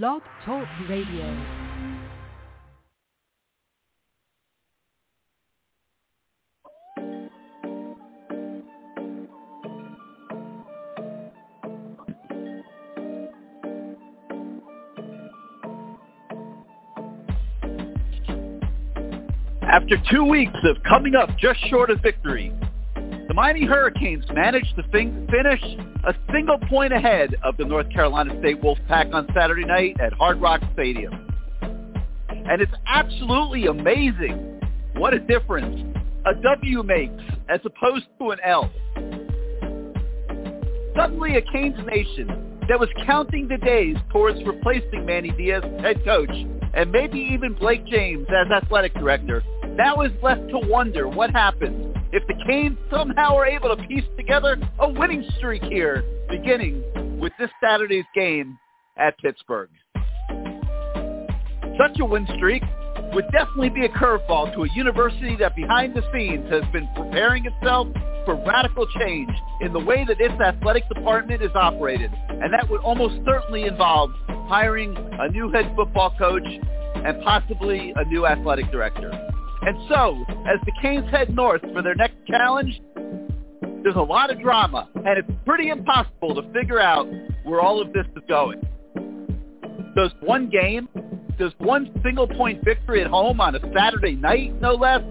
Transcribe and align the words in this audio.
Blog 0.00 0.22
Talk 0.46 0.66
Radio. 0.88 1.22
After 19.60 19.96
two 20.10 20.24
weeks 20.24 20.52
of 20.64 20.82
coming 20.88 21.14
up 21.14 21.36
just 21.38 21.60
short 21.68 21.90
of 21.90 22.00
victory, 22.00 22.50
the 23.32 23.36
Miami 23.36 23.64
Hurricanes 23.64 24.26
managed 24.34 24.76
to 24.76 24.82
fin- 24.92 25.26
finish 25.30 25.62
a 26.04 26.14
single 26.30 26.58
point 26.68 26.92
ahead 26.92 27.34
of 27.42 27.56
the 27.56 27.64
North 27.64 27.88
Carolina 27.88 28.38
State 28.40 28.60
Wolfpack 28.60 29.14
on 29.14 29.26
Saturday 29.34 29.64
night 29.64 29.96
at 30.02 30.12
Hard 30.12 30.38
Rock 30.38 30.60
Stadium. 30.74 31.14
And 31.50 32.60
it's 32.60 32.74
absolutely 32.86 33.68
amazing 33.68 34.60
what 34.96 35.14
a 35.14 35.18
difference 35.18 35.96
a 36.26 36.34
W 36.42 36.82
makes 36.82 37.22
as 37.48 37.60
opposed 37.64 38.04
to 38.18 38.32
an 38.32 38.38
L. 38.44 38.70
Suddenly 40.94 41.36
a 41.38 41.40
Canes 41.40 41.78
nation 41.86 42.58
that 42.68 42.78
was 42.78 42.90
counting 43.06 43.48
the 43.48 43.56
days 43.56 43.96
towards 44.12 44.44
replacing 44.44 45.06
Manny 45.06 45.30
Diaz 45.30 45.62
as 45.64 45.80
head 45.80 46.04
coach 46.04 46.34
and 46.74 46.92
maybe 46.92 47.30
even 47.32 47.54
Blake 47.54 47.86
James 47.86 48.26
as 48.28 48.52
athletic 48.52 48.92
director 48.92 49.42
now 49.70 50.02
is 50.02 50.12
left 50.22 50.46
to 50.50 50.58
wonder 50.68 51.08
what 51.08 51.30
happens 51.30 51.91
if 52.12 52.26
the 52.26 52.34
Canes 52.46 52.76
somehow 52.90 53.34
are 53.36 53.46
able 53.46 53.74
to 53.74 53.82
piece 53.84 54.04
together 54.16 54.56
a 54.78 54.88
winning 54.88 55.24
streak 55.38 55.62
here, 55.64 56.04
beginning 56.28 57.18
with 57.18 57.32
this 57.38 57.50
Saturday's 57.60 58.04
game 58.14 58.58
at 58.98 59.16
Pittsburgh. 59.18 59.70
Such 61.78 61.98
a 62.00 62.04
win 62.04 62.26
streak 62.36 62.62
would 63.14 63.24
definitely 63.32 63.70
be 63.70 63.86
a 63.86 63.88
curveball 63.88 64.54
to 64.54 64.64
a 64.64 64.68
university 64.74 65.36
that 65.36 65.56
behind 65.56 65.94
the 65.94 66.02
scenes 66.12 66.50
has 66.50 66.62
been 66.72 66.88
preparing 66.94 67.46
itself 67.46 67.88
for 68.26 68.36
radical 68.46 68.86
change 68.98 69.30
in 69.62 69.72
the 69.72 69.78
way 69.78 70.04
that 70.06 70.20
its 70.20 70.38
athletic 70.40 70.86
department 70.88 71.42
is 71.42 71.50
operated. 71.54 72.10
And 72.28 72.52
that 72.52 72.68
would 72.68 72.80
almost 72.82 73.24
certainly 73.24 73.64
involve 73.64 74.10
hiring 74.48 74.94
a 74.96 75.28
new 75.28 75.50
head 75.50 75.72
football 75.74 76.14
coach 76.18 76.46
and 76.46 77.22
possibly 77.22 77.92
a 77.96 78.04
new 78.04 78.26
athletic 78.26 78.70
director. 78.70 79.31
And 79.64 79.76
so, 79.88 80.24
as 80.46 80.58
the 80.64 80.72
Canes 80.82 81.08
head 81.10 81.34
north 81.34 81.62
for 81.72 81.82
their 81.82 81.94
next 81.94 82.16
challenge, 82.26 82.80
there's 83.82 83.96
a 83.96 84.00
lot 84.00 84.30
of 84.30 84.40
drama, 84.40 84.88
and 84.94 85.18
it's 85.18 85.30
pretty 85.46 85.68
impossible 85.68 86.34
to 86.34 86.42
figure 86.52 86.80
out 86.80 87.06
where 87.44 87.60
all 87.60 87.80
of 87.80 87.92
this 87.92 88.06
is 88.16 88.22
going. 88.28 88.60
Does 89.94 90.10
one 90.20 90.48
game, 90.50 90.88
does 91.38 91.52
one 91.58 91.92
single 92.02 92.26
point 92.26 92.64
victory 92.64 93.02
at 93.02 93.06
home 93.06 93.40
on 93.40 93.54
a 93.54 93.60
Saturday 93.74 94.16
night, 94.16 94.60
no 94.60 94.74
less, 94.74 95.02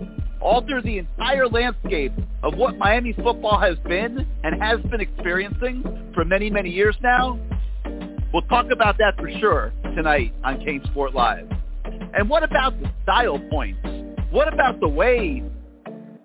alter 0.42 0.82
the 0.82 0.98
entire 0.98 1.48
landscape 1.48 2.12
of 2.44 2.56
what 2.56 2.78
Miami 2.78 3.14
football 3.14 3.60
has 3.60 3.78
been 3.88 4.28
and 4.44 4.62
has 4.62 4.82
been 4.90 5.00
experiencing 5.00 6.12
for 6.14 6.26
many, 6.26 6.50
many 6.50 6.70
years 6.70 6.96
now? 7.02 7.40
We'll 8.34 8.42
talk 8.44 8.68
about 8.72 8.98
that 8.98 9.16
for 9.18 9.30
sure 9.40 9.72
tonight 9.96 10.34
on 10.44 10.60
CaneSport 10.60 11.14
Live. 11.14 11.50
And 12.14 12.30
what 12.30 12.44
about 12.44 12.80
the 12.82 12.90
style 13.04 13.40
points? 13.50 14.11
What 14.32 14.52
about 14.52 14.80
the 14.80 14.88
way 14.88 15.44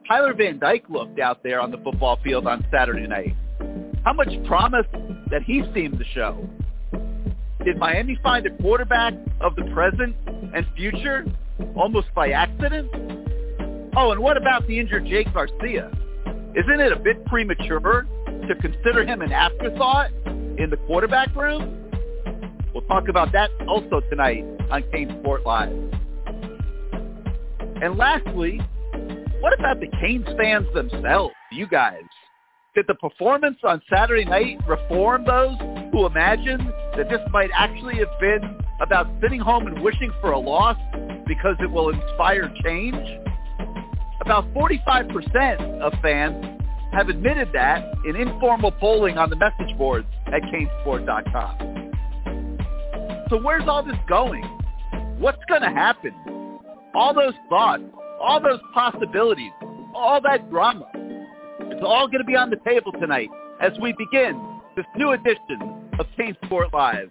Tyler 0.06 0.32
Van 0.32 0.60
Dyke 0.60 0.84
looked 0.88 1.18
out 1.18 1.42
there 1.42 1.60
on 1.60 1.72
the 1.72 1.78
football 1.78 2.20
field 2.22 2.46
on 2.46 2.64
Saturday 2.70 3.08
night? 3.08 3.34
How 4.04 4.12
much 4.12 4.28
promise 4.46 4.86
that 5.32 5.42
he 5.44 5.64
seemed 5.74 5.98
to 5.98 6.04
show? 6.14 6.48
Did 7.64 7.78
Miami 7.78 8.16
find 8.22 8.46
a 8.46 8.56
quarterback 8.62 9.12
of 9.40 9.56
the 9.56 9.64
present 9.74 10.14
and 10.54 10.64
future 10.76 11.24
almost 11.74 12.06
by 12.14 12.30
accident? 12.30 12.88
Oh, 13.96 14.12
and 14.12 14.20
what 14.20 14.36
about 14.36 14.68
the 14.68 14.78
injured 14.78 15.06
Jake 15.06 15.34
Garcia? 15.34 15.90
Isn't 16.54 16.80
it 16.80 16.92
a 16.92 17.00
bit 17.00 17.24
premature 17.26 18.06
to 18.46 18.54
consider 18.60 19.04
him 19.04 19.20
an 19.20 19.32
afterthought 19.32 20.12
in 20.26 20.70
the 20.70 20.76
quarterback 20.86 21.34
room? 21.34 21.90
We'll 22.72 22.84
talk 22.84 23.08
about 23.08 23.32
that 23.32 23.50
also 23.66 24.00
tonight 24.10 24.44
on 24.70 24.84
Kane 24.92 25.10
Sport 25.20 25.44
Live. 25.44 25.95
And 27.82 27.96
lastly, 27.98 28.60
what 29.40 29.52
about 29.58 29.80
the 29.80 29.88
Canes 30.00 30.26
fans 30.38 30.66
themselves, 30.72 31.34
you 31.52 31.66
guys? 31.66 32.02
Did 32.74 32.86
the 32.88 32.94
performance 32.94 33.58
on 33.64 33.82
Saturday 33.90 34.24
night 34.24 34.58
reform 34.66 35.24
those 35.26 35.56
who 35.92 36.06
imagined 36.06 36.62
that 36.96 37.08
this 37.10 37.20
might 37.30 37.50
actually 37.54 37.96
have 37.96 38.18
been 38.18 38.58
about 38.80 39.06
sitting 39.22 39.40
home 39.40 39.66
and 39.66 39.82
wishing 39.82 40.10
for 40.20 40.32
a 40.32 40.38
loss 40.38 40.76
because 41.26 41.56
it 41.60 41.70
will 41.70 41.90
inspire 41.90 42.50
change? 42.64 42.96
About 44.22 44.44
45% 44.54 45.80
of 45.80 45.92
fans 46.00 46.44
have 46.92 47.10
admitted 47.10 47.48
that 47.52 47.84
in 48.06 48.16
informal 48.16 48.72
polling 48.72 49.18
on 49.18 49.28
the 49.28 49.36
message 49.36 49.76
boards 49.76 50.06
at 50.26 50.40
canesport.com. 50.42 51.92
So 53.28 53.38
where's 53.42 53.68
all 53.68 53.82
this 53.82 53.96
going? 54.08 54.44
What's 55.18 55.44
going 55.48 55.62
to 55.62 55.68
happen? 55.68 56.14
All 56.96 57.12
those 57.12 57.34
thoughts, 57.50 57.82
all 58.22 58.40
those 58.40 58.58
possibilities, 58.72 59.52
all 59.94 60.18
that 60.22 60.48
drama. 60.48 60.86
It's 60.94 61.82
all 61.84 62.06
going 62.08 62.20
to 62.20 62.24
be 62.24 62.36
on 62.36 62.48
the 62.48 62.56
table 62.66 62.90
tonight 62.92 63.28
as 63.60 63.72
we 63.82 63.92
begin 63.98 64.40
this 64.76 64.86
new 64.96 65.10
edition 65.12 65.90
of 65.98 66.06
Kane 66.16 66.34
Sport 66.46 66.72
Live. 66.72 67.10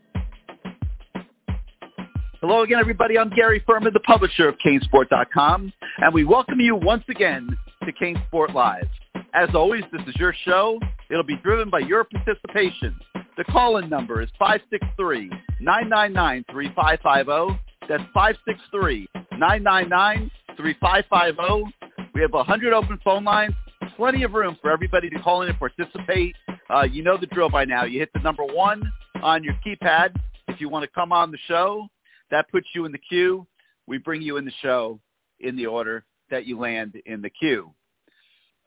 Hello 2.42 2.64
again, 2.64 2.80
everybody. 2.80 3.20
I'm 3.20 3.30
Gary 3.30 3.64
Ferman, 3.70 3.94
the 3.94 4.00
publisher 4.00 4.48
of 4.50 4.56
CaneSport.com, 4.66 5.72
and 6.00 6.14
we 6.16 6.24
welcome 6.24 6.60
you 6.60 6.76
once 6.76 7.04
again 7.08 7.48
to 7.84 7.94
CaneSport 7.94 8.56
Live. 8.56 8.88
As 9.36 9.50
always, 9.54 9.84
this 9.92 10.02
is 10.08 10.16
your 10.16 10.34
show. 10.46 10.80
It'll 11.12 11.22
be 11.22 11.38
driven 11.44 11.70
by 11.70 11.82
your 11.82 12.06
participation. 12.06 12.96
The 13.38 13.44
call-in 13.44 13.88
number 13.88 14.24
is 14.24 14.30
563-999-3550. 15.62 17.60
That's 17.88 18.04
563-999-3550. 19.38 21.64
We 22.14 22.22
have 22.22 22.34
100 22.34 22.74
open 22.74 23.00
phone 23.04 23.24
lines, 23.24 23.54
plenty 23.96 24.24
of 24.24 24.34
room 24.34 24.58
for 24.62 24.72
everybody 24.72 25.10
to 25.10 25.20
call 25.20 25.44
in 25.44 25.50
and 25.50 25.60
participate. 25.60 26.36
Uh, 26.70 26.84
you 26.84 27.04
know 27.04 27.18
the 27.18 27.28
drill 27.28 27.50
by 27.50 27.66
now. 27.66 27.84
You 27.84 28.00
hit 28.00 28.10
the 28.14 28.22
number 28.22 28.44
one 28.44 28.92
on 29.22 29.44
your 29.44 29.54
keypad 29.66 30.16
if 30.48 30.60
you 30.60 30.70
want 30.70 30.84
to 30.84 30.90
come 30.90 31.12
on 31.12 31.32
the 31.32 31.38
show. 31.48 31.88
That 32.32 32.50
puts 32.50 32.68
you 32.74 32.86
in 32.86 32.92
the 32.92 32.98
queue. 32.98 33.46
We 33.86 34.00
bring 34.00 34.22
you 34.22 34.38
in 34.38 34.46
the 34.46 34.54
show 34.62 35.00
in 35.40 35.56
the 35.56 35.68
order 35.68 36.04
that 36.32 36.46
you 36.46 36.60
land 36.60 36.96
in 37.06 37.22
the 37.22 37.30
queue. 37.30 37.72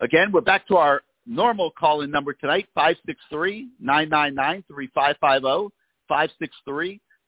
Again, 0.00 0.30
we're 0.30 0.42
back 0.42 0.68
to 0.68 0.76
our 0.76 1.02
normal 1.26 1.72
call-in 1.72 2.08
number 2.10 2.32
tonight, 2.32 2.68
563-999-3550, 2.76 5.70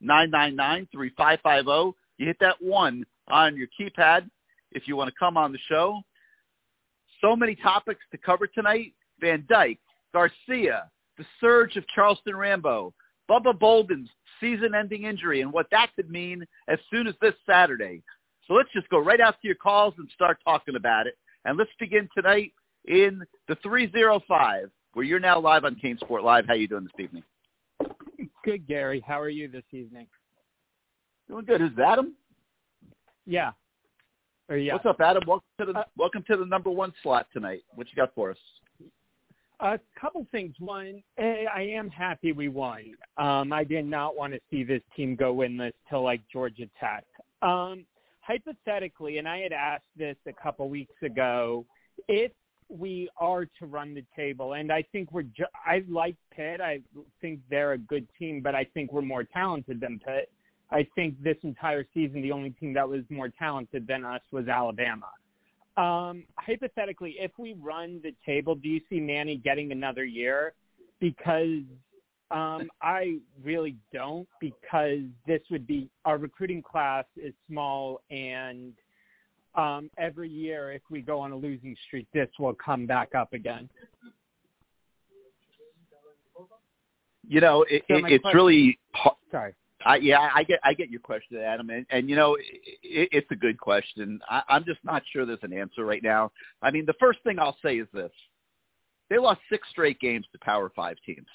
563-999-3550. 0.04 1.94
You 2.18 2.26
hit 2.26 2.36
that 2.40 2.56
one 2.60 3.04
on 3.28 3.56
your 3.56 3.68
keypad 3.78 4.28
if 4.72 4.86
you 4.86 4.96
want 4.96 5.08
to 5.08 5.14
come 5.18 5.36
on 5.36 5.52
the 5.52 5.58
show. 5.68 6.00
So 7.20 7.36
many 7.36 7.54
topics 7.54 8.00
to 8.12 8.18
cover 8.18 8.46
tonight. 8.46 8.94
Van 9.20 9.44
Dyke, 9.48 9.80
Garcia, 10.14 10.90
the 11.18 11.24
surge 11.40 11.76
of 11.76 11.86
Charleston 11.94 12.34
Rambo, 12.36 12.94
Bubba 13.30 13.58
Bolden's 13.58 14.08
season-ending 14.40 15.04
injury 15.04 15.42
and 15.42 15.52
what 15.52 15.66
that 15.70 15.90
could 15.94 16.10
mean 16.10 16.46
as 16.68 16.78
soon 16.90 17.06
as 17.06 17.14
this 17.20 17.34
Saturday. 17.44 18.02
So 18.48 18.54
let's 18.54 18.72
just 18.72 18.88
go 18.88 18.98
right 18.98 19.20
after 19.20 19.46
your 19.46 19.56
calls 19.56 19.92
and 19.98 20.08
start 20.14 20.38
talking 20.42 20.76
about 20.76 21.06
it. 21.06 21.18
And 21.44 21.58
let's 21.58 21.70
begin 21.78 22.08
tonight 22.16 22.52
in 22.86 23.22
the 23.46 23.56
305, 23.62 24.70
where 24.94 25.04
you're 25.04 25.20
now 25.20 25.38
live 25.38 25.64
on 25.64 25.76
CaneSport 25.76 26.22
Live. 26.24 26.46
How 26.46 26.54
you 26.54 26.66
doing 26.66 26.84
this 26.84 26.98
evening? 26.98 27.22
Good, 28.42 28.66
Gary. 28.66 29.04
How 29.06 29.20
are 29.20 29.28
you 29.28 29.48
this 29.48 29.64
evening? 29.70 30.06
Doing 31.28 31.44
good. 31.44 31.60
Is 31.60 31.70
Adam? 31.78 32.14
Yeah. 33.26 33.52
Or 34.48 34.56
yeah. 34.56 34.72
What's 34.72 34.86
up, 34.86 35.00
Adam? 35.00 35.22
Welcome 35.26 35.46
to 35.58 35.66
the 35.66 35.78
Uh, 35.78 35.84
welcome 35.96 36.24
to 36.26 36.36
the 36.38 36.46
number 36.46 36.70
one 36.70 36.92
slot 37.02 37.26
tonight. 37.32 37.62
What 37.74 37.88
you 37.88 37.96
got 37.96 38.14
for 38.14 38.30
us? 38.30 38.38
A 39.60 39.78
couple 40.00 40.26
things. 40.32 40.54
One, 40.58 41.02
eh, 41.18 41.44
I 41.54 41.62
am 41.62 41.90
happy 41.90 42.32
we 42.32 42.48
won. 42.48 42.94
Um, 43.18 43.52
I 43.52 43.62
did 43.62 43.84
not 43.84 44.16
want 44.16 44.32
to 44.32 44.40
see 44.50 44.64
this 44.64 44.80
team 44.96 45.16
go 45.16 45.34
winless 45.34 45.72
till 45.90 46.02
like 46.02 46.22
Georgia 46.32 46.64
Tech. 46.80 47.04
Um, 47.42 47.84
hypothetically, 48.20 49.18
and 49.18 49.28
I 49.28 49.40
had 49.40 49.52
asked 49.52 49.84
this 49.96 50.16
a 50.26 50.32
couple 50.32 50.70
weeks 50.70 50.94
ago, 51.02 51.66
if 52.08 52.32
we 52.70 53.10
are 53.18 53.44
to 53.44 53.66
run 53.66 53.94
the 53.94 54.04
table, 54.14 54.54
and 54.54 54.72
I 54.72 54.82
think 54.92 55.12
we're. 55.12 55.22
Ju- 55.22 55.44
I 55.66 55.82
like 55.88 56.16
Pitt. 56.34 56.60
I 56.60 56.80
think 57.20 57.40
they're 57.50 57.72
a 57.72 57.78
good 57.78 58.06
team, 58.18 58.40
but 58.42 58.54
I 58.54 58.64
think 58.64 58.92
we're 58.92 59.02
more 59.02 59.24
talented 59.24 59.80
than 59.80 59.98
Pitt. 59.98 60.30
I 60.70 60.86
think 60.94 61.20
this 61.22 61.36
entire 61.42 61.84
season, 61.92 62.22
the 62.22 62.32
only 62.32 62.50
team 62.50 62.72
that 62.74 62.88
was 62.88 63.02
more 63.10 63.28
talented 63.28 63.86
than 63.86 64.04
us 64.04 64.20
was 64.30 64.46
Alabama. 64.48 65.08
Um, 65.76 66.24
hypothetically, 66.36 67.16
if 67.18 67.32
we 67.38 67.54
run 67.54 68.00
the 68.02 68.14
table, 68.24 68.54
do 68.54 68.68
you 68.68 68.80
see 68.88 69.00
Manny 69.00 69.36
getting 69.36 69.72
another 69.72 70.04
year? 70.04 70.52
Because 71.00 71.62
Um, 72.30 72.70
I 72.80 73.18
really 73.42 73.74
don't 73.92 74.28
because 74.40 75.02
this 75.26 75.40
would 75.50 75.66
be 75.66 75.90
our 76.04 76.16
recruiting 76.16 76.62
class 76.62 77.04
is 77.16 77.34
small 77.48 78.02
and 78.10 78.72
um, 79.54 79.90
every 79.98 80.28
year 80.28 80.72
if 80.72 80.82
we 80.90 81.00
go 81.00 81.20
on 81.20 81.32
a 81.32 81.36
losing 81.36 81.76
streak, 81.86 82.06
this 82.12 82.28
will 82.38 82.54
come 82.54 82.86
back 82.86 83.14
up 83.14 83.32
again. 83.32 83.68
You 87.26 87.40
know, 87.40 87.64
it, 87.68 87.84
So 87.88 87.96
it, 87.96 88.04
it's 88.12 88.22
question- 88.22 88.36
really 88.36 88.78
Sorry. 89.30 89.54
I, 89.86 89.96
yeah, 89.96 90.28
I 90.34 90.42
get 90.44 90.60
I 90.62 90.74
get 90.74 90.90
your 90.90 91.00
question, 91.00 91.38
Adam, 91.38 91.70
and, 91.70 91.86
and 91.90 92.10
you 92.10 92.14
know 92.14 92.34
it, 92.34 92.48
it's 92.82 93.30
a 93.30 93.34
good 93.36 93.58
question. 93.58 94.20
I, 94.28 94.42
I'm 94.48 94.62
just 94.64 94.80
not 94.84 95.02
sure 95.10 95.24
there's 95.24 95.38
an 95.42 95.54
answer 95.54 95.86
right 95.86 96.02
now. 96.02 96.32
I 96.60 96.70
mean, 96.70 96.84
the 96.84 96.92
first 97.00 97.20
thing 97.24 97.38
I'll 97.38 97.56
say 97.64 97.78
is 97.78 97.88
this: 97.94 98.10
they 99.08 99.16
lost 99.16 99.40
six 99.50 99.66
straight 99.70 99.98
games 99.98 100.26
to 100.32 100.38
Power 100.40 100.70
Five 100.76 100.96
teams. 101.06 101.26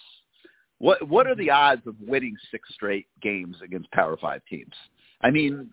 What 0.77 1.07
what 1.07 1.25
are 1.25 1.33
the 1.33 1.49
odds 1.49 1.87
of 1.87 1.95
winning 1.99 2.35
six 2.51 2.69
straight 2.71 3.07
games 3.19 3.57
against 3.63 3.89
Power 3.93 4.15
Five 4.15 4.41
teams? 4.47 4.73
I 5.21 5.31
mean, 5.31 5.71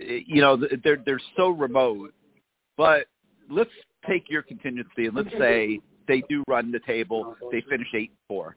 you 0.00 0.40
know, 0.40 0.56
they're 0.84 0.98
they're 1.04 1.20
so 1.36 1.50
remote. 1.50 2.14
But 2.76 3.06
let's 3.50 3.70
take 4.08 4.30
your 4.30 4.42
contingency 4.42 5.06
and 5.06 5.14
let's 5.14 5.30
say 5.38 5.80
they 6.08 6.22
do 6.28 6.42
run 6.48 6.72
the 6.72 6.80
table. 6.80 7.36
They 7.52 7.62
finish 7.68 7.88
eight 7.94 8.12
four. 8.26 8.56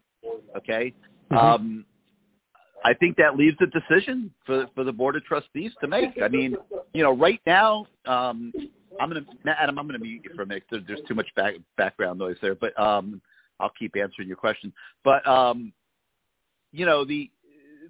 Okay. 0.56 0.94
Mhm. 1.32 1.38
Um, 1.38 1.86
I 2.86 2.94
think 2.94 3.16
that 3.18 3.36
leaves 3.38 3.58
a 3.62 3.68
decision 3.68 4.32
for 4.46 4.68
for 4.76 4.84
the 4.84 4.92
board 4.92 5.16
of 5.16 5.24
trustees 5.26 5.72
to 5.82 5.88
make. 5.88 6.22
I 6.22 6.28
mean, 6.28 6.56
you 6.94 7.04
know, 7.04 7.16
right 7.16 7.42
now, 7.46 7.88
um, 8.06 8.54
I'm 9.00 9.10
gonna 9.10 9.26
Adam, 9.48 9.80
I'm 9.80 9.88
gonna 9.88 10.00
mute 10.00 10.22
you 10.24 10.32
for 10.36 10.44
a 10.44 10.46
minute. 10.46 10.64
There, 10.70 10.82
there's 10.86 11.02
too 11.08 11.16
much 11.16 11.28
back, 11.36 11.56
background 11.78 12.20
noise 12.20 12.38
there, 12.42 12.56
but 12.56 12.78
um, 12.80 13.22
I'll 13.60 13.72
keep 13.78 13.96
answering 13.96 14.28
your 14.28 14.38
question. 14.38 14.74
But 15.04 15.26
um, 15.28 15.72
you 16.72 16.86
know, 16.86 17.06
the, 17.06 17.30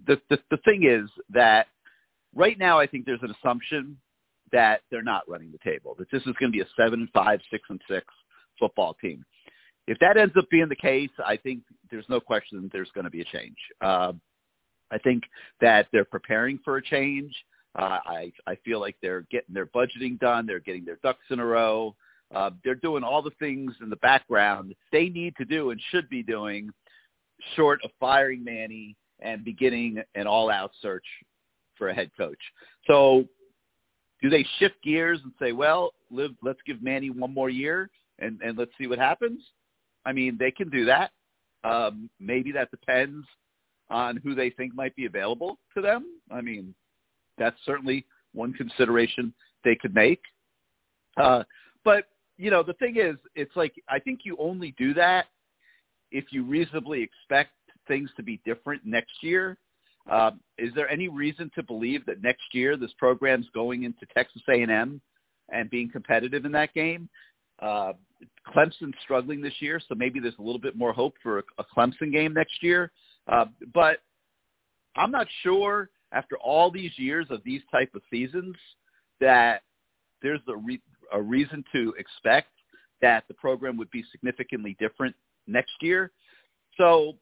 the 0.07 0.21
the 0.29 0.39
the 0.51 0.57
thing 0.57 0.83
is 0.83 1.09
that 1.29 1.67
right 2.35 2.57
now, 2.57 2.79
I 2.79 2.87
think 2.87 3.05
there's 3.05 3.23
an 3.23 3.33
assumption 3.41 3.97
that 4.51 4.81
they're 4.91 5.01
not 5.01 5.27
running 5.27 5.51
the 5.51 5.57
table. 5.69 5.95
That 5.97 6.09
this 6.11 6.21
is 6.21 6.35
going 6.39 6.51
to 6.51 6.57
be 6.57 6.61
a 6.61 6.67
seven 6.77 7.01
and 7.01 7.09
five, 7.11 7.39
six 7.51 7.63
and 7.69 7.81
six 7.89 8.05
football 8.59 8.95
team. 9.01 9.25
If 9.87 9.99
that 9.99 10.17
ends 10.17 10.35
up 10.37 10.49
being 10.49 10.69
the 10.69 10.75
case, 10.75 11.09
I 11.25 11.35
think 11.37 11.63
there's 11.91 12.05
no 12.07 12.19
question 12.19 12.61
that 12.61 12.71
there's 12.71 12.91
going 12.93 13.03
to 13.03 13.11
be 13.11 13.21
a 13.21 13.25
change. 13.25 13.57
Uh, 13.81 14.13
I 14.91 14.97
think 14.99 15.23
that 15.59 15.87
they're 15.91 16.05
preparing 16.05 16.59
for 16.63 16.77
a 16.77 16.81
change. 16.81 17.33
Uh, 17.77 17.99
I 18.05 18.31
I 18.45 18.55
feel 18.63 18.79
like 18.79 18.95
they're 19.01 19.25
getting 19.31 19.53
their 19.53 19.65
budgeting 19.65 20.19
done. 20.19 20.45
They're 20.45 20.59
getting 20.59 20.85
their 20.85 20.99
ducks 21.03 21.25
in 21.31 21.39
a 21.39 21.45
row. 21.45 21.95
Uh, 22.33 22.51
they're 22.63 22.75
doing 22.75 23.03
all 23.03 23.21
the 23.21 23.31
things 23.39 23.73
in 23.81 23.89
the 23.89 23.95
background 23.97 24.73
they 24.91 25.09
need 25.09 25.35
to 25.37 25.45
do 25.45 25.69
and 25.71 25.79
should 25.91 26.09
be 26.09 26.23
doing, 26.23 26.69
short 27.55 27.79
of 27.83 27.91
firing 27.99 28.43
Manny 28.43 28.95
and 29.19 29.43
beginning 29.43 30.01
an 30.15 30.27
all-out 30.27 30.71
search 30.81 31.05
for 31.83 31.89
a 31.89 31.93
head 31.93 32.11
coach. 32.17 32.39
So, 32.87 33.27
do 34.21 34.29
they 34.29 34.45
shift 34.57 34.75
gears 34.81 35.19
and 35.21 35.33
say, 35.37 35.51
"Well, 35.51 35.93
live, 36.09 36.31
let's 36.41 36.61
give 36.65 36.81
Manny 36.81 37.09
one 37.09 37.33
more 37.33 37.49
year 37.49 37.89
and 38.19 38.39
and 38.41 38.57
let's 38.57 38.71
see 38.77 38.87
what 38.87 38.99
happens"? 38.99 39.41
I 40.05 40.13
mean, 40.13 40.37
they 40.39 40.49
can 40.49 40.69
do 40.69 40.85
that. 40.85 41.11
Um, 41.65 42.09
maybe 42.21 42.53
that 42.53 42.71
depends 42.71 43.27
on 43.89 44.15
who 44.15 44.33
they 44.33 44.49
think 44.49 44.73
might 44.73 44.95
be 44.95 45.05
available 45.07 45.59
to 45.75 45.81
them. 45.81 46.05
I 46.31 46.39
mean, 46.39 46.73
that's 47.37 47.57
certainly 47.65 48.05
one 48.33 48.53
consideration 48.53 49.33
they 49.65 49.75
could 49.75 49.93
make. 49.93 50.21
Uh, 51.17 51.43
but 51.83 52.05
you 52.37 52.49
know, 52.49 52.63
the 52.63 52.73
thing 52.75 52.95
is, 52.95 53.17
it's 53.35 53.57
like 53.57 53.73
I 53.89 53.99
think 53.99 54.21
you 54.23 54.37
only 54.39 54.73
do 54.77 54.93
that 54.93 55.25
if 56.11 56.31
you 56.31 56.45
reasonably 56.45 57.01
expect 57.01 57.51
things 57.89 58.09
to 58.15 58.23
be 58.23 58.39
different 58.45 58.85
next 58.85 59.21
year. 59.21 59.57
Uh, 60.09 60.31
is 60.57 60.73
there 60.75 60.89
any 60.89 61.07
reason 61.07 61.49
to 61.55 61.63
believe 61.63 62.05
that 62.05 62.21
next 62.21 62.43
year 62.53 62.75
this 62.75 62.91
program's 62.97 63.47
going 63.53 63.83
into 63.83 64.05
Texas 64.13 64.41
A&M 64.49 65.01
and 65.51 65.69
being 65.69 65.89
competitive 65.89 66.45
in 66.45 66.51
that 66.51 66.73
game? 66.73 67.09
Uh, 67.61 67.93
Clemson's 68.53 68.95
struggling 69.01 69.41
this 69.41 69.53
year, 69.59 69.79
so 69.87 69.95
maybe 69.95 70.19
there's 70.19 70.37
a 70.39 70.41
little 70.41 70.59
bit 70.59 70.75
more 70.75 70.91
hope 70.91 71.15
for 71.23 71.39
a, 71.39 71.43
a 71.59 71.63
Clemson 71.75 72.11
game 72.11 72.33
next 72.33 72.61
year. 72.61 72.91
Uh, 73.31 73.45
but 73.73 73.99
I'm 74.95 75.11
not 75.11 75.27
sure 75.43 75.89
after 76.11 76.37
all 76.37 76.69
these 76.69 76.91
years 76.97 77.27
of 77.29 77.41
these 77.43 77.61
type 77.71 77.89
of 77.95 78.01
seasons 78.11 78.55
that 79.19 79.61
there's 80.21 80.41
a, 80.47 80.55
re- 80.55 80.81
a 81.13 81.21
reason 81.21 81.63
to 81.73 81.93
expect 81.97 82.49
that 83.01 83.23
the 83.27 83.33
program 83.33 83.77
would 83.77 83.91
be 83.91 84.03
significantly 84.11 84.75
different 84.79 85.15
next 85.47 85.73
year. 85.81 86.11
So, 86.77 87.13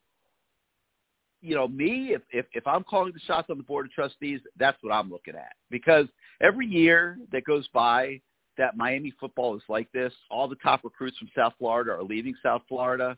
you 1.42 1.56
know, 1.56 1.68
me, 1.68 2.14
if, 2.14 2.22
if, 2.32 2.46
if 2.54 2.68
I'm 2.68 2.84
calling 2.84 3.14
the 3.14 3.20
shots 3.22 3.50
on 3.50 3.58
the 3.58 3.64
board 3.64 3.88
of 3.88 3.92
trustees, 3.92 4.40
that's 4.58 4.78
what 4.82 4.94
I'm 4.94 5.10
looking 5.10 5.36
at. 5.36 5.54
Because 5.70 6.08
every 6.42 6.68
year 6.68 7.18
that 7.32 7.44
goes 7.46 7.68
by 7.70 8.22
that 8.58 8.78
Miami 8.78 9.14
football 9.20 9.56
is 9.56 9.64
like 9.70 9.92
this, 9.92 10.14
all 10.30 10.48
the 10.48 10.56
top 10.56 10.84
recruits 10.84 11.18
from 11.18 11.30
South 11.36 11.54
Florida 11.58 11.92
are 11.92 12.04
leaving 12.04 12.36
South 12.44 12.62
Florida. 12.68 13.18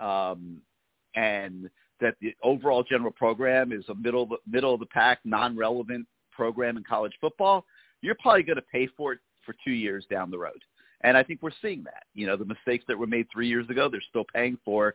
Um, 0.00 0.60
and 1.14 1.68
that 2.00 2.14
the 2.20 2.34
overall 2.42 2.82
general 2.82 3.10
program 3.10 3.72
is 3.72 3.84
a 3.88 3.94
middle 3.94 4.28
middle 4.46 4.74
of 4.74 4.80
the 4.80 4.86
pack, 4.86 5.18
non-relevant 5.24 6.06
program 6.32 6.76
in 6.76 6.84
college 6.84 7.12
football, 7.20 7.64
you're 8.00 8.16
probably 8.20 8.44
going 8.44 8.56
to 8.56 8.62
pay 8.62 8.86
for 8.96 9.12
it 9.14 9.18
for 9.44 9.54
two 9.64 9.72
years 9.72 10.06
down 10.08 10.30
the 10.30 10.38
road. 10.38 10.62
And 11.02 11.16
I 11.16 11.22
think 11.22 11.42
we're 11.42 11.50
seeing 11.60 11.82
that. 11.84 12.04
You 12.14 12.26
know, 12.26 12.36
the 12.36 12.44
mistakes 12.44 12.84
that 12.88 12.98
were 12.98 13.06
made 13.06 13.26
three 13.32 13.48
years 13.48 13.68
ago, 13.68 13.88
they're 13.88 14.00
still 14.08 14.24
paying 14.32 14.58
for 14.64 14.94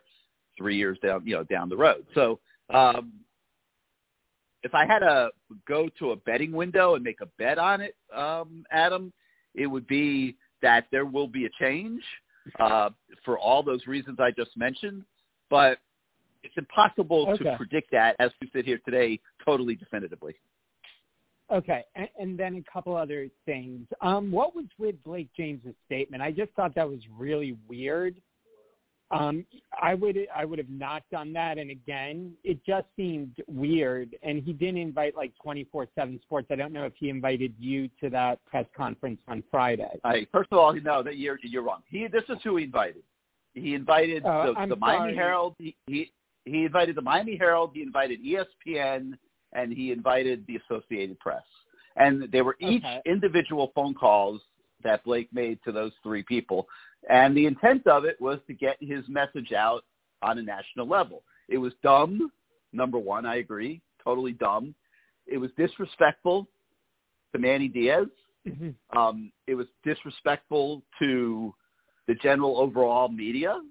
three 0.57 0.77
years 0.77 0.97
down, 1.03 1.25
you 1.25 1.35
know, 1.35 1.43
down 1.43 1.69
the 1.69 1.77
road. 1.77 2.05
So 2.13 2.39
um, 2.73 3.13
if 4.63 4.73
I 4.73 4.85
had 4.85 4.99
to 4.99 5.29
go 5.67 5.89
to 5.99 6.11
a 6.11 6.15
betting 6.15 6.51
window 6.51 6.95
and 6.95 7.03
make 7.03 7.21
a 7.21 7.27
bet 7.37 7.57
on 7.57 7.81
it, 7.81 7.95
um, 8.15 8.65
Adam, 8.71 9.11
it 9.55 9.67
would 9.67 9.87
be 9.87 10.35
that 10.61 10.87
there 10.91 11.05
will 11.05 11.27
be 11.27 11.45
a 11.45 11.49
change 11.59 12.01
uh, 12.59 12.89
for 13.23 13.37
all 13.37 13.63
those 13.63 13.85
reasons 13.87 14.17
I 14.19 14.31
just 14.31 14.55
mentioned. 14.55 15.03
But 15.49 15.79
it's 16.43 16.55
impossible 16.57 17.29
Okay. 17.29 17.43
to 17.43 17.57
predict 17.57 17.91
that 17.91 18.15
as 18.19 18.31
we 18.41 18.49
sit 18.53 18.65
here 18.65 18.79
today 18.85 19.19
totally 19.45 19.75
definitively. 19.75 20.35
Okay, 21.51 21.83
and, 21.95 22.09
and 22.19 22.39
then 22.39 22.55
a 22.55 22.71
couple 22.71 22.95
other 22.95 23.29
things. 23.45 23.85
Um, 24.01 24.31
what 24.31 24.55
was 24.55 24.65
with 24.79 25.01
Blake 25.03 25.29
James's 25.35 25.75
statement? 25.85 26.23
I 26.23 26.31
just 26.31 26.51
thought 26.53 26.73
that 26.75 26.89
was 26.89 26.99
really 27.15 27.57
weird. 27.67 28.15
Um, 29.13 29.45
I 29.81 29.93
would 29.93 30.17
I 30.35 30.45
would 30.45 30.59
have 30.59 30.69
not 30.69 31.03
done 31.11 31.33
that, 31.33 31.57
and 31.57 31.69
again, 31.69 32.33
it 32.43 32.59
just 32.65 32.87
seemed 32.95 33.35
weird. 33.47 34.15
And 34.23 34.43
he 34.43 34.53
didn't 34.53 34.77
invite 34.77 35.15
like 35.15 35.33
twenty 35.41 35.65
four 35.71 35.87
seven 35.95 36.19
Sports. 36.23 36.47
I 36.51 36.55
don't 36.55 36.73
know 36.73 36.85
if 36.85 36.93
he 36.97 37.09
invited 37.09 37.53
you 37.59 37.89
to 38.01 38.09
that 38.09 38.43
press 38.45 38.65
conference 38.75 39.19
on 39.27 39.43
Friday. 39.51 39.99
I, 40.03 40.25
first 40.31 40.49
of 40.51 40.57
all, 40.57 40.73
no, 40.73 41.03
that 41.03 41.17
you're 41.17 41.37
you're 41.43 41.63
wrong. 41.63 41.83
He 41.87 42.07
this 42.07 42.23
is 42.29 42.37
who 42.43 42.57
he 42.57 42.63
invited. 42.63 43.03
He 43.53 43.75
invited 43.75 44.23
Oh, 44.25 44.55
the, 44.57 44.67
the 44.67 44.75
Miami. 44.75 45.15
Herald. 45.15 45.55
He, 45.59 45.75
he 45.85 46.11
he 46.45 46.65
invited 46.65 46.95
the 46.95 47.01
Miami 47.01 47.37
Herald. 47.37 47.71
He 47.73 47.81
invited 47.83 48.19
ESPN, 48.23 49.13
and 49.53 49.71
he 49.71 49.91
invited 49.91 50.45
the 50.47 50.59
Associated 50.67 51.19
Press. 51.19 51.43
And 51.95 52.31
they 52.31 52.41
were 52.41 52.55
each 52.59 52.83
Okay. 52.83 53.01
individual 53.05 53.71
phone 53.75 53.93
calls 53.93 54.41
that 54.83 55.03
Blake 55.03 55.29
made 55.33 55.59
to 55.63 55.71
those 55.71 55.91
three 56.03 56.23
people. 56.23 56.67
And 57.09 57.35
the 57.35 57.45
intent 57.45 57.87
of 57.87 58.05
it 58.05 58.19
was 58.21 58.39
to 58.47 58.53
get 58.53 58.77
his 58.79 59.03
message 59.07 59.51
out 59.53 59.83
on 60.21 60.37
a 60.37 60.41
national 60.41 60.87
level. 60.87 61.23
It 61.49 61.57
was 61.57 61.73
dumb. 61.83 62.31
Number 62.71 62.97
one, 62.97 63.25
I 63.25 63.35
agree, 63.37 63.81
totally 64.03 64.31
dumb. 64.33 64.73
It 65.27 65.37
was 65.37 65.51
disrespectful 65.57 66.47
to 67.33 67.39
Manny 67.39 67.67
Diaz. 67.67 68.07
Mhm. 68.45 68.75
Um, 68.95 69.31
it 69.47 69.55
was 69.55 69.67
disrespectful 69.83 70.83
to 70.99 71.53
the 72.07 72.15
general 72.15 72.57
overall 72.57 73.07
media, 73.07 73.61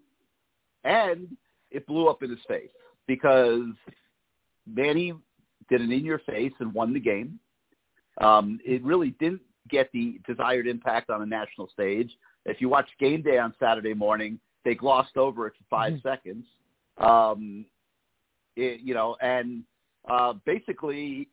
and 0.84 1.36
it 1.70 1.86
blew 1.86 2.08
up 2.08 2.22
in 2.22 2.30
his 2.30 2.42
face 2.44 2.70
because 3.06 3.74
Manny 4.66 5.14
did 5.68 5.80
an 5.80 5.92
in 5.92 6.04
your 6.04 6.20
face 6.20 6.52
and 6.60 6.72
won 6.72 6.92
the 6.92 7.00
game. 7.00 7.38
Um, 8.18 8.60
it 8.64 8.82
really 8.82 9.10
didn't 9.12 9.42
get 9.68 9.90
the 9.92 10.20
desired 10.26 10.66
impact 10.66 11.10
on 11.10 11.22
a 11.22 11.26
national 11.26 11.68
stage. 11.68 12.10
If 12.44 12.60
you 12.60 12.68
watch 12.68 12.88
game 12.98 13.22
day 13.22 13.38
on 13.38 13.54
Saturday 13.60 13.94
morning, 13.94 14.40
they 14.64 14.74
glossed 14.74 15.16
over 15.16 15.46
it 15.46 15.54
for 15.56 15.64
5 15.64 15.94
Mhm. 15.94 16.02
seconds. 16.02 16.46
Um, 16.98 17.66
it, 18.56 18.80
you 18.80 18.94
know, 18.94 19.16
and 19.20 19.64
uh, 20.08 20.34
basically 20.44 21.28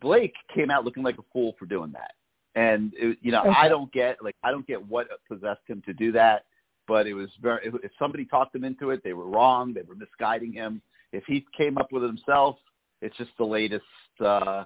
Blake 0.00 0.34
came 0.54 0.70
out 0.70 0.84
looking 0.84 1.02
like 1.02 1.18
a 1.18 1.22
fool 1.32 1.54
for 1.58 1.66
doing 1.66 1.92
that. 1.92 2.14
And 2.54 2.92
it, 2.96 3.18
you 3.22 3.30
know, 3.30 3.40
Okay. 3.40 3.50
I 3.50 3.68
don't 3.68 3.90
get 3.92 4.22
like 4.22 4.36
I 4.42 4.50
don't 4.50 4.66
get 4.66 4.84
what 4.86 5.08
possessed 5.26 5.62
him 5.66 5.80
to 5.86 5.94
do 5.94 6.12
that, 6.12 6.44
but 6.86 7.06
it 7.06 7.14
was 7.14 7.30
very. 7.40 7.60
If 7.82 7.92
somebody 7.98 8.26
talked 8.26 8.54
him 8.54 8.64
into 8.64 8.90
it, 8.90 9.02
they 9.02 9.14
were 9.14 9.26
wrong. 9.26 9.72
They 9.72 9.82
were 9.82 9.94
misguiding 9.94 10.52
him. 10.52 10.82
If 11.12 11.24
he 11.26 11.46
came 11.56 11.78
up 11.78 11.92
with 11.92 12.04
it 12.04 12.08
himself, 12.08 12.58
it's 13.00 13.16
just 13.16 13.30
the 13.38 13.44
latest, 13.44 13.84
uh, 14.20 14.64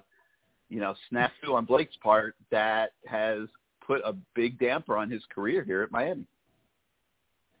you 0.69 0.79
know, 0.79 0.95
snafu 1.11 1.53
on 1.53 1.65
Blake's 1.65 1.95
part 2.03 2.35
that 2.51 2.91
has 3.05 3.47
put 3.85 4.01
a 4.03 4.13
big 4.35 4.59
damper 4.59 4.97
on 4.97 5.09
his 5.09 5.23
career 5.33 5.63
here 5.63 5.81
at 5.81 5.91
Miami. 5.91 6.25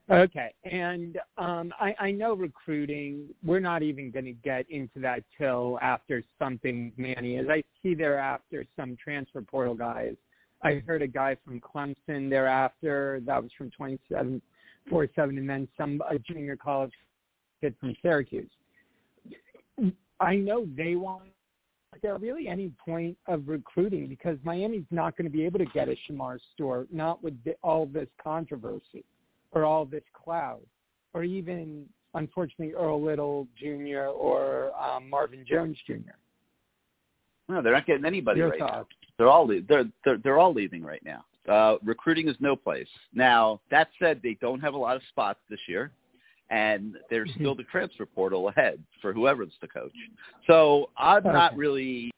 Okay, 0.09 0.53
and 0.63 1.19
um, 1.37 1.73
I, 1.81 1.93
I 1.99 2.11
know 2.11 2.33
recruiting. 2.33 3.27
We're 3.43 3.59
not 3.59 3.83
even 3.83 4.09
going 4.09 4.25
to 4.25 4.31
get 4.31 4.69
into 4.69 4.99
that 4.99 5.23
till 5.37 5.77
after 5.81 6.23
something 6.39 6.93
Manny. 6.95 7.37
As 7.37 7.47
I 7.49 7.61
see 7.83 7.93
thereafter 7.93 8.65
some 8.77 8.95
transfer 9.01 9.41
portal 9.41 9.75
guys. 9.75 10.15
I 10.63 10.81
heard 10.87 11.01
a 11.01 11.07
guy 11.07 11.35
from 11.45 11.61
Clemson 11.61 12.29
thereafter. 12.29 13.21
That 13.25 13.43
was 13.43 13.51
from 13.57 13.69
twenty 13.71 13.99
seven 14.09 14.41
four 14.89 15.07
seven, 15.13 15.37
and 15.37 15.49
then 15.49 15.67
some 15.77 16.01
a 16.09 16.17
junior 16.17 16.55
college 16.55 16.93
kid 17.61 17.75
from 17.79 17.93
Syracuse. 18.01 18.49
I 20.19 20.35
know 20.35 20.65
they 20.75 20.95
want. 20.95 21.23
Is 21.97 22.01
there 22.03 22.15
really 22.19 22.47
any 22.47 22.71
point 22.85 23.17
of 23.25 23.47
recruiting 23.47 24.05
because 24.05 24.37
Miami's 24.43 24.85
not 24.91 25.17
going 25.17 25.25
to 25.25 25.35
be 25.35 25.43
able 25.43 25.57
to 25.57 25.65
get 25.65 25.89
a 25.89 25.97
Shemar 26.07 26.37
Stewart, 26.53 26.87
not 26.93 27.23
with 27.23 27.43
the, 27.43 27.55
all 27.63 27.87
this 27.87 28.07
controversy 28.23 29.03
or 29.51 29.65
all 29.65 29.83
this 29.83 30.03
cloud, 30.13 30.61
or 31.15 31.23
even 31.23 31.87
unfortunately 32.13 32.75
Earl 32.75 33.03
Little 33.03 33.47
Jr. 33.59 34.11
or 34.13 34.71
um, 34.79 35.09
Marvin 35.09 35.43
Jones 35.49 35.75
Jr. 35.87 36.13
No, 37.49 37.63
they're 37.63 37.73
not 37.73 37.87
getting 37.87 38.05
anybody 38.05 38.41
Your 38.41 38.49
right 38.49 38.59
thoughts? 38.59 38.89
now. 38.91 39.07
They're 39.17 39.29
all 39.29 39.47
they're 39.47 39.85
they're 40.05 40.17
they're 40.23 40.37
all 40.37 40.53
leaving 40.53 40.83
right 40.83 41.01
now. 41.03 41.25
Uh, 41.51 41.77
recruiting 41.83 42.27
is 42.29 42.35
no 42.39 42.55
place. 42.55 42.87
Now 43.11 43.59
that 43.71 43.87
said, 43.97 44.19
they 44.21 44.37
don't 44.39 44.59
have 44.59 44.75
a 44.75 44.77
lot 44.77 44.97
of 44.97 45.01
spots 45.09 45.39
this 45.49 45.61
year, 45.67 45.89
and 46.49 46.97
there's 47.09 47.29
Mm-hmm. 47.29 47.41
still 47.41 47.55
the 47.55 47.63
transfer 47.63 48.05
portal 48.05 48.49
ahead 48.49 48.81
for 49.01 49.13
whoever's 49.13 49.53
the 49.61 49.67
coach. 49.67 49.93
So 50.45 50.89
I'm 50.97 51.23
not 51.23 51.55
really 51.57 52.11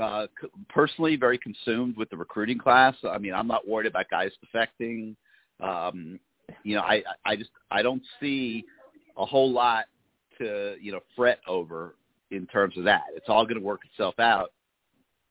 uh, 0.00 0.26
personally 0.68 1.16
very 1.16 1.38
consumed 1.38 1.96
with 1.96 2.10
the 2.10 2.16
recruiting 2.16 2.58
class. 2.58 2.94
I 3.04 3.18
mean, 3.18 3.34
I'm 3.34 3.48
not 3.48 3.66
worried 3.66 3.86
about 3.86 4.08
guys 4.10 4.30
defecting. 4.44 5.16
Um, 5.60 6.20
you 6.62 6.76
know, 6.76 6.82
I 6.82 7.02
I 7.24 7.36
just 7.36 7.50
I 7.70 7.82
don't 7.82 8.02
see 8.20 8.64
a 9.16 9.24
whole 9.24 9.50
lot 9.50 9.86
to 10.38 10.76
you 10.80 10.92
know 10.92 11.00
fret 11.14 11.40
over 11.48 11.94
in 12.30 12.46
terms 12.46 12.76
of 12.76 12.84
that. 12.84 13.04
It's 13.14 13.28
all 13.28 13.44
going 13.44 13.58
to 13.58 13.64
work 13.64 13.80
itself 13.90 14.18
out 14.18 14.52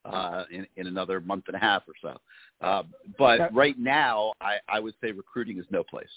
uh, 0.03 0.43
in 0.51 0.65
in 0.77 0.87
another 0.87 1.21
month 1.21 1.45
and 1.47 1.55
a 1.55 1.59
half 1.59 1.83
or 1.87 1.93
so. 2.01 2.17
Uh, 2.65 2.83
but 3.17 3.53
right 3.53 3.77
now, 3.77 4.31
I, 4.41 4.55
I 4.67 4.79
would 4.79 4.93
say 5.01 5.11
recruiting 5.11 5.59
is 5.59 5.65
no 5.69 5.83
place. 5.83 6.07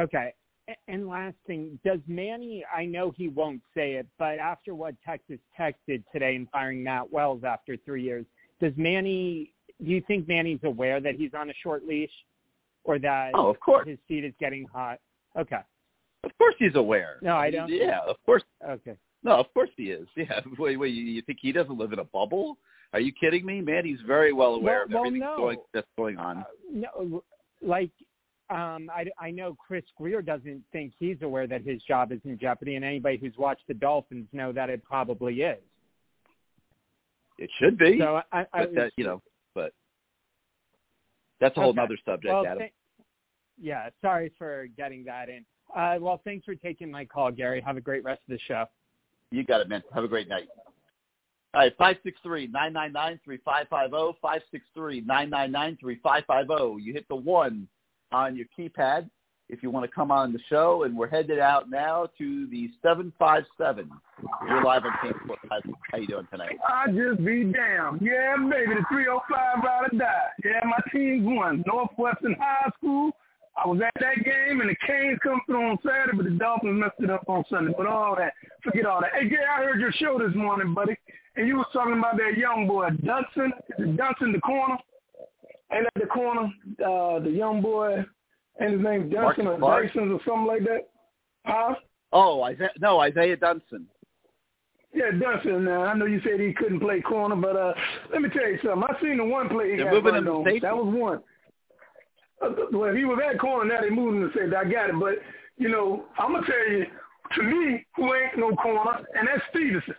Okay. 0.00 0.34
And 0.86 1.08
last 1.08 1.36
thing, 1.46 1.78
does 1.84 2.00
Manny, 2.06 2.64
I 2.74 2.84
know 2.84 3.10
he 3.16 3.28
won't 3.28 3.62
say 3.74 3.94
it, 3.94 4.06
but 4.18 4.38
after 4.38 4.74
what 4.74 4.94
Texas 5.04 5.38
Tech 5.56 5.76
did 5.86 6.04
today 6.12 6.34
in 6.34 6.46
firing 6.52 6.82
Matt 6.82 7.10
Wells 7.10 7.42
after 7.44 7.76
three 7.84 8.02
years, 8.02 8.26
does 8.60 8.72
Manny, 8.76 9.52
do 9.82 9.90
you 9.90 10.02
think 10.06 10.28
Manny's 10.28 10.60
aware 10.64 11.00
that 11.00 11.14
he's 11.14 11.32
on 11.34 11.48
a 11.50 11.54
short 11.62 11.86
leash 11.86 12.10
or 12.84 12.98
that 12.98 13.30
Oh, 13.34 13.48
of 13.48 13.58
course, 13.60 13.86
his 13.88 13.98
seat 14.08 14.24
is 14.24 14.34
getting 14.38 14.66
hot? 14.72 14.98
Okay. 15.38 15.60
of 16.24 16.36
course 16.38 16.54
he's 16.58 16.74
aware. 16.74 17.16
No, 17.22 17.36
I 17.36 17.50
don't. 17.50 17.70
Yeah, 17.70 18.00
of 18.06 18.16
course. 18.26 18.42
Okay. 18.68 18.96
No, 19.22 19.32
of 19.32 19.46
course 19.54 19.70
he 19.76 19.84
is. 19.84 20.06
Yeah. 20.16 20.40
Wait, 20.58 20.76
wait. 20.76 20.88
You, 20.90 21.22
think 21.22 21.38
he 21.40 21.52
doesn't 21.52 21.76
live 21.78 21.92
in 21.92 21.98
a 21.98 22.04
bubble? 22.04 22.58
Are 22.92 23.00
you 23.00 23.12
kidding 23.12 23.44
me, 23.44 23.60
Manny's 23.60 23.98
very 24.06 24.32
well 24.32 24.54
aware 24.54 24.78
Well- 24.78 24.84
of 24.84 24.90
well, 24.90 25.00
everything 25.06 25.20
no. 25.20 25.36
going, 25.36 25.58
that's 25.72 25.86
going 25.96 26.18
on. 26.18 26.38
Uh, 26.38 26.44
no, 26.72 27.22
like, 27.62 27.90
um, 28.50 28.90
I, 28.94 29.06
I 29.20 29.30
know 29.30 29.54
Chris 29.54 29.84
Grier 29.96 30.22
doesn't 30.22 30.62
think 30.72 30.92
he's 30.98 31.18
aware 31.22 31.46
that 31.46 31.62
his 31.62 31.82
job 31.82 32.12
is 32.12 32.20
in 32.24 32.38
jeopardy, 32.38 32.76
and 32.76 32.84
anybody 32.84 33.16
who's 33.18 33.36
watched 33.36 33.66
the 33.68 33.74
Dolphins 33.74 34.26
know 34.32 34.52
that 34.52 34.70
it 34.70 34.82
probably 34.84 35.42
is. 35.42 35.58
It 37.38 37.50
should 37.58 37.78
be, 37.78 37.98
So 38.00 38.20
I, 38.32 38.40
I 38.52 38.64
but 38.64 38.74
that, 38.74 38.92
you 38.96 39.04
know, 39.04 39.22
but 39.54 39.72
that's 41.40 41.56
a 41.56 41.60
whole 41.60 41.70
Okay. 41.70 41.80
other 41.80 41.98
subject, 42.04 42.32
well, 42.32 42.44
Adam. 42.44 42.58
th- 42.58 42.72
yeah, 43.60 43.90
sorry 44.00 44.32
for 44.38 44.66
getting 44.76 45.04
that 45.04 45.28
in. 45.28 45.44
Uh, 45.76 45.98
well, 46.00 46.20
thanks 46.24 46.44
for 46.44 46.54
taking 46.54 46.90
my 46.90 47.04
call, 47.04 47.30
Gary. 47.30 47.60
Have 47.60 47.76
a 47.76 47.80
great 47.80 48.02
rest 48.02 48.22
of 48.28 48.32
the 48.32 48.40
show. 48.46 48.64
You 49.30 49.44
got 49.44 49.60
it, 49.60 49.68
man. 49.68 49.82
Have 49.94 50.04
a 50.04 50.08
great 50.08 50.28
night. 50.28 50.48
All 51.54 51.60
right, 51.60 51.72
five 51.76 51.96
six 52.02 52.18
three 52.22 52.46
nine 52.46 52.72
nine 52.72 52.92
nine 52.92 53.20
three 53.24 53.38
five 53.44 53.68
five 53.68 53.90
zero 53.90 54.16
five 54.20 54.42
six 54.50 54.64
three 54.74 55.00
nine 55.00 55.30
nine 55.30 55.52
nine 55.52 55.76
three 55.80 55.98
five 56.02 56.24
five 56.26 56.46
zero. 56.46 56.76
You 56.76 56.92
hit 56.92 57.06
the 57.08 57.16
one 57.16 57.68
on 58.12 58.36
your 58.36 58.46
keypad 58.58 59.08
if 59.48 59.62
you 59.62 59.70
want 59.70 59.84
to 59.88 59.94
come 59.94 60.10
on 60.10 60.32
the 60.32 60.38
show, 60.50 60.82
and 60.82 60.96
we're 60.96 61.08
headed 61.08 61.38
out 61.38 61.70
now 61.70 62.06
to 62.18 62.46
the 62.48 62.68
seven 62.82 63.12
five 63.18 63.44
seven. 63.56 63.90
You're 64.46 64.62
live 64.62 64.82
on 64.84 64.92
King. 65.02 65.14
Live. 65.28 65.62
How 65.90 65.98
you 65.98 66.06
doing 66.06 66.28
tonight? 66.30 66.58
I 66.68 66.86
just 66.88 67.24
be 67.24 67.44
damned. 67.44 68.02
Yeah, 68.02 68.36
baby, 68.36 68.74
the 68.74 68.84
305 68.90 69.64
ride 69.64 69.88
or 69.92 69.98
die. 69.98 70.28
Yeah, 70.44 70.60
my 70.64 70.78
team 70.92 71.34
won. 71.34 71.64
Northwestern 71.66 72.36
High 72.38 72.70
School. 72.76 73.12
I 73.56 73.66
was 73.66 73.80
at 73.80 73.94
that 74.00 74.22
game, 74.22 74.60
and 74.60 74.70
the 74.70 74.76
Canes 74.86 75.18
come 75.22 75.40
through 75.46 75.70
on 75.70 75.78
Saturday, 75.84 76.16
but 76.16 76.24
the 76.24 76.38
Dolphins 76.38 76.78
messed 76.78 77.00
it 77.00 77.10
up 77.10 77.24
on 77.28 77.42
Sunday. 77.50 77.72
But 77.76 77.86
all 77.86 78.14
that, 78.16 78.34
forget 78.62 78.86
all 78.86 79.00
that. 79.00 79.10
Hey, 79.14 79.28
Gary, 79.28 79.44
I 79.50 79.64
heard 79.64 79.80
your 79.80 79.90
show 79.92 80.18
this 80.18 80.34
morning, 80.36 80.74
buddy, 80.74 80.94
and 81.34 81.48
you 81.48 81.56
was 81.56 81.66
talking 81.72 81.98
about 81.98 82.16
that 82.18 82.36
young 82.36 82.68
boy, 82.68 82.90
Dunson. 83.02 83.50
Dunson, 83.80 84.32
the 84.32 84.40
corner? 84.44 84.76
Ain't 85.72 85.86
at 85.86 85.92
the 86.00 86.06
corner? 86.06 86.50
Uh, 86.84 87.18
the 87.20 87.30
young 87.30 87.60
boy, 87.60 88.04
and 88.58 88.72
his 88.72 88.82
name's 88.82 89.12
Dunson 89.12 89.44
Marcus 89.44 89.46
or 89.46 89.58
Clark? 89.58 89.86
Dyson 89.86 90.12
or 90.12 90.20
something 90.26 90.46
like 90.46 90.64
that? 90.64 90.88
Huh? 91.44 91.74
Oh, 92.12 92.42
Isaiah, 92.42 92.70
no, 92.80 93.00
Isaiah 93.00 93.36
Dunson. 93.36 93.84
Yeah, 94.94 95.10
Dunson. 95.12 95.68
Uh, 95.68 95.82
I 95.82 95.94
know 95.94 96.06
you 96.06 96.20
said 96.24 96.40
he 96.40 96.54
couldn't 96.54 96.80
play 96.80 97.00
corner, 97.02 97.36
but 97.36 97.56
uh, 97.56 97.74
let 98.10 98.22
me 98.22 98.30
tell 98.30 98.48
you 98.48 98.58
something. 98.64 98.82
I 98.82 99.00
seen 99.00 99.18
the 99.18 99.24
one 99.24 99.48
play 99.48 99.72
he 99.72 99.76
They're 99.76 99.92
got 99.92 100.02
moving 100.02 100.26
on. 100.26 100.44
That 100.62 100.76
was 100.76 100.94
one. 100.94 101.20
Uh, 102.40 102.66
well, 102.72 102.94
he 102.94 103.04
was 103.04 103.20
at 103.28 103.38
corner. 103.38 103.72
Now 103.72 103.82
they 103.82 103.90
moved 103.90 104.16
him 104.16 104.30
to 104.30 104.38
safety. 104.38 104.56
I 104.56 104.64
got 104.64 104.90
it. 104.90 104.98
But 104.98 105.18
you 105.56 105.68
know, 105.68 106.06
I'm 106.18 106.32
gonna 106.32 106.46
tell 106.46 106.68
you, 106.70 106.86
to 107.36 107.42
me, 107.42 107.84
who 107.96 108.14
ain't 108.14 108.38
no 108.38 108.54
corner, 108.56 109.04
and 109.14 109.28
that's 109.28 109.42
Stevenson. 109.50 109.94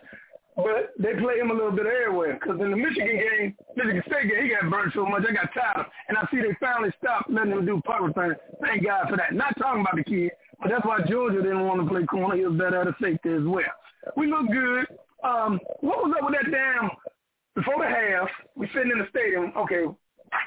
But 0.62 0.92
they 0.98 1.14
play 1.20 1.38
him 1.38 1.50
a 1.50 1.54
little 1.54 1.72
bit 1.72 1.86
everywhere 1.86 2.38
because 2.40 2.60
in 2.60 2.70
the 2.70 2.76
Michigan 2.76 3.16
game, 3.16 3.56
Michigan 3.76 4.02
State 4.06 4.28
game, 4.28 4.44
he 4.44 4.48
got 4.50 4.70
burned 4.70 4.92
so 4.94 5.06
much, 5.06 5.22
I 5.28 5.32
got 5.32 5.52
tired. 5.54 5.86
And 6.08 6.18
I 6.18 6.26
see 6.30 6.40
they 6.40 6.56
finally 6.60 6.92
stopped 6.98 7.30
letting 7.30 7.52
him 7.52 7.66
do 7.66 7.80
punt 7.84 8.02
return. 8.02 8.36
Thank 8.60 8.84
God 8.84 9.08
for 9.08 9.16
that. 9.16 9.34
Not 9.34 9.56
talking 9.58 9.80
about 9.80 9.96
the 9.96 10.04
kid, 10.04 10.32
but 10.60 10.70
that's 10.70 10.84
why 10.84 11.00
Georgia 11.08 11.42
didn't 11.42 11.66
want 11.66 11.80
to 11.82 11.88
play 11.88 12.04
corner. 12.04 12.36
He 12.36 12.44
was 12.44 12.58
better 12.58 12.82
at 12.82 12.88
a 12.88 12.96
safety 13.00 13.30
as 13.30 13.44
well. 13.44 13.74
We 14.16 14.26
look 14.26 14.46
good. 14.48 14.86
Um, 15.24 15.60
what 15.80 16.04
was 16.04 16.14
up 16.16 16.24
with 16.24 16.34
that 16.40 16.50
damn? 16.50 16.90
Before 17.54 17.82
the 17.82 17.88
half, 17.88 18.28
we 18.54 18.66
sitting 18.68 18.92
in 18.92 18.98
the 18.98 19.08
stadium. 19.10 19.52
Okay, 19.56 19.84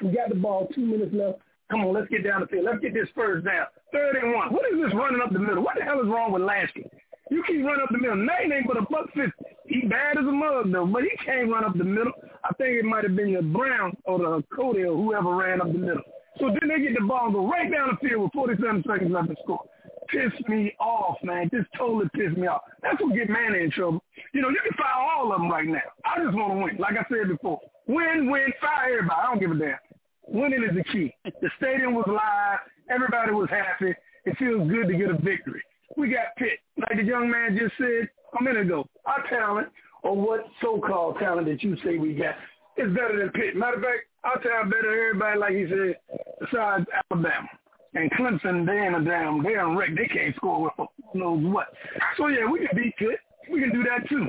we 0.02 0.10
got 0.10 0.28
the 0.30 0.34
ball. 0.34 0.68
Two 0.74 0.86
minutes 0.86 1.14
left. 1.14 1.38
Come 1.70 1.84
on, 1.84 1.94
let's 1.94 2.08
get 2.08 2.24
down 2.24 2.40
the 2.40 2.46
field. 2.46 2.64
Let's 2.64 2.80
get 2.80 2.94
this 2.94 3.08
first 3.14 3.44
down. 3.44 3.66
Third 3.92 4.16
and 4.16 4.34
one. 4.34 4.52
What 4.52 4.64
is 4.72 4.78
this 4.80 4.94
running 4.94 5.20
up 5.22 5.32
the 5.32 5.38
middle? 5.38 5.62
What 5.62 5.76
the 5.78 5.84
hell 5.84 6.00
is 6.00 6.08
wrong 6.08 6.32
with 6.32 6.42
Lasky? 6.42 6.84
You 7.30 7.42
keep 7.46 7.64
running 7.64 7.82
up 7.82 7.90
the 7.90 7.98
middle. 7.98 8.16
Nine 8.16 8.52
ain't 8.52 8.66
but 8.66 8.76
a 8.76 8.82
buck 8.82 9.06
fifty. 9.14 9.32
He 9.66 9.86
bad 9.88 10.18
as 10.18 10.26
a 10.26 10.32
mug 10.32 10.70
though, 10.72 10.86
but 10.86 11.02
he 11.02 11.10
can't 11.24 11.50
run 11.50 11.64
up 11.64 11.76
the 11.76 11.84
middle. 11.84 12.12
I 12.44 12.52
think 12.54 12.78
it 12.78 12.84
might 12.84 13.04
have 13.04 13.16
been 13.16 13.28
your 13.28 13.42
Brown 13.42 13.96
or 14.04 14.18
the 14.18 14.44
Cody 14.54 14.82
or 14.82 14.94
whoever 14.94 15.34
ran 15.34 15.60
up 15.60 15.72
the 15.72 15.78
middle. 15.78 16.02
So 16.38 16.48
then 16.48 16.68
they 16.68 16.82
get 16.82 16.94
the 16.98 17.06
ball 17.06 17.30
go 17.30 17.48
right 17.48 17.70
down 17.70 17.96
the 18.00 18.08
field 18.08 18.24
with 18.24 18.32
47 18.32 18.84
seconds 18.86 19.10
left 19.10 19.28
to 19.28 19.36
score. 19.42 19.64
Piss 20.08 20.32
me 20.48 20.74
off, 20.80 21.16
man. 21.22 21.48
Just 21.50 21.68
totally 21.78 22.06
piss 22.12 22.36
me 22.36 22.46
off. 22.46 22.60
That's 22.82 23.00
what 23.00 23.14
get 23.14 23.30
Manny 23.30 23.64
in 23.64 23.70
trouble. 23.70 24.02
You 24.34 24.42
know, 24.42 24.50
you 24.50 24.60
can 24.62 24.76
fire 24.76 25.00
all 25.00 25.32
of 25.32 25.40
them 25.40 25.50
right 25.50 25.66
now. 25.66 25.88
I 26.04 26.22
just 26.22 26.36
want 26.36 26.52
to 26.52 26.58
win. 26.58 26.76
Like 26.76 26.96
I 26.98 27.06
said 27.08 27.28
before, 27.28 27.60
win, 27.86 28.30
win, 28.30 28.52
fire 28.60 28.98
everybody. 28.98 29.20
I 29.20 29.26
don't 29.26 29.40
give 29.40 29.50
a 29.50 29.58
damn. 29.58 29.78
Winning 30.26 30.64
is 30.64 30.76
the 30.76 30.84
key. 30.84 31.14
The 31.24 31.50
stadium 31.56 31.94
was 31.94 32.04
live. 32.06 32.58
Everybody 32.90 33.32
was 33.32 33.48
happy. 33.48 33.94
It 34.24 34.36
feels 34.38 34.68
good 34.68 34.88
to 34.88 34.94
get 34.96 35.10
a 35.10 35.16
victory. 35.16 35.62
We 35.96 36.08
got 36.08 36.36
Pitt. 36.36 36.60
Like 36.76 36.96
the 36.96 37.04
young 37.04 37.30
man 37.30 37.56
just 37.58 37.74
said 37.78 38.08
a 38.38 38.42
minute 38.42 38.62
ago, 38.62 38.88
our 39.06 39.24
talent, 39.28 39.68
or 40.02 40.16
what 40.16 40.44
so-called 40.60 41.18
talent 41.18 41.46
that 41.46 41.62
you 41.62 41.76
say 41.84 41.98
we 41.98 42.14
got, 42.14 42.34
is 42.76 42.92
better 42.92 43.18
than 43.18 43.30
Pitt. 43.30 43.56
Matter 43.56 43.76
of 43.76 43.82
fact, 43.82 44.04
our 44.24 44.42
talent 44.42 44.70
better 44.70 44.90
than 44.90 44.98
everybody, 44.98 45.38
like 45.38 45.54
he 45.54 45.66
said, 45.68 45.96
besides 46.40 46.86
Alabama. 47.10 47.48
And 47.94 48.10
Clemson, 48.12 48.66
they 48.66 48.72
ain't 48.72 48.96
a 48.96 49.04
damn, 49.04 49.42
they 49.42 49.54
ain't 49.54 49.78
wreck. 49.78 49.90
They 49.96 50.08
can't 50.08 50.34
score 50.36 50.64
with 50.64 50.72
who 50.76 51.18
knows 51.18 51.44
what. 51.52 51.68
So, 52.16 52.26
yeah, 52.26 52.44
we 52.50 52.66
can 52.66 52.76
beat 52.76 52.96
Pitt. 52.96 53.20
We 53.50 53.60
can 53.60 53.70
do 53.72 53.84
that, 53.84 54.08
too. 54.08 54.26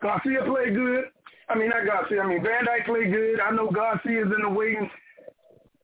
Garcia 0.00 0.44
played 0.46 0.74
good. 0.74 1.04
I 1.48 1.58
mean, 1.58 1.68
not 1.68 1.84
Garcia. 1.84 2.22
I 2.22 2.26
mean, 2.26 2.42
Van 2.42 2.64
Dyke 2.64 2.86
played 2.86 3.12
good. 3.12 3.38
I 3.38 3.50
know 3.50 3.70
Garcia's 3.70 4.32
in 4.34 4.42
the 4.42 4.48
waiting 4.48 4.88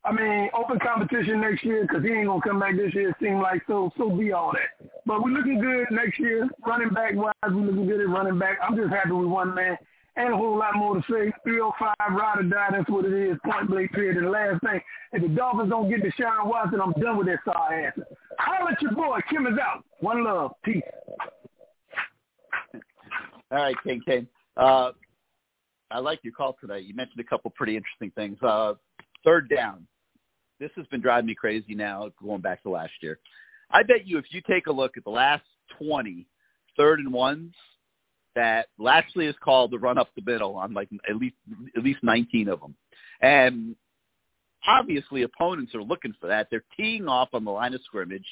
I 0.08 0.12
mean, 0.12 0.48
open 0.54 0.78
competition 0.78 1.42
next 1.42 1.62
year 1.64 1.82
because 1.82 2.02
he 2.02 2.10
ain't 2.10 2.28
gonna 2.28 2.40
come 2.40 2.58
back 2.58 2.76
this 2.76 2.94
year. 2.94 3.10
It 3.10 3.16
seems 3.20 3.42
like 3.42 3.62
so. 3.66 3.92
So 3.98 4.08
be 4.08 4.32
all 4.32 4.52
that. 4.52 4.88
But 5.04 5.22
we're 5.22 5.32
looking 5.32 5.60
good 5.60 5.86
next 5.90 6.18
year. 6.18 6.48
Running 6.66 6.88
back 6.90 7.14
wise, 7.14 7.34
we're 7.44 7.66
looking 7.66 7.86
good 7.86 8.00
at 8.00 8.08
running 8.08 8.38
back. 8.38 8.56
I'm 8.62 8.74
just 8.74 8.90
happy 8.90 9.12
with 9.12 9.28
one 9.28 9.54
man. 9.54 9.76
And 10.16 10.32
a 10.32 10.36
whole 10.36 10.58
lot 10.58 10.76
more 10.76 10.94
to 10.96 11.02
say. 11.02 11.30
305 11.44 11.94
ride 12.10 12.38
or 12.38 12.42
die. 12.44 12.68
That's 12.72 12.88
what 12.88 13.04
it 13.04 13.12
is. 13.12 13.36
Point 13.44 13.68
blank 13.68 13.92
period. 13.92 14.16
And 14.16 14.26
the 14.26 14.30
last 14.30 14.62
thing, 14.62 14.80
if 15.12 15.22
the 15.22 15.28
Dolphins 15.28 15.70
don't 15.70 15.90
get 15.90 16.02
Deshaun 16.02 16.46
Watson, 16.46 16.80
I'm 16.80 16.92
done 16.92 17.18
with 17.18 17.26
that 17.26 17.40
sorry 17.44 17.84
answer. 17.84 18.06
Holla 18.38 18.72
at 18.72 18.80
your 18.80 18.92
boy. 18.92 19.18
Kim 19.30 19.46
is 19.46 19.58
out. 19.62 19.84
One 20.00 20.24
love. 20.24 20.52
Peace. 20.64 20.82
All 23.50 23.58
right, 23.58 23.76
King 23.84 24.00
Kane. 24.06 24.26
Uh, 24.56 24.92
I 25.90 25.98
like 26.00 26.20
your 26.22 26.32
call 26.32 26.56
today. 26.60 26.80
You 26.80 26.94
mentioned 26.94 27.20
a 27.20 27.24
couple 27.24 27.50
pretty 27.50 27.76
interesting 27.76 28.10
things. 28.12 28.38
Uh, 28.42 28.74
third 29.24 29.48
down. 29.48 29.86
This 30.60 30.70
has 30.76 30.86
been 30.86 31.00
driving 31.00 31.26
me 31.26 31.34
crazy 31.34 31.74
now, 31.74 32.10
going 32.22 32.40
back 32.40 32.62
to 32.62 32.70
last 32.70 32.92
year. 33.00 33.18
I 33.70 33.82
bet 33.82 34.06
you 34.06 34.18
if 34.18 34.26
you 34.30 34.40
take 34.48 34.66
a 34.66 34.72
look 34.72 34.96
at 34.96 35.04
the 35.04 35.10
last 35.10 35.44
20 35.78 36.26
third 36.76 37.00
and 37.00 37.12
ones 37.12 37.52
that 38.34 38.68
Lashley 38.78 39.26
has 39.26 39.34
called 39.42 39.70
the 39.70 39.78
run 39.78 39.98
up 39.98 40.08
the 40.14 40.30
middle 40.30 40.56
on 40.56 40.72
like 40.72 40.88
at 41.08 41.16
least 41.16 41.34
at 41.76 41.82
least 41.82 42.00
19 42.02 42.48
of 42.48 42.60
them. 42.60 42.74
And 43.20 43.74
obviously 44.66 45.22
opponents 45.22 45.74
are 45.74 45.82
looking 45.82 46.14
for 46.20 46.28
that. 46.28 46.48
They're 46.50 46.64
teeing 46.76 47.08
off 47.08 47.30
on 47.32 47.44
the 47.44 47.50
line 47.50 47.74
of 47.74 47.80
scrimmage. 47.84 48.26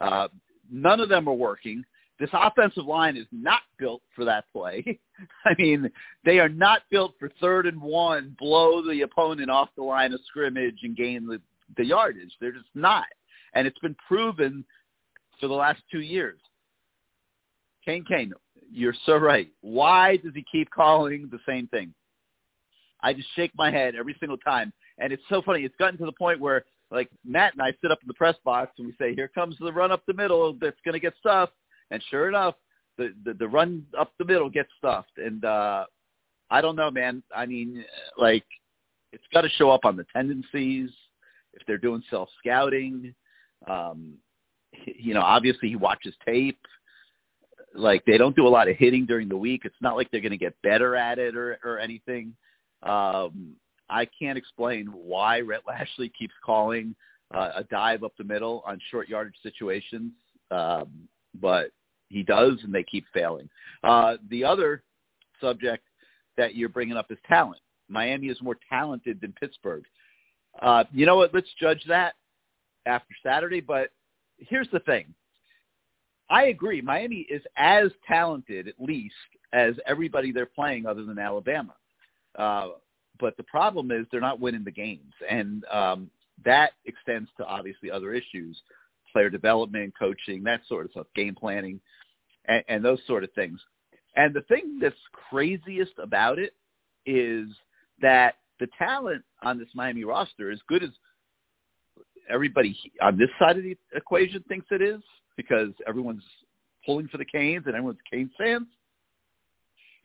Uh, 0.00 0.28
none 0.70 1.00
of 1.00 1.08
them 1.08 1.28
are 1.28 1.34
working. 1.34 1.84
This 2.18 2.30
offensive 2.32 2.84
line 2.84 3.16
is 3.16 3.26
not 3.32 3.62
built 3.78 4.02
for 4.14 4.24
that 4.24 4.44
play. 4.52 5.00
I 5.44 5.54
mean, 5.58 5.90
they 6.24 6.38
are 6.38 6.48
not 6.48 6.82
built 6.90 7.14
for 7.18 7.30
third 7.40 7.66
and 7.66 7.80
one, 7.80 8.36
blow 8.38 8.82
the 8.82 9.02
opponent 9.02 9.50
off 9.50 9.70
the 9.76 9.82
line 9.82 10.12
of 10.12 10.20
scrimmage 10.26 10.78
and 10.82 10.96
gain 10.96 11.26
the, 11.26 11.40
the 11.76 11.84
yardage. 11.84 12.34
They're 12.40 12.52
just 12.52 12.66
not. 12.74 13.06
And 13.54 13.66
it's 13.66 13.78
been 13.78 13.96
proven 14.06 14.64
for 15.40 15.48
the 15.48 15.54
last 15.54 15.82
two 15.90 16.00
years. 16.00 16.38
Kane 17.84 18.04
Kane, 18.04 18.32
you're 18.70 18.94
so 19.06 19.16
right. 19.16 19.50
Why 19.60 20.16
does 20.16 20.32
he 20.34 20.44
keep 20.50 20.70
calling 20.70 21.28
the 21.30 21.40
same 21.46 21.66
thing? 21.68 21.92
I 23.02 23.12
just 23.12 23.28
shake 23.34 23.50
my 23.56 23.70
head 23.70 23.94
every 23.96 24.16
single 24.20 24.38
time. 24.38 24.72
And 24.98 25.12
it's 25.12 25.22
so 25.28 25.42
funny. 25.42 25.64
It's 25.64 25.74
gotten 25.78 25.98
to 25.98 26.06
the 26.06 26.12
point 26.12 26.40
where, 26.40 26.64
like, 26.90 27.10
Matt 27.24 27.54
and 27.54 27.62
I 27.62 27.72
sit 27.82 27.90
up 27.90 27.98
in 28.00 28.06
the 28.06 28.14
press 28.14 28.36
box 28.44 28.72
and 28.78 28.86
we 28.86 28.94
say, 28.98 29.14
here 29.14 29.28
comes 29.28 29.56
the 29.58 29.72
run 29.72 29.90
up 29.90 30.04
the 30.06 30.14
middle 30.14 30.56
that's 30.60 30.76
going 30.84 30.92
to 30.92 31.00
get 31.00 31.14
stuffed. 31.18 31.54
And 31.90 32.02
sure 32.10 32.28
enough, 32.28 32.54
the, 32.98 33.12
the, 33.24 33.34
the 33.34 33.48
run 33.48 33.84
up 33.98 34.12
the 34.18 34.24
middle 34.24 34.48
gets 34.48 34.68
stuffed. 34.78 35.18
And 35.18 35.44
uh, 35.44 35.86
I 36.50 36.60
don't 36.60 36.76
know, 36.76 36.90
man. 36.90 37.22
I 37.34 37.46
mean, 37.46 37.84
like, 38.16 38.44
it's 39.12 39.24
got 39.32 39.40
to 39.42 39.48
show 39.50 39.70
up 39.70 39.84
on 39.84 39.96
the 39.96 40.06
tendencies 40.12 40.90
if 41.54 41.66
they're 41.66 41.78
doing 41.78 42.02
self-scouting. 42.10 43.14
Um, 43.68 44.14
you 44.86 45.14
know, 45.14 45.22
obviously 45.22 45.68
he 45.68 45.76
watches 45.76 46.14
tape 46.24 46.58
like 47.74 48.04
they 48.04 48.18
don't 48.18 48.36
do 48.36 48.46
a 48.46 48.48
lot 48.48 48.68
of 48.68 48.76
hitting 48.76 49.06
during 49.06 49.28
the 49.28 49.36
week. 49.36 49.62
It's 49.64 49.74
not 49.80 49.96
like 49.96 50.10
they're 50.10 50.20
going 50.20 50.32
to 50.32 50.36
get 50.36 50.60
better 50.62 50.96
at 50.96 51.18
it 51.18 51.36
or 51.36 51.58
or 51.64 51.78
anything. 51.78 52.34
Um, 52.82 53.54
I 53.88 54.06
can't 54.06 54.38
explain 54.38 54.86
why 54.86 55.40
Rhett 55.40 55.62
Lashley 55.66 56.10
keeps 56.18 56.34
calling 56.44 56.94
uh, 57.34 57.52
a 57.56 57.64
dive 57.64 58.04
up 58.04 58.12
the 58.16 58.24
middle 58.24 58.62
on 58.66 58.80
short 58.90 59.08
yardage 59.08 59.36
situations, 59.42 60.12
um, 60.50 61.08
but 61.40 61.70
he 62.08 62.22
does, 62.22 62.58
and 62.62 62.74
they 62.74 62.82
keep 62.82 63.04
failing. 63.12 63.48
Uh, 63.82 64.16
the 64.28 64.44
other 64.44 64.82
subject 65.40 65.84
that 66.36 66.54
you're 66.54 66.68
bringing 66.68 66.96
up 66.96 67.10
is 67.10 67.18
talent. 67.26 67.60
Miami 67.88 68.28
is 68.28 68.40
more 68.42 68.56
talented 68.68 69.20
than 69.20 69.32
Pittsburgh. 69.32 69.84
Uh, 70.60 70.84
you 70.92 71.06
know 71.06 71.16
what? 71.16 71.32
Let's 71.34 71.48
judge 71.60 71.82
that 71.88 72.14
after 72.86 73.14
Saturday. 73.24 73.60
But 73.60 73.90
here's 74.38 74.68
the 74.72 74.80
thing: 74.80 75.14
I 76.30 76.44
agree. 76.44 76.80
Miami 76.80 77.26
is 77.28 77.42
as 77.56 77.90
talented, 78.06 78.68
at 78.68 78.74
least, 78.78 79.14
as 79.52 79.74
everybody 79.86 80.32
they're 80.32 80.46
playing 80.46 80.86
other 80.86 81.04
than 81.04 81.18
Alabama. 81.18 81.74
Uh, 82.36 82.68
but 83.20 83.36
the 83.36 83.42
problem 83.44 83.90
is 83.90 84.06
they're 84.10 84.20
not 84.20 84.40
winning 84.40 84.64
the 84.64 84.70
games, 84.70 85.12
and 85.28 85.64
um, 85.66 86.10
that 86.44 86.72
extends 86.86 87.30
to 87.36 87.44
obviously 87.44 87.90
other 87.90 88.12
issues, 88.12 88.60
player 89.12 89.30
development, 89.30 89.92
coaching, 89.98 90.42
that 90.44 90.62
sort 90.68 90.86
of 90.86 90.92
stuff, 90.92 91.06
game 91.14 91.34
planning, 91.34 91.80
and, 92.46 92.64
and 92.68 92.84
those 92.84 93.00
sort 93.06 93.24
of 93.24 93.32
things. 93.32 93.60
And 94.16 94.34
the 94.34 94.42
thing 94.42 94.78
that's 94.80 94.94
craziest 95.30 95.92
about 95.98 96.38
it 96.38 96.54
is 97.06 97.48
that 98.00 98.36
the 98.62 98.68
talent 98.78 99.24
on 99.42 99.58
this 99.58 99.66
Miami 99.74 100.04
roster, 100.04 100.52
as 100.52 100.60
good 100.68 100.84
as 100.84 100.90
everybody 102.30 102.78
on 103.02 103.18
this 103.18 103.28
side 103.40 103.58
of 103.58 103.64
the 103.64 103.76
equation 103.92 104.40
thinks 104.46 104.66
it 104.70 104.80
is, 104.80 105.00
because 105.36 105.70
everyone's 105.88 106.22
pulling 106.86 107.08
for 107.08 107.18
the 107.18 107.24
Canes 107.24 107.64
and 107.66 107.74
everyone's 107.74 107.98
Canes 108.08 108.30
fans. 108.38 108.68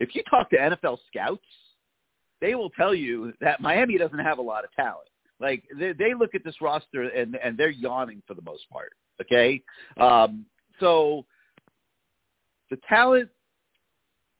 If 0.00 0.12
you 0.16 0.24
talk 0.28 0.50
to 0.50 0.56
NFL 0.56 0.98
scouts, 1.06 1.46
they 2.40 2.56
will 2.56 2.70
tell 2.70 2.96
you 2.96 3.32
that 3.40 3.60
Miami 3.60 3.96
doesn't 3.96 4.18
have 4.18 4.38
a 4.38 4.42
lot 4.42 4.64
of 4.64 4.72
talent. 4.72 5.08
Like 5.38 5.62
they, 5.78 5.92
they 5.92 6.14
look 6.14 6.34
at 6.34 6.42
this 6.42 6.60
roster 6.60 7.02
and 7.02 7.36
and 7.36 7.56
they're 7.56 7.70
yawning 7.70 8.24
for 8.26 8.34
the 8.34 8.42
most 8.42 8.68
part. 8.72 8.92
Okay, 9.20 9.62
um, 10.00 10.46
so 10.80 11.24
the 12.70 12.78
talent 12.88 13.28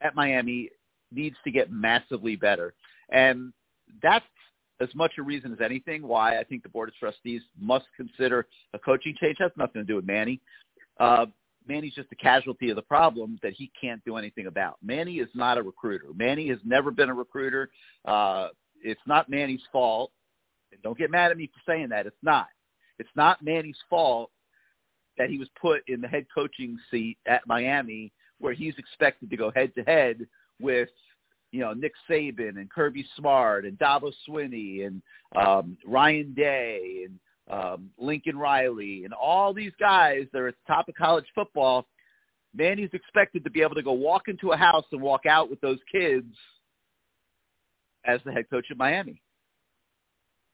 at 0.01 0.17
Miami 0.17 0.71
needs 1.13 1.37
to 1.45 1.53
get 1.53 1.71
massively 1.71 2.35
better, 2.35 2.75
and 3.11 3.53
that's 4.03 4.25
as 4.81 4.89
much 4.95 5.13
a 5.19 5.23
reason 5.23 5.53
as 5.53 5.61
anything 5.61 6.07
why 6.07 6.39
I 6.39 6.45
think 6.45 6.63
the 6.63 6.69
board 6.69 6.89
of 6.89 6.95
trustees 6.97 7.43
must 7.61 7.87
consider 7.97 8.47
a 8.75 8.79
coaching 8.79 9.15
change. 9.21 9.37
Has 9.41 9.51
nothing 9.57 9.83
to 9.83 9.85
do 9.85 9.97
with 9.97 10.07
Manny. 10.07 10.41
Uh, 11.01 11.27
Manny's 11.67 11.95
just 11.95 12.09
a 12.13 12.17
casualty 12.17 12.71
of 12.71 12.77
the 12.77 12.83
problem 12.83 13.39
that 13.43 13.53
he 13.53 13.71
can't 13.79 14.03
do 14.05 14.17
anything 14.17 14.47
about. 14.47 14.79
Manny 14.83 15.19
is 15.19 15.29
not 15.35 15.59
a 15.59 15.63
recruiter. 15.63 16.07
Manny 16.15 16.49
has 16.49 16.59
never 16.65 16.91
been 16.91 17.11
a 17.11 17.15
recruiter. 17.15 17.71
Uh, 18.05 18.49
it's 18.83 19.01
not 19.07 19.29
Manny's 19.29 19.63
fault. 19.71 20.11
And 20.73 20.81
don't 20.83 20.99
get 20.99 21.11
mad 21.11 21.31
at 21.31 21.37
me 21.37 21.47
for 21.47 21.71
saying 21.71 21.91
that. 21.91 22.07
It's 22.07 22.17
not. 22.23 22.47
It's 22.99 23.09
not 23.15 23.43
Manny's 23.43 23.79
fault 23.89 24.31
that 25.19 25.31
he 25.31 25.39
was 25.39 25.49
put 25.61 25.83
in 25.89 26.01
the 26.01 26.09
head 26.09 26.27
coaching 26.35 26.79
seat 26.91 27.19
at 27.27 27.47
Miami 27.47 28.13
where 28.39 28.55
he's 28.55 28.75
expected 28.79 29.31
to 29.31 29.37
go 29.37 29.51
head 29.55 29.75
to 29.75 29.83
head 29.83 30.27
with, 30.61 30.89
you 31.51 31.61
know, 31.61 31.73
Nick 31.73 31.93
Saban 32.09 32.59
and 32.59 32.71
Kirby 32.71 33.07
Smart 33.17 33.65
and 33.65 33.79
Dabo 33.79 34.13
Swinney 34.29 34.87
and 34.87 35.03
um, 35.35 35.77
Ryan 35.87 36.35
Day 36.35 37.07
and 37.07 37.19
um, 37.51 37.91
Lincoln 37.99 38.39
Riley, 38.39 39.05
and 39.05 39.15
all 39.15 39.55
these 39.55 39.73
guys 39.81 40.27
that 40.33 40.39
are 40.39 40.49
at 40.49 40.55
the 40.67 40.73
top 40.73 40.89
of 40.89 40.95
college 40.95 41.25
football, 41.35 41.87
Manny's 42.55 42.91
expected 42.93 43.45
to 43.45 43.51
be 43.51 43.63
able 43.63 43.75
to 43.75 43.83
go 43.83 43.93
walk 43.93 44.29
into 44.29 44.53
a 44.53 44.57
house 44.57 44.85
and 44.93 45.01
walk 45.01 45.25
out 45.27 45.49
with 45.49 45.61
those 45.61 45.79
kids 45.91 46.35
as 48.05 48.21
the 48.25 48.33
head 48.33 48.51
coach 48.51 48.67
of 48.71 48.77
Miami. 48.77 49.23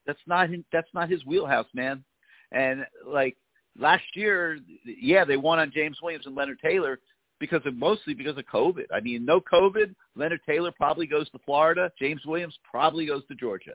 That's 0.07 0.20
not 0.26 0.50
his, 0.50 0.61
that's 0.72 0.88
not 0.94 1.11
his 1.11 1.24
wheelhouse, 1.24 1.66
man. 1.74 2.04
And 2.52 2.85
like 3.07 3.37
last 3.78 4.04
year, 4.14 4.59
yeah, 4.85 5.24
they 5.24 5.37
won 5.37 5.59
on 5.59 5.72
James 5.74 5.98
Williams 6.02 6.26
and 6.26 6.35
Leonard 6.35 6.61
Taylor 6.62 7.00
because 7.40 7.62
of 7.66 7.77
mostly 7.77 8.14
because 8.14 8.37
of 8.38 8.44
COVID. 8.47 8.87
I 8.92 9.01
mean, 9.01 9.25
no 9.25 9.40
COVID, 9.40 9.94
Leonard 10.16 10.40
Taylor 10.47 10.73
probably 10.77 11.07
goes 11.07 11.29
to 11.31 11.38
Florida. 11.44 11.90
James 11.99 12.23
Williams 12.25 12.59
probably 12.68 13.07
goes 13.07 13.27
to 13.29 13.35
Georgia. 13.35 13.73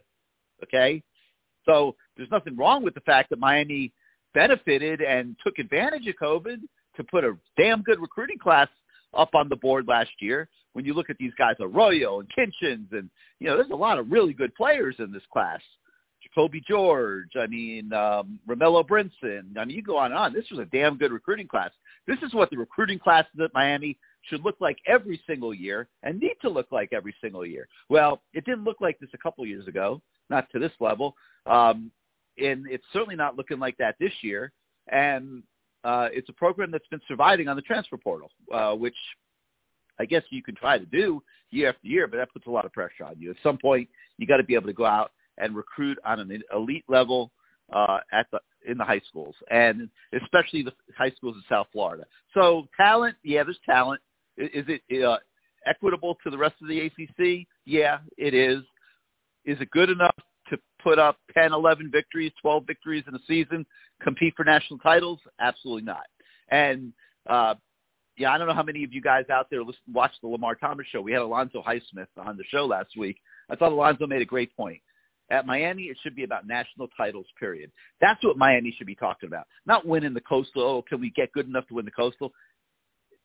Okay, 0.64 1.02
so 1.66 1.96
there's 2.18 2.32
nothing 2.32 2.58
wrong 2.58 2.84
with 2.84 2.94
the 2.94 3.02
fact 3.02 3.30
that 3.30 3.40
Miami 3.40 3.94
benefited 4.34 5.02
and 5.02 5.36
took 5.44 5.60
advantage 5.60 6.08
of 6.08 6.16
COVID 6.22 6.60
to 6.98 7.04
put 7.04 7.24
a 7.24 7.38
damn 7.58 7.82
good 7.82 8.00
recruiting 8.00 8.38
class 8.38 8.68
up 9.14 9.34
on 9.34 9.50
the 9.50 9.56
board 9.56 9.88
last 9.88 10.12
year. 10.20 10.48
When 10.74 10.86
you 10.86 10.94
look 10.94 11.10
at 11.10 11.18
these 11.18 11.34
guys, 11.38 11.56
Arroyo 11.60 12.20
and 12.20 12.30
Kinchens, 12.30 12.92
and 12.92 13.10
you 13.40 13.48
know, 13.48 13.56
there's 13.56 13.72
a 13.72 13.76
lot 13.76 14.00
of 14.00 14.12
really 14.12 14.34
good 14.34 14.54
players 14.56 14.96
in 15.00 15.12
this 15.12 15.24
class. 15.32 15.62
Jacoby 16.24 16.62
George, 16.68 17.32
I 17.40 17.48
mean, 17.48 17.92
um, 17.94 18.40
Romello 18.48 18.86
Brinson. 18.86 19.58
I 19.58 19.66
mean, 19.66 19.76
you 19.76 19.82
go 19.82 19.98
on 19.98 20.12
and 20.12 20.20
on. 20.20 20.34
This 20.34 20.46
was 20.52 20.60
a 20.60 20.66
damn 20.66 20.98
good 20.98 21.12
recruiting 21.12 21.48
class. 21.48 21.72
This 22.10 22.18
is 22.24 22.34
what 22.34 22.50
the 22.50 22.58
recruiting 22.58 22.98
classes 22.98 23.40
at 23.40 23.54
Miami 23.54 23.96
should 24.24 24.44
look 24.44 24.56
like 24.60 24.80
every 24.88 25.22
single 25.28 25.54
year 25.54 25.88
and 26.02 26.20
need 26.20 26.38
to 26.42 26.50
look 26.50 26.66
like 26.72 26.92
every 26.92 27.14
single 27.22 27.46
year. 27.46 27.68
Well, 27.88 28.24
it 28.34 28.46
didn't 28.46 28.64
look 28.64 28.78
like 28.82 28.98
this 29.00 29.12
a 29.14 29.18
couple 29.20 29.46
years 29.46 29.68
ago, 29.68 30.02
not 30.28 30.50
to 30.52 30.60
this 30.60 30.72
level. 30.80 31.16
Um, 31.46 31.92
and 32.40 32.66
it's 32.68 32.84
certainly 32.92 33.16
not 33.16 33.38
looking 33.38 33.60
like 33.60 33.78
that 33.78 33.96
this 34.00 34.12
year. 34.24 34.52
And 34.92 35.44
uh, 35.84 36.10
it's 36.12 36.30
a 36.30 36.34
program 36.34 36.72
that's 36.72 36.88
been 36.88 37.02
surviving 37.08 37.48
on 37.48 37.56
the 37.56 37.62
transfer 37.62 37.96
portal, 37.96 38.32
uh, 38.52 38.74
which 38.74 38.98
I 40.00 40.06
guess 40.06 40.24
you 40.32 40.42
can 40.42 40.56
try 40.56 40.80
to 40.80 40.86
do 40.88 41.22
year 41.52 41.70
after 41.70 41.86
year, 41.88 42.08
but 42.08 42.18
that 42.18 42.34
puts 42.34 42.48
a 42.48 42.52
lot 42.52 42.66
of 42.66 42.74
pressure 42.74 43.06
on 43.06 43.20
you. 43.20 43.30
At 43.30 43.38
some 43.44 43.60
point, 43.60 43.88
you 44.18 44.26
got 44.26 44.38
to 44.38 44.44
be 44.44 44.56
able 44.56 44.68
to 44.68 44.74
go 44.74 44.86
out 44.86 45.12
and 45.38 45.56
recruit 45.56 46.00
on 46.04 46.20
an 46.20 46.42
elite 46.56 46.86
level 46.88 47.32
uh, 47.72 48.00
at 48.12 48.26
the 48.32 48.40
in 48.68 48.78
the 48.78 48.84
high 48.84 49.02
schools, 49.08 49.36
and 49.50 49.90
especially 50.22 50.64
the 50.64 50.74
high 50.98 51.12
schools 51.12 51.36
in 51.36 51.44
South 51.50 51.68
Florida. 51.72 52.06
So 52.34 52.68
talent, 52.76 53.16
yeah, 53.24 53.44
there's 53.44 53.60
talent. 53.66 54.02
Is 54.38 54.66
it 54.68 55.04
uh, 55.04 55.18
equitable 55.66 56.18
to 56.24 56.30
the 56.30 56.38
rest 56.38 56.56
of 56.62 56.68
the 56.68 56.80
ACC? 56.82 57.48
Yeah, 57.66 58.00
it 58.18 58.34
is. 58.34 58.60
Is 59.46 59.60
it 59.62 59.72
good 59.72 59.90
enough 59.90 60.16
to 60.50 60.58
put 60.84 61.00
up 61.00 61.18
10, 61.34 61.54
11 61.54 61.90
victories, 61.92 62.32
12 62.42 62.64
victories 62.66 63.04
in 63.08 63.16
a 63.16 63.20
season, 63.28 63.66
compete 64.02 64.34
for 64.36 64.44
national 64.44 64.80
titles? 64.80 65.20
Absolutely 65.40 65.84
not. 65.84 66.06
And 66.50 66.94
uh, 67.30 67.56
yeah, 68.18 68.32
I 68.32 68.38
don't 68.38 68.48
know 68.48 68.54
how 68.54 68.64
many 68.64 68.84
of 68.84 68.94
you 68.94 69.02
guys 69.02 69.26
out 69.32 69.48
there 69.50 69.64
listen, 69.64 69.82
watch 69.94 70.12
the 70.22 70.28
Lamar 70.28 70.56
Thomas 70.56 70.86
show. 70.92 71.02
We 71.02 71.14
had 71.14 71.22
Alonzo 71.22 71.64
Highsmith 71.66 72.08
on 72.18 72.38
the 72.38 72.44
show 72.50 72.66
last 72.66 72.98
week. 72.98 73.18
I 73.50 73.56
thought 73.56 73.72
Alonzo 73.72 74.08
made 74.08 74.22
a 74.22 74.26
great 74.26 74.56
point. 74.56 74.82
At 75.32 75.46
Miami, 75.46 75.84
it 75.84 75.98
should 76.02 76.16
be 76.16 76.24
about 76.24 76.48
national 76.48 76.88
titles, 76.98 77.26
period. 77.40 77.72
That's 78.02 78.24
what 78.24 78.38
Miami 78.38 78.74
should 78.78 78.88
be 78.88 78.96
talking 78.96 79.28
about. 79.28 79.46
Not 79.66 79.86
winning 79.86 80.14
the 80.14 80.22
Coastal. 80.22 80.64
Oh, 80.64 80.82
can 80.82 81.00
we 81.00 81.12
get 81.12 81.32
good 81.34 81.48
enough 81.48 81.68
to 81.68 81.76
win 81.76 81.86
the 81.86 81.92
Coastal? 81.92 82.34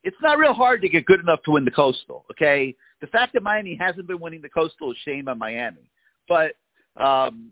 It's 0.03 0.17
not 0.21 0.37
real 0.37 0.53
hard 0.53 0.81
to 0.83 0.89
get 0.89 1.05
good 1.05 1.19
enough 1.19 1.41
to 1.43 1.51
win 1.51 1.65
the 1.65 1.71
Coastal, 1.71 2.25
okay? 2.31 2.75
The 3.01 3.07
fact 3.07 3.33
that 3.33 3.41
Miami 3.41 3.75
hasn't 3.75 4.07
been 4.07 4.19
winning 4.19 4.41
the 4.41 4.49
Coastal 4.49 4.91
is 4.91 4.97
shame 5.03 5.27
on 5.27 5.39
Miami. 5.39 5.89
But 6.27 6.53
um, 6.95 7.51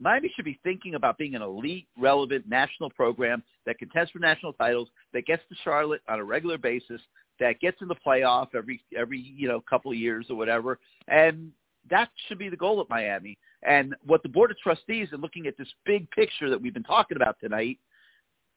Miami 0.00 0.32
should 0.34 0.44
be 0.44 0.58
thinking 0.62 0.94
about 0.94 1.16
being 1.16 1.34
an 1.34 1.42
elite, 1.42 1.86
relevant 1.96 2.48
national 2.48 2.90
program 2.90 3.42
that 3.66 3.78
contests 3.78 4.10
for 4.10 4.18
national 4.18 4.52
titles, 4.54 4.88
that 5.12 5.26
gets 5.26 5.42
to 5.48 5.54
Charlotte 5.64 6.02
on 6.08 6.18
a 6.18 6.24
regular 6.24 6.58
basis, 6.58 7.00
that 7.40 7.60
gets 7.60 7.80
in 7.82 7.88
the 7.88 7.96
playoff 8.06 8.48
every 8.54 8.82
every 8.96 9.18
you 9.18 9.48
know 9.48 9.60
couple 9.60 9.90
of 9.90 9.98
years 9.98 10.26
or 10.30 10.36
whatever, 10.36 10.78
and 11.08 11.52
that 11.90 12.08
should 12.26 12.38
be 12.38 12.48
the 12.48 12.56
goal 12.56 12.80
at 12.80 12.88
Miami. 12.88 13.38
And 13.66 13.94
what 14.06 14.22
the 14.22 14.28
board 14.28 14.50
of 14.50 14.58
trustees 14.58 15.08
and 15.12 15.20
looking 15.20 15.46
at 15.46 15.58
this 15.58 15.68
big 15.84 16.08
picture 16.12 16.48
that 16.48 16.60
we've 16.60 16.72
been 16.72 16.84
talking 16.84 17.16
about 17.16 17.36
tonight, 17.40 17.78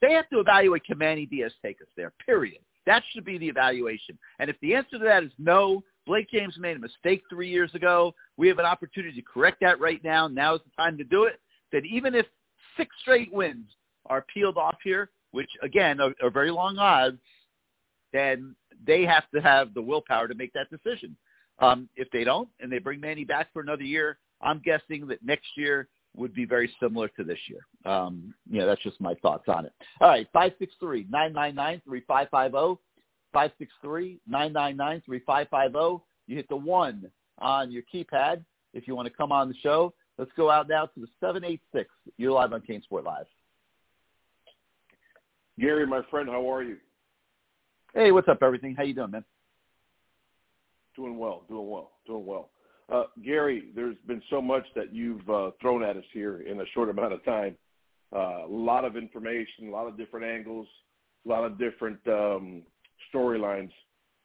they 0.01 0.13
have 0.13 0.29
to 0.29 0.39
evaluate 0.39 0.85
can 0.85 0.97
Manny 0.97 1.25
Diaz 1.25 1.51
take 1.63 1.81
us 1.81 1.87
there. 1.97 2.13
Period. 2.25 2.59
That 2.85 3.03
should 3.11 3.25
be 3.25 3.37
the 3.37 3.47
evaluation. 3.47 4.17
And 4.39 4.49
if 4.49 4.55
the 4.61 4.75
answer 4.75 4.97
to 4.97 5.03
that 5.03 5.23
is 5.23 5.31
no, 5.37 5.83
Blake 6.05 6.29
James 6.29 6.55
made 6.57 6.77
a 6.77 6.79
mistake 6.79 7.23
three 7.29 7.49
years 7.49 7.73
ago. 7.75 8.13
We 8.37 8.47
have 8.47 8.59
an 8.59 8.65
opportunity 8.65 9.19
to 9.19 9.21
correct 9.21 9.57
that 9.61 9.79
right 9.79 10.01
now. 10.03 10.27
Now 10.27 10.55
is 10.55 10.61
the 10.63 10.81
time 10.81 10.97
to 10.97 11.03
do 11.03 11.25
it. 11.25 11.39
That 11.71 11.85
even 11.85 12.15
if 12.15 12.25
six 12.77 12.95
straight 13.01 13.33
wins 13.33 13.69
are 14.05 14.25
peeled 14.33 14.57
off 14.57 14.77
here, 14.83 15.09
which 15.31 15.49
again 15.61 15.99
are, 15.99 16.13
are 16.23 16.31
very 16.31 16.51
long 16.51 16.77
odds, 16.77 17.19
then 18.13 18.55
they 18.85 19.03
have 19.05 19.29
to 19.35 19.41
have 19.41 19.73
the 19.73 19.81
willpower 19.81 20.27
to 20.27 20.35
make 20.35 20.53
that 20.53 20.69
decision. 20.69 21.15
Um, 21.59 21.89
if 21.95 22.09
they 22.11 22.23
don't, 22.23 22.47
and 22.59 22.71
they 22.71 22.79
bring 22.79 23.01
Manny 23.01 23.25
back 23.25 23.51
for 23.51 23.61
another 23.61 23.83
year, 23.83 24.17
I'm 24.41 24.61
guessing 24.63 25.07
that 25.07 25.23
next 25.23 25.47
year 25.55 25.87
would 26.15 26.33
be 26.33 26.45
very 26.45 26.73
similar 26.81 27.07
to 27.09 27.23
this 27.23 27.37
year. 27.47 27.65
Um, 27.85 28.33
know, 28.49 28.65
that's 28.65 28.81
just 28.81 28.99
my 28.99 29.13
thoughts 29.15 29.45
on 29.47 29.65
it. 29.65 29.73
All 30.01 30.09
right, 30.09 30.27
five 30.33 30.53
six 30.59 30.73
three 30.79 31.07
nine 31.09 31.33
nine 31.33 31.55
nine 31.55 31.81
three 31.85 32.01
five 32.07 32.29
five 32.29 32.51
zero. 32.51 32.79
563-999-3550. 33.35 36.01
You 36.27 36.35
hit 36.35 36.47
the 36.49 36.55
one 36.55 37.09
on 37.39 37.71
your 37.71 37.81
keypad 37.93 38.43
if 38.73 38.87
you 38.87 38.95
want 38.95 39.07
to 39.07 39.13
come 39.13 39.31
on 39.31 39.47
the 39.47 39.55
show. 39.61 39.93
Let's 40.17 40.31
go 40.35 40.49
out 40.49 40.67
now 40.67 40.85
to 40.85 40.99
the 40.99 41.07
786. 41.19 41.87
You're 42.17 42.31
live 42.31 42.53
on 42.53 42.61
CaneSport 42.61 43.05
Live. 43.05 43.27
Gary, 45.59 45.85
my 45.87 46.01
friend, 46.09 46.29
how 46.29 46.51
are 46.51 46.63
you? 46.63 46.77
Hey, 47.93 48.11
what's 48.11 48.27
up, 48.27 48.39
everything? 48.41 48.75
How 48.75 48.83
you 48.83 48.93
doing, 48.93 49.11
man? 49.11 49.23
Doing 50.95 51.17
well, 51.17 51.43
doing 51.47 51.69
well, 51.69 51.91
doing 52.05 52.25
well. 52.25 52.49
Uh, 52.91 53.03
Gary, 53.23 53.65
there's 53.75 53.97
been 54.07 54.21
so 54.29 54.41
much 54.41 54.63
that 54.75 54.93
you've 54.93 55.27
uh, 55.29 55.51
thrown 55.61 55.83
at 55.83 55.95
us 55.95 56.03
here 56.11 56.41
in 56.41 56.59
a 56.61 56.65
short 56.73 56.89
amount 56.89 57.13
of 57.13 57.23
time. 57.23 57.55
Uh, 58.13 58.45
a 58.45 58.49
lot 58.49 58.83
of 58.83 58.97
information, 58.97 59.67
a 59.67 59.71
lot 59.71 59.87
of 59.87 59.95
different 59.95 60.25
angles, 60.25 60.67
a 61.25 61.29
lot 61.29 61.43
of 61.43 61.59
different 61.59 61.99
um, 62.07 62.63
storylines. 63.13 63.69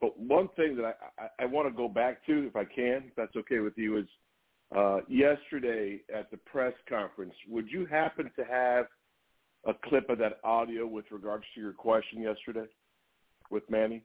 But 0.01 0.19
one 0.19 0.49
thing 0.57 0.77
that 0.77 0.85
I, 0.85 1.23
I, 1.23 1.45
I 1.45 1.47
want 1.47 1.69
to 1.69 1.75
go 1.75 1.89
back 1.89 2.25
to, 2.27 2.47
if 2.47 2.57
I 2.57 2.65
can, 2.65 3.05
if 3.07 3.15
that's 3.17 3.37
okay 3.37 3.59
with 3.59 3.75
you, 3.77 3.99
is 3.99 4.07
uh, 4.75 4.99
yesterday 5.09 6.01
at 6.15 6.31
the 6.31 6.39
press 6.39 6.73
conference. 6.89 7.35
Would 7.49 7.69
you 7.71 7.85
happen 7.85 8.31
to 8.37 8.45
have 8.45 8.87
a 9.67 9.75
clip 9.89 10.09
of 10.09 10.19
that 10.19 10.39
audio 10.43 10.87
with 10.87 11.05
regards 11.11 11.45
to 11.55 11.61
your 11.61 11.73
question 11.73 12.23
yesterday 12.23 12.67
with 13.51 13.69
Manny? 13.69 14.03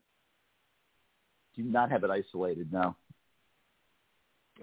Do 1.55 1.63
you 1.63 1.71
not 1.71 1.89
have 1.91 2.03
it 2.03 2.09
isolated 2.09 2.71
now. 2.73 2.97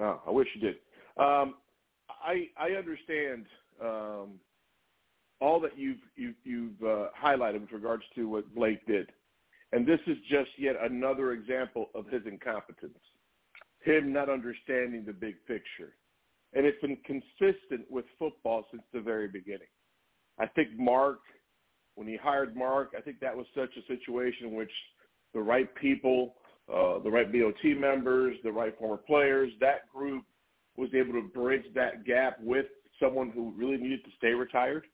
Oh, 0.00 0.20
I 0.26 0.30
wish 0.30 0.48
you 0.54 0.61
did. 0.61 0.76
Um, 1.16 1.54
I 2.09 2.48
I 2.59 2.70
understand 2.72 3.46
um, 3.80 4.40
all 5.40 5.61
that 5.61 5.78
you've 5.78 5.98
you've, 6.16 6.35
you've 6.44 6.82
uh, 6.82 7.09
highlighted 7.20 7.61
with 7.62 7.72
regards 7.72 8.04
to 8.14 8.28
what 8.28 8.54
Blake 8.54 8.87
did. 8.87 9.11
And 9.72 9.87
this 9.87 10.00
is 10.06 10.16
just 10.30 10.50
yet 10.59 10.76
another 10.80 11.32
example 11.32 11.90
of 11.94 12.06
his 12.09 12.22
incompetence, 12.26 12.98
him 13.85 14.12
not 14.12 14.30
understanding 14.30 15.04
the 15.04 15.12
big 15.12 15.35
picture. 15.46 15.94
And 16.54 16.64
it's 16.64 16.80
been 16.80 16.96
consistent 17.04 17.90
with 17.90 18.04
football 18.18 18.66
since 18.70 18.85
the 18.92 19.00
very 19.00 19.28
beginning. 19.28 19.66
I 20.38 20.46
think 20.46 20.68
Mark, 20.78 21.18
when 21.96 22.06
he 22.06 22.16
hired 22.16 22.56
Mark, 22.56 22.92
I 22.96 23.00
think 23.00 23.20
that 23.20 23.37
was 23.37 23.46
such 23.54 23.70
a 23.76 23.87
situation 23.87 24.48
in 24.48 24.54
which 24.54 24.70
the 25.35 25.40
right 25.40 25.74
people, 25.74 26.35
uh, 26.72 26.98
the 26.98 27.11
right 27.11 27.31
BOT 27.33 27.79
members, 27.79 28.37
the 28.42 28.52
right 28.52 28.76
former 28.79 28.96
players, 28.96 29.52
that 29.61 29.88
group 29.92 30.24
was 30.76 30.90
able 30.94 31.12
to 31.12 31.29
bridge 31.35 31.64
that 31.74 32.05
gap 32.05 32.38
with 32.42 32.66
someone 33.00 33.31
who 33.31 33.52
really 33.57 33.76
needed 33.76 34.05
to 34.05 34.11
stay 34.16 34.33
retired, 34.33 34.85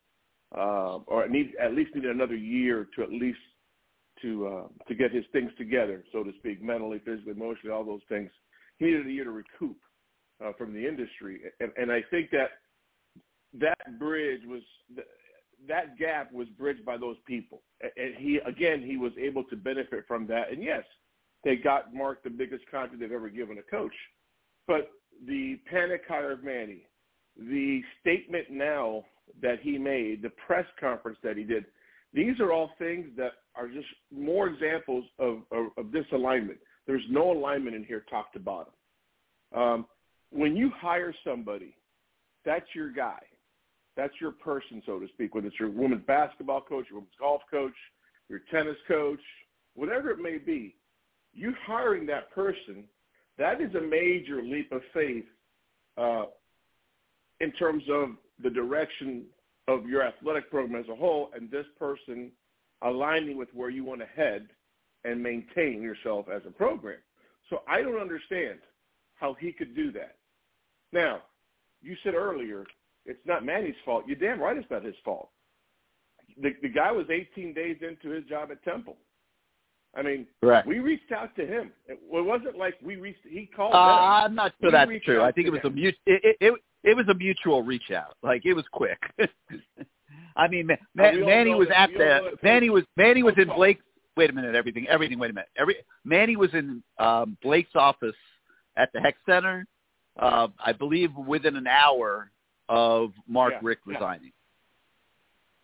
uh, 0.57 0.99
or 1.07 1.27
need, 1.29 1.53
at 1.61 1.75
least 1.75 1.95
needed 1.95 2.11
another 2.11 2.37
year 2.37 2.89
to 2.95 3.03
at 3.03 3.11
least 3.11 3.39
to 4.21 4.47
uh, 4.47 4.69
to 4.87 4.95
get 4.95 5.13
his 5.13 5.25
things 5.33 5.51
together, 5.59 6.05
so 6.13 6.23
to 6.23 6.31
speak, 6.39 6.63
mentally, 6.63 7.01
physically, 7.05 7.33
emotionally, 7.33 7.75
all 7.75 7.85
those 7.85 8.03
things. 8.09 8.31
He 8.79 8.87
needed 8.87 9.07
a 9.07 9.11
year 9.11 9.25
to 9.25 9.31
recoup 9.31 9.77
uh, 10.45 10.53
from 10.59 10.73
the 10.73 10.87
industry, 10.87 11.41
and, 11.61 11.71
and 11.77 11.91
I 11.91 12.03
think 12.11 12.31
that 12.31 12.51
that 13.61 13.99
bridge 13.99 14.43
was 14.47 14.63
that 15.69 15.99
gap 15.99 16.33
was 16.33 16.49
bridged 16.59 16.85
by 16.85 16.97
those 16.97 17.17
people, 17.27 17.63
and 17.81 18.15
he 18.17 18.39
again 18.47 18.83
he 18.83 18.97
was 18.97 19.13
able 19.21 19.45
to 19.45 19.57
benefit 19.57 20.05
from 20.07 20.27
that. 20.29 20.51
And 20.53 20.63
yes, 20.63 20.83
they 21.45 21.57
got 21.57 21.95
Mark 21.95 22.23
the 22.23 22.31
biggest 22.31 22.65
contract 22.71 23.01
they've 23.01 23.13
ever 23.13 23.29
given 23.29 23.59
a 23.59 23.63
coach, 23.63 23.95
but 24.67 24.91
the 25.27 25.59
panic 25.71 26.03
hire 26.09 26.33
of 26.33 26.45
Manny, 26.45 26.87
the 27.37 27.83
statement 28.01 28.51
now 28.51 29.05
that 29.41 29.61
he 29.61 29.79
made, 29.79 30.23
the 30.23 30.31
press 30.47 30.67
conference 30.81 31.19
that 31.23 31.37
he 31.37 31.45
did 31.45 31.65
these 32.13 32.39
are 32.41 32.53
all 32.53 32.71
things 32.79 33.07
that 33.17 33.33
are 33.55 33.69
just 33.69 33.87
more 34.11 34.47
examples 34.47 35.05
of, 35.19 35.43
of, 35.51 35.67
of 35.79 35.87
disalignment. 35.87 36.59
There's 36.87 37.05
no 37.11 37.33
alignment 37.33 37.75
in 37.75 37.85
here 37.85 38.05
top 38.11 38.33
to 38.35 38.41
bottom. 38.41 38.73
Um, 39.55 39.87
when 40.31 40.57
you 40.57 40.71
hire 40.77 41.15
somebody, 41.25 41.77
that's 42.45 42.67
your 42.75 42.91
guy. 42.91 43.21
That's 43.97 44.13
your 44.21 44.33
person, 44.33 44.83
so 44.87 44.99
to 44.99 45.09
speak, 45.09 45.35
whether 45.35 45.47
it's 45.47 45.61
your 45.61 45.71
women's 45.71 46.05
basketball 46.07 46.63
coach, 46.63 46.87
your 46.91 46.99
women's 47.01 47.15
golf 47.19 47.43
coach, 47.51 47.75
your 48.29 48.41
tennis 48.51 48.77
coach, 48.89 49.21
whatever 49.75 50.11
it 50.11 50.19
may 50.19 50.39
be, 50.39 50.75
you 51.33 51.55
hiring 51.67 52.07
that 52.07 52.31
person, 52.33 52.85
that 53.39 53.61
is 53.61 53.75
a 53.75 53.81
major 53.81 54.43
leap 54.43 54.71
of 54.73 54.83
faith 54.93 55.25
uh, 55.97 56.25
in 57.41 57.53
terms 57.53 57.83
of 57.91 58.11
the 58.43 58.51
direction 58.51 59.25
of 59.69 59.87
your 59.87 60.03
athletic 60.03 60.51
program 60.51 60.81
as 60.81 60.89
a 60.89 60.95
whole 60.95 61.31
and 61.35 61.51
this 61.51 61.67
person 61.79 62.31
aligning 62.83 63.37
with 63.37 63.49
where 63.55 63.71
you 63.71 63.85
want 63.85 64.01
to 64.01 64.07
head 64.07 64.49
and 65.05 65.23
maintain 65.23 65.81
yourself 65.83 66.27
as 66.35 66.43
a 66.47 66.51
program. 66.51 66.99
So 67.51 67.63
I 67.69 67.83
don't 67.83 68.01
understand 68.01 68.59
how 69.15 69.35
he 69.35 69.53
could 69.53 69.75
do 69.75 69.93
that. 69.93 70.17
Now, 70.93 71.23
you 71.81 71.97
said 72.03 72.15
earlier 72.15 72.65
it's 73.05 73.25
not 73.27 73.45
Manny's 73.45 73.75
fault. 73.85 74.05
You're 74.07 74.17
damn 74.17 74.41
right 74.41 74.57
it's 74.57 74.71
not 74.71 74.85
his 74.85 74.95
fault. 75.05 75.31
The, 76.41 76.51
the 76.63 76.69
guy 76.69 76.93
was 76.93 77.07
18 77.11 77.53
days 77.53 77.79
into 77.83 78.15
his 78.15 78.25
job 78.25 78.51
at 78.51 78.63
Temple. 78.65 78.97
I 79.95 80.03
mean, 80.03 80.27
Correct. 80.43 80.67
we 80.67 80.79
reached 80.79 81.13
out 81.13 81.35
to 81.37 81.47
him. 81.47 81.71
It, 81.87 82.01
it 82.13 82.25
wasn't 82.25 82.57
like 82.57 82.75
we 82.83 82.97
reached. 82.97 83.21
He 83.29 83.47
called. 83.55 83.75
Uh. 83.75 83.77
I'm 83.77 84.35
not 84.35 84.53
sure 84.61 84.71
We 84.71 84.73
that's 84.73 85.05
true. 85.05 85.23
I 85.23 85.33
think 85.33 85.47
it 85.47 85.51
was 85.51 85.61
a 85.65 85.67
him. 85.69 85.75
mut- 85.75 85.95
it, 86.07 86.37
it, 86.41 86.55
it 86.83 86.97
was 86.97 87.07
a 87.09 87.15
mutual 87.15 87.63
reach 87.63 87.91
out. 87.91 88.17
Like 88.23 88.47
it 88.47 88.55
was 88.55 88.65
quick. 88.73 88.99
I 90.37 90.49
mean, 90.49 90.67
Ma- 90.67 90.75
Ma- 90.95 91.11
we 91.11 91.21
all 91.23 91.29
Manny 91.29 91.55
was 91.55 91.69
at 91.75 91.91
we 91.91 91.97
all 91.97 92.01
know 92.01 92.31
the 92.31 92.37
Manny 92.43 92.71
was 92.71 92.85
Manny 92.97 93.23
was 93.23 93.35
in 93.37 93.49
Blake's. 93.49 93.83
Wait 94.17 94.29
a 94.31 94.33
minute, 94.33 94.55
everything, 94.55 94.87
everything. 94.89 95.19
Wait 95.19 95.31
a 95.31 95.35
minute, 95.35 95.49
every 95.57 95.77
Manny 96.05 96.37
was 96.37 96.51
in 96.55 96.83
um, 96.99 97.37
Blake's 97.43 97.75
office 97.75 98.15
at 98.77 98.91
the 98.93 99.01
Hecht 99.01 99.19
Center. 99.27 99.67
Uh, 100.19 100.49
I 100.63 100.73
believe 100.73 101.11
within 101.17 101.57
an 101.57 101.67
hour 101.67 102.31
of 102.69 103.13
Mark 103.27 103.55
Yeah, 103.55 103.61
Richt 103.63 103.83
yeah. 103.87 103.95
resigning. 103.95 104.33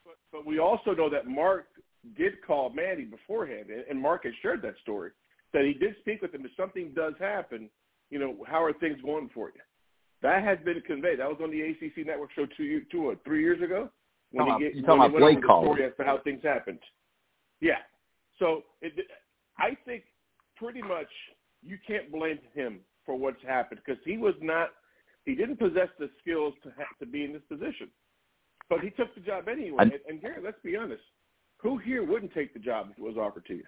But, 0.04 0.14
but 0.32 0.46
we 0.46 0.58
also 0.58 0.92
know 0.94 1.10
that 1.10 1.26
Mark 1.26 1.66
did 2.16 2.34
call 2.46 2.70
Manny 2.70 3.04
beforehand, 3.04 3.66
and, 3.88 4.00
Mark 4.00 4.24
has 4.24 4.32
shared 4.42 4.62
that 4.62 4.74
story 4.82 5.10
that 5.52 5.64
he 5.64 5.72
did 5.74 5.96
speak 6.00 6.22
with 6.22 6.34
him. 6.34 6.44
If 6.44 6.52
something 6.56 6.92
does 6.94 7.14
happen, 7.18 7.68
you 8.10 8.18
know, 8.18 8.36
how 8.46 8.62
are 8.62 8.72
things 8.72 8.98
going 9.04 9.30
for 9.34 9.48
you? 9.48 9.60
That 10.22 10.42
has 10.42 10.58
been 10.64 10.80
conveyed. 10.82 11.20
That 11.20 11.28
was 11.28 11.38
on 11.42 11.50
the 11.50 11.60
ACC 11.62 12.06
Network 12.06 12.30
show 12.34 12.46
two, 12.56 12.82
two 12.90 13.08
or 13.08 13.16
three 13.24 13.40
years 13.42 13.62
ago. 13.62 13.90
When 14.30 14.46
Talking 14.46 14.66
he 14.66 14.72
get- 14.74 14.84
talking 14.86 15.00
when 15.00 15.10
about 15.10 15.18
Blake 15.20 15.42
calling. 15.44 15.66
story 15.74 15.84
as 15.84 15.92
to 15.96 16.04
how 16.04 16.18
things 16.18 16.42
happened. 16.42 16.80
Yeah. 17.60 17.78
So 18.38 18.64
it, 18.82 18.92
I 19.58 19.74
think 19.84 20.04
pretty 20.56 20.82
much 20.82 21.08
you 21.62 21.78
can't 21.86 22.10
blame 22.12 22.38
him 22.54 22.80
for 23.06 23.14
what's 23.16 23.42
happened 23.42 23.80
because 23.84 24.02
he 24.04 24.18
was 24.18 24.34
not, 24.42 24.68
he 25.24 25.34
didn't 25.34 25.56
possess 25.58 25.88
the 25.98 26.10
skills 26.20 26.54
to 26.62 26.70
ha- 26.76 26.84
to 26.98 27.06
be 27.06 27.24
in 27.24 27.32
this 27.32 27.42
position. 27.48 27.88
But 28.68 28.80
he 28.80 28.90
took 28.90 29.14
the 29.14 29.20
job 29.22 29.48
anyway. 29.48 29.76
And- 29.80 29.92
And, 29.92 30.00
and 30.08 30.20
Gary, 30.20 30.42
let's 30.42 30.60
be 30.62 30.76
honest, 30.76 31.02
who 31.58 31.78
here 31.78 32.04
wouldn't 32.04 32.32
take 32.32 32.52
the 32.52 32.60
job 32.60 32.88
if 32.90 32.98
it 32.98 33.02
was 33.02 33.16
offered 33.16 33.46
to 33.46 33.54
you? 33.54 33.64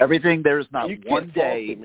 Everything. 0.00 0.42
There's 0.42 0.66
not 0.72 0.88
you 0.88 0.98
one 1.06 1.32
day. 1.34 1.76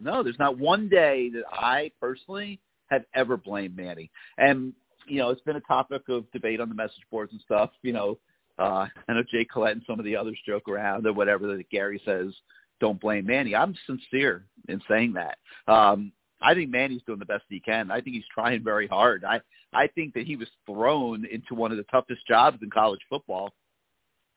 No, 0.00 0.22
there's 0.22 0.38
not 0.38 0.58
one 0.58 0.88
day 0.88 1.30
that 1.30 1.44
I 1.52 1.90
personally 2.00 2.60
have 2.90 3.04
ever 3.14 3.36
blamed 3.36 3.76
Manny. 3.76 4.10
And 4.38 4.72
you 5.06 5.18
know, 5.18 5.30
it's 5.30 5.40
been 5.42 5.56
a 5.56 5.60
topic 5.62 6.02
of 6.08 6.30
debate 6.30 6.60
on 6.60 6.68
the 6.68 6.74
message 6.74 7.02
boards 7.10 7.32
and 7.32 7.40
stuff. 7.40 7.70
You 7.82 7.92
know, 7.92 8.18
uh, 8.58 8.86
I 9.08 9.12
know 9.12 9.22
Jay 9.30 9.44
Collette 9.44 9.72
and 9.72 9.82
some 9.86 9.98
of 9.98 10.04
the 10.04 10.16
others 10.16 10.38
joke 10.46 10.68
around 10.68 11.06
or 11.06 11.12
whatever 11.12 11.46
that 11.48 11.70
Gary 11.70 12.00
says, 12.04 12.32
don't 12.80 13.00
blame 13.00 13.26
Manny. 13.26 13.54
I'm 13.54 13.74
sincere 13.86 14.46
in 14.68 14.80
saying 14.88 15.14
that. 15.14 15.38
Um, 15.72 16.12
I 16.42 16.54
think 16.54 16.70
Manny's 16.70 17.02
doing 17.06 17.18
the 17.18 17.24
best 17.24 17.44
he 17.48 17.60
can. 17.60 17.90
I 17.90 18.00
think 18.00 18.16
he's 18.16 18.24
trying 18.32 18.62
very 18.64 18.86
hard. 18.86 19.24
I 19.24 19.40
I 19.72 19.86
think 19.88 20.14
that 20.14 20.26
he 20.26 20.36
was 20.36 20.48
thrown 20.66 21.26
into 21.26 21.54
one 21.54 21.70
of 21.70 21.76
the 21.76 21.84
toughest 21.84 22.26
jobs 22.26 22.58
in 22.62 22.70
college 22.70 23.00
football, 23.08 23.52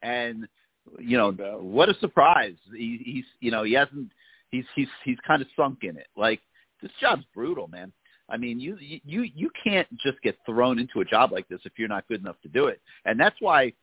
and 0.02 0.48
you 1.00 1.18
know 1.18 1.32
what 1.62 1.90
a 1.90 1.98
surprise. 2.00 2.56
He, 2.76 3.02
he's 3.04 3.26
you 3.40 3.52
know 3.52 3.64
he 3.64 3.74
hasn't 3.74 4.12
he's 4.52 4.66
he's 4.76 4.88
he's 5.04 5.18
kind 5.26 5.42
of 5.42 5.48
sunk 5.56 5.80
in 5.84 5.98
it. 5.98 6.08
Like 6.16 6.42
this 6.82 6.92
job's 7.00 7.24
brutal, 7.34 7.68
man. 7.68 7.92
I 8.30 8.38
mean, 8.38 8.60
you 8.60 8.78
you 8.80 9.24
you 9.24 9.50
can't 9.64 9.88
just 10.00 10.22
get 10.22 10.38
thrown 10.46 10.80
into 10.80 11.02
a 11.02 11.06
job 11.06 11.32
like 11.32 11.48
this 11.50 11.60
if 11.66 11.74
you're 11.78 11.88
not 11.88 12.08
good 12.08 12.22
enough 12.22 12.40
to 12.44 12.50
do 12.50 12.68
it, 12.68 12.82
and 13.06 13.20
that's 13.20 13.36
why 13.40 13.74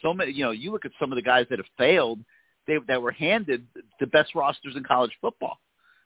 so 0.00 0.14
many. 0.14 0.32
You 0.32 0.44
know, 0.44 0.50
you 0.50 0.72
look 0.72 0.84
at 0.84 0.92
some 0.98 1.12
of 1.12 1.16
the 1.16 1.22
guys 1.22 1.46
that 1.50 1.58
have 1.58 1.66
failed, 1.76 2.20
they 2.66 2.78
that 2.88 3.00
were 3.00 3.12
handed 3.12 3.66
the 4.00 4.06
best 4.06 4.34
rosters 4.34 4.76
in 4.76 4.84
college 4.84 5.12
football. 5.20 5.58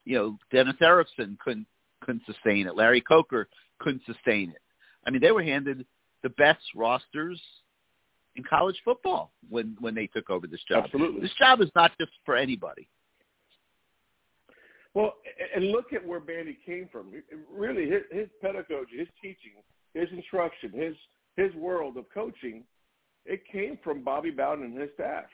You 0.07 0.17
know, 0.17 0.39
Dennis 0.51 0.77
Erickson 0.81 1.37
couldn't 1.45 1.67
couldn't 2.01 2.25
sustain 2.25 2.67
it. 2.67 2.77
Larry 2.77 3.03
Coker 3.03 3.49
couldn't 3.79 4.03
sustain 4.07 4.51
it. 4.51 4.63
I 5.07 5.11
mean, 5.11 5.21
they 5.21 5.33
were 5.33 5.43
handed 5.43 5.85
the 6.23 6.31
best 6.31 6.63
rosters 6.75 7.41
in 8.37 8.45
college 8.45 8.81
football 8.85 9.33
when 9.49 9.77
when 9.81 9.95
they 9.95 10.07
took 10.07 10.31
over 10.31 10.47
this 10.47 10.63
job. 10.69 10.85
Absolutely. 10.85 11.21
This 11.21 11.35
job 11.39 11.61
is 11.61 11.71
not 11.75 11.93
just 11.99 12.13
for 12.25 12.37
anybody. 12.37 12.89
Well, 14.95 15.17
and 15.55 15.71
look 15.73 15.93
at 15.93 16.07
where 16.07 16.21
Manny 16.21 16.57
came 16.65 16.89
from. 16.91 17.13
Really, 17.53 17.91
his, 17.91 18.03
his 18.11 18.29
pedagogy, 18.41 18.97
his 18.99 19.09
teaching, 19.21 19.53
his 19.93 20.09
instruction, 20.11 20.73
his 20.73 20.95
his 21.37 21.55
world 21.55 21.99
of 21.99 22.07
coaching, 22.15 22.65
it 23.27 23.43
came 23.51 23.79
from 23.85 24.03
Bobby 24.03 24.31
Bowden 24.31 24.65
and 24.65 24.81
his 24.81 24.91
staff. 24.95 25.25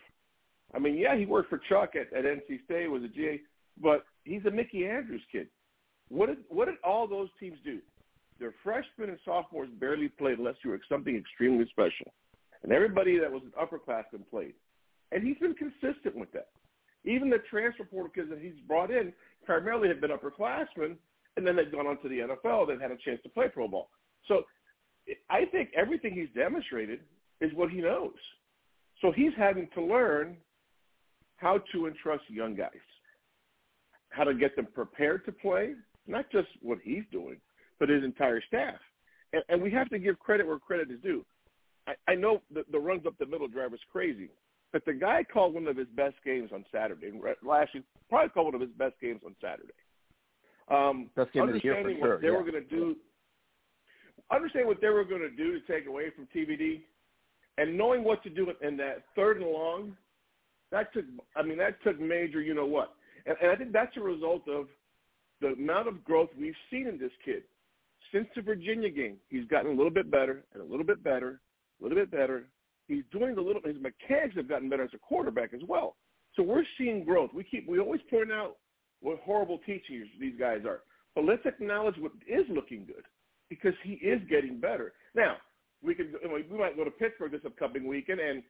I 0.75 0.79
mean, 0.79 0.97
yeah, 0.97 1.17
he 1.17 1.27
worked 1.27 1.51
for 1.51 1.61
Chuck 1.69 1.93
at, 1.95 2.13
at 2.13 2.25
NC 2.25 2.65
State, 2.65 2.91
was 2.91 3.05
a 3.05 3.09
GA, 3.09 3.41
but 3.81 4.05
he's 4.25 4.45
a 4.47 4.51
Mickey 4.51 4.87
Andrews 4.87 5.23
kid. 5.31 5.49
What 6.09 6.27
did 6.27 6.39
what 6.49 6.67
did 6.67 6.75
all 6.85 7.07
those 7.07 7.29
teams 7.41 7.59
do? 7.65 7.79
Their 8.39 8.55
freshmen 8.63 9.11
and 9.11 9.19
sophomores 9.25 9.69
barely 9.79 10.09
played 10.09 10.39
unless 10.39 10.57
you 10.65 10.71
were 10.71 10.81
something 10.89 11.17
extremely 11.17 11.67
special, 11.71 12.13
and 12.63 12.73
everybody 12.73 13.19
that 13.19 13.31
was 13.31 13.43
an 13.43 13.53
upperclassman 13.61 14.29
played. 14.31 14.55
And 15.13 15.23
he's 15.23 15.39
been 15.39 15.55
consistent 15.55 16.17
with 16.17 16.33
that. 16.33 16.49
Even 17.05 17.31
the 17.31 17.39
transfer 17.51 17.85
portal 17.85 18.11
kids 18.15 18.31
that 18.31 18.41
he's 18.41 18.59
brought 18.67 18.91
in 18.91 19.13
primarily 19.45 19.89
have 19.89 20.01
been 20.01 20.11
upperclassmen, 20.11 20.97
and 21.37 21.47
then 21.47 21.57
they've 21.57 21.71
gone 21.71 21.87
on 21.87 22.01
to 22.03 22.09
the 22.09 22.19
NFL. 22.21 22.69
They've 22.69 22.81
had 22.81 22.91
a 22.91 22.97
chance 22.97 23.21
to 23.25 23.29
play 23.29 23.49
pro 23.53 23.69
ball. 23.69 23.91
So 24.29 24.43
I 25.29 25.45
think 25.47 25.71
everything 25.77 26.15
he's 26.15 26.29
demonstrated 26.35 27.01
is 27.41 27.51
what 27.55 27.71
he 27.71 27.81
knows. 27.81 28.15
So 29.01 29.13
he's 29.13 29.33
having 29.37 29.69
to 29.75 29.83
learn 29.83 30.37
how 31.37 31.61
to 31.73 31.87
entrust 31.89 32.23
young 32.29 32.55
guys, 32.55 32.71
how 34.13 34.25
to 34.25 34.35
get 34.35 34.55
them 34.57 34.67
prepared 34.75 35.25
to 35.25 35.33
play, 35.33 35.75
not 36.07 36.31
just 36.31 36.49
what 36.61 36.79
he's 36.83 37.05
doing, 37.11 37.37
but 37.81 37.89
his 37.89 38.05
entire 38.05 38.43
staff. 38.47 38.77
And, 39.33 39.43
and 39.49 39.63
we 39.63 39.71
have 39.73 39.89
to 39.91 39.99
give 39.99 40.19
credit 40.19 40.47
where 40.47 40.59
credit 40.59 40.91
is 40.91 41.01
due. 41.03 41.25
I, 41.87 41.95
I 42.09 42.15
know 42.15 42.43
the, 42.53 42.65
the 42.71 42.79
runs 42.79 43.07
up 43.07 43.15
the 43.19 43.27
middle 43.27 43.49
drive 43.49 43.73
is 43.73 43.81
crazy, 43.91 44.29
but 44.73 44.85
the 44.85 44.93
guy 44.93 45.25
called 45.25 45.55
one 45.55 45.67
of 45.67 45.77
his 45.77 45.89
best 45.97 46.17
games 46.25 46.51
on 46.53 46.65
Saturday. 46.73 47.11
Last 47.43 47.75
year, 47.75 47.83
probably 48.09 48.29
called 48.31 48.47
one 48.47 48.55
of 48.55 48.61
his 48.61 48.71
best 48.71 48.95
games 49.01 49.21
on 49.25 49.35
Saturday. 49.41 49.73
Um, 50.71 51.11
best 51.17 51.33
game 51.33 51.43
understanding 51.43 51.79
of 51.79 51.85
the 51.85 51.93
year 51.93 52.01
what 52.01 52.07
sure, 52.07 52.21
they 52.21 52.27
yeah. 52.29 52.33
were 52.35 52.51
going 52.51 52.63
to 52.63 52.69
do, 52.69 52.97
understanding 54.31 54.69
what 54.69 54.81
they 54.81 54.89
were 54.89 55.05
going 55.05 55.21
to 55.21 55.31
do 55.31 55.59
to 55.59 55.67
take 55.67 55.87
away 55.87 56.05
from 56.15 56.29
TVD, 56.35 56.83
and 57.59 57.77
knowing 57.77 58.05
what 58.05 58.23
to 58.23 58.31
do 58.31 58.47
in 58.63 58.77
that 58.77 59.05
third 59.17 59.39
and 59.39 59.47
long, 59.47 59.97
that 60.71 60.93
took. 60.95 61.05
I 61.37 61.43
mean, 61.43 61.59
that 61.59 61.83
took 61.83 62.01
major. 62.01 62.41
You 62.41 62.55
know 62.55 62.65
what? 62.65 62.95
And, 63.27 63.37
and 63.43 63.51
I 63.51 63.57
think 63.57 63.73
that's 63.73 63.97
a 63.97 64.01
result 64.01 64.49
of 64.49 64.67
the 65.41 65.49
amount 65.49 65.89
of 65.89 66.05
growth 66.05 66.31
we've 66.39 66.55
seen 66.71 66.87
in 66.87 66.99
this 66.99 67.13
kid 67.25 67.43
since 68.13 68.27
the 68.37 68.43
Virginia 68.43 68.91
game. 68.91 69.17
He's 69.29 69.47
gotten 69.47 69.73
a 69.73 69.75
little 69.75 69.91
bit 69.91 70.11
better 70.11 70.45
and 70.53 70.63
a 70.63 70.67
little 70.67 70.87
bit 70.87 71.03
better, 71.03 71.41
a 71.81 71.83
little 71.83 71.99
bit 71.99 72.11
better. 72.11 72.45
He's 72.89 73.05
doing 73.11 73.35
the 73.35 73.41
little. 73.41 73.63
His 73.65 73.77
mechanics 73.81 74.37
have 74.37 74.49
gotten 74.49 74.69
better 74.69 74.85
as 74.85 74.91
a 74.95 74.99
quarterback 74.99 75.55
as 75.55 75.61
well. 75.67 75.97
So 76.37 76.43
we're 76.43 76.65
seeing 76.79 77.05
growth. 77.05 77.31
We 77.35 77.45
keep 77.45 77.69
we 77.69 77.79
always 77.79 78.01
point 78.11 78.33
out 78.33 78.57
what 79.01 79.19
horrible 79.25 79.59
teachers 79.67 80.09
these 80.21 80.39
guys 80.39 80.61
are, 80.67 80.81
but 81.15 81.25
let's 81.25 81.45
acknowledge 81.45 81.97
what 81.99 82.13
is 82.27 82.45
looking 82.49 82.85
good 82.87 83.05
because 83.49 83.75
he 83.83 83.93
is 83.95 84.21
getting 84.31 84.61
better. 84.61 84.93
Now 85.15 85.37
we 85.83 85.95
could 85.95 86.15
we 86.25 86.57
might 86.57 86.77
go 86.77 86.85
to 86.85 86.91
Pittsburgh 86.91 87.33
this 87.33 87.43
upcoming 87.45 87.87
weekend 87.87 88.21
and 88.21 88.43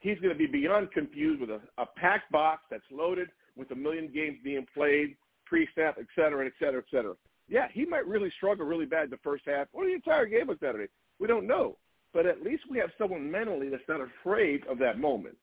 he's 0.00 0.18
going 0.18 0.32
to 0.32 0.38
be 0.38 0.46
beyond 0.46 0.90
confused 0.92 1.40
with 1.40 1.50
a, 1.50 1.60
a 1.78 1.86
packed 1.96 2.30
box 2.32 2.62
that's 2.70 2.84
loaded 2.90 3.28
with 3.56 3.70
a 3.70 3.74
million 3.74 4.10
games 4.12 4.38
being 4.42 4.66
played, 4.74 5.16
pre-snap, 5.46 5.96
et 5.98 6.06
cetera, 6.14 6.46
et 6.46 6.52
cetera, 6.58 6.80
et 6.80 6.90
cetera. 6.90 7.14
Yeah, 7.48 7.66
he 7.72 7.84
might 7.84 8.06
really 8.06 8.32
struggle 8.36 8.66
really 8.66 8.86
bad 8.86 9.10
the 9.10 9.18
first 9.24 9.44
half 9.46 9.66
or 9.72 9.86
the 9.86 9.92
entire 9.94 10.26
game 10.26 10.50
on 10.50 10.58
Saturday. 10.60 10.88
We 11.18 11.26
don't 11.26 11.46
know. 11.46 11.76
But 12.12 12.26
at 12.26 12.42
least 12.42 12.64
we 12.68 12.78
have 12.78 12.90
someone 12.98 13.30
mentally 13.30 13.68
that's 13.68 13.88
not 13.88 14.00
afraid 14.00 14.66
of 14.66 14.78
that 14.78 14.98
moment. 14.98 15.36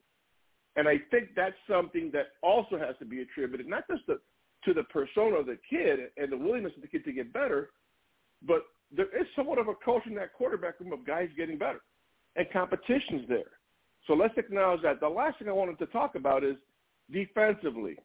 And 0.75 0.87
I 0.87 0.97
think 1.11 1.29
that's 1.33 1.55
something 1.69 2.11
that 2.13 2.27
also 2.43 2.77
has 2.77 2.95
to 2.99 3.05
be 3.05 3.21
attributed, 3.21 3.67
not 3.67 3.87
just 3.89 4.05
the, 4.05 4.19
to 4.65 4.73
the 4.73 4.83
persona 4.83 5.37
of 5.37 5.45
the 5.45 5.57
kid 5.69 5.99
and 6.17 6.31
the 6.31 6.37
willingness 6.37 6.73
of 6.75 6.81
the 6.81 6.87
kid 6.89 7.05
to 7.05 7.13
get 7.13 7.31
better, 7.31 7.69
but 8.45 8.63
there 8.95 9.07
is 9.17 9.25
somewhat 9.35 9.59
of 9.59 9.69
a 9.69 9.73
culture 9.83 10.09
in 10.09 10.15
that 10.15 10.33
quarterback 10.33 10.79
room 10.79 10.91
of 10.91 11.05
guys 11.05 11.29
getting 11.37 11.57
better. 11.57 11.81
And 12.35 12.45
competition's 12.51 13.27
there. 13.27 13.57
So 14.05 14.13
let's 14.13 14.37
acknowledge 14.37 14.81
that. 14.83 14.99
The 14.99 15.07
last 15.07 15.39
thing 15.39 15.49
I 15.49 15.53
wanted 15.53 15.79
to 15.79 15.85
talk 15.87 16.15
about 16.15 16.43
is 16.43 16.55
defensively. 17.11 17.97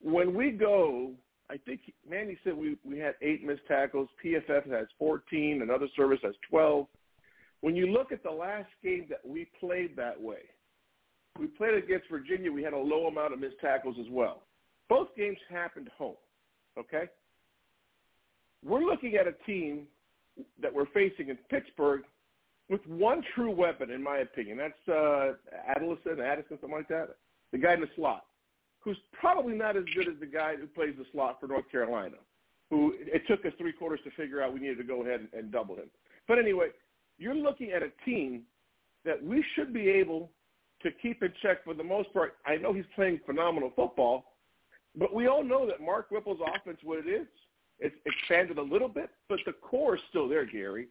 When 0.00 0.34
we 0.34 0.50
go, 0.50 1.12
I 1.50 1.56
think 1.58 1.80
Manny 2.08 2.36
said 2.44 2.56
we, 2.56 2.76
we 2.84 2.98
had 2.98 3.14
eight 3.22 3.44
missed 3.44 3.66
tackles. 3.68 4.08
PFF 4.24 4.70
has 4.70 4.86
14. 4.98 5.60
Another 5.62 5.86
service 5.96 6.18
has 6.22 6.34
12. 6.48 6.86
When 7.60 7.76
you 7.76 7.86
look 7.86 8.10
at 8.10 8.22
the 8.22 8.30
last 8.30 8.68
game 8.82 9.06
that 9.08 9.20
we 9.24 9.48
played 9.60 9.94
that 9.96 10.20
way, 10.20 10.40
we 11.38 11.46
played 11.46 11.74
against 11.74 12.08
Virginia. 12.10 12.50
We 12.50 12.62
had 12.62 12.72
a 12.72 12.78
low 12.78 13.06
amount 13.06 13.32
of 13.32 13.38
missed 13.38 13.60
tackles 13.60 13.96
as 14.00 14.06
well. 14.10 14.42
Both 14.88 15.08
games 15.16 15.38
happened 15.50 15.88
home. 15.96 16.16
Okay? 16.78 17.04
We're 18.64 18.82
looking 18.82 19.14
at 19.16 19.26
a 19.26 19.32
team 19.46 19.86
that 20.60 20.72
we're 20.72 20.86
facing 20.86 21.28
in 21.28 21.38
Pittsburgh 21.50 22.02
with 22.68 22.86
one 22.86 23.22
true 23.34 23.50
weapon, 23.50 23.90
in 23.90 24.02
my 24.02 24.18
opinion. 24.18 24.58
That's 24.58 24.88
uh, 24.88 25.32
Addison, 25.68 26.20
Addison, 26.20 26.58
something 26.60 26.70
like 26.70 26.88
that. 26.88 27.16
The 27.52 27.58
guy 27.58 27.74
in 27.74 27.80
the 27.80 27.88
slot, 27.96 28.24
who's 28.80 28.96
probably 29.12 29.54
not 29.54 29.76
as 29.76 29.84
good 29.94 30.08
as 30.08 30.14
the 30.20 30.26
guy 30.26 30.56
who 30.56 30.66
plays 30.66 30.94
the 30.98 31.04
slot 31.12 31.38
for 31.40 31.46
North 31.46 31.70
Carolina, 31.70 32.16
who 32.70 32.94
it 32.98 33.22
took 33.28 33.44
us 33.44 33.52
three 33.58 33.72
quarters 33.72 34.00
to 34.04 34.10
figure 34.12 34.42
out 34.42 34.52
we 34.52 34.60
needed 34.60 34.78
to 34.78 34.84
go 34.84 35.02
ahead 35.02 35.20
and, 35.20 35.28
and 35.32 35.52
double 35.52 35.76
him. 35.76 35.90
But 36.26 36.38
anyway, 36.38 36.68
you're 37.18 37.34
looking 37.34 37.70
at 37.72 37.82
a 37.82 37.90
team 38.04 38.42
that 39.04 39.22
we 39.22 39.44
should 39.54 39.72
be 39.72 39.88
able 39.88 40.30
to 40.82 40.90
keep 40.90 41.22
in 41.22 41.32
check 41.42 41.64
for 41.64 41.74
the 41.74 41.84
most 41.84 42.12
part. 42.12 42.36
I 42.46 42.56
know 42.56 42.72
he's 42.72 42.84
playing 42.94 43.20
phenomenal 43.26 43.72
football, 43.76 44.32
but 44.96 45.14
we 45.14 45.26
all 45.26 45.44
know 45.44 45.66
that 45.66 45.80
Mark 45.80 46.10
Whipple's 46.10 46.40
offense, 46.54 46.78
what 46.82 46.98
it 46.98 47.08
is, 47.08 47.26
it's 47.78 47.94
expanded 48.06 48.58
a 48.58 48.62
little 48.62 48.88
bit, 48.88 49.10
but 49.28 49.38
the 49.46 49.52
core 49.52 49.96
is 49.96 50.02
still 50.08 50.28
there, 50.28 50.44
Gary. 50.44 50.88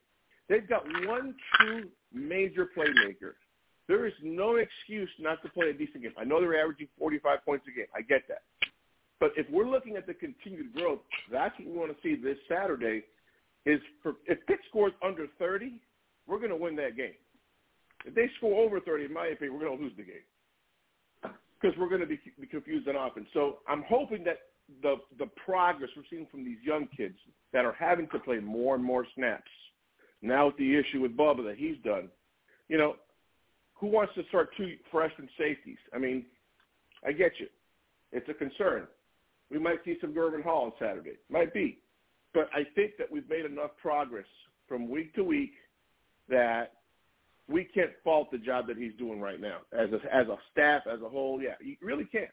They've 0.50 0.67
got 0.67 0.86
one 1.08 1.36
true 1.56 1.88
major 2.13 2.69
playmaker. 2.76 3.34
There 3.88 4.06
is 4.06 4.13
no 4.24 4.56
excuse 4.56 5.10
not 5.20 5.41
to 5.44 5.50
play 5.50 5.70
a 5.70 5.74
decent 5.74 6.04
game. 6.04 6.13
I 6.17 6.24
know 6.24 6.39
they're 6.39 6.60
averaging 6.62 6.88
45 6.98 7.44
points 7.44 7.65
a 7.67 7.76
game. 7.76 7.88
I 7.96 8.02
get 8.02 8.28
that. 8.28 8.44
But 9.20 9.32
if 9.38 9.50
we're 9.52 9.70
looking 9.70 9.98
at 9.98 10.08
the 10.08 10.13
continued 10.13 10.74
growth, 10.74 11.00
that's 11.32 11.58
what 11.60 11.67
we 11.67 11.78
want 11.78 11.91
to 11.91 11.98
see 12.02 12.22
this 12.22 12.38
Saturday 12.50 13.04
is 13.65 13.80
for, 14.02 14.13
if 14.26 14.39
Pitt 14.48 14.60
scores 14.70 14.94
under 15.06 15.28
30, 15.38 15.80
we're 16.28 16.38
going 16.38 16.50
to 16.50 16.56
win 16.56 16.76
that 16.78 16.98
game. 16.98 17.13
If 18.06 18.15
they 18.15 18.30
score 18.38 18.63
over 18.63 18.80
30, 18.80 19.06
in 19.06 19.13
my 19.13 19.28
opinion, 19.28 19.54
we're 19.54 19.65
going 19.65 19.78
to 19.78 19.84
lose 19.84 19.94
the 19.96 20.04
game 20.04 21.34
because 21.62 21.78
we're 21.78 21.89
going 21.89 22.02
to 22.02 22.08
be, 22.08 22.20
be 22.39 22.48
confused 22.48 22.88
on 22.88 22.96
offense. 22.96 23.28
So 23.34 23.60
I'm 23.67 23.84
hoping 23.88 24.24
that 24.24 24.38
the 24.82 24.96
the 25.20 25.28
progress 25.46 25.89
we're 25.96 26.04
seeing 26.10 26.28
from 26.32 26.46
these 26.46 26.58
young 26.63 26.88
kids 26.96 27.15
that 27.54 27.65
are 27.65 27.76
having 27.78 28.08
to 28.10 28.20
play 28.20 28.39
more 28.39 28.76
and 28.76 28.84
more 28.84 29.06
snaps. 29.15 29.52
Now 30.22 30.48
with 30.48 30.58
the 30.58 30.76
issue 30.76 31.02
with 31.02 31.15
Bubba 31.17 31.44
that 31.46 31.58
he's 31.58 31.78
done, 31.84 32.10
you 32.70 32.78
know, 32.78 32.96
who 33.82 33.88
wants 33.88 34.13
to 34.13 34.24
start 34.30 34.52
two 34.56 34.76
freshman 34.91 35.28
safeties? 35.38 35.80
I 35.94 35.98
mean, 35.98 36.26
I 37.06 37.12
get 37.12 37.32
you. 37.39 37.48
It's 38.12 38.30
a 38.30 38.34
concern. 38.34 38.88
We 39.50 39.58
might 39.58 39.84
see 39.84 39.98
some 40.00 40.13
Gurvan 40.13 40.44
Hall 40.44 40.65
on 40.65 40.74
Saturday. 40.80 41.17
Might 41.30 41.54
be. 41.54 41.80
But 42.34 42.50
I 42.54 42.63
think 42.76 42.91
that 43.00 43.12
we've 43.12 43.28
made 43.28 43.44
enough 43.44 43.72
progress 43.82 44.28
from 44.67 44.89
week 44.89 45.13
to 45.15 45.24
week 45.24 45.54
that 46.30 46.74
we 47.50 47.65
can't 47.65 47.91
fault 48.04 48.32
the 48.32 48.38
job 48.38 48.67
that 48.67 48.78
he's 48.78 48.94
doing 48.98 49.20
right 49.20 49.41
now 49.41 49.58
as 49.74 49.89
a, 49.91 50.15
as 50.15 50.28
a 50.28 50.38
staff 50.52 50.84
as 50.89 51.02
a 51.02 51.10
whole. 51.10 51.41
Yeah, 51.41 51.56
you 51.60 51.76
really 51.82 52.06
can't. 52.06 52.30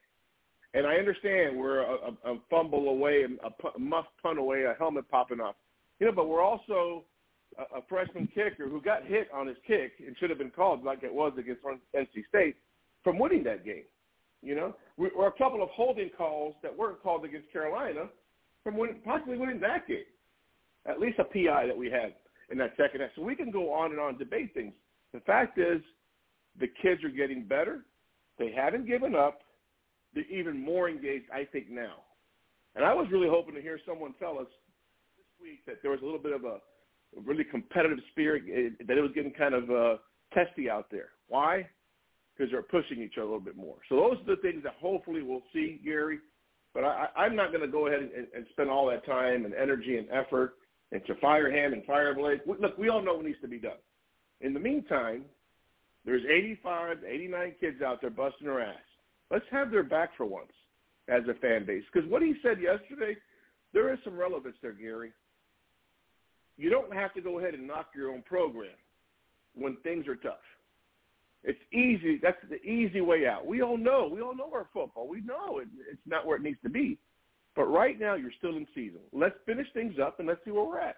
And 0.74 0.86
I 0.86 0.96
understand 0.96 1.56
we're 1.56 1.80
a, 1.80 2.12
a, 2.24 2.32
a 2.34 2.38
fumble 2.50 2.90
away, 2.90 3.24
a, 3.24 3.46
a 3.46 3.78
muff 3.78 4.04
punt 4.22 4.38
away, 4.38 4.64
a 4.64 4.74
helmet 4.78 5.10
popping 5.10 5.40
off. 5.40 5.56
You 5.98 6.06
know, 6.06 6.12
but 6.12 6.28
we're 6.28 6.42
also 6.42 7.04
a, 7.58 7.82
freshman 7.88 8.28
kicker 8.28 8.68
who 8.68 8.80
got 8.80 9.04
hit 9.04 9.28
on 9.34 9.46
his 9.46 9.56
kick 9.66 9.92
and 10.06 10.16
should 10.18 10.30
have 10.30 10.38
been 10.38 10.50
called 10.50 10.84
like 10.84 11.02
it 11.02 11.12
was 11.12 11.32
against 11.38 11.62
NC 11.64 12.28
State 12.28 12.56
from 13.02 13.18
winning 13.18 13.42
that 13.44 13.64
game. 13.64 13.84
You 14.42 14.54
know, 14.54 14.76
we're 14.96 15.26
a 15.26 15.32
couple 15.32 15.62
of 15.62 15.68
holding 15.70 16.10
calls 16.16 16.54
that 16.62 16.76
weren't 16.76 17.02
called 17.02 17.24
against 17.24 17.52
Carolina 17.52 18.04
from 18.62 18.76
win, 18.76 18.96
possibly 19.04 19.36
winning 19.36 19.60
that 19.60 19.88
game. 19.88 20.04
At 20.86 21.00
least 21.00 21.18
a 21.18 21.24
PI 21.24 21.66
that 21.66 21.76
we 21.76 21.90
had 21.90 22.14
in 22.50 22.58
that 22.58 22.74
second 22.76 23.00
half. 23.00 23.10
So 23.16 23.22
we 23.22 23.34
can 23.34 23.50
go 23.50 23.72
on 23.72 23.90
and 23.90 24.00
on 24.00 24.16
debate 24.16 24.54
things. 24.54 24.72
The 25.12 25.20
fact 25.20 25.58
is, 25.58 25.82
the 26.60 26.68
kids 26.80 27.02
are 27.02 27.08
getting 27.08 27.44
better. 27.44 27.80
They 28.38 28.52
haven't 28.52 28.86
given 28.86 29.14
up. 29.14 29.40
They're 30.14 30.24
even 30.30 30.60
more 30.60 30.88
engaged, 30.88 31.26
I 31.32 31.44
think, 31.44 31.68
now. 31.68 31.96
And 32.76 32.84
I 32.84 32.94
was 32.94 33.08
really 33.10 33.28
hoping 33.28 33.54
to 33.54 33.60
hear 33.60 33.80
someone 33.86 34.14
tell 34.18 34.38
us 34.38 34.46
this 35.16 35.26
week 35.42 35.66
that 35.66 35.82
there 35.82 35.90
was 35.90 36.00
a 36.00 36.04
little 36.04 36.20
bit 36.20 36.32
of 36.32 36.44
a 36.44 36.58
really 37.24 37.44
competitive 37.44 37.98
spirit, 38.12 38.44
eh, 38.52 38.84
that 38.86 38.98
it 38.98 39.00
was 39.00 39.12
getting 39.14 39.32
kind 39.32 39.54
of 39.54 39.70
uh, 39.70 39.96
testy 40.32 40.70
out 40.70 40.90
there. 40.90 41.10
Why? 41.28 41.68
Because 42.36 42.50
they're 42.50 42.62
pushing 42.62 43.02
each 43.02 43.14
other 43.16 43.22
a 43.22 43.30
little 43.30 43.40
bit 43.40 43.56
more. 43.56 43.76
So 43.88 43.96
those 43.96 44.18
are 44.22 44.36
the 44.36 44.42
things 44.42 44.62
that 44.64 44.74
hopefully 44.80 45.22
we'll 45.22 45.42
see, 45.52 45.80
Gary. 45.84 46.18
But 46.74 46.84
I, 46.84 47.08
I'm 47.16 47.34
not 47.34 47.50
going 47.50 47.62
to 47.62 47.68
go 47.68 47.86
ahead 47.86 48.00
and, 48.00 48.26
and 48.34 48.46
spend 48.50 48.70
all 48.70 48.86
that 48.88 49.04
time 49.06 49.44
and 49.44 49.54
energy 49.54 49.96
and 49.96 50.08
effort 50.10 50.54
into 50.92 51.14
Firehand 51.20 51.74
and 51.74 51.84
Fireblade. 51.84 52.40
Look, 52.46 52.78
we 52.78 52.88
all 52.88 53.02
know 53.02 53.14
what 53.14 53.24
needs 53.24 53.40
to 53.42 53.48
be 53.48 53.58
done. 53.58 53.78
In 54.40 54.54
the 54.54 54.60
meantime, 54.60 55.24
there's 56.04 56.22
85, 56.24 56.98
89 57.06 57.54
kids 57.60 57.82
out 57.82 58.00
there 58.00 58.10
busting 58.10 58.46
their 58.46 58.60
ass. 58.60 58.76
Let's 59.30 59.44
have 59.50 59.70
their 59.70 59.82
back 59.82 60.10
for 60.16 60.24
once 60.24 60.52
as 61.08 61.22
a 61.28 61.34
fan 61.40 61.66
base. 61.66 61.82
Because 61.92 62.08
what 62.08 62.22
he 62.22 62.34
said 62.42 62.60
yesterday, 62.60 63.16
there 63.72 63.92
is 63.92 63.98
some 64.04 64.16
relevance 64.16 64.56
there, 64.62 64.72
Gary. 64.72 65.12
You 66.58 66.70
don't 66.70 66.92
have 66.92 67.14
to 67.14 67.20
go 67.20 67.38
ahead 67.38 67.54
and 67.54 67.66
knock 67.66 67.90
your 67.94 68.10
own 68.10 68.22
program 68.22 68.76
when 69.54 69.76
things 69.82 70.06
are 70.08 70.16
tough. 70.16 70.34
It's 71.44 71.58
easy. 71.72 72.18
That's 72.20 72.36
the 72.50 72.60
easy 72.68 73.00
way 73.00 73.26
out. 73.26 73.46
We 73.46 73.62
all 73.62 73.78
know. 73.78 74.10
We 74.12 74.20
all 74.20 74.34
know 74.34 74.50
our 74.52 74.66
football. 74.72 75.08
We 75.08 75.20
know 75.20 75.60
it, 75.60 75.68
it's 75.90 76.00
not 76.04 76.26
where 76.26 76.36
it 76.36 76.42
needs 76.42 76.58
to 76.64 76.68
be. 76.68 76.98
But 77.54 77.66
right 77.66 77.98
now, 77.98 78.14
you're 78.14 78.32
still 78.38 78.56
in 78.56 78.66
season. 78.74 79.00
Let's 79.12 79.36
finish 79.46 79.66
things 79.72 79.94
up 80.02 80.18
and 80.18 80.28
let's 80.28 80.40
see 80.44 80.50
where 80.50 80.64
we're 80.64 80.80
at. 80.80 80.96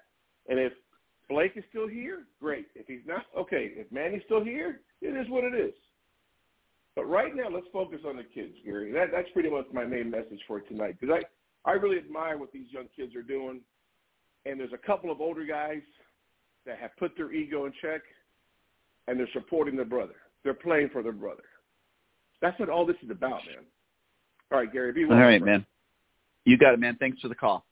And 0.48 0.58
if 0.58 0.72
Blake 1.28 1.52
is 1.56 1.64
still 1.68 1.86
here, 1.86 2.24
great. 2.40 2.66
If 2.74 2.86
he's 2.86 3.06
not, 3.06 3.26
okay. 3.38 3.72
If 3.76 3.92
Manny's 3.92 4.22
still 4.24 4.42
here, 4.42 4.80
it 5.00 5.16
is 5.16 5.28
what 5.28 5.44
it 5.44 5.54
is. 5.54 5.74
But 6.96 7.04
right 7.04 7.34
now, 7.34 7.48
let's 7.50 7.66
focus 7.72 8.00
on 8.06 8.16
the 8.16 8.24
kids, 8.24 8.54
Gary. 8.64 8.92
That, 8.92 9.08
that's 9.12 9.28
pretty 9.32 9.50
much 9.50 9.66
my 9.72 9.84
main 9.84 10.10
message 10.10 10.40
for 10.48 10.60
tonight 10.60 10.96
because 11.00 11.22
I, 11.64 11.70
I 11.70 11.74
really 11.74 11.98
admire 11.98 12.36
what 12.36 12.52
these 12.52 12.66
young 12.70 12.86
kids 12.96 13.14
are 13.14 13.22
doing. 13.22 13.60
And 14.46 14.58
there's 14.58 14.72
a 14.72 14.86
couple 14.86 15.10
of 15.10 15.20
older 15.20 15.44
guys 15.44 15.82
that 16.66 16.78
have 16.78 16.90
put 16.98 17.16
their 17.16 17.32
ego 17.32 17.66
in 17.66 17.72
check, 17.80 18.00
and 19.06 19.18
they're 19.18 19.28
supporting 19.32 19.76
their 19.76 19.84
brother. 19.84 20.14
They're 20.44 20.54
playing 20.54 20.90
for 20.92 21.02
their 21.02 21.12
brother. 21.12 21.42
That's 22.40 22.58
what 22.58 22.68
all 22.68 22.86
this 22.86 22.96
is 23.02 23.10
about, 23.10 23.44
man. 23.46 23.64
All 24.50 24.58
right, 24.58 24.72
Gary. 24.72 24.92
Be 24.92 25.04
well. 25.04 25.18
All 25.18 25.24
right, 25.24 25.42
man. 25.42 25.66
You 26.44 26.56
got 26.56 26.74
it, 26.74 26.80
man. 26.80 26.96
Thanks 26.98 27.20
for 27.20 27.28
the 27.28 27.34
call. 27.34 27.64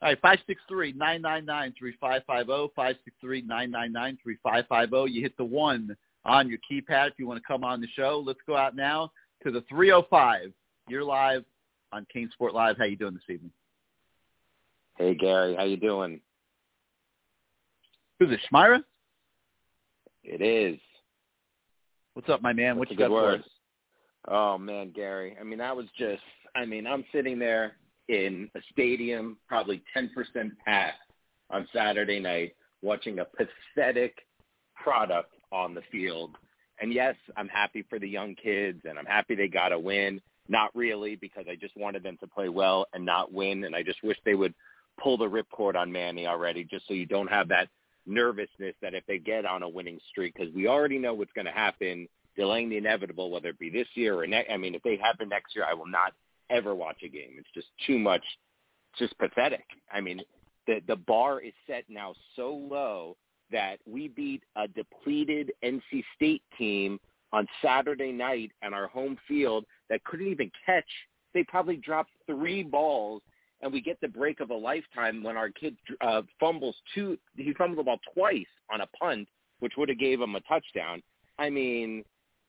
All 0.00 0.08
right, 0.08 0.20
five 0.20 0.38
six 0.46 0.60
three 0.68 0.92
nine 0.92 1.22
nine 1.22 1.44
nine 1.44 1.74
three 1.78 1.94
five 2.00 2.22
five 2.26 2.46
zero 2.46 2.70
five 2.74 2.96
six 3.04 3.16
three 3.20 3.42
nine 3.42 3.70
nine 3.70 3.92
nine 3.92 4.18
three 4.22 4.36
five 4.42 4.64
five 4.68 4.90
zero. 4.90 5.06
You 5.06 5.22
hit 5.22 5.36
the 5.36 5.44
one 5.44 5.96
on 6.24 6.48
your 6.48 6.58
keypad 6.70 7.08
if 7.08 7.14
you 7.18 7.26
want 7.26 7.40
to 7.40 7.46
come 7.46 7.64
on 7.64 7.80
the 7.80 7.88
show. 7.96 8.22
Let's 8.24 8.40
go 8.46 8.56
out 8.56 8.76
now 8.76 9.10
to 9.42 9.50
the 9.50 9.62
305. 9.68 10.52
You're 10.88 11.04
live 11.04 11.44
on 11.92 12.06
CaneSport 12.14 12.52
Live. 12.52 12.76
How 12.78 12.84
you 12.84 12.96
doing 12.96 13.14
this 13.14 13.22
evening? 13.28 13.52
Hey 14.98 15.14
Gary, 15.14 15.54
how 15.54 15.62
you 15.62 15.76
doing? 15.76 16.20
Who's 18.18 18.30
this, 18.30 18.40
Schmira? 18.52 18.82
It 20.24 20.42
is. 20.42 20.80
What's 22.14 22.28
up, 22.28 22.42
my 22.42 22.52
man? 22.52 22.76
What's 22.76 22.90
what 22.90 22.98
you 22.98 23.08
got 23.08 23.10
for 23.10 23.30
us? 23.34 23.44
Oh 24.26 24.58
man, 24.58 24.90
Gary. 24.90 25.36
I 25.40 25.44
mean, 25.44 25.60
I 25.60 25.70
was 25.72 25.86
just. 25.96 26.22
I 26.56 26.64
mean, 26.64 26.84
I'm 26.84 27.04
sitting 27.12 27.38
there 27.38 27.76
in 28.08 28.50
a 28.56 28.60
stadium, 28.72 29.36
probably 29.46 29.84
10% 29.96 30.08
packed 30.64 30.98
on 31.50 31.68
Saturday 31.72 32.18
night, 32.18 32.56
watching 32.82 33.20
a 33.20 33.24
pathetic 33.24 34.26
product 34.74 35.32
on 35.52 35.74
the 35.74 35.82
field. 35.92 36.34
And 36.80 36.92
yes, 36.92 37.14
I'm 37.36 37.48
happy 37.48 37.84
for 37.88 38.00
the 38.00 38.08
young 38.08 38.34
kids, 38.34 38.80
and 38.84 38.98
I'm 38.98 39.06
happy 39.06 39.36
they 39.36 39.46
got 39.46 39.72
a 39.72 39.78
win. 39.78 40.20
Not 40.48 40.74
really, 40.74 41.14
because 41.14 41.44
I 41.48 41.54
just 41.54 41.76
wanted 41.76 42.02
them 42.02 42.16
to 42.18 42.26
play 42.26 42.48
well 42.48 42.86
and 42.94 43.04
not 43.04 43.32
win, 43.32 43.62
and 43.62 43.76
I 43.76 43.84
just 43.84 44.02
wish 44.02 44.16
they 44.24 44.34
would 44.34 44.54
pull 45.02 45.16
the 45.16 45.28
ripcord 45.28 45.76
on 45.76 45.90
Manny 45.90 46.26
already, 46.26 46.64
just 46.64 46.86
so 46.86 46.94
you 46.94 47.06
don't 47.06 47.30
have 47.30 47.48
that 47.48 47.68
nervousness 48.06 48.74
that 48.82 48.94
if 48.94 49.04
they 49.06 49.18
get 49.18 49.44
on 49.44 49.62
a 49.62 49.68
winning 49.68 49.98
streak, 50.10 50.34
because 50.34 50.52
we 50.54 50.66
already 50.66 50.98
know 50.98 51.14
what's 51.14 51.32
going 51.32 51.46
to 51.46 51.52
happen, 51.52 52.08
delaying 52.36 52.68
the 52.68 52.76
inevitable, 52.76 53.30
whether 53.30 53.48
it 53.48 53.58
be 53.58 53.70
this 53.70 53.88
year 53.94 54.18
or 54.18 54.26
next. 54.26 54.50
I 54.50 54.56
mean, 54.56 54.74
if 54.74 54.82
they 54.82 54.96
happen 54.96 55.28
next 55.28 55.54
year, 55.54 55.64
I 55.68 55.74
will 55.74 55.86
not 55.86 56.12
ever 56.50 56.74
watch 56.74 57.02
a 57.04 57.08
game. 57.08 57.34
It's 57.38 57.48
just 57.54 57.68
too 57.86 57.98
much, 57.98 58.24
It's 58.92 59.00
just 59.00 59.18
pathetic. 59.18 59.64
I 59.92 60.00
mean, 60.00 60.20
the 60.66 60.80
the 60.86 60.96
bar 60.96 61.40
is 61.40 61.52
set 61.66 61.84
now 61.88 62.14
so 62.36 62.54
low 62.54 63.16
that 63.50 63.78
we 63.86 64.08
beat 64.08 64.42
a 64.56 64.68
depleted 64.68 65.52
NC 65.64 66.04
State 66.14 66.42
team 66.56 66.98
on 67.32 67.46
Saturday 67.62 68.12
night 68.12 68.52
on 68.62 68.74
our 68.74 68.86
home 68.88 69.18
field 69.26 69.64
that 69.90 70.04
couldn't 70.04 70.28
even 70.28 70.50
catch. 70.64 70.88
They 71.34 71.44
probably 71.44 71.76
dropped 71.76 72.10
three 72.26 72.62
balls, 72.62 73.22
and 73.60 73.72
we 73.72 73.80
get 73.80 74.00
the 74.00 74.08
break 74.08 74.40
of 74.40 74.50
a 74.50 74.54
lifetime 74.54 75.22
when 75.22 75.36
our 75.36 75.50
kid 75.50 75.76
uh, 76.00 76.22
fumbles 76.38 76.76
two. 76.94 77.18
He 77.36 77.52
fumbled 77.54 77.80
about 77.80 78.00
twice 78.14 78.46
on 78.72 78.80
a 78.80 78.86
punt, 78.98 79.28
which 79.60 79.72
would 79.76 79.88
have 79.88 79.98
gave 79.98 80.20
him 80.20 80.34
a 80.34 80.40
touchdown. 80.42 81.02
I 81.38 81.50
mean, 81.50 82.04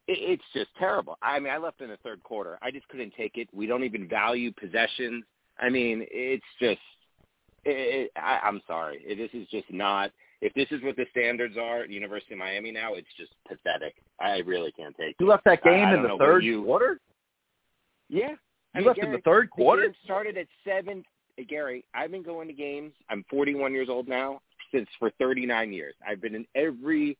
it, 0.07 0.17
it's 0.19 0.43
just 0.53 0.69
terrible. 0.77 1.17
I 1.21 1.39
mean, 1.39 1.51
I 1.51 1.57
left 1.57 1.81
in 1.81 1.89
the 1.89 1.97
third 1.97 2.23
quarter. 2.23 2.59
I 2.61 2.71
just 2.71 2.87
couldn't 2.89 3.13
take 3.15 3.37
it. 3.37 3.47
We 3.53 3.65
don't 3.65 3.83
even 3.83 4.07
value 4.07 4.51
possessions. 4.51 5.23
I 5.59 5.69
mean, 5.69 6.05
it's 6.09 6.45
just. 6.59 6.79
It, 7.65 8.05
it, 8.05 8.11
I, 8.15 8.39
I'm 8.43 8.61
sorry. 8.67 9.01
It, 9.05 9.17
this 9.17 9.39
is 9.39 9.47
just 9.49 9.71
not 9.71 10.11
if 10.41 10.53
this 10.53 10.67
is 10.71 10.81
what 10.83 10.95
the 10.95 11.05
standards 11.11 11.57
are 11.57 11.83
at 11.83 11.89
University 11.89 12.33
of 12.33 12.39
Miami 12.39 12.71
now, 12.71 12.93
it's 12.93 13.07
just 13.17 13.31
pathetic. 13.47 13.95
I 14.19 14.37
really 14.39 14.71
can't 14.71 14.95
take 14.97 15.09
it. 15.09 15.15
You 15.19 15.27
left 15.27 15.43
that 15.45 15.63
game 15.63 15.85
I, 15.85 15.91
I 15.91 15.95
in 15.95 16.03
the 16.03 16.15
third 16.17 16.43
you, 16.43 16.63
quarter? 16.63 16.99
Yeah. 18.07 18.35
You 18.73 18.77
I 18.77 18.79
mean, 18.79 18.87
left 18.87 18.99
Gary, 18.99 19.07
in 19.07 19.13
the 19.13 19.21
third 19.21 19.49
quarter? 19.49 19.87
The 19.87 19.93
started 20.03 20.37
at 20.37 20.47
7. 20.65 21.03
Hey, 21.37 21.43
Gary, 21.43 21.85
I've 21.93 22.11
been 22.11 22.23
going 22.23 22.47
to 22.47 22.53
games. 22.53 22.93
I'm 23.09 23.23
41 23.29 23.73
years 23.73 23.87
old 23.89 24.07
now 24.07 24.41
since 24.71 24.87
for 24.99 25.11
39 25.19 25.73
years. 25.73 25.95
I've 26.07 26.21
been 26.21 26.35
in 26.35 26.45
every 26.55 27.17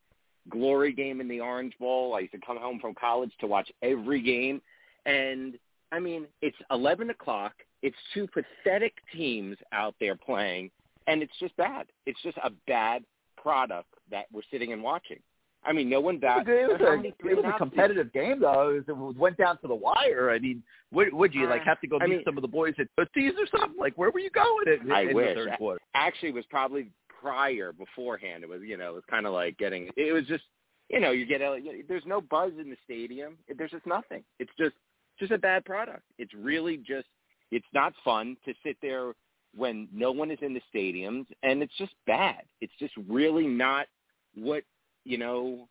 glory 0.50 0.94
game 0.94 1.22
in 1.22 1.28
the 1.28 1.40
Orange 1.40 1.74
Bowl. 1.80 2.16
I 2.16 2.20
used 2.20 2.34
to 2.34 2.40
come 2.46 2.58
home 2.58 2.80
from 2.80 2.94
college 2.94 3.32
to 3.40 3.48
watch 3.48 3.72
every 3.82 4.22
game. 4.22 4.62
And, 5.06 5.58
I 5.92 6.00
mean, 6.00 6.28
it's 6.42 6.58
11 6.72 7.10
o'clock. 7.10 7.54
It's 7.82 7.98
two 8.14 8.28
pathetic 8.28 8.94
teams 9.14 9.58
out 9.72 9.96
there 10.00 10.16
playing 10.16 10.70
and 11.10 11.24
it's 11.24 11.34
just 11.40 11.58
bad. 11.58 11.88
It's 12.06 12.22
just 12.22 12.38
a 12.38 12.52
bad 12.68 13.04
product 13.36 13.90
that 14.12 14.26
we're 14.32 14.44
sitting 14.52 14.72
and 14.74 14.84
watching. 14.84 15.20
I 15.66 15.74
mean, 15.74 15.90
no 15.90 16.00
one 16.00 16.20
that 16.22 16.48
it 16.48 16.70
was, 16.70 16.80
a, 16.82 17.28
it 17.28 17.36
was 17.36 17.46
a 17.46 17.58
competitive 17.58 18.14
game 18.14 18.40
though. 18.40 18.70
It 18.70 18.88
was, 18.88 19.14
it 19.16 19.20
went 19.20 19.38
down 19.38 19.60
to 19.60 19.68
the 19.68 19.76
wire. 19.76 20.32
I 20.32 20.40
mean, 20.40 20.64
would, 20.92 21.14
would 21.14 21.34
you 21.34 21.48
like 21.48 21.64
have 21.64 21.82
to 21.82 21.88
go 21.88 21.98
Uh, 21.98 22.04
I 22.04 22.08
meet 22.08 22.16
mean- 22.18 22.26
some 22.26 22.38
of 22.38 22.42
the 22.42 22.48
boys 22.48 22.74
at 22.80 22.88
Tootsie's 22.98 23.34
or 23.38 23.60
something? 23.60 23.78
Like, 23.80 23.98
where 23.98 24.10
were 24.10 24.20
you 24.20 24.30
going 24.30 24.80
in, 24.82 24.92
I 24.92 25.02
in 25.02 25.14
wish. 25.16 25.30
the 25.30 25.34
third 25.36 25.58
quarter? 25.58 25.80
Actually, 25.96 26.30
it 26.30 26.36
was 26.36 26.46
probably 26.50 26.92
prior, 27.22 27.74
beforehand. 27.74 28.44
It 28.44 28.50
was, 28.50 28.62
you 28.64 28.78
know, 28.78 28.92
it 28.92 28.96
was 28.96 29.04
kind 29.10 29.26
of 29.26 29.34
like 29.34 29.58
getting. 29.58 29.90
It 29.98 30.14
was 30.14 30.26
just, 30.26 30.44
you 30.90 31.00
know, 31.02 31.12
you 31.12 31.26
get. 31.26 31.42
There's 31.88 32.06
no 32.06 32.22
buzz 32.22 32.54
in 32.60 32.70
the 32.70 32.78
stadium. 32.86 33.38
There's 33.58 33.72
just 33.72 33.86
nothing. 33.86 34.24
It's 34.40 34.52
just, 34.58 34.76
just 35.20 35.32
a 35.34 35.38
bad 35.38 35.66
product. 35.66 36.04
It's 36.18 36.34
really 36.34 36.78
just. 36.78 37.08
It's 37.52 37.66
not 37.74 37.94
fun 38.06 38.38
to 38.46 38.54
sit 38.64 38.78
there 38.82 39.14
when 39.56 39.88
no 39.94 40.12
one 40.12 40.32
is 40.32 40.38
in 40.42 40.54
the 40.54 40.62
stadiums, 40.74 41.26
and 41.44 41.62
it's 41.62 41.76
just 41.78 41.94
bad. 42.08 42.44
It's 42.62 42.72
just 42.80 42.94
really 43.10 43.48
not 43.48 43.88
what 44.36 44.64
you 45.10 45.18
know. 45.18 45.68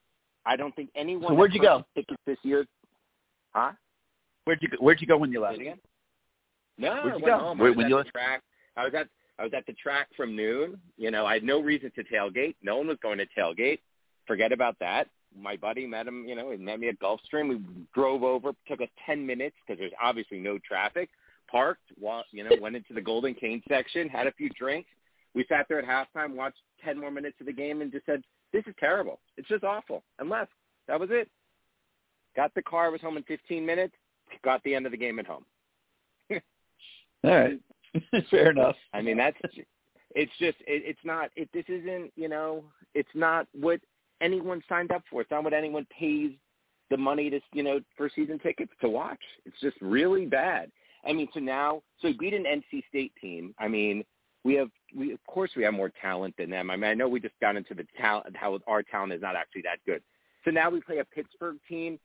I 0.46 0.57
don't 0.57 0.74
think 0.74 0.88
anyone. 0.96 1.29
So 1.29 1.35
where'd 1.35 1.53
you 1.53 1.61
go? 1.61 1.85
Tickets 1.94 2.18
this 2.27 2.38
year. 2.42 2.64
Huh? 3.55 3.72
Where'd 4.44 4.62
you 4.62 4.68
go, 4.68 4.77
Where'd 4.81 5.01
you 5.01 5.07
go 5.07 5.16
when 5.18 5.31
you 5.33 5.40
left? 5.40 5.59
again? 5.59 5.79
No, 6.79 6.90
Where'd 6.94 7.01
I 7.01 7.05
you 7.07 7.12
went 7.12 7.24
go? 7.27 7.38
home. 7.38 7.59
Where- 7.59 7.68
I 7.68 7.70
was 7.70 7.77
when 7.77 7.87
at 7.87 7.88
you 7.90 7.94
the 7.96 7.98
left? 7.98 8.11
track. 8.12 8.42
I 8.77 8.85
was 8.85 8.94
at 8.94 9.09
I 9.38 9.44
was 9.44 9.53
at 9.55 9.66
the 9.66 9.72
track 9.74 10.09
from 10.16 10.35
noon. 10.35 10.81
You 10.96 11.11
know, 11.11 11.24
I 11.27 11.35
had 11.35 11.44
no 11.44 11.61
reason 11.61 11.92
to 11.96 12.05
tailgate. 12.05 12.57
No 12.62 12.77
one 12.77 12.88
was 12.88 12.98
going 13.03 13.18
to 13.18 13.27
tailgate. 13.38 13.79
Forget 14.27 14.51
about 14.53 14.77
that. 14.81 15.09
My 15.38 15.57
buddy 15.57 15.87
met 15.87 16.07
him. 16.09 16.24
You 16.27 16.35
know, 16.35 16.51
he 16.51 16.57
met 16.57 16.81
me 16.81 16.88
at 16.88 16.98
Gulfstream. 16.98 17.48
We 17.48 17.60
drove 17.94 18.23
over. 18.25 18.52
Took 18.67 18.81
us 18.81 18.88
ten 19.06 19.25
minutes 19.27 19.54
because 19.67 19.79
there's 19.79 19.92
obviously 20.02 20.38
no 20.38 20.58
traffic. 20.67 21.08
Parked. 21.50 21.92
You 22.33 22.44
know, 22.44 22.50
went 22.60 22.77
into 22.77 22.94
the 22.94 23.00
Golden 23.02 23.35
Cane 23.35 23.63
section. 23.69 24.08
Had 24.08 24.27
a 24.27 24.33
few 24.33 24.48
drinks. 24.50 24.88
We 25.35 25.44
sat 25.48 25.67
there 25.69 25.79
at 25.79 25.85
halftime, 25.85 26.35
watched 26.35 26.58
ten 26.85 26.98
more 26.98 27.10
minutes 27.10 27.37
of 27.40 27.46
the 27.46 27.52
game, 27.52 27.81
and 27.83 27.92
just 27.92 28.06
said, 28.06 28.23
"This 28.53 28.65
is 28.67 28.75
terrible. 28.79 29.21
It's 29.37 29.49
just 29.49 29.65
awful," 29.65 30.03
and 30.19 30.29
left. 30.29 30.53
That 30.87 31.01
was 31.01 31.11
it. 31.13 31.29
Got 32.37 32.55
the 32.55 32.63
car. 32.63 32.90
Was 32.90 33.01
home 33.01 33.17
in 33.17 33.23
15 33.25 33.65
minutes. 33.65 33.94
Got 34.42 34.63
the 34.63 34.75
end 34.75 34.87
of 34.87 34.92
the 34.92 34.99
game 34.99 35.19
at 35.19 35.27
home. 35.27 35.44
All 36.31 36.38
right, 37.25 37.61
fair 38.31 38.51
enough. 38.51 38.77
I 38.92 39.03
mean, 39.03 39.17
that's 39.17 39.38
it's 40.15 40.33
just 40.38 40.59
it, 40.61 40.83
it's 40.85 41.05
not 41.05 41.31
it. 41.37 41.49
This 41.53 41.65
isn't 41.69 42.13
you 42.17 42.29
know 42.29 42.65
it's 42.94 43.09
not 43.15 43.46
what 43.53 43.81
anyone 44.21 44.63
signed 44.69 44.92
up 44.92 45.03
for. 45.11 45.21
It's 45.21 45.31
not 45.31 45.44
what 45.44 45.53
anyone 45.53 45.87
pays 45.96 46.33
the 46.90 46.96
money 46.96 47.31
to 47.31 47.40
you 47.53 47.63
know 47.63 47.81
for 47.96 48.11
season 48.15 48.38
tickets 48.38 48.73
to 48.81 48.88
watch. 48.88 49.21
It's 49.44 49.61
just 49.61 49.77
really 49.81 50.27
bad. 50.27 50.71
I 51.05 51.13
mean, 51.13 51.29
so 51.33 51.40
now, 51.40 51.83
so 52.01 52.09
we 52.09 52.17
beat 52.19 52.35
an 52.35 52.44
NC 52.44 52.83
State 52.88 53.13
team. 53.21 53.55
I 53.59 53.69
mean, 53.69 54.05
we 54.45 54.55
have, 54.55 54.71
we 54.97 55.13
of 55.13 55.25
course 55.27 55.51
we 55.57 55.65
have 55.65 55.75
more 55.75 55.91
talent 56.01 56.35
than 56.39 56.51
them. 56.51 56.71
I 56.71 56.77
mean, 56.77 56.91
I 56.91 56.95
know 56.95 57.09
we 57.09 57.21
just 57.21 57.39
got 57.41 57.57
into 57.57 57.75
the 57.75 57.87
talent, 58.01 58.37
how 58.37 58.59
our 58.67 58.83
talent 58.83 59.13
is 59.13 59.23
not 59.23 59.37
actually 59.37 59.63
that 59.63 59.79
good. 59.87 60.03
So 60.45 60.51
now 60.51 60.71
we 60.71 60.81
play 60.81 60.99
a 60.99 61.05
Pittsburgh 61.05 61.59
team. 61.69 61.99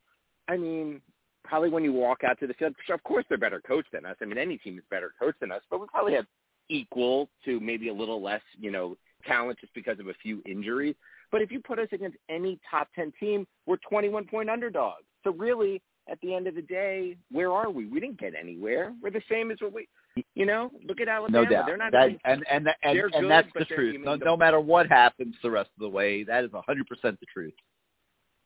I 0.47 0.57
mean, 0.57 1.01
probably 1.43 1.69
when 1.69 1.83
you 1.83 1.93
walk 1.93 2.23
out 2.23 2.39
to 2.39 2.47
the 2.47 2.53
field, 2.53 2.75
of 2.89 3.03
course 3.03 3.25
they're 3.29 3.37
better 3.37 3.61
coached 3.61 3.91
than 3.91 4.05
us. 4.05 4.15
I 4.21 4.25
mean, 4.25 4.37
any 4.37 4.57
team 4.57 4.77
is 4.77 4.83
better 4.89 5.13
coached 5.19 5.39
than 5.39 5.51
us, 5.51 5.61
but 5.69 5.79
we 5.79 5.87
probably 5.87 6.13
have 6.13 6.25
equal 6.69 7.29
to 7.45 7.59
maybe 7.59 7.89
a 7.89 7.93
little 7.93 8.21
less, 8.21 8.41
you 8.59 8.71
know, 8.71 8.97
talent 9.25 9.59
just 9.59 9.73
because 9.73 9.99
of 9.99 10.07
a 10.07 10.13
few 10.21 10.41
injuries. 10.45 10.95
But 11.31 11.41
if 11.41 11.51
you 11.51 11.59
put 11.59 11.79
us 11.79 11.87
against 11.91 12.17
any 12.29 12.59
top 12.69 12.89
10 12.95 13.13
team, 13.19 13.47
we're 13.65 13.77
21 13.77 14.25
point 14.25 14.49
underdogs. 14.49 15.03
So 15.23 15.31
really, 15.31 15.81
at 16.09 16.19
the 16.21 16.33
end 16.33 16.47
of 16.47 16.55
the 16.55 16.61
day, 16.61 17.17
where 17.31 17.51
are 17.51 17.69
we? 17.69 17.85
We 17.85 17.99
didn't 17.99 18.19
get 18.19 18.33
anywhere. 18.39 18.93
We're 19.01 19.11
the 19.11 19.21
same 19.29 19.51
as 19.51 19.57
what 19.61 19.73
we, 19.73 19.87
you 20.35 20.45
know, 20.45 20.71
look 20.87 21.01
at 21.01 21.07
Alabama. 21.07 21.43
No 21.43 21.49
doubt. 21.49 21.65
They're 21.65 21.77
not 21.77 21.91
that, 21.91 22.03
really, 22.05 22.19
and 22.25 22.43
and 22.49 22.67
and, 22.83 22.99
and 22.99 23.11
good, 23.11 23.29
that's 23.29 23.47
the 23.55 23.65
truth. 23.65 24.01
No, 24.03 24.15
no 24.15 24.37
matter 24.37 24.59
what 24.59 24.87
happens 24.87 25.35
the 25.41 25.51
rest 25.51 25.69
of 25.77 25.81
the 25.81 25.89
way, 25.89 26.23
that 26.23 26.43
is 26.43 26.51
a 26.53 26.61
100% 26.69 26.85
the 27.01 27.17
truth. 27.33 27.53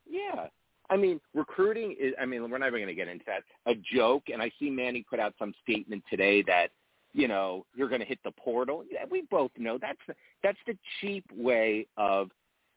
Yeah. 0.09 0.47
I 0.89 0.95
mean, 0.95 1.19
recruiting 1.33 1.95
is, 1.99 2.13
I 2.19 2.25
mean, 2.25 2.49
we're 2.49 2.57
never 2.57 2.77
going 2.77 2.87
to 2.87 2.93
get 2.93 3.09
into 3.09 3.25
that. 3.27 3.43
A 3.69 3.75
joke, 3.75 4.23
and 4.31 4.41
I 4.41 4.49
see 4.57 4.69
Manny 4.69 5.05
put 5.09 5.19
out 5.19 5.33
some 5.37 5.53
statement 5.61 6.01
today 6.09 6.41
that, 6.43 6.67
you 7.11 7.27
know, 7.27 7.65
you're 7.75 7.89
going 7.89 7.99
to 7.99 8.07
hit 8.07 8.19
the 8.23 8.31
portal. 8.31 8.85
Yeah, 8.89 9.03
we 9.09 9.23
both 9.29 9.51
know 9.57 9.77
that's 9.77 9.99
that's 10.43 10.59
the 10.65 10.77
cheap 11.01 11.25
way 11.35 11.87
of 11.97 12.29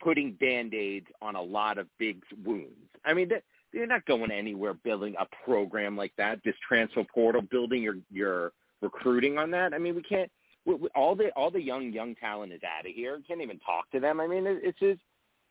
putting 0.02 0.32
band-aids 0.32 1.06
on 1.22 1.36
a 1.36 1.42
lot 1.42 1.78
of 1.78 1.86
big 1.98 2.20
wounds. 2.44 2.74
I 3.04 3.14
mean, 3.14 3.28
that- 3.28 3.44
they're 3.72 3.86
not 3.86 4.04
going 4.04 4.32
anywhere 4.32 4.74
building 4.74 5.14
a 5.20 5.26
program 5.44 5.96
like 5.96 6.12
that, 6.16 6.40
this 6.44 6.56
transfer 6.66 7.04
portal, 7.04 7.40
building 7.40 7.82
your 7.82 7.94
your 8.10 8.50
recruiting 8.80 9.38
on 9.38 9.50
that. 9.52 9.74
I 9.74 9.78
mean, 9.78 9.94
we 9.94 10.02
can't 10.02 10.30
we, 10.66 10.74
we, 10.74 10.88
all 10.94 11.14
the 11.14 11.30
all 11.36 11.50
the 11.50 11.60
young 11.60 11.92
young 11.92 12.14
talent 12.14 12.52
is 12.52 12.60
out 12.64 12.86
of 12.86 12.92
here. 12.92 13.20
Can't 13.26 13.40
even 13.40 13.58
talk 13.60 13.90
to 13.92 14.00
them. 14.00 14.20
I 14.20 14.26
mean, 14.26 14.46
it, 14.46 14.60
it's 14.62 14.78
just 14.78 15.00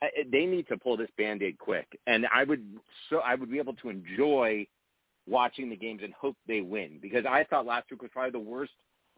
I- 0.01 0.23
they 0.32 0.45
need 0.45 0.67
to 0.67 0.77
pull 0.77 0.97
this 0.97 1.09
band-aid 1.17 1.57
quick. 1.57 1.88
And 2.07 2.25
i 2.34 2.43
would 2.43 2.63
so 3.09 3.19
i 3.19 3.36
would 3.36 3.51
be 3.51 3.59
able 3.59 3.75
to 3.75 3.89
enjoy 3.89 4.65
watching 5.27 5.69
the 5.69 5.75
games 5.75 6.01
and 6.03 6.13
hope 6.13 6.36
they 6.47 6.61
win 6.61 6.97
because 7.01 7.23
i 7.30 7.43
thought 7.43 7.65
last 7.65 7.91
week 7.91 8.01
was 8.01 8.09
probably 8.11 8.32
the 8.32 8.39
worst 8.39 8.71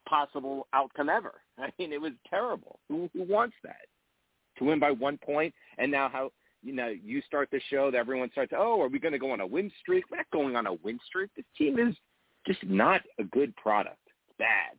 possible 0.07 0.67
outcome 0.73 1.09
ever. 1.09 1.41
I 1.59 1.69
mean 1.77 1.93
it 1.93 2.01
was 2.01 2.13
terrible. 2.29 2.79
Who, 2.89 3.09
who 3.13 3.23
wants 3.23 3.55
that? 3.63 3.85
To 4.57 4.65
win 4.65 4.79
by 4.79 4.91
one 4.91 5.17
point 5.17 5.53
and 5.77 5.91
now 5.91 6.09
how 6.09 6.31
you 6.63 6.73
know 6.73 6.87
you 6.87 7.21
start 7.21 7.49
the 7.51 7.61
show 7.69 7.91
that 7.91 7.97
everyone 7.97 8.31
starts 8.31 8.53
oh 8.55 8.81
are 8.81 8.89
we 8.89 8.99
going 8.99 9.13
to 9.13 9.19
go 9.19 9.31
on 9.31 9.41
a 9.41 9.47
win 9.47 9.71
streak? 9.81 10.05
We're 10.09 10.17
not 10.17 10.31
going 10.31 10.55
on 10.55 10.67
a 10.67 10.73
win 10.73 10.99
streak. 11.05 11.29
This 11.35 11.45
team 11.57 11.79
is 11.79 11.95
just 12.47 12.63
not 12.65 13.01
a 13.19 13.23
good 13.25 13.55
product 13.55 13.97
bad 14.41 14.73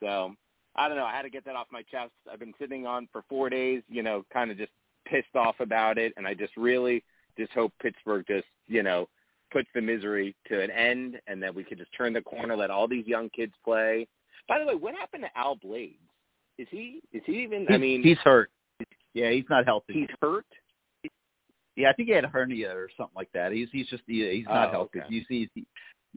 so 0.00 0.34
I 0.76 0.88
don't 0.88 0.96
know. 0.96 1.04
I 1.04 1.12
had 1.14 1.22
to 1.22 1.30
get 1.30 1.44
that 1.44 1.56
off 1.56 1.66
my 1.70 1.82
chest. 1.82 2.12
I've 2.32 2.38
been 2.38 2.54
sitting 2.58 2.86
on 2.86 3.08
for 3.12 3.22
four 3.28 3.50
days, 3.50 3.82
you 3.88 4.02
know, 4.02 4.24
kind 4.32 4.50
of 4.50 4.56
just 4.56 4.70
pissed 5.06 5.34
off 5.34 5.56
about 5.60 5.98
it, 5.98 6.12
and 6.16 6.26
I 6.26 6.32
just 6.34 6.56
really 6.56 7.02
just 7.36 7.52
hope 7.52 7.72
Pittsburgh 7.82 8.24
just, 8.26 8.46
you 8.68 8.82
know, 8.82 9.08
puts 9.52 9.68
the 9.74 9.80
misery 9.80 10.34
to 10.46 10.62
an 10.62 10.70
end, 10.70 11.20
and 11.26 11.42
that 11.42 11.54
we 11.54 11.64
could 11.64 11.76
just 11.78 11.90
turn 11.98 12.12
the 12.12 12.20
corner, 12.22 12.56
let 12.56 12.70
all 12.70 12.86
these 12.88 13.06
young 13.06 13.28
kids 13.30 13.52
play. 13.64 14.06
By 14.48 14.58
the 14.60 14.64
way, 14.64 14.74
what 14.76 14.94
happened 14.94 15.24
to 15.24 15.38
Al 15.38 15.56
Blades? 15.56 15.98
Is 16.56 16.68
he? 16.70 17.00
Is 17.12 17.22
he 17.26 17.42
even? 17.42 17.66
I 17.68 17.76
mean, 17.76 18.02
he's 18.02 18.18
hurt. 18.18 18.50
Yeah, 19.12 19.30
he's 19.32 19.44
not 19.50 19.64
healthy. 19.66 19.92
he's 19.92 20.08
hurt. 20.22 20.46
yeah, 21.76 21.90
I 21.90 21.92
think 21.94 22.08
he 22.08 22.14
had 22.14 22.24
a 22.24 22.28
hernia 22.28 22.70
or 22.74 22.88
something 22.96 23.16
like 23.16 23.30
that. 23.34 23.52
He's 23.52 23.68
he's 23.72 23.88
just 23.88 24.04
he, 24.06 24.28
he's 24.30 24.46
not 24.46 24.68
Oh, 24.68 24.72
healthy. 24.72 25.00
okay. 25.00 25.08
You 25.10 25.24
see, 25.28 25.50
he, 25.54 25.66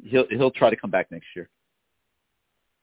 he'll 0.03 0.25
he'll 0.29 0.51
try 0.51 0.69
to 0.69 0.75
come 0.75 0.91
back 0.91 1.11
next 1.11 1.27
year. 1.35 1.49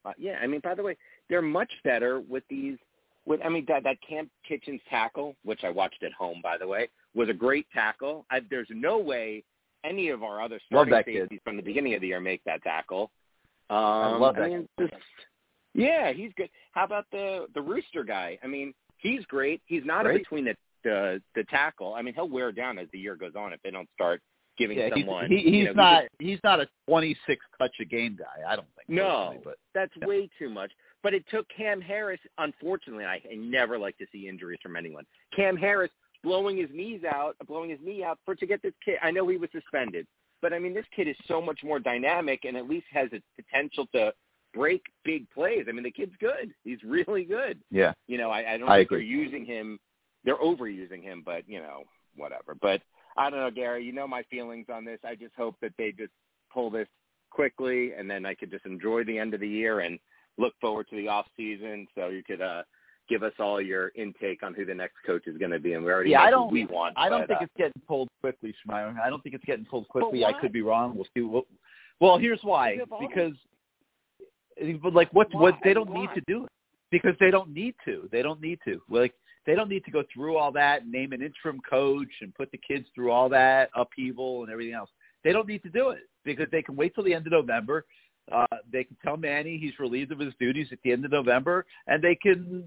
Uh, 0.04 0.12
yeah, 0.18 0.38
I 0.42 0.46
mean, 0.46 0.60
by 0.62 0.74
the 0.74 0.82
way, 0.82 0.96
they're 1.28 1.42
much 1.42 1.70
better 1.84 2.20
with 2.20 2.44
these. 2.48 2.78
With 3.26 3.40
I 3.44 3.48
mean, 3.48 3.64
that 3.68 3.84
that 3.84 3.96
Kam 4.06 4.30
Kinchens 4.48 4.80
tackle, 4.88 5.36
which 5.44 5.60
I 5.62 5.70
watched 5.70 6.02
at 6.02 6.12
home, 6.12 6.40
by 6.42 6.56
the 6.56 6.66
way, 6.66 6.88
was 7.14 7.28
a 7.28 7.34
great 7.34 7.66
tackle. 7.72 8.24
I, 8.30 8.40
there's 8.48 8.68
no 8.70 8.98
way 8.98 9.44
any 9.84 10.08
of 10.08 10.22
our 10.22 10.42
other 10.42 10.58
starting 10.66 10.92
that 10.92 11.04
kid. 11.04 11.22
safeties 11.22 11.40
from 11.44 11.56
the 11.56 11.62
beginning 11.62 11.94
of 11.94 12.00
the 12.00 12.08
year 12.08 12.20
make 12.20 12.42
that 12.44 12.62
tackle. 12.62 13.10
Um, 13.68 13.76
I 13.78 14.16
love 14.16 14.36
that 14.36 14.48
mean, 14.48 14.68
just, 14.78 14.92
yeah, 15.74 16.12
he's 16.12 16.32
good. 16.36 16.50
How 16.72 16.84
about 16.84 17.06
the 17.12 17.46
the 17.54 17.60
Rooster 17.60 18.04
guy? 18.04 18.38
I 18.42 18.46
mean, 18.46 18.72
he's 18.98 19.24
great. 19.26 19.60
He's 19.66 19.84
not 19.84 20.04
Great. 20.04 20.16
in 20.16 20.22
between 20.22 20.44
the, 20.44 20.56
the 20.84 21.22
the 21.34 21.44
tackle. 21.44 21.94
I 21.94 22.02
mean, 22.02 22.14
he'll 22.14 22.28
wear 22.28 22.52
down 22.52 22.78
as 22.78 22.88
the 22.92 22.98
year 22.98 23.16
goes 23.16 23.32
on 23.36 23.52
if 23.52 23.60
they 23.62 23.70
don't 23.70 23.88
start 23.94 24.20
giving 24.60 24.78
Yeah, 24.78 24.90
he's 24.94 25.04
someone. 25.04 25.28
he, 25.28 25.38
he's 25.38 25.66
know, 25.66 25.72
not 25.72 26.04
he's 26.20 26.38
not 26.44 26.60
a 26.60 26.68
26 26.88 27.44
touch 27.58 27.74
a 27.80 27.84
game 27.84 28.16
guy. 28.18 28.48
I 28.48 28.54
don't 28.56 28.68
think. 28.76 28.88
No, 28.88 29.38
but 29.44 29.56
that's 29.74 29.92
Yeah. 30.00 30.06
way 30.06 30.28
too 30.38 30.48
much. 30.50 30.70
But 31.02 31.14
it 31.14 31.24
took 31.30 31.46
Cam 31.48 31.80
Harris. 31.80 32.20
Unfortunately, 32.38 33.04
I, 33.04 33.14
I 33.30 33.34
never 33.36 33.78
like 33.78 33.96
to 33.98 34.06
see 34.12 34.28
injuries 34.28 34.58
from 34.62 34.76
anyone. 34.76 35.04
Cam 35.34 35.56
Harris 35.56 35.90
blowing 36.22 36.56
his 36.58 36.68
knees 36.72 37.02
out, 37.10 37.34
blowing 37.48 37.70
his 37.70 37.78
knee 37.82 38.04
out 38.04 38.18
for 38.24 38.34
to 38.34 38.46
get 38.46 38.60
this 38.62 38.74
kid. 38.84 38.98
I 39.02 39.10
know 39.10 39.26
he 39.26 39.38
was 39.38 39.48
suspended, 39.52 40.06
but 40.42 40.52
I 40.52 40.58
mean, 40.58 40.74
this 40.74 40.84
kid 40.94 41.08
is 41.08 41.16
so 41.26 41.40
much 41.40 41.60
more 41.64 41.78
dynamic 41.80 42.44
and 42.44 42.56
at 42.56 42.68
least 42.68 42.86
has 42.92 43.08
a 43.14 43.22
potential 43.42 43.86
to 43.94 44.12
break 44.52 44.82
big 45.04 45.30
plays. 45.30 45.64
I 45.68 45.72
mean, 45.72 45.84
the 45.84 45.90
kid's 45.90 46.14
good. 46.20 46.52
He's 46.64 46.82
really 46.84 47.24
good. 47.24 47.58
yeah, 47.70 47.92
You 48.08 48.18
know, 48.18 48.30
I, 48.30 48.54
I 48.54 48.58
don't 48.58 48.68
I 48.68 48.78
think 48.80 48.88
agree. 48.88 48.98
they're 48.98 49.06
using 49.22 49.44
him. 49.46 49.78
They're 50.24 50.36
overusing 50.36 51.02
him, 51.02 51.22
but 51.24 51.48
you 51.48 51.60
know, 51.60 51.84
whatever. 52.16 52.54
But 52.60 52.82
I 53.16 53.30
don't 53.30 53.40
know, 53.40 53.50
Gary. 53.50 53.84
You 53.84 53.92
know 53.92 54.06
my 54.06 54.22
feelings 54.24 54.66
on 54.72 54.84
this. 54.84 54.98
I 55.04 55.14
just 55.14 55.34
hope 55.36 55.56
that 55.62 55.72
they 55.78 55.92
just 55.92 56.12
pull 56.52 56.70
this 56.70 56.88
quickly, 57.30 57.92
and 57.96 58.10
then 58.10 58.26
I 58.26 58.34
could 58.34 58.50
just 58.50 58.66
enjoy 58.66 59.04
the 59.04 59.18
end 59.18 59.34
of 59.34 59.40
the 59.40 59.48
year 59.48 59.80
and 59.80 59.98
look 60.38 60.54
forward 60.60 60.86
to 60.90 60.96
the 60.96 61.08
off 61.08 61.26
season. 61.36 61.86
So 61.94 62.08
you 62.08 62.22
could 62.22 62.40
uh 62.40 62.62
give 63.08 63.22
us 63.22 63.32
all 63.40 63.60
your 63.60 63.90
intake 63.96 64.42
on 64.42 64.54
who 64.54 64.64
the 64.64 64.74
next 64.74 64.94
coach 65.04 65.26
is 65.26 65.36
going 65.36 65.50
to 65.50 65.58
be, 65.58 65.72
and 65.72 65.84
we 65.84 65.90
already 65.90 66.10
yeah. 66.10 66.18
know 66.18 66.22
I 66.22 66.26
who 66.26 66.32
don't 66.32 66.52
we 66.52 66.66
want. 66.66 66.94
I 66.96 67.08
don't 67.08 67.22
but, 67.22 67.28
think 67.28 67.40
uh, 67.40 67.44
it's 67.44 67.52
getting 67.56 67.82
pulled 67.86 68.08
quickly, 68.20 68.54
Schmeier. 68.64 68.98
I 69.00 69.10
don't 69.10 69.22
think 69.22 69.34
it's 69.34 69.44
getting 69.44 69.64
pulled 69.64 69.88
quickly. 69.88 70.24
I 70.24 70.32
could 70.40 70.52
be 70.52 70.62
wrong. 70.62 70.94
We'll 70.94 71.06
see. 71.14 71.22
Well, 71.22 71.42
well 72.00 72.18
here's 72.18 72.40
why. 72.42 72.74
Is 72.74 72.80
it 72.80 72.90
wrong? 72.90 73.08
Because, 73.08 74.80
but 74.82 74.94
like, 74.94 75.12
what 75.12 75.28
what 75.34 75.56
they 75.64 75.74
don't 75.74 75.90
Why? 75.90 76.02
need 76.02 76.10
to 76.14 76.22
do 76.26 76.44
it 76.44 76.50
because 76.90 77.14
they 77.20 77.30
don't 77.30 77.52
need 77.52 77.74
to. 77.84 78.08
They 78.12 78.22
don't 78.22 78.40
need 78.40 78.60
to. 78.64 78.80
Like 78.88 79.12
they 79.46 79.54
don't 79.54 79.68
need 79.68 79.84
to 79.84 79.90
go 79.90 80.02
through 80.12 80.36
all 80.36 80.52
that, 80.52 80.86
name 80.86 81.12
an 81.12 81.22
interim 81.22 81.60
coach, 81.68 82.08
and 82.20 82.34
put 82.34 82.50
the 82.50 82.58
kids 82.58 82.86
through 82.94 83.10
all 83.10 83.28
that 83.30 83.70
upheaval 83.74 84.42
and 84.42 84.52
everything 84.52 84.74
else. 84.74 84.90
They 85.24 85.32
don't 85.32 85.48
need 85.48 85.62
to 85.62 85.70
do 85.70 85.90
it 85.90 86.08
because 86.24 86.46
they 86.52 86.62
can 86.62 86.76
wait 86.76 86.94
till 86.94 87.04
the 87.04 87.14
end 87.14 87.26
of 87.26 87.32
November. 87.32 87.84
Uh, 88.30 88.46
they 88.70 88.84
can 88.84 88.96
tell 89.02 89.16
Manny 89.16 89.58
he's 89.58 89.78
relieved 89.78 90.12
of 90.12 90.18
his 90.18 90.34
duties 90.38 90.68
at 90.72 90.78
the 90.84 90.92
end 90.92 91.04
of 91.04 91.10
November, 91.10 91.66
and 91.86 92.02
they 92.02 92.14
can 92.14 92.64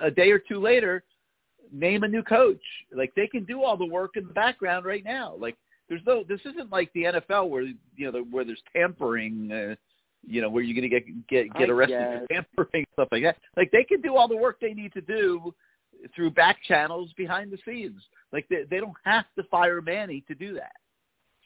a 0.00 0.10
day 0.10 0.30
or 0.30 0.38
two 0.38 0.60
later 0.60 1.04
name 1.72 2.02
a 2.02 2.08
new 2.08 2.22
coach. 2.22 2.62
Like 2.92 3.12
they 3.14 3.26
can 3.26 3.44
do 3.44 3.62
all 3.62 3.76
the 3.76 3.86
work 3.86 4.12
in 4.16 4.26
the 4.26 4.32
background 4.32 4.86
right 4.86 5.04
now. 5.04 5.34
Like 5.38 5.56
there's 5.88 6.02
no 6.06 6.24
this 6.28 6.40
isn't 6.44 6.72
like 6.72 6.92
the 6.94 7.04
NFL 7.04 7.48
where 7.48 7.62
you 7.62 8.10
know 8.10 8.24
where 8.30 8.44
there's 8.44 8.62
tampering. 8.74 9.50
Uh, 9.52 9.74
you 10.26 10.40
know 10.40 10.48
where 10.48 10.62
you're 10.62 10.74
going 10.74 10.88
to 10.88 11.00
get 11.00 11.28
get 11.28 11.54
get 11.54 11.70
arrested 11.70 12.22
for 12.28 12.34
tampering 12.34 12.86
stuff 12.94 13.08
like 13.12 13.22
that. 13.22 13.36
Like 13.56 13.70
they 13.70 13.84
can 13.84 14.00
do 14.00 14.16
all 14.16 14.26
the 14.26 14.36
work 14.36 14.58
they 14.60 14.72
need 14.72 14.92
to 14.94 15.02
do 15.02 15.54
through 16.14 16.30
back 16.30 16.58
channels 16.66 17.10
behind 17.16 17.52
the 17.52 17.58
scenes. 17.64 18.00
Like 18.32 18.46
they 18.48 18.64
they 18.70 18.80
don't 18.80 18.96
have 19.04 19.26
to 19.36 19.44
fire 19.44 19.80
Manny 19.80 20.24
to 20.28 20.34
do 20.34 20.54
that. 20.54 20.72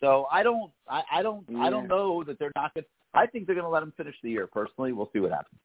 So 0.00 0.26
I 0.30 0.42
don't 0.42 0.70
I, 0.88 1.02
I 1.12 1.22
don't 1.22 1.44
I 1.58 1.70
don't 1.70 1.88
know 1.88 2.24
that 2.24 2.38
they're 2.38 2.52
not 2.56 2.74
going. 2.74 2.84
to 2.84 2.88
I 3.14 3.26
think 3.26 3.46
they're 3.46 3.54
going 3.54 3.64
to 3.64 3.70
let 3.70 3.82
him 3.82 3.92
finish 3.96 4.14
the 4.22 4.30
year. 4.30 4.46
Personally, 4.46 4.92
we'll 4.92 5.10
see 5.12 5.20
what 5.20 5.32
happens. 5.32 5.60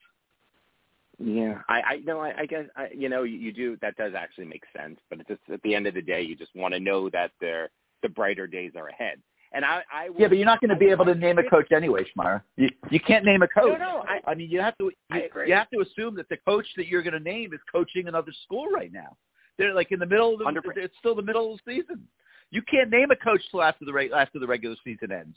Yeah, 1.18 1.60
I, 1.68 1.80
I 1.80 1.96
no, 2.04 2.20
I, 2.20 2.40
I 2.40 2.46
guess 2.46 2.64
I, 2.76 2.88
you 2.92 3.08
know 3.08 3.22
you, 3.22 3.38
you 3.38 3.52
do. 3.52 3.76
That 3.80 3.96
does 3.96 4.14
actually 4.16 4.46
make 4.46 4.62
sense, 4.76 4.98
but 5.08 5.20
it's 5.20 5.28
just 5.28 5.40
at 5.52 5.62
the 5.62 5.74
end 5.74 5.86
of 5.86 5.94
the 5.94 6.02
day, 6.02 6.22
you 6.22 6.34
just 6.34 6.54
want 6.56 6.74
to 6.74 6.80
know 6.80 7.08
that 7.10 7.30
they're 7.40 7.70
the 8.02 8.08
brighter 8.08 8.46
days 8.46 8.72
are 8.76 8.88
ahead. 8.88 9.20
And 9.54 9.64
I, 9.64 9.82
I 9.90 10.08
Yeah, 10.18 10.26
but 10.28 10.36
you're 10.36 10.46
not 10.46 10.60
going 10.60 10.70
to 10.70 10.76
be 10.76 10.86
able 10.86 11.04
to 11.04 11.14
name 11.14 11.38
a 11.38 11.48
coach 11.48 11.70
anyway, 11.70 12.04
Schmeier. 12.16 12.42
You 12.56 12.68
you 12.90 12.98
can't 12.98 13.24
name 13.24 13.42
a 13.42 13.48
coach. 13.48 13.78
No, 13.78 14.02
no, 14.02 14.04
I- 14.26 14.34
mean, 14.34 14.50
you 14.50 14.60
have 14.60 14.76
to 14.78 14.90
I 15.12 15.18
you, 15.18 15.28
you 15.46 15.54
have 15.54 15.70
to 15.70 15.80
assume 15.80 16.16
that 16.16 16.28
the 16.28 16.38
coach 16.46 16.66
that 16.76 16.88
you're 16.88 17.02
going 17.02 17.14
to 17.14 17.20
name 17.20 17.54
is 17.54 17.60
coaching 17.70 18.08
another 18.08 18.32
school 18.44 18.66
right 18.66 18.92
now. 18.92 19.16
They're 19.56 19.72
like 19.72 19.92
in 19.92 20.00
the 20.00 20.06
middle 20.06 20.32
of 20.32 20.40
the, 20.40 20.44
100%. 20.44 20.76
it's 20.76 20.94
still 20.98 21.14
the 21.14 21.22
middle 21.22 21.54
of 21.54 21.60
the 21.64 21.76
season. 21.76 22.08
You 22.50 22.62
can't 22.62 22.90
name 22.90 23.10
a 23.12 23.16
coach 23.16 23.40
till 23.50 23.62
after 23.62 23.84
the 23.84 24.10
after 24.14 24.40
the 24.40 24.46
regular 24.46 24.76
season 24.84 25.12
ends, 25.12 25.36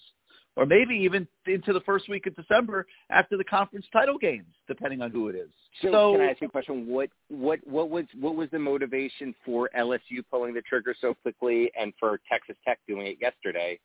or 0.55 0.65
maybe 0.65 0.95
even 0.95 1.27
into 1.45 1.71
the 1.71 1.81
first 1.81 2.09
week 2.09 2.25
of 2.25 2.35
December 2.35 2.87
after 3.11 3.37
the 3.37 3.43
conference 3.43 3.85
title 3.93 4.17
games, 4.17 4.53
depending 4.67 5.01
on 5.01 5.11
who 5.11 5.29
it 5.29 5.35
is. 5.35 5.49
So, 5.81 6.13
can 6.13 6.21
I 6.21 6.31
ask 6.31 6.41
you 6.41 6.47
a 6.47 6.51
question? 6.51 6.87
What 6.87 7.09
what 7.29 7.59
what 7.65 7.89
was 7.89 8.05
what 8.19 8.35
was 8.35 8.49
the 8.51 8.59
motivation 8.59 9.33
for 9.45 9.69
LSU 9.77 10.23
pulling 10.29 10.53
the 10.53 10.61
trigger 10.61 10.95
so 10.99 11.13
quickly, 11.13 11.71
and 11.79 11.93
for 11.99 12.19
Texas 12.29 12.55
Tech 12.65 12.79
doing 12.87 13.07
it 13.07 13.17
yesterday? 13.21 13.79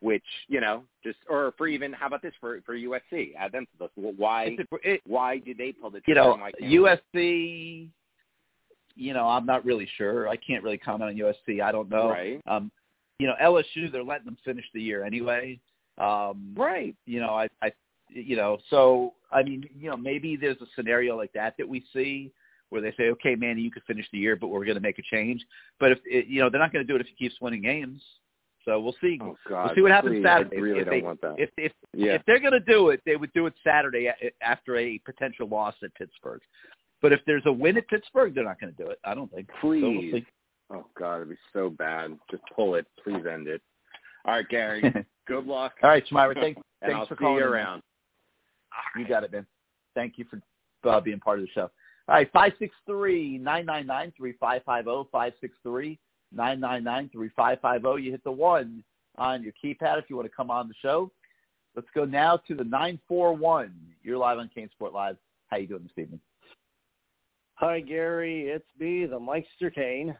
Which 0.00 0.24
you 0.46 0.60
know, 0.60 0.84
just 1.02 1.18
or 1.28 1.52
for 1.58 1.66
even 1.66 1.92
how 1.92 2.06
about 2.06 2.22
this 2.22 2.34
for 2.40 2.60
for 2.64 2.76
USC? 2.76 3.34
Add 3.36 3.52
them 3.52 3.66
to 3.66 3.78
this. 3.78 3.90
Why 4.16 4.56
it- 4.84 5.02
why 5.06 5.38
did 5.38 5.58
they 5.58 5.72
pull 5.72 5.90
the 5.90 6.00
you 6.06 6.14
know, 6.14 6.32
and 6.32 6.40
why 6.40 6.52
can't 6.52 6.70
we? 6.70 6.78
USC. 6.78 7.88
You 8.94 9.12
know, 9.12 9.28
I'm 9.28 9.46
not 9.46 9.64
really 9.64 9.88
sure. 9.96 10.28
I 10.28 10.36
can't 10.36 10.62
really 10.62 10.78
comment 10.78 11.10
on 11.10 11.16
USC. 11.16 11.60
I 11.60 11.70
don't 11.72 11.88
know. 11.88 12.10
Right. 12.10 12.40
Um, 12.46 12.70
you 13.18 13.26
know, 13.26 13.34
LSU, 13.40 13.90
they're 13.90 14.02
letting 14.02 14.24
them 14.24 14.36
finish 14.44 14.64
the 14.74 14.82
year 14.82 15.04
anyway. 15.04 15.58
Um, 15.98 16.54
Right. 16.56 16.94
you 17.06 17.20
know, 17.20 17.30
I, 17.30 17.48
I 17.62 17.72
you 18.08 18.36
know, 18.36 18.58
so 18.70 19.14
I 19.32 19.42
mean, 19.42 19.68
you 19.76 19.90
know, 19.90 19.96
maybe 19.96 20.36
there's 20.36 20.60
a 20.60 20.66
scenario 20.74 21.16
like 21.16 21.32
that 21.34 21.56
that 21.58 21.68
we 21.68 21.84
see 21.92 22.32
where 22.70 22.80
they 22.80 22.92
say, 22.96 23.08
okay, 23.10 23.34
man 23.34 23.58
you 23.58 23.70
could 23.70 23.82
finish 23.84 24.06
the 24.12 24.18
year, 24.18 24.36
but 24.36 24.48
we're 24.48 24.64
going 24.64 24.76
to 24.76 24.80
make 24.80 24.98
a 24.98 25.02
change. 25.02 25.44
But 25.80 25.92
if 25.92 25.98
it, 26.04 26.26
you 26.26 26.40
know, 26.40 26.50
they're 26.50 26.60
not 26.60 26.72
going 26.72 26.86
to 26.86 26.90
do 26.90 26.96
it 26.96 27.00
if 27.00 27.06
he 27.08 27.14
keeps 27.14 27.40
winning 27.40 27.62
games. 27.62 28.02
So 28.68 28.78
we'll 28.78 28.94
see. 29.00 29.18
Oh 29.22 29.34
God! 29.48 29.64
we'll 29.64 29.74
see 29.76 29.80
what 29.80 29.92
happens 29.92 30.16
please, 30.16 30.24
Saturday. 30.24 30.56
I 30.58 30.60
really 30.60 30.80
if 30.80 30.84
don't 30.84 30.94
they, 30.94 31.02
want 31.02 31.20
that. 31.22 31.34
If 31.38 31.48
if 31.56 31.72
yeah. 31.94 32.12
if 32.12 32.22
they're 32.26 32.38
going 32.38 32.52
to 32.52 32.60
do 32.60 32.90
it, 32.90 33.00
they 33.06 33.16
would 33.16 33.32
do 33.32 33.46
it 33.46 33.54
Saturday 33.64 34.10
after 34.42 34.76
a 34.76 34.98
potential 35.06 35.48
loss 35.48 35.74
at 35.82 35.94
Pittsburgh. 35.94 36.42
But 37.00 37.14
if 37.14 37.20
there's 37.26 37.44
a 37.46 37.52
win 37.52 37.78
at 37.78 37.88
Pittsburgh, 37.88 38.34
they're 38.34 38.44
not 38.44 38.60
going 38.60 38.74
to 38.74 38.84
do 38.84 38.90
it. 38.90 38.98
I 39.04 39.14
don't 39.14 39.32
think. 39.32 39.48
Please. 39.62 39.80
So 39.80 39.88
we'll 39.88 40.12
see. 40.12 40.26
Oh 40.70 40.86
God, 40.98 41.16
it'd 41.16 41.30
be 41.30 41.36
so 41.54 41.70
bad. 41.70 42.18
Just 42.30 42.42
pull 42.54 42.74
it. 42.74 42.84
Please 43.02 43.24
end 43.26 43.48
it. 43.48 43.62
All 44.26 44.34
right, 44.34 44.48
Gary. 44.50 44.82
good 45.26 45.46
luck. 45.46 45.72
All 45.82 45.88
right, 45.88 46.04
Schmeier. 46.12 46.34
Thanks, 46.34 46.60
thanks 46.82 46.94
I'll 46.94 47.06
for 47.06 47.16
calling 47.16 47.42
around. 47.42 47.80
You 48.98 49.08
got 49.08 49.24
it, 49.24 49.32
man. 49.32 49.46
Thank 49.94 50.18
you 50.18 50.26
for 50.28 50.90
uh, 50.90 51.00
being 51.00 51.20
part 51.20 51.38
of 51.38 51.46
the 51.46 51.50
show. 51.52 51.70
All 52.06 52.16
right, 52.16 52.30
five 52.34 52.52
six 52.58 52.76
three 52.86 53.38
nine 56.32 56.60
nine 56.60 56.84
nine 56.84 57.08
three 57.12 57.30
five 57.36 57.60
five 57.60 57.82
zero 57.82 57.92
zero. 57.94 57.96
You 57.96 58.10
hit 58.12 58.24
the 58.24 58.32
one 58.32 58.82
on 59.16 59.42
your 59.42 59.52
keypad 59.62 59.98
if 59.98 60.04
you 60.08 60.16
want 60.16 60.28
to 60.28 60.34
come 60.36 60.50
on 60.50 60.68
the 60.68 60.74
show. 60.80 61.10
Let's 61.74 61.88
go 61.94 62.04
now 62.04 62.36
to 62.48 62.54
the 62.54 62.64
nine 62.64 62.98
four 63.08 63.34
one. 63.34 63.72
You're 64.02 64.18
live 64.18 64.38
on 64.38 64.50
CaneSport 64.56 64.92
Live. 64.92 65.16
How 65.48 65.56
you 65.58 65.66
doing 65.66 65.82
this 65.82 66.02
evening? 66.04 66.20
Hi, 67.54 67.80
Gary. 67.80 68.48
It's 68.48 68.66
me, 68.78 69.06
the 69.06 69.18
Mikester 69.18 69.74
Kane. 69.74 70.16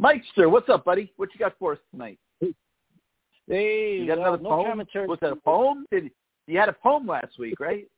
Mikester, 0.00 0.50
what's 0.50 0.68
up, 0.68 0.84
buddy? 0.84 1.12
What 1.16 1.30
you 1.32 1.38
got 1.38 1.54
for 1.58 1.72
us 1.72 1.78
tonight? 1.90 2.18
Hey, 3.48 3.96
You 3.98 4.06
got 4.06 4.18
well, 4.18 4.28
another 4.34 4.42
no 4.42 4.48
poem? 4.50 4.66
commentary. 4.68 5.06
Was 5.06 5.18
that 5.20 5.32
a 5.32 5.36
poem? 5.36 5.84
Did 5.90 6.10
you 6.46 6.58
had 6.58 6.68
a 6.68 6.72
poem 6.72 7.06
last 7.06 7.38
week, 7.38 7.58
right? 7.60 7.86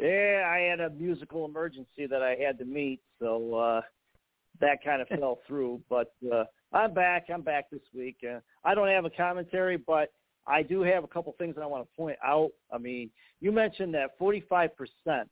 Yeah, 0.00 0.48
I 0.48 0.58
had 0.58 0.78
a 0.78 0.90
musical 0.90 1.44
emergency 1.44 2.06
that 2.08 2.22
I 2.22 2.36
had 2.36 2.56
to 2.60 2.64
meet, 2.64 3.00
so 3.18 3.54
uh 3.54 3.80
that 4.60 4.82
kind 4.84 5.02
of 5.02 5.08
fell 5.08 5.38
through. 5.46 5.80
But 5.88 6.12
uh 6.32 6.44
I'm 6.72 6.92
back. 6.92 7.26
I'm 7.32 7.42
back 7.42 7.70
this 7.70 7.80
week. 7.94 8.18
Uh, 8.22 8.40
I 8.64 8.74
don't 8.74 8.88
have 8.88 9.04
a 9.04 9.10
commentary, 9.10 9.78
but 9.78 10.12
I 10.46 10.62
do 10.62 10.82
have 10.82 11.04
a 11.04 11.06
couple 11.08 11.34
things 11.38 11.54
that 11.54 11.62
I 11.62 11.66
want 11.66 11.88
to 11.88 11.96
point 11.96 12.18
out. 12.24 12.50
I 12.72 12.78
mean, 12.78 13.10
you 13.40 13.52
mentioned 13.52 13.94
that 13.94 14.18
45% 14.18 14.70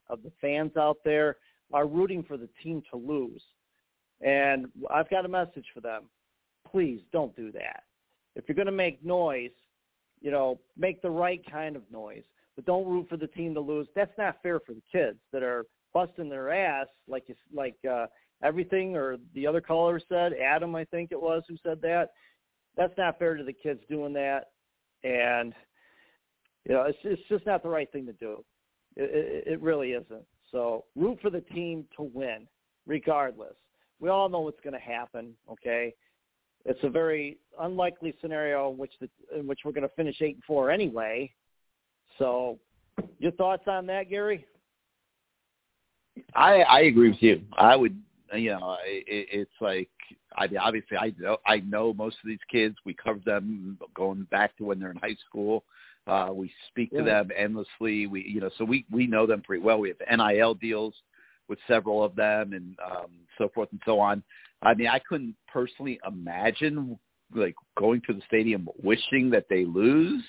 of 0.09 0.23
the 0.23 0.31
fans 0.41 0.75
out 0.77 0.97
there 1.03 1.37
are 1.73 1.87
rooting 1.87 2.23
for 2.23 2.37
the 2.37 2.49
team 2.63 2.81
to 2.91 2.97
lose. 2.97 3.41
And 4.21 4.67
I've 4.91 5.09
got 5.09 5.25
a 5.25 5.29
message 5.29 5.65
for 5.73 5.81
them. 5.81 6.03
Please 6.71 7.01
don't 7.11 7.35
do 7.35 7.51
that. 7.51 7.83
If 8.35 8.45
you're 8.47 8.55
going 8.55 8.67
to 8.67 8.71
make 8.71 9.03
noise, 9.05 9.51
you 10.21 10.31
know, 10.31 10.59
make 10.75 11.01
the 11.01 11.09
right 11.09 11.41
kind 11.51 11.75
of 11.75 11.83
noise, 11.91 12.23
but 12.55 12.65
don't 12.65 12.87
root 12.87 13.07
for 13.09 13.17
the 13.17 13.27
team 13.27 13.53
to 13.53 13.59
lose. 13.59 13.87
That's 13.95 14.15
not 14.17 14.37
fair 14.41 14.59
for 14.59 14.73
the 14.73 14.81
kids 14.91 15.19
that 15.31 15.43
are 15.43 15.65
busting 15.93 16.29
their 16.29 16.51
ass 16.51 16.87
like 17.07 17.23
you, 17.27 17.35
like 17.53 17.75
uh, 17.89 18.07
everything 18.43 18.95
or 18.95 19.17
the 19.33 19.47
other 19.47 19.61
caller 19.61 19.99
said, 20.07 20.33
Adam, 20.33 20.75
I 20.75 20.85
think 20.85 21.11
it 21.11 21.21
was, 21.21 21.43
who 21.47 21.55
said 21.63 21.81
that. 21.81 22.11
That's 22.75 22.97
not 22.97 23.17
fair 23.17 23.35
to 23.35 23.43
the 23.43 23.53
kids 23.53 23.81
doing 23.89 24.13
that, 24.13 24.51
and 25.03 25.53
you 26.67 26.75
know, 26.75 26.83
it's 26.83 26.99
it's 27.03 27.21
just 27.27 27.45
not 27.45 27.63
the 27.63 27.69
right 27.69 27.91
thing 27.91 28.05
to 28.05 28.13
do. 28.13 28.43
It, 28.95 29.45
it, 29.47 29.53
it 29.53 29.61
really 29.61 29.91
isn't. 29.91 30.25
So 30.51 30.85
root 30.95 31.17
for 31.21 31.29
the 31.29 31.41
team 31.41 31.85
to 31.95 32.03
win, 32.03 32.47
regardless. 32.85 33.55
We 33.99 34.09
all 34.09 34.29
know 34.29 34.41
what's 34.41 34.59
going 34.61 34.73
to 34.73 34.79
happen. 34.79 35.33
Okay, 35.51 35.93
it's 36.65 36.79
a 36.83 36.89
very 36.89 37.39
unlikely 37.59 38.13
scenario 38.21 38.71
in 38.71 38.77
which 38.77 38.93
the, 39.01 39.09
in 39.37 39.47
which 39.47 39.61
we're 39.65 39.71
going 39.71 39.87
to 39.87 39.95
finish 39.95 40.17
eight 40.21 40.35
and 40.35 40.43
four 40.43 40.69
anyway. 40.69 41.31
So, 42.19 42.59
your 43.17 43.31
thoughts 43.31 43.63
on 43.67 43.85
that, 43.87 44.09
Gary? 44.09 44.45
I 46.35 46.61
I 46.61 46.79
agree 46.81 47.09
with 47.09 47.21
you. 47.21 47.41
I 47.57 47.75
would, 47.75 47.99
you 48.33 48.51
know, 48.51 48.77
it, 48.85 49.27
it's 49.31 49.51
like 49.61 49.89
I 50.35 50.47
mean, 50.47 50.57
obviously 50.57 50.97
I 50.97 51.13
know 51.17 51.37
I 51.45 51.57
know 51.57 51.93
most 51.93 52.17
of 52.23 52.27
these 52.27 52.39
kids. 52.51 52.75
We 52.85 52.93
cover 52.93 53.19
them 53.25 53.77
going 53.95 54.27
back 54.31 54.57
to 54.57 54.65
when 54.65 54.79
they're 54.79 54.91
in 54.91 54.97
high 54.97 55.17
school. 55.27 55.63
Uh, 56.07 56.29
we 56.33 56.49
speak 56.69 56.89
to 56.91 57.03
them 57.03 57.29
endlessly. 57.37 58.07
We, 58.07 58.23
you 58.23 58.39
know, 58.39 58.49
so 58.57 58.63
we 58.63 58.85
we 58.91 59.07
know 59.07 59.25
them 59.25 59.41
pretty 59.41 59.63
well. 59.63 59.79
We 59.79 59.89
have 59.89 60.19
NIL 60.19 60.53
deals 60.53 60.93
with 61.49 61.59
several 61.67 62.03
of 62.03 62.15
them, 62.15 62.53
and 62.53 62.77
um, 62.85 63.07
so 63.37 63.49
forth 63.53 63.69
and 63.71 63.81
so 63.85 63.99
on. 63.99 64.23
I 64.61 64.73
mean, 64.73 64.87
I 64.87 64.99
couldn't 64.99 65.35
personally 65.51 65.99
imagine 66.07 66.97
like 67.35 67.55
going 67.77 68.01
to 68.07 68.13
the 68.13 68.21
stadium 68.27 68.69
wishing 68.81 69.29
that 69.31 69.45
they 69.49 69.65
lose. 69.65 70.23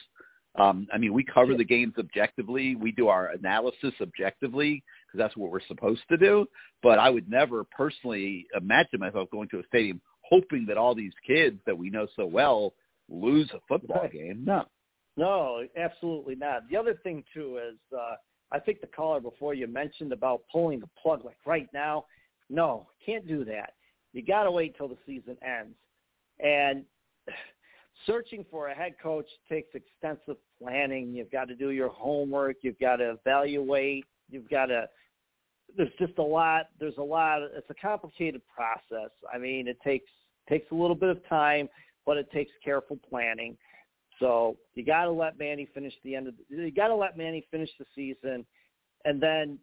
Um, 0.56 0.88
I 0.92 0.98
mean, 0.98 1.12
we 1.12 1.22
cover 1.22 1.56
the 1.56 1.64
games 1.64 1.94
objectively. 1.98 2.74
We 2.74 2.90
do 2.90 3.06
our 3.06 3.28
analysis 3.28 3.94
objectively 4.00 4.82
because 5.08 5.24
that's 5.24 5.36
what 5.36 5.50
we're 5.50 5.66
supposed 5.66 6.02
to 6.10 6.16
do. 6.16 6.46
But 6.82 6.98
I 6.98 7.10
would 7.10 7.28
never 7.30 7.64
personally 7.64 8.46
imagine 8.56 9.00
myself 9.00 9.30
going 9.30 9.48
to 9.50 9.60
a 9.60 9.66
stadium 9.66 10.00
hoping 10.22 10.66
that 10.68 10.76
all 10.76 10.94
these 10.94 11.14
kids 11.26 11.58
that 11.66 11.76
we 11.76 11.88
know 11.90 12.06
so 12.14 12.26
well 12.26 12.74
lose 13.08 13.50
a 13.54 13.60
football 13.66 14.02
Right. 14.02 14.12
game. 14.12 14.44
No. 14.44 14.64
No, 15.16 15.66
absolutely 15.76 16.36
not. 16.36 16.68
The 16.70 16.76
other 16.76 16.94
thing 17.02 17.24
too 17.34 17.58
is 17.58 17.76
uh, 17.96 18.14
I 18.52 18.60
think 18.60 18.80
the 18.80 18.86
caller 18.86 19.20
before 19.20 19.54
you 19.54 19.66
mentioned 19.66 20.12
about 20.12 20.42
pulling 20.52 20.80
the 20.80 20.88
plug 21.02 21.24
like 21.24 21.38
right 21.44 21.68
now. 21.72 22.04
No, 22.50 22.88
can't 23.04 23.26
do 23.26 23.44
that. 23.46 23.74
You 24.12 24.22
got 24.22 24.44
to 24.44 24.50
wait 24.50 24.76
till 24.76 24.88
the 24.88 24.96
season 25.06 25.36
ends. 25.42 25.74
And 26.40 26.84
searching 28.06 28.44
for 28.50 28.68
a 28.68 28.74
head 28.74 28.94
coach 29.02 29.26
takes 29.48 29.74
extensive 29.74 30.36
planning. 30.62 31.12
You've 31.14 31.30
got 31.30 31.48
to 31.48 31.56
do 31.56 31.70
your 31.70 31.88
homework. 31.88 32.56
You've 32.62 32.78
got 32.78 32.96
to 32.96 33.16
evaluate. 33.20 34.04
You've 34.30 34.48
got 34.48 34.66
to. 34.66 34.88
There's 35.76 35.92
just 35.98 36.18
a 36.18 36.22
lot. 36.22 36.66
There's 36.80 36.96
a 36.98 37.02
lot. 37.02 37.42
It's 37.42 37.68
a 37.70 37.74
complicated 37.74 38.42
process. 38.54 39.10
I 39.32 39.38
mean, 39.38 39.68
it 39.68 39.78
takes 39.84 40.10
takes 40.48 40.70
a 40.72 40.74
little 40.74 40.96
bit 40.96 41.10
of 41.10 41.26
time, 41.28 41.68
but 42.06 42.16
it 42.16 42.30
takes 42.32 42.50
careful 42.64 42.98
planning. 43.08 43.56
So 44.18 44.56
you 44.74 44.84
got 44.84 45.04
to 45.04 45.10
let 45.10 45.38
Manny 45.38 45.68
finish 45.74 45.94
the 46.04 46.14
end 46.14 46.28
of. 46.28 46.34
The, 46.36 46.56
you 46.56 46.70
got 46.72 46.88
to 46.88 46.94
let 46.94 47.16
Manny 47.16 47.46
finish 47.50 47.70
the 47.78 47.84
season, 47.94 48.44
and 49.04 49.22
then 49.22 49.58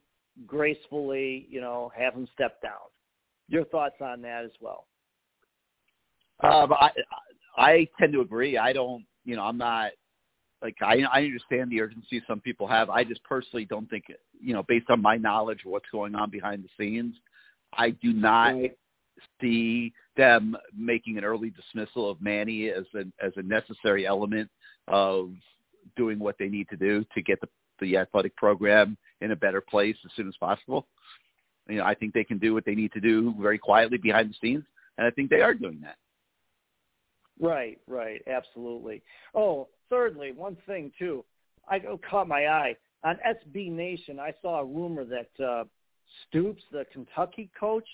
gracefully, 0.46 1.48
you 1.50 1.62
know, 1.62 1.92
have 1.98 2.14
him 2.14 2.28
step 2.34 2.62
down. 2.62 2.74
Your 3.48 3.66
thoughts 3.66 3.96
on 4.02 4.22
that 4.22 4.46
as 4.46 4.52
well? 4.60 4.88
Um, 6.42 6.74
I 6.74 6.92
I 7.58 7.88
tend 8.00 8.14
to 8.14 8.22
agree. 8.22 8.58
I 8.58 8.74
don't, 8.74 9.06
you 9.24 9.36
know, 9.36 9.44
I'm 9.44 9.58
not 9.58 9.92
like 10.66 10.78
I 10.82 11.04
I 11.12 11.22
understand 11.22 11.70
the 11.70 11.80
urgency 11.82 12.22
some 12.28 12.42
people 12.42 12.68
have. 12.68 12.90
I 12.90 13.04
just 13.04 13.24
personally 13.24 13.66
don't 13.66 13.88
think, 13.90 14.06
you 14.42 14.54
know, 14.54 14.64
based 14.64 14.90
on 14.90 15.02
my 15.02 15.16
knowledge 15.16 15.60
of 15.64 15.72
what's 15.72 15.90
going 15.92 16.16
on 16.16 16.32
behind 16.32 16.64
the 16.64 16.70
scenes, 16.78 17.16
I 17.74 17.92
do 17.92 18.14
not 18.14 18.54
Right. 18.56 18.78
see 19.40 19.94
them 20.18 20.58
making 20.76 21.18
an 21.18 21.24
early 21.24 21.52
dismissal 21.52 22.10
of 22.10 22.20
Manny 22.20 22.70
as 22.70 22.86
a 22.96 23.06
as 23.24 23.34
a 23.36 23.44
necessary 23.44 24.08
element 24.08 24.50
of 24.88 25.34
doing 25.96 26.18
what 26.18 26.36
they 26.40 26.50
need 26.50 26.68
to 26.70 26.78
do 26.78 27.06
to 27.14 27.22
get 27.22 27.40
the 27.42 27.50
the 27.80 27.98
athletic 27.98 28.36
program 28.36 28.98
in 29.22 29.32
a 29.32 29.36
better 29.36 29.62
place 29.62 29.98
as 30.06 30.12
soon 30.16 30.28
as 30.28 30.36
possible. 30.38 30.88
You 31.68 31.78
know, 31.78 31.84
I 31.84 31.94
think 31.94 32.14
they 32.14 32.24
can 32.24 32.40
do 32.40 32.54
what 32.54 32.66
they 32.66 32.76
need 32.76 32.92
to 32.94 33.00
do 33.00 33.36
very 33.40 33.60
quietly 33.60 33.98
behind 33.98 34.30
the 34.30 34.36
scenes, 34.42 34.64
and 34.98 35.06
I 35.06 35.12
think 35.12 35.30
they 35.30 35.42
are 35.42 35.54
doing 35.54 35.82
that. 35.82 35.98
Right, 37.40 37.80
right, 37.88 38.22
absolutely. 38.28 39.02
Oh, 39.34 39.68
thirdly, 39.90 40.32
one 40.32 40.58
thing 40.66 40.92
too, 40.98 41.24
I 41.70 41.80
caught 42.10 42.28
my 42.28 42.48
eye 42.48 42.76
on 43.04 43.18
SB 43.26 43.72
Nation. 43.72 44.20
I 44.20 44.34
saw 44.42 44.60
a 44.60 44.66
rumor 44.66 45.06
that 45.06 45.44
uh, 45.46 45.64
Stoops, 46.28 46.64
the 46.72 46.86
Kentucky 46.94 47.50
coach, 47.60 47.88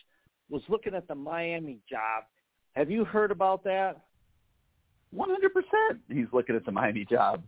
was 0.50 0.62
looking 0.68 0.94
at 0.94 1.08
the 1.08 1.16
Miami 1.16 1.80
job. 1.90 2.26
Have 2.76 2.92
you 2.92 3.06
heard 3.06 3.32
about 3.32 3.64
that? 3.64 4.02
One 5.12 5.30
hundred 5.30 5.54
percent. 5.54 6.02
He's 6.10 6.28
looking 6.32 6.56
at 6.56 6.66
the 6.66 6.72
Miami 6.72 7.06
job. 7.06 7.44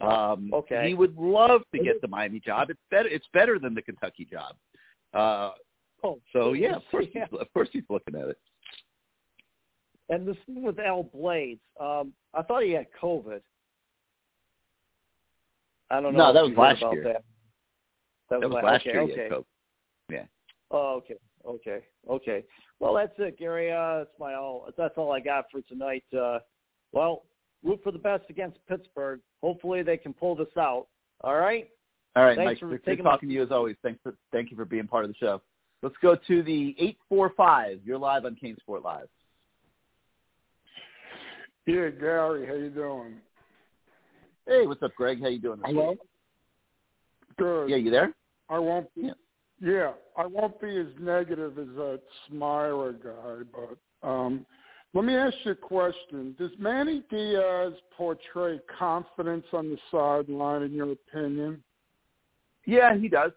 Um, 0.00 0.50
Okay. 0.52 0.88
He 0.88 0.94
would 0.94 1.16
love 1.16 1.62
to 1.74 1.82
get 1.82 2.00
the 2.00 2.08
Miami 2.08 2.40
job. 2.40 2.70
It's 2.70 2.80
better. 2.90 3.08
It's 3.08 3.26
better 3.32 3.58
than 3.58 3.74
the 3.74 3.82
Kentucky 3.82 4.26
job. 4.30 4.54
Uh, 5.14 5.52
Oh, 6.04 6.20
so 6.32 6.52
yeah, 6.52 6.76
of 6.76 6.82
course, 6.90 7.06
yeah. 7.14 7.24
he's, 7.30 7.40
of 7.40 7.52
course 7.52 7.68
he's 7.72 7.82
looking 7.88 8.14
at 8.14 8.28
it. 8.28 8.38
And 10.08 10.26
this 10.26 10.36
thing 10.46 10.62
with 10.62 10.78
Al 10.78 11.04
Blades, 11.04 11.60
um, 11.80 12.12
I 12.32 12.42
thought 12.42 12.62
he 12.62 12.72
had 12.72 12.86
COVID. 13.02 13.40
I 15.90 16.00
don't 16.00 16.12
know. 16.14 16.26
No, 16.28 16.32
that 16.32 16.42
was 16.44 16.56
last 16.56 16.80
year. 16.92 17.02
That, 17.04 17.22
That 18.30 18.40
was 18.40 18.50
la- 18.50 18.60
last 18.60 18.82
okay, 18.86 18.92
year. 18.92 19.06
he 19.06 19.12
Okay. 19.12 19.22
had 19.22 19.32
COVID. 19.32 19.44
Yeah. 20.10 20.24
Oh, 20.70 20.94
okay, 20.96 21.14
okay, 21.46 21.80
okay. 22.10 22.44
Well, 22.80 22.94
that's 22.94 23.12
it, 23.18 23.38
Gary. 23.38 23.70
Uh, 23.72 23.98
that's 23.98 24.18
my 24.18 24.34
all. 24.34 24.68
That's 24.76 24.94
all 24.96 25.12
I 25.12 25.20
got 25.20 25.44
for 25.50 25.60
tonight. 25.62 26.04
Uh, 26.16 26.40
well, 26.92 27.24
root 27.62 27.80
for 27.84 27.92
the 27.92 27.98
best 27.98 28.24
against 28.30 28.58
Pittsburgh. 28.66 29.20
Hopefully, 29.42 29.82
they 29.82 29.96
can 29.96 30.12
pull 30.12 30.34
this 30.34 30.48
out. 30.58 30.88
All 31.22 31.36
right. 31.36 31.68
All 32.16 32.24
right, 32.24 32.36
Thanks 32.36 32.50
Mike. 32.52 32.58
for 32.60 32.68
Good 32.70 32.84
taking 32.84 33.04
my- 33.04 33.10
talking 33.12 33.28
to 33.28 33.34
you 33.34 33.42
as 33.42 33.50
always. 33.52 33.76
Thanks 33.82 34.00
for 34.02 34.16
thank 34.32 34.50
you 34.50 34.56
for 34.56 34.64
being 34.64 34.86
part 34.88 35.04
of 35.04 35.10
the 35.10 35.16
show. 35.16 35.40
Let's 35.82 35.96
go 36.02 36.16
to 36.16 36.42
the 36.42 36.74
eight 36.78 36.98
four 37.08 37.30
five. 37.36 37.80
You're 37.84 37.98
live 37.98 38.24
on 38.24 38.34
CaneSport 38.42 38.82
Live. 38.82 39.08
Yeah, 41.66 41.90
Gary, 41.90 42.46
how 42.46 42.54
you 42.54 42.70
doing? 42.70 43.16
Hey, 44.46 44.66
what's 44.66 44.82
up, 44.82 44.94
Greg? 44.94 45.20
How 45.20 45.28
you 45.28 45.40
doing? 45.40 45.58
This 45.58 45.66
Hello? 45.66 45.90
week? 45.90 45.98
Good. 47.36 47.70
Yeah, 47.70 47.76
you 47.76 47.90
there? 47.90 48.14
I 48.48 48.58
won't 48.58 48.92
be. 48.94 49.02
Yeah. 49.02 49.12
Yeah, 49.60 49.92
I 50.16 50.26
won't 50.26 50.60
be 50.60 50.76
as 50.78 50.86
negative 51.00 51.58
as 51.58 51.66
that 51.76 52.00
Smyra 52.30 52.92
guy, 53.02 53.42
but 53.52 54.06
um, 54.06 54.44
let 54.92 55.04
me 55.04 55.16
ask 55.16 55.34
you 55.44 55.52
a 55.52 55.54
question. 55.54 56.36
Does 56.38 56.50
Manny 56.58 57.02
Diaz 57.10 57.72
portray 57.96 58.60
confidence 58.78 59.46
on 59.54 59.70
the 59.70 59.78
sideline, 59.90 60.62
in 60.62 60.72
your 60.72 60.92
opinion? 60.92 61.62
Yeah, 62.66 62.96
he 62.98 63.08
does. 63.08 63.32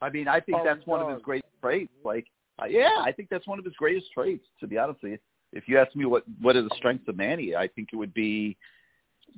I 0.00 0.08
mean, 0.08 0.28
I 0.28 0.40
think 0.40 0.58
Oh, 0.60 0.64
that's 0.64 0.82
he 0.82 0.90
one 0.90 1.02
of 1.02 1.10
his 1.10 1.22
great 1.22 1.44
traits. 1.60 1.92
Like, 2.02 2.26
uh, 2.60 2.66
yeah, 2.66 3.02
I 3.02 3.12
think 3.12 3.28
that's 3.28 3.46
one 3.46 3.58
of 3.58 3.66
his 3.66 3.74
greatest 3.74 4.06
traits. 4.12 4.46
To 4.60 4.66
be 4.66 4.78
honest 4.78 5.02
with 5.02 5.12
you, 5.12 5.18
if 5.52 5.68
you 5.68 5.78
ask 5.78 5.94
me 5.94 6.06
what 6.06 6.24
what 6.40 6.56
are 6.56 6.62
the 6.62 6.74
strengths 6.76 7.06
of 7.06 7.16
Manny, 7.16 7.54
I 7.54 7.68
think 7.68 7.90
it 7.92 7.96
would 7.96 8.14
be 8.14 8.56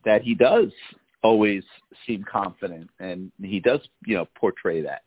that 0.05 0.22
he 0.22 0.34
does 0.34 0.70
always 1.22 1.62
seem 2.07 2.24
confident, 2.30 2.88
and 2.99 3.30
he 3.43 3.61
does, 3.61 3.80
you 4.07 4.16
know, 4.16 4.26
portray 4.34 4.82
that. 4.82 5.03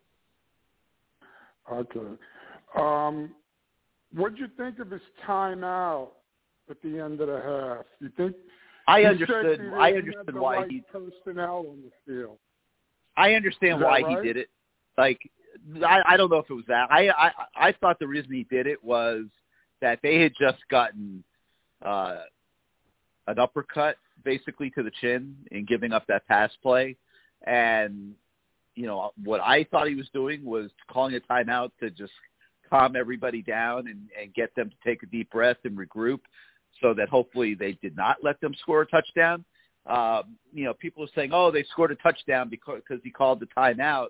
Okay. 1.72 2.00
Um, 2.78 3.32
what 4.14 4.36
did 4.36 4.40
you 4.40 4.48
think 4.58 4.80
of 4.80 4.92
his 4.92 5.02
timeout 5.28 6.10
at 6.70 6.82
the 6.82 7.00
end 7.00 7.20
of 7.22 7.28
the 7.28 7.42
half? 7.42 7.86
You 8.00 8.10
think 8.16 8.36
I 8.88 9.02
he 9.02 9.06
understood. 9.06 9.60
he 9.60 9.68
I 9.68 9.94
understood 9.94 10.36
why 10.36 10.58
right 10.58 10.72
he. 10.72 10.84
personnel 10.92 11.66
on 11.70 11.84
the 11.84 11.92
field. 12.06 12.38
I 13.16 13.34
understand 13.34 13.82
why 13.82 14.02
right? 14.02 14.18
he 14.18 14.28
did 14.28 14.38
it. 14.38 14.50
Like, 14.98 15.20
I, 15.86 16.02
I 16.06 16.18
don't 16.18 16.30
know 16.30 16.38
if 16.38 16.50
it 16.50 16.54
was 16.54 16.66
that. 16.68 16.92
I, 16.92 17.10
I 17.10 17.32
I 17.56 17.72
thought 17.74 18.00
the 18.00 18.08
reason 18.08 18.32
he 18.32 18.44
did 18.44 18.68
it 18.68 18.84
was 18.84 19.26
that 19.82 20.00
they 20.04 20.22
had 20.22 20.34
just 20.40 20.60
gotten 20.70 21.24
uh, 21.84 22.18
an 23.28 23.40
uppercut 23.40 23.98
basically 24.24 24.70
to 24.72 24.84
the 24.84 24.92
chin 25.02 25.36
in 25.52 25.66
giving 25.66 25.92
up 25.92 26.06
that 26.08 26.28
pass 26.28 26.52
play, 26.62 26.96
and 27.46 28.14
you 28.76 28.86
know 28.86 29.12
what 29.24 29.42
I 29.42 29.66
thought 29.66 29.88
he 29.88 29.96
was 29.96 30.10
doing 30.14 30.44
was 30.44 30.70
calling 30.90 31.16
a 31.16 31.20
timeout 31.20 31.72
to 31.80 31.90
just 31.90 32.14
calm 32.70 32.96
everybody 32.96 33.42
down 33.42 33.88
and, 33.88 34.10
and 34.20 34.34
get 34.34 34.56
them 34.56 34.70
to 34.70 34.76
take 34.84 35.04
a 35.04 35.06
deep 35.06 35.30
breath 35.32 35.58
and 35.64 35.78
regroup, 35.78 36.20
so 36.82 36.94
that 36.94 37.10
hopefully 37.10 37.54
they 37.54 37.74
did 37.82 37.96
not 37.96 38.18
let 38.24 38.40
them 38.42 38.54
score 38.62 38.82
a 38.82 38.88
touchdown. 38.88 39.44
Um, 39.86 40.38
you 40.54 40.64
know, 40.64 40.74
people 40.74 41.04
are 41.04 41.10
saying, 41.14 41.32
"Oh, 41.34 41.52
they 41.52 41.64
scored 41.72 41.92
a 41.92 41.96
touchdown 41.96 42.50
because 42.50 42.82
because 42.88 43.04
he 43.04 43.12
called 43.12 43.40
the 43.40 43.48
timeout." 43.58 44.08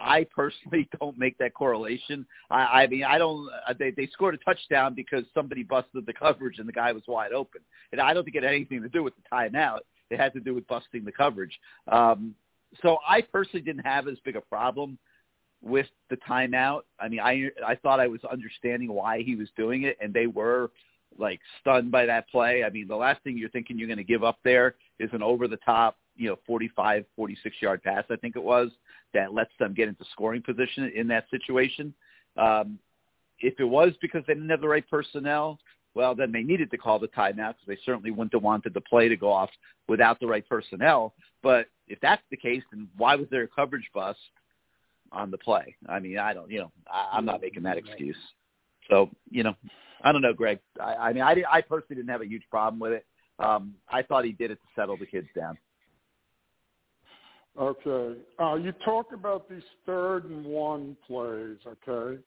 I 0.00 0.26
personally 0.34 0.88
don't 1.00 1.18
make 1.18 1.36
that 1.38 1.54
correlation. 1.54 2.26
I, 2.50 2.82
I 2.82 2.86
mean, 2.86 3.04
I 3.04 3.18
don't. 3.18 3.48
uh, 3.68 3.74
They 3.78 3.90
they 3.90 4.06
scored 4.12 4.34
a 4.34 4.38
touchdown 4.38 4.94
because 4.94 5.24
somebody 5.34 5.62
busted 5.62 6.06
the 6.06 6.12
coverage 6.12 6.58
and 6.58 6.68
the 6.68 6.72
guy 6.72 6.92
was 6.92 7.02
wide 7.06 7.32
open, 7.32 7.60
and 7.92 8.00
I 8.00 8.14
don't 8.14 8.24
think 8.24 8.36
it 8.36 8.42
had 8.42 8.52
anything 8.54 8.82
to 8.82 8.88
do 8.88 9.02
with 9.02 9.14
the 9.16 9.22
timeout. 9.32 9.80
It 10.10 10.18
had 10.18 10.32
to 10.34 10.40
do 10.40 10.54
with 10.54 10.66
busting 10.66 11.04
the 11.04 11.12
coverage. 11.12 11.58
Um, 11.88 12.34
so 12.82 12.98
I 13.08 13.20
personally 13.20 13.62
didn't 13.64 13.84
have 13.86 14.08
as 14.08 14.18
big 14.24 14.36
a 14.36 14.40
problem 14.40 14.98
with 15.62 15.86
the 16.08 16.16
timeout. 16.28 16.82
I 16.98 17.08
mean, 17.08 17.20
I 17.20 17.50
I 17.66 17.74
thought 17.76 18.00
I 18.00 18.06
was 18.06 18.20
understanding 18.30 18.92
why 18.92 19.22
he 19.22 19.36
was 19.36 19.48
doing 19.56 19.84
it, 19.84 19.96
and 20.00 20.12
they 20.12 20.26
were 20.26 20.70
like 21.18 21.40
stunned 21.60 21.90
by 21.90 22.06
that 22.06 22.28
play. 22.30 22.64
I 22.64 22.70
mean, 22.70 22.86
the 22.88 22.96
last 22.96 23.22
thing 23.22 23.36
you're 23.36 23.50
thinking 23.50 23.78
you're 23.78 23.88
going 23.88 23.98
to 23.98 24.04
give 24.04 24.24
up 24.24 24.38
there 24.44 24.76
is 24.98 25.10
an 25.12 25.22
over 25.22 25.48
the 25.48 25.58
top, 25.58 25.98
you 26.20 26.28
know, 26.28 26.38
45, 26.46 27.06
46 27.16 27.56
yard 27.62 27.82
pass, 27.82 28.04
I 28.10 28.16
think 28.16 28.36
it 28.36 28.42
was, 28.42 28.70
that 29.14 29.32
lets 29.32 29.50
them 29.58 29.72
get 29.72 29.88
into 29.88 30.04
scoring 30.12 30.42
position 30.42 30.92
in 30.94 31.08
that 31.08 31.24
situation. 31.30 31.94
Um, 32.36 32.78
if 33.38 33.58
it 33.58 33.64
was 33.64 33.92
because 34.02 34.22
they 34.26 34.34
didn't 34.34 34.50
have 34.50 34.60
the 34.60 34.68
right 34.68 34.88
personnel, 34.88 35.58
well, 35.94 36.14
then 36.14 36.30
they 36.30 36.42
needed 36.42 36.70
to 36.70 36.76
call 36.76 36.98
the 36.98 37.08
timeout 37.08 37.54
because 37.54 37.66
they 37.66 37.78
certainly 37.86 38.10
wouldn't 38.10 38.34
have 38.34 38.42
wanted 38.42 38.74
the 38.74 38.82
play 38.82 39.08
to 39.08 39.16
go 39.16 39.32
off 39.32 39.48
without 39.88 40.20
the 40.20 40.26
right 40.26 40.46
personnel. 40.46 41.14
But 41.42 41.66
if 41.88 41.98
that's 42.00 42.22
the 42.30 42.36
case, 42.36 42.62
then 42.70 42.86
why 42.98 43.16
was 43.16 43.26
there 43.30 43.42
a 43.42 43.48
coverage 43.48 43.88
bust 43.94 44.18
on 45.10 45.30
the 45.30 45.38
play? 45.38 45.74
I 45.88 46.00
mean, 46.00 46.18
I 46.18 46.34
don't, 46.34 46.50
you 46.50 46.58
know, 46.58 46.72
I, 46.86 47.08
I'm 47.14 47.24
not 47.24 47.40
making 47.40 47.62
that 47.62 47.78
excuse. 47.78 48.16
So, 48.90 49.08
you 49.30 49.42
know, 49.42 49.54
I 50.04 50.12
don't 50.12 50.22
know, 50.22 50.34
Greg. 50.34 50.60
I, 50.78 50.94
I 50.94 51.12
mean, 51.14 51.22
I, 51.22 51.42
I 51.50 51.62
personally 51.62 51.96
didn't 51.96 52.10
have 52.10 52.20
a 52.20 52.28
huge 52.28 52.44
problem 52.50 52.78
with 52.78 52.92
it. 52.92 53.06
Um, 53.38 53.74
I 53.88 54.02
thought 54.02 54.26
he 54.26 54.32
did 54.32 54.50
it 54.50 54.56
to 54.56 54.68
settle 54.76 54.98
the 54.98 55.06
kids 55.06 55.28
down. 55.34 55.56
Okay. 57.58 58.20
Uh, 58.38 58.54
you 58.54 58.72
talk 58.84 59.12
about 59.12 59.48
these 59.48 59.62
third 59.84 60.24
and 60.24 60.44
one 60.44 60.96
plays. 61.06 61.58
Okay. 61.66 62.20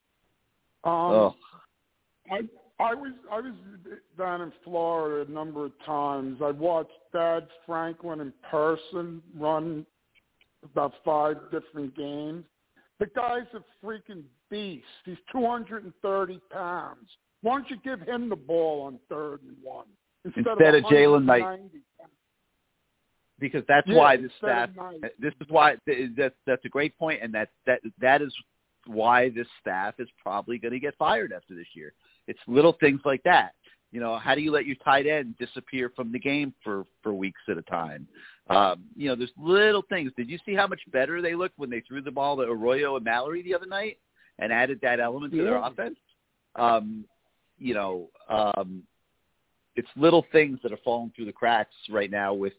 Um, 0.83 0.91
Oh, 1.13 1.35
I 2.31 2.39
I 2.79 2.93
was 2.93 3.13
I 3.31 3.39
was 3.39 3.53
down 4.17 4.41
in 4.41 4.51
Florida 4.63 5.29
a 5.29 5.33
number 5.33 5.65
of 5.65 5.71
times. 5.85 6.39
I 6.43 6.51
watched 6.51 6.91
Thad 7.11 7.47
Franklin 7.65 8.19
in 8.19 8.33
person 8.49 9.21
run 9.37 9.85
about 10.63 10.93
five 11.05 11.37
different 11.51 11.95
games. 11.95 12.45
The 12.99 13.07
guy's 13.07 13.47
a 13.53 13.85
freaking 13.85 14.23
beast. 14.49 14.85
He's 15.05 15.17
230 15.31 16.41
pounds. 16.51 17.09
Why 17.41 17.53
don't 17.53 17.69
you 17.69 17.77
give 17.83 18.07
him 18.07 18.29
the 18.29 18.35
ball 18.35 18.83
on 18.83 18.99
third 19.09 19.41
and 19.43 19.57
one 19.61 19.85
instead, 20.23 20.45
Instead 20.47 20.75
of 20.75 20.83
Jalen 20.85 21.25
Knight. 21.25 21.59
190 23.43 23.49
pounds? 23.49 23.65
because 23.65 23.65
that's 23.67 23.87
Yeah, 23.87 23.97
why 23.97 24.17
this 24.17 24.31
staff. 24.37 24.69
This 25.19 25.33
is 25.41 25.47
why 25.49 25.75
that's 26.15 26.35
that's 26.45 26.65
a 26.65 26.69
great 26.69 26.97
point, 26.97 27.21
and 27.21 27.33
that 27.33 27.49
that 27.65 27.81
that 27.99 28.21
is 28.21 28.33
why 28.85 29.29
this 29.29 29.47
staff 29.61 29.95
is 29.99 30.09
probably 30.21 30.57
going 30.57 30.73
to 30.73 30.79
get 30.79 30.95
fired 30.97 31.31
after 31.31 31.55
this 31.55 31.67
year. 31.73 31.93
It's 32.27 32.39
little 32.47 32.73
things 32.79 33.01
like 33.05 33.23
that. 33.23 33.53
You 33.91 33.99
know, 33.99 34.17
how 34.17 34.33
do 34.33 34.41
you 34.41 34.51
let 34.51 34.65
your 34.65 34.75
tight 34.77 35.05
end 35.05 35.37
disappear 35.37 35.91
from 35.95 36.11
the 36.11 36.19
game 36.19 36.53
for 36.63 36.85
for 37.01 37.13
weeks 37.13 37.41
at 37.49 37.57
a 37.57 37.61
time? 37.63 38.07
Um, 38.49 38.85
you 38.95 39.07
know, 39.07 39.15
there's 39.15 39.31
little 39.37 39.83
things. 39.87 40.11
Did 40.17 40.29
you 40.29 40.39
see 40.45 40.55
how 40.55 40.67
much 40.67 40.81
better 40.91 41.21
they 41.21 41.35
looked 41.35 41.57
when 41.59 41.69
they 41.69 41.81
threw 41.81 42.01
the 42.01 42.11
ball 42.11 42.37
to 42.37 42.43
Arroyo 42.43 42.95
and 42.95 43.05
Mallory 43.05 43.43
the 43.43 43.53
other 43.55 43.67
night 43.67 43.99
and 44.39 44.51
added 44.51 44.79
that 44.81 44.99
element 44.99 45.33
to 45.33 45.43
their 45.43 45.57
offense? 45.57 45.97
Um, 46.55 47.05
you 47.59 47.73
know, 47.73 48.09
um, 48.29 48.83
it's 49.75 49.87
little 49.95 50.25
things 50.31 50.59
that 50.63 50.71
are 50.71 50.79
falling 50.83 51.11
through 51.15 51.25
the 51.25 51.31
cracks 51.31 51.75
right 51.89 52.11
now 52.11 52.33
with 52.33 52.53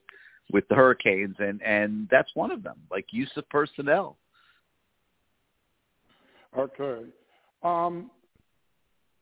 with 0.52 0.66
the 0.68 0.74
Hurricanes, 0.74 1.36
and 1.38 1.62
and 1.62 2.08
that's 2.10 2.30
one 2.34 2.50
of 2.50 2.62
them. 2.62 2.76
Like 2.90 3.06
use 3.10 3.30
of 3.36 3.48
personnel. 3.48 4.16
Okay. 6.56 7.02
Um, 7.62 8.10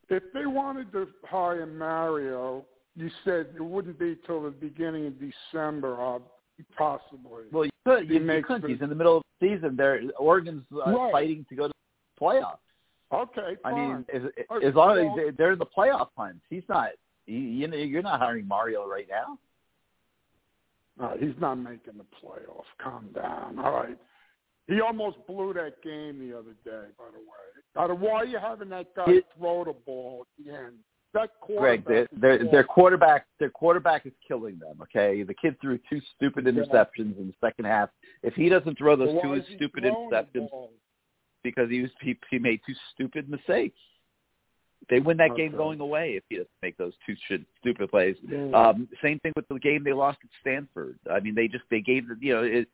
if 0.08 0.22
they 0.34 0.46
wanted 0.46 0.92
to 0.92 1.08
hire 1.24 1.64
Mario, 1.64 2.64
you 2.96 3.10
said 3.24 3.46
it 3.56 3.62
wouldn't 3.62 3.98
be 3.98 4.18
till 4.26 4.42
the 4.42 4.50
beginning 4.50 5.06
of 5.06 5.14
December, 5.18 5.98
uh, 6.04 6.18
possibly. 6.76 7.44
Well, 7.50 7.64
you 7.64 7.70
could. 7.86 8.08
You, 8.10 8.20
you 8.20 8.42
could. 8.42 8.62
the- 8.62 8.68
He's 8.68 8.82
in 8.82 8.88
the 8.90 8.94
middle 8.94 9.18
of 9.18 9.22
the 9.40 9.48
season. 9.48 9.76
There, 9.76 10.02
Oregon's 10.18 10.64
uh, 10.74 10.90
Right. 10.92 11.12
fighting 11.12 11.46
to 11.48 11.54
go 11.54 11.68
to 11.68 11.72
the 11.74 12.24
playoffs. 12.24 12.58
Okay, 13.12 13.56
I 13.64 13.72
mean, 13.74 14.06
as, 14.12 14.22
Okay, 14.50 14.66
as 14.66 14.74
long 14.74 14.96
well- 15.16 15.28
as 15.28 15.34
they're 15.36 15.52
in 15.52 15.58
the 15.58 15.66
playoff 15.66 16.08
hunt, 16.16 16.40
he's 16.50 16.62
not. 16.68 16.90
You, 17.26 17.38
you 17.38 17.68
know, 17.68 17.76
you're 17.76 18.02
not 18.02 18.18
hiring 18.20 18.48
Mario 18.48 18.86
right 18.86 19.06
now. 19.08 19.38
No, 21.02 21.16
he's 21.18 21.34
not 21.40 21.56
making 21.56 21.94
the 21.98 22.04
playoff. 22.24 22.62
Calm 22.80 23.08
down. 23.12 23.58
All 23.58 23.72
right. 23.72 23.98
He 24.68 24.80
almost 24.80 25.16
blew 25.26 25.52
that 25.54 25.82
game 25.82 26.20
the 26.20 26.38
other 26.38 26.54
day, 26.64 26.86
by 26.96 27.06
the 27.12 27.18
way. 27.18 27.76
Out 27.76 27.90
of 27.90 27.98
why 28.00 28.12
are 28.12 28.24
you 28.24 28.38
having 28.38 28.68
that 28.68 28.94
guy 28.94 29.10
It- 29.10 29.26
throw 29.36 29.64
the 29.64 29.72
ball 29.72 30.24
at 30.28 30.44
the 30.44 30.52
end? 30.52 30.78
That 31.12 31.30
Greg, 31.40 31.84
quarterback 31.84 31.84
their 31.86 32.02
is 32.04 32.40
their, 32.40 32.50
their 32.50 32.64
quarterback 32.64 33.26
their 33.38 33.50
quarterback 33.50 34.06
is 34.06 34.14
killing 34.26 34.58
them. 34.58 34.80
Okay, 34.80 35.24
the 35.24 35.34
kid 35.34 35.60
threw 35.60 35.78
two 35.90 36.00
stupid 36.14 36.46
Yeah. 36.46 36.52
interceptions 36.52 37.18
in 37.18 37.26
the 37.26 37.34
second 37.38 37.66
half. 37.66 37.90
If 38.22 38.34
he 38.34 38.48
doesn't 38.48 38.78
throw 38.78 38.96
those 38.96 39.20
two 39.20 39.42
stupid 39.56 39.84
interceptions, 39.84 40.48
because 41.42 41.68
he 41.68 41.82
was 41.82 41.90
he, 42.00 42.18
he 42.30 42.38
made 42.38 42.60
two 42.64 42.74
stupid 42.92 43.28
mistakes. 43.28 43.78
They 44.90 44.98
win 44.98 45.16
that 45.18 45.36
game 45.36 45.52
going 45.52 45.80
away 45.80 46.14
if 46.16 46.24
he 46.28 46.36
doesn't 46.36 46.50
make 46.60 46.76
those 46.76 46.92
two 47.06 47.14
stupid 47.60 47.90
plays. 47.90 48.16
Yeah. 48.28 48.50
Um, 48.50 48.88
same 49.02 49.18
thing 49.20 49.32
with 49.36 49.46
the 49.48 49.58
game 49.58 49.84
they 49.84 49.92
lost 49.92 50.18
at 50.24 50.30
Stanford. 50.40 50.98
I 51.10 51.20
mean, 51.20 51.34
they 51.34 51.48
just 51.48 51.64
they 51.70 51.80
gave 51.80 52.08
the 52.08 52.16
you 52.20 52.34
know 52.34 52.42
it, 52.42 52.68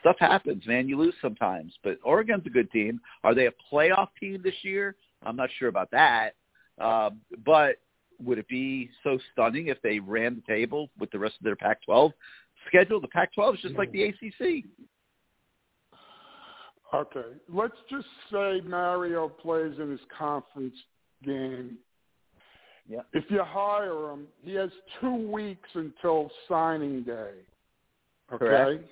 stuff 0.00 0.16
happens, 0.18 0.66
man. 0.66 0.88
You 0.88 0.98
lose 0.98 1.14
sometimes, 1.22 1.72
but 1.82 1.98
Oregon's 2.04 2.46
a 2.46 2.50
good 2.50 2.70
team. 2.70 3.00
Are 3.24 3.34
they 3.34 3.46
a 3.46 3.52
playoff 3.72 4.08
team 4.20 4.40
this 4.44 4.54
year? 4.62 4.96
I'm 5.24 5.36
not 5.36 5.48
sure 5.58 5.68
about 5.68 5.90
that. 5.92 6.34
Um, 6.78 7.20
but 7.44 7.76
would 8.22 8.38
it 8.38 8.48
be 8.48 8.90
so 9.02 9.18
stunning 9.32 9.68
if 9.68 9.80
they 9.82 9.98
ran 9.98 10.36
the 10.36 10.52
table 10.52 10.90
with 10.98 11.10
the 11.10 11.18
rest 11.18 11.36
of 11.38 11.44
their 11.44 11.56
Pac-12 11.56 12.12
schedule? 12.66 13.00
The 13.00 13.08
Pac-12 13.08 13.54
is 13.54 13.60
just 13.60 13.76
like 13.76 13.92
the 13.92 14.04
ACC. 14.04 14.64
Okay. 16.94 17.28
Let's 17.48 17.76
just 17.90 18.06
say 18.30 18.60
Mario 18.64 19.28
plays 19.28 19.72
in 19.80 19.90
his 19.90 20.00
conference 20.16 20.74
game. 21.26 21.78
Yeah. 22.88 23.00
If 23.12 23.24
you 23.30 23.42
hire 23.42 24.12
him, 24.12 24.26
he 24.42 24.54
has 24.54 24.70
two 25.00 25.14
weeks 25.30 25.68
until 25.74 26.30
signing 26.48 27.02
day. 27.02 27.32
Okay. 28.32 28.38
Correct. 28.44 28.84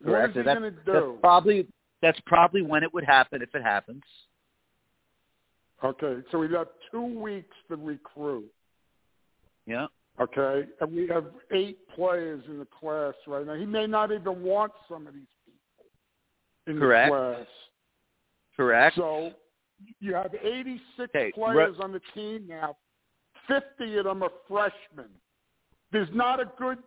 What 0.00 0.10
Correct. 0.12 0.30
is 0.30 0.34
he 0.36 0.42
That's- 0.42 0.58
going 0.58 0.72
to 0.72 0.78
That's 0.86 0.98
do? 0.98 1.18
probably 1.20 1.66
that's 2.00 2.20
probably 2.26 2.62
when 2.62 2.82
it 2.84 2.94
would 2.94 3.04
happen 3.04 3.42
if 3.42 3.52
it 3.54 3.62
happens. 3.62 4.02
Okay. 5.82 6.22
So 6.30 6.38
we've 6.38 6.50
got 6.50 6.68
two 6.90 7.02
weeks 7.20 7.54
to 7.68 7.76
recruit. 7.76 8.50
Yeah. 9.66 9.86
Okay. 10.20 10.64
And 10.80 10.92
we 10.94 11.06
have 11.08 11.26
eight 11.52 11.78
players 11.94 12.42
in 12.48 12.58
the 12.58 12.66
class 12.66 13.14
right 13.26 13.44
now. 13.46 13.54
He 13.54 13.66
may 13.66 13.86
not 13.86 14.12
even 14.12 14.42
want 14.42 14.72
some 14.88 15.06
of 15.06 15.14
these 15.14 15.26
people. 15.44 15.86
in 16.74 16.78
Correct. 16.78 17.10
the 17.10 17.16
class. 17.16 17.46
Correct. 18.56 18.96
So 18.96 19.32
you 20.00 20.14
have 20.14 20.34
86 20.34 20.80
Okay, 21.00 21.32
players 21.32 21.76
on 21.80 21.92
the 21.92 22.00
team 22.14 22.46
now. 22.48 22.76
50 23.46 23.96
of 23.98 24.04
them 24.04 24.22
are 24.22 24.30
freshmen. 24.46 25.10
There's 25.92 26.08
not 26.12 26.40
a 26.40 26.50
good. 26.58 26.78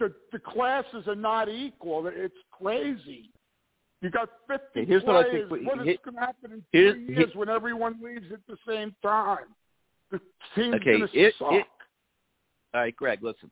The 0.00 0.12
the 0.32 0.38
classes 0.38 1.06
are 1.06 1.14
not 1.14 1.48
equal. 1.48 2.06
It's 2.06 2.34
crazy. 2.50 3.30
You 4.00 4.10
got 4.10 4.28
50 4.48 4.64
Okay, 4.80 4.84
here's 4.86 5.02
what 5.04 5.16
I 5.16 5.22
players. 5.24 5.48
think 5.48 5.50
we- 5.60 5.66
what 5.66 5.86
is 5.88 5.96
going 6.04 6.14
to 6.16 6.20
happen 6.20 6.52
in 6.52 6.64
three 6.72 7.14
years 7.14 7.34
when 7.34 7.48
everyone 7.48 8.00
leaves 8.02 8.30
at 8.32 8.40
the 8.46 8.56
same 8.66 8.94
time? 9.02 9.54
The 10.10 10.20
team's 10.54 10.74
Okay, 10.76 10.98
going 10.98 11.08
to 11.08 11.32
suck. 11.38 11.52
it- 11.52 11.66
All 12.74 12.80
right, 12.82 12.94
Greg, 12.96 13.22
listen. 13.22 13.50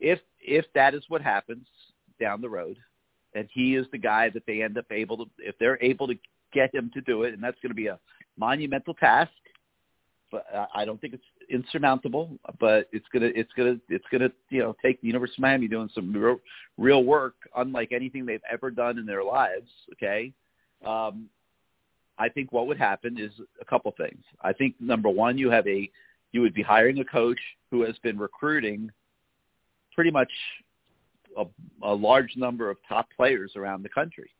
If 0.00 0.20
if 0.40 0.70
that 0.74 0.94
is 0.94 1.08
what 1.08 1.22
happens 1.22 1.66
down 2.20 2.40
the 2.40 2.48
road, 2.48 2.76
and 3.34 3.48
he 3.52 3.74
is 3.76 3.86
the 3.90 3.98
guy 3.98 4.28
that 4.30 4.44
they 4.46 4.62
end 4.62 4.76
up 4.78 4.90
able 4.90 5.16
to, 5.24 5.30
if 5.38 5.56
they're 5.58 5.78
able 5.82 6.06
to 6.08 6.18
get 6.54 6.74
him 6.74 6.90
to 6.94 7.00
do 7.00 7.24
it, 7.24 7.34
and 7.34 7.42
that's 7.42 7.58
going 7.60 7.70
to 7.70 7.74
be 7.74 7.88
a 7.88 7.98
monumental 8.38 8.94
task, 8.94 9.32
but 10.30 10.46
I 10.74 10.84
don't 10.84 11.00
think 11.00 11.14
it's 11.14 11.24
insurmountable. 11.50 12.30
But 12.58 12.88
it's 12.92 13.06
gonna 13.12 13.30
it's 13.34 13.52
gonna 13.56 13.76
it's 13.88 14.04
gonna 14.10 14.30
you 14.50 14.60
know 14.60 14.74
take 14.82 15.00
the 15.00 15.06
University 15.06 15.40
of 15.40 15.42
Miami 15.42 15.68
doing 15.68 15.90
some 15.94 16.12
real, 16.12 16.40
real 16.78 17.04
work, 17.04 17.34
unlike 17.56 17.92
anything 17.92 18.24
they've 18.24 18.40
ever 18.50 18.70
done 18.70 18.98
in 18.98 19.06
their 19.06 19.24
lives. 19.24 19.68
Okay. 19.92 20.32
Um, 20.84 21.28
I 22.18 22.28
think 22.28 22.52
what 22.52 22.66
would 22.68 22.78
happen 22.78 23.18
is 23.18 23.32
a 23.60 23.64
couple 23.64 23.92
things. 23.96 24.22
I 24.40 24.52
think 24.52 24.74
number 24.80 25.08
one, 25.08 25.36
you 25.36 25.50
have 25.50 25.66
a 25.66 25.90
you 26.32 26.40
would 26.40 26.54
be 26.54 26.62
hiring 26.62 26.98
a 26.98 27.04
coach 27.04 27.38
who 27.70 27.82
has 27.82 27.96
been 27.98 28.18
recruiting 28.18 28.90
pretty 29.94 30.10
much 30.10 30.30
a, 31.36 31.44
a 31.82 31.94
large 31.94 32.32
number 32.36 32.70
of 32.70 32.76
top 32.88 33.08
players 33.16 33.52
around 33.56 33.82
the 33.82 33.88
country. 33.88 34.30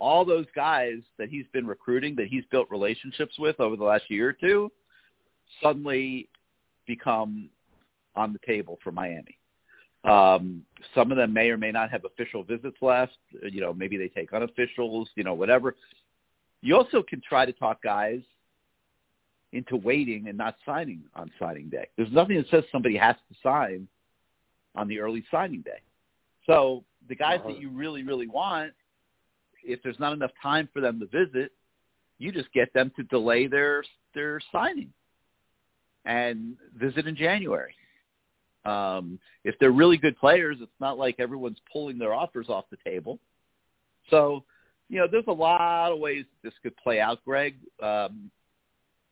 All 0.00 0.24
those 0.24 0.46
guys 0.56 0.98
that 1.18 1.28
he's 1.28 1.44
been 1.52 1.66
recruiting, 1.66 2.16
that 2.16 2.26
he's 2.26 2.44
built 2.50 2.68
relationships 2.70 3.38
with 3.38 3.60
over 3.60 3.76
the 3.76 3.84
last 3.84 4.04
year 4.08 4.30
or 4.30 4.32
two, 4.32 4.72
suddenly 5.62 6.28
become 6.86 7.48
on 8.16 8.32
the 8.32 8.40
table 8.44 8.78
for 8.82 8.90
Miami. 8.90 9.36
Um, 10.04 10.64
some 10.94 11.10
of 11.12 11.18
them 11.18 11.32
may 11.32 11.50
or 11.50 11.58
may 11.58 11.70
not 11.70 11.90
have 11.90 12.04
official 12.04 12.42
visits 12.42 12.78
left. 12.80 13.18
You 13.42 13.60
know, 13.60 13.74
maybe 13.74 13.98
they 13.98 14.08
take 14.08 14.30
unofficials. 14.32 15.06
You 15.14 15.24
know, 15.24 15.34
whatever. 15.34 15.76
You 16.62 16.76
also 16.76 17.02
can 17.02 17.20
try 17.20 17.44
to 17.44 17.52
talk 17.52 17.82
guys 17.82 18.20
into 19.52 19.76
waiting 19.76 20.28
and 20.28 20.38
not 20.38 20.56
signing 20.64 21.02
on 21.14 21.30
signing 21.38 21.68
day. 21.68 21.88
There's 21.96 22.12
nothing 22.12 22.36
that 22.36 22.48
says 22.50 22.64
somebody 22.72 22.96
has 22.96 23.16
to 23.28 23.36
sign 23.42 23.88
on 24.74 24.88
the 24.88 25.00
early 25.00 25.24
signing 25.30 25.62
day. 25.62 25.80
So 26.46 26.84
the 27.08 27.14
guys 27.14 27.40
that 27.46 27.60
you 27.60 27.70
really, 27.70 28.02
really 28.02 28.28
want, 28.28 28.72
if 29.64 29.82
there's 29.82 29.98
not 29.98 30.12
enough 30.12 30.30
time 30.42 30.68
for 30.72 30.80
them 30.80 31.00
to 31.00 31.06
visit, 31.06 31.52
you 32.18 32.32
just 32.32 32.52
get 32.52 32.72
them 32.74 32.92
to 32.96 33.02
delay 33.04 33.46
their 33.46 33.82
their 34.14 34.40
signing 34.52 34.92
and 36.04 36.56
visit 36.76 37.06
in 37.06 37.16
January. 37.16 37.74
Um, 38.64 39.18
if 39.44 39.54
they're 39.58 39.70
really 39.70 39.96
good 39.96 40.18
players, 40.18 40.58
it's 40.60 40.70
not 40.80 40.98
like 40.98 41.16
everyone's 41.18 41.60
pulling 41.72 41.98
their 41.98 42.12
offers 42.12 42.48
off 42.48 42.64
the 42.70 42.76
table. 42.84 43.18
So, 44.10 44.44
you 44.88 44.98
know, 44.98 45.06
there's 45.10 45.24
a 45.28 45.32
lot 45.32 45.92
of 45.92 45.98
ways 45.98 46.24
this 46.42 46.52
could 46.62 46.76
play 46.76 47.00
out, 47.00 47.24
Greg. 47.24 47.56
Um, 47.82 48.30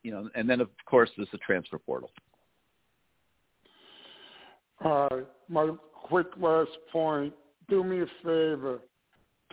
you 0.02 0.10
know, 0.10 0.28
and 0.34 0.48
then 0.48 0.60
of 0.60 0.68
course 0.86 1.10
there's 1.16 1.30
the 1.32 1.38
transfer 1.38 1.78
portal. 1.78 2.10
Right. 4.84 5.26
My 5.48 5.70
quick 5.92 6.28
last 6.40 6.70
point. 6.92 7.32
Do 7.68 7.84
me 7.84 8.00
a 8.00 8.06
favor. 8.22 8.80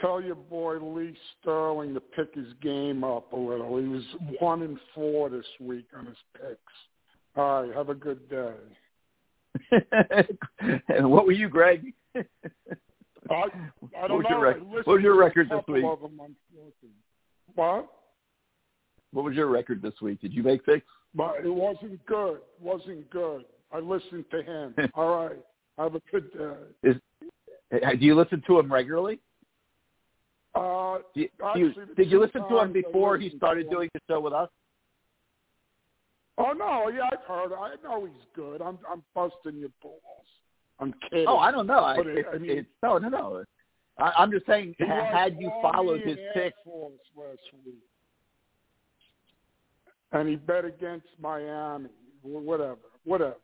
Tell 0.02 0.22
your 0.22 0.36
boy 0.36 0.78
Lee 0.80 1.16
Sterling 1.42 1.94
to 1.94 2.02
pick 2.02 2.36
his 2.36 2.54
game 2.62 3.04
up 3.04 3.32
a 3.32 3.38
little. 3.38 3.78
He 3.78 3.88
was 3.88 4.04
one 4.40 4.62
and 4.62 4.78
four 4.94 5.30
this 5.30 5.46
week 5.60 5.86
on 5.98 6.06
his 6.06 6.18
picks. 6.34 6.60
All 7.38 7.64
right. 7.64 7.76
Have 7.76 7.90
a 7.90 7.96
good 7.96 8.30
day. 8.30 8.54
and 10.90 11.10
what 11.10 11.26
were 11.26 11.32
you, 11.32 11.48
Greg? 11.48 11.94
I, 12.16 12.24
I 13.98 14.08
don't 14.08 14.18
was 14.18 14.26
know. 14.30 14.38
your 14.38 14.40
rec- 14.40 14.58
what 14.60 14.88
was 14.88 15.02
your 15.02 15.04
listened 15.04 15.04
to 15.04 15.10
a 15.10 15.16
record 15.16 15.50
this 15.50 15.64
week? 15.68 15.84
them. 15.84 16.36
What? 17.56 17.88
What 19.14 19.26
was 19.26 19.36
your 19.36 19.48
record 19.48 19.82
this 19.82 19.94
week? 20.02 20.20
Did 20.22 20.34
you 20.34 20.44
make 20.44 20.66
picks? 20.66 20.86
But 21.16 21.38
it 21.44 21.50
wasn't 21.54 22.06
good. 22.06 22.36
It 22.36 22.62
wasn't 22.62 23.10
good. 23.10 23.46
I 23.72 23.80
listened 23.80 24.26
to 24.32 24.44
him. 24.44 24.76
All 24.94 25.26
right. 25.26 25.40
Have 25.78 25.96
a 25.96 26.02
good 26.12 26.32
day. 26.34 26.90
Is 26.90 26.96
do 27.72 28.06
you 28.06 28.16
listen 28.16 28.44
to 28.48 28.60
him 28.60 28.72
regularly? 28.72 29.20
Uh, 30.56 31.00
you, 31.14 31.28
Actually, 31.46 31.74
did 31.98 32.10
you 32.10 32.20
listen 32.20 32.48
to 32.48 32.60
him 32.60 32.72
before 32.72 33.18
he 33.18 33.32
started 33.36 33.70
doing 33.70 33.90
the 33.94 34.00
show 34.08 34.20
with 34.20 34.34
us? 34.34 34.50
oh 36.38 36.54
no, 36.54 36.90
yeah, 36.90 37.10
I've 37.12 37.26
heard. 37.28 37.54
I 37.54 37.76
know 37.84 38.06
he's 38.06 38.26
good. 38.36 38.62
I'm 38.62 38.78
I'm 38.90 39.04
busting 39.14 39.60
your 39.60 39.70
balls. 39.82 40.00
I'm 40.80 40.94
kidding. 41.10 41.26
Oh, 41.28 41.38
I 41.38 41.52
don't 41.52 41.68
know. 41.68 41.80
I, 41.80 42.00
it, 42.00 42.08
it, 42.08 42.26
I 42.34 42.38
mean, 42.38 42.58
it's, 42.60 42.68
no, 42.84 42.98
no, 42.98 43.10
no. 43.10 43.44
I, 43.98 44.12
I'm 44.18 44.32
just 44.32 44.46
saying, 44.46 44.76
had 44.80 45.38
you 45.40 45.50
followed 45.62 46.02
his 46.02 46.18
Air 46.18 46.32
picks, 46.34 46.58
last 46.68 47.40
week, 47.66 47.76
and 50.12 50.28
he 50.28 50.36
bet 50.36 50.66
against 50.66 51.08
Miami. 51.22 51.90
Whatever, 52.22 52.78
whatever. 53.04 53.36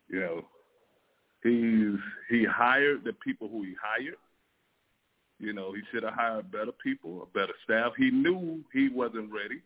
You 0.10 0.20
know, 0.20 0.46
he's 1.44 2.00
he 2.30 2.46
hired 2.46 3.04
the 3.04 3.14
people 3.14 3.50
who 3.50 3.64
he 3.64 3.74
hired. 3.82 4.18
You 5.40 5.54
know, 5.54 5.74
he 5.74 5.82
should 5.92 6.04
have 6.04 6.14
hired 6.14 6.52
better 6.52 6.72
people, 6.72 7.24
a 7.24 7.38
better 7.38 7.54
staff. 7.64 7.92
He 7.98 8.10
knew 8.10 8.64
he 8.72 8.90
wasn't 8.90 9.32
ready. 9.32 9.62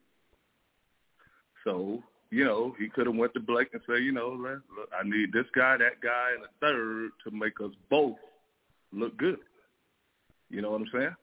So, 1.63 2.01
you 2.31 2.43
know, 2.43 2.75
he 2.79 2.89
could 2.89 3.05
have 3.05 3.15
went 3.15 3.33
to 3.35 3.39
Blake 3.39 3.69
and 3.73 3.81
said, 3.85 4.03
you 4.03 4.11
know, 4.11 4.29
look, 4.29 4.61
I 4.97 5.07
need 5.07 5.31
this 5.31 5.45
guy, 5.53 5.77
that 5.77 6.01
guy, 6.01 6.29
and 6.35 6.43
a 6.43 6.47
third 6.59 7.11
to 7.23 7.31
make 7.31 7.59
us 7.61 7.71
both 7.89 8.17
look 8.91 9.15
good. 9.17 9.39
You 10.49 10.61
know 10.61 10.71
what 10.71 10.81
I'm 10.81 10.87
saying? 10.91 11.15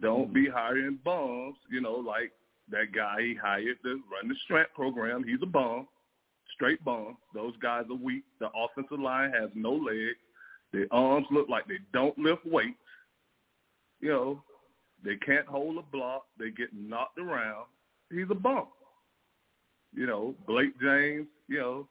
Don't 0.00 0.26
hmm. 0.26 0.32
be 0.32 0.48
hiring 0.48 0.98
bums, 1.04 1.56
you 1.70 1.80
know, 1.80 1.94
like 1.94 2.32
that 2.70 2.92
guy 2.94 3.16
he 3.20 3.34
hired 3.34 3.76
to 3.82 4.00
run 4.10 4.28
the 4.28 4.34
strength 4.44 4.72
program, 4.74 5.24
he's 5.24 5.42
a 5.42 5.46
bum, 5.46 5.86
straight 6.54 6.82
bum. 6.84 7.16
Those 7.34 7.54
guys 7.60 7.84
are 7.90 7.96
weak. 7.96 8.24
The 8.40 8.48
offensive 8.54 9.00
line 9.00 9.32
has 9.32 9.50
no 9.54 9.72
legs. 9.72 10.16
Their 10.72 10.86
arms 10.90 11.26
look 11.30 11.48
like 11.48 11.66
they 11.66 11.78
don't 11.92 12.18
lift 12.18 12.44
weights. 12.44 12.78
You 14.00 14.08
know, 14.10 14.42
they 15.04 15.16
can't 15.16 15.46
hold 15.46 15.78
a 15.78 15.82
block. 15.82 16.26
They 16.38 16.50
get 16.50 16.68
knocked 16.74 17.18
around. 17.18 17.66
He's 18.10 18.26
a 18.30 18.34
bum. 18.34 18.66
You 19.94 20.06
know, 20.06 20.34
Blake 20.46 20.78
James. 20.80 21.26
You 21.48 21.58
know, 21.58 21.88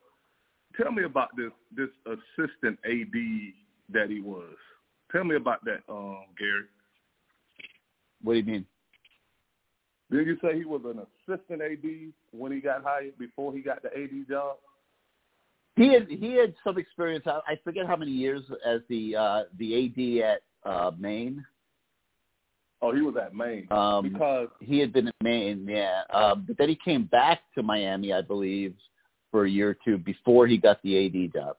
tell 0.80 0.91
me 0.91 1.03
about 1.03 1.30
this 1.38 1.51
this 1.76 1.89
assistant 2.05 2.80
AD 2.86 3.13
that 3.93 4.09
he 4.09 4.19
was. 4.19 4.55
Tell 5.11 5.24
me 5.24 5.36
about 5.36 5.63
that, 5.65 5.82
um, 5.88 6.26
Gary. 6.38 6.65
What 8.21 8.34
do 8.34 8.39
you 8.39 8.45
mean? 8.45 8.65
Did 10.14 10.28
you 10.28 10.38
say 10.41 10.57
he 10.57 10.66
was 10.66 10.82
an 10.86 10.99
assistant 10.99 11.61
AD 11.61 12.14
when 12.32 12.51
he 12.51 12.59
got 12.59 12.84
hired 12.84 13.18
before 13.18 13.51
he 13.51 13.61
got 13.61 13.82
the 13.82 13.89
AD 13.89 14.28
job? 14.30 14.57
He 15.76 15.91
had 15.91 16.07
he 16.07 16.34
had 16.36 16.53
some 16.64 16.78
experience. 16.78 17.26
I, 17.26 17.39
I 17.47 17.59
forget 17.64 17.88
how 17.88 17.95
many 17.95 18.11
years 18.11 18.43
as 18.64 18.82
the 18.89 19.16
uh, 19.16 19.43
the 19.57 20.22
AD 20.24 20.24
at 20.24 20.72
uh, 20.72 20.91
Maine. 20.99 21.43
Oh, 22.82 22.93
he 22.93 23.01
was 23.01 23.16
at 23.16 23.34
Maine 23.34 23.66
Um, 23.72 24.11
because 24.11 24.49
he 24.59 24.78
had 24.78 24.91
been 24.91 25.07
in 25.07 25.14
Maine, 25.24 25.66
yeah. 25.68 26.01
Um, 26.14 26.43
but 26.45 26.57
then 26.57 26.68
he 26.68 26.78
came 26.84 27.05
back 27.05 27.39
to 27.55 27.64
Miami, 27.64 28.11
I 28.11 28.22
believe, 28.22 28.76
for 29.32 29.45
a 29.45 29.49
year 29.49 29.70
or 29.70 29.78
two 29.86 29.97
before 29.97 30.47
he 30.47 30.57
got 30.57 30.82
the 30.84 31.05
AD 31.05 31.34
job. 31.34 31.55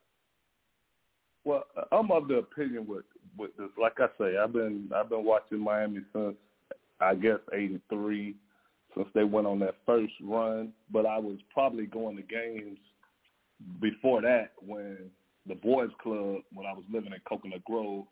well, 1.43 1.65
I'm 1.91 2.11
of 2.11 2.27
the 2.27 2.35
opinion 2.35 2.85
with 2.87 3.05
with 3.37 3.57
this. 3.57 3.69
Like 3.77 3.99
I 3.99 4.07
say, 4.17 4.37
I've 4.37 4.53
been 4.53 4.89
I've 4.95 5.09
been 5.09 5.25
watching 5.25 5.59
Miami 5.59 6.01
since 6.13 6.35
I 7.01 7.15
guess 7.15 7.39
'83, 7.53 8.35
since 8.95 9.07
they 9.13 9.23
went 9.23 9.47
on 9.47 9.59
that 9.59 9.75
first 9.85 10.13
run. 10.23 10.71
But 10.91 11.05
I 11.05 11.17
was 11.17 11.37
probably 11.53 11.85
going 11.85 12.15
to 12.17 12.23
games 12.23 12.77
before 13.81 14.21
that 14.21 14.51
when 14.65 14.97
the 15.47 15.55
boys 15.55 15.89
club 16.01 16.41
when 16.53 16.65
I 16.65 16.73
was 16.73 16.83
living 16.91 17.13
in 17.13 17.19
Coconut 17.27 17.63
Grove 17.65 18.05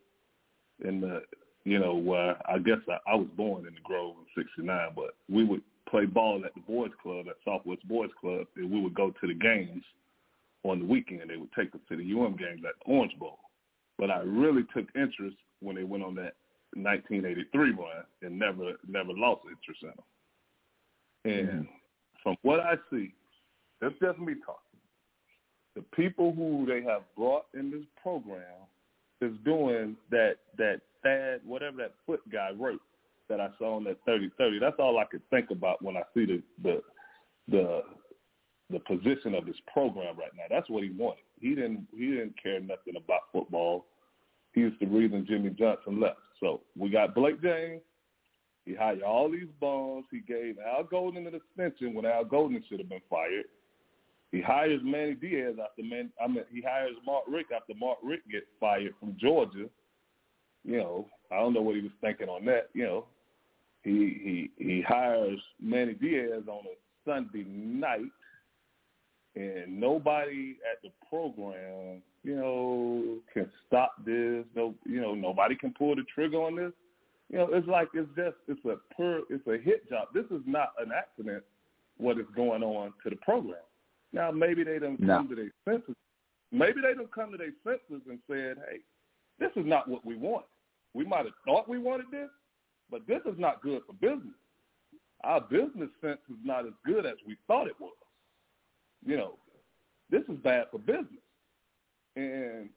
in 0.86 1.02
the 1.02 1.24
you 1.66 1.80
know 1.80 1.96
where 1.96 2.38
I 2.50 2.60
guess 2.60 2.80
I, 2.90 3.12
I 3.12 3.16
was 3.16 3.28
born 3.36 3.66
in 3.68 3.74
the 3.74 3.82
Grove 3.84 4.16
in 4.20 4.44
'69, 4.44 4.90
but 4.96 5.16
we 5.30 5.44
would 5.44 5.62
play 5.90 6.06
ball 6.06 6.42
at 6.46 6.54
the 6.56 6.62
boys 6.62 6.92
club 7.02 7.28
at 7.30 7.36
Southwest 7.46 7.88
Boys 7.88 8.10
Club, 8.20 8.48
and 8.56 8.70
we 8.70 8.82
would 8.82 8.94
go 8.94 9.12
to 9.12 9.28
the 9.28 9.34
games 9.34 9.84
on 10.64 10.80
the 10.80 10.86
weekend. 10.86 11.30
They 11.30 11.38
would 11.38 11.54
take 11.58 11.74
us 11.76 11.82
to 11.90 11.96
the 11.96 12.04
UM 12.04 12.36
games 12.36 12.62
at 12.66 12.76
Orange 12.86 13.18
Bowl. 13.20 13.40
But 13.98 14.10
I 14.10 14.20
really 14.20 14.64
took 14.76 14.88
interest 14.96 15.38
when 15.62 15.76
they 15.76 15.84
went 15.84 16.04
on 16.04 16.16
that 16.16 16.34
1983 16.76 17.72
run 17.72 17.88
and 18.22 18.40
never 18.40 18.74
never 18.88 19.14
lost 19.14 19.42
interest 19.48 19.84
in 19.84 19.90
them. 19.90 20.04
And 21.26 21.48
mm-hmm. 21.48 21.62
from 22.22 22.36
what 22.42 22.60
I 22.60 22.76
see, 22.92 23.14
that's 23.82 23.96
just 24.02 24.20
me 24.20 24.34
talking. 24.46 24.60
The 25.76 25.84
people 25.96 26.34
who 26.34 26.66
they 26.68 26.84
have 26.84 27.02
brought 27.18 27.46
in 27.54 27.72
this 27.72 27.86
program 28.02 28.42
is 29.22 29.34
doing 29.44 29.96
that 30.12 30.36
that 30.58 30.82
Thad, 31.02 31.42
whatever 31.46 31.78
that 31.78 31.94
Foote 32.06 32.30
guy 32.32 32.52
wrote 32.58 32.82
that 33.30 33.40
I 33.40 33.50
saw 33.58 33.78
on 33.78 33.84
that 33.86 34.06
30-30. 34.06 34.60
That's 34.60 34.76
all 34.80 35.00
I 35.00 35.06
could 35.06 35.22
think 35.30 35.50
about 35.50 35.82
when 35.82 35.98
I 35.98 36.04
see 36.14 36.26
the 36.26 36.42
the 36.62 36.82
the 37.50 37.82
the 38.70 38.80
position 38.80 39.36
of 39.36 39.46
this 39.46 39.56
program 39.72 40.18
right 40.18 40.32
now. 40.36 40.44
That's 40.50 40.70
what 40.70 40.84
he 40.84 40.92
wanted. 40.92 41.24
He 41.40 41.50
didn't 41.50 41.88
he 41.96 42.08
didn't 42.08 42.36
care 42.42 42.60
nothing 42.60 42.96
about 42.98 43.22
football. 43.32 43.86
He's 44.54 44.72
the 44.80 44.88
reason 44.88 45.26
Jimmy 45.28 45.50
Johnson 45.50 46.00
left. 46.00 46.20
So 46.40 46.62
we 46.78 46.90
got 46.90 47.16
Blake 47.16 47.42
James. 47.42 47.82
He 48.66 48.74
hired 48.74 49.02
all 49.02 49.30
these 49.30 49.50
bums. 49.60 50.06
He 50.10 50.20
gave 50.20 50.58
Al 50.60 50.84
Golden 50.84 51.28
an 51.28 51.36
extension 51.36 51.94
when 51.94 52.06
Al 52.06 52.24
Golden 52.24 52.64
should 52.70 52.80
have 52.80 52.90
been 52.90 53.02
fired. 53.10 53.46
He 54.32 54.42
hires 54.42 54.82
Manny 54.84 55.14
Diaz 55.14 55.56
after 55.64 55.84
Man. 55.84 56.10
I 56.22 56.28
mean, 56.28 56.44
he 56.52 56.62
hires 56.62 56.96
Mark 57.06 57.24
Richt 57.28 57.52
after 57.52 57.74
Mark 57.80 58.00
Richt 58.02 58.28
gets 58.32 58.48
fired 58.60 58.94
from 59.00 59.16
Georgia. 59.20 59.70
You 60.66 60.78
know, 60.78 61.08
I 61.32 61.40
don't 61.40 61.54
know 61.54 61.62
what 61.62 61.76
he 61.76 61.82
was 61.82 61.92
thinking 62.02 62.30
on 62.30 62.46
that. 62.46 62.70
You 62.74 62.84
know, 62.86 63.06
he 63.84 64.50
he 64.58 64.66
he 64.66 64.82
hires 64.82 65.40
Manny 65.62 65.94
Diaz 65.94 66.44
on 66.48 66.64
a 66.66 66.76
Sunday 67.06 67.46
night, 67.48 68.12
and 69.36 69.80
nobody 69.80 70.56
at 70.72 70.82
the 70.82 70.90
program, 71.10 72.02
you 72.24 72.36
know, 72.36 73.18
can 73.34 73.52
stop 73.68 73.96
this. 74.06 74.46
No, 74.56 74.74
you 74.86 75.02
know, 75.02 75.14
nobody 75.14 75.56
can 75.56 75.74
pull 75.78 75.96
the 75.96 76.04
trigger 76.16 76.38
on 76.38 76.56
this. 76.56 76.72
You 77.30 77.40
know, 77.40 77.48
it's 77.52 77.68
like 77.68 77.90
it's 77.94 78.10
just 78.16 78.36
it's 78.48 78.64
a 78.66 78.78
per 78.96 79.22
it's 79.30 79.46
a 79.48 79.58
hit 79.58 79.90
job. 79.90 80.10
This 80.14 80.26
is 80.26 80.42
not 80.46 80.70
an 80.80 80.92
accident. 80.96 81.44
What 81.98 82.18
is 82.20 82.26
going 82.36 82.64
on 82.64 82.94
to 83.04 83.10
the 83.10 83.16
program? 83.18 83.62
Now 84.12 84.32
maybe 84.32 84.64
they 84.64 84.80
don't 84.80 85.00
No. 85.00 85.18
come 85.18 85.30
to 85.30 85.36
their 85.36 85.52
senses. 85.66 85.96
Maybe 86.52 86.82
they 86.82 86.94
don't 86.94 87.12
come 87.12 87.32
to 87.32 87.38
their 87.38 87.54
senses 87.64 88.06
and 88.08 88.20
said, 88.28 88.58
"Hey, 88.70 88.82
this 89.40 89.52
is 89.56 89.66
not 89.66 89.88
what 89.88 90.06
we 90.06 90.16
want. 90.16 90.46
We 90.94 91.06
might 91.06 91.26
have 91.26 91.34
thought 91.46 91.68
we 91.68 91.80
wanted 91.80 92.12
this, 92.12 92.30
but 92.90 93.08
this 93.08 93.22
is 93.26 93.38
not 93.40 93.62
good 93.62 93.84
for 93.86 93.94
business. 93.94 94.36
Our 95.24 95.42
business 95.42 95.90
sense 96.02 96.20
is 96.30 96.38
not 96.44 96.68
as 96.68 96.74
good 96.86 97.06
as 97.06 97.16
we 97.26 97.36
thought 97.48 97.68
it 97.68 97.80
was. 97.80 97.96
You 99.06 99.18
know, 99.18 99.40
this 100.10 100.24
is 100.30 100.38
bad 100.44 100.70
for 100.70 100.78
business. 100.78 101.24
And 102.16 102.70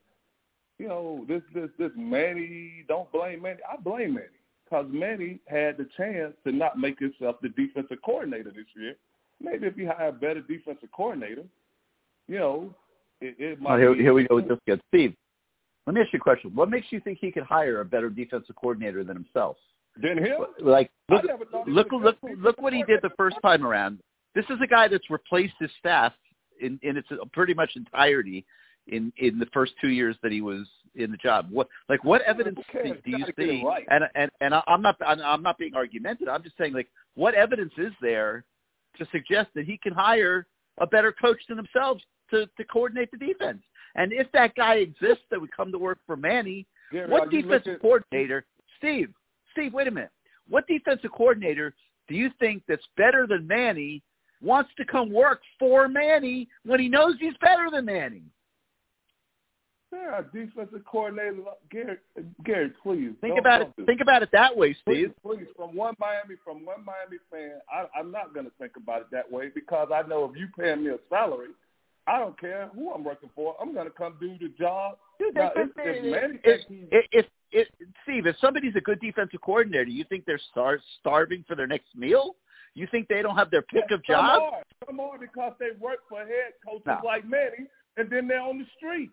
you 0.78 0.88
know, 0.88 1.24
this 1.28 1.42
this 1.53 1.70
this 1.78 1.92
Manny, 1.97 2.84
don't 2.88 3.11
blame 3.12 3.42
Manny. 3.42 3.61
I 3.70 3.76
blame 3.76 4.14
Manny 4.14 4.28
because 4.69 4.87
Manny 4.91 5.39
had 5.47 5.77
the 5.77 5.87
chance 5.97 6.35
to 6.45 6.53
not 6.53 6.79
make 6.79 6.99
himself 6.99 7.37
the 7.41 7.49
defensive 7.51 7.99
coordinator 8.05 8.51
this 8.51 8.67
year. 8.77 8.95
Maybe 9.41 9.67
if 9.67 9.77
he 9.77 9.85
hired 9.85 10.14
a 10.14 10.19
better 10.19 10.41
defensive 10.41 10.89
coordinator, 10.95 11.45
you 12.27 12.39
know, 12.39 12.75
it, 13.21 13.37
it 13.39 13.61
might. 13.61 13.75
Oh, 13.75 13.79
here, 13.79 13.95
be- 13.95 14.03
here 14.03 14.14
we 14.14 14.27
go 14.27 14.37
with 14.37 14.49
this 14.49 14.59
good. 14.67 14.81
Steve, 14.89 15.14
let 15.87 15.95
me 15.95 16.01
ask 16.01 16.12
you 16.12 16.19
a 16.19 16.23
question. 16.23 16.55
What 16.55 16.71
makes 16.71 16.87
you 16.91 17.01
think 17.01 17.19
he 17.21 17.31
could 17.31 17.45
hire 17.45 17.81
a 17.81 17.85
better 17.85 18.11
defensive 18.11 18.57
coordinator 18.57 19.05
than 19.05 19.17
himself? 19.17 19.57
Then 20.01 20.19
him. 20.19 20.39
Like, 20.61 20.91
look, 21.09 21.23
I 21.25 21.27
never 21.27 21.45
thought 21.45 21.67
he 21.67 21.73
look, 21.73 21.89
look, 21.93 22.17
look 22.39 22.61
what 22.61 22.73
he 22.73 22.83
did 22.85 23.01
the 23.03 23.11
first 23.17 23.37
time 23.43 23.64
around. 23.64 24.01
This 24.35 24.45
is 24.51 24.59
a 24.62 24.67
guy 24.67 24.89
that's 24.89 25.09
replaced 25.09 25.55
his 25.59 25.71
staff 25.79 26.12
in, 26.61 26.79
in 26.83 26.97
its 26.97 27.09
pretty 27.33 27.55
much 27.55 27.71
entirety 27.77 28.45
in 28.89 29.12
in 29.18 29.39
the 29.39 29.47
first 29.53 29.72
two 29.80 29.89
years 29.89 30.16
that 30.22 30.32
he 30.32 30.41
was 30.41 30.66
in 30.95 31.11
the 31.11 31.16
job. 31.16 31.49
What 31.51 31.68
like 31.89 32.03
what 32.05 32.22
evidence 32.22 32.59
do, 32.72 32.78
you 33.05 33.18
Gotta 33.18 33.32
get 33.32 33.49
it 33.49 33.51
see? 33.61 33.62
right. 33.64 33.87
And 33.91 34.05
and 34.14 34.30
and 34.41 34.55
I'm 34.66 34.82
not 34.82 34.97
I'm 35.07 35.43
not 35.43 35.59
being 35.59 35.74
argumentative. 35.74 36.28
I'm 36.28 36.43
just 36.43 36.57
saying 36.59 36.72
like 36.72 36.89
what 37.14 37.34
evidence 37.34 37.72
is 37.78 37.93
there 38.01 38.45
to 38.99 39.07
suggest 39.12 39.49
that 39.55 39.66
he 39.66 39.78
can 39.78 39.93
hire 39.93 40.47
a 40.78 40.87
better 40.87 41.12
coach 41.12 41.39
than 41.49 41.57
himself 41.57 41.99
to 42.30 42.47
to 42.47 42.64
coordinate 42.64 43.11
the 43.11 43.18
defense? 43.18 43.62
And 43.95 44.12
if 44.12 44.30
that 44.32 44.55
guy 44.55 44.74
exists 44.76 45.24
that 45.30 45.41
would 45.41 45.55
come 45.57 45.72
to 45.72 45.78
work 45.78 45.99
for 46.07 46.16
Manny, 46.16 46.66
Gary, 46.93 47.09
what 47.11 47.30
defensive 47.30 47.66
looking- 47.66 47.78
coordinator, 47.78 48.45
Steve, 48.78 49.12
Steve, 49.53 49.72
wait 49.72 49.89
a 49.89 49.91
minute. 49.91 50.11
What 50.49 50.66
defensive 50.66 51.11
coordinator 51.12 51.74
do 52.09 52.14
you 52.14 52.30
think 52.39 52.62
that's 52.68 52.87
better 52.97 53.26
than 53.26 53.47
Manny 53.47 54.03
wants 54.43 54.70
to 54.76 54.84
come 54.84 55.11
work 55.11 55.41
for 55.59 55.89
Manny 55.89 56.47
when 56.64 56.78
he 56.78 56.89
knows 56.89 57.14
he's 57.18 57.37
better 57.41 57.70
than 57.70 57.87
Manny? 57.87 58.22
There 59.97 60.12
are 60.12 60.22
defensive 60.24 60.82
coordinators. 60.92 61.42
Gary, 61.70 61.97
Gary, 62.44 62.70
please 62.82 63.12
Think 63.22 63.38
about 63.38 63.62
it. 63.62 63.72
Think 63.86 64.03
about 64.03 64.22
it 64.22 64.28
that 64.32 64.55
way, 64.55 64.76
Please, 64.84 65.09
Steve. 65.09 65.12
please, 65.24 65.47
from 65.57 65.74
one 65.74 65.94
Miami, 65.99 66.34
from 66.44 66.66
one 66.66 66.84
Miami 66.84 67.16
fan, 67.30 67.61
I, 67.72 67.86
I'm 67.99 68.12
not 68.12 68.34
going 68.34 68.44
to 68.44 68.53
think 68.59 68.72
about 68.76 69.01
it 69.03 69.07
that 69.12 69.30
way 69.30 69.51
because 69.55 69.88
I 69.92 70.07
know 70.07 70.30
if 70.30 70.38
you 70.38 70.49
paying 70.59 70.84
me 70.84 70.90
a 70.90 70.99
salary, 71.09 71.49
I 72.07 72.18
don't 72.18 72.38
care 72.38 72.68
who 72.74 72.92
I'm 72.92 73.05
working 73.05 73.30
for. 73.34 73.57
I'm 73.61 73.72
going 73.72 73.86
to 73.86 73.90
come 73.90 74.16
do 74.20 74.36
the 74.38 74.53
job. 74.59 74.99
Now, 75.34 75.51
if, 75.57 75.70
if 76.44 77.05
if, 77.11 77.26
if, 77.51 77.68
Steve, 78.03 78.26
if 78.26 78.36
somebody's 78.38 78.76
a 78.76 78.80
good 78.82 79.01
defensive 79.01 79.40
coordinator, 79.40 79.88
you 79.88 80.05
think 80.11 80.24
they're 80.26 80.40
star- 80.51 80.78
starving 81.01 81.42
for 81.49 81.57
their 81.57 81.66
next 81.66 81.97
meal? 81.97 82.36
You 82.74 82.86
think 82.90 83.09
they 83.09 83.22
don't 83.22 83.36
have 83.36 83.51
their 83.51 83.62
pick 83.62 83.84
of 83.90 84.03
some 84.07 84.14
jobs? 84.14 84.57
some 84.86 85.01
are 85.01 85.18
because 85.18 85.55
they 85.59 85.70
work 85.80 86.01
for 86.09 86.18
head 86.18 86.53
coaches 86.64 86.82
No. 86.86 87.01
like 87.03 87.26
Manny, 87.26 87.66
and 87.97 88.11
then 88.11 88.28
they're 88.28 88.42
on 88.42 88.59
the 88.59 88.66
street. 88.76 89.11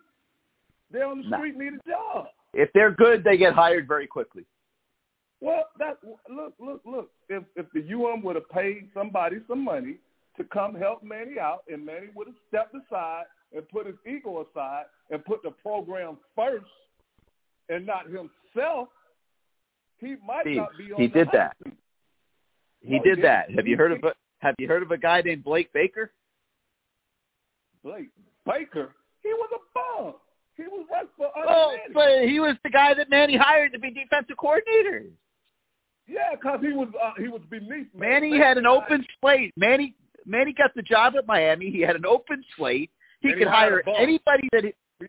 They're 0.94 1.08
on 1.08 1.18
the 1.28 1.36
street, 1.36 1.56
need 1.58 1.72
a 1.74 1.90
job. 1.90 2.26
If 2.52 2.70
they're 2.72 2.92
good, 2.92 3.24
they 3.24 3.36
get 3.36 3.52
hired 3.52 3.88
very 3.88 4.06
quickly. 4.06 4.44
Well, 5.40 5.64
that 5.80 5.98
look, 6.30 6.54
look, 6.60 6.82
look. 6.86 7.10
If 7.28 7.42
if 7.56 7.66
the 7.74 7.80
UM 7.92 8.22
would 8.22 8.36
have 8.36 8.48
paid 8.48 8.88
somebody 8.94 9.38
some 9.48 9.64
money 9.64 9.96
to 10.36 10.44
come 10.44 10.76
help 10.76 11.02
Manny 11.02 11.40
out, 11.40 11.64
and 11.68 11.84
Manny 11.84 12.06
would 12.14 12.28
have 12.28 12.36
stepped 12.46 12.74
aside 12.76 13.24
and 13.52 13.68
put 13.70 13.86
his 13.86 13.96
ego 14.06 14.46
aside 14.48 14.84
and 15.10 15.24
put 15.24 15.42
the 15.42 15.50
program 15.50 16.16
first, 16.36 16.64
and 17.68 17.84
not 17.84 18.06
himself, 18.06 18.88
he 19.98 20.14
might 20.24 20.42
Steve, 20.44 20.56
not 20.58 20.78
be 20.78 20.92
on 20.92 21.00
he 21.00 21.08
did 21.08 21.28
that. 21.32 21.56
seat. 21.64 21.74
He 22.82 22.98
No, 22.98 23.02
did 23.02 23.16
he 23.16 23.22
that. 23.22 23.50
Have 23.50 23.66
you 23.66 23.76
heard 23.76 23.92
of 23.92 24.04
a 24.04 24.12
Have 24.38 24.54
you 24.58 24.68
heard 24.68 24.84
of 24.84 24.92
a 24.92 24.98
guy 24.98 25.22
named 25.22 25.42
Blake 25.42 25.72
Baker? 25.72 26.12
Blake 27.82 28.10
Baker? 28.46 28.94
He 29.24 29.30
was 29.30 29.50
a 29.52 30.02
bum. 30.02 30.14
He 30.56 30.62
was 30.64 30.86
for 31.16 31.30
Oh, 31.36 31.76
but 31.92 32.28
he 32.28 32.38
was 32.40 32.56
the 32.62 32.70
guy 32.70 32.94
that 32.94 33.10
Manny 33.10 33.36
hired 33.36 33.72
to 33.72 33.78
be 33.78 33.90
defensive 33.90 34.36
coordinator. 34.36 35.04
Yeah, 36.06 36.30
because 36.32 36.60
he 36.60 36.72
was 36.72 36.88
uh, 37.02 37.12
he 37.18 37.28
was 37.28 37.40
beneath 37.50 37.88
Manny. 37.94 38.30
Man. 38.30 38.40
had 38.40 38.58
an 38.58 38.66
open 38.66 39.04
slate. 39.20 39.52
Manny 39.56 39.94
Manny 40.26 40.52
got 40.52 40.74
the 40.74 40.82
job 40.82 41.14
at 41.16 41.26
Miami. 41.26 41.70
He 41.70 41.80
had 41.80 41.96
an 41.96 42.06
open 42.06 42.44
slate. 42.56 42.90
He 43.20 43.28
And 43.30 43.38
could 43.38 43.48
he 43.48 43.52
hire 43.52 43.82
anybody 43.88 44.48
that. 44.52 44.64
He, 44.64 44.72
He 45.00 45.06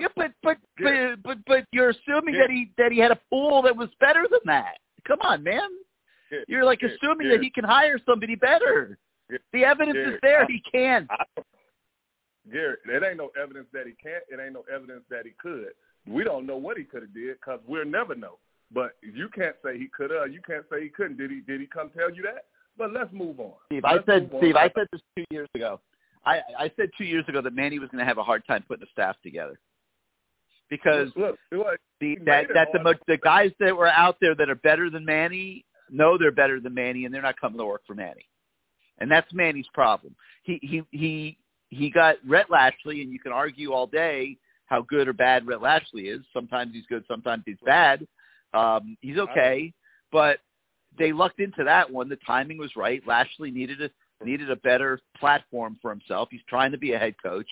yeah, 0.00 0.08
but 0.16 0.32
but, 0.42 0.58
Yeah. 0.78 1.14
but 1.22 1.22
but 1.22 1.38
but 1.46 1.64
you're 1.72 1.90
assuming 1.90 2.34
Yeah. 2.34 2.42
that 2.42 2.50
he 2.50 2.72
that 2.76 2.92
he 2.92 2.98
had 2.98 3.12
a 3.12 3.20
pool 3.30 3.62
that 3.62 3.76
was 3.76 3.88
better 4.00 4.26
than 4.30 4.40
that. 4.46 4.78
Come 5.06 5.20
on, 5.22 5.42
man. 5.42 5.68
Yeah. 6.30 6.40
You're 6.48 6.64
like 6.64 6.82
assuming 6.82 7.28
that 7.30 7.40
he 7.42 7.50
can 7.50 7.64
hire 7.64 7.98
somebody 8.04 8.34
better. 8.34 8.98
The 9.52 9.64
evidence 9.64 9.96
is 9.96 10.18
there. 10.22 10.44
He 10.46 10.60
can. 10.70 11.06
I, 11.10 11.24
Garrett, 12.50 12.80
it 12.86 13.02
ain't 13.02 13.18
no 13.18 13.30
evidence 13.40 13.66
that 13.72 13.86
he 13.86 13.92
can't. 14.02 14.24
It 14.30 14.40
ain't 14.42 14.54
no 14.54 14.64
evidence 14.72 15.04
that 15.10 15.24
he 15.24 15.32
could. 15.38 15.72
We 16.06 16.24
don't 16.24 16.46
know 16.46 16.56
what 16.56 16.76
he 16.76 16.84
could 16.84 17.02
have 17.02 17.14
did 17.14 17.36
because 17.40 17.60
we'll 17.66 17.84
never 17.84 18.14
know. 18.14 18.38
But 18.74 18.96
you 19.02 19.28
can't 19.28 19.56
say 19.64 19.78
he 19.78 19.88
could 19.94 20.10
have. 20.10 20.32
You 20.32 20.40
can't 20.44 20.64
say 20.70 20.82
he 20.82 20.88
couldn't. 20.88 21.18
Did 21.18 21.30
he? 21.30 21.40
Did 21.40 21.60
he 21.60 21.66
come 21.66 21.90
tell 21.96 22.12
you 22.12 22.22
that? 22.22 22.46
But 22.76 22.92
let's 22.92 23.12
move 23.12 23.38
on. 23.38 23.52
Steve, 23.66 23.84
I 23.84 23.94
Let's 23.94 24.06
said. 24.06 24.30
Steve, 24.38 24.56
I 24.56 24.70
said 24.74 24.88
this 24.92 25.02
two 25.16 25.24
years 25.30 25.48
ago. 25.54 25.78
I 26.24 26.40
I 26.58 26.70
said 26.76 26.90
two 26.96 27.04
years 27.04 27.24
ago 27.28 27.42
that 27.42 27.54
Manny 27.54 27.78
was 27.78 27.90
going 27.90 28.00
to 28.00 28.06
have 28.06 28.18
a 28.18 28.22
hard 28.22 28.46
time 28.46 28.64
putting 28.66 28.80
the 28.80 28.90
staff 28.92 29.16
together 29.22 29.58
because 30.72 31.08
look, 31.16 31.38
look, 31.52 31.78
the 32.00 32.16
that 32.24 32.46
that 32.54 32.68
the 32.72 32.82
mo- 32.82 32.94
the 33.06 33.18
guys 33.18 33.50
that 33.60 33.76
were 33.76 33.88
out 33.88 34.16
there 34.20 34.34
that 34.34 34.48
are 34.48 34.54
better 34.56 34.88
than 34.88 35.04
Manny 35.04 35.66
know 35.90 36.16
they're 36.16 36.32
better 36.32 36.60
than 36.60 36.72
Manny 36.72 37.04
and 37.04 37.14
they're 37.14 37.22
not 37.22 37.38
coming 37.38 37.58
to 37.58 37.66
work 37.66 37.82
for 37.86 37.94
Manny, 37.94 38.26
and 38.98 39.10
that's 39.10 39.30
Manny's 39.34 39.66
problem. 39.74 40.16
He 40.44 40.58
he 40.62 40.82
he 40.90 41.36
he 41.72 41.88
got 41.88 42.16
Rhett 42.26 42.50
Lashlee, 42.50 43.00
and 43.00 43.10
you 43.10 43.18
can 43.18 43.32
argue 43.32 43.72
all 43.72 43.86
day 43.86 44.36
how 44.66 44.82
good 44.82 45.08
or 45.08 45.14
bad 45.14 45.46
Rhett 45.46 45.62
Lashlee 45.62 46.08
is. 46.08 46.20
Sometimes 46.32 46.74
he's 46.74 46.84
good, 46.86 47.02
sometimes 47.08 47.44
he's 47.46 47.56
bad. 47.64 48.06
Um, 48.52 48.98
he's 49.00 49.16
okay, 49.16 49.72
but 50.12 50.40
they 50.98 51.12
lucked 51.12 51.40
into 51.40 51.64
that 51.64 51.90
one. 51.90 52.10
The 52.10 52.18
timing 52.26 52.58
was 52.58 52.76
right. 52.76 53.02
Lashlee 53.06 53.50
needed 53.50 53.80
a 53.80 53.90
needed 54.22 54.50
a 54.50 54.56
better 54.56 55.00
platform 55.18 55.78
for 55.80 55.90
himself. 55.90 56.28
He's 56.30 56.42
trying 56.46 56.72
to 56.72 56.78
be 56.78 56.92
a 56.92 56.98
head 56.98 57.14
coach. 57.22 57.48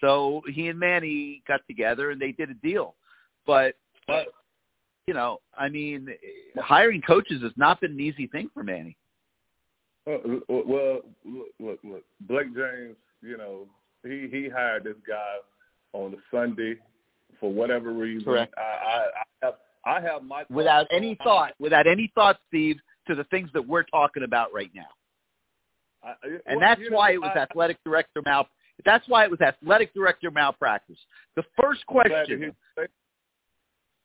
So 0.00 0.42
he 0.48 0.68
and 0.68 0.78
Manny 0.78 1.42
got 1.48 1.60
together 1.66 2.12
and 2.12 2.20
they 2.20 2.32
did 2.32 2.50
a 2.50 2.54
deal. 2.54 2.94
But 3.46 3.74
But 4.06 4.28
you 5.08 5.14
know, 5.14 5.40
I 5.58 5.68
mean, 5.68 6.08
hiring 6.56 7.02
coaches 7.02 7.42
has 7.42 7.52
not 7.56 7.80
been 7.80 7.92
an 7.92 8.00
easy 8.00 8.28
thing 8.28 8.48
for 8.54 8.62
Manny. 8.62 8.96
Uh, 10.06 10.18
well, 10.48 11.00
look, 11.24 11.48
look, 11.58 11.78
look. 11.82 12.04
Blake 12.20 12.54
James, 12.54 12.96
you 13.22 13.36
know, 13.36 13.66
he 14.04 14.28
he 14.30 14.48
hired 14.48 14.84
this 14.84 14.96
guy 15.06 15.36
on 15.92 16.14
a 16.14 16.16
Sunday 16.30 16.76
for 17.40 17.52
whatever 17.52 17.92
reason. 17.92 18.24
Correct. 18.24 18.54
I 18.56 18.60
I, 18.60 18.96
I 18.96 19.46
have 19.46 19.54
I 19.84 20.00
have 20.00 20.22
my 20.22 20.44
Without 20.50 20.86
any 20.90 21.16
thought, 21.22 21.52
without 21.58 21.86
any 21.86 22.10
thought, 22.14 22.38
Steve, 22.48 22.76
to 23.06 23.14
the 23.14 23.24
things 23.24 23.48
that 23.54 23.66
we're 23.66 23.84
talking 23.84 24.22
about 24.24 24.52
right 24.52 24.70
now. 24.74 24.86
I, 26.02 26.14
And 26.46 26.60
that's 26.60 26.80
you 26.80 26.90
know, 26.90 26.96
why 26.96 27.12
it 27.12 27.20
was 27.20 27.30
I- 27.34 27.40
athletic 27.40 27.78
director 27.84 28.20
mal. 28.24 28.48
That's 28.84 29.08
why 29.08 29.24
it 29.24 29.30
was 29.30 29.40
athletic 29.40 29.94
director 29.94 30.30
malpractice. 30.30 30.98
The 31.34 31.44
first 31.60 31.82
I'm 31.88 31.94
glad 31.94 32.02
to 32.04 32.08
question, 32.10 32.38
hear 32.38 32.46
you 32.48 32.54
say- 32.76 32.86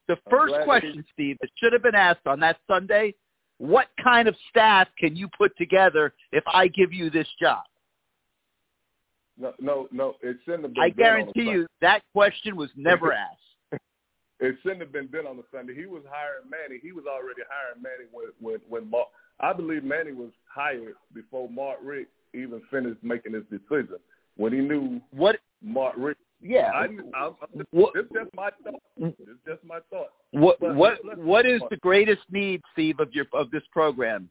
the 0.07 0.17
first 0.29 0.53
question, 0.65 1.05
Steve, 1.13 1.37
that 1.41 1.49
should 1.57 1.73
have 1.73 1.83
been 1.83 1.95
asked 1.95 2.25
on 2.27 2.39
that 2.41 2.57
Sunday: 2.67 3.13
What 3.57 3.87
kind 4.03 4.27
of 4.27 4.35
staff 4.49 4.87
can 4.97 5.15
you 5.15 5.27
put 5.37 5.55
together 5.57 6.13
if 6.31 6.43
I 6.47 6.67
give 6.67 6.91
you 6.93 7.09
this 7.09 7.27
job? 7.39 7.63
No, 9.37 9.53
no, 9.59 9.87
no. 9.91 10.15
It 10.21 10.37
shouldn't 10.45 10.63
have 10.63 10.73
been. 10.73 10.83
I 10.83 10.89
done 10.89 10.99
on 10.99 11.29
a 11.29 11.33
guarantee 11.33 11.51
you 11.51 11.67
that 11.81 12.01
question 12.13 12.55
was 12.55 12.69
never 12.75 13.13
asked. 13.13 13.81
It 14.39 14.55
shouldn't 14.63 14.81
have 14.81 14.91
been 14.91 15.07
done 15.07 15.27
on 15.27 15.37
the 15.37 15.43
Sunday. 15.55 15.75
He 15.75 15.85
was 15.85 16.01
hiring 16.09 16.49
Manny. 16.49 16.79
He 16.81 16.91
was 16.91 17.05
already 17.07 17.41
hiring 17.49 17.81
Manny 17.81 18.09
when 18.11 18.27
when 18.39 18.59
when 18.69 18.89
Mark. 18.89 19.07
I 19.39 19.53
believe 19.53 19.83
Manny 19.83 20.11
was 20.11 20.29
hired 20.47 20.93
before 21.13 21.49
Mark 21.49 21.79
Richt 21.83 22.09
even 22.33 22.61
finished 22.71 23.03
making 23.03 23.33
his 23.33 23.43
decision. 23.51 23.97
When 24.37 24.53
he 24.53 24.59
knew 24.59 25.01
What? 25.11 25.37
Mark 25.63 25.93
Richt, 25.97 26.19
Yeah. 26.41 26.71
I, 26.73 26.85
I'm, 26.85 27.11
I'm 27.15 27.33
just, 27.57 27.67
What- 27.71 27.93
it's 27.95 28.11
just 28.13 28.33
my 28.35 28.49
thought. 28.63 28.81
It's 28.97 29.39
just 29.47 29.63
my 29.63 29.79
thought. 29.91 30.09
What 30.31 30.59
But 30.59 30.75
what 30.75 31.17
what 31.17 31.45
is 31.45 31.61
the 31.69 31.77
greatest 31.77 32.21
need, 32.31 32.61
Steve, 32.73 32.99
of 32.99 33.13
your 33.13 33.25
of 33.33 33.51
this 33.51 33.63
program, 33.71 34.29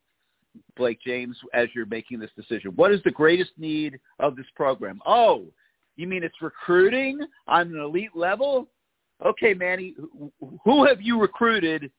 Blake 0.76 0.98
James, 1.04 1.36
as 1.54 1.68
you're 1.74 1.86
making 1.86 2.18
this 2.18 2.30
decision? 2.36 2.72
What 2.76 2.92
is 2.92 3.00
the 3.04 3.10
greatest 3.10 3.52
need 3.56 3.98
of 4.18 4.36
this 4.36 4.46
program? 4.56 5.00
Oh, 5.06 5.46
you 5.96 6.06
mean 6.06 6.22
it's 6.24 6.40
recruiting 6.42 7.20
on 7.46 7.68
an 7.74 7.78
elite 7.80 8.14
level? 8.14 8.68
Okay, 9.24 9.54
Manny, 9.54 9.94
who- 10.64 10.84
have 10.84 11.00
you 11.02 11.20
recruited 11.20 11.90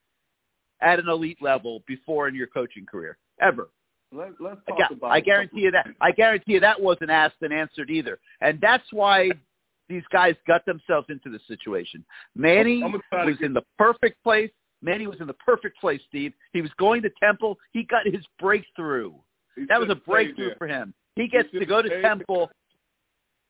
at 0.82 1.00
an 1.00 1.08
elite 1.08 1.42
level 1.42 1.84
before 1.88 2.28
in 2.28 2.34
your 2.36 2.48
coaching 2.48 2.86
career 2.86 3.18
ever? 3.40 3.70
Let, 4.14 4.32
let's 4.42 4.60
I, 4.68 4.72
talk 4.72 4.90
gu- 4.90 4.96
about. 4.96 5.12
I 5.12 5.20
guarantee 5.22 5.62
you 5.62 5.72
that. 5.72 5.88
I 6.02 6.12
guarantee 6.12 6.54
you 6.54 6.60
that 6.60 6.82
wasn't 6.82 7.12
asked 7.12 7.36
and 7.42 7.54
answered 7.54 7.90
either, 7.90 8.20
and 8.42 8.60
that's 8.60 8.84
why 8.92 9.30
these 9.88 10.04
guys 10.12 10.36
got 10.48 10.66
themselves 10.66 11.08
into 11.10 11.30
this 11.30 11.42
situation. 11.48 12.04
Manny 12.36 12.84
I'm 12.84 12.92
gonna 12.92 13.04
try 13.10 13.22
to 13.22 13.28
was 13.32 13.38
get- 13.38 13.46
in 13.46 13.54
the 13.54 13.64
perfect 13.78 14.22
place. 14.24 14.52
Manny 14.82 15.08
was 15.08 15.20
in 15.20 15.28
the 15.28 15.34
perfect 15.34 15.80
place, 15.80 16.02
Steve. 16.08 16.34
He 16.54 16.62
was 16.62 16.72
going 16.78 17.02
to 17.04 17.12
Temple. 17.22 17.58
He 17.72 17.84
got 17.84 18.06
his 18.06 18.26
breakthrough. 18.40 19.14
He 19.56 19.66
That 19.70 19.80
was 19.80 19.90
a 19.90 19.96
breakthrough 19.96 20.56
for 20.58 20.68
him. 20.68 20.94
He 21.16 21.28
gets 21.28 21.50
to 21.52 21.66
go 21.66 21.82
to 21.82 22.02
Temple. 22.02 22.50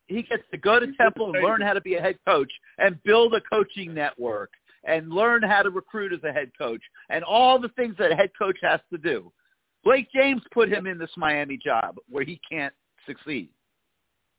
He 0.08 0.24
gets 0.24 0.44
to 0.52 0.58
go 0.58 0.80
to 0.80 0.88
He 0.88 0.96
Temple 0.98 1.34
and 1.34 1.44
learn 1.44 1.62
how 1.62 1.74
to 1.74 1.82
be 1.82 1.96
a 1.96 2.02
head 2.02 2.18
coach 2.28 2.52
and 2.80 3.02
build 3.04 3.34
a 3.34 3.42
coaching 3.42 3.94
network 3.94 4.52
and 4.84 5.10
learn 5.10 5.44
how 5.44 5.62
to 5.62 5.70
recruit 5.70 6.12
as 6.12 6.24
a 6.24 6.34
head 6.34 6.52
coach 6.58 6.82
and 7.10 7.24
all 7.24 7.60
the 7.60 7.70
things 7.70 7.96
that 8.00 8.12
a 8.12 8.16
head 8.16 8.32
coach 8.38 8.58
has 8.62 8.80
to 8.92 8.98
do. 8.98 9.32
Blake 9.84 10.10
James 10.14 10.42
put 10.54 10.70
him 10.70 10.86
in 10.86 10.98
this 10.98 11.12
Miami 11.18 11.58
job 11.58 11.98
where 12.10 12.24
he 12.24 12.40
can't 12.50 12.74
succeed. 13.06 13.50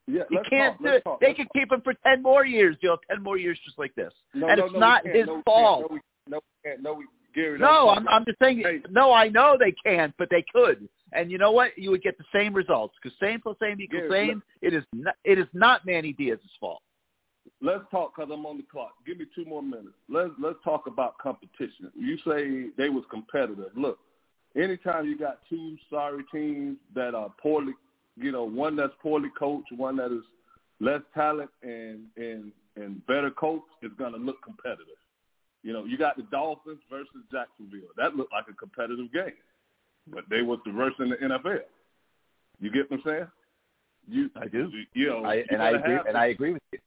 Yeah, 0.05 0.23
He 0.29 0.37
can't 0.49 0.77
talk, 0.77 0.83
do 0.83 0.89
it. 0.89 1.03
talk, 1.03 1.19
They 1.21 1.33
could 1.33 1.47
keep 1.53 1.71
him 1.71 1.81
for 1.81 1.93
ten 2.05 2.21
more 2.21 2.45
years, 2.45 2.75
you 2.81 2.89
know, 2.89 2.97
ten 3.09 3.23
more 3.23 3.37
years 3.37 3.57
just 3.63 3.79
like 3.79 3.95
this. 3.95 4.11
No, 4.33 4.47
and 4.47 4.59
no, 4.59 4.65
it's 4.65 4.73
no, 4.73 4.79
not 4.79 5.07
his 5.07 5.27
fault. 5.45 5.91
Can't. 6.29 6.81
No, 6.81 6.93
no. 6.93 7.03
Gary. 7.33 7.59
No, 7.59 7.89
I'm, 7.89 8.07
I'm 8.07 8.25
just 8.25 8.37
saying. 8.39 8.59
Hey. 8.59 8.81
No, 8.89 9.11
I 9.11 9.27
know 9.27 9.57
they 9.59 9.73
can't, 9.83 10.13
but 10.17 10.29
they 10.29 10.45
could. 10.53 10.87
And 11.13 11.31
you 11.31 11.37
know 11.37 11.51
what? 11.51 11.77
You 11.77 11.91
would 11.91 12.03
get 12.03 12.17
the 12.17 12.23
same 12.33 12.53
results 12.53 12.95
because 13.01 13.17
same 13.19 13.41
plus 13.41 13.57
same 13.61 13.79
equals 13.79 14.03
Yeah, 14.09 14.15
same. 14.15 14.43
It 14.61 14.73
is 14.73 14.83
not. 14.93 15.15
It 15.23 15.39
is 15.39 15.47
not 15.53 15.85
Manny 15.85 16.13
Diaz's 16.13 16.45
fault. 16.59 16.81
Let's 17.61 17.83
talk 17.91 18.15
because 18.15 18.31
I'm 18.31 18.45
on 18.45 18.57
the 18.57 18.63
clock. 18.71 18.93
Give 19.05 19.17
me 19.17 19.25
two 19.35 19.45
more 19.45 19.63
minutes. 19.63 19.95
Let's 20.09 20.31
let's 20.39 20.57
talk 20.63 20.87
about 20.87 21.17
competition. 21.17 21.91
You 21.95 22.17
say 22.17 22.69
they 22.77 22.89
was 22.89 23.03
competitive. 23.09 23.71
Look, 23.75 23.99
anytime 24.55 25.07
you 25.07 25.17
got 25.17 25.39
two 25.49 25.77
sorry 25.89 26.23
teams 26.31 26.77
that 26.95 27.15
are 27.15 27.33
poorly, 27.41 27.73
you 28.15 28.31
know, 28.31 28.43
one 28.43 28.75
that's 28.75 28.93
poorly 29.01 29.29
coached, 29.37 29.71
one 29.75 29.97
that 29.97 30.11
is 30.11 30.23
less 30.79 31.01
talent 31.13 31.49
and 31.61 32.01
and 32.17 32.51
and 32.75 33.05
better 33.07 33.31
coach, 33.31 33.61
it's 33.81 33.93
gonna 33.95 34.17
look 34.17 34.41
competitive. 34.43 34.97
You 35.63 35.73
know, 35.73 35.85
you 35.85 35.97
got 35.97 36.17
the 36.17 36.23
Dolphins 36.23 36.79
versus 36.89 37.23
Jacksonville. 37.31 37.89
That 37.97 38.15
looked 38.15 38.33
like 38.33 38.45
a 38.49 38.53
competitive 38.53 39.11
game, 39.13 39.31
but 40.07 40.25
they 40.29 40.41
was 40.41 40.59
the 40.65 40.73
worst 40.73 40.99
in 40.99 41.09
the 41.09 41.15
NFL. 41.15 41.61
You 42.59 42.71
get 42.71 42.91
what 42.91 42.99
I'm 42.99 43.03
saying? 43.05 43.27
You, 44.07 44.29
I 44.35 44.47
do. 44.47 44.69
You, 44.69 44.85
you 44.93 45.09
know, 45.09 45.23
I, 45.23 45.43
and 45.49 45.61
I 45.61 45.69
agree. 45.69 45.99
And 46.07 46.17
I 46.17 46.25
agree 46.27 46.53
with 46.53 46.61
you. 46.73 46.79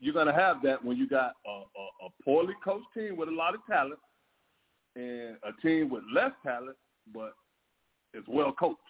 you're 0.00 0.14
going 0.14 0.26
to 0.26 0.32
have 0.32 0.60
that 0.64 0.84
when 0.84 0.96
you 0.96 1.08
got 1.08 1.34
a, 1.46 1.50
a, 1.50 2.06
a 2.06 2.24
poorly 2.24 2.54
coached 2.64 2.86
team 2.92 3.16
with 3.16 3.28
a 3.28 3.32
lot 3.32 3.54
of 3.54 3.60
talent 3.70 4.00
and 4.96 5.36
a 5.44 5.52
team 5.62 5.88
with 5.88 6.02
less 6.12 6.32
talent 6.44 6.76
but 7.14 7.34
is 8.14 8.24
well 8.26 8.52
coached. 8.52 8.80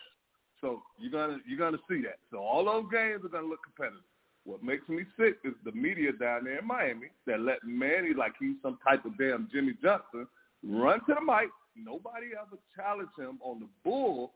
So 0.61 0.82
you're 0.99 1.12
gonna 1.12 1.38
you're 1.47 1.59
gonna 1.59 1.82
see 1.88 2.01
that. 2.03 2.18
So 2.30 2.38
all 2.38 2.64
those 2.64 2.90
games 2.90 3.24
are 3.24 3.28
gonna 3.28 3.47
look 3.47 3.61
competitive. 3.62 4.03
What 4.47 4.62
makes 4.62 4.88
me 4.88 5.03
sick 5.18 5.38
is 5.44 5.55
the 5.64 5.72
media 5.72 6.12
down 6.12 6.44
there 6.44 6.61
in 6.61 6.66
Miami 6.66 7.09
that 7.26 7.40
let 7.40 7.59
Manny 7.64 8.14
like 8.14 8.32
he's 8.38 8.55
some 8.62 8.78
type 8.86 9.05
of 9.05 9.18
damn 9.18 9.49
Jimmy 9.53 9.74
Johnson 9.82 10.26
run 10.62 11.01
to 11.07 11.14
the 11.14 11.20
mic. 11.20 11.51
Nobody 11.76 12.28
ever 12.32 12.57
challenged 12.74 13.18
him 13.18 13.38
on 13.42 13.59
the 13.61 13.66
bull 13.84 14.32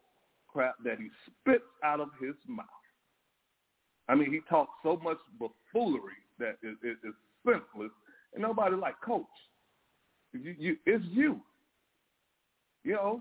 crap 0.48 0.74
that 0.84 0.98
he 0.98 1.08
spits 1.26 1.64
out 1.84 2.00
of 2.00 2.08
his 2.20 2.34
mouth. 2.48 2.66
I 4.08 4.16
mean, 4.16 4.32
he 4.32 4.40
talks 4.50 4.72
so 4.82 5.00
much 5.02 5.18
buffoonery 5.38 6.18
that 6.40 6.56
is, 6.64 6.76
is, 6.82 6.96
is 7.04 7.14
senseless, 7.44 7.92
and 8.34 8.42
nobody 8.42 8.74
like 8.74 8.96
coach. 9.04 9.24
You, 10.32 10.56
you, 10.58 10.76
it's 10.86 11.04
you. 11.08 11.40
You 12.82 12.94
know, 12.94 13.20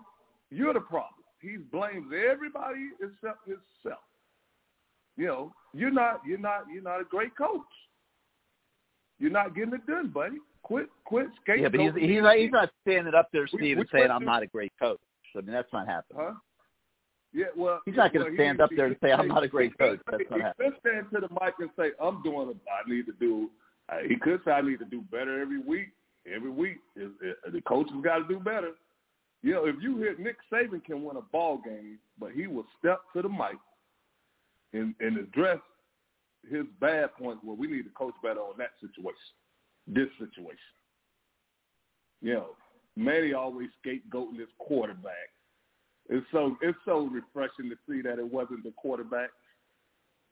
you're 0.49 0.73
the 0.73 0.79
problem. 0.79 1.13
He 1.39 1.57
blames 1.57 2.07
everybody 2.11 2.89
except 2.99 3.45
himself. 3.45 4.01
You 5.19 5.27
know, 5.27 5.53
you're 5.73 5.91
not, 5.91 6.21
you're 6.25 6.37
not, 6.37 6.63
you're 6.73 6.81
not 6.81 7.01
a 7.01 7.03
great 7.03 7.35
coach. 7.37 7.59
You're 9.19 9.31
not 9.31 9.53
getting 9.53 9.73
it 9.73 9.85
done, 9.85 10.07
buddy. 10.07 10.37
Quit, 10.63 10.87
quit 11.03 11.27
skating. 11.41 11.63
Yeah, 11.63 11.69
but 11.69 11.81
he's 11.81 11.91
he's 12.09 12.21
not, 12.21 12.37
he's 12.37 12.51
not 12.51 12.69
standing 12.87 13.13
up 13.13 13.27
there, 13.33 13.45
Steve, 13.47 13.79
and 13.79 13.87
saying 13.91 14.09
I'm 14.11 14.23
not 14.23 14.43
a 14.43 14.47
great 14.47 14.71
coach. 14.79 14.99
I 15.35 15.41
mean, 15.41 15.51
that's 15.51 15.71
not 15.73 15.87
happening. 15.87 16.21
Huh? 16.25 16.33
Yeah, 17.33 17.45
well, 17.55 17.81
He's 17.85 17.95
not 17.95 18.13
gonna 18.13 18.25
well, 18.25 18.31
he- 18.31 18.37
stand 18.37 18.61
up 18.61 18.69
there 18.75 18.85
and 18.85 18.95
say, 19.03 19.11
"I'm 19.11 19.27
not 19.27 19.43
a 19.43 19.47
great 19.49 19.77
coach." 19.77 19.99
That's 20.09 20.23
not 20.29 20.39
he 20.39 20.43
happening. 20.43 20.71
could 20.71 20.79
stand 20.79 21.05
to 21.13 21.27
the 21.27 21.33
mic 21.41 21.53
and 21.59 21.69
say, 21.77 21.91
"I'm 22.01 22.23
doing. 22.23 22.47
what 22.47 22.55
I 22.69 22.89
need 22.89 23.05
to 23.07 23.13
do." 23.19 23.49
Uh, 23.89 23.97
he 24.07 24.15
could 24.15 24.39
say, 24.45 24.51
"I 24.51 24.61
need 24.61 24.79
to 24.79 24.85
do 24.85 25.01
better 25.11 25.41
every 25.41 25.59
week. 25.59 25.89
Every 26.33 26.49
week, 26.49 26.77
is, 26.95 27.11
is, 27.21 27.53
the 27.53 27.61
coach 27.61 27.87
has 27.93 28.01
got 28.01 28.19
to 28.19 28.27
do 28.27 28.39
better." 28.39 28.71
You 29.43 29.53
know, 29.53 29.65
if 29.65 29.75
you 29.81 29.97
hear 29.97 30.15
Nick 30.17 30.37
Saban 30.51 30.83
can 30.83 31.03
win 31.03 31.17
a 31.17 31.21
ball 31.21 31.61
game, 31.63 31.99
but 32.19 32.31
he 32.31 32.47
will 32.47 32.65
step 32.79 33.01
to 33.15 33.21
the 33.21 33.29
mic 33.29 33.57
and, 34.73 34.93
and 34.99 35.17
address 35.17 35.59
his 36.49 36.65
bad 36.79 37.09
points. 37.17 37.41
Well, 37.43 37.55
we 37.55 37.67
need 37.67 37.83
to 37.83 37.89
coach 37.91 38.13
better 38.23 38.39
on 38.39 38.57
that 38.57 38.71
situation, 38.79 39.15
this 39.87 40.09
situation. 40.17 40.57
You 42.21 42.33
know, 42.33 42.47
Manny 42.95 43.33
always 43.33 43.69
scapegoating 43.85 44.39
his 44.39 44.49
quarterback. 44.59 45.29
It's 46.09 46.25
so 46.31 46.57
it's 46.61 46.77
so 46.85 47.01
refreshing 47.11 47.69
to 47.69 47.75
see 47.87 48.01
that 48.01 48.19
it 48.19 48.31
wasn't 48.31 48.63
the 48.63 48.73
quarterback. 48.77 49.29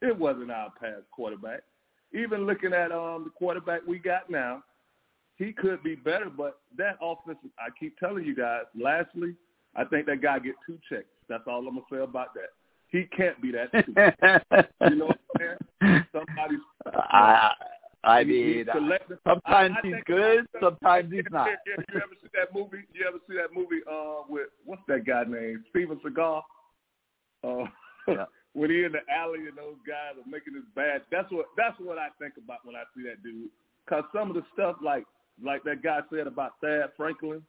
It 0.01 0.17
wasn't 0.17 0.51
our 0.51 0.71
past 0.81 1.03
quarterback. 1.11 1.61
Even 2.13 2.45
looking 2.47 2.73
at 2.73 2.91
um 2.91 3.25
the 3.25 3.31
quarterback 3.37 3.81
we 3.87 3.99
got 3.99 4.29
now, 4.29 4.63
he 5.37 5.53
could 5.53 5.83
be 5.83 5.95
better, 5.95 6.29
but 6.29 6.59
that 6.77 6.97
offense, 7.01 7.37
I 7.59 7.69
keep 7.79 7.97
telling 7.99 8.25
you 8.25 8.35
guys, 8.35 8.63
lastly, 8.79 9.35
I 9.75 9.83
think 9.85 10.07
that 10.07 10.21
guy 10.21 10.39
get 10.39 10.55
two 10.65 10.79
checks. 10.89 11.05
That's 11.29 11.43
all 11.47 11.67
I'm 11.67 11.75
to 11.75 11.81
say 11.91 11.99
about 11.99 12.33
that. 12.33 12.49
He 12.89 13.03
can't 13.15 13.41
be 13.41 13.51
that 13.51 13.69
you 13.73 14.95
know 14.95 15.07
what 15.07 15.19
I'm 15.39 15.57
saying? 15.81 16.05
Somebody's... 16.11 16.59
I, 16.85 17.51
I 18.03 18.23
mean, 18.23 18.65
sometimes 19.25 19.41
I, 19.45 19.53
I 19.53 19.69
he's 19.83 19.95
good, 20.05 20.45
sometimes 20.61 21.11
he's 21.11 21.23
not. 21.29 21.49
You, 21.65 21.73
ever 21.95 22.15
see 22.21 22.29
that 22.33 22.53
movie? 22.53 22.85
You 22.93 23.05
ever 23.07 23.17
see 23.27 23.35
that 23.35 23.53
movie 23.53 23.81
uh, 23.89 24.23
with, 24.29 24.47
what's 24.63 24.81
that 24.87 25.05
guy 25.05 25.23
name? 25.23 25.65
Steven 25.71 25.99
Seagal? 26.05 26.41
Uh, 27.43 27.65
yeah. 28.07 28.25
when 28.53 28.69
he 28.69 28.83
in 28.83 28.93
the 28.93 28.99
alley 29.13 29.47
and 29.47 29.57
those 29.57 29.77
guys 29.85 30.15
are 30.15 30.29
making 30.29 30.55
his 30.55 30.63
bad. 30.75 31.01
That's 31.11 31.31
what 31.31 31.47
that's 31.57 31.77
what 31.79 31.97
I 31.97 32.07
think 32.19 32.33
about 32.43 32.59
when 32.63 32.75
I 32.75 32.83
see 32.95 33.03
that 33.03 33.21
dude. 33.23 33.49
Cause 33.87 34.03
some 34.13 34.29
of 34.29 34.35
the 34.35 34.43
stuff 34.53 34.77
like 34.83 35.05
like 35.43 35.63
that 35.63 35.83
guy 35.83 35.99
said 36.09 36.27
about 36.27 36.53
Thad 36.61 36.91
Franklin 36.97 37.43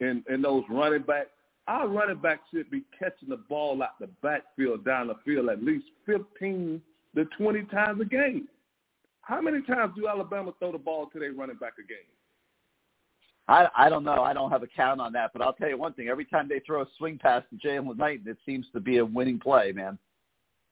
and, 0.00 0.22
and 0.28 0.44
those 0.44 0.64
running 0.70 1.02
backs, 1.02 1.30
our 1.68 1.86
running 1.86 2.16
back 2.16 2.40
should 2.52 2.70
be 2.70 2.82
catching 2.98 3.28
the 3.28 3.36
ball 3.36 3.82
out 3.82 3.98
the 4.00 4.08
backfield 4.22 4.84
down 4.84 5.08
the 5.08 5.14
field 5.24 5.50
at 5.50 5.62
least 5.62 5.84
15 6.06 6.80
to 7.14 7.24
20 7.38 7.62
times 7.64 8.00
a 8.00 8.04
game. 8.04 8.48
How 9.20 9.42
many 9.42 9.62
times 9.62 9.92
do 9.94 10.08
Alabama 10.08 10.52
throw 10.58 10.72
the 10.72 10.78
ball 10.78 11.06
to 11.12 11.18
their 11.18 11.32
running 11.32 11.56
back 11.56 11.74
a 11.78 11.86
game? 11.86 11.98
I 13.46 13.68
I 13.76 13.88
don't 13.88 14.04
know. 14.04 14.22
I 14.22 14.32
don't 14.32 14.50
have 14.50 14.62
a 14.62 14.66
count 14.66 15.00
on 15.00 15.12
that, 15.12 15.30
but 15.32 15.42
I'll 15.42 15.52
tell 15.52 15.68
you 15.68 15.78
one 15.78 15.94
thing: 15.94 16.08
every 16.08 16.24
time 16.24 16.48
they 16.48 16.60
throw 16.60 16.82
a 16.82 16.86
swing 16.96 17.18
pass 17.18 17.42
to 17.50 17.68
Jalen 17.68 17.96
Knight, 17.96 18.20
it 18.26 18.36
seems 18.44 18.66
to 18.72 18.80
be 18.80 18.98
a 18.98 19.04
winning 19.04 19.38
play, 19.38 19.72
man. 19.72 19.98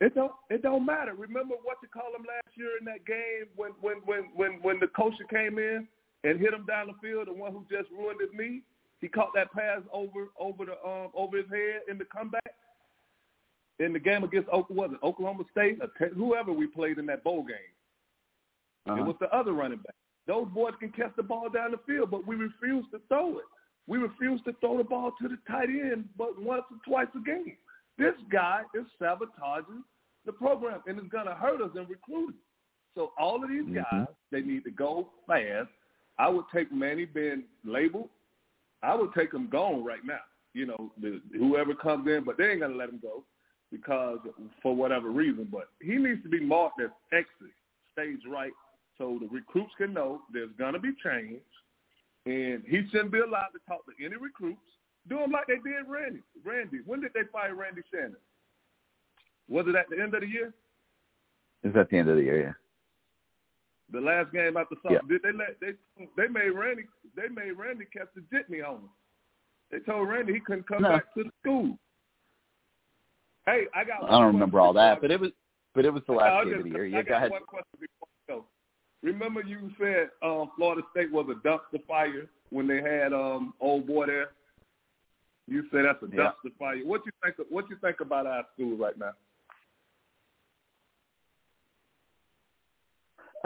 It 0.00 0.14
don't 0.14 0.32
it 0.50 0.62
don't 0.62 0.84
matter. 0.84 1.14
Remember 1.14 1.54
what 1.62 1.78
you 1.82 1.88
call 1.88 2.14
him 2.14 2.26
last 2.26 2.54
year 2.54 2.76
in 2.78 2.84
that 2.86 3.06
game 3.06 3.48
when 3.56 3.72
when 3.80 3.96
when 4.04 4.28
when 4.34 4.58
when 4.62 4.78
the 4.78 4.88
coach 4.88 5.14
came 5.30 5.58
in 5.58 5.88
and 6.24 6.38
hit 6.38 6.52
him 6.52 6.66
down 6.66 6.88
the 6.88 6.94
field, 7.00 7.28
the 7.28 7.32
one 7.32 7.52
who 7.52 7.64
just 7.70 7.90
ruined 7.90 8.20
his 8.20 8.30
knee. 8.34 8.60
He 9.06 9.10
caught 9.10 9.30
that 9.36 9.52
pass 9.52 9.82
over 9.92 10.30
over 10.36 10.64
the 10.64 10.72
um, 10.84 11.12
over 11.14 11.36
his 11.36 11.46
head 11.48 11.82
in 11.88 11.96
the 11.96 12.04
comeback 12.06 12.54
in 13.78 13.92
the 13.92 14.00
game 14.00 14.24
against 14.24 14.48
Oklahoma, 14.48 14.88
was 14.88 14.98
it 15.00 15.06
Oklahoma 15.06 15.44
State, 15.52 15.78
whoever 16.16 16.52
we 16.52 16.66
played 16.66 16.98
in 16.98 17.06
that 17.06 17.22
bowl 17.22 17.44
game. 17.44 17.54
Uh-huh. 18.88 19.00
It 19.00 19.06
was 19.06 19.14
the 19.20 19.32
other 19.32 19.52
running 19.52 19.78
back. 19.78 19.94
Those 20.26 20.48
boys 20.52 20.72
can 20.80 20.90
catch 20.90 21.14
the 21.16 21.22
ball 21.22 21.48
down 21.48 21.70
the 21.70 21.78
field, 21.86 22.10
but 22.10 22.26
we 22.26 22.34
refuse 22.34 22.84
to 22.90 23.00
throw 23.06 23.38
it. 23.38 23.44
We 23.86 23.98
refuse 23.98 24.40
to 24.44 24.56
throw 24.58 24.78
the 24.78 24.82
ball 24.82 25.12
to 25.22 25.28
the 25.28 25.38
tight 25.48 25.68
end, 25.68 26.08
but 26.18 26.42
once 26.42 26.64
or 26.72 26.78
twice 26.84 27.06
a 27.14 27.24
game. 27.24 27.56
This 27.98 28.14
guy 28.32 28.62
is 28.74 28.86
sabotaging 28.98 29.84
the 30.24 30.32
program, 30.32 30.80
and 30.88 30.98
it's 30.98 31.10
going 31.10 31.26
to 31.26 31.34
hurt 31.34 31.60
us 31.60 31.70
in 31.76 31.86
recruiting. 31.86 32.40
So 32.96 33.12
all 33.20 33.44
of 33.44 33.50
these 33.50 33.62
mm-hmm. 33.62 33.98
guys, 33.98 34.06
they 34.32 34.40
need 34.40 34.64
to 34.64 34.72
go 34.72 35.10
fast 35.28 35.68
I 36.18 36.28
would 36.28 36.46
take 36.54 36.72
Manny 36.72 37.04
being 37.04 37.44
labeled. 37.64 38.08
I 38.82 38.94
would 38.94 39.12
take 39.14 39.32
him 39.32 39.48
gone 39.50 39.84
right 39.84 40.04
now. 40.04 40.20
You 40.54 40.66
know, 40.66 40.92
the, 41.00 41.20
whoever 41.36 41.74
comes 41.74 42.08
in, 42.08 42.24
but 42.24 42.38
they 42.38 42.50
ain't 42.50 42.60
gonna 42.60 42.76
let 42.76 42.88
him 42.88 43.00
go 43.02 43.24
because 43.70 44.18
for 44.62 44.74
whatever 44.74 45.10
reason. 45.10 45.48
But 45.50 45.68
he 45.80 45.96
needs 45.96 46.22
to 46.22 46.28
be 46.28 46.40
marked 46.40 46.80
as 46.80 46.90
exit, 47.12 47.54
stage 47.92 48.20
right, 48.28 48.52
so 48.98 49.18
the 49.20 49.28
recruits 49.28 49.72
can 49.76 49.92
know 49.92 50.22
there's 50.32 50.50
gonna 50.58 50.78
be 50.78 50.92
change, 51.04 51.42
and 52.24 52.62
he 52.66 52.86
shouldn't 52.90 53.12
be 53.12 53.20
allowed 53.20 53.50
to 53.52 53.60
talk 53.68 53.84
to 53.86 54.04
any 54.04 54.16
recruits. 54.16 54.60
Do 55.08 55.18
them 55.18 55.30
like 55.30 55.46
they 55.46 55.56
did 55.56 55.88
Randy. 55.88 56.22
Randy, 56.44 56.78
when 56.84 57.00
did 57.00 57.12
they 57.14 57.22
fire 57.32 57.54
Randy 57.54 57.82
Shannon? 57.92 58.16
Was 59.48 59.66
it 59.68 59.76
at 59.76 59.88
the 59.88 60.02
end 60.02 60.14
of 60.14 60.22
the 60.22 60.26
year? 60.26 60.52
It's 61.62 61.76
at 61.76 61.90
the 61.90 61.98
end 61.98 62.08
of 62.08 62.16
the 62.16 62.22
year, 62.22 62.42
yeah. 62.42 62.52
The 63.96 64.02
last 64.02 64.30
game 64.30 64.58
after 64.58 64.76
summer, 64.82 65.00
yeah. 65.02 65.08
did 65.08 65.22
they 65.22 65.32
let 65.32 65.58
they 65.58 65.72
they 66.18 66.28
made 66.28 66.50
Randy 66.50 66.84
they 67.16 67.28
made 67.28 67.52
Randy 67.52 67.86
catch 67.90 68.08
the 68.14 68.20
jitney 68.30 68.62
on 68.62 68.74
him. 68.74 68.88
They 69.70 69.78
told 69.78 70.06
Randy 70.06 70.34
he 70.34 70.40
couldn't 70.40 70.68
come 70.68 70.82
no. 70.82 70.90
back 70.90 71.14
to 71.14 71.24
the 71.24 71.30
school. 71.40 71.78
Hey, 73.46 73.64
I 73.74 73.84
got. 73.84 74.04
I 74.04 74.10
don't 74.10 74.34
remember 74.34 74.60
all 74.60 74.74
that, 74.74 75.00
but 75.00 75.10
it 75.10 75.18
was 75.18 75.30
but 75.74 75.86
it 75.86 75.94
was 75.94 76.02
the 76.06 76.12
last 76.12 76.44
game 76.44 76.58
of 76.58 76.64
the 76.64 76.68
year. 76.68 76.84
Yeah, 76.84 77.02
go 77.02 77.16
ahead. 77.16 77.30
One 77.30 77.44
question 77.44 77.64
before 77.80 78.44
Remember 79.02 79.42
you 79.42 79.70
said 79.80 80.10
um, 80.22 80.50
Florida 80.56 80.82
State 80.90 81.10
was 81.10 81.26
a 81.30 81.46
dumpster 81.46 81.82
fire 81.86 82.28
when 82.50 82.66
they 82.66 82.82
had 82.82 83.14
um, 83.14 83.54
old 83.60 83.86
boy 83.86 84.04
there. 84.04 84.28
You 85.48 85.64
said 85.72 85.86
that's 85.86 86.02
a 86.02 86.06
dumpster 86.06 86.34
yeah. 86.44 86.50
fire. 86.58 86.76
What 86.84 87.00
you 87.06 87.12
think? 87.24 87.36
What 87.48 87.70
you 87.70 87.76
think 87.80 88.00
about 88.00 88.26
our 88.26 88.44
school 88.52 88.76
right 88.76 88.98
now? 88.98 89.12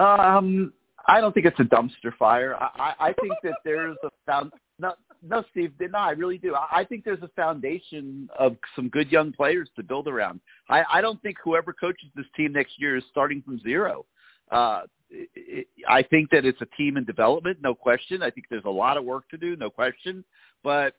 Um, 0.01 0.72
I 1.07 1.20
don't 1.20 1.32
think 1.32 1.46
it's 1.46 1.61
a 1.61 1.64
dumpster 1.64 2.16
fire. 2.18 2.57
I, 2.57 2.94
I 2.98 3.12
think 3.20 3.34
that 3.42 3.55
there's 3.64 3.96
a 4.05 4.11
found 4.26 4.53
no, 4.78 4.94
no, 5.22 5.44
Steve, 5.51 5.72
no, 5.78 5.98
I 5.98 6.12
really 6.12 6.38
do. 6.38 6.55
I 6.55 6.84
think 6.84 7.05
there's 7.05 7.22
a 7.22 7.28
foundation 7.28 8.28
of 8.38 8.57
some 8.74 8.88
good 8.88 9.12
young 9.12 9.32
players 9.32 9.68
to 9.76 9.82
build 9.82 10.09
around. 10.09 10.40
I, 10.70 10.82
I 10.90 11.01
don't 11.03 11.20
think 11.20 11.36
whoever 11.44 11.72
coaches 11.72 12.09
this 12.16 12.24
team 12.34 12.53
next 12.53 12.72
year 12.78 12.96
is 12.96 13.05
starting 13.11 13.42
from 13.42 13.61
zero. 13.61 14.07
Uh, 14.51 14.82
it, 15.11 15.66
I 15.86 16.03
think 16.03 16.30
that 16.30 16.46
it's 16.46 16.61
a 16.62 16.76
team 16.76 16.96
in 16.96 17.05
development, 17.05 17.59
no 17.61 17.74
question. 17.74 18.22
I 18.22 18.30
think 18.30 18.46
there's 18.48 18.64
a 18.64 18.70
lot 18.70 18.96
of 18.96 19.05
work 19.05 19.28
to 19.30 19.36
do, 19.36 19.55
no 19.57 19.68
question. 19.68 20.24
But 20.64 20.94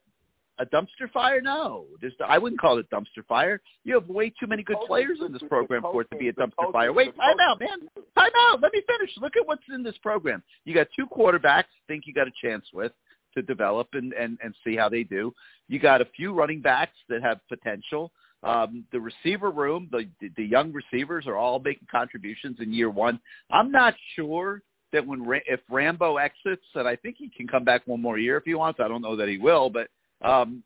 a 0.61 0.65
dumpster 0.67 1.11
fire? 1.11 1.41
No, 1.41 1.85
There's, 1.99 2.13
I 2.25 2.37
wouldn't 2.37 2.61
call 2.61 2.77
it 2.77 2.89
dumpster 2.91 3.25
fire. 3.27 3.59
You 3.83 3.95
have 3.95 4.07
way 4.07 4.29
too 4.29 4.45
many 4.47 4.61
good 4.63 4.77
players 4.85 5.17
in 5.25 5.33
this 5.33 5.41
program 5.49 5.81
for 5.81 6.01
it 6.01 6.11
to 6.11 6.17
be 6.17 6.29
a 6.29 6.33
dumpster 6.33 6.71
fire. 6.71 6.93
Wait, 6.93 7.15
time 7.17 7.37
out, 7.41 7.59
man. 7.59 7.89
Time 8.15 8.31
out. 8.37 8.61
Let 8.61 8.71
me 8.71 8.83
finish. 8.87 9.09
Look 9.19 9.35
at 9.35 9.45
what's 9.45 9.63
in 9.73 9.81
this 9.81 9.97
program. 10.03 10.43
You 10.65 10.75
got 10.75 10.87
two 10.95 11.07
quarterbacks. 11.07 11.65
Think 11.87 12.03
you 12.05 12.13
got 12.13 12.27
a 12.27 12.31
chance 12.41 12.65
with 12.73 12.91
to 13.33 13.41
develop 13.41 13.87
and 13.93 14.13
and 14.13 14.37
and 14.43 14.53
see 14.63 14.75
how 14.75 14.87
they 14.89 15.03
do. 15.03 15.33
You 15.67 15.79
got 15.79 16.01
a 16.01 16.05
few 16.15 16.33
running 16.33 16.61
backs 16.61 16.97
that 17.09 17.23
have 17.23 17.39
potential. 17.49 18.11
Um, 18.43 18.85
the 18.91 18.99
receiver 18.99 19.51
room, 19.51 19.89
the 19.91 20.07
the 20.35 20.43
young 20.43 20.71
receivers 20.73 21.25
are 21.27 21.37
all 21.37 21.59
making 21.59 21.87
contributions 21.91 22.57
in 22.59 22.71
year 22.71 22.89
one. 22.89 23.19
I'm 23.51 23.71
not 23.71 23.95
sure 24.15 24.61
that 24.93 25.05
when 25.05 25.25
if 25.47 25.59
Rambo 25.69 26.17
exits, 26.17 26.65
and 26.75 26.87
I 26.87 26.95
think 26.95 27.15
he 27.17 27.29
can 27.29 27.47
come 27.47 27.63
back 27.63 27.83
one 27.85 28.01
more 28.01 28.19
year 28.19 28.37
if 28.37 28.43
he 28.43 28.53
wants. 28.53 28.79
I 28.79 28.87
don't 28.87 29.01
know 29.01 29.15
that 29.15 29.29
he 29.29 29.37
will, 29.37 29.69
but 29.69 29.87
um, 30.23 30.63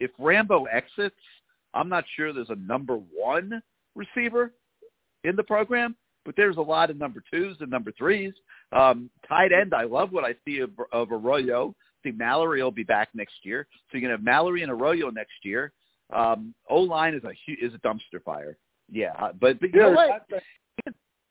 if 0.00 0.10
Rambo 0.18 0.64
exits, 0.64 1.16
I'm 1.74 1.88
not 1.88 2.04
sure 2.16 2.32
there's 2.32 2.50
a 2.50 2.56
number 2.56 2.96
one 2.96 3.62
receiver 3.94 4.52
in 5.24 5.36
the 5.36 5.42
program, 5.42 5.96
but 6.24 6.34
there's 6.36 6.56
a 6.56 6.62
lot 6.62 6.90
of 6.90 6.96
number 6.96 7.22
twos 7.32 7.56
and 7.60 7.70
number 7.70 7.92
threes. 7.92 8.32
Um, 8.72 9.10
tight 9.28 9.52
end, 9.52 9.74
I 9.74 9.84
love 9.84 10.12
what 10.12 10.24
I 10.24 10.34
see 10.44 10.58
of, 10.58 10.70
of 10.92 11.12
Arroyo. 11.12 11.68
I 11.70 12.08
think 12.08 12.18
Mallory 12.18 12.62
will 12.62 12.70
be 12.70 12.82
back 12.82 13.08
next 13.14 13.34
year, 13.44 13.66
so 13.70 13.78
you're 13.92 14.02
gonna 14.02 14.14
have 14.14 14.24
Mallory 14.24 14.62
and 14.62 14.72
Arroyo 14.72 15.10
next 15.10 15.44
year. 15.44 15.72
Um, 16.12 16.54
O 16.68 16.80
line 16.80 17.14
is 17.14 17.22
a 17.24 17.30
is 17.64 17.72
a 17.74 17.78
dumpster 17.78 18.22
fire. 18.24 18.56
Yeah, 18.90 19.30
but 19.40 19.60
but 19.60 19.72
you 19.72 19.80
know 19.80 19.92
what? 19.92 20.26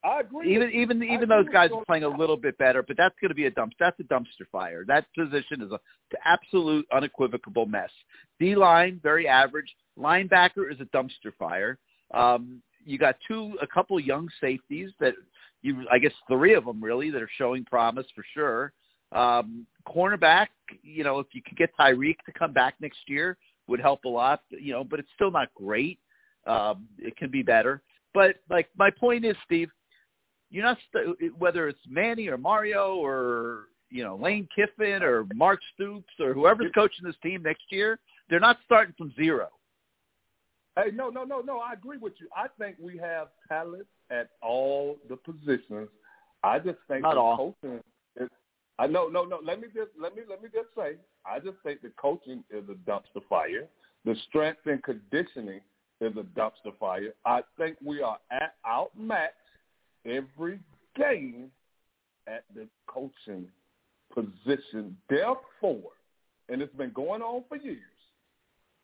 I 0.03 0.21
agree. 0.21 0.55
Even 0.55 0.71
even 0.71 1.03
even 1.03 1.29
those 1.29 1.47
guys 1.49 1.69
are 1.73 1.85
playing 1.85 2.03
a 2.03 2.09
little 2.09 2.37
bit 2.37 2.57
better, 2.57 2.81
but 2.81 2.97
that's 2.97 3.15
going 3.21 3.29
to 3.29 3.35
be 3.35 3.45
a 3.45 3.51
dump. 3.51 3.73
That's 3.79 3.99
a 3.99 4.03
dumpster 4.03 4.47
fire. 4.51 4.83
That 4.87 5.05
position 5.15 5.61
is 5.61 5.71
a 5.71 5.79
absolute 6.25 6.87
unequivocal 6.91 7.67
mess. 7.67 7.91
D 8.39 8.55
line 8.55 8.99
very 9.03 9.27
average. 9.27 9.71
Linebacker 9.99 10.71
is 10.71 10.79
a 10.79 10.85
dumpster 10.85 11.31
fire. 11.37 11.77
Um, 12.13 12.61
you 12.83 12.97
got 12.97 13.15
two, 13.27 13.53
a 13.61 13.67
couple 13.67 13.99
young 13.99 14.27
safeties 14.39 14.89
that 14.99 15.13
you, 15.61 15.85
I 15.91 15.99
guess 15.99 16.13
three 16.27 16.55
of 16.55 16.65
them 16.65 16.83
really 16.83 17.11
that 17.11 17.21
are 17.21 17.29
showing 17.37 17.63
promise 17.65 18.07
for 18.15 18.25
sure. 18.33 18.73
Um, 19.11 19.67
cornerback, 19.87 20.47
you 20.81 21.03
know, 21.03 21.19
if 21.19 21.27
you 21.33 21.41
could 21.43 21.57
get 21.57 21.69
Tyrique 21.79 22.23
to 22.25 22.31
come 22.31 22.53
back 22.53 22.75
next 22.79 22.99
year, 23.07 23.37
would 23.67 23.79
help 23.79 24.05
a 24.05 24.09
lot. 24.09 24.41
You 24.49 24.73
know, 24.73 24.83
but 24.83 24.99
it's 24.99 25.09
still 25.15 25.31
not 25.31 25.53
great. 25.53 25.99
Um, 26.47 26.87
it 26.97 27.15
can 27.17 27.29
be 27.29 27.43
better. 27.43 27.81
But 28.13 28.37
like 28.49 28.69
my 28.77 28.89
point 28.89 29.25
is, 29.25 29.35
Steve, 29.45 29.69
you're 30.51 30.65
not 30.65 30.77
st- 30.93 31.37
whether 31.39 31.67
it's 31.67 31.79
Manny 31.89 32.27
or 32.27 32.37
Mario 32.37 32.95
or 32.95 33.67
you 33.89 34.03
know 34.03 34.15
Lane 34.15 34.47
Kiffin 34.55 35.01
or 35.01 35.25
Mark 35.33 35.59
Stoops 35.73 36.13
or 36.19 36.33
whoever's 36.33 36.71
coaching 36.75 37.05
this 37.05 37.15
team 37.23 37.43
next 37.43 37.63
year. 37.69 37.99
They're 38.29 38.39
not 38.39 38.57
starting 38.65 38.93
from 38.97 39.13
zero. 39.15 39.49
Hey, 40.75 40.91
no, 40.93 41.09
no, 41.09 41.23
no, 41.23 41.41
no. 41.41 41.59
I 41.59 41.73
agree 41.73 41.97
with 41.97 42.13
you. 42.19 42.27
I 42.35 42.47
think 42.57 42.77
we 42.79 42.97
have 42.97 43.27
talent 43.49 43.87
at 44.09 44.29
all 44.41 44.97
the 45.09 45.17
positions. 45.17 45.89
I 46.43 46.59
just 46.59 46.77
think 46.87 47.01
not 47.03 47.15
the 47.15 47.19
all. 47.19 47.55
coaching. 47.61 47.79
Is, 48.15 48.29
I 48.79 48.87
know, 48.87 49.07
no, 49.07 49.25
no. 49.25 49.39
Let 49.43 49.59
me 49.59 49.67
just 49.73 49.91
let 49.99 50.15
me 50.15 50.23
let 50.29 50.41
me 50.41 50.49
just 50.53 50.69
say, 50.77 50.95
I 51.25 51.39
just 51.39 51.57
think 51.63 51.81
the 51.81 51.91
coaching 52.01 52.43
is 52.49 52.63
a 52.69 52.89
dumpster 52.89 53.21
fire. 53.29 53.67
The 54.05 54.15
strength 54.29 54.61
and 54.65 54.81
conditioning 54.83 55.61
is 55.99 56.13
a 56.17 56.23
dumpster 56.39 56.77
fire. 56.79 57.13
I 57.25 57.41
think 57.57 57.77
we 57.83 58.01
are 58.01 58.17
at 58.31 58.55
outmatched 58.67 59.35
every 60.05 60.59
game 60.95 61.51
at 62.27 62.43
the 62.53 62.67
coaching 62.87 63.47
position. 64.13 64.97
Therefore, 65.09 65.91
and 66.49 66.61
it's 66.61 66.75
been 66.75 66.91
going 66.91 67.21
on 67.21 67.43
for 67.47 67.57
years. 67.57 67.79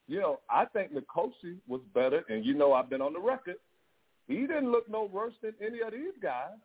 You 0.08 0.22
know, 0.22 0.40
I 0.50 0.66
think 0.66 0.92
coaching 1.14 1.60
was 1.68 1.82
better, 1.94 2.24
and 2.30 2.46
you 2.46 2.54
know, 2.54 2.74
I've 2.74 2.90
been 2.90 3.02
on 3.02 3.14
the 3.14 3.20
record. 3.20 3.58
He 4.28 4.42
didn't 4.42 4.72
look 4.72 4.90
no 4.90 5.04
worse 5.04 5.34
than 5.42 5.54
any 5.62 5.82
of 5.82 5.92
these 5.92 6.14
guys. 6.22 6.56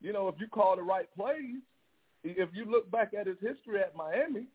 You 0.00 0.12
know, 0.12 0.28
if 0.28 0.36
you 0.38 0.46
call 0.46 0.76
the 0.76 0.82
right 0.82 1.08
plays, 1.16 1.56
if 2.22 2.48
you 2.52 2.64
look 2.64 2.90
back 2.90 3.12
at 3.18 3.26
his 3.26 3.36
history 3.40 3.80
at 3.80 3.96
Miami, 3.96 4.46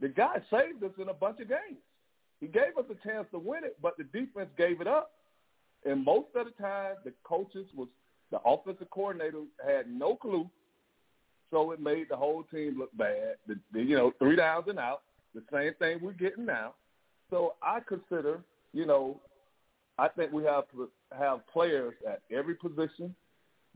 the 0.00 0.08
guy 0.08 0.36
saved 0.50 0.82
us 0.82 0.92
in 1.00 1.08
a 1.08 1.14
bunch 1.14 1.40
of 1.40 1.48
games. 1.48 1.80
He 2.40 2.46
gave 2.46 2.78
us 2.78 2.84
a 2.90 3.08
chance 3.08 3.26
to 3.32 3.38
win 3.38 3.64
it, 3.64 3.76
but 3.82 3.96
the 3.96 4.04
defense 4.04 4.48
gave 4.56 4.80
it 4.80 4.86
up. 4.86 5.10
And 5.84 6.04
most 6.04 6.28
of 6.34 6.46
the 6.46 6.62
time, 6.62 6.94
the 7.04 7.12
coaches 7.24 7.66
was 7.74 7.88
the 8.30 8.40
offensive 8.44 8.90
coordinator 8.90 9.42
had 9.64 9.90
no 9.90 10.14
clue, 10.16 10.48
so 11.50 11.72
it 11.72 11.80
made 11.80 12.08
the 12.10 12.16
whole 12.16 12.44
team 12.44 12.78
look 12.78 12.96
bad. 12.96 13.36
The, 13.46 13.58
the, 13.72 13.82
you 13.82 13.96
know, 13.96 14.12
three 14.18 14.36
downs 14.36 14.66
and 14.68 14.78
out, 14.78 15.02
the 15.34 15.42
same 15.52 15.72
thing 15.78 15.98
we're 16.02 16.12
getting 16.12 16.44
now. 16.44 16.74
So 17.30 17.54
I 17.62 17.80
consider, 17.80 18.40
you 18.72 18.86
know, 18.86 19.20
I 19.98 20.08
think 20.08 20.32
we 20.32 20.44
have 20.44 20.64
to 20.72 20.88
have 21.18 21.46
players 21.52 21.94
at 22.06 22.22
every 22.30 22.54
position. 22.54 23.14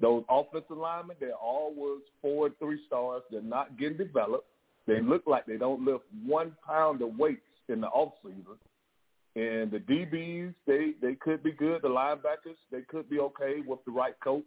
Those 0.01 0.25
offensive 0.29 0.77
linemen, 0.77 1.17
they're 1.21 1.33
always 1.33 2.01
four 2.21 2.47
and 2.47 2.59
three 2.59 2.81
stars. 2.87 3.23
They're 3.31 3.43
not 3.43 3.79
getting 3.79 3.97
developed. 3.97 4.47
They 4.87 5.01
look 5.01 5.23
like 5.27 5.47
they 5.47 5.57
don't 5.57 5.85
lift 5.85 6.05
one 6.25 6.53
pound 6.67 7.03
of 7.03 7.17
weights 7.17 7.43
in 7.69 7.81
the 7.81 7.89
off 7.89 8.15
season. 8.23 8.59
And 9.35 9.71
the 9.71 9.79
DBs, 9.79 10.55
they 10.67 10.93
they 11.01 11.15
could 11.15 11.43
be 11.43 11.53
good. 11.53 11.83
The 11.83 11.89
linebackers, 11.89 12.59
they 12.71 12.83
could 12.83 13.09
be 13.09 13.19
okay 13.19 13.63
with 13.67 13.79
the 13.87 13.93
right 13.93 14.19
coach, 14.23 14.45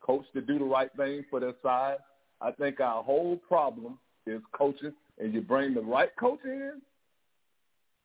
coach 0.00 0.24
to 0.32 0.40
do 0.40 0.58
the 0.58 0.64
right 0.64 0.90
thing 0.96 1.24
for 1.28 1.38
their 1.40 1.54
side. 1.62 1.98
I 2.40 2.50
think 2.52 2.80
our 2.80 3.02
whole 3.02 3.36
problem 3.36 3.98
is 4.26 4.40
coaching, 4.52 4.94
and 5.18 5.34
you 5.34 5.42
bring 5.42 5.74
the 5.74 5.82
right 5.82 6.10
coach 6.18 6.40
in. 6.44 6.80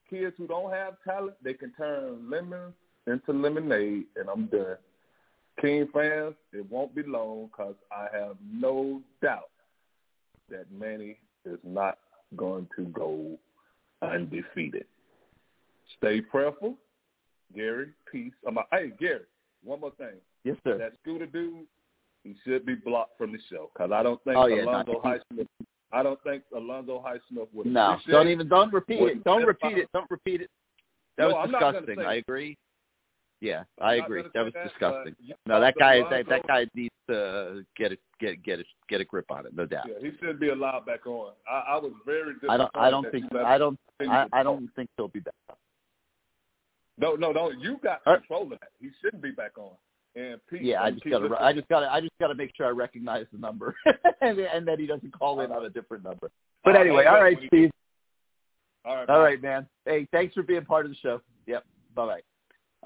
Kids 0.10 0.34
who 0.38 0.48
don't 0.48 0.72
have 0.72 0.96
talent, 1.06 1.36
they 1.44 1.54
can 1.54 1.72
turn 1.74 2.30
lemons 2.30 2.74
into 3.08 3.32
lemonade, 3.32 4.06
and 4.16 4.30
I'm 4.30 4.48
done. 4.48 4.78
King 5.62 5.88
fans, 5.94 6.36
it 6.54 6.70
won't 6.70 6.94
be 6.96 7.04
long 7.04 7.48
because 7.48 7.76
I 7.92 8.08
have 8.16 8.36
no 8.52 9.02
doubt 9.22 9.50
that 10.50 10.72
Manny 10.72 11.18
is 11.46 11.60
not 11.64 11.98
going 12.36 12.68
to 12.76 12.86
go 12.86 13.38
undefeated. 14.02 14.86
Stay 15.98 16.22
prayerful. 16.22 16.76
Gary, 17.56 17.92
peace. 18.12 18.34
I'm 18.46 18.58
a, 18.58 18.64
hey, 18.72 18.92
Gary, 19.00 19.22
one 19.64 19.80
more 19.80 19.92
thing. 19.92 20.16
Yes, 20.44 20.58
sir. 20.64 20.78
That 20.78 20.94
scooter 21.02 21.26
dude, 21.26 21.66
he 22.24 22.36
should 22.46 22.66
be 22.66 22.76
blocked 22.76 23.18
from 23.18 23.32
the 23.32 23.40
show 23.50 23.70
because 23.74 23.92
I 23.92 24.04
don't 24.04 24.22
think 24.24 24.38
oh, 24.38 24.48
yeah, 24.48 24.64
Alonzo 24.64 25.02
Highsmith. 25.04 25.48
I 25.92 26.04
don't 26.04 26.22
think 26.24 26.44
Alonzo 26.56 27.04
Highsmith 27.06 27.48
would. 27.54 27.68
No, 27.68 27.98
don't 28.10 28.28
even 28.28 28.50
don't 28.50 28.74
repeat 28.74 29.02
it. 29.02 29.24
Don't 29.24 29.46
repeat 29.46 29.78
it. 29.78 29.88
Don't 29.94 30.10
repeat 30.10 30.42
it. 30.42 30.50
That 31.18 31.30
no, 31.30 31.36
was 31.36 31.50
disgusting. 31.50 32.00
I 32.00 32.16
agree. 32.16 32.58
Yeah, 33.40 33.64
I 33.80 33.96
I'm 33.96 34.04
agree. 34.04 34.24
That 34.34 34.44
was 34.44 34.54
gonna 34.54 34.68
disgusting. 34.68 35.16
No, 35.46 35.62
that 35.62 35.76
guy 35.80 36.02
that, 36.10 36.28
that 36.28 36.48
guy 36.48 36.66
needs 36.74 36.94
to 37.10 37.64
get 37.78 37.92
a 37.92 37.98
get 38.20 38.44
get 38.44 38.60
a 38.60 38.64
get 38.90 39.00
a 39.00 39.06
grip 39.06 39.30
on 39.30 39.46
it, 39.46 39.56
no 39.56 39.66
doubt. 39.66 39.86
Yeah, 39.88 40.10
he 40.10 40.18
should 40.18 40.40
be 40.40 40.50
allowed 40.50 40.86
back 40.86 41.06
on. 41.06 41.34
I, 41.50 41.74
I 41.74 41.78
was 41.78 41.94
very. 42.06 42.34
I 42.50 42.58
don't 42.58 42.72
I 42.74 42.90
don't 42.90 43.10
think 43.12 43.26
I 43.36 43.58
don't 43.58 43.80
I, 44.02 44.26
I 44.34 44.44
don't 44.44 44.70
think 44.76 44.90
he'll 44.98 45.08
be 45.08 45.20
back. 45.20 45.36
No, 46.98 47.16
no, 47.16 47.32
no. 47.32 47.52
You 47.52 47.80
got 47.84 48.04
control 48.04 48.44
of 48.44 48.50
that. 48.52 48.70
He 48.80 48.90
shouldn't 49.02 49.22
be 49.22 49.32
back 49.32 49.58
on. 49.58 49.72
And 50.16 50.40
Pete, 50.50 50.64
Yeah, 50.64 50.82
I 50.82 50.90
just 50.90 51.06
gotta 51.06 51.30
I 51.40 51.54
just 51.54 51.68
gotta 51.68 51.92
I 51.92 52.02
just 52.02 52.14
gotta 52.20 52.34
make 52.34 52.52
sure 52.58 52.66
I 52.66 52.70
recognize 52.70 53.28
the 53.32 53.38
number 53.38 53.76
and, 54.22 54.40
and 54.40 54.68
that 54.68 54.80
he 54.80 54.88
doesn't 54.88 55.12
call 55.18 55.42
in 55.42 55.52
on 55.52 55.66
a 55.66 55.70
different 55.70 56.04
number. 56.04 56.32
But 56.64 56.76
I'll 56.76 56.82
anyway, 56.82 57.04
hang 57.04 57.14
all 57.14 57.22
right, 57.22 57.38
Steve. 57.46 57.70
All 58.84 58.96
right, 58.96 59.10
All 59.10 59.20
right, 59.20 59.42
man. 59.42 59.68
Hey, 59.86 60.08
thanks 60.12 60.34
for 60.34 60.44
being 60.44 60.66
part 60.66 60.86
of 60.86 60.92
the 60.92 60.98
show. 60.98 61.22
Yep. 61.46 61.66
Bye 61.94 62.06
bye. 62.06 62.22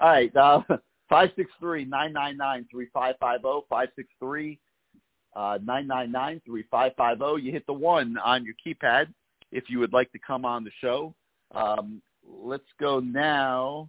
All 0.00 0.10
right. 0.10 0.36
Uh, 0.36 0.60
five 1.08 1.30
six 1.36 1.50
three 1.58 1.84
nine 1.84 2.12
nine 2.12 2.36
nine 2.36 2.66
three 2.70 2.88
five 2.92 3.14
five 3.18 3.40
zero. 3.40 3.64
Five 3.70 3.88
six 3.96 4.08
three 4.18 4.58
uh, 5.34 5.58
nine 5.64 5.86
nine 5.86 6.12
nine 6.12 6.42
three 6.44 6.64
five 6.70 6.92
five 6.98 7.18
zero. 7.18 7.36
You 7.36 7.50
hit 7.52 7.66
the 7.66 7.72
one 7.72 8.18
on 8.18 8.44
your 8.44 8.54
keypad 8.64 9.06
if 9.52 9.64
you 9.68 9.78
would 9.78 9.92
like 9.92 10.12
to 10.12 10.18
come 10.18 10.44
on 10.44 10.64
the 10.64 10.70
show. 10.80 11.14
Um, 11.52 12.02
let's 12.26 12.64
go 12.78 13.00
now. 13.00 13.88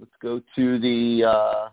Let's 0.00 0.12
go 0.22 0.40
to 0.56 0.78
the 0.78 1.24
uh, 1.28 1.68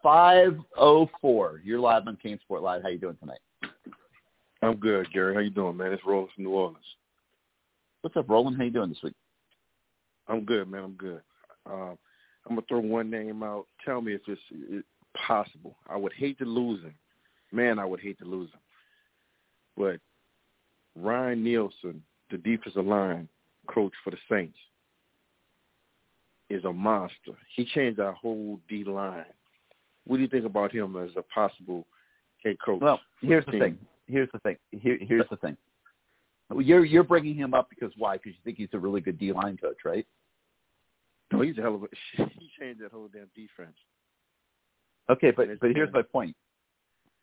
five 0.00 0.56
oh 0.78 1.10
four. 1.20 1.60
You're 1.64 1.80
live 1.80 2.06
on 2.06 2.16
CaneSport 2.24 2.62
Live. 2.62 2.82
How 2.82 2.90
you 2.90 2.98
doing 2.98 3.16
tonight? 3.18 3.40
I'm 4.62 4.76
good, 4.76 5.12
Gary. 5.12 5.34
How 5.34 5.40
you 5.40 5.50
doing, 5.50 5.76
man? 5.76 5.92
It's 5.92 6.06
Roland 6.06 6.30
from 6.32 6.44
New 6.44 6.50
Orleans. 6.50 6.78
What's 8.02 8.16
up, 8.16 8.28
Roland? 8.28 8.56
How 8.56 8.62
you 8.62 8.70
doing 8.70 8.88
this 8.88 9.02
week? 9.02 9.16
I'm 10.28 10.44
good, 10.44 10.70
man. 10.70 10.84
I'm 10.84 10.92
good. 10.92 11.22
Um, 11.66 11.98
I'm 12.46 12.54
gonna 12.54 12.62
throw 12.68 12.78
one 12.78 13.10
name 13.10 13.42
out. 13.42 13.66
Tell 13.84 14.00
me 14.00 14.14
if 14.14 14.20
it's 14.28 14.40
it, 14.52 14.84
possible. 15.26 15.74
I 15.88 15.96
would 15.96 16.12
hate 16.12 16.38
to 16.38 16.44
lose 16.44 16.84
him. 16.84 16.94
Man, 17.50 17.80
I 17.80 17.84
would 17.84 18.00
hate 18.00 18.20
to 18.20 18.24
lose 18.26 18.50
him. 18.50 18.60
But 19.76 20.00
Ryan 20.94 21.42
Nielsen, 21.42 22.00
the 22.30 22.38
defensive 22.38 22.86
line 22.86 23.28
coach 23.66 23.92
for 24.04 24.12
the 24.12 24.18
Saints, 24.30 24.56
is 26.50 26.64
a 26.64 26.72
monster. 26.72 27.32
He 27.56 27.64
changed 27.64 28.00
our 28.00 28.12
whole 28.12 28.60
D 28.68 28.84
line. 28.84 29.24
What 30.06 30.16
do 30.16 30.22
you 30.22 30.28
think 30.28 30.44
about 30.44 30.72
him 30.72 30.96
as 30.96 31.10
a 31.16 31.22
possible 31.22 31.86
head 32.44 32.56
coach? 32.64 32.80
Well, 32.80 33.00
here's 33.20 33.44
the 33.46 33.52
team? 33.52 33.60
thing. 33.60 33.78
Here's 34.06 34.28
the 34.32 34.38
thing. 34.40 34.56
Here, 34.70 34.98
here's 35.00 35.28
the 35.30 35.36
thing. 35.36 35.56
You're 36.56 36.84
you're 36.84 37.04
bringing 37.04 37.34
him 37.34 37.54
up 37.54 37.70
because 37.70 37.92
why? 37.96 38.16
Because 38.16 38.32
you 38.32 38.40
think 38.44 38.58
he's 38.58 38.68
a 38.74 38.78
really 38.78 39.00
good 39.00 39.18
D 39.18 39.32
line 39.32 39.56
coach, 39.56 39.78
right? 39.84 40.06
No, 41.32 41.40
he's 41.40 41.56
a 41.58 41.62
hell 41.62 41.74
of 41.74 41.82
a. 41.84 41.86
He 42.38 42.50
changed 42.60 42.82
that 42.82 42.92
whole 42.92 43.08
damn 43.12 43.30
defense. 43.34 43.76
Okay, 45.10 45.30
but 45.30 45.48
but 45.60 45.70
here's 45.74 45.92
my 45.92 46.02
point. 46.02 46.36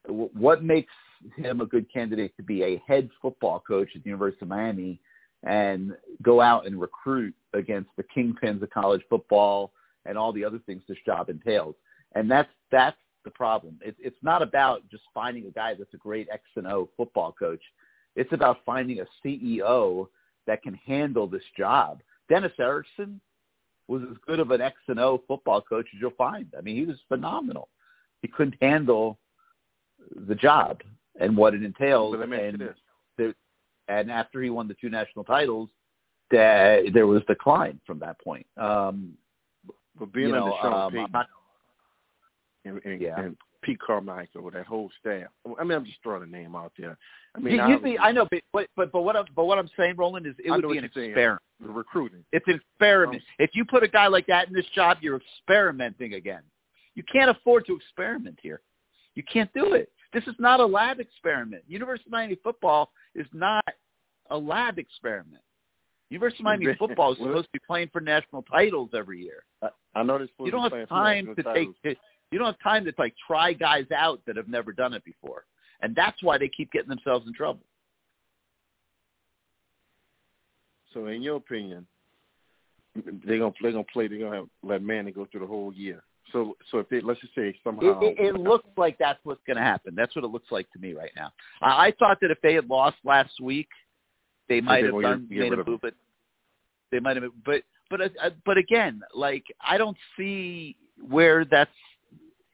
What 0.08 0.64
makes 0.64 0.92
him 1.38 1.62
a 1.62 1.66
good 1.66 1.86
candidate 1.94 2.36
to 2.38 2.44
be 2.44 2.64
a 2.64 2.84
head 2.88 3.10
football 3.22 3.64
coach 3.66 3.90
at 3.96 4.04
the 4.04 4.10
University 4.10 4.44
of 4.44 4.50
Miami 4.50 5.00
and 5.44 5.94
go 6.22 6.42
out 6.42 6.66
and 6.68 6.80
recruit 6.80 7.34
against 7.54 7.90
the 7.98 8.04
kingpins 8.16 8.62
of 8.62 8.70
college 8.70 9.02
football 9.10 9.72
and 10.06 10.18
all 10.18 10.32
the 10.32 10.46
other 10.46 10.60
things 10.66 10.82
this 10.88 10.98
job 11.06 11.30
entails? 11.30 11.76
And 12.16 12.30
that's 12.30 12.50
that's 12.72 12.98
the 13.24 13.32
problem. 13.32 13.80
It's 13.82 13.98
it's 14.02 14.18
not 14.22 14.42
about 14.42 14.88
just 14.90 15.04
finding 15.14 15.46
a 15.48 15.52
guy 15.52 15.74
that's 15.74 15.94
a 15.94 15.98
great 15.98 16.28
X 16.32 16.44
and 16.56 16.68
O 16.68 16.90
football 16.98 17.32
coach. 17.32 17.62
It's 18.16 18.34
about 18.34 18.58
finding 18.66 19.00
a 19.00 19.06
CEO 19.26 20.08
that 20.48 20.64
can 20.64 20.74
handle 20.74 21.28
this 21.28 21.44
job. 21.58 22.02
Dennis 22.30 22.52
Erickson 22.60 23.22
was 23.88 24.02
as 24.10 24.18
good 24.26 24.40
of 24.40 24.52
an 24.52 24.62
X 24.62 24.76
and 24.88 25.00
O 25.00 25.22
football 25.28 25.62
coach 25.62 25.88
as 25.94 26.02
you'll 26.02 26.12
find. 26.12 26.48
I 26.58 26.62
mean, 26.62 26.76
he 26.76 26.86
was 26.86 26.98
phenomenal. 27.08 27.70
He 28.22 28.28
couldn't 28.28 28.56
handle 28.62 29.18
the 30.28 30.36
job 30.36 30.82
and 31.20 31.36
what 31.36 31.54
it 31.54 31.64
entails. 31.64 32.14
But 32.14 32.20
let 32.20 32.30
me 32.30 32.38
ask 32.38 32.60
you 32.60 32.68
and 32.68 32.76
and 34.00 34.12
after 34.12 34.42
he 34.42 34.50
won 34.50 34.68
the 34.68 34.76
two 34.76 34.90
national 34.90 35.26
titles, 35.26 35.70
that 36.32 36.84
there 36.94 37.08
was 37.08 37.22
decline 37.28 37.80
from 37.86 38.00
that 38.00 38.20
point. 38.22 38.46
Um, 38.58 39.14
But 40.00 40.14
being 40.14 40.30
you 40.30 40.36
know, 40.36 40.46
under 40.46 40.58
Sean 40.62 40.74
um, 40.74 40.92
Payton 40.92 41.26
and, 42.66 42.82
and, 42.86 43.02
Yeah. 43.02 43.20
and 43.20 43.38
Pete 43.62 43.80
Carmichael, 43.80 44.50
that 44.52 44.66
whole 44.66 44.90
staff. 45.00 45.28
I 45.60 45.64
mean, 45.64 45.78
I'm 45.78 45.86
just 45.86 46.00
throwing 46.02 46.24
a 46.24 46.26
name 46.26 46.56
out 46.56 46.72
there. 46.80 46.98
I 47.36 47.40
mean, 47.40 47.56
you, 47.56 47.62
obviously, 47.62 47.92
be, 47.92 48.00
I 48.00 48.12
know, 48.12 48.28
but 48.32 48.68
but 48.74 48.92
but, 48.92 49.02
what 49.02 49.16
I'm 49.16 49.26
but 49.36 49.46
what 49.46 49.60
I'm 49.60 49.70
saying, 49.78 49.96
Roland, 49.98 50.26
is 50.26 50.34
it 50.40 50.52
I 50.52 50.56
would 50.56 50.68
be 50.68 50.78
an 50.78 50.90
saying. 50.96 51.12
experiment. 51.12 51.42
the 51.60 51.70
recruiting. 51.70 52.24
It's 52.32 52.48
an 52.48 52.56
experiment. 52.56 53.22
If 53.38 53.52
you 53.54 53.64
put 53.64 53.84
a 53.84 53.88
guy 53.88 54.08
like 54.08 54.26
that 54.28 54.48
in 54.48 54.54
this 54.54 54.66
job, 54.74 54.98
you're 55.02 55.18
experimenting 55.18 56.16
again. 56.16 56.42
You 56.96 57.04
can't 57.04 57.30
afford 57.30 57.68
to 57.68 57.76
experiment 57.76 58.40
here. 58.42 58.62
You 59.16 59.24
can't 59.24 59.52
do 59.54 59.74
it. 59.74 59.92
This 60.14 60.24
is 60.28 60.36
not 60.40 60.60
a 60.60 60.66
lab 60.66 61.00
experiment. 61.00 61.64
University 61.68 62.08
of 62.08 62.12
Miami 62.12 62.38
football 62.44 62.92
is 63.16 63.28
not 63.34 63.64
a 64.30 64.38
lab 64.38 64.78
experiment. 64.78 65.42
University 66.10 66.42
of 66.42 66.46
Miami 66.46 66.66
football 66.80 67.14
is 67.14 67.18
supposed 67.18 67.46
to 67.46 67.52
be 67.54 67.60
playing 67.66 67.90
for 67.94 68.02
national 68.02 68.44
titles 68.44 68.90
every 68.94 69.22
year. 69.22 69.44
I, 69.62 69.70
I 69.96 70.04
know 70.04 70.18
they're 70.18 70.28
You 70.40 70.52
don't 70.52 70.72
have 70.72 70.90
time 70.90 71.34
to 71.36 71.44
take. 71.54 71.98
You 72.32 72.40
don't 72.40 72.48
have 72.48 72.60
time 72.62 72.86
to 72.86 72.94
like 72.98 73.14
try 73.28 73.54
guys 73.54 73.86
out 73.96 74.22
that 74.26 74.38
have 74.38 74.48
never 74.48 74.72
done 74.72 74.94
it 74.94 75.04
before, 75.04 75.46
and 75.82 75.96
that's 75.96 76.22
why 76.24 76.38
they 76.38 76.50
keep 76.50 76.72
getting 76.72 76.90
themselves 76.90 77.28
in 77.28 77.34
trouble. 77.34 77.64
So, 80.94 81.08
in 81.08 81.22
your 81.22 81.38
opinion, 81.38 81.88
they're 82.96 83.40
gonna 83.40 83.54
they're 83.62 83.72
gonna 83.72 83.84
play. 83.84 84.08
They're 84.08 84.20
gonna 84.20 84.36
have, 84.36 84.48
let 84.64 84.82
Manny 84.82 85.12
go 85.12 85.28
through 85.30 85.42
the 85.42 85.48
whole 85.48 85.74
year. 85.74 86.04
So 86.32 86.56
so 86.70 86.80
if 86.80 86.90
they 86.90 87.02
let's 87.02 87.20
just 87.20 87.36
say 87.36 87.58
somehow 87.64 88.00
It, 88.02 88.18
it, 88.20 88.26
it 88.28 88.40
looks 88.40 88.68
like 88.78 88.98
that's 88.98 89.20
what's 89.24 89.42
going 89.46 89.58
to 89.58 89.64
happen. 89.64 89.94
That's 89.96 90.16
what 90.16 90.26
it 90.26 90.30
looks 90.30 90.52
like 90.52 90.72
to 90.74 90.80
me 90.80 90.94
right 90.94 91.12
now. 91.16 91.32
I, 91.62 91.88
I 91.88 91.94
thought 91.98 92.18
that 92.22 92.32
if 92.32 92.42
they 92.42 92.54
had 92.54 92.70
lost 92.70 92.98
last 93.04 93.40
week, 93.42 93.70
they 94.50 94.62
might 94.62 94.86
have 94.86 95.02
done 95.02 95.28
get 95.30 95.40
made 95.40 95.54
a 95.54 95.64
move, 95.64 95.82
but 95.82 95.94
they 96.92 97.00
might 97.00 97.18
have. 97.18 97.32
But 97.46 97.64
but 97.90 98.02
uh, 98.02 98.30
but 98.46 98.58
again, 98.58 99.02
like 99.14 99.44
I 99.62 99.78
don't 99.78 99.98
see 100.18 100.76
where 101.08 101.46
that's 101.46 101.72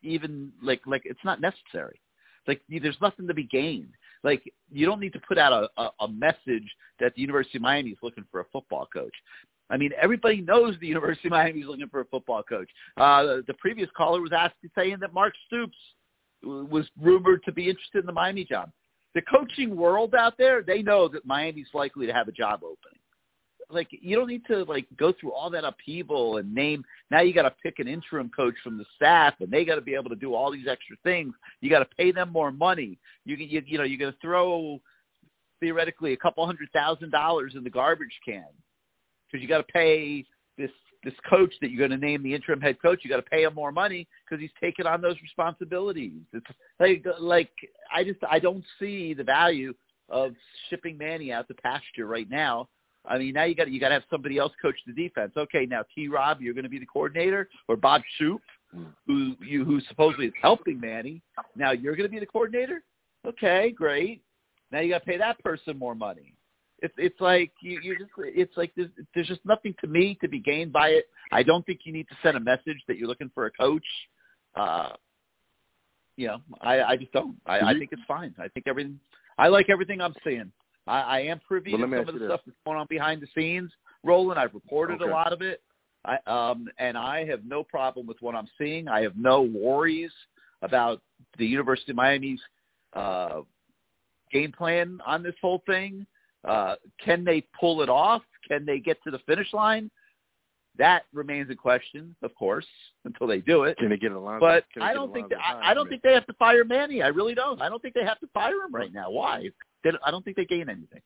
even 0.03 0.51
like 0.61 0.81
like 0.85 1.03
it's 1.05 1.23
not 1.23 1.41
necessary. 1.41 1.99
Like 2.47 2.61
there's 2.69 2.97
nothing 3.01 3.27
to 3.27 3.33
be 3.33 3.43
gained. 3.43 3.93
Like 4.23 4.43
you 4.71 4.85
don't 4.85 4.99
need 4.99 5.13
to 5.13 5.21
put 5.27 5.37
out 5.37 5.53
a, 5.53 5.81
a, 5.81 5.91
a 6.01 6.07
message 6.07 6.69
that 6.99 7.13
the 7.15 7.21
University 7.21 7.57
of 7.57 7.61
Miami 7.61 7.91
is 7.91 7.97
looking 8.01 8.25
for 8.31 8.41
a 8.41 8.45
football 8.51 8.87
coach. 8.91 9.13
I 9.69 9.77
mean, 9.77 9.91
everybody 10.01 10.41
knows 10.41 10.75
the 10.79 10.87
University 10.95 11.27
of 11.27 11.31
Miami 11.31 11.61
is 11.61 11.67
looking 11.67 11.89
for 11.89 12.01
a 12.01 12.05
football 12.05 12.43
coach. 12.43 12.69
Uh, 12.97 13.41
the, 13.47 13.53
previous 13.59 13.89
caller 13.95 14.21
was 14.21 14.31
asking, 14.33 14.69
saying 14.75 14.97
that 15.01 15.13
Mark 15.13 15.33
Stoops 15.47 15.77
was 16.43 16.85
rumored 17.01 17.43
to 17.45 17.51
be 17.51 17.69
interested 17.69 17.99
in 17.99 18.05
the 18.05 18.11
Miami 18.11 18.45
job. 18.45 18.71
The 19.15 19.21
coaching 19.23 19.75
world 19.75 20.13
out 20.13 20.37
there, 20.37 20.61
they 20.61 20.81
know 20.81 21.07
that 21.07 21.25
Miami's 21.25 21.69
likely 21.73 22.05
to 22.05 22.13
have 22.13 22.27
a 22.27 22.31
job 22.31 22.59
opening. 22.63 22.99
Like 23.69 23.87
you 23.91 24.15
don't 24.15 24.27
need 24.27 24.45
to 24.45 24.63
like 24.63 24.85
go 24.97 25.11
through 25.19 25.33
all 25.33 25.49
that 25.49 25.65
upheaval 25.65 26.37
and 26.37 26.53
name. 26.53 26.85
Now 27.11 27.19
you 27.19 27.33
got 27.33 27.41
to 27.41 27.53
pick 27.61 27.79
an 27.79 27.87
interim 27.87 28.29
coach 28.33 28.53
from 28.63 28.77
the 28.77 28.85
staff, 28.95 29.33
and 29.41 29.51
they 29.51 29.65
got 29.65 29.75
to 29.75 29.81
be 29.81 29.93
able 29.93 30.09
to 30.09 30.15
do 30.15 30.33
all 30.33 30.51
these 30.51 30.67
extra 30.67 30.95
things. 31.03 31.33
You 31.59 31.69
got 31.69 31.79
to 31.79 31.95
pay 31.97 32.13
them 32.13 32.31
more 32.31 32.51
money. 32.51 32.97
You 33.25 33.35
you, 33.35 33.61
you 33.65 33.77
know 33.77 33.83
you're 33.83 33.99
going 33.99 34.13
to 34.13 34.19
throw 34.21 34.79
theoretically 35.59 36.13
a 36.13 36.17
couple 36.17 36.45
hundred 36.45 36.69
thousand 36.71 37.11
dollars 37.11 37.55
in 37.57 37.63
the 37.65 37.69
garbage 37.69 38.17
can 38.23 38.45
because 39.29 39.41
you 39.41 39.47
got 39.47 39.57
to 39.57 39.73
pay 39.73 40.25
this 40.57 40.71
this 41.03 41.13
coach 41.29 41.53
that 41.61 41.71
you're 41.71 41.87
going 41.87 41.99
to 41.99 42.05
name 42.05 42.23
the 42.23 42.33
interim 42.33 42.59
head 42.59 42.81
coach. 42.81 43.01
You 43.03 43.09
got 43.09 43.17
to 43.17 43.21
pay 43.21 43.43
him 43.43 43.53
more 43.53 43.71
money 43.71 44.07
because 44.25 44.41
he's 44.41 44.51
taking 44.61 44.85
on 44.85 45.01
those 45.01 45.15
responsibilities. 45.21 46.21
It's 46.33 46.45
like 46.79 47.05
like 47.19 47.51
I 47.93 48.03
just 48.03 48.19
I 48.29 48.39
don't 48.39 48.63
see 48.79 49.13
the 49.13 49.23
value 49.23 49.73
of 50.09 50.33
shipping 50.69 50.97
Manny 50.97 51.31
out 51.31 51.47
to 51.49 51.53
pasture 51.55 52.07
right 52.07 52.29
now. 52.29 52.67
I 53.05 53.17
mean, 53.17 53.33
now 53.33 53.45
you 53.45 53.55
got 53.55 53.71
you 53.71 53.79
got 53.79 53.89
to 53.89 53.95
have 53.95 54.03
somebody 54.09 54.37
else 54.37 54.51
coach 54.61 54.75
the 54.85 54.93
defense. 54.93 55.31
Okay, 55.37 55.65
now 55.65 55.83
T. 55.95 56.07
Rob, 56.07 56.41
you're 56.41 56.53
going 56.53 56.63
to 56.63 56.69
be 56.69 56.79
the 56.79 56.85
coordinator, 56.85 57.47
or 57.67 57.75
Bob 57.75 58.01
Shoop, 58.17 58.41
who 59.05 59.35
you 59.41 59.63
who 59.63 59.79
supposedly 59.87 60.27
is 60.27 60.33
helping 60.41 60.79
Manny. 60.79 61.21
Now 61.55 61.71
you're 61.71 61.95
going 61.95 62.09
to 62.09 62.13
be 62.13 62.19
the 62.19 62.25
coordinator. 62.25 62.83
Okay, 63.25 63.71
great. 63.71 64.21
Now 64.71 64.79
you 64.81 64.89
got 64.89 64.99
to 64.99 65.05
pay 65.05 65.17
that 65.17 65.39
person 65.39 65.77
more 65.77 65.95
money. 65.95 66.33
It's 66.79 66.93
it's 66.97 67.19
like 67.19 67.51
you 67.61 67.79
you 67.81 67.97
just 67.97 68.11
it's 68.17 68.55
like 68.55 68.71
there's, 68.75 68.89
there's 69.15 69.27
just 69.27 69.43
nothing 69.45 69.73
to 69.81 69.87
me 69.87 70.17
to 70.21 70.27
be 70.27 70.39
gained 70.39 70.71
by 70.71 70.89
it. 70.89 71.05
I 71.31 71.43
don't 71.43 71.65
think 71.65 71.81
you 71.83 71.93
need 71.93 72.07
to 72.09 72.15
send 72.21 72.37
a 72.37 72.39
message 72.39 72.77
that 72.87 72.97
you're 72.97 73.07
looking 73.07 73.31
for 73.33 73.47
a 73.47 73.51
coach. 73.51 73.85
Uh, 74.55 74.89
you 76.17 76.27
know, 76.27 76.37
I 76.61 76.81
I 76.81 76.97
just 76.97 77.11
don't. 77.13 77.35
I, 77.45 77.59
I 77.59 77.73
think 77.73 77.89
it's 77.91 78.01
fine. 78.07 78.33
I 78.39 78.47
think 78.49 78.67
everything. 78.67 78.99
I 79.37 79.47
like 79.47 79.69
everything 79.69 80.01
I'm 80.01 80.15
seeing. 80.23 80.51
I, 80.87 81.01
I 81.01 81.19
am 81.21 81.39
privy 81.47 81.73
Well, 81.73 81.81
to 81.81 81.97
some 81.97 82.09
of 82.09 82.13
the 82.13 82.21
you 82.21 82.27
stuff 82.27 82.41
that's 82.45 82.57
going 82.65 82.77
on 82.77 82.87
behind 82.89 83.21
the 83.21 83.27
scenes. 83.35 83.71
Roland, 84.03 84.39
I've 84.39 84.53
reported 84.53 85.01
Okay. 85.01 85.09
a 85.09 85.13
lot 85.13 85.33
of 85.33 85.41
it. 85.41 85.61
I 86.05 86.17
um 86.27 86.67
and 86.77 86.97
I 86.97 87.25
have 87.25 87.43
no 87.43 87.63
problem 87.63 88.07
with 88.07 88.17
what 88.21 88.35
I'm 88.35 88.47
seeing. 88.57 88.87
I 88.87 89.01
have 89.01 89.17
no 89.17 89.41
worries 89.41 90.11
about 90.61 91.01
the 91.37 91.45
University 91.45 91.91
of 91.91 91.97
Miami's 91.97 92.39
uh 92.93 93.41
game 94.31 94.51
plan 94.51 94.99
on 95.05 95.23
this 95.23 95.35
whole 95.41 95.63
thing. 95.65 96.05
Uh 96.47 96.75
can 97.03 97.23
they 97.23 97.41
pull 97.59 97.81
it 97.81 97.89
off? 97.89 98.23
Can 98.47 98.65
they 98.65 98.79
get 98.79 99.01
to 99.03 99.11
the 99.11 99.19
finish 99.19 99.53
line? 99.53 99.89
That 100.77 101.03
remains 101.11 101.49
a 101.49 101.55
question, 101.55 102.15
of 102.21 102.35
course, 102.35 102.65
until 103.03 103.25
they 103.25 103.39
do 103.39 103.63
it. 103.63 103.77
Can 103.77 103.89
they 103.89 103.97
get 103.97 104.11
Alonzo? 104.11 104.39
But 104.45 104.65
I 104.79 104.93
don't 104.93 105.11
think 105.11 105.27
Alonzo 105.31 105.37
that, 105.37 105.55
I, 105.65 105.71
I 105.71 105.73
don't 105.73 105.85
man? 105.85 105.91
think 105.91 106.03
they 106.03 106.13
have 106.13 106.27
to 106.27 106.33
fire 106.33 106.63
Manny. 106.63 107.01
I 107.01 107.07
really 107.07 107.33
don't. 107.33 107.61
I 107.61 107.67
don't 107.67 107.81
think 107.81 107.95
they 107.95 108.03
have 108.05 108.19
to 108.19 108.27
fire 108.27 108.61
him 108.63 108.73
right 108.73 108.93
now. 108.93 109.09
Why? 109.09 109.49
They, 109.83 109.89
I 110.05 110.11
don't 110.11 110.23
think 110.23 110.37
they 110.37 110.45
gain 110.45 110.69
anything. 110.69 111.01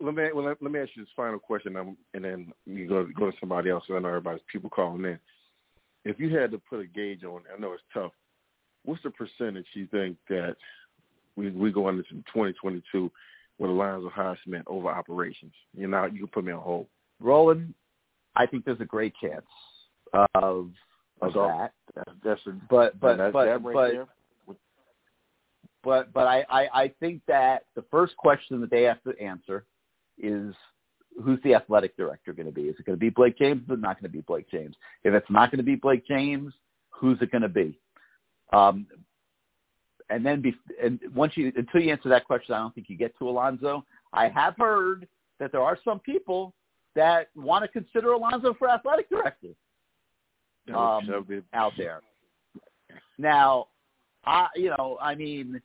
Let 0.00 0.14
me 0.14 0.24
well, 0.34 0.44
let, 0.44 0.62
let 0.62 0.70
me 0.72 0.80
ask 0.80 0.90
you 0.96 1.02
this 1.02 1.12
final 1.16 1.38
question, 1.38 1.76
um, 1.76 1.96
and 2.12 2.24
then 2.24 2.52
you 2.66 2.86
go 2.88 3.06
go 3.18 3.30
to 3.30 3.36
somebody 3.40 3.70
else. 3.70 3.84
'cause 3.86 3.96
I 3.96 4.00
know 4.00 4.08
everybody's 4.08 4.42
people 4.52 4.68
calling 4.68 5.04
in. 5.04 5.18
If 6.04 6.18
you 6.20 6.36
had 6.36 6.50
to 6.50 6.58
put 6.58 6.80
a 6.80 6.86
gauge 6.86 7.24
on, 7.24 7.42
I 7.54 7.58
know 7.60 7.72
it's 7.72 7.82
tough. 7.94 8.12
What's 8.84 9.02
the 9.02 9.10
percentage 9.10 9.66
you 9.74 9.86
think 9.86 10.16
that 10.28 10.56
we 11.36 11.50
we 11.50 11.72
go 11.72 11.88
into 11.88 12.02
2022 12.02 13.10
with 13.58 13.70
Alonzo 13.70 14.10
Highsmith 14.10 14.62
over 14.66 14.88
operations? 14.88 15.52
You 15.76 15.88
know, 15.88 16.04
you 16.06 16.18
can 16.18 16.28
put 16.28 16.44
me 16.44 16.52
on 16.52 16.60
hold. 16.60 16.86
Roland, 17.20 17.74
I 18.36 18.46
think 18.46 18.64
there's 18.64 18.80
a 18.80 18.84
great 18.86 19.14
chance 19.20 19.46
of 20.34 20.70
of 21.20 21.32
That's 21.32 21.34
that. 21.34 21.72
That's 21.94 22.10
that's 22.22 22.46
a, 22.46 22.50
But 22.70 22.98
but 23.00 23.16
that, 23.16 23.32
but 23.32 23.44
that 23.46 23.62
right 23.62 23.74
but, 23.74 23.90
there. 23.90 24.06
but 25.82 26.12
but 26.12 26.26
I, 26.26 26.44
I 26.48 26.68
I 26.82 26.92
think 27.00 27.22
that 27.26 27.64
the 27.74 27.84
first 27.90 28.16
question 28.16 28.60
that 28.60 28.70
they 28.70 28.82
have 28.82 29.02
to 29.02 29.20
answer 29.20 29.64
is 30.18 30.54
who's 31.22 31.40
the 31.42 31.54
athletic 31.54 31.96
director 31.96 32.32
going 32.32 32.46
to 32.46 32.52
be? 32.52 32.62
Is 32.62 32.76
it 32.78 32.86
going 32.86 32.96
to 32.96 33.00
be 33.00 33.10
Blake 33.10 33.38
James? 33.38 33.62
Is 33.62 33.70
it 33.70 33.80
not 33.80 33.96
going 34.00 34.10
to 34.10 34.16
be 34.16 34.22
Blake 34.22 34.48
James? 34.50 34.76
If 35.04 35.14
it's 35.14 35.30
not 35.30 35.50
going 35.50 35.58
to 35.58 35.64
be 35.64 35.74
Blake 35.74 36.06
James, 36.06 36.52
who's 36.90 37.18
it 37.20 37.32
going 37.32 37.42
to 37.42 37.48
be? 37.48 37.78
Um, 38.52 38.86
and 40.10 40.24
then 40.24 40.40
be, 40.40 40.54
and 40.82 40.98
once 41.14 41.36
you 41.36 41.52
until 41.56 41.80
you 41.80 41.92
answer 41.92 42.08
that 42.08 42.24
question, 42.24 42.54
I 42.54 42.58
don't 42.58 42.74
think 42.74 42.88
you 42.88 42.96
get 42.96 43.16
to 43.18 43.28
Alonzo. 43.28 43.84
I 44.12 44.28
have 44.28 44.54
heard 44.56 45.06
that 45.38 45.52
there 45.52 45.60
are 45.60 45.78
some 45.84 46.00
people 46.00 46.54
that 46.94 47.28
want 47.36 47.62
to 47.64 47.68
consider 47.68 48.12
Alonzo 48.12 48.54
for 48.58 48.68
athletic 48.68 49.08
director 49.08 49.48
um, 50.74 51.24
be- 51.28 51.42
out 51.52 51.72
there. 51.76 52.00
Now, 53.18 53.68
I 54.24 54.48
you 54.56 54.70
know, 54.70 54.98
I 55.00 55.14
mean, 55.14 55.60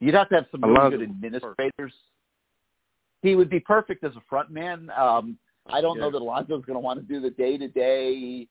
you'd 0.00 0.14
have 0.14 0.28
to 0.30 0.36
have 0.36 0.46
some 0.50 0.64
really 0.64 0.90
good 0.90 1.02
administrators. 1.02 1.92
He 3.22 3.36
would 3.36 3.50
be 3.50 3.60
perfect 3.60 4.02
as 4.04 4.16
a 4.16 4.22
front 4.28 4.50
man. 4.50 4.90
Um, 4.96 5.38
I 5.66 5.80
don't 5.80 5.98
know 5.98 6.06
Yeah. 6.06 6.12
that 6.12 6.22
Alonzo's 6.22 6.64
going 6.64 6.74
to 6.74 6.80
want 6.80 6.98
to 7.00 7.06
do 7.06 7.20
the 7.20 7.30
day 7.30 7.56
to 7.56 7.68
day 7.68 8.48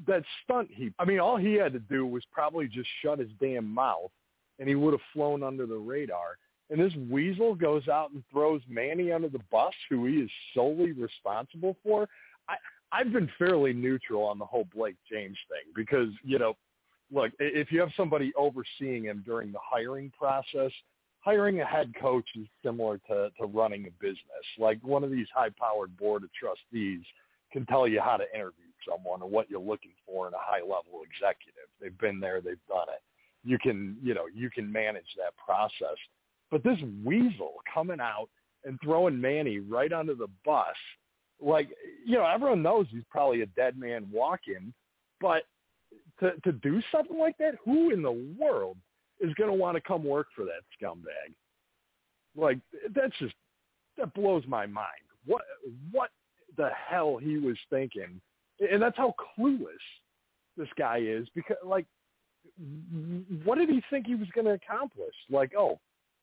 that 0.06 0.22
stunt 0.42 0.68
he 0.72 0.92
I 0.98 1.04
mean 1.04 1.20
all 1.20 1.36
he 1.36 1.54
had 1.54 1.72
to 1.72 1.78
do 1.78 2.06
was 2.06 2.24
probably 2.32 2.66
just 2.66 2.88
shut 3.02 3.18
his 3.18 3.28
damn 3.40 3.72
mouth 3.72 4.10
and 4.58 4.68
he 4.68 4.74
would 4.74 4.92
have 4.92 5.00
flown 5.12 5.42
under 5.42 5.66
the 5.66 5.76
radar. 5.76 6.36
And 6.70 6.80
this 6.80 6.92
weasel 7.10 7.54
goes 7.54 7.88
out 7.88 8.10
and 8.12 8.22
throws 8.32 8.62
Manny 8.68 9.12
under 9.12 9.28
the 9.28 9.40
bus, 9.50 9.74
who 9.90 10.06
he 10.06 10.14
is 10.14 10.30
solely 10.54 10.92
responsible 10.92 11.76
for. 11.82 12.08
I 12.48 12.54
I've 12.92 13.12
been 13.12 13.28
fairly 13.38 13.72
neutral 13.72 14.22
on 14.22 14.38
the 14.38 14.44
whole 14.44 14.68
Blake 14.72 14.96
James 15.10 15.36
thing 15.48 15.72
because, 15.74 16.08
you 16.22 16.38
know, 16.38 16.56
look, 17.12 17.32
if 17.40 17.72
you 17.72 17.80
have 17.80 17.90
somebody 17.96 18.32
overseeing 18.36 19.04
him 19.04 19.24
during 19.26 19.50
the 19.50 19.58
hiring 19.60 20.12
process, 20.16 20.70
hiring 21.18 21.60
a 21.60 21.66
head 21.66 21.92
coach 22.00 22.26
is 22.36 22.46
similar 22.64 22.98
to, 23.08 23.30
to 23.40 23.46
running 23.46 23.86
a 23.86 23.90
business. 24.00 24.44
Like 24.58 24.78
one 24.82 25.02
of 25.02 25.10
these 25.10 25.26
high-powered 25.34 25.96
board 25.96 26.22
of 26.22 26.30
trustees 26.34 27.00
can 27.52 27.66
tell 27.66 27.88
you 27.88 28.00
how 28.00 28.16
to 28.16 28.32
interview 28.32 28.70
someone 28.88 29.22
or 29.22 29.28
what 29.28 29.50
you're 29.50 29.60
looking 29.60 29.92
for 30.06 30.28
in 30.28 30.34
a 30.34 30.38
high-level 30.38 31.02
executive. 31.04 31.68
They've 31.80 31.98
been 31.98 32.20
there, 32.20 32.40
they've 32.40 32.56
done 32.68 32.88
it. 32.88 33.02
You 33.44 33.58
can, 33.58 33.96
you 34.02 34.14
know, 34.14 34.26
you 34.32 34.50
can 34.50 34.70
manage 34.70 35.14
that 35.16 35.36
process. 35.36 35.96
But 36.50 36.62
this 36.64 36.78
weasel 37.04 37.54
coming 37.72 38.00
out 38.00 38.28
and 38.64 38.78
throwing 38.82 39.20
Manny 39.20 39.58
right 39.58 39.92
under 39.92 40.14
the 40.14 40.28
bus, 40.44 40.76
like, 41.40 41.68
you 42.06 42.16
know, 42.16 42.24
everyone 42.26 42.62
knows 42.62 42.86
he's 42.90 43.02
probably 43.10 43.42
a 43.42 43.46
dead 43.46 43.76
man 43.78 44.08
walking, 44.12 44.72
but 45.20 45.42
to 46.20 46.32
to 46.44 46.52
do 46.52 46.80
something 46.92 47.18
like 47.18 47.36
that, 47.38 47.54
who 47.64 47.90
in 47.90 48.02
the 48.02 48.34
world 48.38 48.76
is 49.20 49.34
going 49.34 49.50
to 49.50 49.56
want 49.56 49.76
to 49.76 49.80
come 49.80 50.04
work 50.04 50.28
for 50.34 50.44
that 50.44 50.62
scumbag? 50.80 51.34
Like 52.36 52.58
that's 52.94 53.16
just 53.18 53.34
that 53.98 54.14
blows 54.14 54.44
my 54.46 54.66
mind. 54.66 54.86
What 55.26 55.42
what 55.90 56.10
the 56.56 56.70
hell 56.88 57.16
he 57.16 57.38
was 57.38 57.56
thinking, 57.70 58.20
and 58.60 58.80
that's 58.80 58.96
how 58.96 59.14
clueless 59.38 59.66
this 60.56 60.68
guy 60.78 60.98
is. 60.98 61.26
Because 61.34 61.56
like, 61.64 61.86
what 63.44 63.58
did 63.58 63.68
he 63.68 63.82
think 63.90 64.06
he 64.06 64.14
was 64.14 64.28
going 64.34 64.46
to 64.46 64.52
accomplish? 64.52 65.14
Like, 65.30 65.52
oh, 65.56 65.78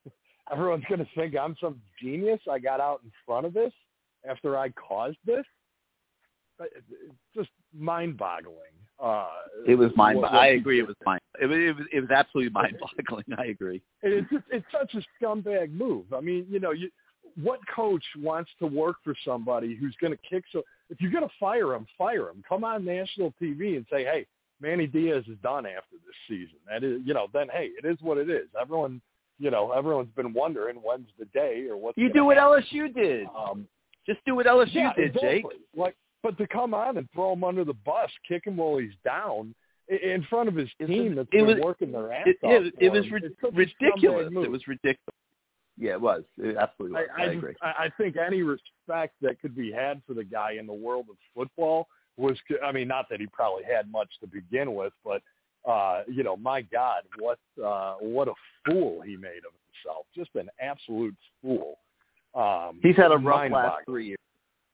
everyone's 0.52 0.84
going 0.88 1.00
to 1.00 1.08
think 1.14 1.36
I'm 1.36 1.56
some 1.60 1.80
genius. 2.00 2.40
I 2.50 2.58
got 2.58 2.80
out 2.80 3.00
in 3.04 3.10
front 3.26 3.46
of 3.46 3.54
this 3.54 3.72
after 4.28 4.56
I 4.56 4.70
caused 4.70 5.18
this. 5.26 5.44
It's 6.60 7.16
just 7.34 7.48
mind-boggling. 7.76 8.56
Uh, 9.02 9.26
It 9.66 9.74
was 9.74 9.90
mind. 9.96 10.24
I 10.24 10.48
agree. 10.48 10.78
It 10.78 10.86
was 10.86 10.94
mind. 11.04 11.20
It 11.40 11.46
was, 11.46 11.58
it 11.58 11.76
was. 11.76 11.86
It 11.92 12.00
was 12.00 12.10
absolutely 12.10 12.52
mind-boggling. 12.52 13.24
I 13.38 13.46
agree. 13.46 13.82
And 14.02 14.12
it's 14.12 14.30
just, 14.30 14.44
it's 14.50 14.66
such 14.70 14.94
a 14.94 15.24
scumbag 15.24 15.72
move. 15.72 16.04
I 16.14 16.20
mean, 16.20 16.46
you 16.48 16.60
know, 16.60 16.70
you 16.70 16.88
what 17.40 17.60
coach 17.74 18.04
wants 18.18 18.50
to 18.58 18.66
work 18.66 18.96
for 19.04 19.14
somebody 19.24 19.74
who's 19.74 19.94
going 20.00 20.12
to 20.12 20.18
kick 20.28 20.44
so 20.52 20.62
if 20.90 21.00
you're 21.00 21.10
going 21.10 21.24
to 21.26 21.34
fire 21.40 21.72
him, 21.74 21.86
fire 21.96 22.28
him. 22.28 22.42
Come 22.48 22.64
on 22.64 22.84
national 22.84 23.32
TV 23.40 23.76
and 23.76 23.86
say, 23.90 24.04
"Hey, 24.04 24.26
Manny 24.60 24.86
Diaz 24.86 25.24
is 25.28 25.38
done 25.42 25.64
after 25.64 25.96
this 26.04 26.14
season." 26.28 26.56
That 26.68 26.84
is, 26.84 27.00
you 27.04 27.14
know, 27.14 27.28
then 27.32 27.48
hey, 27.52 27.70
it 27.82 27.86
is 27.86 27.96
what 28.02 28.18
it 28.18 28.28
is. 28.28 28.48
Everyone, 28.60 29.00
you 29.38 29.50
know, 29.50 29.72
everyone's 29.72 30.12
been 30.14 30.32
wondering 30.34 30.76
when's 30.76 31.08
the 31.18 31.24
day 31.26 31.66
or 31.70 31.76
what's 31.78 31.96
You 31.96 32.12
do 32.12 32.24
what 32.26 32.36
happen. 32.36 32.62
LSU 32.72 32.92
did. 32.94 33.26
Um, 33.36 33.66
Just 34.06 34.20
do 34.26 34.34
what 34.34 34.46
LSU 34.46 34.74
yeah, 34.74 34.92
did, 34.94 35.16
Jake. 35.20 35.44
Like, 35.74 35.94
but 36.22 36.36
to 36.38 36.46
come 36.46 36.74
on 36.74 36.98
and 36.98 37.08
throw 37.14 37.32
him 37.32 37.44
under 37.44 37.64
the 37.64 37.72
bus, 37.74 38.10
kick 38.28 38.46
him 38.46 38.56
while 38.58 38.76
he's 38.76 38.90
down 39.04 39.54
in 39.88 40.24
front 40.28 40.48
of 40.48 40.54
his 40.54 40.68
team 40.86 41.14
that's 41.14 41.28
it 41.32 41.38
been 41.38 41.46
was- 41.46 41.58
working 41.62 41.90
their 41.92 42.12
ass 42.12 42.26
It, 42.26 42.36
off. 42.42 42.64
it, 42.66 42.74
it 42.78 42.88
was 42.92 43.04
him, 43.06 43.12
rid- 43.14 43.24
it's 43.24 43.34
such 43.40 43.52
a 43.52 43.56
ridiculous. 43.56 44.32
It 44.44 44.50
was 44.50 44.66
ridiculous. 44.68 44.98
Yeah, 45.78 45.92
it 45.92 46.00
was. 46.00 46.22
It 46.38 46.56
absolutely 46.56 47.00
was. 47.00 47.08
I, 47.16 47.22
I, 47.22 47.26
I, 47.26 47.30
agree. 47.32 47.52
just, 47.52 47.62
I 47.62 47.88
think 47.96 48.16
any 48.16 48.42
respect 48.42 49.14
that 49.22 49.40
could 49.40 49.56
be 49.56 49.72
had 49.72 50.02
for 50.06 50.14
the 50.14 50.24
guy 50.24 50.52
in 50.58 50.66
the 50.66 50.72
world 50.72 51.06
of 51.10 51.16
football 51.34 51.88
was, 52.16 52.36
I 52.64 52.72
mean, 52.72 52.88
not 52.88 53.08
that 53.10 53.20
he 53.20 53.26
probably 53.26 53.64
had 53.64 53.90
much 53.90 54.08
to 54.20 54.26
begin 54.26 54.74
with, 54.74 54.92
but 55.04 55.22
uh, 55.68 56.02
you 56.08 56.24
know, 56.24 56.36
my 56.36 56.62
God, 56.62 57.02
what 57.18 57.38
uh, 57.64 57.94
what 58.00 58.28
a 58.28 58.32
fool 58.66 59.00
he 59.00 59.16
made 59.16 59.44
of 59.46 59.52
himself. 59.84 60.06
Just 60.14 60.30
an 60.34 60.48
absolute 60.60 61.14
fool. 61.40 61.78
Um, 62.34 62.80
He's 62.82 62.96
had 62.96 63.12
a 63.12 63.16
rough 63.16 63.50
last 63.50 63.76
three 63.86 64.08
years. 64.08 64.18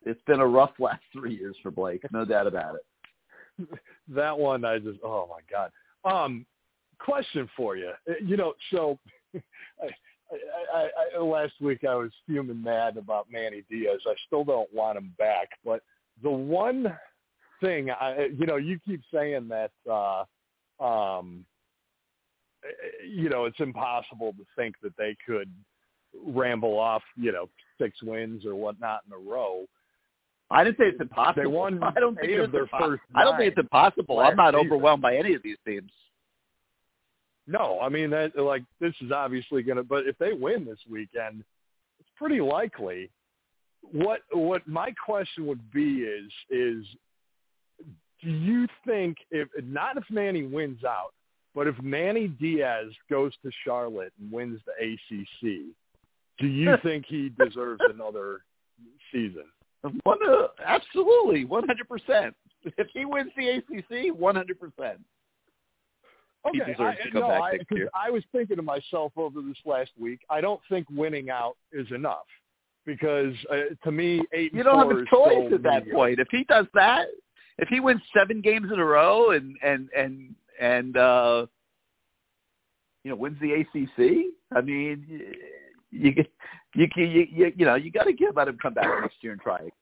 It's 0.05 0.21
been 0.27 0.41
a 0.41 0.47
rough 0.47 0.73
last 0.79 1.03
three 1.13 1.37
years 1.37 1.57
for 1.63 1.71
Blake, 1.71 2.03
no 2.13 2.25
doubt 2.25 2.47
about 2.47 2.77
it. 2.77 3.69
that 4.09 4.37
one 4.37 4.65
I 4.65 4.79
just 4.79 4.99
oh 5.05 5.29
my 5.29 5.41
god. 5.51 5.71
Um, 6.05 6.47
question 6.99 7.49
for 7.57 7.77
you. 7.77 7.93
Uh, 8.09 8.15
You 8.25 8.37
know, 8.37 8.55
so 8.73 8.99
I, 10.31 10.79
I, 10.79 10.89
I, 11.17 11.23
last 11.23 11.55
week 11.61 11.85
I 11.85 11.95
was 11.95 12.11
fuming 12.27 12.63
mad 12.63 12.97
about 12.97 13.29
Manny 13.31 13.65
Diaz. 13.71 14.01
I 14.07 14.15
still 14.27 14.45
don't 14.45 14.73
want 14.73 14.99
him 14.99 15.15
back, 15.19 15.49
but 15.65 15.83
the 16.23 16.31
one 16.31 16.93
thing 17.61 17.91
I, 17.91 18.29
you 18.37 18.47
know, 18.47 18.57
you 18.57 18.79
keep 18.87 19.01
saying 19.13 19.49
that, 19.49 19.71
uh, 19.91 20.25
um, 20.85 21.45
you 23.09 23.29
know, 23.29 23.45
it's 23.45 23.61
impossible 23.61 24.33
to 24.33 24.45
think 24.57 24.75
that 24.83 24.97
they 24.97 25.17
could 25.27 25.51
ramble 26.27 26.79
off, 26.79 27.03
you 27.17 27.33
know, 27.33 27.49
six 27.81 28.03
wins 28.03 28.45
or 28.45 28.55
whatnot 28.55 29.01
in 29.07 29.13
a 29.13 29.31
row. 29.31 29.65
I 30.51 30.65
didn't 30.65 30.79
say 30.79 30.85
it's 30.85 31.01
impossible. 31.01 31.43
They 31.43 31.47
won 31.47 31.83
I 31.97 32.01
don't 32.01 32.15
think 32.15 32.29
eight 32.29 32.39
it 32.39 32.41
of 32.41 32.53
their 32.53 32.67
impo- 32.67 32.81
first 32.81 33.03
I 33.15 33.25
don't 33.25 33.37
think 33.37 33.53
it's 33.53 33.61
impossible. 33.61 34.19
I'm 34.19 34.37
not 34.37 34.55
season. 34.55 34.67
overwhelmed 34.67 35.03
by 35.03 35.17
any 35.17 35.35
of 35.35 35.43
these 35.43 35.59
teams. 35.67 35.91
No, 37.49 37.81
I 37.81 37.89
mean 37.89 38.11
that 38.11 38.37
like 38.37 38.63
this 38.79 38.95
is 39.01 39.11
obviously 39.11 39.63
going 39.63 39.79
to. 39.79 39.83
But 39.83 40.07
if 40.07 40.19
they 40.19 40.35
win 40.35 40.67
this 40.67 40.79
weekend, 40.89 41.43
it's 41.99 42.09
pretty 42.15 42.43
likely. 42.43 43.11
What 43.91 44.21
what 44.33 44.69
my 44.69 44.93
question 45.05 45.47
would 45.47 45.73
be 45.73 46.03
is 46.03 46.31
is 46.51 46.85
do 48.23 48.31
you 48.31 48.67
think 48.87 49.17
if 49.31 49.49
not 49.65 49.97
if 49.97 50.05
Manny 50.11 50.43
wins 50.43 50.85
out, 50.85 51.15
but 51.55 51.67
if 51.67 51.81
Manny 51.83 52.29
Diaz 52.29 52.89
goes 53.09 53.33
to 53.43 53.51
Charlotte 53.65 54.13
and 54.21 54.31
wins 54.31 54.61
the 54.67 54.73
ACC, 54.85 55.75
do 56.39 56.47
you 56.47 56.77
think 56.83 57.07
he 57.09 57.33
deserves 57.43 57.81
another 57.89 58.43
season? 59.11 59.45
One, 60.03 60.19
uh, 60.29 60.49
absolutely, 60.65 61.47
100%. 61.47 62.33
If 62.65 62.89
he 62.93 63.05
wins 63.05 63.31
the 63.37 63.49
ACC, 63.49 64.13
100%. 64.13 64.97
He 65.17 65.18
Okay, 66.47 66.59
deserves 66.59 66.99
I, 67.01 67.05
to 67.05 67.11
come 67.11 67.21
no, 67.23 67.29
back 67.29 67.43
I, 67.43 67.57
next 67.57 67.71
year. 67.73 67.91
I 67.95 68.11
was 68.11 68.23
thinking 68.33 68.57
to 68.57 68.63
myself 68.63 69.13
over 69.17 69.41
this 69.43 69.57
last 69.65 69.91
week. 69.99 70.21
I 70.31 70.41
don't 70.41 70.61
think 70.69 70.87
winning 70.91 71.31
out 71.31 71.57
is 71.73 71.91
enough 71.91 72.27
because 72.87 73.35
uh, 73.51 73.75
to 73.85 73.93
me, 73.93 74.23
eight. 74.33 74.55
You 74.55 74.63
don't 74.63 74.79
have 74.79 74.97
a 74.97 75.05
choice 75.11 75.53
at 75.53 75.63
that 75.65 75.91
point. 75.93 76.19
If 76.21 76.29
he 76.31 76.45
does 76.45 76.67
that, 76.75 77.07
if 77.59 77.69
he 77.69 77.81
wins 77.81 78.01
seven 78.17 78.41
games 78.41 78.71
in 78.73 78.79
a 78.79 78.85
row 78.85 79.33
and 79.33 79.57
and 79.63 79.89
and 79.97 80.35
and 80.61 80.97
uh 80.97 81.47
you 83.05 83.11
know 83.11 83.17
wins 83.17 83.37
the 83.41 83.53
ACC, 83.53 84.33
I 84.57 84.61
mean, 84.61 85.05
you 85.91 86.15
you 86.15 86.25
you 86.75 86.89
you, 86.97 87.27
you, 87.31 87.53
you 87.57 87.67
know 87.67 87.75
you 87.75 87.91
got 87.91 88.05
to 88.05 88.13
give 88.13 88.37
let 88.37 88.49
him 88.49 88.59
come 88.61 88.75
back 88.75 88.89
next 89.03 89.17
year 89.21 89.33
and 89.33 89.41
try. 89.41 89.59
it. 89.59 89.73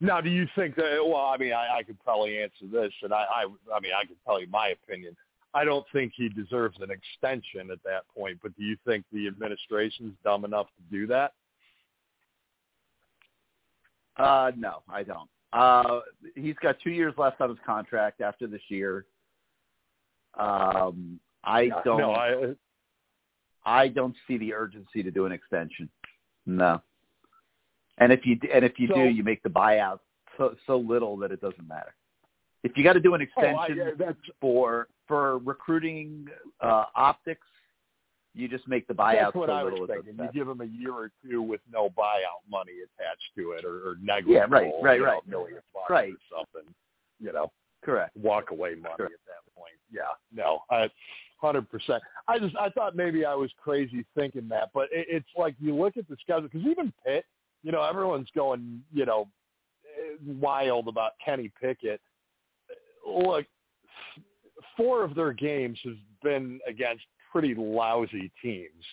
Now, 0.00 0.20
do 0.20 0.28
you 0.28 0.46
think 0.54 0.76
that? 0.76 0.98
Well, 1.02 1.16
I 1.16 1.36
mean, 1.38 1.52
I, 1.52 1.78
I 1.78 1.82
could 1.82 2.02
probably 2.04 2.38
answer 2.38 2.66
this, 2.70 2.92
and 3.02 3.12
I, 3.12 3.24
I, 3.34 3.42
I 3.74 3.80
mean, 3.80 3.92
I 3.98 4.04
could 4.04 4.16
tell 4.26 4.40
you 4.40 4.46
my 4.48 4.68
opinion. 4.68 5.16
I 5.54 5.64
don't 5.64 5.86
think 5.90 6.12
he 6.14 6.28
deserves 6.28 6.76
an 6.80 6.90
extension 6.90 7.70
at 7.70 7.82
that 7.84 8.02
point. 8.14 8.38
But 8.42 8.54
do 8.56 8.62
you 8.62 8.76
think 8.86 9.06
the 9.10 9.26
administration's 9.26 10.12
dumb 10.22 10.44
enough 10.44 10.66
to 10.66 10.96
do 10.96 11.06
that? 11.06 11.32
Uh, 14.18 14.52
no, 14.56 14.82
I 14.88 15.02
don't. 15.02 15.28
Uh, 15.52 16.00
he's 16.34 16.56
got 16.62 16.76
two 16.84 16.90
years 16.90 17.14
left 17.16 17.40
on 17.40 17.48
his 17.48 17.58
contract 17.64 18.20
after 18.20 18.46
this 18.46 18.60
year. 18.68 19.06
Um, 20.38 21.18
I 21.42 21.70
don't. 21.84 21.98
No, 21.98 22.12
I, 22.12 22.54
I 23.64 23.88
don't 23.88 24.14
see 24.28 24.36
the 24.36 24.52
urgency 24.52 25.02
to 25.02 25.10
do 25.10 25.24
an 25.24 25.32
extension. 25.32 25.88
No. 26.44 26.82
And 27.98 28.12
if 28.12 28.26
you 28.26 28.38
and 28.52 28.64
if 28.64 28.78
you 28.78 28.88
So- 28.88 28.94
do, 28.94 29.04
you 29.08 29.22
make 29.22 29.42
the 29.42 29.48
buyout 29.48 30.00
so 30.36 30.54
so 30.66 30.76
little 30.78 31.16
that 31.18 31.32
it 31.32 31.40
doesn't 31.40 31.66
matter. 31.66 31.94
If 32.62 32.76
you 32.76 32.82
got 32.82 32.94
to 32.94 33.00
do 33.00 33.14
an 33.14 33.26
oh, 33.36 33.40
I, 33.42 33.66
extension 33.66 34.16
for 34.40 34.88
for 35.06 35.38
recruiting 35.38 36.26
uh, 36.60 36.84
optics, 36.94 37.46
you 38.34 38.48
just 38.48 38.66
make 38.66 38.86
the 38.88 38.94
buyout 38.94 39.20
that's 39.26 39.34
what 39.36 39.48
so 39.48 39.52
I 39.52 39.62
was 39.62 39.72
little 39.72 39.84
it 39.86 39.94
thinking. 39.94 40.16
doesn't 40.16 40.34
You 40.34 40.40
give 40.40 40.48
them 40.48 40.60
a 40.60 40.64
year 40.64 40.92
or 40.92 41.10
two 41.24 41.42
with 41.42 41.60
no 41.72 41.88
buyout 41.90 42.42
money 42.50 42.72
attached 42.84 43.30
to 43.36 43.52
it, 43.52 43.64
or, 43.64 43.90
or 43.90 43.96
negligible. 44.02 44.34
Yeah, 44.34 44.46
right, 44.48 44.72
right, 44.82 44.98
you 44.98 45.04
know, 45.06 45.12
right. 45.12 45.28
million 45.28 45.58
bucks 45.72 45.90
Right. 45.90 46.12
or 46.12 46.38
something. 46.38 46.74
You 47.20 47.32
know. 47.32 47.50
Correct. 47.84 48.16
walk 48.16 48.50
away 48.50 48.74
money 48.74 48.94
Sure. 48.96 49.06
at 49.06 49.12
that 49.26 49.54
point. 49.56 49.74
Yeah, 49.92 50.02
no, 50.34 50.60
hundred 51.40 51.70
percent. 51.70 52.02
I 52.26 52.38
just 52.40 52.56
I 52.56 52.68
thought 52.70 52.96
maybe 52.96 53.24
I 53.24 53.34
was 53.34 53.50
crazy 53.62 54.04
thinking 54.16 54.48
that, 54.48 54.70
but 54.74 54.88
it, 54.90 55.06
it's 55.08 55.28
like 55.36 55.54
you 55.60 55.72
look 55.74 55.96
at 55.96 56.08
the 56.08 56.16
schedule 56.20 56.48
because 56.48 56.66
even 56.66 56.92
Pitt, 57.04 57.24
you 57.66 57.72
know, 57.72 57.82
everyone's 57.82 58.28
going, 58.32 58.80
you 58.94 59.04
know, 59.04 59.26
wild 60.24 60.86
about 60.86 61.14
Kenny 61.22 61.50
Pickett. 61.60 62.00
Look, 63.04 63.44
four 64.76 65.02
of 65.02 65.16
their 65.16 65.32
games 65.32 65.76
has 65.82 65.96
been 66.22 66.60
against 66.68 67.02
pretty 67.32 67.56
lousy 67.56 68.30
teams. 68.40 68.84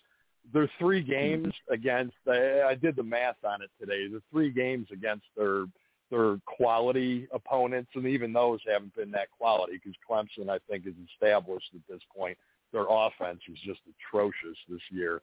Their 0.51 0.67
three 0.79 1.03
games 1.03 1.53
against 1.69 2.15
I 2.27 2.75
did 2.81 2.95
the 2.95 3.03
math 3.03 3.35
on 3.47 3.61
it 3.61 3.69
today. 3.79 4.07
The 4.07 4.23
three 4.31 4.49
games 4.49 4.87
against 4.91 5.25
their 5.37 5.65
their 6.09 6.37
quality 6.47 7.27
opponents, 7.31 7.91
and 7.93 8.07
even 8.07 8.33
those 8.33 8.59
haven't 8.67 8.95
been 8.95 9.11
that 9.11 9.29
quality 9.29 9.73
because 9.73 9.93
Clemson, 10.09 10.49
I 10.49 10.57
think, 10.67 10.87
is 10.87 10.95
established 11.13 11.69
at 11.75 11.81
this 11.87 12.01
point. 12.15 12.39
Their 12.71 12.85
offense 12.89 13.41
is 13.47 13.59
just 13.63 13.81
atrocious 13.87 14.57
this 14.67 14.81
year. 14.89 15.21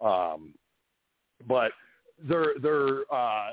Um, 0.00 0.54
but 1.48 1.72
their 2.26 2.54
their 2.60 3.12
uh, 3.12 3.50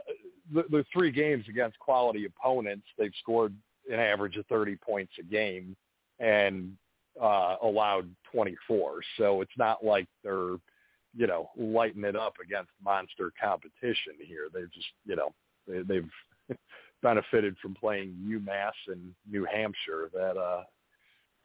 the, 0.54 0.64
the 0.70 0.86
three 0.92 1.12
games 1.12 1.46
against 1.48 1.78
quality 1.80 2.26
opponents, 2.26 2.86
they've 2.98 3.14
scored 3.20 3.54
an 3.90 4.00
average 4.00 4.38
of 4.38 4.46
30 4.48 4.76
points 4.78 5.14
a 5.20 5.24
game 5.24 5.76
and 6.20 6.76
uh, 7.22 7.56
allowed 7.62 8.10
24. 8.32 9.02
So 9.18 9.42
it's 9.42 9.58
not 9.58 9.84
like 9.84 10.08
they're, 10.24 10.58
you 11.16 11.28
know, 11.28 11.50
lighting 11.58 12.04
it 12.04 12.16
up 12.16 12.36
against 12.44 12.70
monster 12.84 13.32
competition 13.42 14.14
here. 14.24 14.48
They've 14.54 14.72
just, 14.72 14.88
you 15.06 15.16
know, 15.16 15.34
they, 15.68 15.82
they've 15.82 16.58
benefited 17.02 17.56
from 17.62 17.74
playing 17.76 18.16
UMass 18.28 18.74
and 18.88 19.14
New 19.30 19.46
Hampshire. 19.46 20.10
That 20.14 20.38
uh, 20.38 20.64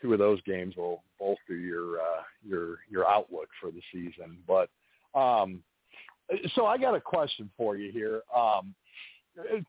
two 0.01 0.12
of 0.12 0.18
those 0.18 0.40
games 0.42 0.76
will 0.76 1.02
bolster 1.18 1.56
your 1.56 1.98
uh, 1.98 2.22
your 2.46 2.78
your 2.90 3.09
outlook 3.09 3.48
for 3.60 3.70
the 3.70 3.82
season. 3.92 4.38
But 4.46 4.68
um, 5.18 5.62
so 6.55 6.66
I 6.66 6.78
got 6.78 6.94
a 6.94 7.01
question 7.01 7.51
for 7.56 7.76
you 7.76 7.92
here. 7.92 8.22
Um, 8.34 8.74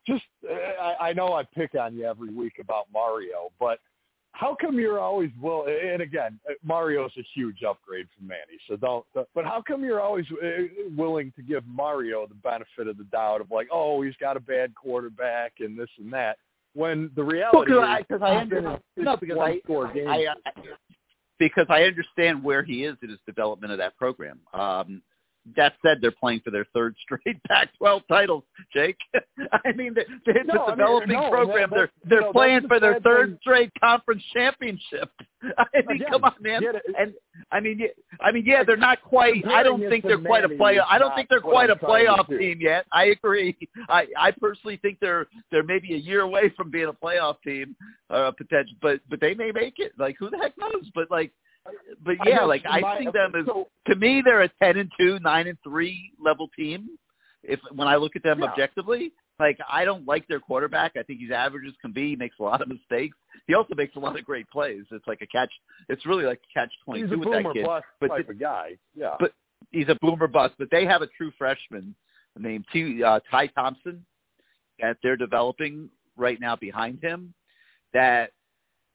just 0.08 0.24
I, 0.50 1.10
I 1.10 1.14
know 1.14 1.34
I 1.34 1.44
pick 1.44 1.76
on 1.76 1.96
you 1.96 2.06
every 2.06 2.30
week 2.30 2.54
about 2.60 2.86
Mario, 2.94 3.52
but 3.60 3.80
how 4.32 4.56
come 4.60 4.78
you're 4.78 5.00
always 5.00 5.32
will? 5.42 5.66
And 5.68 6.02
again, 6.02 6.40
Mario's 6.64 7.12
a 7.18 7.24
huge 7.34 7.64
upgrade 7.64 8.08
from 8.18 8.28
Manny, 8.28 8.60
so 8.68 8.76
don't. 8.76 9.06
But 9.14 9.46
how 9.46 9.64
come 9.66 9.84
you're 9.84 10.02
always 10.02 10.26
uh, 10.32 10.64
willing 10.96 11.32
to 11.38 11.42
give 11.42 11.64
Mario 11.66 12.28
the 12.28 12.36
benefit 12.36 12.88
of 12.88 12.98
the 12.98 13.06
doubt 13.06 13.40
of 13.42 13.50
like, 13.50 13.68
oh, 13.72 14.02
he's 14.02 14.16
got 14.20 14.36
a 14.36 14.42
bad 14.42 14.76
quarterback 14.76 15.54
and 15.60 15.80
this 15.80 15.90
and 15.98 16.12
that, 16.12 16.38
when 16.74 17.10
the 17.16 17.24
reality 17.24 17.72
well, 17.72 17.98
is, 17.98 18.06
I, 18.22 18.26
I 18.26 18.36
understand, 18.36 18.80
no, 18.98 19.16
because 19.16 19.38
I, 19.40 19.62
I, 19.70 20.28
I, 20.46 20.52
because 21.40 21.66
I 21.70 21.84
understand 21.84 22.44
where 22.44 22.64
he 22.64 22.84
is 22.84 22.98
in 23.02 23.10
his 23.10 23.20
development 23.26 23.72
of 23.72 23.78
that 23.78 23.96
program. 23.98 24.40
Um, 24.54 25.02
that 25.56 25.74
said, 25.86 26.00
they're 26.02 26.12
playing 26.12 26.42
for 26.44 26.52
their 26.52 26.66
third 26.74 26.96
straight 27.02 27.42
Pac-12 27.48 28.02
titles, 28.08 28.44
Jake. 28.74 28.98
I 29.66 29.72
mean, 29.74 29.94
the, 29.94 30.04
the, 30.26 30.34
no, 30.46 30.66
the 30.66 30.72
developing 30.72 31.12
I 31.12 31.14
mean, 31.14 31.22
no, 31.22 31.30
program, 31.30 31.70
that, 31.70 31.76
they're 31.76 31.92
they're 32.06 32.22
no, 32.22 32.32
playing 32.32 32.68
for 32.68 32.80
their 32.80 33.00
third 33.02 33.30
thing. 33.30 33.38
straight 33.42 33.72
conference 33.80 34.24
championship. 34.34 35.12
I 35.58 35.66
mean, 35.74 36.02
Again, 36.02 36.08
come 36.12 36.24
on, 36.24 36.34
man. 36.42 36.64
it. 36.64 36.76
And 36.98 37.14
I 37.52 37.60
mean, 37.60 37.80
yeah, 37.80 37.88
I 38.22 38.32
mean, 38.32 38.44
yeah, 38.46 38.64
they're 38.64 38.78
not 38.78 39.02
quite. 39.02 39.46
I 39.48 39.62
don't 39.64 39.88
think 39.90 40.04
they're 40.04 40.20
quite 40.20 40.44
a 40.44 40.50
play. 40.50 40.80
I 40.80 40.98
don't 40.98 41.14
think 41.16 41.30
they're 41.30 41.40
quite 41.40 41.70
a 41.70 41.76
playoff 41.76 42.28
team 42.28 42.60
yet. 42.62 42.86
I 42.92 43.06
agree. 43.06 43.56
I 43.88 44.08
I 44.18 44.32
personally 44.32 44.78
think 44.82 45.00
they're 45.00 45.28
they're 45.52 45.64
maybe 45.64 45.94
a 45.94 45.98
year 45.98 46.22
away 46.22 46.52
from 46.58 46.72
being 46.72 46.88
a 46.88 46.94
playoff 46.94 47.36
team, 47.44 47.76
uh, 48.10 48.32
potential. 48.32 48.76
But 48.82 49.02
but 49.10 49.22
they 49.22 49.36
may 49.36 49.52
make 49.52 49.76
it. 49.78 49.92
Like 50.00 50.16
who 50.20 50.30
the 50.30 50.38
heck 50.38 50.58
knows? 50.58 50.90
But 50.96 51.12
like 51.12 51.32
but 52.04 52.16
I 52.22 52.30
yeah, 52.30 52.38
guess 52.40 52.48
like 52.48 52.64
I 52.70 52.80
my- 52.80 53.00
see 53.00 53.06
them 53.12 53.34
as 53.36 53.46
so- 53.46 53.68
to 53.88 53.96
me 53.96 54.22
they're 54.24 54.42
a 54.44 54.50
ten 54.62 54.78
and 54.78 54.92
two, 55.00 55.20
nine 55.20 55.48
and 55.48 55.58
three 55.64 56.12
level 56.24 56.50
team. 56.58 56.90
If 57.44 57.60
when 57.74 57.88
I 57.88 57.96
look 57.96 58.16
at 58.16 58.24
them 58.24 58.40
Yeah. 58.40 58.46
objectively, 58.46 59.12
like 59.40 59.58
I 59.70 59.86
don't 59.86 60.06
like 60.08 60.28
their 60.28 60.40
quarterback. 60.40 60.94
I 60.98 61.04
think 61.04 61.20
he's 61.20 61.32
average 61.32 61.68
as 61.68 61.74
can 61.82 61.92
be. 61.92 62.10
He 62.12 62.16
makes 62.16 62.36
a 62.40 62.44
lot 62.44 62.62
of 62.62 62.68
mistakes. 62.68 63.16
He 63.48 63.54
also 63.54 63.76
makes 63.76 63.96
a 63.96 64.00
lot 64.00 64.18
of 64.18 64.26
great 64.26 64.50
plays. 64.50 64.84
It's 64.92 65.06
like 65.08 65.22
a 65.22 65.28
catch. 65.28 65.52
It's 65.90 66.06
really 66.06 66.24
like 66.26 66.40
a 66.50 66.60
catch 66.60 66.72
twenty 66.84 67.08
two 67.08 67.20
with 67.20 67.30
that 67.32 67.54
kid. 67.54 67.66
bust 67.66 67.86
But 68.00 68.08
type 68.08 68.30
of 68.30 68.40
guy. 68.40 68.78
Yeah. 68.96 69.16
but 69.20 69.34
he's 69.72 69.90
a 69.90 69.96
boomer 70.02 70.28
bust. 70.28 70.56
But 70.58 70.70
they 70.72 70.86
have 70.86 71.02
a 71.04 71.08
true 71.08 71.32
freshman 71.38 71.94
named 72.38 72.66
T, 72.74 73.04
uh, 73.04 73.20
Ty 73.30 73.48
Thompson 73.48 74.04
that 74.80 74.98
they're 75.04 75.16
developing 75.18 75.90
right 76.18 76.40
now 76.40 76.56
behind 76.56 77.02
him. 77.02 77.34
That, 77.94 78.32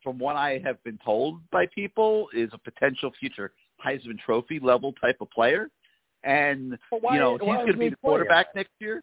from 0.03 0.19
what 0.19 0.37
I 0.37 0.61
have 0.65 0.83
been 0.85 0.99
told 1.05 1.41
by 1.51 1.67
people, 1.67 2.29
is 2.33 2.51
a 2.53 2.59
potential 2.59 3.13
future 3.19 3.53
Heisman 3.85 4.19
Trophy 4.19 4.59
level 4.61 4.93
type 5.01 5.17
of 5.21 5.31
player. 5.31 5.69
And 6.23 6.79
But 6.91 7.03
why- 7.03 7.15
you 7.15 7.21
know 7.21 7.33
he's 7.33 7.41
going 7.41 7.67
to 7.67 7.77
be 7.77 7.89
the 7.89 7.97
quarterback 7.97 8.55
next 8.55 8.73
year. 8.79 9.03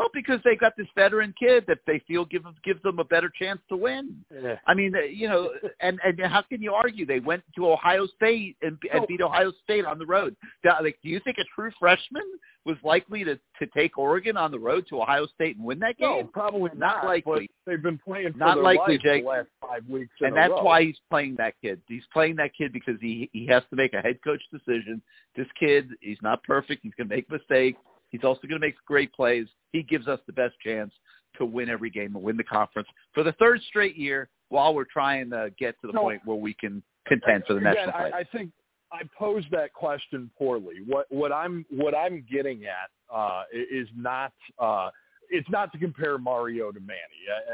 Well, 0.00 0.08
because 0.14 0.40
they 0.46 0.56
got 0.56 0.72
this 0.78 0.86
veteran 0.94 1.34
kid 1.38 1.64
that 1.68 1.80
they 1.86 1.98
feel 2.08 2.24
gives 2.24 2.46
gives 2.64 2.82
them 2.82 3.00
a 3.00 3.04
better 3.04 3.30
chance 3.38 3.60
to 3.68 3.76
win. 3.76 4.24
Yeah. 4.32 4.54
I 4.66 4.72
mean, 4.72 4.94
uh, 4.96 5.00
you 5.00 5.28
know, 5.28 5.50
and 5.80 6.00
and 6.02 6.18
how 6.22 6.40
can 6.40 6.62
you 6.62 6.72
argue? 6.72 7.04
They 7.04 7.20
went 7.20 7.42
to 7.56 7.70
Ohio 7.70 8.06
State 8.16 8.56
and, 8.62 8.78
and 8.94 9.06
beat 9.06 9.20
Ohio 9.20 9.52
State 9.62 9.84
on 9.84 9.98
the 9.98 10.06
road. 10.06 10.34
Do- 10.62 10.70
Like, 10.82 10.98
do 11.02 11.10
you 11.10 11.20
think 11.22 11.36
a 11.36 11.44
true 11.54 11.70
freshman 11.78 12.22
was 12.64 12.78
likely 12.82 13.24
to 13.24 13.34
to 13.58 13.66
take 13.76 13.98
Oregon 13.98 14.38
on 14.38 14.50
the 14.50 14.58
road 14.58 14.86
to 14.88 15.02
Ohio 15.02 15.26
State 15.34 15.56
and 15.56 15.66
win 15.66 15.78
that 15.80 15.96
No, 16.00 16.16
game? 16.16 16.28
probably 16.32 16.70
Not 16.74 17.02
not. 17.02 17.04
likely. 17.04 17.50
They've 17.66 17.82
been 17.82 17.98
playing 17.98 18.32
for 18.32 18.38
Not 18.38 18.54
their 18.54 18.64
likely, 18.64 18.94
lives 18.94 19.02
Jake. 19.04 19.22
the 19.24 19.28
last 19.28 19.48
five 19.60 19.84
weeks, 19.86 20.14
and 20.20 20.34
that's 20.34 20.50
row. 20.50 20.62
why 20.62 20.82
he's 20.84 20.98
playing 21.10 21.34
that 21.36 21.52
kid. 21.62 21.82
He's 21.88 22.06
playing 22.10 22.36
that 22.36 22.52
kid 22.56 22.72
because 22.72 22.96
he 23.02 23.28
he 23.34 23.46
has 23.48 23.64
to 23.68 23.76
make 23.76 23.92
a 23.92 24.00
head 24.00 24.18
coach 24.24 24.40
decision. 24.50 25.02
This 25.36 25.46
kid, 25.58 25.90
he's 26.00 26.22
not 26.22 26.42
perfect. 26.44 26.80
He's 26.84 26.94
going 26.96 27.10
to 27.10 27.14
make 27.14 27.30
mistakes. 27.30 27.78
He's 28.10 28.24
also 28.24 28.40
going 28.42 28.60
to 28.60 28.66
make 28.66 28.76
great 28.86 29.12
plays. 29.12 29.46
He 29.72 29.82
gives 29.82 30.06
us 30.08 30.20
the 30.26 30.32
best 30.32 30.54
chance 30.60 30.92
to 31.38 31.44
win 31.44 31.68
every 31.68 31.90
game 31.90 32.14
and 32.14 32.24
win 32.24 32.36
the 32.36 32.44
conference 32.44 32.88
for 33.14 33.22
the 33.22 33.32
third 33.32 33.60
straight 33.68 33.96
year 33.96 34.28
while 34.48 34.74
we're 34.74 34.84
trying 34.84 35.30
to 35.30 35.52
get 35.58 35.80
to 35.80 35.86
the 35.86 35.92
No. 35.92 36.02
point 36.02 36.20
where 36.24 36.36
we 36.36 36.54
can 36.54 36.82
contend 37.06 37.44
for 37.46 37.54
the 37.54 37.60
Again, 37.60 37.74
national 37.74 37.92
title. 37.92 38.12
I, 38.14 38.18
I 38.18 38.24
think 38.24 38.50
I 38.92 39.02
posed 39.16 39.50
that 39.52 39.72
question 39.72 40.30
poorly. 40.36 40.76
What 40.86 41.06
what 41.10 41.32
I'm 41.32 41.64
what 41.70 41.94
I'm 41.94 42.24
getting 42.30 42.64
at 42.64 42.90
uh, 43.14 43.44
is 43.52 43.88
not 43.96 44.32
uh, 44.58 44.90
it's 45.30 45.48
not 45.48 45.70
to 45.72 45.78
compare 45.78 46.18
Mario 46.18 46.72
to 46.72 46.80
Manny. 46.80 46.98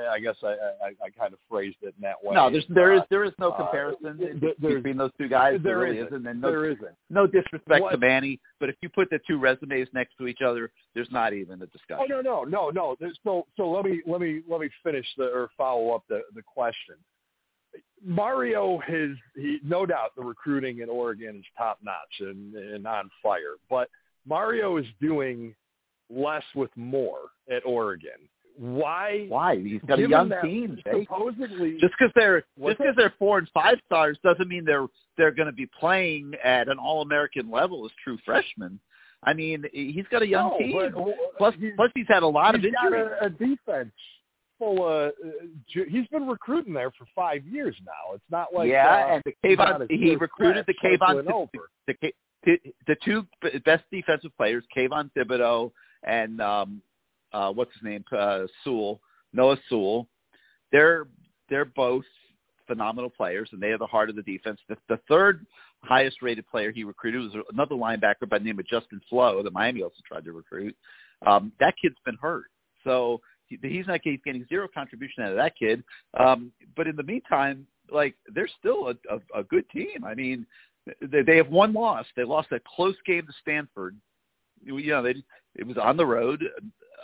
I, 0.09 0.15
I 0.15 0.19
guess 0.19 0.37
I, 0.43 0.49
I, 0.49 0.89
I 1.05 1.11
kind 1.19 1.33
of 1.33 1.39
phrased 1.49 1.77
it 1.83 1.95
in 1.97 2.03
that 2.03 2.17
way. 2.25 2.35
no, 2.35 2.51
there's 2.51 2.65
there 2.71 2.95
is 2.95 3.01
Uh, 3.03 3.07
there 3.11 3.25
is 3.25 3.33
no 3.39 3.51
uh, 3.51 3.57
comparison 3.57 4.19
th- 4.19 4.57
there's- 4.59 4.77
between 4.77 4.97
those 4.97 5.11
two 5.19 5.29
guys. 5.29 5.53
There, 5.63 5.75
there 5.75 5.79
really 5.79 5.99
isn't. 5.99 6.09
isn't, 6.09 6.27
and 6.27 6.41
no, 6.41 6.51
there 6.51 6.65
isn't. 6.71 6.95
no 7.11 7.27
disrespect 7.27 7.85
to 7.93 7.99
Manny, 7.99 8.41
but 8.61 8.69
if 8.69 8.77
you 8.83 8.89
put 8.89 9.11
the 9.11 9.19
two 9.27 9.39
resumes 9.39 9.89
next 9.93 10.17
to 10.19 10.27
each 10.27 10.41
other, 10.41 10.71
there's 10.95 11.11
not 11.11 11.33
even 11.35 11.61
a 11.63 11.67
discussion. 11.67 11.99
Oh 12.01 12.07
no 12.07 12.21
no 12.23 12.45
no 12.45 12.71
no. 12.71 12.97
There's- 12.99 13.17
So 13.25 13.47
so 13.57 13.71
let 13.71 13.85
me 13.85 14.03
let 14.07 14.21
me 14.21 14.43
let 14.49 14.61
me 14.61 14.69
finish 14.83 15.07
the 15.19 15.25
or 15.27 15.51
follow 15.57 15.91
up 15.93 16.03
the 16.09 16.23
the 16.35 16.43
question. 16.43 16.97
Mario 18.05 18.79
has 18.87 19.11
he 19.35 19.59
no 19.65 19.85
doubt 19.87 20.15
the 20.17 20.23
recruiting 20.23 20.81
in 20.81 20.89
Oregon 20.89 21.37
is 21.37 21.45
top 21.57 21.79
notch 21.83 21.95
and, 22.21 22.55
and 22.55 22.87
on 22.87 23.11
fire, 23.23 23.57
but 23.69 23.89
Mario 24.27 24.77
is 24.77 24.87
doing 25.01 25.55
less 26.11 26.45
with 26.55 26.71
more 26.77 27.19
at 27.51 27.65
Oregon. 27.65 28.11
Why? 28.59 29.27
Why? 29.29 29.57
He's 29.59 29.83
got 29.87 29.99
a 29.99 30.09
young 30.09 30.31
that 30.31 30.43
team, 30.43 30.79
Supposedly, 30.91 31.73
Just 31.79 31.93
because 31.99 32.13
they're 32.15 32.41
just 32.59 32.79
because 32.79 32.95
they're 32.97 33.13
four 33.19 33.39
and 33.39 33.49
five 33.53 33.77
stars 33.85 34.19
doesn't 34.25 34.49
mean 34.49 34.65
they're 34.65 34.87
they're 35.19 35.31
going 35.33 35.47
to 35.47 35.53
be 35.53 35.69
playing 35.79 36.33
at 36.43 36.69
an 36.69 36.79
All 36.79 37.03
American 37.03 37.51
level 37.51 37.85
as 37.85 37.91
true 38.03 38.17
freshmen. 38.25 38.81
I 39.25 39.35
mean, 39.35 39.65
he's 39.73 40.05
got 40.11 40.23
a 40.23 40.27
young 40.27 40.51
No, 40.51 40.59
team. 40.59 40.73
but 40.95 41.15
plus, 41.37 41.55
he's- 41.59 41.73
plus 41.77 41.91
he's 41.95 42.07
had 42.09 42.23
a 42.23 42.27
lot 42.27 42.55
of 42.55 42.61
he's 42.63 42.73
got 42.73 42.87
injuries. 42.87 43.11
a, 43.21 43.27
a 43.27 43.31
defense 43.31 43.93
full 44.59 44.87
of. 44.87 45.09
Uh, 45.09 45.11
ju- 45.69 45.87
he's 45.91 46.07
been 46.09 46.27
recruiting 46.27 46.73
there 46.73 46.91
for 46.93 47.07
five 47.15 47.45
years 47.47 47.77
now. 47.85 48.15
It's 48.15 48.25
not 48.31 48.55
like 48.55 48.71
yeah, 48.71 49.05
uh, 49.07 49.15
and 49.15 49.23
the 49.27 49.35
he's 49.43 49.59
Kayvon 49.59 49.87
he 49.91 50.17
recruited 50.17 50.65
the 50.67 50.75
stretch 50.79 51.01
Kayvon 51.01 51.25
the, 51.87 51.95
the, 52.01 52.13
the 52.45 52.59
the 52.87 52.97
two 53.05 53.27
best 53.67 53.85
defensive 53.91 54.31
players, 54.39 54.65
Kayvon 54.75 55.11
Thibodeaux 55.17 55.73
and 56.05 56.41
um 56.41 56.83
uh 57.33 57.53
what's 57.53 57.73
his 57.75 57.83
name 57.83 58.05
uh 58.13 58.47
Sewell 58.65 59.01
Noah 59.37 59.59
Sewell. 59.69 60.09
They're 60.73 61.07
they're 61.49 61.65
both 61.65 62.05
phenomenal 62.67 63.11
players, 63.11 63.49
and 63.53 63.63
they 63.63 63.69
are 63.69 63.79
the 63.79 63.87
heart 63.87 64.11
of 64.11 64.17
the 64.17 64.23
defense. 64.23 64.59
The, 64.69 64.77
the 64.89 64.99
third 65.09 65.47
highest 65.83 66.23
rated 66.23 66.49
player 66.49 66.73
he 66.73 66.83
recruited 66.83 67.21
was 67.21 67.45
another 67.53 67.77
linebacker 67.77 68.29
by 68.29 68.39
the 68.39 68.45
name 68.45 68.59
of 68.59 68.67
Justin 68.67 69.01
Flowe 69.09 69.43
that 69.43 69.53
Miami 69.53 69.83
also 69.83 70.01
tried 70.07 70.25
to 70.25 70.33
recruit. 70.33 70.75
Um, 71.25 71.53
that 71.61 71.75
kid's 71.81 71.97
been 72.05 72.19
hurt, 72.21 72.47
so 72.83 73.21
he, 73.47 73.59
he's 73.63 73.87
not 73.87 74.01
he's 74.03 74.21
getting 74.25 74.45
zero 74.49 74.67
contribution 74.73 75.23
out 75.23 75.31
of 75.31 75.37
that 75.37 75.57
kid. 75.57 75.85
Um, 76.19 76.53
but 76.77 76.89
in 76.89 76.97
the 76.97 77.03
meantime, 77.03 77.67
like 77.91 78.15
they're 78.35 78.49
still 78.59 78.89
a, 78.89 79.15
a, 79.15 79.41
a 79.41 79.45
good 79.45 79.69
team. 79.71 80.05
I 80.05 80.15
mean, 80.15 80.47
they, 81.01 81.23
they 81.23 81.37
have 81.37 81.49
one 81.49 81.73
loss. 81.73 82.07
They 82.17 82.25
lost 82.25 82.49
a 82.53 82.61
close 82.75 82.97
game 83.07 83.27
to 83.27 83.33
Stanford. 83.41 83.97
You 84.65 84.91
know, 84.91 85.03
they 85.03 85.15
it 85.57 85.67
was 85.67 85.77
on 85.79 85.97
the 85.97 86.07
road. 86.07 86.45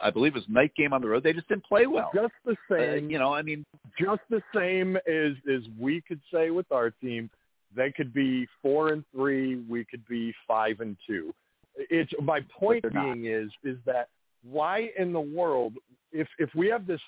I 0.02 0.10
believe 0.10 0.34
it 0.34 0.38
was 0.38 0.48
night 0.48 0.72
game 0.76 0.92
on 0.92 1.00
the 1.00 1.08
road. 1.08 1.22
They 1.22 1.32
just 1.32 1.48
didn't 1.48 1.64
play 1.64 1.86
well. 1.86 2.10
Just 2.14 2.32
the 2.44 2.52
Uh, 2.52 2.76
same. 2.96 3.10
you 3.10 3.18
know, 3.18 3.32
I 3.32 3.42
mean, 3.42 3.64
just 3.98 4.22
the 4.30 4.42
same 4.54 4.96
as 4.96 5.32
as 5.48 5.62
we 5.78 6.00
could 6.00 6.20
say 6.32 6.50
with 6.50 6.70
our 6.72 6.90
team. 6.90 7.30
They 7.74 7.90
could 7.90 8.12
be 8.12 8.46
four 8.60 8.92
and 8.92 9.02
three. 9.14 9.56
We 9.68 9.84
could 9.84 10.06
be 10.06 10.34
five 10.46 10.80
and 10.80 10.96
two. 11.06 11.32
It's 11.76 12.12
my 12.20 12.40
point 12.52 12.84
being 12.92 13.24
is 13.26 13.50
is 13.64 13.78
that 13.86 14.08
why 14.42 14.90
in 14.98 15.12
the 15.12 15.20
world 15.20 15.74
if 16.12 16.28
if 16.38 16.54
we 16.54 16.68
have 16.68 16.86
this 16.86 17.00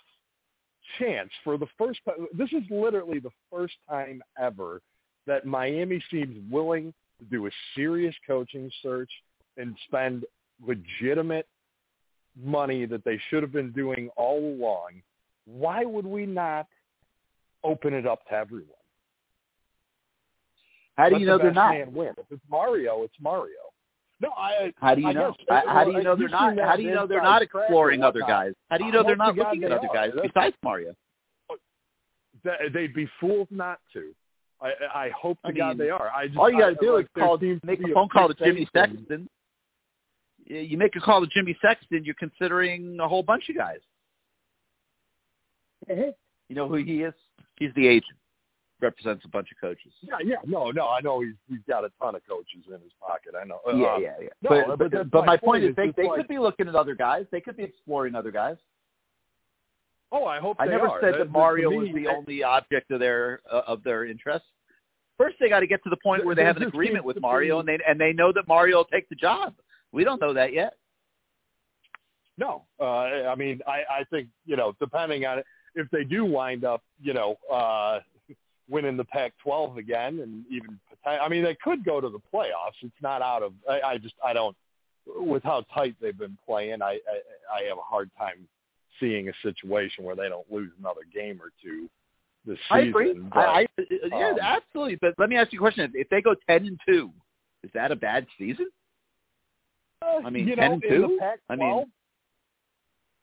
chance 0.98 1.30
for 1.42 1.56
the 1.58 1.66
first 1.76 2.00
time 2.04 2.26
this 2.32 2.50
is 2.52 2.62
literally 2.70 3.18
the 3.18 3.30
first 3.50 3.74
time 3.88 4.22
ever 4.38 4.80
that 5.26 5.44
Miami 5.46 6.02
seems 6.10 6.36
willing 6.50 6.92
to 7.18 7.24
do 7.26 7.46
a 7.46 7.50
serious 7.74 8.14
coaching 8.26 8.70
search 8.82 9.10
and 9.56 9.76
spend 9.86 10.24
legitimate 10.64 11.46
money 12.42 12.84
that 12.86 13.04
they 13.04 13.18
should 13.30 13.42
have 13.42 13.52
been 13.52 13.70
doing 13.72 14.08
all 14.16 14.38
along 14.38 15.02
why 15.46 15.84
would 15.84 16.06
we 16.06 16.24
not 16.26 16.66
open 17.62 17.92
it 17.94 18.06
up 18.06 18.26
to 18.28 18.32
everyone? 18.34 18.68
how 20.96 21.08
do 21.08 21.12
Let 21.14 21.20
you 21.20 21.26
the 21.26 21.32
know 21.32 21.38
they're 21.38 21.52
not? 21.52 21.74
If 21.76 22.26
it's 22.30 22.42
Mario, 22.50 23.02
it's 23.02 23.14
Mario. 23.20 23.54
No, 24.20 24.30
I. 24.30 24.72
How 24.76 24.94
do 24.94 25.02
you 25.02 25.08
I 25.08 25.12
know? 25.12 25.34
guess- 25.36 25.46
How, 25.66 25.68
how 25.74 25.84
do 25.84 25.90
you 25.92 26.02
know 26.02 26.16
they're 26.16 26.28
not? 26.28 26.58
How 26.58 26.76
do 26.76 26.82
you 26.82 26.94
know 26.94 27.06
they're 27.06 27.20
not 27.22 27.42
exploring 27.42 28.02
other 28.02 28.20
guys? 28.20 28.52
How 28.70 28.78
do 28.78 28.84
you 28.84 28.92
know 28.92 29.02
they're 29.02 29.16
not 29.16 29.36
looking 29.36 29.64
at 29.64 29.72
other 29.72 29.88
guys 29.92 30.12
That's- 30.14 30.30
besides 30.34 30.56
Mario? 30.62 30.94
They'd 32.72 32.94
be 32.94 33.08
fools 33.20 33.48
not 33.50 33.80
to. 33.94 34.14
I, 34.60 34.72
I 34.94 35.10
hope 35.10 35.38
to 35.42 35.48
I 35.48 35.52
God 35.52 35.78
they 35.78 35.90
are. 35.90 36.10
I 36.10 36.26
just, 36.26 36.38
All 36.38 36.50
you 36.50 36.58
got 36.58 36.70
to 36.70 36.76
do 36.80 36.96
is 36.96 37.06
call, 37.18 37.38
make 37.64 37.80
a 37.80 37.92
phone 37.92 38.08
call 38.08 38.28
to 38.28 38.34
Jimmy. 38.34 38.68
Sexton. 38.74 39.28
Yeah, 40.46 40.60
You 40.60 40.76
make 40.78 40.94
a 40.96 41.00
call 41.00 41.20
to 41.20 41.26
Jimmy 41.26 41.56
Sexton, 41.62 42.04
you're 42.04 42.14
considering 42.18 42.98
a 43.00 43.08
whole 43.08 43.22
bunch 43.22 43.48
of 43.48 43.56
guys. 43.56 43.78
Mm-hmm. 45.88 46.10
You 46.48 46.56
know 46.56 46.68
who 46.68 46.76
he 46.76 47.02
is? 47.02 47.14
He's 47.58 47.70
the 47.76 47.86
agent. 47.86 48.16
Represents 48.80 49.24
a 49.24 49.28
bunch 49.28 49.48
of 49.52 49.60
coaches. 49.60 49.92
Yeah, 50.02 50.16
yeah, 50.24 50.36
no, 50.46 50.70
no. 50.70 50.88
I 50.88 51.00
know 51.00 51.20
he's 51.20 51.34
he's 51.48 51.60
got 51.66 51.84
a 51.84 51.90
ton 52.02 52.16
of 52.16 52.22
coaches 52.28 52.64
in 52.66 52.80
his 52.82 52.92
pocket. 53.00 53.32
I 53.40 53.44
know. 53.46 53.60
Yeah, 53.66 53.72
Uh, 53.94 53.98
yeah, 53.98 54.12
yeah. 54.20 54.28
No, 54.42 54.50
but 54.76 54.78
but 54.78 54.90
but, 54.90 55.10
but 55.10 55.20
my 55.20 55.26
my 55.26 55.36
point 55.36 55.44
point 55.44 55.64
is, 55.64 55.70
is 55.70 55.76
they, 55.76 55.92
they 55.96 56.08
like- 56.08 56.18
could 56.18 56.28
be 56.28 56.38
looking 56.38 56.68
at 56.68 56.74
other 56.74 56.94
guys. 56.94 57.24
They 57.30 57.40
could 57.40 57.56
be 57.56 57.62
exploring 57.62 58.14
other 58.14 58.30
guys. 58.32 58.56
Oh, 60.12 60.26
I 60.26 60.38
hope 60.38 60.56
I 60.58 60.66
they 60.66 60.72
never 60.72 60.88
are. 60.88 61.00
said 61.00 61.14
That- 61.14 61.18
that 61.18 61.30
Mario 61.30 61.70
me, 61.70 61.76
was 61.78 61.88
the 61.94 62.04
that- 62.04 62.14
only 62.16 62.42
object 62.42 62.90
of 62.90 63.00
their 63.00 63.40
uh, 63.50 63.62
of 63.66 63.82
their 63.84 64.04
interest. 64.04 64.44
First, 65.16 65.36
they 65.40 65.48
got 65.48 65.60
to 65.60 65.66
get 65.68 65.82
to 65.84 65.90
the 65.90 65.96
point 66.02 66.24
where 66.26 66.34
they 66.34 66.40
There 66.42 66.46
have 66.48 66.56
an 66.56 66.64
agreement 66.64 67.04
with 67.04 67.20
Mario, 67.20 67.60
and 67.60 67.68
they 67.68 67.78
and 67.88 67.98
they 67.98 68.12
know 68.12 68.32
that 68.32 68.46
Mario 68.48 68.78
will 68.78 68.84
take 68.86 69.08
the 69.08 69.14
job. 69.14 69.54
We 69.94 70.04
don't 70.04 70.20
know 70.20 70.34
that 70.34 70.52
yet. 70.52 70.74
No, 72.36 72.64
uh, 72.80 72.84
I 72.84 73.36
mean, 73.36 73.60
I, 73.66 73.82
I 74.00 74.04
think 74.10 74.28
you 74.44 74.56
know, 74.56 74.74
depending 74.80 75.24
on 75.24 75.38
it, 75.38 75.46
if 75.76 75.88
they 75.90 76.02
do 76.02 76.24
wind 76.24 76.64
up, 76.64 76.82
you 77.00 77.14
know, 77.14 77.36
uh, 77.50 78.00
winning 78.68 78.96
the 78.96 79.04
Pac-12 79.04 79.76
again, 79.78 80.20
and 80.20 80.44
even, 80.50 80.80
I 81.06 81.28
mean, 81.28 81.44
they 81.44 81.56
could 81.62 81.84
go 81.84 82.00
to 82.00 82.08
the 82.08 82.18
playoffs. 82.32 82.82
It's 82.82 82.92
not 83.02 83.22
out 83.22 83.44
of. 83.44 83.52
I, 83.70 83.80
I 83.80 83.98
just, 83.98 84.14
I 84.24 84.32
don't. 84.32 84.56
With 85.06 85.42
how 85.44 85.64
tight 85.72 85.94
they've 86.00 86.16
been 86.16 86.36
playing, 86.46 86.82
I, 86.82 86.98
I, 87.08 87.60
I 87.60 87.68
have 87.68 87.78
a 87.78 87.82
hard 87.82 88.10
time 88.18 88.48
seeing 88.98 89.28
a 89.28 89.32
situation 89.42 90.02
where 90.02 90.16
they 90.16 90.28
don't 90.28 90.50
lose 90.50 90.70
another 90.80 91.02
game 91.14 91.40
or 91.40 91.50
two 91.62 91.88
this 92.46 92.58
I 92.70 92.80
season. 92.80 92.90
agree. 92.90 93.12
but, 93.32 93.38
I, 93.38 93.66
I 93.78 93.84
yeah, 94.10 94.30
um, 94.30 94.38
absolutely. 94.40 94.96
But 94.96 95.14
let 95.18 95.28
me 95.28 95.36
ask 95.36 95.52
you 95.52 95.58
a 95.58 95.60
question: 95.60 95.92
If 95.94 96.08
they 96.08 96.20
go 96.20 96.34
ten 96.48 96.66
and 96.66 96.80
two, 96.88 97.10
is 97.62 97.70
that 97.74 97.92
a 97.92 97.96
bad 97.96 98.26
season? 98.38 98.66
I 100.24 100.30
mean, 100.30 100.46
you 100.48 100.56
know, 100.56 100.62
and 100.62 100.84
in 100.84 100.90
2? 100.90 101.00
the 101.02 101.16
Pac-12, 101.20 101.38
I 101.50 101.56
mean, 101.56 101.84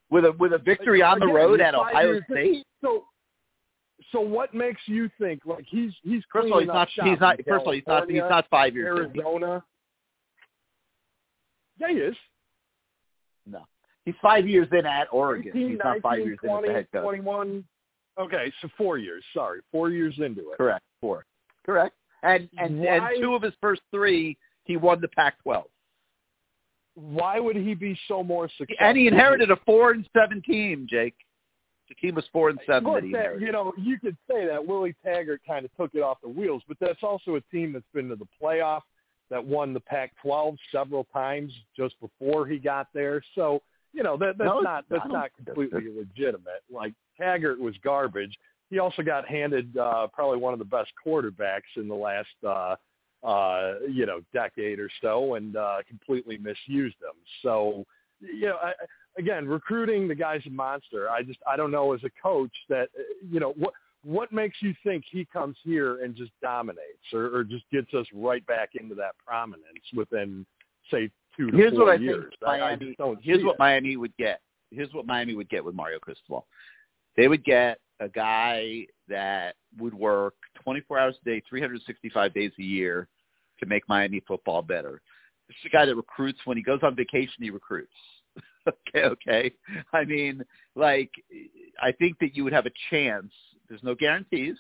With 0.09 0.25
a 0.25 0.31
with 0.33 0.53
a 0.53 0.57
victory 0.57 1.01
on 1.01 1.19
the 1.19 1.25
Again, 1.25 1.35
road 1.35 1.61
at 1.61 1.75
Ohio. 1.75 2.19
State. 2.29 2.63
So, 2.81 3.05
so 4.11 4.19
what 4.19 4.53
makes 4.53 4.81
you 4.87 5.09
think 5.19 5.41
like 5.45 5.65
he's 5.67 5.91
he's 6.03 6.23
First 6.31 6.47
of 6.47 6.53
all, 6.53 6.59
he's 6.59 6.67
not. 6.67 6.89
He's 6.89 7.19
not. 7.19 7.37
First 7.47 7.61
of 7.61 7.67
all, 7.67 7.73
he's 7.73 7.83
not. 7.87 8.09
He's 8.09 8.19
not 8.19 8.45
five 8.49 8.75
years. 8.75 8.99
in. 9.13 9.19
Arizona. 9.19 9.63
Yeah, 11.79 11.87
he 11.89 11.95
is. 11.95 12.15
No, 13.47 13.65
he's 14.05 14.15
five 14.21 14.47
years 14.47 14.67
in 14.71 14.85
at 14.85 15.07
Oregon. 15.11 15.51
18, 15.55 15.69
he's 15.69 15.79
not 15.83 15.99
five 16.01 16.19
years 16.19 16.37
20, 16.43 16.57
in 16.57 16.63
as 16.63 16.67
the 16.67 16.73
head 16.73 16.87
coach. 16.93 17.03
21. 17.03 17.63
Okay, 18.19 18.51
so 18.61 18.69
four 18.77 18.97
years. 18.97 19.23
Sorry, 19.33 19.61
four 19.71 19.89
years 19.89 20.13
into 20.17 20.41
it. 20.51 20.57
Correct. 20.57 20.83
Four. 20.99 21.25
Correct. 21.65 21.95
And 22.23 22.47
and 22.57 22.79
Why- 22.81 22.97
and 22.97 23.21
two 23.21 23.33
of 23.33 23.41
his 23.41 23.53
first 23.61 23.81
three, 23.89 24.37
he 24.65 24.77
won 24.77 25.01
the 25.01 25.07
Pac-12, 25.07 25.63
Why 27.01 27.39
would 27.39 27.55
he 27.55 27.73
be 27.73 27.97
so 28.07 28.23
more 28.23 28.47
successful? 28.47 28.75
and 28.79 28.97
he 28.97 29.07
inherited 29.07 29.49
a 29.49 29.57
four 29.65 29.91
and 29.91 30.07
seven 30.13 30.41
team. 30.41 30.85
Jake, 30.89 31.15
the 31.89 31.95
team 31.95 32.15
was 32.15 32.25
four 32.31 32.49
and 32.49 32.59
seven 32.65 33.11
that 33.11 33.41
you 33.41 33.51
know, 33.51 33.73
you 33.77 33.99
could 33.99 34.15
say 34.29 34.45
that 34.45 34.65
Willie 34.65 34.95
Taggart 35.03 35.41
kind 35.45 35.65
of 35.65 35.75
took 35.75 35.93
it 35.93 36.01
off 36.01 36.17
the 36.21 36.29
wheels, 36.29 36.61
but 36.67 36.77
that's 36.79 37.03
also 37.03 37.35
a 37.35 37.41
team 37.51 37.73
that's 37.73 37.85
been 37.93 38.07
to 38.09 38.15
the 38.15 38.27
playoff, 38.41 38.81
that 39.29 39.43
won 39.43 39.73
the 39.73 39.79
Pac-12 39.79 40.57
several 40.71 41.05
times 41.05 41.51
just 41.75 41.95
before 41.99 42.45
he 42.45 42.59
got 42.59 42.87
there. 42.93 43.23
So, 43.33 43.61
you 43.93 44.03
know, 44.03 44.15
that 44.17 44.37
that's 44.37 44.47
No, 44.47 44.59
not 44.59 44.85
that's 44.89 45.03
not 45.07 45.31
that's 45.39 45.55
completely 45.55 45.91
legitimate. 45.93 46.61
Like 46.71 46.93
Taggart 47.19 47.59
was 47.59 47.75
garbage. 47.83 48.37
He 48.69 48.79
also 48.79 49.01
got 49.01 49.27
handed 49.27 49.75
uh, 49.75 50.07
probably 50.13 50.37
one 50.37 50.53
of 50.53 50.59
the 50.59 50.65
best 50.65 50.91
quarterbacks 51.05 51.61
in 51.75 51.87
the 51.87 51.95
last 51.95 52.29
uh, 52.47 52.75
uh, 53.23 53.73
you 53.89 54.05
know 54.05 54.21
decade 54.33 54.79
or 54.79 54.89
so, 55.01 55.35
and 55.35 55.55
uh, 55.55 55.77
completely 55.87 56.37
misused 56.37 56.95
them. 57.01 57.15
So, 57.41 57.85
you 58.19 58.47
know, 58.47 58.57
I, 58.61 58.73
again, 59.17 59.47
recruiting 59.47 60.07
the 60.07 60.15
guy's 60.15 60.45
a 60.45 60.49
monster. 60.49 61.09
I 61.09 61.23
just 61.23 61.39
I 61.47 61.55
don't 61.55 61.71
know 61.71 61.93
as 61.93 62.01
a 62.03 62.09
coach 62.21 62.53
that 62.69 62.89
uh, 62.97 63.03
you 63.29 63.39
know 63.39 63.53
what 63.57 63.73
what 64.03 64.31
makes 64.31 64.57
you 64.61 64.73
think 64.83 65.03
he 65.09 65.25
comes 65.25 65.55
here 65.63 66.03
and 66.03 66.15
just 66.15 66.31
dominates 66.41 67.13
or, 67.13 67.35
or 67.35 67.43
just 67.43 67.63
gets 67.71 67.93
us 67.93 68.07
right 68.13 68.45
back 68.47 68.71
into 68.73 68.95
that 68.95 69.11
prominence 69.25 69.65
within 69.95 70.45
say 70.89 71.09
two 71.37 71.51
to 71.51 71.57
Here's 71.57 71.73
four 71.73 71.85
what 71.85 71.99
I 71.99 72.01
years? 72.01 72.33
think 72.39 72.49
I, 72.49 72.71
I 72.71 72.75
don't 72.97 73.19
here's 73.21 73.43
what 73.43 73.55
it. 73.55 73.59
Miami 73.59 73.97
would 73.97 74.15
get. 74.17 74.41
Here's 74.71 74.93
what 74.93 75.05
Miami 75.05 75.35
would 75.35 75.49
get 75.49 75.63
with 75.63 75.75
Mario 75.75 75.99
Cristobal. 75.99 76.47
They 77.17 77.27
would 77.27 77.43
get 77.43 77.79
a 77.99 78.09
guy 78.09 78.87
that 79.09 79.55
would 79.77 79.93
work 79.93 80.33
24 80.55 80.99
hours 80.99 81.15
a 81.21 81.29
day, 81.29 81.41
365 81.49 82.33
days 82.33 82.51
a 82.59 82.63
year 82.63 83.07
to 83.59 83.65
make 83.65 83.87
Miami 83.87 84.21
football 84.27 84.61
better. 84.61 85.01
This 85.47 85.55
is 85.63 85.71
a 85.71 85.75
guy 85.75 85.85
that 85.85 85.95
recruits 85.95 86.39
when 86.45 86.57
he 86.57 86.63
goes 86.63 86.79
on 86.83 86.95
vacation. 86.95 87.35
He 87.39 87.49
recruits. 87.49 87.91
okay, 88.67 89.05
okay. 89.05 89.51
I 89.93 90.05
mean, 90.05 90.43
like, 90.75 91.11
I 91.81 91.91
think 91.91 92.17
that 92.19 92.35
you 92.35 92.43
would 92.43 92.53
have 92.53 92.65
a 92.65 92.71
chance. 92.89 93.31
There's 93.67 93.83
no 93.83 93.95
guarantees. 93.95 94.57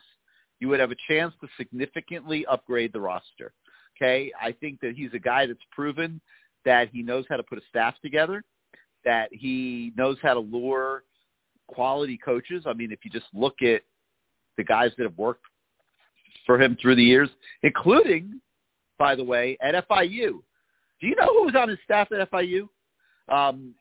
You 0.59 0.67
would 0.69 0.79
have 0.79 0.91
a 0.91 0.95
chance 1.07 1.33
to 1.41 1.47
significantly 1.57 2.45
upgrade 2.45 2.93
the 2.93 3.01
roster. 3.01 3.53
Okay, 3.97 4.31
I 4.41 4.51
think 4.51 4.79
that 4.81 4.93
he's 4.95 5.13
a 5.13 5.19
guy 5.19 5.45
that's 5.45 5.59
proven 5.71 6.21
that 6.65 6.89
he 6.91 7.01
knows 7.01 7.25
how 7.29 7.37
to 7.37 7.43
put 7.43 7.57
a 7.57 7.61
staff 7.69 7.95
together, 8.01 8.43
that 9.03 9.29
he 9.31 9.91
knows 9.95 10.17
how 10.21 10.33
to 10.33 10.39
lure 10.39 11.03
quality 11.67 12.17
coaches. 12.17 12.63
I 12.65 12.73
mean, 12.73 12.91
if 12.91 12.99
you 13.03 13.11
just 13.11 13.27
look 13.33 13.61
at 13.61 13.81
the 14.57 14.63
guys 14.63 14.91
that 14.97 15.03
have 15.03 15.17
worked 15.17 15.45
for 16.45 16.61
him 16.61 16.77
through 16.81 16.95
the 16.95 17.03
years, 17.03 17.29
including, 17.63 18.39
by 18.97 19.15
the 19.15 19.23
way, 19.23 19.57
at 19.61 19.87
FIU. 19.87 20.41
Do 20.99 21.07
you 21.07 21.15
know 21.15 21.27
who 21.27 21.45
was 21.45 21.55
on 21.55 21.69
his 21.69 21.79
staff 21.83 22.11
at 22.11 22.31
FIU? 22.31 22.67
Um, 23.29 23.73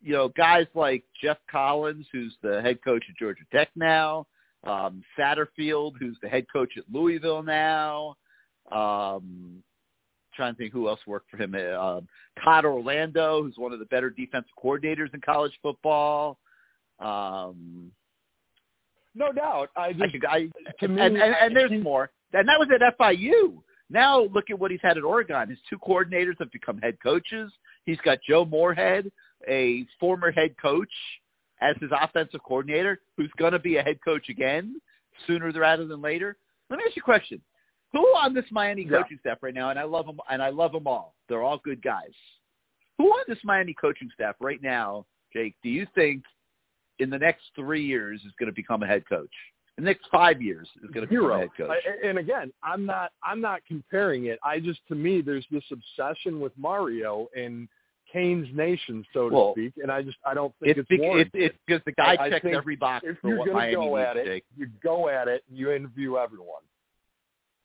you 0.00 0.12
know, 0.12 0.28
guys 0.28 0.66
like 0.74 1.04
Geoff 1.20 1.38
Collins, 1.50 2.06
who's 2.12 2.36
the 2.42 2.60
head 2.62 2.82
coach 2.82 3.04
at 3.08 3.16
Georgia 3.16 3.44
Tech 3.52 3.68
now, 3.76 4.26
um, 4.64 5.02
Satterfield, 5.18 5.92
who's 5.98 6.16
the 6.22 6.28
head 6.28 6.46
coach 6.52 6.72
at 6.76 6.84
Louisville 6.92 7.42
now. 7.42 8.16
Um, 8.70 9.62
trying 10.34 10.54
to 10.54 10.58
think 10.58 10.72
who 10.72 10.88
else 10.88 11.00
worked 11.06 11.30
for 11.30 11.36
him. 11.36 11.54
Uh, 11.54 11.78
Um, 11.78 12.08
Todd 12.42 12.64
Orlando, 12.64 13.42
who's 13.42 13.58
one 13.58 13.72
of 13.72 13.78
the 13.78 13.84
better 13.86 14.10
defensive 14.10 14.50
coordinators 14.62 15.12
in 15.12 15.20
college 15.20 15.52
football. 15.62 16.38
Um, 16.98 17.90
No 19.14 19.32
doubt. 19.32 19.70
I 19.76 19.88
I 19.88 19.92
just 19.92 20.14
I, 20.28 20.40
to 20.40 20.50
and, 20.82 20.94
me, 20.96 21.02
and, 21.02 21.16
and, 21.16 21.34
I- 21.34 21.48
there's 21.52 21.82
more. 21.82 22.10
And 22.32 22.48
that 22.48 22.58
was 22.58 22.68
at 22.74 22.98
FIU. 22.98 23.62
Now 23.90 24.22
look 24.22 24.48
at 24.48 24.58
what 24.58 24.70
he's 24.70 24.80
had 24.82 24.96
at 24.96 25.04
Oregon. 25.04 25.50
His 25.50 25.58
two 25.68 25.78
coordinators 25.78 26.36
have 26.38 26.50
become 26.50 26.78
head 26.78 26.96
coaches. 27.02 27.52
He's 27.84 27.98
got 27.98 28.18
Joe 28.26 28.44
Moorhead, 28.46 29.10
a 29.46 29.84
former 30.00 30.30
head 30.30 30.54
coach, 30.60 30.88
as 31.60 31.76
his 31.80 31.90
offensive 32.00 32.40
coordinator, 32.42 33.00
who's 33.18 33.30
going 33.36 33.52
to 33.52 33.58
be 33.58 33.76
a 33.76 33.82
head 33.82 33.98
coach 34.02 34.28
again 34.30 34.80
sooner 35.26 35.50
rather 35.52 35.84
than 35.86 36.00
later. 36.00 36.36
Let 36.70 36.78
me 36.78 36.84
ask 36.86 36.96
you 36.96 37.02
a 37.02 37.04
question: 37.04 37.42
Who 37.92 37.98
on 38.16 38.32
this 38.32 38.46
Miami 38.50 38.84
Yeah. 38.90 39.02
coaching 39.02 39.18
staff 39.20 39.38
right 39.42 39.52
now? 39.54 39.68
And 39.68 39.78
I 39.78 39.82
love 39.84 40.06
them, 40.06 40.18
and 40.30 40.42
I 40.42 40.48
love 40.48 40.72
them 40.72 40.86
all. 40.86 41.14
They're 41.28 41.42
all 41.42 41.58
good 41.62 41.82
guys. 41.82 42.14
Who 42.96 43.08
on 43.08 43.24
this 43.28 43.38
Miami 43.44 43.74
coaching 43.78 44.08
staff 44.14 44.36
right 44.40 44.62
now, 44.62 45.04
Jake? 45.34 45.54
Do 45.62 45.68
you 45.68 45.86
think 45.94 46.22
in 47.02 47.10
the 47.10 47.18
next 47.18 47.44
three 47.54 47.84
years 47.84 48.20
is 48.26 48.32
going 48.38 48.48
to 48.50 48.54
become 48.54 48.82
a 48.82 48.86
head 48.86 49.04
coach? 49.08 49.30
In 49.78 49.84
the 49.84 49.90
next 49.90 50.06
five 50.12 50.40
years 50.42 50.68
is 50.84 50.90
going 50.90 51.06
to 51.06 51.10
become 51.10 51.30
a 51.30 51.38
head 51.38 51.48
coach. 51.56 51.70
I, 51.70 52.06
and 52.08 52.18
again, 52.18 52.52
I'm 52.62 52.84
not 52.86 53.10
I'm 53.24 53.40
not 53.40 53.60
comparing 53.66 54.26
it. 54.26 54.38
I 54.44 54.60
just 54.60 54.80
to 54.88 54.94
me 54.94 55.20
there's 55.22 55.46
this 55.50 55.64
obsession 55.70 56.40
with 56.40 56.52
Mario 56.58 57.28
and 57.36 57.68
Canes 58.12 58.48
Nation, 58.54 59.02
so 59.14 59.30
to 59.30 59.34
Well, 59.34 59.52
speak, 59.54 59.72
and 59.82 59.90
I 59.90 60.02
just 60.02 60.18
I 60.26 60.34
don't 60.34 60.54
think 60.60 60.76
it's 60.76 60.86
it's, 60.90 61.00
warranted. 61.00 61.30
it's, 61.34 61.56
because 61.66 61.82
the 61.86 61.92
guy 61.92 62.16
I- 62.20 62.24
I 62.24 62.30
checks 62.30 62.42
think 62.42 62.54
every 62.56 62.76
box 62.76 63.04
if 63.08 63.18
for 63.20 63.28
you're 63.28 63.38
what 63.38 63.46
gonna 63.46 63.58
Miami 63.58 63.74
go 63.86 63.96
at 63.96 64.16
it, 64.18 64.26
Jake. 64.26 64.44
you 64.56 64.66
go 64.82 65.08
at 65.08 65.28
it. 65.28 65.42
You 65.50 65.70
interview 65.72 66.16
everyone. 66.18 66.62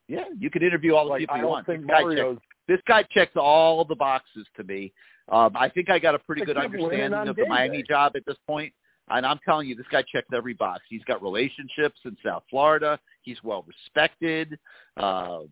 Yeah, 0.08 0.24
you 0.40 0.50
can 0.50 0.64
interview 0.64 0.96
all 0.96 1.04
the 1.04 1.10
Like 1.12 1.20
people 1.20 1.36
I 1.36 1.40
you 1.40 1.48
want. 1.48 1.68
This 1.68 1.82
guy, 1.86 2.16
checks, 2.16 2.42
this 2.70 2.80
guy 2.88 3.04
checks 3.12 3.34
all 3.36 3.84
the 3.84 3.96
boxes 3.96 4.48
to 4.56 4.64
me. 4.64 4.94
Um, 5.30 5.52
I 5.58 5.68
think 5.68 5.90
I 5.90 6.00
got 6.00 6.16
a 6.16 6.20
pretty 6.20 6.46
good 6.46 6.56
understanding 6.56 7.28
of 7.28 7.36
the 7.36 7.46
Miami 7.46 7.82
day. 7.82 7.88
job 7.90 8.14
at 8.16 8.26
this 8.26 8.38
point. 8.48 8.72
And 9.10 9.26
I'm 9.26 9.40
telling 9.46 9.68
you, 9.68 9.76
this 9.76 9.86
guy 9.92 10.04
checks 10.12 10.28
every 10.34 10.54
box. 10.54 10.82
He's 10.90 11.04
got 11.06 11.22
relationships 11.22 12.00
in 12.06 12.18
South 12.26 12.44
Florida. 12.50 13.00
He's 13.22 13.38
well 13.44 13.64
respected. 13.68 14.58
Um, 14.98 15.48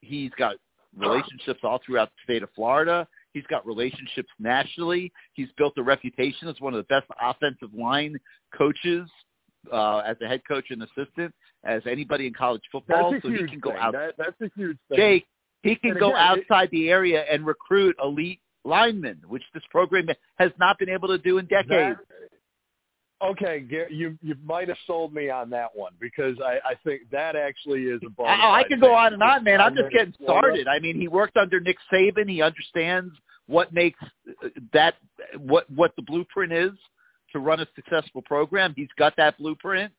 he's 0.00 0.30
got 0.38 0.56
relationships 0.96 1.60
all 1.62 1.80
throughout 1.84 2.08
the 2.08 2.32
state 2.32 2.42
of 2.42 2.48
Florida. 2.54 3.06
He's 3.32 3.44
got 3.50 3.66
relationships 3.66 4.30
nationally. 4.38 5.12
He's 5.34 5.48
built 5.58 5.74
a 5.76 5.82
reputation 5.82 6.48
as 6.48 6.58
one 6.60 6.72
of 6.72 6.78
the 6.78 6.84
best 6.84 7.06
offensive 7.20 7.74
line 7.78 8.16
coaches 8.56 9.08
uh, 9.70 9.98
as 9.98 10.16
a 10.24 10.26
head 10.28 10.40
coach 10.48 10.66
and 10.70 10.82
assistant 10.82 11.34
as 11.64 11.82
anybody 11.86 12.26
in 12.26 12.32
college 12.32 12.62
football. 12.72 13.14
so 13.22 13.28
he 13.28 13.46
can 13.46 13.60
go 13.60 13.70
thing. 13.72 13.78
out. 13.80 13.92
That, 13.92 14.14
that's 14.16 14.40
a 14.40 14.50
huge 14.56 14.78
thing. 14.88 14.96
Jake, 14.98 15.26
he 15.62 15.76
can 15.76 15.90
And 15.90 16.00
go 16.00 16.10
again, 16.14 16.38
it- 16.38 16.44
outside 16.50 16.70
the 16.72 16.88
area 16.88 17.24
and 17.30 17.44
recruit 17.44 17.94
elite 18.02 18.40
linemen, 18.64 19.20
which 19.28 19.42
this 19.54 19.62
program 19.70 20.06
has 20.36 20.50
not 20.58 20.78
been 20.78 20.88
able 20.88 21.08
to 21.08 21.18
do 21.18 21.38
in 21.38 21.46
decades. 21.46 21.98
That- 21.98 22.15
Okay, 23.22 23.64
you 23.90 24.18
you 24.20 24.34
might 24.44 24.68
have 24.68 24.76
sold 24.86 25.14
me 25.14 25.30
on 25.30 25.48
that 25.50 25.74
one 25.74 25.92
because 25.98 26.36
I, 26.44 26.58
I 26.72 26.74
think 26.84 27.02
that 27.12 27.34
actually 27.34 27.84
is 27.84 28.00
a 28.06 28.10
bonus. 28.10 28.32
I, 28.42 28.60
I 28.60 28.64
can 28.68 28.78
go 28.78 28.94
on 28.94 29.14
and 29.14 29.22
on, 29.22 29.42
man. 29.42 29.60
I'm 29.60 29.74
just 29.74 29.90
getting 29.90 30.12
started. 30.22 30.68
I 30.68 30.80
mean, 30.80 31.00
he 31.00 31.08
worked 31.08 31.38
under 31.38 31.58
Nick 31.58 31.78
Saban. 31.90 32.28
He 32.28 32.42
understands 32.42 33.14
what 33.46 33.72
makes 33.72 33.98
uh, 34.44 34.48
that 34.74 34.96
what 35.38 35.70
what 35.70 35.92
the 35.96 36.02
blueprint 36.02 36.52
is 36.52 36.72
to 37.32 37.38
run 37.38 37.60
a 37.60 37.66
successful 37.74 38.20
program. 38.20 38.74
He's 38.76 38.88
got 38.98 39.14
that 39.16 39.38
blueprint. 39.38 39.92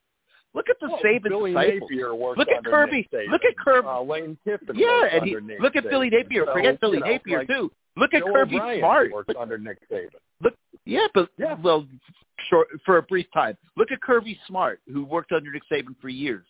Look 0.54 0.70
at 0.70 0.78
the 0.80 0.88
Well, 0.88 1.00
Saban 1.04 1.30
Billy 1.30 1.52
disciples. 1.54 1.90
Napier 1.90 2.16
worked 2.16 2.38
Look 2.38 2.50
at 2.50 2.64
Kirby. 2.64 3.10
Look 3.30 3.42
at 3.44 3.58
Kirby. 3.58 3.88
Uh, 3.88 4.02
Lane 4.02 4.38
Kiffin. 4.44 4.76
Yeah, 4.76 5.08
and 5.12 5.26
he, 5.26 5.38
look 5.60 5.76
at 5.76 5.84
Billy 5.90 6.10
Napier. 6.10 6.46
So, 6.46 6.54
Forget 6.54 6.80
Billy 6.80 7.00
know, 7.00 7.06
Napier 7.08 7.40
like, 7.40 7.48
too. 7.48 7.72
Look 7.96 8.14
at 8.14 8.24
Joe 8.24 8.34
Kirby 8.34 8.56
O'Brien 8.58 8.80
Smart. 8.80 9.12
worked 9.12 9.36
under 9.36 9.58
Nick 9.58 9.78
Saban. 9.90 10.10
Yeah, 10.88 11.08
but 11.14 11.30
Yeah. 11.38 11.56
well, 11.56 11.88
short 12.50 12.68
for 12.86 12.98
a 12.98 13.04
brief 13.04 13.28
time. 13.34 13.58
Look 13.76 13.92
at 13.92 14.02
Kirby 14.02 14.40
Smart, 14.48 14.80
who 14.92 15.04
worked 15.04 15.32
under 15.32 15.52
Nick 15.52 15.64
Saban 15.72 15.96
for 16.00 16.10
years. 16.10 16.46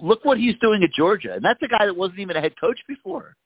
Look 0.00 0.24
what 0.24 0.38
he's 0.38 0.58
doing 0.58 0.82
at 0.82 0.90
Georgia, 0.92 1.34
and 1.34 1.44
that's 1.44 1.62
a 1.62 1.68
guy 1.68 1.86
that 1.86 1.96
wasn't 1.96 2.20
even 2.20 2.36
a 2.36 2.40
head 2.40 2.58
coach 2.60 2.80
before. 2.88 3.36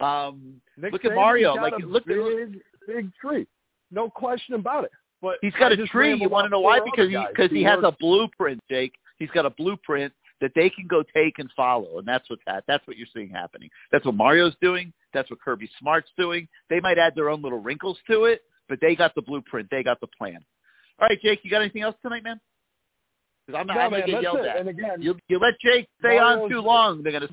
Um, 0.00 0.60
Nick 0.76 0.92
look 0.92 1.04
at 1.04 1.14
Mario. 1.14 1.54
Like, 1.54 1.74
look 1.84 2.02
at 2.02 2.08
big, 2.08 2.60
big 2.86 3.14
tree. 3.14 3.46
No 3.90 4.10
question 4.10 4.54
about 4.54 4.84
it. 4.84 4.90
But 5.22 5.38
He's 5.40 5.54
got 5.54 5.72
I 5.72 5.76
a 5.76 5.86
tree. 5.86 6.14
You 6.14 6.28
want 6.28 6.44
to 6.46 6.50
know 6.50 6.60
why? 6.60 6.80
Because 6.80 7.08
he 7.08 7.16
because 7.30 7.50
who 7.50 7.56
he 7.56 7.62
has 7.62 7.80
a 7.82 7.92
blueprint, 7.98 8.60
Jake. 8.68 8.92
He's 9.18 9.30
got 9.30 9.46
a 9.46 9.50
blueprint 9.50 10.12
that 10.40 10.52
they 10.54 10.68
can 10.68 10.86
go 10.86 11.02
take 11.14 11.38
and 11.38 11.50
follow, 11.56 11.98
and 11.98 12.06
that's 12.06 12.28
what 12.28 12.38
that. 12.46 12.64
That's 12.68 12.86
what 12.86 12.98
you're 12.98 13.06
seeing 13.14 13.30
happening. 13.30 13.70
That's 13.90 14.04
what 14.04 14.14
Mario's 14.14 14.54
doing. 14.60 14.92
That's 15.14 15.30
what 15.30 15.40
Kirby 15.40 15.70
Smart's 15.78 16.10
doing. 16.18 16.46
They 16.68 16.80
might 16.80 16.98
add 16.98 17.14
their 17.14 17.30
own 17.30 17.40
little 17.40 17.60
wrinkles 17.60 17.98
to 18.10 18.24
it, 18.24 18.42
but 18.68 18.78
they 18.80 18.94
got 18.96 19.14
the 19.14 19.22
blueprint. 19.22 19.68
They 19.70 19.82
got 19.82 20.00
the 20.00 20.08
plan. 20.18 20.38
All 20.98 21.08
right, 21.08 21.20
Jake, 21.20 21.40
you 21.42 21.50
got 21.50 21.60
anything 21.62 21.82
else 21.82 21.96
tonight, 22.02 22.24
man? 22.24 22.40
Because 23.46 23.60
I'm, 23.60 23.66
No, 23.66 23.74
I'm 23.74 23.90
gonna 23.90 24.06
get 24.06 24.22
yelled 24.22 24.38
it. 24.40 24.46
at. 24.46 24.56
And 24.58 24.68
again, 24.68 25.00
You 25.00 25.16
you 25.28 25.38
let 25.38 25.54
Jake 25.60 25.88
stay 26.00 26.18
on 26.18 26.48
too 26.50 26.60
long. 26.60 27.02
They're 27.02 27.12
gonna 27.12 27.28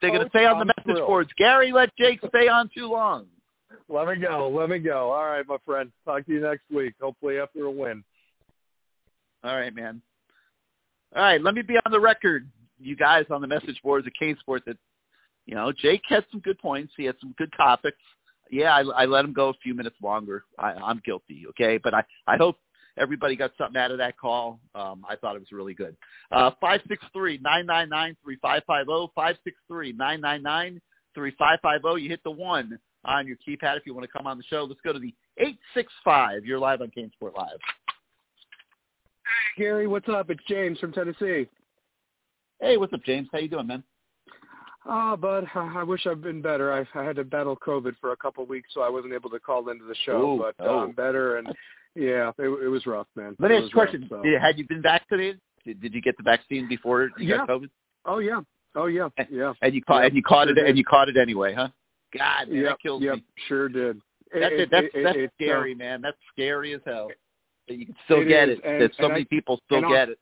they're 0.00 0.10
gonna 0.10 0.28
stay 0.30 0.46
on 0.46 0.58
the 0.58 0.64
message 0.64 0.84
thrilled. 0.84 1.06
boards. 1.06 1.30
Gary, 1.36 1.72
let 1.72 1.94
Jake 1.96 2.20
stay 2.28 2.48
on 2.48 2.70
too 2.74 2.90
long. 2.90 3.26
Let 3.88 4.06
me 4.08 4.16
go. 4.16 4.48
Let 4.48 4.70
me 4.70 4.78
go. 4.78 5.10
All 5.12 5.24
right, 5.26 5.46
my 5.46 5.56
friend. 5.66 5.90
Talk 6.04 6.24
to 6.26 6.32
you 6.32 6.40
next 6.40 6.62
week. 6.74 6.94
Hopefully 7.00 7.38
after 7.38 7.64
a 7.64 7.70
win. 7.70 8.02
All 9.44 9.56
right, 9.56 9.74
man. 9.74 10.00
All 11.14 11.22
right, 11.22 11.42
let 11.42 11.54
me 11.54 11.62
be 11.62 11.74
on 11.76 11.92
the 11.92 12.00
record, 12.00 12.48
you 12.78 12.96
guys 12.96 13.26
on 13.30 13.42
the 13.42 13.46
message 13.46 13.78
boards 13.82 14.06
at 14.06 14.12
CaneSport, 14.20 14.64
that 14.66 14.78
you 15.44 15.54
know 15.54 15.70
Jake 15.72 16.02
had 16.08 16.24
some 16.30 16.40
good 16.40 16.58
points. 16.58 16.92
He 16.96 17.04
had 17.04 17.16
some 17.20 17.34
good 17.36 17.52
topics. 17.56 17.98
Yeah, 18.52 18.74
I, 18.74 18.82
I 18.82 19.04
let 19.06 19.24
him 19.24 19.32
go 19.32 19.48
a 19.48 19.54
few 19.54 19.74
minutes 19.74 19.96
longer. 20.02 20.44
I, 20.58 20.72
I'm 20.72 21.00
guilty, 21.06 21.44
okay, 21.48 21.78
but 21.82 21.94
I 21.94 22.04
I 22.26 22.36
hope 22.36 22.58
everybody 22.98 23.34
got 23.34 23.52
something 23.56 23.80
out 23.80 23.90
of 23.90 23.96
that 23.96 24.18
call. 24.18 24.60
Um, 24.74 25.06
I 25.08 25.16
thought 25.16 25.36
it 25.36 25.38
was 25.38 25.52
really 25.52 25.72
good. 25.72 25.96
Uh, 26.30 26.50
five 26.60 26.82
six 26.86 27.02
three 27.14 27.40
nine 27.42 27.64
nine 27.64 27.88
nine 27.88 28.14
three 28.22 28.36
five 28.42 28.62
five 28.66 28.86
zero 28.86 29.10
five 29.14 29.36
six 29.42 29.56
three 29.66 29.92
nine 29.94 30.20
nine 30.20 30.42
nine 30.42 30.82
three 31.14 31.32
five 31.38 31.60
five 31.62 31.80
zero. 31.80 31.94
You 31.94 32.10
hit 32.10 32.22
the 32.24 32.30
one 32.30 32.78
on 33.06 33.26
your 33.26 33.36
keypad 33.36 33.78
if 33.78 33.86
you 33.86 33.94
want 33.94 34.04
to 34.04 34.12
come 34.12 34.26
on 34.26 34.36
the 34.36 34.44
show. 34.44 34.64
Let's 34.64 34.82
go 34.84 34.92
to 34.92 34.98
the 34.98 35.14
eight 35.38 35.58
six 35.72 35.90
five. 36.04 36.44
You're 36.44 36.58
live 36.58 36.82
on 36.82 36.92
CaneSport 36.96 37.34
Live. 37.34 37.58
Gary, 39.56 39.86
what's 39.86 40.10
up? 40.10 40.28
It's 40.28 40.44
James 40.46 40.78
from 40.78 40.92
Tennessee. 40.92 41.48
Hey, 42.60 42.76
what's 42.76 42.92
up, 42.92 43.02
James? 43.04 43.28
How 43.32 43.38
you 43.38 43.48
doing, 43.48 43.66
man? 43.66 43.82
Oh, 44.84 45.16
bud, 45.16 45.46
I 45.54 45.72
I 45.76 45.82
wish 45.84 46.06
I'd 46.06 46.22
been 46.22 46.42
better. 46.42 46.72
I, 46.72 46.86
I 46.98 47.04
had 47.04 47.16
to 47.16 47.24
battle 47.24 47.56
COVID 47.56 47.94
for 48.00 48.12
a 48.12 48.16
couple 48.16 48.42
of 48.42 48.48
weeks, 48.48 48.70
so 48.74 48.80
I 48.80 48.88
wasn't 48.88 49.12
able 49.14 49.30
to 49.30 49.38
call 49.38 49.68
into 49.68 49.84
the 49.84 49.94
show. 50.04 50.34
Ooh, 50.34 50.38
but 50.38 50.64
uh, 50.64 50.68
oh. 50.68 50.78
I'm 50.80 50.92
better, 50.92 51.36
and 51.36 51.46
yeah, 51.94 52.30
it, 52.38 52.48
it 52.64 52.68
was 52.68 52.84
rough, 52.86 53.06
man. 53.14 53.36
Let 53.38 53.50
me 53.50 53.56
ask 53.58 53.62
you 53.64 53.68
a 53.68 53.70
question. 53.72 54.08
rough, 54.10 54.24
so. 54.24 54.38
Had 54.40 54.58
you 54.58 54.66
been 54.66 54.82
vaccinated? 54.82 55.40
Did, 55.64 55.80
did 55.80 55.94
you 55.94 56.02
get 56.02 56.16
the 56.16 56.24
vaccine 56.24 56.68
before 56.68 57.10
you 57.18 57.28
Yeah. 57.28 57.38
got 57.38 57.48
COVID? 57.50 57.70
Oh 58.06 58.18
yeah, 58.18 58.40
oh 58.74 58.86
yeah, 58.86 59.08
yeah. 59.30 59.52
And 59.62 59.72
you 59.74 59.82
caught 59.82 60.00
Yeah, 60.00 60.06
and 60.08 60.16
you 60.16 60.22
caught 60.22 60.48
sure 60.48 60.52
it 60.52 60.54
did. 60.56 60.66
and 60.66 60.76
you 60.78 60.84
caught 60.84 61.08
it 61.08 61.16
anyway, 61.16 61.54
huh? 61.54 61.68
God, 62.18 62.48
man, 62.48 62.56
Yep, 62.62 62.64
that 62.68 62.80
kills 62.80 63.02
yep, 63.02 63.14
me. 63.16 63.22
sure 63.46 63.68
did. 63.68 64.00
That's 64.34 64.52
It- 64.54 64.70
that's 64.70 64.86
it- 64.94 65.02
that's 65.04 65.16
uh, 65.18 65.26
scary, 65.36 65.74
man. 65.76 66.00
That's 66.02 66.16
scary 66.32 66.74
as 66.74 66.80
hell. 66.84 67.08
That 67.68 67.76
you 67.76 67.86
can 67.86 67.94
still 68.04 68.24
get 68.24 68.48
is, 68.48 68.58
it. 68.58 68.64
and- 68.64 68.82
that 68.82 68.90
so 68.96 69.08
many 69.08 69.20
I- 69.20 69.24
people 69.30 69.60
still 69.66 69.82
get 69.88 70.08
it. 70.08 70.18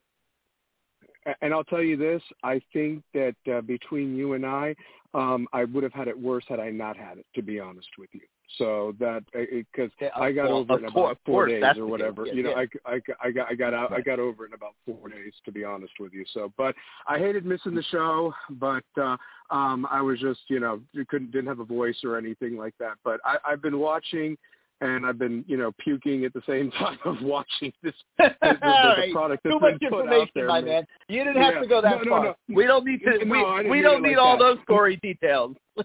And 1.43 1.53
I'll 1.53 1.65
tell 1.65 1.83
you 1.83 1.97
this: 1.97 2.23
I 2.43 2.61
think 2.73 3.03
that 3.15 3.37
uh, 3.53 3.61
between 3.61 4.17
you 4.17 4.35
and 4.35 4.47
I, 4.47 4.75
um, 5.15 5.47
I 5.53 5.65
would 5.65 5.83
have 5.83 5.93
had 5.93 6.09
it 6.09 6.19
worse 6.19 6.45
had 6.49 6.61
I 6.61 6.71
not 6.71 6.97
had 6.97 7.19
it. 7.19 7.27
To 7.35 7.43
be 7.43 7.61
honest 7.61 7.89
with 7.99 8.11
you, 8.13 8.23
so 8.59 8.95
that 8.99 9.25
because 9.33 9.91
Yeah, 10.01 10.09
I 10.17 10.33
got 10.33 10.47
well, 10.47 10.59
over 10.59 10.75
it 10.75 10.79
in 10.79 10.85
about 10.87 11.19
four 11.27 11.47
days 11.47 11.63
or 11.77 11.87
whatever. 11.87 12.25
deal. 12.25 12.35
you 12.35 12.43
know, 12.43 12.51
Yeah, 12.51 12.65
I, 12.87 12.95
I, 12.95 13.01
I 13.23 13.31
got 13.31 13.51
I 13.51 13.55
got 13.55 13.75
out 13.75 13.93
I 13.93 14.01
got 14.01 14.19
over 14.19 14.47
in 14.47 14.53
about 14.55 14.75
four 14.87 15.09
days. 15.09 15.35
To 15.45 15.53
be 15.53 15.65
honest 15.65 15.93
with 15.99 16.13
you, 16.13 16.25
so 16.33 16.53
but 16.57 16.75
I 17.07 17.19
hated 17.19 17.45
missing 17.45 17.75
the 17.75 17.85
show, 17.85 18.33
but 18.51 18.85
uh, 18.97 19.17
um, 19.51 19.87
I 19.91 20.01
was 20.01 20.19
just 20.21 20.41
you 20.49 20.61
know 20.61 20.81
you 20.93 21.05
couldn't 21.05 21.33
didn't 21.33 21.49
have 21.49 21.61
a 21.61 21.65
voice 21.65 21.99
or 22.05 22.17
anything 22.17 22.57
like 22.57 22.75
that. 22.79 22.95
But 23.05 23.21
I, 23.25 23.37
I've 23.45 23.63
been 23.63 23.79
watching. 23.79 24.37
And 24.83 25.05
I've 25.05 25.19
been, 25.19 25.45
you 25.47 25.59
know, 25.59 25.73
puking 25.79 26.25
at 26.25 26.33
the 26.33 26.41
same 26.49 26.71
time 26.79 26.99
of 27.05 27.17
watching 27.23 27.71
this 27.83 27.93
the 28.19 28.35
right. 28.63 29.11
product 29.13 29.45
Too 29.45 29.61
much 29.61 29.75
information, 29.83 30.29
there. 30.35 30.47
my 30.47 30.63
man. 30.63 30.87
You 31.09 31.23
didn't 31.25 31.43
have 31.43 31.55
Yeah. 31.55 31.61
to 31.61 31.67
go 31.67 31.83
that 31.83 31.99
No, 31.99 32.03
no, 32.03 32.11
far. 32.11 32.25
no. 32.25 32.35
We 32.55 32.67
don't 32.67 32.85
need 32.87 33.01
to. 33.01 33.25
No, 33.27 33.45
I 33.47 33.63
we 33.63 33.69
we 33.71 33.83
don't 33.83 34.01
need 34.03 34.17
like 34.17 34.19
all 34.25 34.39
that. 34.39 34.45
those 34.45 34.59
gory 34.67 34.97
details. 34.97 35.55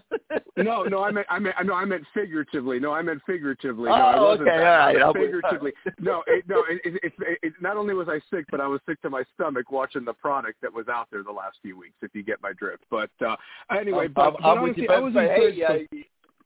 no, 0.57 0.83
no, 0.83 1.03
I 1.03 1.11
meant, 1.11 1.27
I 1.29 1.39
meant, 1.39 1.55
no, 1.65 1.73
I 1.73 1.85
meant 1.85 2.03
figuratively. 2.13 2.79
No, 2.79 2.91
I 2.93 3.01
meant 3.01 3.21
figuratively. 3.25 3.89
No, 3.89 3.95
Oh, 3.95 3.97
I 3.97 4.19
wasn't. 4.19 4.47
okay, 4.49 4.57
all 4.57 4.63
I 4.65 4.93
right. 4.93 5.01
I'll- 5.01 5.13
figuratively. 5.13 5.73
no, 5.99 6.23
it, 6.27 6.45
no. 6.47 6.63
It, 6.69 6.81
it, 6.85 7.13
it, 7.19 7.39
it, 7.43 7.53
not 7.61 7.75
only 7.77 7.93
was 7.93 8.07
I 8.09 8.19
sick, 8.33 8.45
but 8.49 8.61
I 8.61 8.67
was 8.67 8.79
sick 8.87 9.01
to 9.01 9.09
my 9.09 9.23
stomach 9.33 9.71
watching 9.71 10.05
the 10.05 10.13
product 10.13 10.61
that 10.61 10.73
was 10.73 10.87
out 10.87 11.07
there 11.11 11.23
the 11.23 11.31
last 11.31 11.57
few 11.61 11.77
weeks. 11.77 11.95
If 12.01 12.11
you 12.15 12.23
get 12.23 12.41
my 12.41 12.53
drift. 12.53 12.83
But 12.89 13.09
uh 13.25 13.35
anyway, 13.77 14.05
I'm, 14.05 14.13
but, 14.13 14.31
but 14.41 14.43
honestly. 14.43 14.87
I 14.89 14.99
was 14.99 15.13
encouraged. 15.15 15.59
hey, 15.59 15.63
uh, 15.63 15.97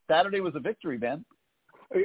Saturday 0.08 0.40
was 0.40 0.54
a 0.56 0.60
victory, 0.60 0.98
man. 0.98 1.24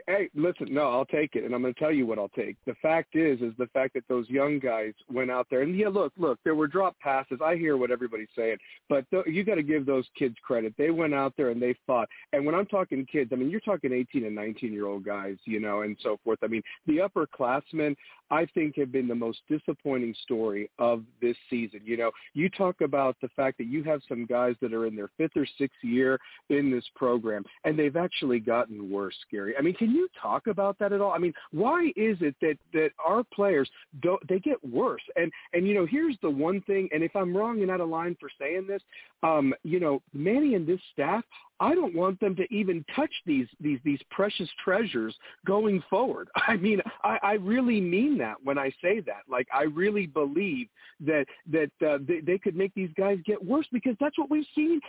Hey, 0.08 0.30
listen, 0.34 0.74
no, 0.74 0.90
I'll 0.90 1.06
take 1.06 1.36
it, 1.36 1.44
and 1.44 1.54
I'm 1.54 1.62
going 1.62 1.74
to 1.74 1.80
tell 1.80 1.92
you 1.92 2.08
what 2.08 2.18
I'll 2.18 2.30
take. 2.30 2.58
The 2.66 2.74
fact 2.82 3.16
is, 3.16 3.40
is 3.42 3.54
the 3.60 3.68
fact 3.68 3.94
that 3.94 4.04
those 4.10 4.28
young 4.28 4.58
guys 4.58 4.94
went 5.12 5.30
out 5.30 5.46
there, 5.52 5.62
and 5.62 5.78
yeah, 5.78 5.90
look, 5.90 6.12
look, 6.18 6.40
there 6.44 6.56
were 6.56 6.68
drop 6.68 6.98
passes. 7.00 7.40
I 7.44 7.56
hear 7.56 7.78
what 7.78 7.92
everybody's 7.92 8.30
saying, 8.36 8.58
but 8.90 9.06
th- 9.12 9.28
you 9.28 9.44
got 9.44 9.56
to 9.56 9.64
give 9.64 9.86
those 9.86 10.06
kids 10.18 10.36
credit. 10.44 10.74
They 10.78 10.90
went 10.90 11.14
out 11.14 11.34
there 11.38 11.50
and 11.50 11.62
they 11.62 11.76
fought. 11.86 12.10
And 12.34 12.46
when 12.46 12.56
I'm 12.56 12.66
talking 12.66 13.06
kids, 13.06 13.32
I 13.32 13.36
mean 13.36 13.50
you're 13.50 13.60
talking 13.60 13.94
18 13.94 14.26
and 14.26 14.36
19 14.36 14.74
year 14.74 14.88
old 14.88 15.06
guys, 15.06 15.38
you 15.46 15.60
know, 15.60 15.82
and 15.82 15.96
so 16.02 16.20
forth. 16.24 16.40
I 16.44 16.48
mean 16.48 16.64
the 16.88 16.98
upperclassmen, 16.98 17.96
I 18.32 18.46
think, 18.54 18.78
have 18.78 18.92
been 18.92 19.08
the 19.08 19.16
most 19.16 19.40
disappointing 19.50 20.16
story 20.24 20.70
of 20.80 21.04
this 21.22 21.38
season. 21.50 21.82
You 21.84 21.98
know, 21.98 22.12
you 22.34 22.50
talk 22.50 22.82
about 22.82 23.18
the 23.22 23.30
fact 23.36 23.58
that 23.60 23.68
you 23.68 23.84
have 23.84 24.02
some 24.08 24.26
guys 24.26 24.56
that 24.62 24.74
are 24.74 24.88
in 24.88 24.96
their 24.96 25.10
fifth 25.18 25.38
or 25.38 25.46
sixth 25.58 25.84
year 25.84 26.20
in 26.50 26.72
this 26.72 26.86
program, 26.96 27.44
and 27.64 27.78
they've 27.78 27.96
actually 27.96 28.40
gotten 28.40 28.90
worse, 28.92 29.16
Gary. 29.32 29.56
I 29.58 29.62
mean, 29.62 29.75
can 29.78 29.92
you 29.92 30.08
talk 30.22 30.48
about 30.48 30.78
that 30.80 30.94
at 30.94 31.02
all? 31.02 31.12
I 31.12 31.18
mean, 31.18 31.34
why 31.52 31.92
is 31.96 32.18
it 32.22 32.36
that 32.42 32.58
that 32.74 32.90
our 33.04 33.24
players 33.24 33.70
don't 34.02 34.26
they 34.28 34.40
get 34.40 34.64
worse? 34.64 35.02
And 35.16 35.32
and 35.54 35.68
you 35.68 35.74
know, 35.74 35.86
here's 35.86 36.18
the 36.22 36.30
one 36.30 36.62
thing, 36.62 36.90
and 36.94 37.04
if 37.04 37.16
I'm 37.16 37.36
wrong 37.36 37.62
and 37.62 37.72
out 37.72 37.82
of 37.82 37.90
line 37.90 38.16
for 38.20 38.30
saying 38.40 38.66
this, 38.68 38.82
um, 39.24 39.54
you 39.64 39.80
know, 39.80 40.02
Manny 40.14 40.56
and 40.56 40.68
this 40.68 40.80
staff, 40.94 41.24
I 41.60 41.74
don't 41.74 41.96
want 41.96 42.20
them 42.20 42.36
to 42.36 42.54
even 42.54 42.84
touch 42.96 43.12
these 43.26 43.48
these 43.60 43.80
these 43.86 44.00
precious 44.12 44.50
treasures 44.64 45.16
going 45.46 45.82
forward. 45.90 46.28
I 46.48 46.58
mean, 46.58 46.82
I, 47.04 47.18
I 47.24 47.34
really 47.34 47.80
mean 47.80 48.18
that 48.20 48.36
when 48.44 48.58
I 48.58 48.72
say 48.82 49.00
that. 49.02 49.22
Like, 49.30 49.48
I 49.54 49.64
really 49.64 50.06
believe 50.06 50.68
that 51.06 51.26
that 51.52 51.72
uh, 51.86 52.00
they, 52.08 52.20
they 52.20 52.38
could 52.38 52.56
make 52.56 52.74
these 52.74 52.90
guys 52.98 53.20
get 53.26 53.44
worse 53.44 53.68
because 53.72 53.96
that's 54.00 54.18
what 54.18 54.30
we've 54.30 54.46
seen 54.54 54.82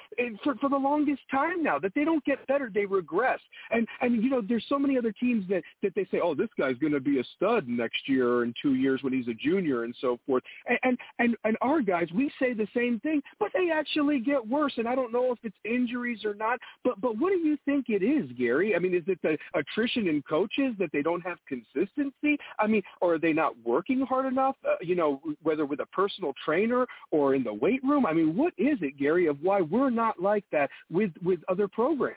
for 0.43 0.55
for 0.57 0.69
the 0.69 0.77
longest 0.77 1.23
time 1.31 1.63
now. 1.63 1.79
That 1.79 1.93
they 1.95 2.05
don't 2.05 2.25
get 2.25 2.45
better, 2.47 2.71
they 2.73 2.87
regress. 2.87 3.41
And 3.71 3.87
and 4.01 4.23
you 4.23 4.31
know, 4.31 4.43
there's 4.47 4.65
so 4.69 4.76
many 4.79 4.99
other 4.99 5.13
teams 5.13 5.47
that 5.49 5.63
that 5.83 5.95
they 5.95 6.07
say, 6.11 6.21
oh, 6.23 6.35
this 6.35 6.49
guy's 6.59 6.77
going 6.79 6.93
to 6.93 7.01
be 7.01 7.21
a 7.21 7.25
stud 7.37 7.69
next 7.69 8.09
year 8.09 8.29
or 8.29 8.45
in 8.45 8.55
two 8.61 8.75
years 8.75 9.03
when 9.03 9.13
he's 9.13 9.29
a 9.29 9.35
junior 9.35 9.85
and 9.85 9.95
so 10.01 10.19
forth. 10.27 10.43
And 10.69 10.79
and 10.83 10.99
and, 11.19 11.37
and 11.45 11.57
our 11.61 11.81
guys, 11.81 12.09
we 12.15 12.31
say 12.39 12.53
the 12.53 12.69
same 12.75 13.01
thing, 13.01 13.23
but 13.39 13.51
they 13.53 13.71
actually 13.71 14.21
get 14.21 14.47
worse. 14.47 14.75
And 14.77 14.89
I 14.89 14.95
don't 14.95 15.13
know 15.13 15.33
if 15.33 15.39
it's 15.43 15.57
injuries 15.65 16.25
or 16.25 16.35
not. 16.35 16.59
But 16.85 17.01
but 17.01 17.19
what 17.19 17.31
do 17.31 17.39
you 17.39 17.57
think 17.65 17.87
it 17.89 18.03
is, 18.03 18.31
Gary? 18.37 18.75
I 18.75 18.79
mean, 18.79 18.95
is 18.95 19.05
it 19.07 19.19
the 19.23 19.37
attrition 19.55 20.09
in 20.09 20.23
coaches 20.23 20.75
that 20.79 20.91
they 20.93 21.03
don't 21.03 21.23
have 21.23 21.39
consistency? 21.49 22.39
I 22.59 22.67
mean, 22.67 22.83
or 23.01 23.15
are 23.15 23.19
they 23.19 23.33
not 23.33 23.55
working 23.65 24.01
hard 24.01 24.27
enough? 24.27 24.57
Uh, 24.67 24.77
you 24.81 24.95
know, 24.95 25.21
whether 25.43 25.67
with 25.67 25.81
a 25.81 25.87
personal 25.87 26.33
trainer 26.45 26.87
or 27.11 27.35
in 27.35 27.43
the 27.43 27.53
weight 27.53 27.83
room. 27.83 28.07
I 28.07 28.13
mean, 28.13 28.37
what 28.37 28.53
is 28.59 28.79
it, 28.83 28.99
Gary, 28.99 29.27
of 29.27 29.39
why 29.43 29.61
we're 29.61 29.91
not 29.91 30.21
like 30.21 30.45
that 30.53 30.71
with 30.91 31.13
with 31.23 31.41
other 31.49 31.69
programs? 31.69 32.17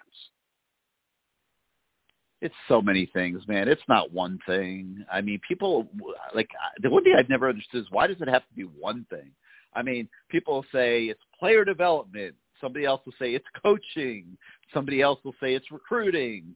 It's 2.42 2.56
so 2.70 2.82
many 2.82 3.06
things, 3.14 3.42
man. 3.48 3.68
It's 3.68 3.82
not 3.90 4.14
one 4.14 4.40
thing. 4.46 5.04
I 5.12 5.20
mean, 5.20 5.42
people 5.46 5.88
like 6.34 6.50
the 6.82 6.90
one 6.90 7.04
thing 7.04 7.16
I've 7.18 7.30
never 7.30 7.50
understood 7.50 7.82
is 7.82 7.92
why 7.92 8.08
does 8.08 8.22
it 8.22 8.30
have 8.30 8.48
to 8.48 8.54
be 8.56 8.64
one 8.64 9.06
thing? 9.10 9.32
I 9.74 9.82
mean, 9.84 10.08
people 10.30 10.66
say 10.72 11.06
it's 11.06 11.22
player 11.38 11.66
development. 11.66 12.36
Somebody 12.62 12.86
else 12.86 13.02
will 13.06 13.14
say 13.20 13.36
it's 13.36 13.46
coaching. 13.62 14.38
Somebody 14.74 15.02
else 15.02 15.20
will 15.24 15.36
say 15.42 15.54
it's 15.54 15.72
recruiting. 15.72 16.56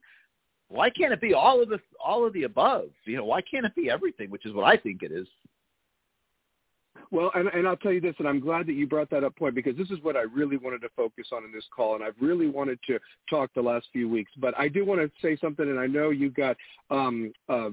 why 0.70 0.90
can't 0.90 1.14
it 1.14 1.22
be 1.22 1.34
all 1.34 1.62
of 1.62 1.70
the 1.70 1.80
all 2.04 2.26
of 2.26 2.34
the 2.34 2.44
above? 2.44 2.90
You 3.06 3.18
know, 3.18 3.26
why 3.26 3.42
can't 3.42 3.66
it 3.66 3.76
be 3.76 3.90
everything? 3.90 4.30
Which 4.30 4.46
is 4.46 4.54
what 4.54 4.66
I 4.66 4.78
think 4.78 5.04
it 5.04 5.12
is. 5.12 5.28
Well, 7.12 7.32
and, 7.36 7.48
and 7.50 7.68
I'll 7.68 7.78
tell 7.78 7.92
you 7.92 8.02
this, 8.02 8.16
and 8.20 8.28
I'm 8.28 8.40
glad 8.40 8.66
that 8.68 8.74
you 8.74 8.88
brought 8.88 9.10
that 9.12 9.24
up 9.24 9.36
point 9.36 9.56
because 9.56 9.78
this 9.78 9.90
is 9.92 10.00
what 10.02 10.16
I 10.16 10.22
really 10.22 10.58
wanted 10.58 10.82
to 10.82 10.90
focus 10.96 11.28
on 11.32 11.44
in 11.44 11.52
this 11.52 11.66
call, 11.76 11.96
and 11.96 12.04
I've 12.04 12.16
really 12.20 12.48
wanted 12.48 12.80
to 12.88 13.00
talk 13.30 13.52
the 13.54 13.62
last 13.62 13.88
few 13.92 14.10
weeks. 14.10 14.32
But 14.38 14.58
I 14.58 14.68
do 14.68 14.86
want 14.86 15.02
to 15.02 15.12
say 15.22 15.38
something, 15.38 15.68
and 15.68 15.80
I 15.80 15.88
know 15.88 16.10
you 16.10 16.30
got 16.30 16.58
um, 16.90 17.34
uh, 17.50 17.70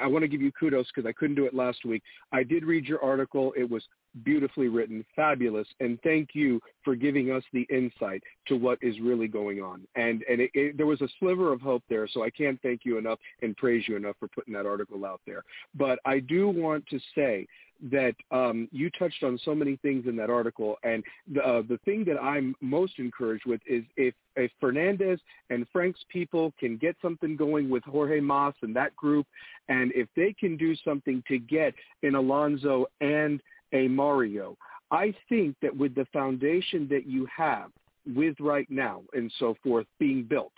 I, 0.00 0.06
want 0.06 0.22
to 0.22 0.28
give 0.28 0.42
you 0.42 0.52
kudos 0.52 0.86
because 0.94 1.08
I 1.08 1.12
couldn't 1.12 1.36
do 1.36 1.46
it 1.46 1.54
last 1.54 1.84
week. 1.84 2.02
I 2.30 2.42
did 2.42 2.64
read 2.64 2.84
your 2.84 3.02
article. 3.02 3.54
It 3.56 3.68
was 3.68 3.82
beautifully 4.24 4.68
written, 4.68 5.04
fabulous, 5.16 5.66
and 5.80 5.98
thank 6.02 6.30
you 6.34 6.60
for 6.84 6.94
giving 6.94 7.30
us 7.30 7.42
the 7.52 7.66
insight 7.70 8.22
to 8.46 8.56
what 8.56 8.78
is 8.82 8.98
really 9.00 9.28
going 9.28 9.60
on. 9.60 9.82
And 9.94 10.22
and 10.28 10.40
it, 10.40 10.50
it, 10.54 10.76
there 10.76 10.86
was 10.86 11.00
a 11.00 11.08
sliver 11.18 11.52
of 11.52 11.60
hope 11.60 11.82
there, 11.88 12.06
so 12.08 12.22
I 12.22 12.30
can't 12.30 12.60
thank 12.62 12.82
you 12.84 12.98
enough 12.98 13.18
and 13.42 13.56
praise 13.56 13.84
you 13.88 13.96
enough 13.96 14.16
for 14.18 14.28
putting 14.28 14.54
that 14.54 14.66
article 14.66 15.04
out 15.04 15.20
there. 15.26 15.42
But 15.74 15.98
I 16.04 16.18
do 16.20 16.48
want 16.48 16.86
to 16.88 16.98
say 17.14 17.46
that 17.90 18.14
um, 18.30 18.68
you 18.70 18.90
touched 18.90 19.24
on 19.24 19.38
so 19.44 19.54
many 19.54 19.76
things 19.76 20.06
in 20.06 20.14
that 20.16 20.30
article, 20.30 20.76
and 20.84 21.02
the, 21.32 21.42
uh, 21.42 21.62
the 21.68 21.78
thing 21.84 22.04
that 22.04 22.16
I'm 22.22 22.54
most 22.60 22.98
encouraged 22.98 23.46
with 23.46 23.60
is 23.66 23.82
if 23.96 24.14
if 24.36 24.50
Fernandez 24.60 25.20
and 25.50 25.66
Frank's 25.72 26.00
people 26.08 26.52
can 26.58 26.76
get 26.76 26.96
something 27.02 27.36
going 27.36 27.68
with 27.68 27.84
Jorge 27.84 28.20
Mas 28.20 28.54
and 28.62 28.74
that 28.76 28.94
group, 28.96 29.26
and 29.68 29.92
if 29.94 30.08
they 30.16 30.32
can 30.32 30.56
do 30.56 30.74
something 30.84 31.22
to 31.28 31.38
get 31.38 31.74
an 32.02 32.14
Alonso 32.14 32.86
and 33.00 33.42
a 33.72 33.88
Mario, 33.88 34.56
I 34.90 35.14
think 35.28 35.56
that 35.62 35.76
with 35.76 35.94
the 35.94 36.06
foundation 36.12 36.86
that 36.90 37.06
you 37.06 37.26
have 37.34 37.70
with 38.14 38.34
right 38.40 38.70
now 38.70 39.02
and 39.12 39.32
so 39.38 39.56
forth 39.62 39.86
being 39.98 40.24
built, 40.24 40.52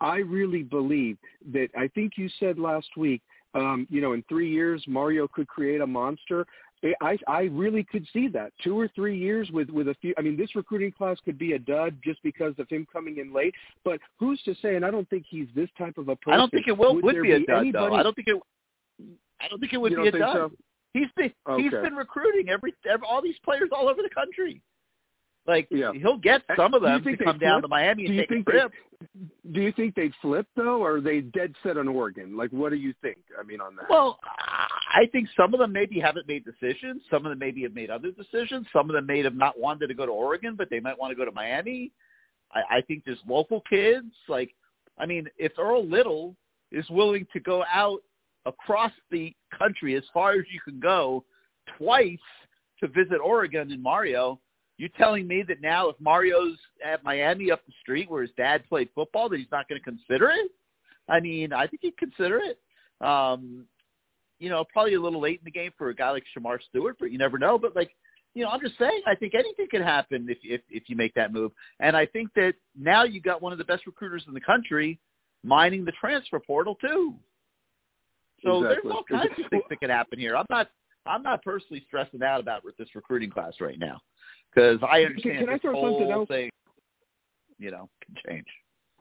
I 0.00 0.18
really 0.18 0.62
believe 0.62 1.16
that 1.52 1.68
I 1.76 1.88
think 1.88 2.12
you 2.16 2.28
said 2.38 2.58
last 2.58 2.88
week 2.96 3.22
um, 3.54 3.86
you 3.88 4.00
know, 4.00 4.12
in 4.12 4.24
three 4.28 4.50
years, 4.50 4.84
Mario 4.86 5.28
could 5.28 5.46
create 5.46 5.80
a 5.80 5.86
monster. 5.86 6.46
I, 7.00 7.16
I 7.26 7.42
really 7.44 7.82
could 7.82 8.06
see 8.12 8.28
that 8.28 8.52
two 8.62 8.78
or 8.78 8.88
three 8.88 9.16
years 9.16 9.50
with 9.50 9.70
with 9.70 9.88
a 9.88 9.94
few. 10.02 10.12
I 10.18 10.20
mean, 10.20 10.36
this 10.36 10.54
recruiting 10.54 10.92
class 10.92 11.16
could 11.24 11.38
be 11.38 11.52
a 11.52 11.58
dud 11.58 11.96
just 12.04 12.22
because 12.22 12.52
of 12.58 12.68
him 12.68 12.86
coming 12.92 13.18
in 13.18 13.32
late. 13.32 13.54
But 13.84 14.00
who's 14.18 14.42
to 14.42 14.54
say? 14.60 14.76
And 14.76 14.84
I 14.84 14.90
don't 14.90 15.08
think 15.08 15.24
he's 15.26 15.46
this 15.54 15.70
type 15.78 15.96
of 15.96 16.08
a 16.08 16.16
person. 16.16 16.34
I 16.34 16.36
don't 16.36 16.50
think 16.50 16.68
it 16.68 16.76
will 16.76 16.96
would, 16.96 17.04
would 17.04 17.22
be 17.22 17.32
a 17.32 17.38
be 17.38 17.46
dud 17.46 17.60
anybody, 17.60 17.88
though. 17.88 17.94
I 17.94 18.02
don't 18.02 18.14
think 18.14 18.28
it. 18.28 18.42
I 19.40 19.48
don't 19.48 19.60
think 19.60 19.72
it 19.72 19.78
would 19.78 19.96
be 19.96 20.08
a 20.08 20.12
dud. 20.12 20.34
So? 20.34 20.52
He's 20.94 21.08
been 21.16 21.32
okay. 21.46 21.62
he's 21.62 21.72
been 21.72 21.94
recruiting 21.94 22.48
every, 22.48 22.72
every 22.88 23.06
all 23.06 23.20
these 23.20 23.38
players 23.44 23.68
all 23.72 23.88
over 23.88 24.00
the 24.00 24.08
country. 24.08 24.62
Like 25.46 25.68
yeah. 25.70 25.92
he'll 25.92 26.16
get 26.16 26.42
some 26.56 26.72
of 26.72 26.82
them 26.82 27.04
to 27.04 27.16
come 27.22 27.38
down 27.38 27.60
to 27.62 27.68
Miami 27.68 28.06
Do 28.06 28.12
and 28.12 28.16
you 28.16 28.26
take 28.26 28.46
a 28.46 28.50
trip. 28.50 28.72
They, 28.72 29.52
do 29.52 29.60
you 29.60 29.72
think 29.72 29.94
they'd 29.94 30.14
flip 30.22 30.46
though, 30.56 30.82
or 30.82 30.96
are 30.96 31.00
they 31.02 31.20
dead 31.20 31.52
set 31.62 31.76
on 31.76 31.88
Oregon? 31.88 32.36
Like, 32.36 32.50
what 32.50 32.70
do 32.70 32.76
you 32.76 32.94
think? 33.02 33.18
I 33.38 33.42
mean, 33.42 33.60
on 33.60 33.76
that. 33.76 33.90
Well, 33.90 34.18
I 34.94 35.06
think 35.12 35.28
some 35.36 35.52
of 35.52 35.60
them 35.60 35.72
maybe 35.72 36.00
haven't 36.00 36.26
made 36.28 36.44
decisions. 36.44 37.02
Some 37.10 37.26
of 37.26 37.30
them 37.30 37.38
maybe 37.38 37.62
have 37.64 37.74
made 37.74 37.90
other 37.90 38.10
decisions. 38.10 38.66
Some 38.72 38.88
of 38.88 38.94
them 38.94 39.04
may 39.04 39.22
have 39.22 39.34
not 39.34 39.58
wanted 39.58 39.88
to 39.88 39.94
go 39.94 40.06
to 40.06 40.12
Oregon, 40.12 40.54
but 40.56 40.70
they 40.70 40.80
might 40.80 40.98
want 40.98 41.10
to 41.10 41.16
go 41.16 41.26
to 41.26 41.32
Miami. 41.32 41.90
I, 42.52 42.76
I 42.76 42.80
think 42.82 43.02
there's 43.04 43.18
local 43.28 43.62
kids. 43.68 44.06
Like, 44.28 44.54
I 44.96 45.04
mean, 45.04 45.28
if 45.36 45.52
Earl 45.58 45.84
Little 45.86 46.36
is 46.72 46.88
willing 46.88 47.26
to 47.34 47.40
go 47.40 47.64
out 47.70 48.00
across 48.46 48.92
the 49.10 49.34
country 49.56 49.96
as 49.96 50.04
far 50.12 50.32
as 50.32 50.44
you 50.52 50.60
can 50.60 50.80
go 50.80 51.24
twice 51.78 52.18
to 52.80 52.88
visit 52.88 53.18
Oregon 53.22 53.70
and 53.72 53.82
Mario, 53.82 54.40
you 54.76 54.88
telling 54.98 55.26
me 55.26 55.44
that 55.46 55.60
now 55.60 55.88
if 55.88 55.96
Mario's 56.00 56.58
at 56.84 57.04
Miami 57.04 57.50
up 57.50 57.64
the 57.66 57.72
street 57.80 58.10
where 58.10 58.22
his 58.22 58.32
dad 58.36 58.64
played 58.68 58.88
football 58.94 59.28
that 59.28 59.38
he's 59.38 59.46
not 59.52 59.68
going 59.68 59.80
to 59.80 59.84
consider 59.84 60.30
it? 60.30 60.50
I 61.08 61.20
mean, 61.20 61.52
I 61.52 61.66
think 61.66 61.82
he'd 61.82 61.96
consider 61.96 62.40
it. 62.40 62.58
Um, 63.06 63.66
you 64.38 64.48
know, 64.48 64.64
probably 64.72 64.94
a 64.94 65.00
little 65.00 65.20
late 65.20 65.38
in 65.38 65.44
the 65.44 65.50
game 65.50 65.70
for 65.78 65.90
a 65.90 65.94
guy 65.94 66.10
like 66.10 66.24
Shemar 66.36 66.58
Stewart, 66.68 66.96
but 66.98 67.12
you 67.12 67.18
never 67.18 67.38
know. 67.38 67.58
But 67.58 67.76
like, 67.76 67.90
you 68.34 68.42
know, 68.42 68.50
I'm 68.50 68.60
just 68.60 68.78
saying, 68.78 69.02
I 69.06 69.14
think 69.14 69.34
anything 69.34 69.68
can 69.70 69.82
happen 69.82 70.26
if 70.28 70.38
if 70.42 70.60
if 70.68 70.84
you 70.88 70.96
make 70.96 71.14
that 71.14 71.32
move. 71.32 71.52
And 71.78 71.96
I 71.96 72.06
think 72.06 72.30
that 72.34 72.54
now 72.78 73.04
you've 73.04 73.22
got 73.22 73.42
one 73.42 73.52
of 73.52 73.58
the 73.58 73.64
best 73.64 73.86
recruiters 73.86 74.24
in 74.26 74.34
the 74.34 74.40
country 74.40 74.98
mining 75.44 75.84
the 75.84 75.92
transfer 75.92 76.40
portal 76.40 76.74
too. 76.80 77.14
So 78.44 78.62
Exactly. 78.62 78.90
there's 78.90 78.96
all 78.96 79.04
kinds 79.04 79.30
of 79.38 79.50
things 79.50 79.62
that 79.70 79.80
can 79.80 79.90
happen 79.90 80.18
here. 80.18 80.36
I'm 80.36 80.46
not 80.50 80.68
I'm 81.06 81.22
not 81.22 81.42
personally 81.42 81.82
stressing 81.86 82.22
out 82.22 82.40
about 82.40 82.62
this 82.78 82.88
recruiting 82.94 83.30
class 83.30 83.54
right 83.60 83.78
now 83.78 84.00
because 84.54 84.78
I 84.82 85.02
understand 85.02 85.38
Can 85.38 85.48
I 85.48 85.52
this 85.54 85.62
throw 85.62 85.72
whole 85.72 85.98
something 85.98 86.10
else? 86.12 86.28
thing, 86.28 86.50
you 87.58 87.70
know, 87.70 87.88
can 88.04 88.14
change. 88.26 88.46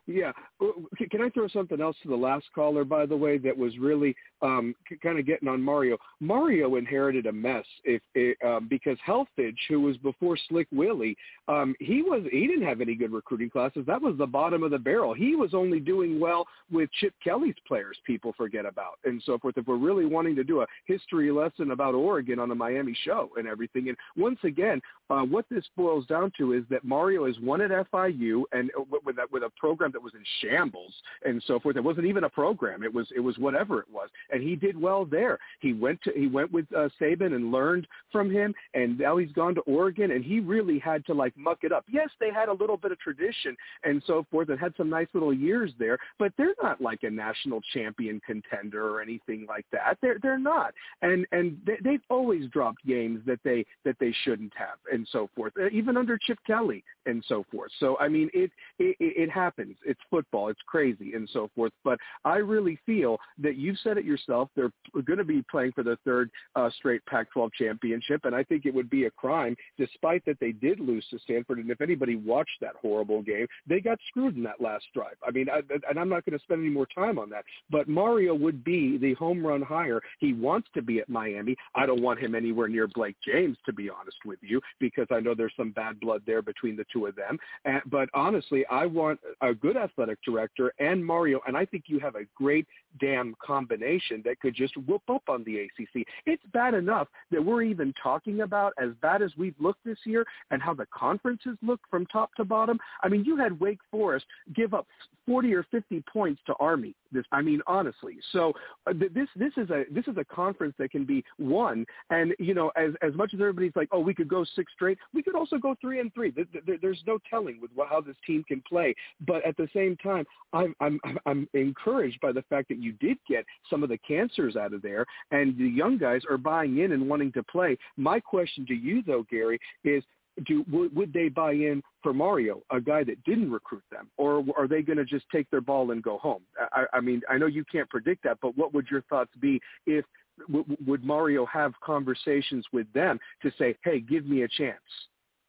Yeah. 0.06 0.34
Uh, 0.62 0.68
Can 1.12 1.22
I 1.22 1.30
throw 1.30 1.48
something 1.48 1.80
else 1.80 1.96
to 2.04 2.10
the 2.10 2.16
last 2.16 2.46
caller, 2.54 2.84
by 2.84 3.06
the 3.06 3.16
way, 3.16 3.38
that 3.38 3.58
was 3.58 3.78
really 3.78 4.16
um, 4.42 4.76
kind 5.02 5.18
of 5.18 5.26
getting 5.26 5.48
on 5.48 5.62
Mario? 5.62 5.98
Mario 6.20 6.76
inherited 6.76 7.26
a 7.26 7.32
mess 7.32 7.66
if, 7.86 8.02
um, 8.46 8.68
because 8.70 8.98
Helfrich, 9.08 9.56
who 9.70 9.80
was 9.80 9.96
before 9.98 10.38
Slick 10.50 10.68
Willie, 10.74 11.16
um, 11.48 11.74
he 11.80 12.02
was 12.02 12.24
he 12.32 12.48
didn't 12.48 12.68
have 12.68 12.82
any 12.82 12.96
good 12.96 13.14
recruiting 13.14 13.50
classes. 13.50 13.86
That 13.88 14.02
was 14.02 14.18
the 14.18 14.26
bottom 14.26 14.62
of 14.64 14.72
the 14.72 14.78
barrel. 14.78 15.14
He 15.14 15.36
was 15.36 15.54
only 15.54 15.80
doing 15.80 16.20
well 16.20 16.46
with 16.70 16.90
Chip 17.00 17.14
Kelly's 17.24 17.56
players. 17.66 17.98
People 18.06 18.34
forget 18.36 18.66
about 18.66 19.00
and 19.06 19.22
so 19.26 19.38
forth. 19.38 19.58
If 19.58 19.68
we're 19.68 19.78
really 19.78 20.06
wanting 20.06 20.36
to 20.36 20.44
do 20.44 20.62
a 20.62 20.66
history 20.86 21.32
lesson 21.32 21.72
about 21.72 21.96
Oregon 21.96 22.40
on 22.40 22.50
the 22.50 22.56
Miami 22.56 22.96
show 23.06 23.30
and 23.38 23.48
everything, 23.48 23.88
and 23.88 23.98
once 24.18 24.40
again, 24.44 24.82
uh, 25.10 25.22
what 25.22 25.46
this 25.50 25.64
boils 25.78 26.06
down 26.08 26.32
to 26.38 26.52
is 26.52 26.64
that 26.70 26.84
Mario 26.84 27.24
is 27.26 27.40
one 27.40 27.62
at 27.62 27.72
FIU 27.90 28.44
and 28.52 28.70
uh, 28.78 28.84
with- 28.90 29.04
with 29.06 29.18
a, 29.18 29.24
with 29.32 29.44
a 29.44 29.50
program 29.58 29.93
that 29.94 30.02
was 30.02 30.14
in 30.14 30.24
shambles 30.42 30.94
and 31.26 31.42
so 31.48 31.60
forth. 31.60 31.78
It 31.78 31.84
wasn't 31.84 32.08
even 32.08 32.24
a 32.26 32.30
program. 32.30 32.84
It 32.84 32.94
was 32.94 33.08
it 33.16 33.20
was 33.20 33.38
whatever 33.38 33.80
it 33.80 33.88
was, 33.92 34.10
and 34.32 34.44
he 34.44 34.56
did 34.56 34.80
well 34.80 35.06
there. 35.06 35.40
He 35.60 35.74
went 35.74 36.02
to 36.04 36.12
he 36.16 36.28
went 36.28 36.52
with 36.52 36.66
uh, 36.76 36.90
Saban 37.00 37.36
and 37.36 37.52
learned 37.52 37.88
from 38.12 38.30
him, 38.30 38.54
and 38.74 38.98
now 38.98 39.18
he's 39.18 39.32
gone 39.32 39.56
to 39.56 39.62
Oregon, 39.62 40.12
and 40.12 40.24
he 40.24 40.40
really 40.40 40.80
had 40.80 41.06
to 41.06 41.14
like 41.14 41.36
muck 41.38 41.60
it 41.64 41.72
up. 41.72 41.86
Yes, 41.92 42.10
they 42.20 42.32
had 42.32 42.50
a 42.50 42.54
little 42.54 42.78
bit 42.78 42.92
of 42.92 43.00
tradition 43.00 43.56
and 43.84 44.02
so 44.06 44.26
forth, 44.32 44.50
and 44.50 44.60
had 44.60 44.74
some 44.78 44.90
nice 44.90 45.08
little 45.14 45.34
years 45.34 45.72
there, 45.80 45.98
but 46.20 46.34
they're 46.38 46.56
not 46.62 46.82
like 46.82 47.04
a 47.04 47.10
national 47.10 47.62
champion 47.74 48.22
contender 48.26 48.88
or 48.88 49.02
anything 49.02 49.46
like 49.48 49.66
that. 49.72 49.98
They're 50.02 50.18
they're 50.22 50.40
not, 50.40 50.74
and 51.02 51.26
and 51.32 51.58
they, 51.66 51.78
they've 51.84 52.02
always 52.10 52.50
dropped 52.50 52.86
games 52.86 53.22
that 53.26 53.40
they 53.44 53.66
that 53.86 53.96
they 54.00 54.14
shouldn't 54.24 54.54
have, 54.56 54.78
and 54.92 55.08
so 55.12 55.30
forth. 55.36 55.54
Even 55.72 55.98
under 55.98 56.18
Chip 56.18 56.40
Kelly 56.46 56.84
and 57.06 57.24
so 57.28 57.46
forth. 57.52 57.72
So 57.80 57.98
I 58.00 58.08
mean, 58.08 58.30
it 58.34 58.52
it, 58.80 58.96
it 59.00 59.30
happens. 59.30 59.76
It's 59.86 60.00
football. 60.10 60.50
It's 60.50 60.62
crazy 60.68 61.14
and 61.14 61.30
so 61.32 61.50
forth. 61.56 61.72
But 61.84 62.00
I 62.26 62.38
really 62.38 62.80
feel 62.86 63.18
that 63.40 63.58
you've 63.58 63.78
said 63.84 63.98
it 63.98 64.06
yourself. 64.06 64.50
They're 64.56 64.72
going 65.06 65.20
to 65.20 65.24
be 65.24 65.44
playing 65.50 65.74
for 65.74 65.84
the 65.84 65.98
third 66.06 66.30
uh, 66.56 66.70
straight 66.78 67.06
Pac-12 67.06 67.50
championship, 67.54 68.26
and 68.26 68.36
I 68.36 68.44
think 68.44 68.66
it 68.66 68.74
would 68.74 68.90
be 68.90 69.06
a 69.06 69.12
crime, 69.12 69.56
despite 69.78 70.26
that 70.26 70.40
they 70.40 70.52
did 70.52 70.80
lose 70.80 71.06
to 71.12 71.20
Stanford. 71.20 71.60
And 71.60 71.70
if 71.70 71.82
anybody 71.82 72.16
watched 72.16 72.60
that 72.62 72.76
horrible 72.82 73.22
game, 73.22 73.48
they 73.68 73.80
got 73.80 74.00
screwed 74.08 74.36
in 74.36 74.44
that 74.44 74.62
last 74.62 74.86
drive. 74.94 75.16
I 75.26 75.32
mean, 75.32 75.48
I, 75.50 75.62
and 75.90 76.00
I'm 76.00 76.10
not 76.10 76.26
going 76.26 76.38
to 76.38 76.44
spend 76.44 76.62
any 76.62 76.70
more 76.70 76.88
time 76.94 77.18
on 77.20 77.30
that. 77.30 77.46
But 77.70 77.88
Mario 77.88 78.36
would 78.36 78.64
be 78.64 78.98
the 78.98 79.14
home 79.16 79.46
run 79.46 79.62
hire. 79.62 80.02
He 80.20 80.34
wants 80.34 80.68
to 80.74 80.82
be 80.82 81.00
at 81.00 81.10
Miami. 81.10 81.56
I 81.76 81.86
don't 81.86 82.02
want 82.02 82.20
him 82.20 82.36
anywhere 82.36 82.68
near 82.68 82.88
Blake 82.88 83.16
James, 83.26 83.58
to 83.66 83.74
be 83.74 83.90
honest 83.90 84.18
with 84.26 84.40
you, 84.42 84.62
because 84.80 85.08
I 85.12 85.20
know 85.20 85.34
there's 85.36 85.54
some 85.58 85.72
bad 85.72 86.00
blood 86.00 86.22
there 86.26 86.42
between 86.42 86.76
the 86.76 86.86
two 86.92 87.06
of 87.06 87.16
them. 87.16 87.38
And, 87.66 87.82
but 87.90 88.10
honestly, 88.14 88.66
I 88.70 88.86
want 88.86 89.20
a 89.42 89.54
good 89.54 89.73
athletic 89.78 90.20
director 90.26 90.74
and 90.80 91.06
Mario, 91.06 91.42
and 91.48 91.58
I 91.58 91.66
think 91.66 91.86
you 91.88 92.00
have 92.00 92.16
a 92.16 92.26
great 92.36 92.68
damn 93.00 93.36
combination 93.44 94.22
that 94.26 94.40
could 94.40 94.56
just 94.56 94.76
whoop 94.88 95.02
up 95.10 95.24
on 95.28 95.44
the 95.44 95.60
ACC. 95.60 96.06
It's 96.26 96.44
bad 96.54 96.74
enough 96.74 97.08
that 97.32 97.44
we're 97.44 97.64
even 97.64 97.94
talking 98.02 98.42
about 98.42 98.74
as 98.82 98.90
bad 99.02 99.22
as 99.22 99.32
we've 99.38 99.56
looked 99.60 99.84
this 99.86 99.98
year 100.06 100.26
and 100.52 100.62
how 100.62 100.74
the 100.74 100.88
conferences 100.94 101.58
look 101.62 101.80
from 101.90 102.06
top 102.08 102.34
to 102.36 102.46
bottom. 102.46 102.80
I 103.04 103.10
mean, 103.10 103.24
you 103.26 103.38
had 103.38 103.60
Wake 103.60 103.80
Forest 103.92 104.26
give 104.56 104.74
up 104.74 104.88
40 105.26 105.54
or 105.54 105.64
50 105.72 106.04
points 106.12 106.42
to 106.48 106.54
Army. 106.60 106.96
This, 107.14 107.26
I 107.32 107.42
mean, 107.42 107.62
honestly. 107.68 108.18
So 108.32 108.54
uh, 108.88 108.94
th- 108.94 109.14
this 109.14 109.28
this 109.36 109.54
is 109.58 109.70
a 109.70 109.84
this 109.92 110.08
is 110.08 110.18
a 110.18 110.26
conference 110.26 110.76
that 110.80 110.92
can 110.92 111.06
be 111.06 111.24
won. 111.40 111.86
And 112.10 112.34
you 112.40 112.54
know, 112.54 112.72
as 112.76 112.92
as 113.02 113.14
much 113.14 113.34
as 113.34 113.40
everybody's 113.40 113.76
like, 113.76 113.90
oh, 113.92 114.00
we 114.00 114.14
could 114.14 114.28
go 114.28 114.44
six 114.56 114.72
straight, 114.74 114.98
we 115.14 115.24
could 115.24 115.36
also 115.36 115.58
go 115.58 115.76
three 115.80 116.00
and 116.00 116.14
three. 116.14 116.32
There, 116.32 116.46
there, 116.66 116.78
there's 116.82 117.04
no 117.06 117.20
telling 117.30 117.60
with 117.62 117.72
how 117.90 118.02
this 118.02 118.16
team 118.26 118.44
can 118.48 118.62
play. 118.68 118.96
But 119.28 119.46
at 119.46 119.58
the 119.58 119.68
same 119.74 119.98
time, 119.98 120.26
I'm 120.54 120.76
I'm 120.80 121.00
I'm 121.26 121.48
encouraged 121.54 122.20
by 122.22 122.32
the 122.32 122.44
fact 122.44 122.70
that 122.70 122.80
you 122.80 122.94
did 122.94 123.18
get 123.28 123.46
some 123.70 123.84
of 123.84 123.90
the 123.90 123.98
cancers 124.00 124.56
out 124.56 124.74
of 124.74 124.82
there, 124.82 125.06
and 125.32 125.58
the 125.58 125.68
young 125.68 125.98
guys 125.98 126.22
are 126.30 126.38
buying 126.38 126.80
in 126.80 126.92
and 126.92 127.10
wanting 127.10 127.32
to 127.34 127.44
play. 127.44 127.78
My 127.98 128.20
question 128.20 128.66
to 128.68 128.74
you, 128.74 129.02
though, 129.06 129.26
Gary, 129.30 129.60
is 129.84 130.04
do 130.46 130.66
would, 130.72 130.96
would 130.96 131.14
they 131.14 131.30
buy 131.30 131.52
in 131.52 131.82
for 132.02 132.14
Mario, 132.14 132.62
a 132.72 132.82
guy 132.82 133.04
that 133.04 133.24
didn't 133.24 133.52
recruit 133.52 133.84
them, 133.92 134.10
or 134.18 134.44
are 134.58 134.68
they 134.68 134.82
going 134.82 134.98
to 134.98 135.06
just 135.06 135.26
take 135.32 135.50
their 135.52 135.62
ball 135.62 135.92
and 135.92 136.02
go 136.02 136.18
home? 136.18 136.42
I, 136.72 136.86
I 136.94 137.02
mean, 137.02 137.22
I 137.30 137.38
know 137.38 137.46
you 137.46 137.64
can't 137.72 137.90
predict 137.90 138.24
that, 138.24 138.40
but 138.42 138.58
what 138.58 138.74
would 138.74 138.88
your 138.90 139.02
thoughts 139.04 139.32
be 139.40 139.62
if 139.86 140.06
w- 140.48 140.66
would 140.86 141.04
Mario 141.04 141.46
have 141.46 141.74
conversations 141.82 142.66
with 142.74 142.92
them 142.94 143.20
to 143.42 143.52
say, 143.58 143.76
"Hey, 143.84 144.00
give 144.00 144.26
me 144.26 144.44
a 144.44 144.48
chance," 144.48 144.82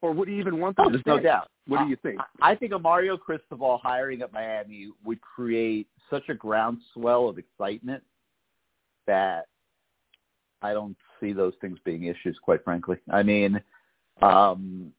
or 0.02 0.12
would 0.12 0.28
he 0.28 0.38
even 0.38 0.60
want 0.60 0.76
Oh, 0.78 0.90
there's 0.90 1.02
to 1.04 1.08
no 1.08 1.20
doubt. 1.20 1.48
What 1.66 1.84
do 1.84 1.88
you 1.88 1.96
think? 1.96 2.20
I 2.40 2.52
I 2.52 2.54
think 2.54 2.72
a 2.72 2.78
Mario 2.78 3.16
Cristobal 3.16 3.78
hiring 3.82 4.22
at 4.22 4.32
Miami 4.32 4.90
would 5.04 5.20
create 5.20 5.88
such 6.10 6.28
a 6.28 6.34
groundswell 6.34 7.28
of 7.28 7.38
excitement 7.38 8.02
that 9.06 9.46
I 10.60 10.72
don't 10.72 10.96
see 11.20 11.32
those 11.32 11.54
things 11.60 11.78
being 11.84 12.04
issues, 12.04 12.38
quite 12.42 12.64
frankly. 12.64 12.96
I 13.10 13.22
mean, 13.22 13.62
um, 14.22 14.92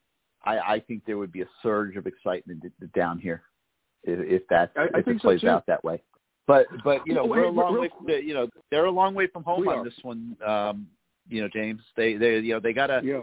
I, 0.44 0.58
I 0.76 0.80
think 0.80 1.04
there 1.06 1.18
would 1.18 1.32
be 1.32 1.42
a 1.42 1.50
surge 1.64 1.96
of 1.96 2.06
excitement 2.08 2.64
down 2.94 3.20
here 3.20 3.44
if, 4.04 4.42
if 4.42 4.48
that 4.50 4.72
I- 4.78 4.90
I 4.94 5.00
if 5.00 5.06
think 5.06 5.18
it 5.18 5.22
so, 5.22 5.28
plays 5.30 5.42
too. 5.42 5.50
out 5.50 5.66
that 5.68 5.84
way. 5.84 6.02
But 6.48 6.68
but 6.84 7.02
you 7.08 7.16
know 7.16 7.26
we're 7.26 7.46
a 7.46 7.50
long 7.50 7.80
way. 7.80 7.90
From, 7.90 8.08
you 8.10 8.34
know 8.36 8.48
they're 8.70 8.86
a 8.86 8.92
long 8.92 9.16
way 9.16 9.26
from 9.28 9.44
home 9.44 9.68
on 9.68 9.84
this 9.84 9.96
one. 10.04 10.38
Um, 10.46 10.88
you 11.28 11.42
know, 11.42 11.50
James. 11.52 11.82
They 11.98 12.18
they 12.18 12.38
you 12.38 12.54
know 12.54 12.60
they 12.60 12.72
gotta 12.72 13.02
Yeah. 13.04 13.22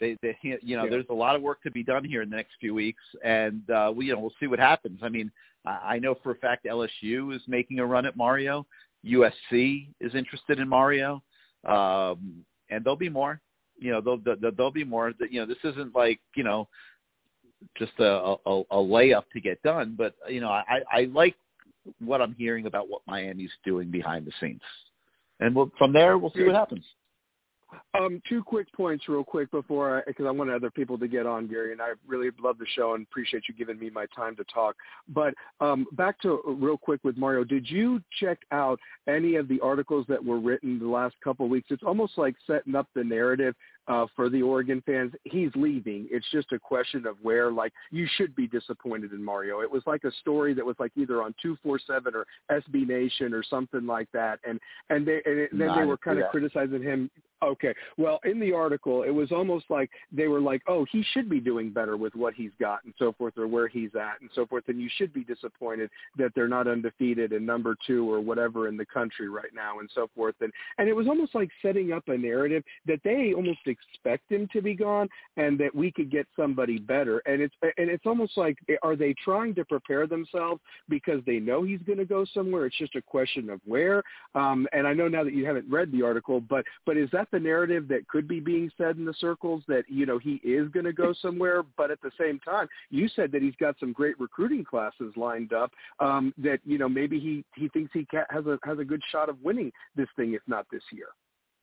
they, 0.00 0.16
they 0.20 0.36
you 0.42 0.76
know 0.76 0.84
Yeah. 0.84 0.90
there's 0.90 1.06
a 1.10 1.14
lot 1.14 1.36
of 1.36 1.42
work 1.42 1.62
to 1.62 1.70
be 1.70 1.84
done 1.84 2.04
here 2.04 2.22
in 2.22 2.30
the 2.30 2.34
next 2.36 2.54
few 2.58 2.74
weeks 2.74 3.02
and 3.24 3.70
uh 3.70 3.92
we 3.94 4.06
you 4.06 4.14
know 4.14 4.18
we'll 4.20 4.34
see 4.40 4.48
what 4.48 4.58
happens 4.58 4.98
i 5.02 5.08
mean 5.08 5.30
i 5.64 5.94
I 5.94 5.98
know 6.00 6.16
for 6.22 6.32
a 6.32 6.34
fact 6.36 6.64
lsu 6.66 7.34
is 7.34 7.42
making 7.46 7.78
a 7.78 7.86
run 7.86 8.04
at 8.04 8.16
mario 8.16 8.66
usc 9.04 9.86
is 10.00 10.14
interested 10.14 10.58
in 10.58 10.68
mario 10.68 11.22
um 11.64 12.44
and 12.70 12.84
there'll 12.84 12.96
be 12.96 13.08
more 13.08 13.40
you 13.78 13.90
know 13.90 14.00
there'll 14.00 14.18
there'll, 14.18 14.54
there'll 14.56 14.70
be 14.70 14.84
more 14.84 15.12
that 15.18 15.32
you 15.32 15.40
know 15.40 15.46
this 15.46 15.58
isn't 15.64 15.94
like 15.94 16.20
you 16.34 16.44
know 16.44 16.68
just 17.78 17.92
a, 17.98 18.04
a 18.46 18.60
a 18.70 18.76
layup 18.76 19.24
to 19.32 19.40
get 19.40 19.62
done 19.62 19.94
but 19.96 20.14
you 20.28 20.40
know 20.40 20.48
i 20.48 20.80
i 20.92 21.04
like 21.12 21.34
what 22.00 22.20
i'm 22.20 22.34
hearing 22.34 22.66
about 22.66 22.88
what 22.88 23.02
miami's 23.06 23.50
doing 23.64 23.90
behind 23.90 24.26
the 24.26 24.32
scenes. 24.40 24.60
And 25.40 25.54
we'll 25.54 25.70
from 25.78 25.92
there 25.92 26.18
we'll 26.18 26.32
see 26.32 26.44
what 26.44 26.54
happens 26.54 26.84
Um, 27.98 28.20
two 28.28 28.42
quick 28.42 28.70
points, 28.72 29.08
real 29.08 29.24
quick, 29.24 29.50
before 29.50 29.98
I, 29.98 30.02
because 30.06 30.26
I 30.26 30.30
want 30.30 30.50
other 30.50 30.70
people 30.70 30.98
to 30.98 31.08
get 31.08 31.26
on, 31.26 31.46
Gary, 31.46 31.72
and 31.72 31.80
I 31.80 31.92
really 32.06 32.30
love 32.42 32.58
the 32.58 32.66
show 32.74 32.94
and 32.94 33.06
appreciate 33.10 33.44
you 33.48 33.54
giving 33.54 33.78
me 33.78 33.90
my 33.90 34.06
time 34.14 34.36
to 34.36 34.44
talk. 34.44 34.76
But 35.08 35.34
um, 35.60 35.86
back 35.92 36.20
to 36.22 36.40
real 36.46 36.76
quick 36.76 37.00
with 37.04 37.16
Mario, 37.16 37.44
did 37.44 37.68
you 37.68 38.02
check 38.20 38.38
out 38.52 38.78
any 39.08 39.36
of 39.36 39.48
the 39.48 39.60
articles 39.60 40.04
that 40.08 40.22
were 40.22 40.38
written 40.38 40.78
the 40.78 40.86
last 40.86 41.14
couple 41.22 41.46
of 41.46 41.50
weeks? 41.50 41.68
It's 41.70 41.82
almost 41.82 42.18
like 42.18 42.34
setting 42.46 42.74
up 42.74 42.88
the 42.94 43.04
narrative 43.04 43.54
uh, 43.88 44.06
for 44.14 44.28
the 44.28 44.42
Oregon 44.42 44.82
fans. 44.84 45.12
He's 45.24 45.50
leaving. 45.54 46.08
It's 46.10 46.26
just 46.32 46.52
a 46.52 46.58
question 46.58 47.06
of 47.06 47.16
where, 47.22 47.50
like, 47.50 47.72
you 47.90 48.06
should 48.16 48.34
be 48.34 48.46
disappointed 48.46 49.12
in 49.12 49.22
Mario. 49.22 49.60
It 49.60 49.70
was 49.70 49.82
like 49.86 50.04
a 50.04 50.12
story 50.20 50.54
that 50.54 50.64
was 50.64 50.76
like 50.78 50.92
either 50.96 51.22
on 51.22 51.34
two 51.40 51.56
four 51.62 51.78
seven 51.86 52.14
or 52.14 52.26
SB 52.50 52.86
Nation 52.86 53.32
or 53.32 53.42
something 53.42 53.86
like 53.86 54.10
that, 54.12 54.40
and 54.46 54.60
and 54.90 55.06
they 55.06 55.20
and 55.24 55.38
it, 55.38 55.50
then 55.52 55.70
they 55.76 55.84
were 55.84 55.96
kind 55.96 56.18
of 56.18 56.30
criticizing 56.30 56.82
him. 56.82 57.10
Okay, 57.42 57.74
well, 57.98 58.18
in 58.24 58.40
the 58.40 58.52
article, 58.54 59.02
it 59.02 59.10
was 59.10 59.30
almost 59.30 59.66
like 59.68 59.90
they 60.10 60.26
were 60.26 60.40
like, 60.40 60.62
"Oh, 60.66 60.86
he 60.90 61.04
should 61.12 61.28
be 61.28 61.38
doing 61.38 61.70
better 61.70 61.98
with 61.98 62.14
what 62.14 62.32
he's 62.32 62.50
got 62.58 62.82
and 62.84 62.94
so 62.98 63.12
forth, 63.12 63.36
or 63.36 63.46
where 63.46 63.68
he's 63.68 63.94
at 63.94 64.22
and 64.22 64.30
so 64.34 64.46
forth." 64.46 64.64
And 64.68 64.80
you 64.80 64.88
should 64.96 65.12
be 65.12 65.22
disappointed 65.22 65.90
that 66.16 66.32
they're 66.34 66.48
not 66.48 66.66
undefeated 66.66 67.32
and 67.32 67.44
number 67.44 67.76
two 67.86 68.10
or 68.10 68.20
whatever 68.20 68.68
in 68.68 68.78
the 68.78 68.86
country 68.86 69.28
right 69.28 69.52
now 69.54 69.80
and 69.80 69.90
so 69.94 70.08
forth. 70.16 70.34
And 70.40 70.50
and 70.78 70.88
it 70.88 70.96
was 70.96 71.08
almost 71.08 71.34
like 71.34 71.50
setting 71.60 71.92
up 71.92 72.08
a 72.08 72.16
narrative 72.16 72.64
that 72.86 73.00
they 73.04 73.34
almost 73.34 73.58
expect 73.92 74.30
him 74.30 74.48
to 74.52 74.62
be 74.62 74.74
gone 74.74 75.08
and 75.36 75.58
that 75.58 75.74
we 75.74 75.90
could 75.90 76.10
get 76.10 76.26
somebody 76.36 76.78
better. 76.78 77.18
And 77.26 77.40
it's 77.40 77.54
and 77.62 77.90
it's 77.90 78.06
almost 78.06 78.36
like 78.36 78.56
are 78.82 78.96
they 78.96 79.14
trying 79.24 79.54
to 79.56 79.64
prepare 79.64 80.06
themselves 80.06 80.60
because 80.88 81.20
they 81.26 81.38
know 81.38 81.62
he's 81.62 81.80
going 81.86 81.98
to 81.98 82.04
go 82.04 82.24
somewhere? 82.32 82.66
It's 82.66 82.78
just 82.78 82.94
a 82.94 83.02
question 83.02 83.50
of 83.50 83.60
where. 83.64 84.02
Um, 84.34 84.66
and 84.72 84.86
I 84.86 84.92
know 84.92 85.08
now 85.08 85.24
that 85.24 85.34
you 85.34 85.46
haven't 85.46 85.70
read 85.70 85.92
the 85.92 86.02
article, 86.02 86.40
but 86.40 86.64
but 86.84 86.96
is 86.96 87.08
that 87.12 87.28
the 87.30 87.40
narrative 87.40 87.88
that 87.88 88.06
could 88.08 88.28
be 88.28 88.40
being 88.40 88.70
said 88.76 88.96
in 88.96 89.04
the 89.04 89.14
circles 89.14 89.62
that 89.68 89.84
you 89.88 90.06
know 90.06 90.18
he 90.18 90.34
is 90.42 90.68
going 90.68 90.86
to 90.86 90.92
go 90.92 91.12
somewhere? 91.20 91.62
But 91.76 91.90
at 91.90 92.00
the 92.02 92.10
same 92.18 92.38
time, 92.40 92.68
you 92.90 93.08
said 93.08 93.32
that 93.32 93.42
he's 93.42 93.56
got 93.58 93.78
some 93.78 93.92
great 93.92 94.18
recruiting 94.20 94.64
classes 94.64 95.12
lined 95.16 95.52
up. 95.52 95.72
Um, 96.00 96.32
that 96.38 96.60
you 96.64 96.78
know 96.78 96.88
maybe 96.88 97.18
he 97.18 97.44
he 97.54 97.68
thinks 97.68 97.92
he 97.92 98.04
ca- 98.04 98.26
has 98.30 98.46
a 98.46 98.58
has 98.64 98.78
a 98.78 98.84
good 98.84 99.02
shot 99.10 99.28
of 99.28 99.42
winning 99.42 99.72
this 99.94 100.08
thing, 100.16 100.34
if 100.34 100.42
not 100.46 100.66
this 100.70 100.82
year. 100.92 101.08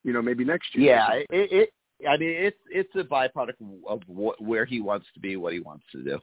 You 0.03 0.11
know, 0.11 0.22
maybe 0.22 0.44
next 0.44 0.76
year. 0.76 0.95
Yeah, 0.95 1.14
it, 1.14 1.52
it. 1.52 1.73
I 2.07 2.17
mean, 2.17 2.30
it's 2.30 2.57
it's 2.69 2.95
a 2.95 3.03
byproduct 3.03 3.61
of 3.88 4.01
what, 4.07 4.41
where 4.41 4.65
he 4.65 4.81
wants 4.81 5.07
to 5.13 5.19
be, 5.19 5.35
what 5.35 5.53
he 5.53 5.59
wants 5.59 5.85
to 5.91 6.03
do. 6.03 6.19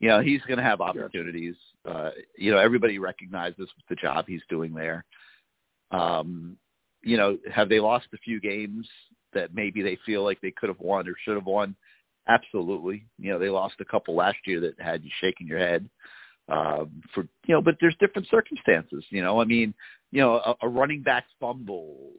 You 0.00 0.08
know, 0.08 0.20
he's 0.20 0.42
going 0.42 0.58
to 0.58 0.64
have 0.64 0.80
opportunities. 0.80 1.54
Uh, 1.88 2.10
you 2.36 2.50
know, 2.50 2.58
everybody 2.58 2.98
recognizes 2.98 3.68
the 3.88 3.94
job 3.94 4.26
he's 4.28 4.42
doing 4.50 4.74
there. 4.74 5.04
Um, 5.90 6.58
you 7.02 7.16
know, 7.16 7.38
have 7.52 7.68
they 7.68 7.80
lost 7.80 8.06
a 8.12 8.18
few 8.18 8.40
games 8.40 8.86
that 9.32 9.54
maybe 9.54 9.82
they 9.82 9.98
feel 10.04 10.22
like 10.22 10.40
they 10.40 10.50
could 10.50 10.68
have 10.68 10.80
won 10.80 11.08
or 11.08 11.14
should 11.24 11.36
have 11.36 11.46
won? 11.46 11.76
Absolutely. 12.28 13.06
You 13.18 13.32
know, 13.32 13.38
they 13.38 13.48
lost 13.48 13.76
a 13.80 13.84
couple 13.84 14.14
last 14.16 14.38
year 14.46 14.60
that 14.60 14.80
had 14.80 15.04
you 15.04 15.10
shaking 15.20 15.46
your 15.46 15.58
head. 15.58 15.88
Um, 16.48 17.02
for 17.12 17.26
you 17.46 17.54
know, 17.54 17.62
but 17.62 17.76
there's 17.80 17.96
different 17.98 18.28
circumstances. 18.30 19.04
You 19.10 19.22
know, 19.22 19.40
I 19.40 19.44
mean, 19.44 19.74
you 20.12 20.20
know, 20.20 20.34
a, 20.34 20.54
a 20.62 20.68
running 20.68 21.02
back 21.02 21.24
fumbles. 21.40 22.12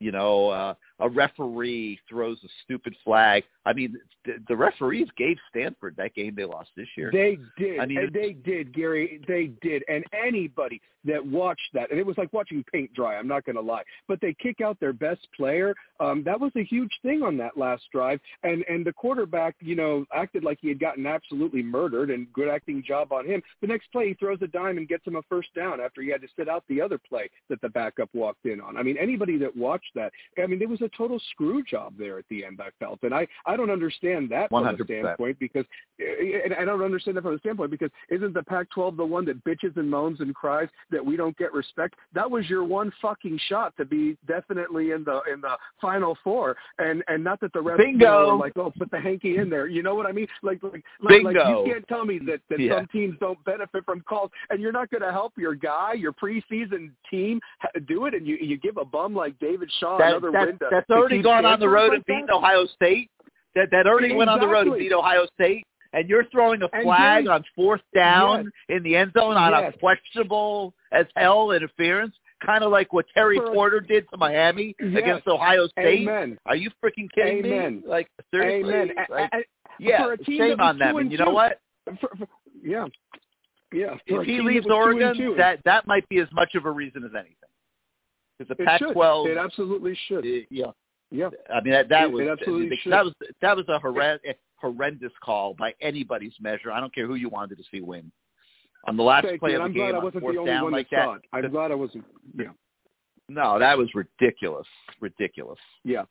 You 0.00 0.12
know, 0.12 0.48
uh, 0.48 0.74
a 1.00 1.08
referee 1.08 1.98
throws 2.08 2.38
a 2.44 2.48
stupid 2.64 2.94
flag. 3.04 3.42
I 3.66 3.72
mean, 3.72 3.96
the, 4.24 4.34
the 4.48 4.56
referees 4.56 5.08
gave 5.16 5.36
Stanford 5.50 5.96
that 5.96 6.14
game 6.14 6.34
they 6.36 6.44
lost 6.44 6.70
this 6.76 6.88
year. 6.96 7.10
They 7.12 7.38
did. 7.58 7.80
I 7.80 7.86
mean, 7.86 7.98
and 7.98 8.12
they 8.12 8.32
did, 8.32 8.72
Gary. 8.74 9.20
They 9.26 9.50
did. 9.60 9.82
And 9.88 10.04
anybody 10.12 10.80
that 11.06 11.24
watched 11.24 11.68
that, 11.74 11.90
and 11.90 11.98
it 11.98 12.06
was 12.06 12.16
like 12.16 12.32
watching 12.32 12.64
paint 12.72 12.92
dry. 12.94 13.16
I'm 13.16 13.28
not 13.28 13.44
going 13.44 13.56
to 13.56 13.62
lie. 13.62 13.82
But 14.08 14.20
they 14.20 14.34
kick 14.34 14.60
out 14.60 14.78
their 14.80 14.92
best 14.92 15.26
player. 15.36 15.74
Um, 16.00 16.22
that 16.24 16.40
was 16.40 16.52
a 16.56 16.64
huge 16.64 16.92
thing 17.02 17.22
on 17.22 17.36
that 17.38 17.56
last 17.56 17.82
drive. 17.92 18.20
And 18.42 18.64
and 18.68 18.84
the 18.84 18.92
quarterback, 18.92 19.56
you 19.60 19.74
know, 19.74 20.04
acted 20.14 20.44
like 20.44 20.58
he 20.60 20.68
had 20.68 20.80
gotten 20.80 21.06
absolutely 21.06 21.62
murdered. 21.62 22.10
And 22.10 22.32
good 22.32 22.48
acting 22.48 22.82
job 22.86 23.12
on 23.12 23.26
him. 23.26 23.42
The 23.60 23.66
next 23.66 23.90
play, 23.92 24.08
he 24.08 24.14
throws 24.14 24.38
a 24.42 24.46
dime 24.46 24.78
and 24.78 24.88
gets 24.88 25.06
him 25.06 25.16
a 25.16 25.22
first 25.22 25.48
down 25.54 25.80
after 25.80 26.02
he 26.02 26.10
had 26.10 26.22
to 26.22 26.28
sit 26.36 26.48
out 26.48 26.64
the 26.68 26.80
other 26.80 26.98
play 26.98 27.30
that 27.48 27.60
the 27.60 27.68
backup 27.68 28.10
walked 28.14 28.46
in 28.46 28.60
on. 28.60 28.76
I 28.76 28.82
mean, 28.82 28.96
anybody 28.98 29.38
that 29.38 29.56
watched 29.56 29.90
that, 29.94 30.12
I 30.42 30.46
mean, 30.46 30.58
there 30.58 30.68
was 30.68 30.80
a 30.84 30.88
total 30.96 31.20
screw 31.30 31.62
job 31.62 31.94
there 31.98 32.18
at 32.18 32.24
the 32.30 32.44
end. 32.44 32.60
I 32.62 32.68
felt, 32.78 33.00
and 33.02 33.14
I 33.14 33.26
I 33.46 33.56
don't 33.56 33.70
understand 33.70 34.30
that 34.30 34.48
from 34.50 34.66
a 34.66 34.72
100%. 34.72 34.84
standpoint 34.84 35.38
because 35.38 35.64
and 35.98 36.54
I 36.54 36.64
don't 36.64 36.82
understand 36.82 37.16
that 37.16 37.22
from 37.22 37.34
a 37.34 37.38
standpoint 37.38 37.70
because 37.70 37.90
isn't 38.10 38.34
the 38.34 38.42
Pac-12 38.42 38.96
the 38.96 39.04
one 39.04 39.24
that 39.26 39.42
bitches 39.44 39.76
and 39.76 39.90
moans 39.90 40.20
and 40.20 40.34
cries 40.34 40.68
that 40.90 41.04
we 41.04 41.16
don't 41.16 41.36
get 41.36 41.52
respect? 41.52 41.94
That 42.14 42.30
was 42.30 42.48
your 42.48 42.64
one 42.64 42.92
fucking 43.02 43.38
shot 43.48 43.74
to 43.78 43.84
be 43.84 44.16
definitely 44.26 44.90
in 44.92 45.04
the 45.04 45.20
in 45.32 45.40
the 45.40 45.56
Final 45.80 46.16
Four, 46.22 46.56
and 46.78 47.02
and 47.08 47.22
not 47.24 47.40
that 47.40 47.52
the 47.52 47.60
you 47.62 47.70
know, 47.70 47.76
Bingo. 47.76 48.30
were 48.32 48.36
like 48.36 48.52
oh 48.56 48.72
put 48.76 48.90
the 48.90 49.00
hanky 49.00 49.36
in 49.38 49.48
there. 49.50 49.66
You 49.66 49.82
know 49.82 49.94
what 49.94 50.06
I 50.06 50.12
mean? 50.12 50.26
Like 50.42 50.62
like 50.62 50.84
like, 51.00 51.22
like 51.24 51.36
you 51.36 51.64
can't 51.66 51.86
tell 51.88 52.04
me 52.04 52.18
that 52.26 52.40
that 52.50 52.60
Yeah. 52.60 52.78
some 52.78 52.86
teams 52.88 53.16
don't 53.20 53.42
benefit 53.44 53.84
from 53.84 54.00
calls, 54.02 54.30
and 54.50 54.60
you're 54.60 54.72
not 54.72 54.90
going 54.90 55.02
to 55.02 55.12
help 55.12 55.32
your 55.36 55.54
guy, 55.54 55.94
your 55.94 56.12
preseason 56.12 56.90
team 57.10 57.40
do 57.86 58.06
it, 58.06 58.14
and 58.14 58.26
you 58.26 58.36
you 58.40 58.56
give 58.56 58.76
a 58.76 58.84
bum 58.84 59.14
like 59.14 59.38
David 59.38 59.70
Shaw 59.80 59.98
that, 59.98 60.10
another 60.10 60.30
that- 60.32 60.46
win 60.46 60.58
to, 60.58 60.68
that's 60.74 60.90
already 60.90 61.22
gone 61.22 61.44
on 61.44 61.60
the 61.60 61.68
road 61.68 61.88
like 61.90 61.96
and 61.96 62.04
beaten 62.06 62.26
that? 62.26 62.34
Ohio 62.34 62.66
State. 62.66 63.10
That 63.54 63.68
that 63.70 63.86
already 63.86 64.14
went 64.14 64.30
on 64.30 64.40
the 64.40 64.48
road 64.48 64.66
and 64.66 64.78
beat 64.78 64.92
Ohio 64.92 65.26
State. 65.34 65.64
And 65.92 66.08
you're 66.08 66.24
throwing 66.32 66.60
a 66.62 66.68
flag 66.82 67.28
on 67.28 67.44
fourth 67.54 67.80
down 67.94 68.50
in 68.68 68.82
the 68.82 68.96
end 68.96 69.12
zone 69.16 69.36
on 69.36 69.52
Yes. 69.52 69.72
a 69.74 69.78
questionable 69.78 70.74
as 70.90 71.06
hell 71.16 71.52
interference, 71.52 72.16
kind 72.44 72.64
of 72.64 72.72
like 72.72 72.92
what 72.92 73.06
Terry 73.14 73.36
For 73.36 73.52
Porter 73.52 73.78
did 73.80 74.04
to 74.10 74.16
Miami 74.16 74.74
Yes. 74.80 74.98
against 74.98 75.28
Ohio 75.28 75.68
State. 75.68 76.00
Amen. 76.08 76.36
Are 76.46 76.56
you 76.56 76.70
freaking 76.84 77.08
kidding 77.14 77.44
Amen. 77.46 77.76
me? 77.76 77.82
Like 77.86 78.08
seriously? 78.32 78.74
Amen. 78.74 78.94
Like, 79.08 79.30
a- 79.34 79.44
yeah, 79.78 80.16
team 80.26 80.38
shame 80.38 80.60
on 80.60 80.78
them. 80.78 80.88
And 80.96 80.98
and 80.98 81.12
you 81.12 81.18
know 81.18 81.30
what? 81.30 81.60
For, 82.00 82.08
for, 82.18 82.26
yeah. 82.60 82.86
Yeah. 83.72 83.94
If 84.06 84.26
he 84.26 84.40
leaves 84.40 84.66
Oregon, 84.66 85.36
that 85.36 85.60
that 85.64 85.86
might 85.86 86.08
be 86.08 86.18
as 86.18 86.28
much 86.32 86.54
of 86.56 86.64
a 86.64 86.70
reason 86.70 87.04
as 87.04 87.10
anything. 87.14 87.36
Because 88.48 88.56
the 88.56 88.62
it. 88.62 88.94
Pac-12, 88.94 89.28
It 89.28 89.36
absolutely 89.38 89.98
should. 90.08 90.24
uh, 90.24 90.46
yeah, 90.50 90.66
Yeah. 91.10 91.30
I 91.52 91.60
mean 91.60 91.72
that 91.72 91.88
that 91.88 92.04
It- 92.04 92.12
was 92.12 92.22
it 92.26 92.28
absolutely 92.28 92.68
that 92.70 92.78
should. 92.80 92.90
was 92.92 93.14
that 93.40 93.56
was 93.56 93.68
a 93.68 93.78
horrendous, 93.78 94.36
horrendous 94.56 95.12
call 95.22 95.54
by 95.54 95.74
anybody's 95.80 96.34
measure. 96.40 96.72
I 96.72 96.80
don't 96.80 96.94
care 96.94 97.06
who 97.06 97.14
you 97.14 97.28
wanted 97.28 97.58
to 97.58 97.64
see 97.70 97.80
win. 97.80 98.10
On 98.86 98.96
the 98.96 99.02
last 99.02 99.24
Thank 99.26 99.40
play 99.40 99.54
of 99.54 99.60
the 99.60 99.64
I'm 99.64 99.72
glad 99.72 99.86
game 99.86 99.94
I 99.94 99.98
on 99.98 100.04
wasn't 100.04 100.22
the 100.24 100.38
only 100.38 100.44
down 100.50 100.64
one 100.64 100.72
like 100.72 100.90
that 100.90 101.06
that. 101.06 101.38
it. 101.38 101.44
I'm 101.46 101.50
glad 101.50 101.70
I 101.70 101.74
wasn't. 101.74 102.04
Yeah. 102.36 102.50
No, 103.28 103.58
that 103.58 103.78
was 103.78 103.88
ridiculous. 103.94 104.66
Ridiculous. 105.00 105.58
Yeah. 105.84 106.04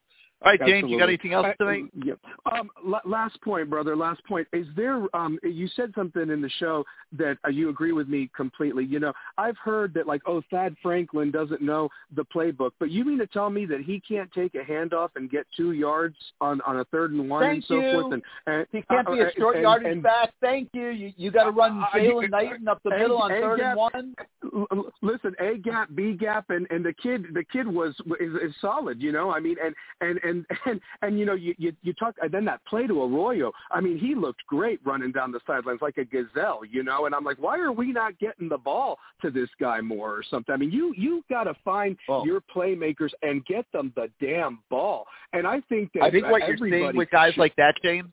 All 0.43 0.51
right, 0.51 0.59
James, 0.65 0.89
you 0.91 0.99
got 0.99 1.07
anything 1.07 1.31
else 1.33 1.45
I- 1.47 1.53
tonight? 1.53 1.83
yeah. 2.03 2.13
Um, 2.51 2.69
la- 2.83 2.99
last 3.05 3.39
point, 3.41 3.69
brother. 3.69 3.95
Last 3.95 4.23
point. 4.25 4.45
Is 4.51 4.67
there? 4.75 5.03
Um, 5.15 5.39
you 5.41 5.69
said 5.69 5.93
something 5.95 6.29
in 6.29 6.41
the 6.41 6.49
show 6.59 6.83
that 7.13 7.37
uh, 7.45 7.49
you 7.49 7.69
agree 7.69 7.93
with 7.93 8.09
me 8.09 8.29
completely. 8.35 8.83
You 8.83 8.99
know, 8.99 9.13
I've 9.37 9.57
heard 9.57 9.93
that 9.93 10.05
like, 10.05 10.21
oh, 10.25 10.41
Thad 10.51 10.75
Franklin 10.83 11.31
doesn't 11.31 11.61
know 11.61 11.87
the 12.13 12.25
playbook, 12.25 12.71
but 12.77 12.91
you 12.91 13.05
mean 13.05 13.19
to 13.19 13.27
tell 13.27 13.49
me 13.49 13.65
that 13.67 13.81
he 13.81 14.01
can't 14.01 14.29
take 14.33 14.55
a 14.55 14.59
handoff 14.69 15.09
and 15.15 15.29
get 15.29 15.47
two 15.55 15.71
yards 15.71 16.17
on 16.41 16.59
on 16.61 16.79
a 16.79 16.85
third 16.85 17.11
and 17.13 17.29
one 17.29 17.43
and 17.43 17.51
Thank 17.53 17.65
so 17.65 17.75
you. 17.79 18.01
forth? 18.01 18.13
And, 18.13 18.21
and 18.47 18.67
He 18.73 18.81
can't 18.81 19.07
be 19.07 19.21
uh, 19.21 19.27
a 19.27 19.31
short 19.37 19.55
and- 19.55 19.63
yardage 19.63 19.91
and- 19.93 20.03
back. 20.03 20.33
Thank 20.41 20.69
you. 20.73 20.89
You 20.89 21.13
you 21.15 21.31
got 21.31 21.45
to 21.45 21.51
run 21.51 21.81
Uh, 21.81 21.85
Jalen 21.97 22.21
you- 22.23 22.27
Knighton 22.27 22.67
up 22.67 22.81
the 22.83 22.89
and- 22.89 22.99
middle 23.01 23.17
on 23.19 23.31
and 23.31 23.41
third 23.41 23.59
yeah, 23.59 23.69
and 23.71 23.77
one. 23.77 24.15
l- 24.53 24.67
l- 24.71 24.91
listen, 25.01 25.33
A 25.39 25.57
gap, 25.57 25.87
B 25.95 26.13
gap, 26.13 26.49
and 26.49 26.67
and 26.69 26.83
the 26.83 26.93
kid, 26.93 27.27
the 27.33 27.45
kid 27.45 27.65
was 27.67 27.95
is, 28.19 28.33
is 28.35 28.53
solid. 28.59 29.01
You 29.01 29.13
know, 29.13 29.31
I 29.31 29.39
mean, 29.39 29.55
and 29.63 29.73
and 30.01 30.19
and 30.23 30.32
and 30.33 30.45
and 30.65 30.81
and 31.01 31.19
you 31.19 31.25
know, 31.25 31.33
you 31.33 31.53
you, 31.57 31.73
you 31.81 31.93
talk, 31.93 32.15
and 32.21 32.31
then 32.31 32.45
that 32.45 32.63
play 32.65 32.87
to 32.87 33.03
Arroyo. 33.03 33.51
I 33.71 33.81
mean, 33.81 33.97
he 33.97 34.15
looked 34.15 34.45
great 34.47 34.79
running 34.85 35.11
down 35.11 35.31
the 35.31 35.39
sidelines 35.47 35.79
like 35.81 35.97
a 35.97 36.05
gazelle. 36.05 36.61
You 36.69 36.83
know, 36.83 37.05
and 37.05 37.15
I'm 37.15 37.23
like, 37.23 37.37
why 37.39 37.59
are 37.59 37.71
we 37.71 37.91
not 37.91 38.17
getting 38.19 38.49
the 38.49 38.57
ball 38.57 38.97
to 39.21 39.31
this 39.31 39.49
guy 39.59 39.81
more 39.81 40.11
or 40.11 40.23
something? 40.29 40.53
I 40.53 40.57
mean, 40.57 40.71
you 40.71 40.93
you 40.97 41.23
got 41.29 41.45
to 41.45 41.55
find 41.63 41.97
Well- 42.07 42.25
your 42.25 42.41
playmakers 42.55 43.11
and 43.21 43.45
get 43.45 43.65
them 43.71 43.93
the 43.95 44.09
damn 44.19 44.59
ball. 44.69 45.05
And 45.33 45.47
I 45.47 45.61
think 45.69 45.91
that 45.93 46.03
I 46.03 46.11
think 46.11 46.27
what 46.27 46.47
you're 46.47 46.57
seeing 46.57 46.95
with 46.95 47.09
guys 47.11 47.33
should- 47.33 47.39
like 47.39 47.55
that, 47.57 47.75
James. 47.83 48.09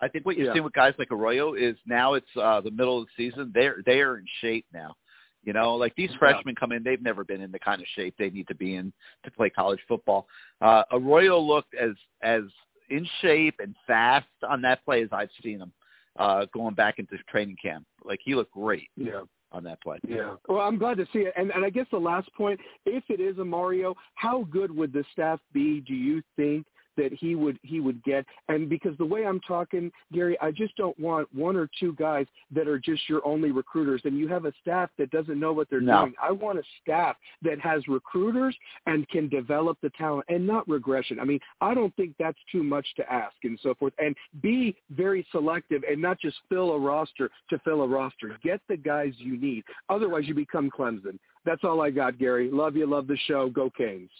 I 0.00 0.06
think 0.06 0.24
what 0.24 0.36
you're 0.36 0.46
Yeah. 0.46 0.52
seeing 0.52 0.64
with 0.64 0.74
guys 0.74 0.94
like 0.98 1.10
Arroyo 1.10 1.54
is 1.54 1.76
now 1.84 2.14
it's 2.14 2.36
uh, 2.36 2.60
the 2.60 2.70
middle 2.70 3.00
of 3.00 3.06
the 3.06 3.10
season. 3.30 3.50
They're 3.52 3.78
they 3.84 4.00
are 4.00 4.18
in 4.18 4.24
shape 4.40 4.64
now. 4.72 4.94
You 5.44 5.52
know, 5.52 5.76
like 5.76 5.94
these 5.96 6.10
freshmen 6.18 6.54
come 6.54 6.72
in, 6.72 6.82
they've 6.82 7.00
never 7.00 7.24
been 7.24 7.40
in 7.40 7.52
the 7.52 7.58
kind 7.58 7.80
of 7.80 7.86
shape 7.94 8.14
they 8.18 8.30
need 8.30 8.48
to 8.48 8.54
be 8.54 8.74
in 8.74 8.92
to 9.24 9.30
play 9.30 9.50
college 9.50 9.80
football. 9.86 10.26
Uh, 10.60 10.82
Arroyo 10.92 11.38
looked 11.38 11.74
as 11.74 11.92
as 12.22 12.42
in 12.90 13.08
shape 13.20 13.54
and 13.60 13.74
fast 13.86 14.26
on 14.48 14.62
that 14.62 14.84
play 14.84 15.02
as 15.02 15.08
I've 15.12 15.30
seen 15.42 15.60
him 15.60 15.72
uh, 16.18 16.46
going 16.52 16.74
back 16.74 16.98
into 16.98 17.16
training 17.28 17.56
camp. 17.62 17.86
Like 18.04 18.20
he 18.24 18.34
looked 18.34 18.52
great 18.52 18.88
yeah. 18.96 19.20
on 19.52 19.64
that 19.64 19.80
play. 19.80 19.98
Yeah. 20.06 20.34
Well, 20.48 20.60
I'm 20.60 20.78
glad 20.78 20.96
to 20.98 21.06
see 21.12 21.20
it. 21.20 21.32
And 21.36 21.50
and 21.52 21.64
I 21.64 21.70
guess 21.70 21.86
the 21.90 21.98
last 21.98 22.32
point, 22.34 22.60
if 22.84 23.04
it 23.08 23.20
is 23.20 23.38
a 23.38 23.44
Mario, 23.44 23.94
how 24.14 24.44
good 24.50 24.74
would 24.74 24.92
the 24.92 25.04
staff 25.12 25.40
be? 25.52 25.80
Do 25.80 25.94
you 25.94 26.22
think 26.36 26.66
that 26.98 27.12
he 27.14 27.34
would 27.34 27.58
he 27.62 27.80
would 27.80 28.02
get? 28.04 28.26
And 28.48 28.68
because 28.68 28.96
the 28.98 29.06
way 29.06 29.26
I'm 29.26 29.40
talking, 29.40 29.90
Gary, 30.12 30.36
I 30.42 30.50
just 30.50 30.76
don't 30.76 30.98
want 31.00 31.34
one 31.34 31.56
or 31.56 31.70
two 31.80 31.94
guys 31.94 32.26
that 32.54 32.68
are 32.68 32.78
just 32.78 33.08
your 33.08 33.26
only 33.26 33.50
recruiters, 33.50 34.02
and 34.04 34.18
you 34.18 34.28
have 34.28 34.44
a 34.44 34.52
staff 34.60 34.90
that 34.98 35.10
doesn't 35.10 35.40
know 35.40 35.52
what 35.54 35.70
they're 35.70 35.80
No. 35.80 36.02
doing. 36.02 36.14
I 36.20 36.32
want 36.32 36.58
a 36.58 36.62
staff 36.82 37.16
that 37.42 37.58
has 37.60 37.88
recruiters 37.88 38.56
and 38.86 39.08
can 39.08 39.28
develop 39.28 39.78
the 39.80 39.90
talent 39.90 40.26
and 40.28 40.46
not 40.46 40.68
regression. 40.68 41.18
I 41.18 41.24
mean, 41.24 41.40
I 41.62 41.72
don't 41.72 41.94
think 41.96 42.14
that's 42.18 42.38
too 42.52 42.62
much 42.62 42.86
to 42.96 43.10
ask 43.10 43.36
and 43.44 43.58
so 43.60 43.74
forth. 43.74 43.94
And 43.98 44.14
be 44.42 44.76
very 44.90 45.26
selective 45.30 45.84
and 45.88 46.02
not 46.02 46.18
just 46.20 46.36
fill 46.48 46.72
a 46.72 46.78
roster 46.78 47.30
to 47.48 47.58
fill 47.60 47.82
a 47.82 47.86
roster. 47.88 48.36
Get 48.42 48.60
the 48.68 48.76
guys 48.76 49.14
you 49.18 49.36
need. 49.38 49.64
Otherwise, 49.88 50.26
you 50.26 50.34
become 50.34 50.70
Clemson. 50.70 51.18
That's 51.44 51.64
all 51.64 51.80
I 51.80 51.90
got, 51.90 52.18
Gary. 52.18 52.50
Love 52.50 52.76
you. 52.76 52.86
Love 52.86 53.06
the 53.06 53.16
show. 53.26 53.48
Go 53.48 53.70
Canes. 53.70 54.10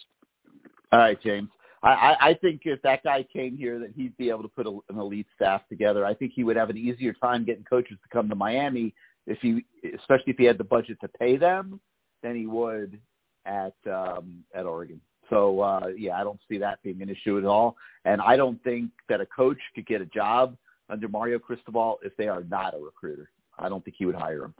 All 0.91 0.99
right, 0.99 1.21
James. 1.21 1.49
I, 1.81 2.15
I, 2.19 2.33
think 2.33 2.61
if 2.65 2.81
that 2.81 3.03
guy 3.03 3.25
came 3.31 3.55
here, 3.55 3.79
that 3.79 3.91
he'd 3.95 4.15
be 4.17 4.29
able 4.29 4.43
to 4.43 4.49
put 4.49 4.67
a, 4.67 4.79
an 4.89 4.99
elite 4.99 5.27
staff 5.35 5.61
together. 5.69 6.05
I 6.05 6.13
think 6.13 6.33
he 6.35 6.43
would 6.43 6.57
have 6.57 6.69
an 6.69 6.77
easier 6.77 7.13
time 7.13 7.45
getting 7.45 7.63
coaches 7.63 7.97
to 8.03 8.09
come 8.09 8.27
to 8.27 8.35
Miami 8.35 8.93
if 9.27 9.37
he, 9.41 9.65
especially 9.97 10.33
if 10.33 10.37
he 10.37 10.43
had 10.43 10.57
the 10.57 10.63
budget 10.63 10.97
to 11.01 11.07
pay 11.07 11.37
them, 11.37 11.79
than 12.21 12.35
he 12.35 12.47
would 12.47 12.99
at 13.45 13.75
um, 13.89 14.43
at 14.53 14.65
Oregon. 14.65 14.99
So 15.29 15.61
uh, 15.61 15.87
yeah, 15.97 16.19
I 16.19 16.23
don't 16.23 16.39
see 16.49 16.57
that 16.57 16.81
being 16.83 17.01
an 17.01 17.09
issue 17.09 17.37
at 17.37 17.45
all. 17.45 17.77
And 18.05 18.21
I 18.21 18.35
don't 18.35 18.61
think 18.63 18.91
that 19.07 19.21
a 19.21 19.25
coach 19.25 19.59
could 19.75 19.85
get 19.85 20.01
a 20.01 20.05
job 20.05 20.57
under 20.89 21.07
Mario 21.07 21.39
Cristobal 21.39 21.99
if 22.03 22.15
they 22.17 22.27
are 22.27 22.43
not 22.43 22.73
a 22.73 22.77
recruiter. 22.77 23.29
I 23.57 23.69
don't 23.69 23.83
think 23.85 23.95
he 23.97 24.05
would 24.05 24.15
hire 24.15 24.43
him. 24.43 24.53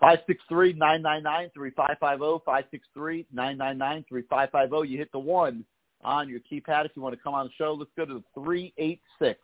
Five 0.00 0.20
six 0.26 0.42
three 0.48 0.72
nine 0.72 1.02
nine 1.02 1.22
nine 1.22 1.50
three 1.52 1.70
five 1.76 1.96
five 2.00 2.18
zero 2.18 2.42
five 2.44 2.64
six 2.70 2.86
three 2.94 3.26
nine 3.32 3.58
nine 3.58 3.76
nine 3.76 4.04
three 4.08 4.22
five 4.30 4.50
five 4.50 4.70
zero. 4.70 4.82
You 4.82 4.96
hit 4.98 5.12
the 5.12 5.18
one 5.18 5.64
on 6.02 6.28
your 6.28 6.40
keypad 6.40 6.86
if 6.86 6.92
you 6.94 7.02
want 7.02 7.14
to 7.14 7.22
come 7.22 7.34
on 7.34 7.46
the 7.46 7.52
show. 7.56 7.74
Let's 7.74 7.90
go 7.96 8.04
to 8.04 8.14
the 8.14 8.42
three 8.42 8.72
eight 8.78 9.00
six. 9.18 9.40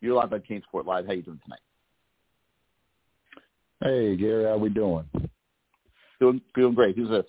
You're 0.00 0.14
live 0.14 0.32
on 0.32 0.40
CaneSport 0.40 0.84
Live. 0.84 1.06
How 1.06 1.12
you 1.12 1.22
doing 1.22 1.40
tonight? 1.44 1.60
Hey, 3.82 4.16
Gary, 4.16 4.44
how 4.44 4.56
we 4.56 4.68
doing? 4.68 5.08
Doing 6.20 6.40
doing 6.54 6.74
great. 6.74 6.96
Who's 6.96 7.10
this? 7.10 7.26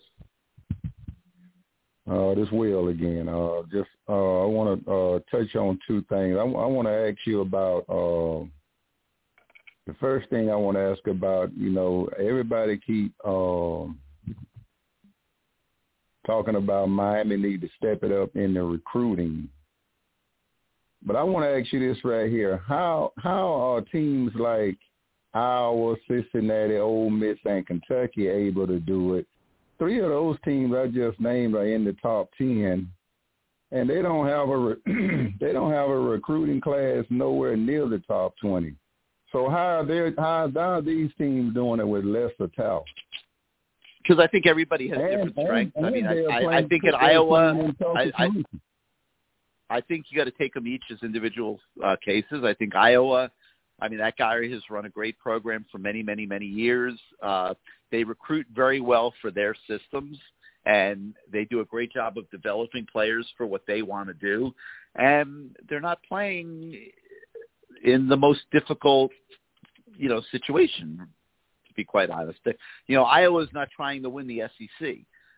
Uh, 2.10 2.34
this 2.35 2.49
Will 2.52 2.88
again. 2.88 3.27
Uh, 3.27 3.64
just 3.72 3.89
uh, 4.07 4.44
I 4.44 4.45
want 4.45 4.85
to 4.85 4.91
uh, 4.91 5.19
touch 5.30 5.56
on 5.56 5.77
two 5.85 6.02
things. 6.10 6.38
I, 6.39 6.44
want 6.44 6.88
to 6.88 6.94
ask 6.94 7.18
you 7.26 7.41
about 7.41 7.80
uh, 7.89 8.45
the 9.85 9.94
first 9.99 10.30
thing 10.30 10.49
I 10.49 10.56
want 10.56 10.77
to 10.77 10.81
ask 10.81 11.06
about. 11.07 11.56
You 11.57 11.69
know, 11.69 12.10
everybody 12.18 12.80
keep 12.85 13.14
uh, 13.26 13.91
talking 16.28 16.56
about 16.56 16.90
Miami 16.90 17.38
need 17.38 17.62
to 17.62 17.70
step 17.78 18.04
it 18.04 18.12
up 18.12 18.36
in 18.36 18.54
the 18.54 18.62
recruiting. 18.62 19.49
But 21.04 21.16
I 21.16 21.24
want 21.24 21.45
to 21.45 21.60
ask 21.60 21.74
you 21.74 21.80
this 21.80 22.04
right 22.04 22.30
here: 22.30 22.62
How 22.68 23.14
how 23.18 23.54
are 23.54 23.82
teams 23.82 24.32
like 24.36 24.78
Iowa, 25.34 25.95
Cincinnati, 26.08 26.78
Ole 26.78 27.10
Miss, 27.10 27.38
and 27.45 27.66
Kentucky 27.66 28.28
able 28.28 28.68
to 28.68 28.80
do 28.80 29.16
it? 29.16 29.26
Three 29.80 29.99
of 29.99 30.10
those 30.10 30.38
teams 30.44 30.76
I 30.76 30.88
just 30.88 31.20
named 31.20 31.56
are 31.56 31.66
in 31.66 31.86
the 31.86 31.94
top 31.94 32.30
ten, 32.38 32.91
and 33.72 33.90
they 33.90 34.02
don't 34.02 34.28
have 34.28 34.49
a 34.49 34.58
re- 34.58 35.34
they 35.40 35.54
don't 35.54 35.72
have 35.72 35.90
a 35.90 35.99
recruiting 35.99 36.62
class 36.62 37.06
nowhere 37.10 37.56
near 37.56 37.88
the 37.88 37.99
top 38.08 38.36
twenty. 38.41 38.76
So 39.32 39.49
how 39.49 39.80
are 39.80 39.86
they 39.86 40.12
how, 40.18 40.49
how 40.54 40.60
are 40.60 40.82
these 40.82 41.12
teams 41.18 41.54
doing 41.54 41.80
it 41.80 41.88
with 41.88 42.06
lesser 42.06 42.48
talent? 42.56 42.86
Because 44.08 44.24
I 44.24 44.28
think 44.28 44.46
everybody 44.46 44.88
has 44.90 44.98
And- 44.98 45.10
different 45.10 45.34
strengths. 45.34 45.76
I 45.78 45.86
and 45.88 45.96
mean, 45.96 46.06
I, 46.08 46.14
they're 46.14 46.32
I, 46.32 46.58
I 46.60 46.68
think 46.68 46.84
Iowa, 46.94 47.50
in 47.60 47.76
tough 47.76 47.96
I, 47.96 48.12
I. 48.18 48.30
I 49.70 49.82
think 49.82 50.06
you 50.10 50.18
got 50.18 50.24
to 50.24 50.32
take 50.32 50.54
them 50.54 50.66
each 50.66 50.84
as 50.92 50.98
individual 51.04 51.60
uh, 51.84 51.98
cases. 52.04 52.46
I 52.46 52.54
think 52.54 52.74
Iowa, 52.74 53.30
I 53.82 53.90
mean, 53.90 54.00
that 54.00 54.16
guy 54.18 54.48
has 54.48 54.62
run 54.70 54.86
a 54.86 54.90
great 54.90 55.20
program 55.20 55.66
for 55.70 55.78
many, 55.78 56.02
many, 56.02 56.26
many 56.26 56.46
years. 56.46 56.98
Uh, 57.22 57.54
they 57.92 58.06
recruit 58.06 58.48
very 58.56 58.80
well 58.80 59.14
for 59.22 59.30
their 59.30 59.54
systems, 59.70 60.18
and 60.66 61.14
they 61.30 61.44
do 61.46 61.60
a 61.60 61.66
great 61.66 61.92
job 61.92 62.18
of 62.18 62.30
developing 62.32 62.88
players 62.90 63.28
for 63.36 63.46
what 63.46 63.64
they 63.68 63.82
want 63.82 64.08
to 64.08 64.14
do. 64.14 64.54
And 64.96 65.54
they're 65.68 65.82
not 65.82 66.00
playing 66.08 66.80
in 67.84 68.08
the 68.08 68.18
most 68.18 68.42
difficult, 68.54 69.12
you 69.98 70.08
know, 70.08 70.22
situation. 70.32 71.06
Be 71.78 71.86
quite 71.86 72.10
honest, 72.10 72.40
you 72.88 72.98
know, 72.98 73.04
Iowa's 73.04 73.49
not 73.54 73.70
trying 73.74 74.02
to 74.04 74.10
win 74.10 74.28
the 74.28 74.41
SEC. 74.58 74.98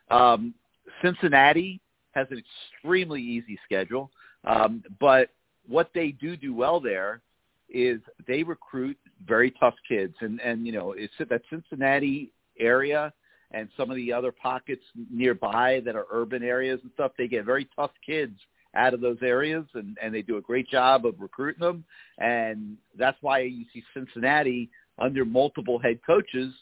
Um, 0.10 0.56
Cincinnati 1.04 1.80
has 2.12 2.28
an 2.32 2.42
extremely 2.42 3.22
easy 3.22 3.60
schedule, 3.66 4.10
um, 4.46 4.82
but 5.00 5.30
what 5.68 5.92
they 5.94 6.12
do 6.12 6.36
do 6.36 6.56
well 6.56 6.80
there 6.80 7.22
is 7.70 8.00
they 8.26 8.42
recruit 8.42 8.98
very 9.28 9.52
tough 9.52 9.76
kids, 9.88 10.16
and 10.22 10.40
and 10.42 10.66
you 10.66 10.72
know 10.72 10.94
it's 10.94 11.14
that 11.20 11.42
Cincinnati 11.50 12.32
area 12.58 13.14
and 13.52 13.68
some 13.76 13.90
of 13.90 13.98
the 13.98 14.14
other 14.14 14.32
pockets 14.32 14.84
nearby 15.12 15.82
that 15.84 15.96
are 15.96 16.06
urban 16.12 16.44
areas 16.44 16.80
and 16.84 16.92
stuff. 16.94 17.12
They 17.18 17.28
get 17.28 17.46
very 17.46 17.68
tough 17.76 17.92
kids 18.06 18.40
out 18.76 18.94
of 18.94 19.02
those 19.02 19.18
areas, 19.22 19.66
and 19.74 19.98
and 20.02 20.14
they 20.14 20.22
do 20.22 20.38
a 20.38 20.42
great 20.42 20.70
job 20.70 21.06
of 21.06 21.20
recruiting 21.20 21.62
them, 21.62 21.84
and 22.18 22.78
that's 22.98 23.18
why 23.22 23.42
you 23.42 23.66
see 23.74 23.84
Cincinnati 23.94 24.70
under 25.00 25.26
multiple 25.26 25.80
head 25.80 26.00
coaches 26.06 26.54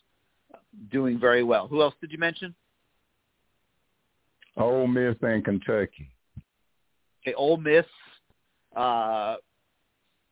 doing 0.91 1.19
very 1.19 1.43
well. 1.43 1.68
Who 1.68 1.81
else 1.81 1.95
did 2.01 2.11
you 2.11 2.18
mention? 2.18 2.53
Ole 4.55 4.88
Miss 4.88 5.15
and 5.22 5.43
Kentucky. 5.43 6.09
Okay, 7.23 7.34
Ole 7.35 7.57
Miss, 7.57 7.85
uh, 8.76 9.35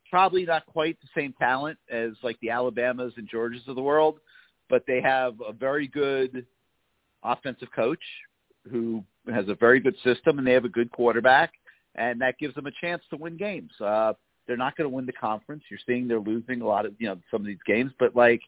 probably 0.10 0.46
not 0.46 0.66
quite 0.66 0.98
the 1.02 1.08
same 1.20 1.34
talent 1.34 1.78
as 1.92 2.12
like 2.24 2.40
the 2.42 2.50
Alabamas 2.50 3.14
and 3.18 3.30
Georgias 3.30 3.68
of 3.68 3.76
the 3.76 3.82
world, 3.82 4.20
but 4.70 4.84
they 4.88 5.02
have 5.02 5.36
a 5.48 5.52
very 5.52 5.88
good 5.88 6.46
offensive 7.24 7.68
coach 7.76 8.00
who 8.72 9.04
has 9.32 9.48
a 9.48 9.56
very 9.56 9.80
good 9.80 9.96
system, 10.04 10.38
and 10.38 10.48
they 10.48 10.54
have 10.54 10.66
a 10.66 10.70
good 10.70 10.92
quarterback, 10.92 11.54
and 11.96 12.20
that 12.22 12.38
gives 12.40 12.56
them 12.56 12.66
a 12.66 12.72
chance 12.82 13.04
to 13.10 13.18
win 13.18 13.38
games. 13.38 13.72
Uh, 13.80 14.14
they're 14.48 14.58
not 14.58 14.76
going 14.76 14.90
to 14.90 14.96
win 14.96 15.06
the 15.06 15.14
conference. 15.14 15.64
You're 15.70 15.80
seeing 15.86 16.08
they're 16.08 16.20
losing 16.20 16.62
a 16.62 16.68
lot 16.68 16.86
of 16.86 16.94
you 17.00 17.08
know 17.08 17.18
some 17.32 17.42
of 17.42 17.48
these 17.48 17.58
games, 17.66 17.92
but 18.00 18.16
like 18.16 18.42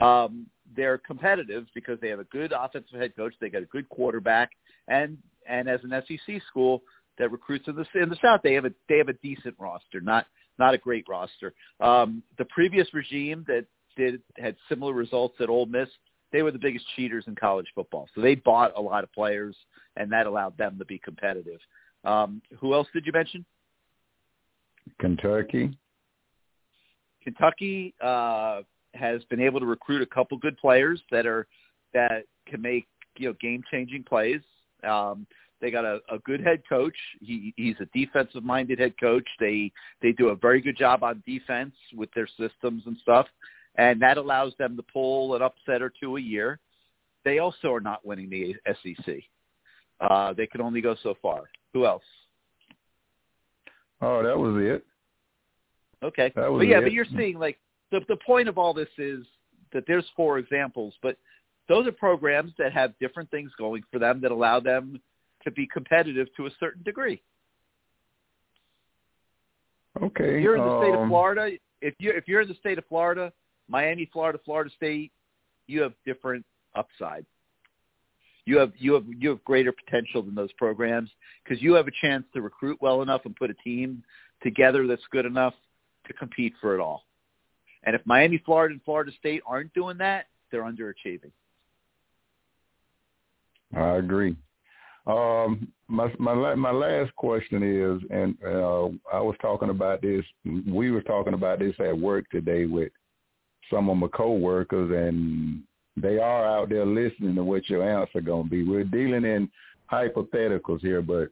um, 0.00 0.46
they're 0.76 0.98
competitive 0.98 1.66
because 1.74 1.98
they 2.00 2.08
have 2.08 2.20
a 2.20 2.24
good 2.24 2.52
offensive 2.52 2.98
head 2.98 3.14
coach. 3.16 3.34
They 3.40 3.50
got 3.50 3.62
a 3.62 3.66
good 3.66 3.88
quarterback, 3.88 4.50
and 4.88 5.18
and 5.48 5.68
as 5.68 5.80
an 5.82 5.90
SEC 6.06 6.42
school 6.48 6.82
that 7.18 7.30
recruits 7.30 7.68
in 7.68 7.76
the 7.76 7.84
in 8.00 8.08
the 8.08 8.18
South, 8.22 8.40
they 8.42 8.54
have 8.54 8.64
a 8.64 8.72
they 8.88 8.98
have 8.98 9.08
a 9.08 9.14
decent 9.14 9.54
roster, 9.58 10.00
not 10.00 10.26
not 10.58 10.74
a 10.74 10.78
great 10.78 11.06
roster. 11.08 11.54
Um, 11.80 12.22
the 12.38 12.44
previous 12.46 12.92
regime 12.94 13.44
that 13.48 13.66
did 13.96 14.22
had 14.36 14.56
similar 14.68 14.92
results 14.92 15.36
at 15.40 15.48
Ole 15.48 15.66
Miss, 15.66 15.88
they 16.32 16.42
were 16.42 16.50
the 16.50 16.58
biggest 16.58 16.84
cheaters 16.96 17.24
in 17.26 17.34
college 17.34 17.66
football. 17.74 18.08
So 18.14 18.20
they 18.20 18.36
bought 18.36 18.72
a 18.76 18.80
lot 18.80 19.04
of 19.04 19.12
players, 19.12 19.56
and 19.96 20.10
that 20.12 20.26
allowed 20.26 20.56
them 20.56 20.78
to 20.78 20.84
be 20.84 20.98
competitive. 20.98 21.60
Um, 22.04 22.40
who 22.58 22.74
else 22.74 22.88
did 22.94 23.04
you 23.04 23.12
mention? 23.12 23.44
Kentucky. 25.00 25.76
Kentucky 27.22 27.94
uh, 28.02 28.60
has 28.94 29.22
been 29.24 29.40
able 29.40 29.60
to 29.60 29.66
recruit 29.66 30.02
a 30.02 30.06
couple 30.06 30.36
good 30.38 30.56
players 30.58 31.00
that 31.10 31.26
are 31.26 31.46
that 31.92 32.24
can 32.46 32.62
make 32.62 32.86
you 33.16 33.28
know 33.28 33.34
game 33.40 33.62
changing 33.70 34.04
plays. 34.04 34.40
Um, 34.88 35.26
they 35.60 35.70
got 35.70 35.84
a, 35.84 36.00
a 36.10 36.18
good 36.24 36.40
head 36.40 36.62
coach. 36.68 36.96
He, 37.20 37.52
he's 37.56 37.76
a 37.80 37.86
defensive 37.96 38.42
minded 38.42 38.78
head 38.78 38.94
coach. 38.98 39.28
They 39.38 39.72
they 40.02 40.12
do 40.12 40.28
a 40.28 40.36
very 40.36 40.60
good 40.60 40.76
job 40.76 41.02
on 41.02 41.22
defense 41.26 41.74
with 41.94 42.10
their 42.14 42.28
systems 42.38 42.84
and 42.86 42.96
stuff, 43.02 43.26
and 43.76 44.00
that 44.00 44.16
allows 44.16 44.52
them 44.58 44.76
to 44.76 44.82
pull 44.82 45.34
an 45.34 45.42
upset 45.42 45.82
or 45.82 45.92
two 46.00 46.16
a 46.16 46.20
year. 46.20 46.58
they 47.24 47.38
also 47.38 47.72
are 47.72 47.80
not 47.80 48.06
winning 48.06 48.30
the 48.30 48.54
SEC. 48.82 49.16
Uh, 50.00 50.32
they 50.32 50.46
can 50.46 50.62
only 50.62 50.80
go 50.80 50.96
so 51.02 51.14
far. 51.20 51.50
Who 51.74 51.84
else? 51.84 52.02
Oh, 54.00 54.22
that 54.22 54.38
was 54.38 54.56
it. 54.62 54.84
Okay. 56.02 56.32
But 56.34 56.60
yeah, 56.60 56.78
it. 56.78 56.82
but 56.82 56.92
you're 56.92 57.06
seeing 57.16 57.38
like 57.38 57.58
the 57.90 58.00
the 58.08 58.16
point 58.16 58.48
of 58.48 58.58
all 58.58 58.72
this 58.72 58.88
is 58.98 59.24
that 59.72 59.84
there's 59.86 60.06
four 60.16 60.38
examples, 60.38 60.94
but 61.02 61.16
those 61.68 61.86
are 61.86 61.92
programs 61.92 62.52
that 62.58 62.72
have 62.72 62.98
different 62.98 63.30
things 63.30 63.50
going 63.56 63.82
for 63.92 63.98
them 63.98 64.20
that 64.20 64.32
allow 64.32 64.58
them 64.60 65.00
to 65.44 65.50
be 65.50 65.66
competitive 65.66 66.26
to 66.36 66.46
a 66.46 66.50
certain 66.58 66.82
degree. 66.82 67.22
Okay. 70.02 70.36
If 70.36 70.42
you're 70.42 70.56
in 70.56 70.62
the 70.62 70.80
state 70.80 70.94
of 70.94 71.00
um, 71.02 71.08
Florida, 71.08 71.50
if 71.80 71.94
you 71.98 72.10
if 72.10 72.26
you're 72.26 72.40
in 72.40 72.48
the 72.48 72.54
state 72.54 72.78
of 72.78 72.84
Florida, 72.88 73.32
Miami, 73.68 74.08
Florida, 74.12 74.38
Florida 74.44 74.70
State, 74.76 75.12
you 75.66 75.82
have 75.82 75.92
different 76.04 76.44
upside. 76.74 77.24
You 78.46 78.58
have 78.58 78.72
you 78.78 78.94
have 78.94 79.04
you 79.06 79.28
have 79.30 79.44
greater 79.44 79.72
potential 79.72 80.22
than 80.22 80.34
those 80.34 80.52
programs 80.52 81.10
because 81.44 81.62
you 81.62 81.74
have 81.74 81.86
a 81.86 81.92
chance 82.00 82.24
to 82.34 82.40
recruit 82.40 82.78
well 82.80 83.02
enough 83.02 83.22
and 83.24 83.36
put 83.36 83.50
a 83.50 83.54
team 83.54 84.02
together 84.42 84.86
that's 84.86 85.02
good 85.12 85.26
enough 85.26 85.54
to 86.10 86.18
compete 86.18 86.52
for 86.60 86.74
it 86.74 86.80
all. 86.80 87.04
And 87.84 87.94
if 87.94 88.02
Miami, 88.04 88.42
Florida, 88.44 88.72
and 88.72 88.82
Florida 88.82 89.12
State 89.18 89.42
aren't 89.46 89.72
doing 89.72 89.96
that, 89.98 90.26
they're 90.50 90.64
underachieving. 90.64 91.30
I 93.76 93.96
agree. 93.96 94.36
Um, 95.06 95.68
my 95.88 96.12
my 96.18 96.54
my 96.54 96.70
last 96.72 97.14
question 97.16 97.62
is, 97.62 98.02
and 98.10 98.36
uh, 98.44 98.86
I 99.12 99.20
was 99.20 99.36
talking 99.40 99.70
about 99.70 100.02
this. 100.02 100.24
We 100.44 100.90
were 100.90 101.02
talking 101.02 101.34
about 101.34 101.60
this 101.60 101.74
at 101.78 101.96
work 101.96 102.28
today 102.30 102.66
with 102.66 102.92
some 103.72 103.88
of 103.88 103.96
my 103.96 104.08
coworkers, 104.08 104.90
and 104.90 105.62
they 105.96 106.18
are 106.18 106.44
out 106.44 106.68
there 106.68 106.84
listening 106.84 107.34
to 107.36 107.44
what 107.44 107.68
your 107.68 107.88
answer 107.88 108.20
going 108.20 108.44
to 108.44 108.50
be. 108.50 108.64
We're 108.64 108.84
dealing 108.84 109.24
in 109.24 109.50
hypotheticals 109.90 110.80
here, 110.80 111.02
but 111.02 111.28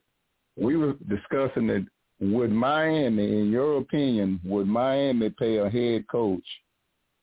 we 0.56 0.76
were 0.76 0.94
discussing 1.09 1.66
that 1.68 1.86
would 2.20 2.51
Miami, 2.51 3.40
in 3.40 3.51
your 3.51 3.78
opinion, 3.78 4.40
would 4.45 4.66
Miami 4.66 5.31
pay 5.31 5.59
a 5.59 5.70
head 5.70 6.07
coach 6.09 6.45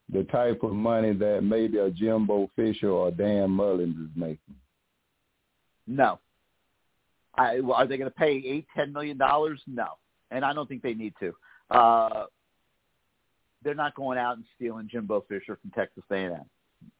the 0.09 0.23
type 0.25 0.63
of 0.63 0.71
money 0.71 1.13
that 1.13 1.43
maybe 1.43 1.79
a 1.79 1.89
Jimbo 1.89 2.49
Fisher 2.55 2.89
or 2.89 3.11
Dan 3.11 3.51
Mullins 3.51 3.97
is 3.97 4.15
making? 4.15 4.55
No. 5.87 6.19
I, 7.37 7.59
well, 7.59 7.73
are 7.73 7.87
they 7.87 7.97
going 7.97 8.09
to 8.09 8.15
pay 8.15 8.41
eight, 8.45 8.67
ten 8.75 8.93
million 8.93 9.17
dollars? 9.17 9.61
No, 9.67 9.87
and 10.31 10.45
I 10.45 10.53
don't 10.53 10.67
think 10.69 10.81
they 10.81 10.93
need 10.93 11.13
to. 11.19 11.33
Uh, 11.69 12.25
they're 13.63 13.75
not 13.75 13.95
going 13.95 14.17
out 14.17 14.37
and 14.37 14.45
stealing 14.55 14.87
Jimbo 14.89 15.25
Fisher 15.27 15.57
from 15.61 15.71
Texas 15.71 16.03
A&M. 16.11 16.45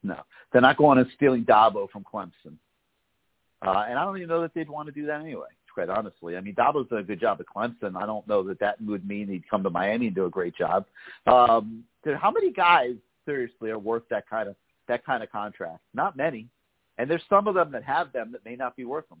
No, 0.02 0.20
they're 0.52 0.60
not 0.60 0.76
going 0.76 0.98
and 0.98 1.08
stealing 1.14 1.44
Dabo 1.44 1.88
from 1.90 2.04
Clemson. 2.04 2.56
Uh, 3.64 3.86
and 3.88 3.98
I 3.98 4.04
don't 4.04 4.16
even 4.16 4.28
know 4.28 4.42
that 4.42 4.52
they'd 4.52 4.68
want 4.68 4.86
to 4.86 4.92
do 4.92 5.06
that 5.06 5.20
anyway. 5.20 5.46
Quite 5.76 5.90
honestly, 5.90 6.38
I 6.38 6.40
mean, 6.40 6.54
Dabo's 6.54 6.88
done 6.88 7.00
a 7.00 7.02
good 7.02 7.20
job 7.20 7.38
at 7.38 7.44
Clemson. 7.54 8.02
I 8.02 8.06
don't 8.06 8.26
know 8.26 8.42
that 8.44 8.58
that 8.60 8.80
would 8.80 9.06
mean 9.06 9.28
he'd 9.28 9.46
come 9.46 9.62
to 9.62 9.68
Miami 9.68 10.06
and 10.06 10.16
do 10.16 10.24
a 10.24 10.30
great 10.30 10.56
job. 10.56 10.86
Um, 11.26 11.84
how 12.18 12.30
many 12.30 12.50
guys 12.50 12.94
seriously 13.26 13.68
are 13.68 13.78
worth 13.78 14.04
that 14.08 14.26
kind 14.26 14.48
of 14.48 14.56
that 14.88 15.04
kind 15.04 15.22
of 15.22 15.30
contract? 15.30 15.80
Not 15.92 16.16
many. 16.16 16.48
And 16.96 17.10
there's 17.10 17.24
some 17.28 17.46
of 17.46 17.54
them 17.54 17.70
that 17.72 17.84
have 17.84 18.10
them 18.14 18.32
that 18.32 18.42
may 18.42 18.56
not 18.56 18.74
be 18.74 18.86
worth 18.86 19.06
them. 19.10 19.20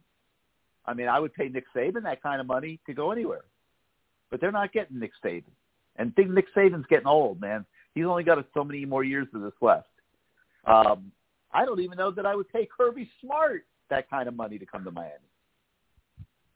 I 0.86 0.94
mean, 0.94 1.08
I 1.08 1.20
would 1.20 1.34
pay 1.34 1.50
Nick 1.50 1.66
Saban 1.76 2.04
that 2.04 2.22
kind 2.22 2.40
of 2.40 2.46
money 2.46 2.80
to 2.86 2.94
go 2.94 3.10
anywhere, 3.10 3.44
but 4.30 4.40
they're 4.40 4.50
not 4.50 4.72
getting 4.72 4.98
Nick 4.98 5.12
Saban. 5.22 5.42
And 5.96 6.16
think 6.16 6.30
Nick 6.30 6.46
Saban's 6.56 6.86
getting 6.88 7.06
old, 7.06 7.38
man. 7.38 7.66
He's 7.94 8.06
only 8.06 8.24
got 8.24 8.42
so 8.54 8.64
many 8.64 8.86
more 8.86 9.04
years 9.04 9.26
of 9.34 9.42
this 9.42 9.52
left. 9.60 9.88
Um, 10.64 11.12
I 11.52 11.66
don't 11.66 11.80
even 11.80 11.98
know 11.98 12.12
that 12.12 12.24
I 12.24 12.34
would 12.34 12.48
pay 12.48 12.66
Kirby 12.66 13.10
Smart 13.20 13.66
that 13.90 14.08
kind 14.08 14.26
of 14.26 14.34
money 14.34 14.58
to 14.58 14.64
come 14.64 14.84
to 14.84 14.90
Miami. 14.90 15.12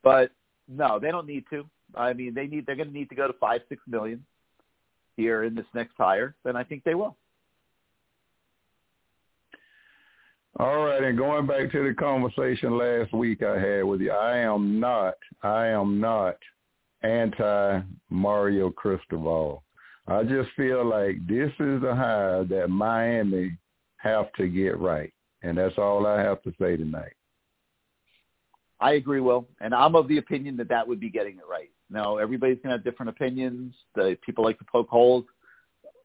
But 0.03 0.31
no, 0.69 0.99
they 0.99 1.11
don't 1.11 1.27
need 1.27 1.45
to. 1.51 1.65
I 1.95 2.13
mean, 2.13 2.35
they 2.35 2.47
need. 2.47 2.67
They're 2.67 2.77
going 2.77 2.89
to 2.89 2.95
need 2.95 3.09
to 3.11 3.15
go 3.15 3.27
to 3.27 3.33
five, 3.35 3.61
six 3.69 3.83
million 3.87 4.25
here 5.17 5.45
in 5.45 5.55
this 5.55 5.67
next 5.75 5.95
hire. 5.99 6.35
Then 6.45 6.57
I 6.57 6.65
think 6.65 6.85
they 6.85 6.95
will. 6.95 7.17
All 10.59 10.85
right, 10.85 11.03
and 11.03 11.17
going 11.17 11.47
back 11.47 11.71
to 11.73 11.89
the 11.89 11.95
conversation 11.95 12.77
last 12.77 13.13
week 13.15 13.43
I 13.43 13.59
had 13.59 13.85
with 13.85 14.01
you, 14.01 14.11
I 14.11 14.39
am 14.39 14.81
not, 14.81 15.15
I 15.43 15.69
am 15.69 16.01
not 16.01 16.37
anti 17.03 17.81
Mario 18.11 18.71
Cristobal. 18.71 19.63
I 20.07 20.25
just 20.25 20.51
feel 20.57 20.85
like 20.85 21.17
this 21.27 21.51
is 21.61 21.81
the 21.81 21.95
hire 21.95 22.45
that 22.45 22.69
Miami 22.69 23.57
have 23.99 24.33
to 24.35 24.49
get 24.49 24.79
right, 24.79 25.13
and 25.43 25.57
that's 25.57 25.79
all 25.79 26.07
I 26.07 26.21
have 26.21 26.43
to 26.43 26.53
say 26.61 26.77
tonight. 26.77 27.15
I 28.81 28.93
agree, 28.93 29.21
Will, 29.21 29.47
and 29.61 29.75
I'm 29.75 29.95
of 29.95 30.09
the 30.09 30.19
opinion 30.19 30.57
that 30.57 30.69
that 30.71 30.87
would 30.89 31.01
be 31.01 31.11
getting 31.11 31.37
it 31.37 31.45
right. 31.49 31.71
Now, 31.91 32.17
everybody's 32.17 32.57
going 32.57 32.71
to 32.71 32.77
have 32.77 32.85
different 32.85 33.11
opinions. 33.11 33.75
The 33.95 34.17
people 34.25 34.43
like 34.43 34.59
to 34.59 34.65
poke 34.65 34.89
holes. 34.89 35.25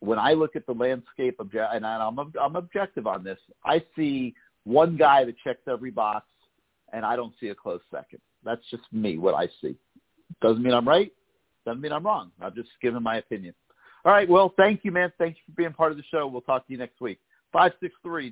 When 0.01 0.19
I 0.19 0.33
look 0.33 0.55
at 0.55 0.65
the 0.65 0.73
landscape, 0.73 1.37
obje- 1.37 1.75
and 1.75 1.85
I'm 1.85 2.19
I'm 2.19 2.55
objective 2.55 3.07
on 3.07 3.23
this, 3.23 3.39
I 3.63 3.81
see 3.95 4.35
one 4.65 4.97
guy 4.97 5.23
that 5.23 5.35
checks 5.43 5.61
every 5.67 5.91
box, 5.91 6.25
and 6.91 7.05
I 7.05 7.15
don't 7.15 7.33
see 7.39 7.47
a 7.47 7.55
close 7.55 7.81
second. 7.91 8.19
That's 8.43 8.61
just 8.69 8.83
me, 8.91 9.17
what 9.17 9.35
I 9.35 9.47
see. 9.61 9.75
Doesn't 10.41 10.61
mean 10.61 10.73
I'm 10.73 10.87
right. 10.87 11.11
Doesn't 11.65 11.81
mean 11.81 11.93
I'm 11.93 12.05
wrong. 12.05 12.31
I'm 12.41 12.53
just 12.53 12.69
giving 12.81 13.01
my 13.01 13.17
opinion. 13.17 13.55
All 14.03 14.11
right, 14.11 14.27
Will, 14.27 14.53
thank 14.57 14.81
you, 14.83 14.91
man. 14.91 15.11
Thank 15.17 15.37
you 15.37 15.41
for 15.47 15.55
being 15.55 15.73
part 15.73 15.91
of 15.91 15.97
the 15.97 16.03
show. 16.11 16.27
We'll 16.27 16.41
talk 16.41 16.67
to 16.67 16.73
you 16.73 16.77
next 16.77 16.99
week. 16.99 17.19
Five 17.51 17.71
six 17.79 17.95
three 18.03 18.29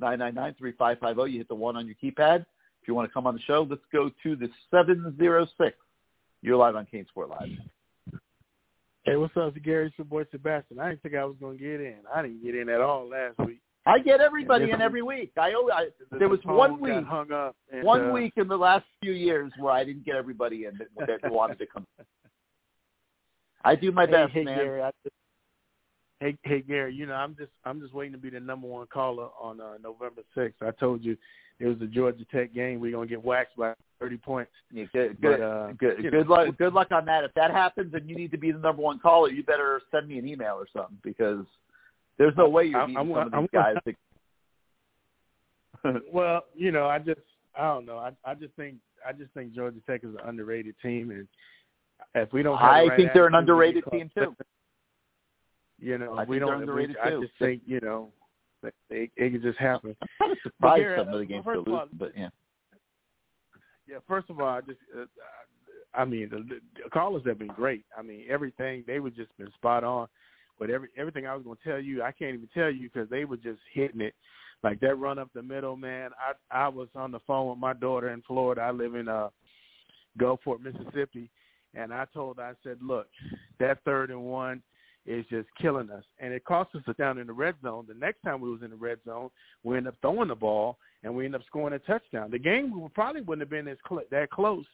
nine 0.00 0.18
nine 0.18 0.34
nine 0.34 0.54
three 0.58 0.72
five 0.72 0.98
five 0.98 1.16
zero 1.16 1.24
zero. 1.26 1.32
You 1.32 1.38
hit 1.38 1.48
the 1.48 1.54
one 1.54 1.76
on 1.76 1.86
your 1.86 1.96
keypad. 2.02 2.40
If 2.86 2.88
you 2.88 2.94
want 2.94 3.08
to 3.08 3.12
come 3.12 3.26
on 3.26 3.34
the 3.34 3.40
show, 3.40 3.66
let's 3.68 3.82
go 3.92 4.10
to 4.22 4.36
the 4.36 4.48
706. 4.70 5.76
You're 6.42 6.56
live 6.56 6.76
on 6.76 6.86
CaneSport 6.92 7.28
Live. 7.30 7.48
Hey, 9.04 9.16
what's 9.16 9.36
up, 9.36 9.54
Gary? 9.64 9.86
It's 9.86 9.98
your 9.98 10.04
boy 10.04 10.24
Sebastian. 10.30 10.78
I 10.78 10.90
didn't 10.90 11.02
think 11.02 11.16
I 11.16 11.24
was 11.24 11.36
going 11.40 11.58
to 11.58 11.62
get 11.64 11.80
in. 11.80 11.96
I 12.14 12.22
didn't 12.22 12.44
get 12.44 12.54
in 12.54 12.68
at 12.68 12.80
all 12.80 13.08
last 13.08 13.38
week. 13.38 13.58
I 13.86 14.00
get 14.00 14.20
everybody 14.20 14.70
in 14.72 14.80
every 14.80 15.02
week. 15.02 15.32
I, 15.36 15.52
always, 15.52 15.74
I 15.76 15.86
The 16.10 16.18
there 16.18 16.28
was 16.28 16.40
one 16.44 16.80
week, 16.80 17.04
hung 17.04 17.30
up. 17.30 17.54
And, 17.72 17.84
one 17.84 18.10
uh, 18.10 18.12
week 18.12 18.32
in 18.36 18.48
the 18.48 18.56
last 18.56 18.84
few 19.00 19.12
years 19.12 19.52
where 19.58 19.72
I 19.72 19.84
didn't 19.84 20.04
get 20.04 20.16
everybody 20.16 20.64
in 20.64 20.78
that, 20.96 21.20
that 21.22 21.32
wanted 21.32 21.58
to 21.60 21.66
come. 21.66 21.86
I 23.64 23.76
do 23.76 23.92
my 23.92 24.06
hey, 24.06 24.12
best, 24.12 24.32
hey, 24.32 24.44
man. 24.44 24.58
Gary, 24.58 24.82
I 24.82 24.90
just, 25.04 25.14
hey, 26.20 26.36
hey, 26.42 26.62
Gary. 26.62 26.94
You 26.94 27.06
know, 27.06 27.14
I'm 27.14 27.36
just, 27.36 27.50
I'm 27.64 27.80
just 27.80 27.94
waiting 27.94 28.12
to 28.12 28.18
be 28.18 28.30
the 28.30 28.40
number 28.40 28.66
one 28.66 28.86
caller 28.92 29.28
on 29.40 29.60
uh, 29.60 29.74
November 29.82 30.22
sixth. 30.34 30.62
I 30.62 30.70
told 30.72 31.04
you 31.04 31.16
it 31.58 31.66
was 31.66 31.78
the 31.78 31.86
Georgia 31.86 32.24
Tech 32.32 32.52
game. 32.54 32.80
We're 32.80 32.92
gonna 32.92 33.06
get 33.06 33.24
waxed 33.24 33.56
by 33.56 33.74
30 34.00 34.16
points. 34.18 34.50
Yeah, 34.70 34.84
good, 34.92 35.16
But, 35.20 35.28
good, 35.28 35.40
uh, 35.40 35.66
good, 35.78 36.02
good 36.02 36.12
know, 36.12 36.20
luck. 36.34 36.58
Good 36.58 36.72
luck 36.74 36.88
on 36.92 37.04
that. 37.06 37.24
If 37.24 37.32
that 37.34 37.50
happens 37.50 37.94
and 37.94 38.08
you 38.08 38.16
need 38.16 38.30
to 38.32 38.38
be 38.38 38.52
the 38.52 38.58
number 38.58 38.82
one 38.82 38.98
caller, 38.98 39.30
you 39.30 39.42
better 39.42 39.80
send 39.90 40.08
me 40.08 40.18
an 40.18 40.28
email 40.28 40.54
or 40.54 40.66
something 40.72 40.98
because 41.02 41.44
there's 42.18 42.36
no 42.36 42.48
way 42.48 42.64
you're 42.64 42.80
I'm- 42.80 42.88
beating 42.88 42.98
I'm- 42.98 43.32
some 43.32 43.34
of 43.34 43.50
these 43.52 43.54
I'm- 43.54 43.74
guys. 43.84 43.94
well, 46.12 46.44
you 46.54 46.72
know, 46.72 46.86
I 46.86 46.98
just 46.98 47.20
I 47.58 47.62
don't 47.68 47.86
know. 47.86 47.98
I 47.98 48.10
I 48.24 48.34
just 48.34 48.54
think 48.54 48.76
I 49.06 49.12
just 49.12 49.32
think 49.32 49.54
Georgia 49.54 49.80
Tech 49.86 50.04
is 50.04 50.10
an 50.14 50.20
underrated 50.28 50.74
team, 50.82 51.10
and 51.10 51.26
if 52.14 52.32
we 52.32 52.42
don't, 52.42 52.58
have 52.58 52.70
I 52.70 52.86
right 52.86 52.96
think 52.96 53.12
they're 53.14 53.26
an 53.26 53.34
underrated 53.34 53.84
team 53.90 54.10
too. 54.14 54.34
You 55.78 55.98
know, 55.98 56.16
I 56.18 56.24
we 56.24 56.38
don't. 56.38 56.62
if 56.62 56.68
we- 56.68 56.96
I 57.02 57.10
just 57.10 57.32
think 57.38 57.62
you 57.66 57.80
know, 57.80 58.10
that 58.62 58.74
it, 58.90 59.10
it 59.16 59.30
could 59.30 59.42
just 59.42 59.58
happen. 59.58 59.94
I'm 60.02 60.08
kind 60.18 60.32
of 60.32 60.38
surprised 60.42 60.80
Gary, 60.80 60.98
some 60.98 61.08
of 61.08 61.14
uh, 61.14 61.18
the 61.18 61.24
games 61.26 61.44
first 61.44 61.62
still 61.62 61.74
all, 61.74 61.80
lose, 61.82 61.90
but 61.98 62.12
yeah. 62.16 62.28
Yeah, 63.88 63.98
first 64.08 64.30
of 64.30 64.40
all, 64.40 64.48
I 64.48 64.62
just, 64.62 64.80
uh, 64.98 65.04
I 65.94 66.04
mean, 66.04 66.28
the, 66.28 66.38
the 66.82 66.90
callers 66.90 67.22
have 67.24 67.38
been 67.38 67.46
great. 67.48 67.84
I 67.96 68.02
mean, 68.02 68.24
everything 68.28 68.82
they 68.84 68.98
were 68.98 69.10
just 69.10 69.36
been 69.38 69.52
spot 69.52 69.84
on. 69.84 70.08
But 70.58 70.70
every 70.70 70.88
everything 70.96 71.26
I 71.26 71.34
was 71.34 71.44
going 71.44 71.58
to 71.62 71.68
tell 71.68 71.80
you, 71.80 72.02
I 72.02 72.12
can't 72.12 72.34
even 72.34 72.48
tell 72.54 72.70
you 72.70 72.88
because 72.92 73.10
they 73.10 73.24
were 73.24 73.36
just 73.36 73.60
hitting 73.72 74.00
it, 74.00 74.14
like 74.62 74.80
that 74.80 74.98
run 74.98 75.18
up 75.18 75.28
the 75.34 75.42
middle, 75.42 75.76
man. 75.76 76.10
I 76.18 76.64
I 76.64 76.68
was 76.68 76.88
on 76.94 77.12
the 77.12 77.20
phone 77.26 77.50
with 77.50 77.58
my 77.58 77.74
daughter 77.74 78.08
in 78.08 78.22
Florida. 78.22 78.62
I 78.62 78.70
live 78.70 78.94
in 78.94 79.06
uh 79.06 79.28
Gulfport, 80.18 80.60
Mississippi, 80.60 81.30
and 81.74 81.92
I 81.92 82.06
told 82.14 82.38
her, 82.38 82.44
I 82.44 82.54
said, 82.62 82.78
look, 82.80 83.06
that 83.60 83.78
third 83.84 84.10
and 84.10 84.22
one 84.22 84.62
is 85.06 85.24
just 85.30 85.48
killing 85.60 85.90
us, 85.90 86.04
and 86.18 86.32
it 86.32 86.44
cost 86.44 86.74
us 86.74 86.82
down 86.98 87.18
in 87.18 87.26
the 87.26 87.32
red 87.32 87.54
zone. 87.62 87.86
The 87.88 87.94
next 87.94 88.22
time 88.22 88.40
we 88.40 88.50
was 88.50 88.62
in 88.62 88.70
the 88.70 88.76
red 88.76 88.98
zone, 89.06 89.30
we 89.62 89.76
ended 89.76 89.92
up 89.92 89.98
throwing 90.00 90.28
the 90.28 90.34
ball 90.34 90.78
and 91.02 91.14
we 91.14 91.24
ended 91.24 91.40
up 91.40 91.46
scoring 91.46 91.74
a 91.74 91.78
touchdown. 91.78 92.30
The 92.30 92.38
game 92.38 92.90
probably 92.94 93.20
wouldn't 93.20 93.42
have 93.42 93.50
been 93.50 93.68
as 93.68 93.78
cl- 93.88 94.02
that 94.10 94.30
close 94.30 94.64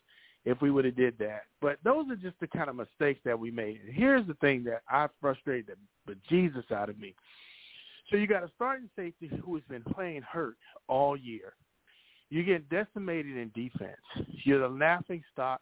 if 0.44 0.60
we 0.60 0.70
would 0.70 0.84
have 0.84 0.96
did 0.96 1.18
that. 1.18 1.42
But 1.60 1.78
those 1.84 2.08
are 2.10 2.16
just 2.16 2.38
the 2.40 2.46
kind 2.46 2.70
of 2.70 2.76
mistakes 2.76 3.20
that 3.24 3.38
we 3.38 3.50
made. 3.50 3.80
And 3.84 3.94
here's 3.94 4.26
the 4.26 4.34
thing 4.34 4.64
that 4.64 4.82
I 4.88 5.08
frustrated 5.20 5.76
the 6.06 6.16
Jesus 6.28 6.64
out 6.74 6.88
of 6.88 6.98
me. 6.98 7.14
So 8.10 8.16
you 8.16 8.26
got 8.26 8.42
a 8.42 8.50
starting 8.56 8.90
safety 8.96 9.30
who 9.44 9.54
has 9.54 9.64
been 9.68 9.82
playing 9.94 10.22
hurt 10.22 10.56
all 10.88 11.16
year. 11.16 11.54
You 12.30 12.42
get 12.42 12.68
decimated 12.70 13.36
in 13.36 13.50
defense. 13.54 14.00
You're 14.44 14.60
the 14.60 14.74
laughing 14.74 15.22
stock 15.32 15.60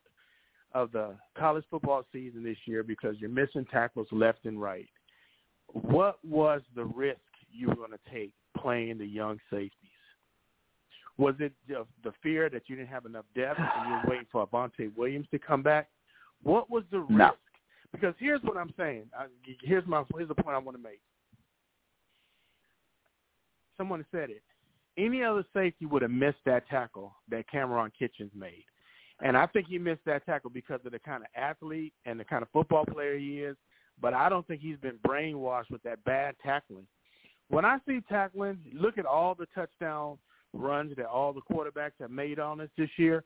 of 0.73 0.93
the 0.93 1.17
college 1.37 1.65
football 1.71 2.05
season 2.13 2.43
this 2.43 2.57
year 2.65 2.83
because 2.83 3.17
you're 3.19 3.31
missing 3.31 3.67
tackles 3.71 4.07
left 4.13 4.45
and 4.45 4.61
right. 4.61 4.89
What 5.73 6.19
was 6.25 6.63
the 6.75 6.85
risk 6.85 7.21
you 7.53 7.69
were 7.69 7.77
going 7.77 7.91
to 7.91 8.13
take 8.13 8.33
playing 8.57 8.99
the 8.99 9.07
young 9.07 9.39
safeties? 9.51 9.73
Was 11.19 11.35
it 11.39 11.53
the, 11.69 11.87
the 12.03 12.13
fear 12.23 12.49
that 12.49 12.63
you 12.67 12.77
didn't 12.77 12.89
have 12.89 13.05
enough 13.05 13.27
depth 13.35 13.59
and 13.59 13.89
you 13.89 13.95
were 13.95 14.11
waiting 14.11 14.27
for 14.31 14.47
Avantae 14.47 14.97
Williams 14.97 15.27
to 15.33 15.39
come 15.39 15.63
back? 15.63 15.89
What 16.43 16.71
was 16.71 16.85
the 16.91 17.01
risk? 17.01 17.11
No. 17.11 17.31
Because 17.93 18.15
here's 18.19 18.43
what 18.43 18.57
I'm 18.57 18.73
saying. 18.79 19.05
I, 19.19 19.27
here's 19.63 19.87
my 19.87 20.05
here's 20.17 20.29
the 20.29 20.35
point 20.35 20.55
I 20.55 20.59
want 20.59 20.77
to 20.77 20.83
make. 20.83 21.01
Someone 23.77 24.05
said 24.13 24.31
it. 24.31 24.43
Any 24.97 25.23
other 25.23 25.45
safety 25.55 25.87
would 25.87 26.03
have 26.03 26.11
missed 26.11 26.39
that 26.47 26.69
tackle 26.69 27.15
that 27.31 27.51
Cameron 27.51 27.91
Kinchens 28.01 28.35
made. 28.35 28.65
And 29.23 29.37
I 29.37 29.47
think 29.47 29.67
he 29.69 29.79
missed 29.79 30.05
that 30.07 30.25
tackle 30.25 30.51
because 30.51 30.81
of 30.85 30.93
the 30.93 30.99
kind 30.99 31.23
of 31.23 31.29
athlete 31.35 31.93
and 32.07 32.19
the 32.19 32.25
kind 32.25 32.43
of 32.43 32.49
football 32.51 32.85
player 32.87 33.19
he 33.19 33.41
is. 33.41 33.57
But 34.01 34.15
I 34.15 34.29
don't 34.29 34.47
think 34.47 34.63
he's 34.63 34.79
been 34.79 34.99
brainwashed 35.07 35.71
with 35.71 35.83
that 35.83 36.03
bad 36.05 36.35
tackling. 36.43 36.87
When 37.49 37.65
I 37.65 37.79
see 37.87 38.01
tackling, 38.09 38.59
look 38.73 38.97
at 38.97 39.05
all 39.05 39.35
the 39.35 39.47
touchdown 39.55 40.17
runs 40.53 40.97
that 40.97 41.07
all 41.07 41.33
the 41.33 41.43
quarterbacks 41.43 42.01
have 42.01 42.11
made 42.11 42.39
on 42.39 42.61
us 42.61 42.69
this 42.79 42.91
year. 42.97 43.25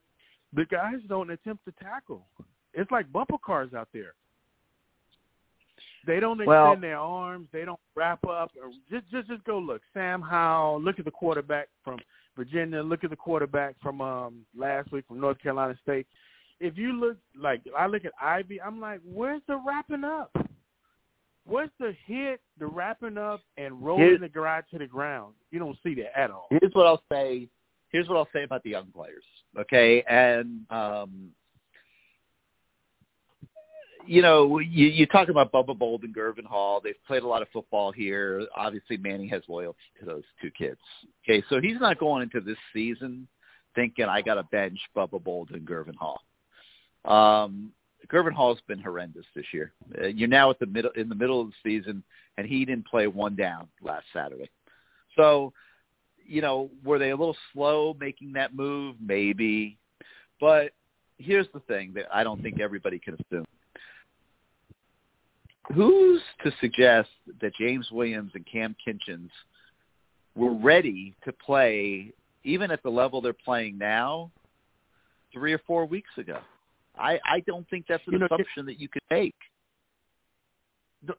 The 0.53 0.65
guys 0.65 0.97
don't 1.09 1.31
attempt 1.31 1.65
to 1.66 1.73
tackle. 1.83 2.27
It's 2.73 2.91
like 2.91 3.12
bumper 3.12 3.39
cars 3.45 3.73
out 3.75 3.89
there. 3.93 4.15
They 6.07 6.21
don't 6.21 6.41
extend 6.41 6.49
Well- 6.49 6.77
their 6.77 6.99
arms. 6.99 7.49
They 7.53 7.65
don't 7.65 7.81
wrap 7.95 8.25
up. 8.27 8.51
Or 8.61 8.71
just, 8.91 9.09
just, 9.11 9.29
just 9.29 9.45
go 9.45 9.59
look. 9.59 9.83
Sam 9.93 10.21
Howell. 10.21 10.81
Look 10.81 10.99
at 10.99 11.05
the 11.05 11.11
quarterback 11.11 11.69
from 11.83 11.99
Virginia. 12.36 12.82
Look 12.82 13.05
at 13.05 13.11
the 13.11 13.16
quarterback 13.16 13.77
from 13.82 14.01
um 14.01 14.47
last 14.56 14.93
week 14.93 15.05
from 15.06 15.20
North 15.20 15.39
Carolina 15.40 15.77
State. 15.82 16.06
If 16.61 16.78
you 16.78 16.93
look 16.93 17.16
like 17.39 17.62
I 17.78 17.86
look 17.86 18.05
at 18.05 18.12
Ivy, 18.20 18.61
I'm 18.61 18.81
like, 18.81 19.01
where's 19.05 19.43
the 19.48 19.61
wrapping 19.66 20.05
up? 20.05 20.31
What's 21.47 21.73
the 21.78 21.94
hit, 22.06 22.40
the 22.59 22.66
wrapping 22.66 23.19
up, 23.19 23.40
and 23.59 23.85
rolling 23.85 24.05
Here- 24.05 24.19
the 24.19 24.28
guy 24.28 24.62
to 24.70 24.78
the 24.78 24.86
ground? 24.86 25.35
You 25.51 25.59
don't 25.59 25.77
see 25.82 25.94
that 25.97 26.19
at 26.19 26.31
all. 26.31 26.47
Here's 26.51 26.73
what 26.73 26.86
I'll 26.86 27.02
say. 27.12 27.48
Here's 27.90 28.09
what 28.09 28.16
I'll 28.16 28.28
say 28.32 28.44
about 28.44 28.62
the 28.62 28.70
young 28.70 28.86
players. 28.93 29.24
Okay, 29.59 30.02
and 30.09 30.62
um, 30.70 31.31
you 34.06 34.22
know, 34.22 34.59
you, 34.59 34.86
you 34.86 35.06
talk 35.06 35.28
about 35.28 35.52
Bubba 35.52 35.76
Bold 35.76 36.02
and 36.05 36.14
Gurvan 36.14 36.44
Hall. 36.44 36.81
They've 36.82 36.94
played 37.06 37.22
a 37.22 37.28
lot 37.28 37.43
of 37.43 37.48
football 37.52 37.93
here. 37.93 38.47
Obviously, 38.56 38.97
Manny 38.97 39.28
has 39.28 39.43
loyalty 39.48 39.78
to 40.01 40.06
those 40.06 40.22
two 40.40 40.51
kids. 40.51 40.81
Okay, 41.24 41.43
so 41.48 41.60
he's 41.60 41.81
not 41.81 41.98
going 41.98 42.22
into 42.22 42.40
this 42.40 42.59
season 42.72 43.26
thinking 43.74 44.06
I 44.06 44.22
got 44.22 44.35
to 44.35 44.44
bench 44.44 44.78
Bubba 44.97 45.22
Bold 45.22 45.51
and 45.51 45.66
Gurvan 45.66 45.97
Hall. 45.97 46.20
Um, 47.05 47.72
Gurvan 48.09 48.32
Hall's 48.32 48.60
been 48.68 48.81
horrendous 48.81 49.26
this 49.35 49.47
year. 49.52 49.72
Uh, 50.01 50.06
you're 50.06 50.28
now 50.28 50.51
at 50.51 50.59
the 50.59 50.66
middle 50.66 50.90
in 50.93 51.09
the 51.09 51.14
middle 51.14 51.40
of 51.40 51.48
the 51.48 51.55
season, 51.62 52.02
and 52.36 52.47
he 52.47 52.64
didn't 52.64 52.86
play 52.86 53.06
one 53.06 53.35
down 53.35 53.68
last 53.82 54.05
Saturday. 54.12 54.51
So, 55.16 55.52
you 56.26 56.40
know, 56.40 56.70
were 56.85 56.98
they 56.98 57.10
a 57.10 57.16
little 57.16 57.36
slow 57.52 57.97
making 57.98 58.32
that 58.35 58.55
move? 58.55 58.97
Maybe, 59.01 59.78
but 60.40 60.72
here's 61.18 61.47
the 61.55 61.60
thing 61.60 61.93
that 61.94 62.06
I 62.12 62.24
don't 62.24 62.43
think 62.43 62.60
everybody 62.60 62.98
can 62.98 63.14
assume. 63.14 63.47
Who's 65.73 66.20
to 66.43 66.53
suggest 66.61 67.09
that 67.41 67.55
James 67.55 67.89
Williams 67.91 68.32
and 68.35 68.45
Kam 68.51 68.77
Kinchens 68.86 69.31
were 70.35 70.53
ready 70.55 71.15
to 71.24 71.32
play 71.32 72.12
even 72.43 72.70
at 72.70 72.82
the 72.82 72.91
level 72.91 73.20
they're 73.20 73.32
playing 73.32 73.78
now 73.78 74.31
three 75.32 75.53
or 75.53 75.61
four 75.66 75.86
weeks 75.86 76.11
ago? 76.19 76.39
I, 76.99 77.19
I 77.24 77.41
don't 77.47 77.69
think 77.70 77.86
that's 77.89 78.03
an 78.07 78.12
You 78.12 78.19
know, 78.20 78.27
assumption 78.27 78.66
that 78.66 78.78
you 78.78 78.89
could 78.89 79.03
make. 79.11 79.35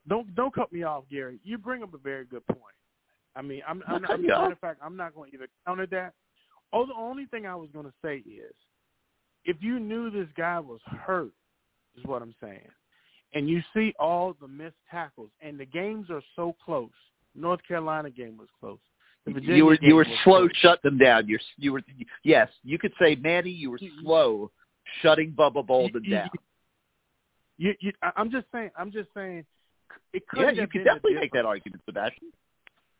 Don't- 0.07 0.35
Don't 0.35 0.53
cut 0.53 0.71
me 0.71 0.83
off, 0.83 1.03
Gary. 1.11 1.39
You 1.43 1.57
bring 1.57 1.83
up 1.83 1.93
a 1.93 1.97
very 1.97 2.25
good 2.25 2.45
point. 2.47 2.61
I 3.35 3.41
mean, 3.41 3.61
I'm, 3.67 3.83
I'm, 3.87 4.01
Not 4.03 4.11
I'm, 4.11 4.25
matter 4.25 4.51
of 4.53 4.59
fact, 4.59 4.79
I'm 4.81 4.95
not 4.95 5.13
going 5.13 5.31
to 5.31 5.37
either 5.37 5.47
counter 5.65 5.85
that. 5.87 6.13
Oh, 6.71 6.85
the 6.85 6.93
only 6.93 7.25
thing 7.25 7.45
I 7.45 7.55
was 7.55 7.69
going 7.73 7.85
to 7.85 7.93
say 8.03 8.17
is, 8.17 8.53
if 9.43 9.57
you 9.59 9.79
knew 9.79 10.09
this 10.09 10.27
guy 10.37 10.59
was 10.59 10.79
hurt, 10.85 11.31
is 11.97 12.05
what 12.05 12.21
I'm 12.21 12.33
saying, 12.41 12.67
and 13.35 13.47
you 13.49 13.61
see 13.73 13.93
all 13.99 14.35
the 14.41 14.47
missed 14.47 14.75
tackles, 14.89 15.29
and 15.41 15.59
the 15.59 15.65
games 15.65 16.09
are 16.09 16.23
so 16.35 16.55
close. 16.65 16.89
North 17.35 17.59
Carolina 17.67 18.09
game 18.09 18.37
was 18.37 18.47
close. 18.59 18.79
Virginia 19.27 19.55
you 19.55 19.65
were 19.65 19.77
you 19.81 19.95
were 19.95 20.05
slow 20.23 20.47
close. 20.47 20.51
shut 20.61 20.81
them 20.83 20.97
down. 20.97 21.27
You're 21.27 21.39
you 21.57 21.73
were 21.73 21.81
yes, 22.23 22.49
you 22.63 22.77
could 22.79 22.93
say 22.99 23.15
Manny, 23.15 23.49
you 23.49 23.71
were 23.71 23.79
slow 24.01 24.51
shutting 25.01 25.31
Bubba 25.31 25.65
Bolden 25.65 26.03
you- 26.03 26.11
down. 26.11 26.29
You, 27.57 27.73
you, 27.79 27.93
I'm 28.17 28.29
just 28.29 28.47
saying. 28.51 28.71
I'm 28.77 28.91
just 28.91 29.07
saying. 29.13 29.45
It 30.11 30.27
could 30.27 30.41
Yeah, 30.41 30.51
you 30.51 30.67
could 30.67 30.83
definitely 30.83 31.13
make 31.13 31.31
that 31.31 31.45
argument, 31.45 31.81
Sebastian. 31.85 32.33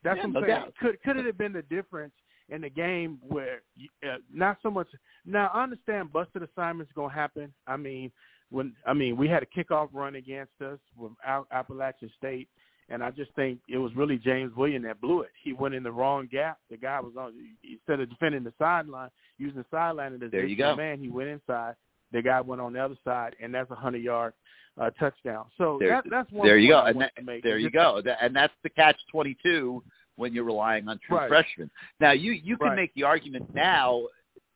That's 0.02 0.16
Yeah, 0.16 0.22
what 0.22 0.28
I'm 0.28 0.34
no 0.34 0.42
saying. 0.42 0.50
doubt. 0.50 0.74
Could 0.80 1.04
could 1.04 1.18
it 1.18 1.26
have 1.26 1.38
been 1.38 1.52
the 1.52 1.64
difference 1.64 2.14
in 2.48 2.62
the 2.62 2.70
game 2.70 3.20
where 3.22 3.62
uh, 4.08 4.16
not 4.34 4.58
so 4.64 4.72
much? 4.72 4.88
Now 5.26 5.52
I 5.54 5.64
understand 5.64 6.14
busted 6.14 6.42
assignments 6.42 6.92
going 6.96 7.10
to 7.10 7.16
happen. 7.16 7.54
I 7.68 7.76
mean, 7.76 8.12
when 8.52 8.74
I 8.86 8.94
mean 8.94 9.18
we 9.18 9.28
had 9.28 9.44
a 9.44 9.46
kickoff 9.46 9.90
run 9.94 10.16
against 10.16 10.54
us 10.62 10.80
with 10.98 11.12
Appalachian 11.52 12.12
State, 12.18 12.48
and 12.90 13.04
I 13.04 13.12
just 13.12 13.32
think 13.36 13.60
it 13.68 13.78
was 13.78 13.96
really 13.96 14.18
James 14.18 14.56
Williams 14.56 14.86
that 14.86 15.02
blew 15.02 15.22
it. 15.22 15.32
He 15.44 15.54
went 15.54 15.76
in 15.76 15.84
the 15.84 15.92
wrong 15.92 16.28
gap. 16.32 16.60
The 16.70 16.78
guy 16.78 17.00
was 17.00 17.14
on 17.20 17.34
instead 17.70 18.00
of 18.00 18.10
defending 18.10 18.44
the 18.44 18.54
sideline, 18.60 19.10
using 19.38 19.58
the 19.60 19.66
sideline 19.72 20.14
as 20.14 20.32
There 20.32 20.46
you 20.46 20.56
go. 20.56 20.76
man. 20.76 21.00
He 21.00 21.10
went 21.10 21.30
inside. 21.30 21.76
The 22.12 22.22
guy 22.22 22.40
went 22.42 22.62
on 22.62 22.74
the 22.74 22.80
other 22.80 22.98
side, 23.04 23.36
and 23.42 23.54
that's 23.54 23.70
a 23.72 23.76
hundred 23.76 24.04
yard 24.04 24.34
uh, 24.80 24.92
touchdown. 25.00 25.46
So 25.58 25.78
There, 25.80 25.90
that, 25.90 26.04
that's 26.10 26.32
one. 26.32 26.48
there 26.48 26.58
you 26.58 26.70
go, 26.70 26.82
and 26.86 27.02
that, 27.02 27.12
make. 27.24 27.44
there 27.44 27.58
you 27.58 27.72
go, 27.72 28.02
and 28.22 28.36
that's 28.36 28.54
the 28.64 28.70
catch 28.70 28.98
twenty 29.12 29.36
two 29.44 29.84
when 30.18 30.34
you're 30.34 30.44
relying 30.46 30.88
on 30.88 31.00
true 31.06 31.18
Right. 31.18 31.28
freshmen. 31.28 31.70
Now 32.00 32.12
you 32.12 32.32
you 32.32 32.58
can 32.58 32.68
Right. 32.70 32.76
make 32.76 32.94
the 32.94 33.04
argument 33.04 33.54
now 33.54 34.08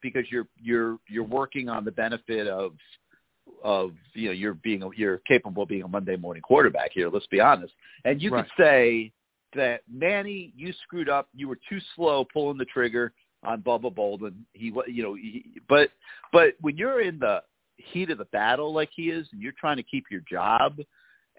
because 0.01 0.31
you're 0.31 0.47
you're 0.61 0.97
you're 1.09 1.23
working 1.23 1.67
on 1.69 1.83
the 1.83 1.91
benefit 1.91 2.47
of 2.47 2.73
of 3.63 3.91
you 4.13 4.27
know 4.27 4.33
you're 4.33 4.53
being 4.55 4.83
a, 4.83 4.89
you're 4.95 5.19
capable 5.19 5.63
of 5.63 5.69
being 5.69 5.83
a 5.83 5.87
Monday 5.87 6.15
morning 6.15 6.41
quarterback 6.41 6.91
here. 6.93 7.09
Let's 7.09 7.27
be 7.27 7.39
honest, 7.39 7.73
and 8.05 8.21
you 8.21 8.31
Right. 8.31 8.45
could 8.45 8.63
say 8.63 9.11
that 9.55 9.81
Manny, 9.91 10.53
you 10.55 10.73
screwed 10.83 11.09
up. 11.09 11.27
You 11.33 11.47
were 11.47 11.59
too 11.67 11.79
slow 11.95 12.25
pulling 12.25 12.57
the 12.57 12.65
trigger 12.65 13.13
on 13.43 13.61
Bubba 13.61 13.93
Bolden. 13.93 14.45
He, 14.53 14.71
wa- 14.71 14.83
you 14.87 15.03
know, 15.03 15.13
he, 15.15 15.45
but 15.67 15.89
but 16.31 16.53
when 16.61 16.77
you're 16.77 17.01
in 17.01 17.19
the 17.19 17.41
heat 17.77 18.09
of 18.09 18.17
the 18.17 18.25
battle 18.25 18.73
like 18.73 18.89
he 18.95 19.09
is, 19.09 19.27
and 19.31 19.41
you're 19.41 19.53
trying 19.59 19.77
to 19.77 19.83
keep 19.83 20.05
your 20.11 20.21
job, 20.29 20.79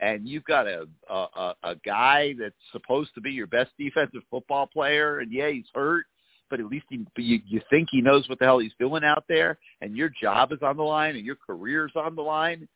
and 0.01 0.29
you've 0.29 0.45
got 0.45 0.67
a, 0.67 0.87
a 1.09 1.55
a 1.63 1.75
guy 1.85 2.35
that's 2.39 2.55
supposed 2.73 3.15
to 3.15 3.21
be 3.21 3.31
your 3.31 3.47
best 3.47 3.71
defensive 3.79 4.23
football 4.31 4.67
player, 4.67 5.19
and 5.19 5.33
yeah, 5.33 5.51
he's 5.51 5.67
hurt, 5.75 6.07
but 6.51 6.61
at 6.61 6.67
least 6.67 6.87
he, 6.91 6.99
but 7.15 7.25
you 7.25 7.41
you 7.47 7.61
think 7.71 7.89
he 7.91 8.01
knows 8.01 8.29
what 8.29 8.39
the 8.39 8.45
hell 8.45 8.59
he's 8.59 8.73
doing 8.79 9.05
out 9.05 9.25
there, 9.29 9.59
and 9.81 9.97
your 9.97 10.11
job 10.11 10.53
is 10.53 10.59
on 10.63 10.77
the 10.77 10.83
line, 10.83 11.17
and 11.17 11.25
your 11.25 11.37
career's 11.37 11.93
on 11.97 12.15
the 12.15 12.23
line. 12.23 12.69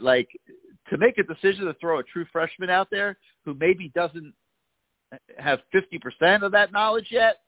Like 0.00 0.28
to 0.90 0.98
make 0.98 1.18
a 1.18 1.22
decision 1.22 1.66
to 1.66 1.74
throw 1.74 2.00
a 2.00 2.02
true 2.02 2.26
freshman 2.32 2.70
out 2.70 2.88
there 2.90 3.16
who 3.44 3.54
maybe 3.54 3.92
doesn't 3.94 4.34
have 5.38 5.60
fifty 5.70 5.98
percent 5.98 6.42
of 6.42 6.52
that 6.52 6.72
knowledge 6.72 7.08
yet. 7.10 7.40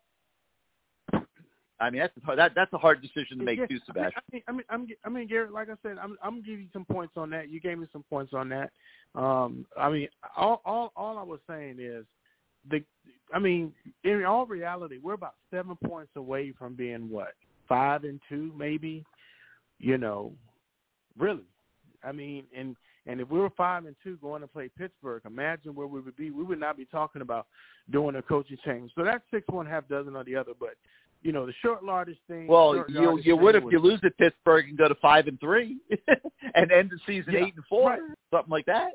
I 1.78 1.90
mean, 1.90 2.00
that's 2.00 2.14
a, 2.16 2.36
that 2.36 2.52
that's 2.54 2.72
a 2.72 2.78
hard 2.78 3.02
decision 3.02 3.38
to 3.38 3.44
make 3.44 3.58
Yeah, 3.58 3.66
too, 3.66 3.78
Sebastian. 3.86 4.22
I 4.28 4.32
mean, 4.32 4.42
I 4.48 4.52
mean, 4.52 4.64
I'm, 4.70 4.86
I 5.04 5.08
mean, 5.08 5.28
Garrett. 5.28 5.52
Like 5.52 5.68
I 5.68 5.74
said, 5.82 5.98
I'm, 6.02 6.16
I'm 6.22 6.34
gonna 6.34 6.42
give 6.42 6.60
you 6.60 6.68
some 6.72 6.84
points 6.84 7.14
on 7.16 7.30
that. 7.30 7.50
You 7.50 7.60
gave 7.60 7.78
me 7.78 7.86
some 7.92 8.04
points 8.08 8.32
on 8.32 8.48
that. 8.48 8.70
Um, 9.14 9.66
I 9.78 9.90
mean, 9.90 10.08
all, 10.36 10.62
all, 10.64 10.92
all 10.96 11.18
I 11.18 11.22
was 11.22 11.40
saying 11.48 11.76
is, 11.78 12.04
the, 12.70 12.82
I 13.32 13.38
mean, 13.38 13.72
in 14.04 14.24
all 14.24 14.46
reality, 14.46 14.98
we're 15.02 15.14
about 15.14 15.34
seven 15.50 15.76
points 15.84 16.12
away 16.16 16.52
from 16.58 16.74
being 16.74 17.10
what 17.10 17.34
five 17.68 18.04
and 18.04 18.20
two, 18.28 18.52
maybe. 18.56 19.04
You 19.78 19.98
know, 19.98 20.32
really. 21.18 21.44
I 22.02 22.12
mean, 22.12 22.44
and 22.56 22.76
and 23.06 23.20
if 23.20 23.28
we 23.28 23.38
were 23.38 23.50
five 23.50 23.84
and 23.84 23.96
two 24.02 24.16
going 24.16 24.42
to 24.42 24.48
play 24.48 24.70
Pittsburgh, 24.76 25.22
imagine 25.26 25.74
where 25.74 25.86
we 25.86 26.00
would 26.00 26.16
be. 26.16 26.30
We 26.30 26.44
would 26.44 26.60
not 26.60 26.76
be 26.76 26.84
talking 26.86 27.22
about 27.22 27.46
doing 27.90 28.16
a 28.16 28.22
coaching 28.22 28.58
change. 28.64 28.92
So 28.94 29.04
that's 29.04 29.22
six 29.30 29.46
one 29.48 29.66
half 29.66 29.88
dozen 29.88 30.16
or 30.16 30.24
the 30.24 30.36
other. 30.36 30.52
But 30.58 30.76
you 31.22 31.32
know, 31.32 31.46
the 31.46 31.52
short 31.62 31.82
yardage 31.84 32.18
thing. 32.28 32.46
Well, 32.46 32.84
you 32.88 33.20
you 33.22 33.36
would 33.36 33.54
if 33.54 33.64
was- 33.64 33.72
you 33.72 33.78
lose 33.80 34.00
at 34.04 34.16
Pittsburgh 34.18 34.68
and 34.68 34.78
go 34.78 34.88
to 34.88 34.94
five 34.96 35.26
and 35.26 35.38
three, 35.40 35.78
and 36.54 36.70
end 36.72 36.90
the 36.90 36.98
season 37.06 37.34
Yeah, 37.34 37.46
eight 37.46 37.54
and 37.54 37.64
four, 37.68 37.90
right. 37.90 38.00
something 38.30 38.50
like 38.50 38.66
that. 38.66 38.92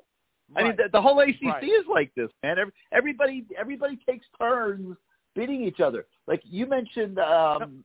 I 0.55 0.63
mean, 0.63 0.75
the, 0.77 0.89
the 0.91 1.01
whole 1.01 1.19
ACC 1.19 1.41
Right. 1.43 1.63
is 1.63 1.85
like 1.89 2.11
this, 2.15 2.29
man. 2.43 2.57
Every, 2.59 2.73
everybody 2.91 3.45
everybody 3.57 3.97
takes 4.07 4.25
turns 4.39 4.97
beating 5.35 5.63
each 5.63 5.79
other. 5.79 6.05
Like 6.27 6.41
you 6.45 6.65
mentioned, 6.65 7.19
um, 7.19 7.83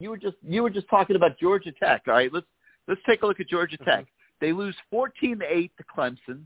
you 0.00 0.10
were 0.10 0.18
just 0.18 0.36
you 0.42 0.62
were 0.62 0.70
just 0.70 0.88
talking 0.88 1.16
about 1.16 1.38
Georgia 1.38 1.72
Tech. 1.72 2.02
All 2.06 2.14
right, 2.14 2.32
let's 2.32 2.46
let's 2.88 3.00
take 3.06 3.22
a 3.22 3.26
look 3.26 3.40
at 3.40 3.48
Georgia 3.48 3.76
Mm-hmm. 3.78 3.84
Tech. 3.90 4.06
They 4.40 4.52
lose 4.52 4.76
fourteen 4.90 5.38
to 5.38 5.46
eight 5.46 5.72
to 5.78 5.84
Clemson. 5.84 6.42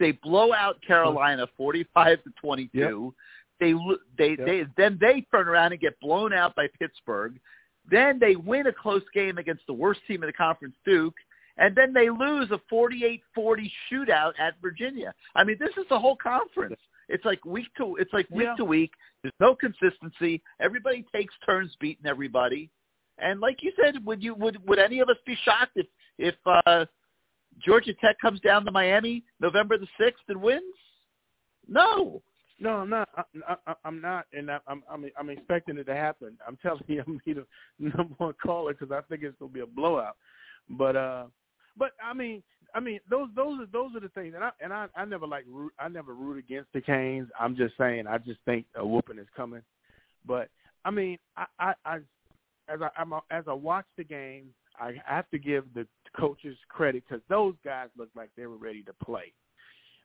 They 0.00 0.12
blow 0.12 0.52
out 0.52 0.80
Carolina 0.86 1.46
forty-five 1.56 2.22
to 2.24 2.30
twenty-two. 2.40 3.14
They 3.60 3.74
lo- 3.74 3.98
they 4.16 4.30
Yep. 4.30 4.38
they 4.46 4.64
then 4.76 4.98
they 5.00 5.26
turn 5.30 5.48
around 5.48 5.72
and 5.72 5.80
get 5.80 5.98
blown 6.00 6.32
out 6.32 6.54
by 6.54 6.68
Pittsburgh. 6.78 7.38
Then 7.90 8.18
they 8.18 8.36
win 8.36 8.66
a 8.66 8.72
close 8.72 9.02
game 9.14 9.38
against 9.38 9.66
the 9.66 9.72
worst 9.72 10.00
team 10.06 10.22
in 10.22 10.26
the 10.28 10.32
conference, 10.32 10.74
Duke, 10.84 11.14
and 11.58 11.74
then 11.76 11.92
they 11.92 12.08
lose 12.08 12.50
a 12.50 12.60
48-40 12.72 13.20
shootout 13.90 14.32
at 14.38 14.54
Virginia. 14.62 15.12
I 15.34 15.44
mean, 15.44 15.56
this 15.58 15.76
is 15.76 15.84
the 15.90 15.98
whole 15.98 16.16
conference. 16.16 16.80
It's 17.08 17.24
like 17.24 17.44
week 17.44 17.68
to 17.78 17.96
it's 17.96 18.12
like 18.12 18.28
week 18.30 18.46
Yeah. 18.46 18.56
to 18.56 18.64
week. 18.64 18.92
There's 19.22 19.34
no 19.40 19.54
consistency. 19.54 20.42
Everybody 20.60 21.04
takes 21.14 21.34
turns 21.44 21.74
beating 21.80 22.06
everybody. 22.06 22.70
And 23.18 23.40
like 23.40 23.62
you 23.62 23.72
said, 23.82 24.04
would 24.04 24.22
you 24.22 24.34
would 24.34 24.64
would 24.68 24.78
any 24.78 25.00
of 25.00 25.08
us 25.08 25.16
be 25.26 25.36
shocked 25.44 25.76
if 25.76 25.86
if 26.18 26.34
uh 26.46 26.84
Georgia 27.64 27.94
Tech 27.94 28.16
comes 28.20 28.40
down 28.40 28.64
to 28.66 28.70
Miami 28.70 29.24
November 29.40 29.78
the 29.78 29.88
sixth 29.98 30.22
and 30.28 30.40
wins? 30.40 30.74
No. 31.66 32.22
No, 32.60 32.70
I'm 32.70 32.90
not. 32.90 33.08
I, 33.16 33.56
I, 33.68 33.74
I'm 33.84 34.00
not, 34.00 34.26
and 34.32 34.50
I, 34.50 34.58
I'm 34.66 34.82
I'm 34.90 35.04
I'm 35.16 35.30
expecting 35.30 35.78
it 35.78 35.84
to 35.84 35.94
happen. 35.94 36.36
I'm 36.46 36.56
telling 36.56 36.82
you, 36.88 37.04
I'm 37.06 37.20
the 37.24 37.46
number 37.78 38.14
one 38.18 38.34
caller 38.42 38.74
because 38.74 38.90
I 38.90 39.00
think 39.08 39.22
it's 39.22 39.36
gonna 39.38 39.52
be 39.52 39.60
a 39.60 39.66
blowout. 39.66 40.16
But 40.68 40.96
uh, 40.96 41.24
but 41.78 41.92
I 42.02 42.12
mean, 42.14 42.42
I 42.74 42.80
mean 42.80 43.00
those 43.08 43.28
those 43.34 43.60
are 43.60 43.66
those 43.66 43.94
are 43.96 44.00
the 44.00 44.08
things, 44.10 44.34
and 44.34 44.44
I 44.44 44.50
and 44.60 44.72
I 44.72 44.86
I 44.96 45.04
never 45.04 45.26
like 45.26 45.44
root 45.48 45.72
I 45.78 45.88
never 45.88 46.14
root 46.14 46.38
against 46.38 46.72
the 46.72 46.80
Canes. 46.80 47.28
I'm 47.38 47.56
just 47.56 47.76
saying 47.78 48.06
I 48.06 48.18
just 48.18 48.40
think 48.44 48.66
a 48.76 48.86
whooping 48.86 49.18
is 49.18 49.26
coming. 49.36 49.62
But 50.26 50.48
I 50.84 50.90
mean, 50.90 51.18
I 51.36 51.46
I, 51.58 51.72
I 51.84 51.96
as 52.68 52.80
I 52.82 52.88
I'm, 52.96 53.12
a- 53.12 53.22
as 53.30 53.44
I 53.48 53.52
watch 53.52 53.86
the 53.96 54.04
game, 54.04 54.46
I 54.78 54.94
have 55.04 55.28
to 55.30 55.38
give 55.38 55.64
the 55.74 55.86
coaches 56.16 56.56
credit 56.68 57.04
because 57.08 57.22
those 57.28 57.54
guys 57.64 57.88
looked 57.96 58.16
like 58.16 58.30
they 58.36 58.46
were 58.46 58.56
ready 58.56 58.82
to 58.84 58.92
play. 59.04 59.32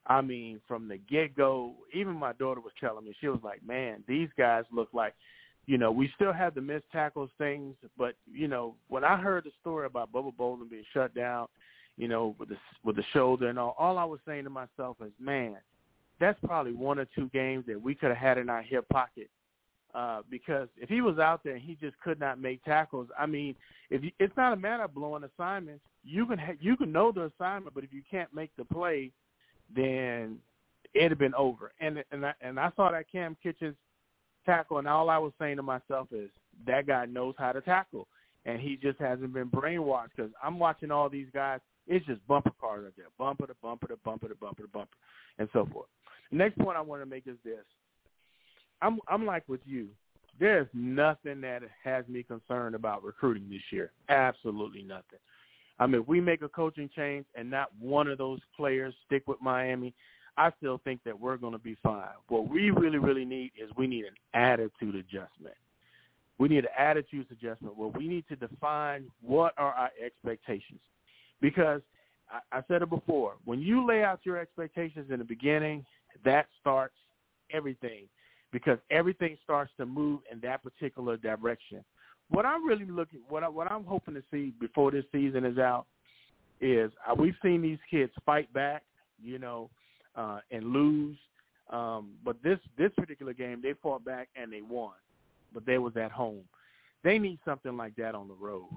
I 0.05 0.21
mean, 0.21 0.59
from 0.67 0.87
the 0.89 0.97
get 0.97 1.35
go, 1.35 1.75
even 1.93 2.13
my 2.13 2.33
daughter 2.33 2.59
was 2.59 2.73
telling 2.79 3.05
me, 3.05 3.15
she 3.19 3.27
was 3.27 3.39
like, 3.43 3.65
Man, 3.65 4.03
these 4.07 4.29
guys 4.37 4.63
look 4.71 4.89
like 4.93 5.13
you 5.65 5.77
know, 5.77 5.91
we 5.91 6.11
still 6.15 6.33
have 6.33 6.55
the 6.55 6.61
missed 6.61 6.85
tackles 6.91 7.29
things, 7.37 7.75
but 7.97 8.15
you 8.31 8.47
know, 8.47 8.75
when 8.89 9.03
I 9.03 9.17
heard 9.17 9.45
the 9.45 9.51
story 9.61 9.85
about 9.85 10.11
Bubba 10.11 10.35
Bolden 10.35 10.67
being 10.67 10.83
shut 10.93 11.15
down, 11.15 11.47
you 11.97 12.07
know, 12.07 12.35
with 12.39 12.49
the 12.49 12.57
with 12.83 12.95
the 12.95 13.03
shoulder 13.13 13.47
and 13.47 13.57
all, 13.57 13.75
all 13.77 13.97
I 13.97 14.03
was 14.03 14.19
saying 14.25 14.43
to 14.43 14.49
myself 14.49 14.97
is, 15.01 15.11
man, 15.19 15.57
that's 16.19 16.39
probably 16.45 16.73
one 16.73 16.99
or 16.99 17.05
two 17.15 17.29
games 17.29 17.65
that 17.67 17.81
we 17.81 17.95
could 17.95 18.09
have 18.09 18.17
had 18.17 18.37
in 18.37 18.49
our 18.49 18.61
hip 18.61 18.87
pocket. 18.89 19.29
Uh, 19.93 20.23
because 20.29 20.67
if 20.75 20.89
he 20.89 21.01
was 21.01 21.19
out 21.19 21.43
there 21.43 21.53
and 21.53 21.61
he 21.61 21.75
just 21.75 21.97
could 21.99 22.19
not 22.19 22.41
make 22.41 22.63
tackles, 22.63 23.07
I 23.17 23.27
mean, 23.27 23.55
if 23.91 24.03
you, 24.03 24.09
it's 24.19 24.35
not 24.35 24.51
a 24.51 24.55
matter 24.55 24.83
of 24.83 24.95
blowing 24.95 25.23
assignments, 25.23 25.83
you 26.03 26.25
can 26.25 26.39
ha- 26.39 26.57
you 26.59 26.75
can 26.75 26.91
know 26.91 27.11
the 27.11 27.31
assignment, 27.37 27.75
but 27.75 27.83
if 27.83 27.93
you 27.93 28.01
can't 28.09 28.33
make 28.33 28.49
the 28.57 28.65
play, 28.65 29.11
then 29.73 30.39
it'd 30.95 31.11
have 31.11 31.19
been 31.19 31.35
over. 31.35 31.71
And 31.79 32.03
and 32.11 32.25
I, 32.25 32.33
and 32.41 32.59
I 32.59 32.71
saw 32.75 32.91
that 32.91 33.05
Kam 33.11 33.37
Kinchens 33.45 33.75
tackle, 34.45 34.77
and 34.77 34.87
all 34.87 35.09
I 35.09 35.17
was 35.17 35.33
saying 35.39 35.57
to 35.57 35.63
myself 35.63 36.07
is 36.11 36.29
that 36.65 36.87
guy 36.87 37.05
knows 37.05 37.35
how 37.37 37.51
to 37.51 37.61
tackle, 37.61 38.07
and 38.45 38.59
he 38.59 38.75
just 38.75 38.99
hasn't 38.99 39.33
been 39.33 39.49
brainwashed. 39.49 40.09
Because 40.15 40.31
I'm 40.43 40.59
watching 40.59 40.91
all 40.91 41.09
these 41.09 41.27
guys, 41.33 41.59
it's 41.87 42.05
just 42.05 42.25
bumper 42.27 42.51
cars 42.59 42.85
out 42.85 42.93
there, 42.95 43.07
bumper 43.17 43.47
to 43.47 43.55
bumper 43.61 43.87
to 43.87 43.97
bumper 44.03 44.27
to 44.27 44.35
bumper 44.35 44.63
to 44.63 44.69
bumper, 44.69 44.97
and 45.39 45.49
so 45.53 45.67
forth. 45.71 45.87
Next 46.31 46.57
point 46.57 46.77
I 46.77 46.81
want 46.81 47.01
to 47.01 47.05
make 47.05 47.27
is 47.27 47.37
this: 47.43 47.63
I'm 48.81 48.99
I'm 49.07 49.25
like 49.25 49.43
with 49.47 49.61
you. 49.65 49.89
There's 50.39 50.67
nothing 50.73 51.41
that 51.41 51.61
has 51.83 52.07
me 52.07 52.23
concerned 52.23 52.73
about 52.73 53.03
recruiting 53.03 53.49
this 53.49 53.61
year. 53.71 53.91
Absolutely 54.09 54.81
nothing. 54.81 55.19
I 55.79 55.87
mean, 55.87 56.01
if 56.01 56.07
we 56.07 56.21
make 56.21 56.41
a 56.41 56.49
coaching 56.49 56.89
change 56.95 57.25
and 57.35 57.49
not 57.49 57.69
one 57.79 58.07
of 58.07 58.17
those 58.17 58.39
players 58.55 58.93
stick 59.05 59.23
with 59.27 59.41
Miami, 59.41 59.93
I 60.37 60.51
still 60.57 60.81
think 60.83 61.01
that 61.05 61.19
we're 61.19 61.37
going 61.37 61.53
to 61.53 61.59
be 61.59 61.77
fine. 61.83 62.07
What 62.27 62.49
we 62.49 62.71
really, 62.71 62.97
really 62.97 63.25
need 63.25 63.51
is 63.61 63.69
we 63.77 63.87
need 63.87 64.05
an 64.05 64.15
attitude 64.33 64.95
adjustment. 64.95 65.55
We 66.39 66.49
need 66.49 66.65
an 66.65 66.71
attitude 66.77 67.27
adjustment 67.31 67.77
where 67.77 67.89
we 67.89 68.07
need 68.07 68.25
to 68.29 68.35
define 68.35 69.05
what 69.21 69.53
are 69.57 69.73
our 69.73 69.91
expectations. 70.03 70.79
Because 71.41 71.81
I, 72.29 72.57
I 72.57 72.61
said 72.67 72.81
it 72.81 72.89
before, 72.89 73.33
when 73.45 73.61
you 73.61 73.85
lay 73.85 74.03
out 74.03 74.21
your 74.23 74.37
expectations 74.37 75.11
in 75.11 75.19
the 75.19 75.25
beginning, 75.25 75.85
that 76.25 76.47
starts 76.59 76.95
everything 77.51 78.05
because 78.51 78.77
everything 78.91 79.37
starts 79.43 79.71
to 79.77 79.85
move 79.85 80.21
in 80.31 80.39
that 80.41 80.63
particular 80.63 81.17
direction. 81.17 81.83
What 82.29 82.45
I'm 82.45 82.65
really 82.65 82.85
looking, 82.85 83.19
what 83.27 83.43
I, 83.43 83.49
what 83.49 83.71
I'm 83.71 83.83
hoping 83.83 84.13
to 84.15 84.23
see 84.31 84.53
before 84.59 84.91
this 84.91 85.05
season 85.11 85.45
is 85.45 85.57
out, 85.57 85.85
is 86.61 86.91
uh, 87.07 87.13
we've 87.13 87.35
seen 87.43 87.61
these 87.61 87.79
kids 87.89 88.11
fight 88.25 88.51
back, 88.53 88.83
you 89.21 89.37
know, 89.37 89.69
uh, 90.15 90.39
and 90.51 90.65
lose. 90.65 91.17
Um, 91.69 92.13
but 92.23 92.37
this 92.43 92.59
this 92.77 92.91
particular 92.97 93.33
game, 93.33 93.61
they 93.61 93.73
fought 93.81 94.03
back 94.03 94.29
and 94.35 94.51
they 94.51 94.61
won, 94.61 94.93
but 95.53 95.65
they 95.65 95.77
was 95.77 95.95
at 95.97 96.11
home. 96.11 96.43
They 97.03 97.19
need 97.19 97.39
something 97.45 97.75
like 97.75 97.95
that 97.95 98.15
on 98.15 98.27
the 98.27 98.33
road. 98.33 98.67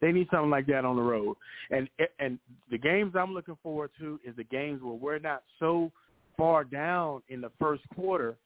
They 0.00 0.12
need 0.12 0.28
something 0.30 0.50
like 0.50 0.66
that 0.66 0.84
on 0.84 0.96
the 0.96 1.02
road. 1.02 1.36
And 1.70 1.88
and 2.18 2.38
the 2.70 2.78
games 2.78 3.14
I'm 3.16 3.34
looking 3.34 3.58
forward 3.62 3.90
to 3.98 4.20
is 4.24 4.36
the 4.36 4.44
games 4.44 4.82
where 4.82 4.94
we're 4.94 5.18
not 5.18 5.42
so 5.58 5.90
far 6.36 6.64
down 6.64 7.22
in 7.28 7.40
the 7.40 7.50
first 7.58 7.82
quarter 7.94 8.36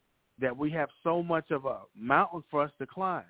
that 0.40 0.56
we 0.56 0.70
have 0.70 0.88
so 1.02 1.22
much 1.22 1.50
of 1.50 1.66
a 1.66 1.80
mountain 1.96 2.42
for 2.50 2.62
us 2.62 2.70
to 2.78 2.86
climb. 2.86 3.24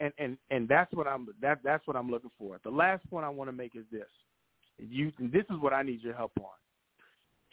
And 0.00 0.12
and 0.18 0.36
and 0.50 0.68
that's 0.68 0.92
what 0.92 1.06
I'm 1.06 1.28
that 1.40 1.60
that's 1.64 1.86
what 1.86 1.96
I'm 1.96 2.10
looking 2.10 2.30
for. 2.38 2.58
The 2.64 2.70
last 2.70 3.08
point 3.10 3.24
I 3.24 3.30
want 3.30 3.48
to 3.48 3.56
make 3.56 3.76
is 3.76 3.84
this. 3.90 4.08
You 4.78 5.12
this 5.18 5.44
is 5.50 5.56
what 5.60 5.72
I 5.72 5.82
need 5.82 6.02
your 6.02 6.14
help 6.14 6.32
on. 6.40 6.50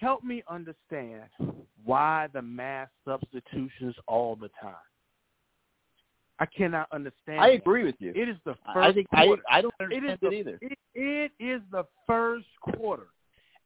Help 0.01 0.23
me 0.23 0.41
understand 0.49 1.29
why 1.85 2.27
the 2.33 2.41
mass 2.41 2.89
substitutions 3.05 3.95
all 4.07 4.35
the 4.35 4.49
time. 4.59 4.73
I 6.39 6.47
cannot 6.47 6.87
understand. 6.91 7.39
I 7.39 7.49
it. 7.49 7.61
agree 7.61 7.83
with 7.83 7.93
you. 7.99 8.11
It 8.15 8.27
is 8.27 8.37
the 8.43 8.55
first 8.65 8.77
I 8.77 8.91
think 8.93 9.07
I, 9.13 9.27
quarter. 9.27 9.43
I 9.47 9.61
don't 9.61 9.73
It 9.79 9.97
understand 9.97 10.09
is 10.13 10.17
it, 10.23 10.33
either. 10.33 10.59
It, 10.61 10.77
it 10.95 11.31
is 11.39 11.61
the 11.71 11.83
first 12.07 12.47
quarter. 12.61 13.07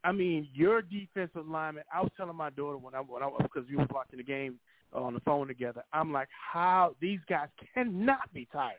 I 0.03 0.11
mean, 0.11 0.49
your 0.53 0.81
defensive 0.81 1.47
lineman. 1.47 1.85
I 1.93 2.01
was 2.01 2.11
telling 2.17 2.35
my 2.35 2.49
daughter 2.49 2.77
when 2.77 2.93
I 2.93 2.99
when 2.99 3.23
I 3.23 3.29
because 3.41 3.63
we 3.69 3.77
were 3.77 3.87
watching 3.89 4.17
the 4.17 4.23
game 4.23 4.59
on 4.91 5.13
the 5.13 5.21
phone 5.21 5.47
together. 5.47 5.83
I'm 5.93 6.11
like, 6.11 6.27
how 6.53 6.95
these 6.99 7.19
guys 7.29 7.47
cannot 7.73 8.31
be 8.33 8.45
tired. 8.51 8.75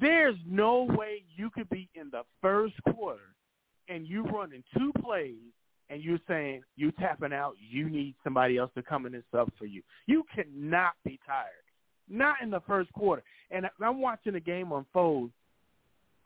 There's 0.00 0.36
no 0.44 0.82
way 0.82 1.22
you 1.36 1.50
could 1.50 1.70
be 1.70 1.88
in 1.94 2.10
the 2.10 2.22
first 2.42 2.74
quarter 2.92 3.34
and 3.88 4.08
you 4.08 4.24
running 4.24 4.64
two 4.76 4.92
plays 5.00 5.36
and 5.90 6.02
you're 6.02 6.20
saying 6.28 6.62
you 6.76 6.92
tapping 6.92 7.32
out. 7.32 7.54
You 7.58 7.88
need 7.88 8.14
somebody 8.22 8.58
else 8.58 8.70
to 8.76 8.82
come 8.82 9.06
in 9.06 9.14
and 9.14 9.24
sub 9.32 9.50
for 9.58 9.66
you. 9.66 9.82
You 10.06 10.24
cannot 10.34 10.92
be 11.04 11.18
tired. 11.26 11.64
Not 12.08 12.36
in 12.42 12.50
the 12.50 12.60
first 12.66 12.92
quarter. 12.92 13.22
And 13.50 13.66
I'm 13.82 14.00
watching 14.00 14.32
the 14.32 14.40
game 14.40 14.72
unfold. 14.72 15.30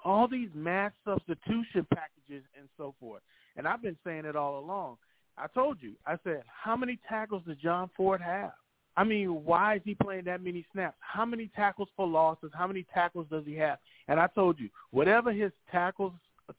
All 0.05 0.27
these 0.27 0.49
mass 0.55 0.93
substitution 1.05 1.87
packages 1.95 2.45
and 2.59 2.69
so 2.77 2.95
forth. 2.99 3.23
And 3.57 3.69
I've 3.69 3.83
been 3.83 3.97
saying 4.05 4.25
it 4.25 4.37
all 4.37 4.59
along. 4.59 4.97
I 5.39 5.47
told 5.47 5.79
you. 5.81 5.95
I 6.07 6.17
said, 6.25 6.43
how 6.47 6.77
many 6.77 6.99
tackles 7.09 7.43
does 7.47 7.57
John 7.59 7.89
Ford 7.97 8.21
have? 8.21 8.53
I 8.97 9.05
mean, 9.05 9.45
why 9.45 9.77
is 9.77 9.83
he 9.85 9.95
playing 9.95 10.25
that 10.25 10.43
many 10.43 10.67
snaps? 10.73 10.97
How 11.01 11.25
many 11.25 11.51
tackles 11.57 11.89
for 11.97 12.07
losses? 12.07 12.51
How 12.53 12.67
many 12.67 12.85
tackles 12.93 13.27
does 13.31 13.45
he 13.47 13.55
have? 13.55 13.79
And 14.09 14.21
I 14.21 14.27
told 14.27 14.59
you, 14.59 14.69
whatever 14.91 15.33
his 15.33 15.51
tackles 15.71 16.13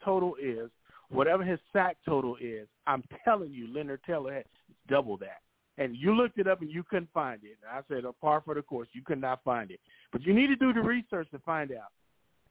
total 0.03 0.35
is, 0.41 0.69
whatever 1.13 1.43
his 1.43 1.59
sack 1.71 1.97
total 2.05 2.35
is, 2.41 2.67
I'm 2.87 3.03
telling 3.23 3.53
you, 3.53 3.73
Leonard 3.73 4.01
Taylor 4.05 4.33
had 4.33 4.45
double 4.89 5.17
that. 5.17 5.41
And 5.77 5.95
you 5.95 6.13
looked 6.13 6.37
it 6.37 6.47
up 6.47 6.61
and 6.61 6.69
you 6.69 6.83
couldn't 6.83 7.09
find 7.13 7.39
it. 7.43 7.57
And 7.61 7.71
I 7.71 7.81
said, 7.87 8.05
a 8.05 8.13
par 8.13 8.41
for 8.45 8.53
the 8.53 8.61
course, 8.61 8.87
you 8.93 9.01
could 9.03 9.19
not 9.19 9.43
find 9.43 9.71
it. 9.71 9.79
But 10.11 10.23
you 10.23 10.33
need 10.33 10.47
to 10.47 10.55
do 10.55 10.73
the 10.73 10.81
research 10.81 11.29
to 11.31 11.39
find 11.39 11.71
out 11.71 11.91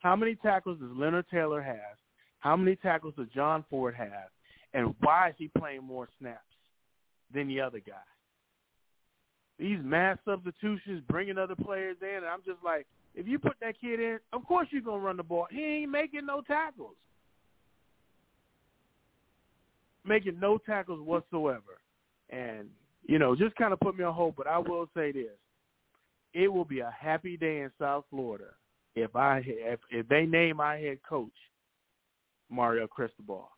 how 0.00 0.16
many 0.16 0.34
tackles 0.34 0.78
does 0.80 0.90
Leonard 0.96 1.26
Taylor 1.30 1.62
have, 1.62 1.96
how 2.40 2.56
many 2.56 2.74
tackles 2.74 3.14
does 3.16 3.28
John 3.34 3.64
Ford 3.70 3.94
have, 3.94 4.30
and 4.74 4.94
why 5.00 5.28
is 5.28 5.34
he 5.38 5.48
playing 5.56 5.84
more 5.84 6.08
snaps 6.18 6.40
than 7.32 7.46
the 7.46 7.60
other 7.60 7.78
guy? 7.78 7.92
These 9.58 9.78
mass 9.84 10.18
substitutions, 10.24 11.02
bringing 11.08 11.38
other 11.38 11.54
players 11.54 11.98
in, 12.02 12.16
and 12.16 12.26
I'm 12.26 12.42
just 12.44 12.58
like, 12.64 12.86
if 13.14 13.28
you 13.28 13.38
put 13.38 13.54
that 13.60 13.80
kid 13.80 14.00
in, 14.00 14.18
of 14.32 14.44
course 14.44 14.66
you're 14.72 14.82
gonna 14.82 14.98
run 14.98 15.18
the 15.18 15.22
ball. 15.22 15.46
He 15.50 15.62
ain't 15.62 15.90
making 15.90 16.26
no 16.26 16.40
tackles, 16.40 16.96
making 20.04 20.38
no 20.40 20.58
tackles 20.58 21.00
whatsoever, 21.00 21.80
and 22.30 22.68
you 23.06 23.18
know, 23.18 23.34
just 23.34 23.56
kind 23.56 23.72
of 23.72 23.80
put 23.80 23.96
me 23.96 24.04
on 24.04 24.14
hold. 24.14 24.36
But 24.36 24.46
I 24.46 24.58
will 24.58 24.88
say 24.94 25.12
this: 25.12 25.36
it 26.34 26.48
will 26.48 26.64
be 26.64 26.80
a 26.80 26.94
happy 26.98 27.36
day 27.36 27.60
in 27.60 27.70
South 27.78 28.04
Florida 28.10 28.50
if 28.94 29.14
I 29.16 29.42
if, 29.46 29.80
if 29.90 30.08
they 30.08 30.26
name 30.26 30.56
my 30.58 30.76
head 30.76 30.98
coach 31.08 31.30
Mario 32.50 32.86
Cristobal. 32.86 33.48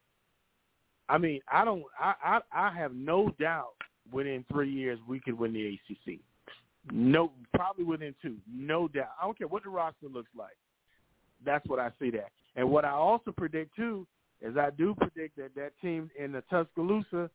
I 1.09 1.19
mean, 1.19 1.41
I 1.53 1.65
don't. 1.65 1.85
I, 1.99 2.15
I 2.23 2.41
I 2.53 2.75
have 2.75 2.95
no 2.95 3.31
doubt 3.39 3.75
within 4.13 4.45
three 4.51 4.71
years 4.71 4.99
we 5.07 5.21
could 5.21 5.39
win 5.39 5.53
the 5.53 5.67
ACC. 5.67 6.21
No, 6.93 7.33
probably 7.55 7.85
within 7.85 8.15
two. 8.23 8.37
No 8.51 8.89
doubt. 8.89 9.11
I 9.21 9.25
don't 9.25 9.37
care 9.37 9.49
what 9.49 9.65
the 9.65 9.71
roster 9.71 10.07
looks 10.09 10.31
like. 10.37 10.57
That's 11.45 11.67
what 11.67 11.79
I 11.79 11.91
see 11.99 12.11
that. 12.11 12.31
And 12.57 12.71
what 12.71 12.85
I 12.85 12.91
also 12.91 13.33
predict 13.33 13.75
too 13.77 14.07
is 14.45 14.57
I 14.57 14.71
do 14.71 14.95
predict 14.95 15.37
that 15.39 15.55
that 15.57 15.73
team 15.81 16.11
in 16.19 16.33
the 16.33 16.43
Tuscaloosa 16.51 17.31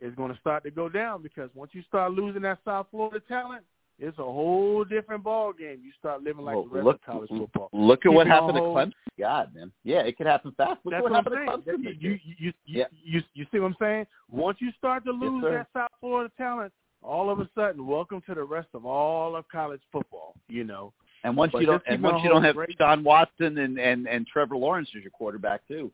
is 0.00 0.14
going 0.14 0.32
to 0.32 0.38
start 0.40 0.62
to 0.64 0.70
go 0.70 0.88
down 0.88 1.22
because 1.22 1.50
once 1.54 1.70
you 1.74 1.82
start 1.88 2.12
losing 2.12 2.42
that 2.42 2.58
South 2.64 2.86
Florida 2.90 3.20
talent, 3.28 3.64
it's 4.00 4.18
a 4.18 4.22
whole 4.22 4.84
different 4.84 5.24
ball 5.24 5.52
game. 5.52 5.78
You 5.82 5.90
start 5.98 6.22
living 6.22 6.44
like 6.44 6.54
Well, 6.54 6.64
the 6.64 6.70
rest 6.70 6.84
look, 6.84 6.94
of 6.96 7.02
college 7.02 7.28
football. 7.30 7.68
Look 7.72 8.06
at 8.06 8.12
what 8.12 8.24
Keep 8.26 8.30
it 8.32 8.34
happened 8.34 8.54
to 8.54 8.60
Clemson. 8.60 8.92
God, 9.18 9.54
man. 9.54 9.72
Yeah, 9.82 10.00
it 10.00 10.16
could 10.16 10.26
happen 10.26 10.52
fast. 10.56 10.78
Look 10.84 10.92
That's 10.92 11.02
what 11.02 11.10
what 11.12 11.24
happened 11.24 11.50
I'm 11.50 11.62
to. 11.62 11.70
Clemson. 11.72 11.96
You, 12.00 12.18
you, 12.24 12.34
you, 12.38 12.52
Yeah. 12.66 12.84
you, 13.04 13.22
you 13.34 13.46
see 13.50 13.58
what 13.58 13.66
I'm 13.66 13.76
saying? 13.80 14.06
Once 14.30 14.58
you 14.60 14.70
start 14.78 15.04
to 15.06 15.10
lose 15.10 15.42
sir. 15.42 15.50
that 15.50 15.66
South 15.80 15.90
Florida 16.00 16.30
talent, 16.38 16.72
all 17.02 17.28
of 17.30 17.40
a 17.40 17.48
sudden, 17.56 17.86
welcome 17.86 18.22
to 18.28 18.34
the 18.34 18.42
rest 18.42 18.68
of 18.74 18.86
all 18.86 19.34
of 19.34 19.48
college 19.48 19.82
football. 19.90 20.34
You 20.48 20.62
know, 20.62 20.92
And 21.24 21.36
once 21.36 21.50
But 21.52 21.60
you 21.62 21.66
don't, 21.66 21.82
and 21.88 22.00
once 22.02 22.22
you 22.22 22.28
don't 22.28 22.44
have 22.44 22.54
Deshaun 22.54 23.02
Watson 23.02 23.58
and, 23.58 23.78
and 23.78 24.06
and 24.06 24.26
Trevor 24.28 24.56
Lawrence 24.56 24.88
as 24.96 25.02
your 25.02 25.10
quarterback 25.10 25.66
too. 25.66 25.90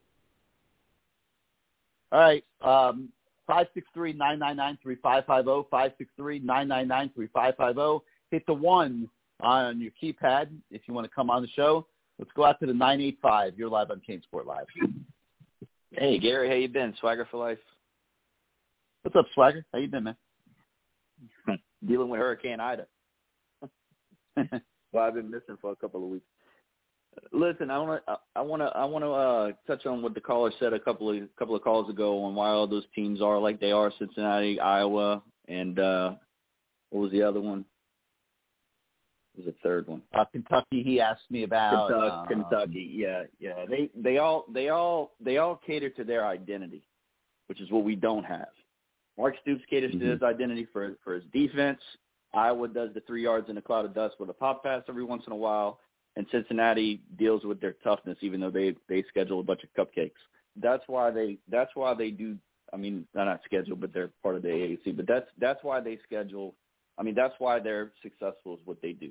All 2.14 2.20
right, 2.20 2.44
um, 2.60 3.08
five 3.44 3.66
six 3.74 3.88
three 3.92 4.12
nine 4.12 4.38
nine 4.38 4.56
nine 4.56 4.78
three 4.80 4.94
five 5.02 5.26
five 5.26 5.46
zero 5.46 5.66
five 5.68 5.90
six 5.98 6.08
three 6.16 6.38
nine 6.38 6.68
nine 6.68 6.86
nine 6.86 7.10
three 7.12 7.26
five 7.34 7.56
five 7.56 7.74
zero. 7.74 8.04
Hit 8.30 8.46
the 8.46 8.54
one 8.54 9.08
on 9.40 9.80
your 9.80 9.90
keypad 10.00 10.46
if 10.70 10.82
you 10.86 10.94
want 10.94 11.06
to 11.06 11.10
come 11.12 11.28
on 11.28 11.42
the 11.42 11.48
show. 11.48 11.88
Let's 12.20 12.30
go 12.36 12.44
out 12.44 12.60
to 12.60 12.66
the 12.66 12.72
nine 12.72 13.00
eight 13.00 13.18
five. 13.20 13.54
You're 13.56 13.68
live 13.68 13.90
on 13.90 14.00
CaneSport 14.08 14.46
Live. 14.46 14.66
Hey 15.90 16.20
Gary, 16.20 16.48
how 16.48 16.54
you 16.54 16.68
been? 16.68 16.94
Swagger 17.00 17.26
for 17.28 17.38
life. 17.38 17.58
What's 19.02 19.16
up, 19.16 19.26
Swagger? 19.34 19.66
How 19.72 19.80
you 19.80 19.88
been, 19.88 20.04
man? 20.04 20.16
Dealing 21.84 22.10
with 22.10 22.20
Hurricane 22.20 22.60
Ida. 22.60 22.86
well, 24.36 25.02
I've 25.04 25.14
been 25.14 25.32
missing 25.32 25.58
for 25.60 25.72
a 25.72 25.76
couple 25.76 26.04
of 26.04 26.10
weeks. 26.10 26.26
Listen, 27.32 27.70
I 27.70 27.78
want 27.78 28.02
to, 28.06 28.18
I 28.36 28.40
want 28.40 28.62
to, 28.62 28.66
I 28.66 28.84
want 28.84 29.04
to 29.04 29.10
uh, 29.10 29.52
touch 29.66 29.86
on 29.86 30.02
what 30.02 30.14
the 30.14 30.20
caller 30.20 30.52
said 30.58 30.72
a 30.72 30.78
couple 30.78 31.10
of 31.10 31.18
couple 31.38 31.54
of 31.54 31.62
calls 31.62 31.90
ago 31.90 32.22
on 32.24 32.34
why 32.34 32.48
all 32.48 32.66
those 32.66 32.84
teams 32.94 33.20
are 33.20 33.38
like 33.38 33.60
they 33.60 33.72
are: 33.72 33.92
Cincinnati, 33.98 34.60
Iowa, 34.60 35.22
and 35.48 35.78
uh, 35.78 36.14
what 36.90 37.02
was 37.02 37.12
the 37.12 37.22
other 37.22 37.40
one? 37.40 37.64
What 39.34 39.46
was 39.46 39.54
the 39.54 39.68
third 39.68 39.88
one? 39.88 40.02
Uh, 40.16 40.24
Kentucky. 40.26 40.82
He 40.82 41.00
asked 41.00 41.30
me 41.30 41.42
about 41.42 41.88
Kentucky, 41.88 42.10
um, 42.10 42.26
Kentucky. 42.26 42.90
Yeah, 42.92 43.24
yeah. 43.40 43.64
They 43.68 43.90
they 43.94 44.18
all 44.18 44.46
they 44.52 44.68
all 44.68 45.12
they 45.20 45.38
all 45.38 45.60
cater 45.66 45.90
to 45.90 46.04
their 46.04 46.26
identity, 46.26 46.82
which 47.48 47.60
is 47.60 47.70
what 47.70 47.84
we 47.84 47.96
don't 47.96 48.24
have. 48.24 48.48
Mark 49.18 49.34
Stoops 49.42 49.62
caters 49.70 49.92
to 49.92 49.98
his 49.98 50.22
identity 50.22 50.66
for 50.72 50.96
for 51.04 51.14
his 51.14 51.24
defense. 51.32 51.80
Iowa 52.32 52.68
does 52.68 52.90
the 52.94 53.00
three 53.02 53.22
yards 53.22 53.48
in 53.48 53.56
a 53.58 53.62
cloud 53.62 53.84
of 53.84 53.94
dust 53.94 54.16
with 54.18 54.28
a 54.28 54.32
pop 54.32 54.64
pass 54.64 54.82
every 54.88 55.04
once 55.04 55.22
in 55.26 55.32
a 55.32 55.36
while, 55.36 55.78
and 56.16 56.26
Cincinnati 56.30 57.00
deals 57.18 57.44
with 57.44 57.60
their 57.60 57.74
toughness, 57.84 58.18
even 58.20 58.40
though 58.40 58.50
they 58.50 58.74
they 58.88 59.04
schedule 59.08 59.40
a 59.40 59.42
bunch 59.42 59.62
of 59.64 59.70
cupcakes. 59.74 60.12
That's 60.60 60.84
why 60.86 61.10
they 61.10 61.38
that's 61.50 61.70
why 61.74 61.94
they 61.94 62.10
do. 62.10 62.36
I 62.72 62.76
mean, 62.76 63.06
they're 63.14 63.24
not 63.24 63.40
scheduled, 63.44 63.80
but 63.80 63.92
they're 63.92 64.10
part 64.22 64.36
of 64.36 64.42
the 64.42 64.48
AAC. 64.48 64.96
But 64.96 65.06
that's 65.06 65.26
that's 65.38 65.62
why 65.62 65.80
they 65.80 65.98
schedule. 66.04 66.54
I 66.98 67.02
mean, 67.02 67.14
that's 67.14 67.34
why 67.38 67.58
they're 67.58 67.92
successful 68.02 68.54
is 68.54 68.60
what 68.64 68.80
they 68.80 68.92
do. 68.92 69.10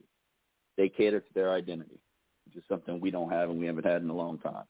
They 0.78 0.90
cater 0.90 1.20
to 1.20 1.34
their 1.36 1.52
identity, 1.52 2.00
which 2.46 2.56
is 2.56 2.64
something 2.70 3.00
we 3.00 3.12
don't 3.12 3.30
have 3.30 3.50
and 3.50 3.60
we 3.60 3.68
haven't 3.68 3.86
had 3.86 4.02
in 4.02 4.10
a 4.10 4.16
long 4.16 4.40
time. 4.40 4.64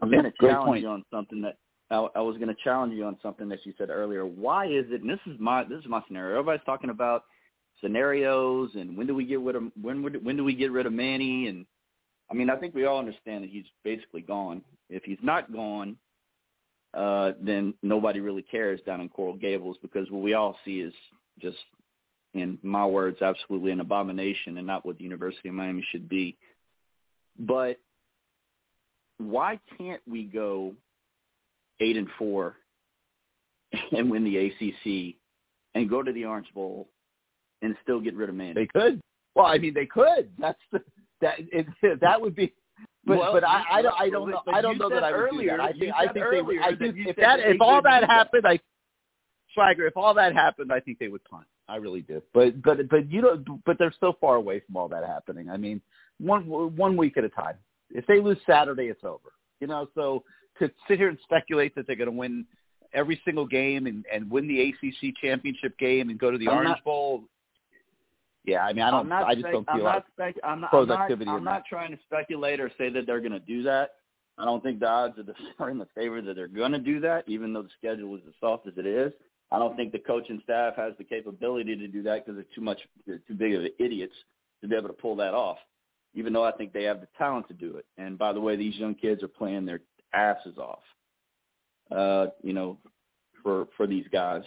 I'm 0.00 0.10
going 0.10 0.24
to 0.24 0.32
challenge 0.40 0.66
point. 0.66 0.82
you 0.82 0.88
on 0.88 1.04
something 1.10 1.40
that 1.42 1.56
I, 1.90 1.96
I 2.16 2.20
was 2.20 2.36
going 2.36 2.48
to 2.48 2.56
challenge 2.64 2.94
you 2.94 3.04
on 3.04 3.16
something 3.22 3.48
that 3.50 3.60
you 3.64 3.72
said 3.78 3.90
earlier. 3.90 4.26
Why 4.26 4.66
is 4.66 4.86
it? 4.90 5.02
And 5.02 5.10
this 5.10 5.20
is 5.26 5.38
my 5.38 5.64
this 5.64 5.78
is 5.78 5.86
my 5.86 6.02
scenario. 6.06 6.38
Everybody's 6.38 6.64
talking 6.66 6.90
about 6.90 7.24
scenarios 7.80 8.70
and 8.74 8.96
when 8.96 9.06
do 9.06 9.14
we 9.14 9.24
get 9.24 9.40
rid 9.40 9.56
of 9.56 9.64
when 9.80 10.02
would, 10.02 10.24
when 10.24 10.36
do 10.36 10.44
we 10.44 10.54
get 10.54 10.72
rid 10.72 10.86
of 10.86 10.92
Manny? 10.92 11.48
And 11.48 11.66
I 12.30 12.34
mean, 12.34 12.50
I 12.50 12.56
think 12.56 12.74
we 12.74 12.86
all 12.86 12.98
understand 12.98 13.44
that 13.44 13.50
he's 13.50 13.66
basically 13.82 14.22
gone. 14.22 14.62
If 14.88 15.04
he's 15.04 15.18
not 15.22 15.52
gone, 15.52 15.96
uh, 16.94 17.32
then 17.40 17.74
nobody 17.82 18.20
really 18.20 18.42
cares 18.42 18.80
down 18.86 19.00
in 19.00 19.08
Coral 19.08 19.36
Gables 19.36 19.76
because 19.82 20.10
what 20.10 20.22
we 20.22 20.34
all 20.34 20.56
see 20.64 20.80
is 20.80 20.94
just, 21.40 21.58
in 22.34 22.58
my 22.62 22.86
words, 22.86 23.20
absolutely 23.20 23.72
an 23.72 23.80
abomination 23.80 24.58
and 24.58 24.66
not 24.66 24.86
what 24.86 24.98
the 24.98 25.04
University 25.04 25.48
of 25.48 25.54
Miami 25.54 25.84
should 25.90 26.08
be. 26.08 26.36
But 27.38 27.78
why 29.18 29.58
can't 29.76 30.02
we 30.08 30.24
go 30.24 30.74
eight 31.80 31.96
and 31.96 32.08
four 32.18 32.56
and 33.92 34.10
win 34.10 34.24
the 34.24 34.36
ACC 34.36 35.16
and 35.74 35.90
go 35.90 36.02
to 36.02 36.12
the 36.12 36.24
Orange 36.24 36.52
Bowl 36.54 36.88
and 37.64 37.76
still 37.82 38.00
get 38.00 38.14
rid 38.14 38.28
of 38.28 38.34
Manny? 38.34 38.54
They 38.54 38.66
could. 38.66 39.00
Well, 39.34 39.46
I 39.46 39.58
mean, 39.58 39.74
they 39.74 39.86
could. 39.86 40.30
That's 40.38 40.58
the, 40.72 40.80
that. 41.20 41.34
It, 41.38 41.66
that 42.00 42.20
would 42.20 42.34
be. 42.36 42.52
But 43.06 43.18
Well, 43.18 43.32
but 43.32 43.44
I, 43.44 43.62
I 43.70 43.82
don't 43.82 43.94
I 44.00 44.08
don't 44.08 44.30
know 44.30 44.42
I 44.52 44.60
don't 44.62 44.78
know 44.78 44.88
that 44.88 45.04
I 45.04 45.10
would 45.12 45.20
earlier- 45.20 45.50
do 45.52 45.56
that. 45.58 45.60
I 45.60 45.72
think 45.72 45.92
I 45.94 46.12
think 46.12 46.26
they 46.30 46.42
would. 46.42 46.58
I 46.60 46.74
think 46.74 46.96
you 46.96 47.04
if 47.08 47.16
that 47.16 47.38
that 47.38 47.50
if 47.50 47.60
all 47.60 47.82
that 47.82 48.00
do 48.00 48.06
that. 48.06 48.10
happened, 48.10 48.46
I 48.46 48.58
Swagger, 49.52 49.86
if 49.86 49.96
all 49.96 50.14
that 50.14 50.34
happened, 50.34 50.72
I 50.72 50.80
think 50.80 50.98
they 50.98 51.08
would 51.08 51.22
punt. 51.24 51.44
I 51.68 51.76
really 51.76 52.00
do. 52.02 52.20
But 52.32 52.60
but 52.62 52.88
but 52.88 53.10
you 53.10 53.20
don't. 53.20 53.64
But 53.64 53.78
they're 53.78 53.94
so 54.00 54.14
far 54.20 54.36
away 54.36 54.60
from 54.66 54.76
all 54.76 54.88
that 54.88 55.04
happening. 55.04 55.48
I 55.50 55.56
mean, 55.56 55.80
one 56.18 56.42
one 56.76 56.96
week 56.96 57.16
at 57.16 57.24
a 57.24 57.28
time. 57.28 57.56
If 57.90 58.06
they 58.06 58.20
lose 58.20 58.38
Saturday, 58.46 58.84
it's 58.84 59.04
over. 59.04 59.32
You 59.60 59.66
know, 59.68 59.88
so 59.94 60.24
to 60.58 60.70
sit 60.88 60.98
here 60.98 61.08
and 61.08 61.18
speculate 61.22 61.74
that 61.74 61.86
they're 61.86 61.96
going 61.96 62.10
to 62.10 62.16
win 62.16 62.44
every 62.92 63.20
single 63.24 63.46
game 63.46 63.86
and 63.86 64.04
and 64.12 64.30
win 64.30 64.48
the 64.48 64.60
ACC 64.70 65.14
championship 65.20 65.78
game 65.78 66.10
and 66.10 66.18
go 66.18 66.30
to 66.30 66.38
the 66.38 66.48
I'm 66.48 66.54
Orange 66.56 66.68
not- 66.70 66.84
Bowl. 66.84 67.24
Yeah, 68.44 68.64
I 68.64 68.72
mean, 68.72 68.82
I 68.82 68.90
don't. 68.90 69.10
I 69.10 69.34
just 69.34 69.46
don't 69.46 69.68
I'm 69.68 69.78
feel 69.78 69.84
not 69.84 70.04
spec- 70.12 70.36
I'm 70.44 70.60
not, 70.60 70.74
I'm 70.74 70.86
not, 70.86 70.86
productivity 70.86 71.30
I'm 71.30 71.44
not 71.44 71.64
trying 71.68 71.92
to 71.92 71.98
speculate 72.04 72.60
or 72.60 72.70
say 72.76 72.90
that 72.90 73.06
they're 73.06 73.20
going 73.20 73.32
to 73.32 73.38
do 73.40 73.62
that. 73.62 73.92
I 74.36 74.44
don't 74.44 74.62
think 74.62 74.80
the 74.80 74.88
odds 74.88 75.18
are, 75.18 75.22
the, 75.22 75.34
are 75.58 75.70
in 75.70 75.78
the 75.78 75.88
favor 75.94 76.20
that 76.20 76.34
they're 76.34 76.48
going 76.48 76.72
to 76.72 76.78
do 76.78 77.00
that, 77.00 77.24
even 77.26 77.52
though 77.52 77.62
the 77.62 77.70
schedule 77.78 78.14
is 78.16 78.22
as 78.26 78.34
soft 78.40 78.66
as 78.66 78.74
it 78.76 78.86
is. 78.86 79.12
I 79.50 79.58
don't 79.58 79.76
think 79.76 79.92
the 79.92 79.98
coaching 79.98 80.40
staff 80.42 80.74
has 80.76 80.94
the 80.98 81.04
capability 81.04 81.76
to 81.76 81.86
do 81.86 82.02
that 82.02 82.24
because 82.24 82.36
they're 82.36 82.54
too 82.54 82.60
much, 82.60 82.80
they're 83.06 83.20
too 83.28 83.34
big 83.34 83.54
of 83.54 83.64
idiots 83.78 84.14
to 84.60 84.68
be 84.68 84.74
able 84.74 84.88
to 84.88 84.94
pull 84.94 85.16
that 85.16 85.34
off. 85.34 85.58
Even 86.14 86.32
though 86.32 86.44
I 86.44 86.52
think 86.52 86.72
they 86.72 86.84
have 86.84 87.00
the 87.00 87.08
talent 87.16 87.48
to 87.48 87.54
do 87.54 87.76
it. 87.76 87.86
And 87.98 88.18
by 88.18 88.32
the 88.32 88.40
way, 88.40 88.56
these 88.56 88.76
young 88.76 88.94
kids 88.94 89.22
are 89.22 89.28
playing 89.28 89.64
their 89.64 89.80
asses 90.12 90.58
off. 90.58 90.82
Uh, 91.90 92.26
you 92.42 92.52
know, 92.52 92.78
for 93.42 93.68
for 93.76 93.86
these 93.86 94.06
guys, 94.10 94.42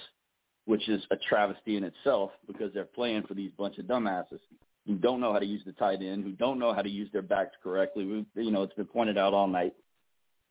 which 0.67 0.89
is 0.89 1.01
a 1.11 1.15
travesty 1.15 1.77
in 1.77 1.83
itself 1.85 2.31
because 2.45 2.73
they're 2.73 2.83
playing 2.83 3.23
for 3.23 3.33
these 3.33 3.51
bunch 3.57 3.77
of 3.77 3.85
dumbasses 3.85 4.39
who 4.85 4.95
don't 4.95 5.21
know 5.21 5.31
how 5.31 5.39
to 5.39 5.45
use 5.45 5.61
the 5.65 5.71
tight 5.71 6.01
end, 6.01 6.25
who 6.25 6.33
don't 6.33 6.59
know 6.59 6.73
how 6.73 6.81
to 6.81 6.89
use 6.89 7.09
their 7.13 7.21
backs 7.21 7.55
correctly. 7.63 8.05
We, 8.35 8.43
you 8.43 8.51
know, 8.51 8.63
it's 8.63 8.73
been 8.73 8.85
pointed 8.85 9.17
out 9.17 9.33
all 9.33 9.47
night. 9.47 9.73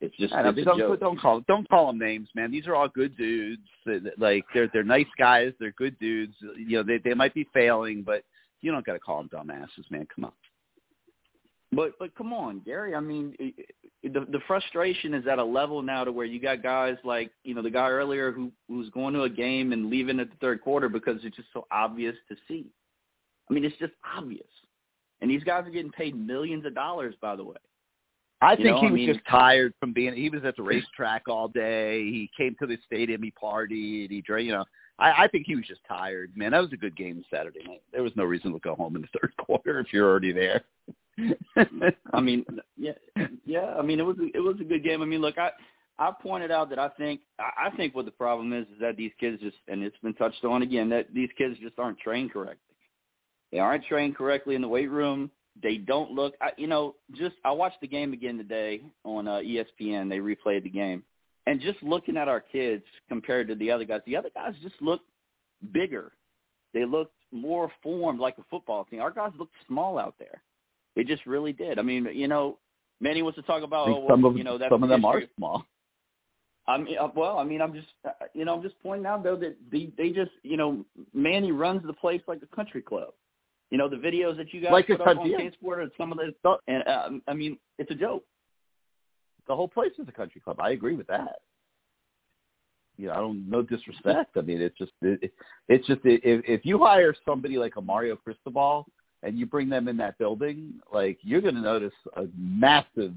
It's 0.01 0.15
just 0.17 0.33
I 0.33 0.41
know, 0.41 0.49
it's 0.49 0.63
don't 0.63 0.79
joke. 0.79 0.99
don't 0.99 1.19
call 1.19 1.41
don't 1.47 1.69
call 1.69 1.87
them 1.87 1.99
names, 1.99 2.29
man. 2.35 2.51
These 2.51 2.67
are 2.67 2.75
all 2.75 2.87
good 2.87 3.15
dudes. 3.15 3.61
Like 4.17 4.43
they're 4.53 4.69
they're 4.73 4.83
nice 4.83 5.07
guys. 5.17 5.53
They're 5.59 5.71
good 5.71 5.97
dudes. 5.99 6.35
You 6.55 6.77
know, 6.77 6.83
they 6.83 6.97
they 6.97 7.13
might 7.13 7.33
be 7.33 7.47
failing, 7.53 8.03
but 8.03 8.23
you 8.61 8.71
don't 8.71 8.85
got 8.85 8.93
to 8.93 8.99
call 8.99 9.23
them 9.23 9.29
dumbasses, 9.29 9.89
man. 9.89 10.07
Come 10.13 10.25
on. 10.25 10.31
But 11.71 11.93
but 11.99 12.15
come 12.15 12.31
on, 12.31 12.59
Gary. 12.65 12.95
I 12.95 12.99
mean, 13.01 13.35
the 14.03 14.21
the 14.31 14.39
frustration 14.47 15.13
is 15.13 15.27
at 15.27 15.37
a 15.37 15.43
level 15.43 15.81
now 15.81 16.03
to 16.05 16.11
where 16.11 16.25
you 16.25 16.39
got 16.39 16.63
guys 16.63 16.95
like 17.03 17.31
you 17.43 17.53
know 17.53 17.61
the 17.61 17.69
guy 17.69 17.89
earlier 17.89 18.31
who 18.31 18.51
who's 18.69 18.89
going 18.91 19.13
to 19.15 19.23
a 19.23 19.29
game 19.29 19.73
and 19.73 19.89
leaving 19.89 20.19
at 20.21 20.29
the 20.29 20.35
third 20.39 20.61
quarter 20.61 20.87
because 20.87 21.17
it's 21.23 21.35
just 21.35 21.49
so 21.53 21.67
obvious 21.71 22.15
to 22.29 22.35
see. 22.47 22.67
I 23.49 23.53
mean, 23.53 23.65
it's 23.65 23.77
just 23.77 23.93
obvious. 24.15 24.47
And 25.19 25.29
these 25.29 25.43
guys 25.43 25.65
are 25.67 25.71
getting 25.71 25.91
paid 25.91 26.15
millions 26.15 26.65
of 26.65 26.75
dollars, 26.75 27.15
by 27.21 27.35
the 27.35 27.43
way. 27.43 27.55
I 28.39 28.51
You 28.51 28.57
think 28.57 28.67
know, 28.67 28.79
he 28.81 28.87
I 28.87 28.91
was 28.91 28.97
mean- 28.99 29.13
just 29.13 29.25
tired 29.27 29.73
from 29.79 29.93
being. 29.93 30.13
He 30.13 30.29
was 30.29 30.45
at 30.45 30.55
the 30.55 30.63
racetrack 30.63 31.27
all 31.27 31.47
day. 31.47 32.03
He 32.03 32.29
came 32.37 32.55
to 32.59 32.67
the 32.67 32.77
stadium. 32.85 33.23
He 33.23 33.31
partied. 33.41 34.11
He 34.11 34.21
drank. 34.25 34.45
You 34.45 34.51
know, 34.53 34.65
I, 34.99 35.23
I 35.23 35.27
think 35.27 35.47
he 35.47 35.55
was 35.55 35.65
just 35.65 35.81
tired. 35.87 36.31
Man, 36.37 36.51
that 36.51 36.61
was 36.61 36.71
a 36.71 36.77
good 36.77 36.95
game 36.95 37.25
Saturday 37.31 37.63
night. 37.67 37.81
There 37.91 38.03
was 38.03 38.15
no 38.15 38.23
reason 38.25 38.53
to 38.53 38.59
go 38.59 38.75
home 38.75 38.95
in 38.95 39.01
the 39.01 39.07
third 39.19 39.33
quarter 39.39 39.79
if 39.79 39.91
you're 39.91 40.07
already 40.09 40.31
there. 40.31 40.63
I 42.13 42.21
mean, 42.21 42.45
yeah, 42.77 42.91
yeah. 43.45 43.75
I 43.77 43.81
mean, 43.81 43.99
it 43.99 44.03
was 44.03 44.17
it 44.19 44.39
was 44.39 44.57
a 44.61 44.63
good 44.63 44.83
game. 44.83 45.01
I 45.01 45.05
mean, 45.05 45.21
look, 45.21 45.37
I 45.37 45.49
I 45.99 46.11
pointed 46.21 46.51
out 46.51 46.69
that 46.69 46.79
I 46.79 46.89
think 46.89 47.21
I 47.39 47.69
think 47.75 47.95
what 47.95 48.05
the 48.05 48.11
problem 48.11 48.53
is 48.53 48.67
is 48.67 48.79
that 48.81 48.97
these 48.97 49.11
kids 49.19 49.41
just 49.41 49.57
and 49.67 49.83
it's 49.83 49.97
been 50.03 50.13
touched 50.13 50.43
on 50.45 50.61
again 50.61 50.89
that 50.89 51.13
these 51.13 51.29
kids 51.37 51.57
just 51.61 51.79
aren't 51.79 51.99
trained 51.99 52.31
correctly. 52.31 52.75
They 53.51 53.59
aren't 53.59 53.85
trained 53.85 54.15
correctly 54.15 54.55
in 54.55 54.61
the 54.61 54.67
weight 54.67 54.91
room. 54.91 55.31
They 55.61 55.77
don't 55.77 56.11
look. 56.11 56.35
I, 56.39 56.51
you 56.57 56.67
know, 56.67 56.95
just 57.15 57.35
I 57.43 57.51
watched 57.51 57.81
the 57.81 57.87
game 57.87 58.13
again 58.13 58.37
today 58.37 58.81
on 59.03 59.27
uh, 59.27 59.39
ESPN. 59.39 60.09
They 60.09 60.19
replayed 60.19 60.63
the 60.63 60.69
game, 60.69 61.01
and 61.47 61.59
just 61.59 61.81
looking 61.81 62.17
at 62.17 62.27
our 62.27 62.41
kids 62.41 62.83
compared 63.09 63.47
to 63.47 63.55
the 63.55 63.71
other 63.71 63.85
guys, 63.85 64.01
the 64.05 64.17
other 64.17 64.29
guys 64.35 64.53
just 64.61 64.75
look 64.81 65.01
bigger. 65.71 66.11
They 66.73 66.85
looked 66.85 67.15
more 67.31 67.71
formed 67.81 68.19
like 68.19 68.37
a 68.37 68.43
football 68.51 68.85
team. 68.85 69.01
Our 69.01 69.11
guys 69.11 69.31
looked 69.39 69.55
small 69.67 69.97
out 69.97 70.15
there. 70.19 70.43
They 70.97 71.03
just 71.03 71.27
really 71.27 71.53
did. 71.53 71.77
I 71.77 71.83
mean, 71.83 72.07
you 72.11 72.27
know, 72.27 72.57
Manny 72.99 73.21
wants 73.21 73.35
to 73.35 73.43
talk 73.43 73.61
about 73.61 73.87
oh, 73.87 73.99
well, 73.99 74.07
some 74.09 74.25
of 74.25 74.35
you 74.35 74.43
know 74.43 74.57
that's 74.57 74.71
some 74.71 74.81
of 74.81 74.89
the 74.89 74.95
them 74.95 75.05
are 75.05 75.21
small. 75.37 75.63
I 76.67 76.79
mean, 76.79 76.97
uh, 76.97 77.09
well, 77.15 77.37
I 77.37 77.43
mean, 77.43 77.61
I'm 77.61 77.71
just, 77.71 77.87
uh, 78.03 78.09
you 78.33 78.43
know, 78.43 78.55
I'm 78.55 78.63
just 78.63 78.75
pointing 78.81 79.05
out 79.05 79.23
though 79.23 79.37
that 79.37 79.55
they, 79.71 79.89
they 79.95 80.09
just, 80.09 80.31
you 80.43 80.57
know, 80.57 80.83
Manny 81.13 81.51
runs 81.53 81.81
the 81.85 81.93
place 81.93 82.21
like 82.27 82.41
a 82.41 82.55
country 82.55 82.81
club. 82.81 83.09
You 83.69 83.77
know, 83.77 83.87
the 83.87 83.95
videos 83.95 84.37
that 84.37 84.51
you 84.53 84.59
guys 84.59 84.71
Like 84.71 84.87
put 84.87 84.99
up 84.99 85.07
on 85.07 85.17
country- 85.17 85.31
yeah. 85.31 85.49
CaneSport 85.49 85.83
and 85.83 85.91
some 85.97 86.11
of 86.11 86.17
the 86.17 86.33
stuff, 86.39 86.59
and 86.67 86.83
uh, 86.87 87.09
I 87.27 87.33
mean, 87.35 87.57
it's 87.77 87.91
a 87.91 87.95
joke. 87.95 88.25
The 89.47 89.55
whole 89.55 89.67
place 89.67 89.91
is 89.99 90.07
a 90.09 90.11
country 90.11 90.41
club. 90.41 90.57
I 90.59 90.71
agree 90.71 90.95
with 90.95 91.07
that. 91.07 91.35
you 92.97 93.07
know, 93.07 93.13
I 93.13 93.17
don't 93.17 93.47
no 93.47 93.61
disrespect. 93.61 94.35
I 94.35 94.41
mean, 94.41 94.61
it's 94.61 94.77
just 94.79 94.91
it, 95.03 95.31
it's 95.69 95.85
just 95.85 96.01
if 96.03 96.43
if 96.47 96.65
you 96.65 96.79
hire 96.79 97.13
somebody 97.23 97.57
like 97.59 97.75
a 97.77 97.81
Mario 97.81 98.15
Cristobal 98.15 98.87
and 99.27 99.37
you 99.37 99.45
bring 99.45 99.67
them 99.67 99.89
in 99.89 99.97
that 99.97 100.17
building, 100.17 100.73
like 100.91 101.17
you're 101.21 101.41
going 101.41 101.55
to 101.55 101.61
notice 101.61 101.93
a 102.15 102.23
massive 102.37 103.13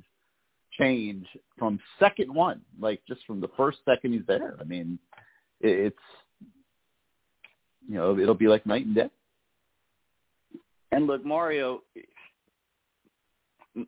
change 0.78 1.26
from 1.56 1.78
second 2.00 2.34
one, 2.34 2.60
like 2.80 3.00
just 3.06 3.24
from 3.26 3.40
the 3.40 3.50
first 3.56 3.78
second 3.84 4.12
he's 4.12 4.26
there. 4.26 4.56
I 4.60 4.64
mean, 4.64 4.98
it's 5.60 5.96
you 7.88 7.94
know 7.94 8.18
it'll 8.18 8.34
be 8.34 8.48
like 8.48 8.66
night 8.66 8.86
and 8.86 8.94
day. 8.94 9.10
And 10.90 11.06
look, 11.06 11.24
Mario. 11.24 11.82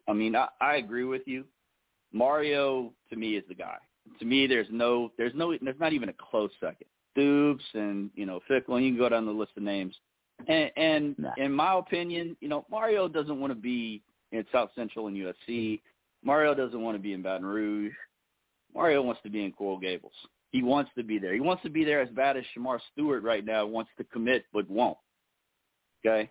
I 0.06 0.12
mean, 0.12 0.36
I, 0.36 0.46
I 0.60 0.76
agree 0.76 1.04
with 1.04 1.22
you. 1.26 1.44
Mario 2.12 2.92
to 3.10 3.16
me 3.16 3.36
is 3.36 3.42
the 3.48 3.54
guy. 3.54 3.78
To 4.20 4.24
me, 4.24 4.46
there's 4.46 4.68
no, 4.70 5.10
there's 5.18 5.32
no, 5.34 5.56
there's 5.60 5.80
not 5.80 5.92
even 5.92 6.08
a 6.08 6.12
close 6.12 6.50
second. 6.60 6.86
Stoops 7.12 7.64
and 7.74 8.10
you 8.14 8.26
know 8.26 8.40
Fickell, 8.48 8.76
and 8.76 8.84
you 8.84 8.92
can 8.92 8.98
go 8.98 9.08
down 9.08 9.26
the 9.26 9.32
list 9.32 9.52
of 9.56 9.64
names. 9.64 9.96
And, 10.48 10.70
and 10.76 11.18
nah. 11.18 11.30
in 11.36 11.52
my 11.52 11.78
opinion, 11.78 12.36
you 12.40 12.48
know 12.48 12.66
Mario 12.70 13.08
doesn't 13.08 13.40
want 13.40 13.52
to 13.52 13.58
be 13.58 14.02
in 14.32 14.44
South 14.50 14.70
Central 14.74 15.06
and 15.06 15.16
USC. 15.16 15.80
Mario 16.24 16.54
doesn't 16.54 16.80
want 16.80 16.96
to 16.96 17.02
be 17.02 17.12
in 17.12 17.22
Baton 17.22 17.46
Rouge. 17.46 17.92
Mario 18.74 19.02
wants 19.02 19.20
to 19.22 19.30
be 19.30 19.44
in 19.44 19.52
Coral 19.52 19.78
Gables. 19.78 20.12
He 20.50 20.62
wants 20.62 20.90
to 20.96 21.02
be 21.02 21.18
there. 21.18 21.34
He 21.34 21.40
wants 21.40 21.62
to 21.62 21.70
be 21.70 21.84
there 21.84 22.00
as 22.00 22.08
bad 22.10 22.36
as 22.36 22.44
Shemar 22.56 22.78
Stewart 22.92 23.22
right 23.22 23.44
now 23.44 23.66
wants 23.66 23.90
to 23.98 24.04
commit 24.04 24.44
but 24.52 24.68
won't. 24.68 24.98
Okay? 26.04 26.30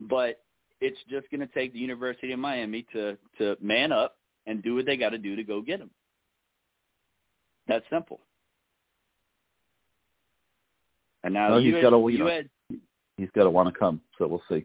But 0.00 0.40
it's 0.80 0.98
just 1.08 1.30
going 1.30 1.40
to 1.40 1.46
take 1.46 1.72
the 1.72 1.78
University 1.78 2.32
of 2.32 2.38
Miami 2.38 2.86
to 2.92 3.16
to 3.38 3.56
man 3.60 3.92
up 3.92 4.16
and 4.46 4.62
do 4.62 4.74
what 4.74 4.86
they 4.86 4.96
got 4.96 5.10
to 5.10 5.18
do 5.18 5.36
to 5.36 5.44
go 5.44 5.60
get 5.60 5.80
him. 5.80 5.90
That's 7.68 7.84
simple. 7.90 8.20
And 11.22 11.34
now 11.34 11.50
well, 11.50 11.60
you 11.60 11.74
he's 11.74 11.84
had, 11.84 11.92
you, 11.92 12.26
had 12.26 12.48
he's 13.20 13.30
got 13.34 13.44
to 13.44 13.50
want 13.50 13.72
to 13.72 13.78
come. 13.78 14.00
So 14.18 14.26
we'll 14.26 14.42
see. 14.48 14.64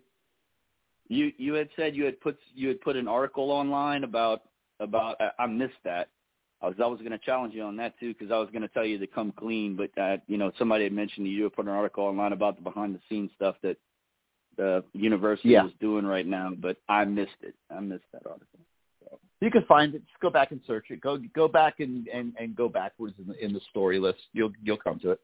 You 1.08 1.32
you 1.38 1.54
had 1.54 1.70
said 1.76 1.96
you 1.96 2.06
had 2.06 2.20
put 2.20 2.38
you 2.54 2.70
had 2.70 2.82
put 2.82 2.96
an 2.96 3.08
article 3.08 3.52
online 3.52 4.04
about 4.04 4.42
about 4.80 5.18
I, 5.20 5.44
I 5.44 5.46
missed 5.46 5.74
that. 5.84 6.10
I 6.62 6.68
was 6.68 6.76
I 6.82 6.88
was 6.88 7.00
going 7.00 7.12
to 7.12 7.20
challenge 7.20 7.54
you 7.54 7.64
on 7.64 7.76
that 7.78 8.00
too 8.00 8.14
because 8.14 8.32
I 8.32 8.38
was 8.40 8.50
going 8.50 8.64
to 8.64 8.68
tell 8.70 8.86
you 8.86 8.98
to 8.98 9.08
come 9.08 9.32
clean, 9.32 9.76
but 9.76 9.92
uh, 10.02 10.18
you 10.28 10.38
know 10.38 10.52
somebody 10.58 10.84
had 10.86 10.94
mentioned 10.94 11.28
you 11.28 11.44
had 11.44 11.54
put 11.54 11.66
an 11.66 11.72
article 11.72 12.06
online 12.06 12.34
about 12.34 12.56
the 12.56 12.64
behind 12.64 12.96
the 12.96 13.00
scenes 13.08 13.30
stuff 13.36 13.56
that 13.62 13.78
the 14.58 14.84
university 14.94 15.50
yeah. 15.50 15.66
is 15.66 15.74
doing 15.80 16.06
right 16.06 16.26
now, 16.26 16.52
but 16.58 16.78
I 16.88 17.06
missed 17.06 17.42
it. 17.42 17.56
I 17.70 17.82
missed 17.82 18.06
that 18.14 18.26
article. 18.26 18.60
So. 19.04 19.20
You 19.42 19.52
can 19.52 19.66
find 19.66 19.94
it. 19.94 20.02
Just 20.08 20.20
go 20.22 20.30
back 20.30 20.52
and 20.52 20.62
search 20.66 20.86
it. 20.90 21.02
Go 21.02 21.20
go 21.36 21.48
back 21.48 21.82
and 21.82 22.08
and, 22.08 22.34
and 22.40 22.56
go 22.56 22.70
backwards 22.70 23.16
in 23.20 23.28
the, 23.28 23.46
in 23.46 23.54
the 23.54 23.62
story 23.70 24.00
list. 24.00 24.22
You'll 24.34 24.54
you'll 24.64 24.78
come 24.78 25.00
to 25.02 25.12
it. 25.12 25.20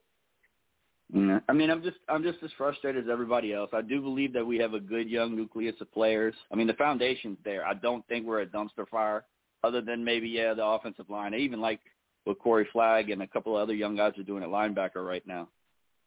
Yeah. 1.13 1.39
I 1.49 1.53
mean, 1.53 1.69
I'm 1.69 1.83
just 1.83 1.97
I'm 2.07 2.23
just 2.23 2.37
as 2.43 2.51
frustrated 2.57 3.03
as 3.03 3.09
everybody 3.11 3.53
else. 3.53 3.69
I 3.73 3.81
do 3.81 4.01
believe 4.01 4.31
that 4.33 4.45
we 4.45 4.57
have 4.59 4.73
a 4.73 4.79
good 4.79 5.09
young 5.09 5.35
nucleus 5.35 5.75
of 5.81 5.91
players. 5.91 6.33
I 6.51 6.55
mean, 6.55 6.67
the 6.67 6.73
foundation's 6.73 7.37
there. 7.43 7.65
I 7.65 7.73
don't 7.73 8.07
think 8.07 8.25
we're 8.25 8.41
a 8.41 8.45
dumpster 8.45 8.87
fire, 8.89 9.25
other 9.63 9.81
than 9.81 10.05
maybe 10.05 10.29
yeah 10.29 10.53
the 10.53 10.65
offensive 10.65 11.09
line. 11.09 11.33
I 11.33 11.37
even 11.37 11.59
like 11.59 11.81
what 12.23 12.39
Corey 12.39 12.67
Flagg 12.71 13.09
and 13.09 13.21
a 13.21 13.27
couple 13.27 13.57
of 13.57 13.63
other 13.63 13.73
young 13.73 13.97
guys 13.97 14.17
are 14.17 14.23
doing 14.23 14.43
at 14.43 14.49
linebacker 14.49 15.05
right 15.05 15.25
now. 15.27 15.49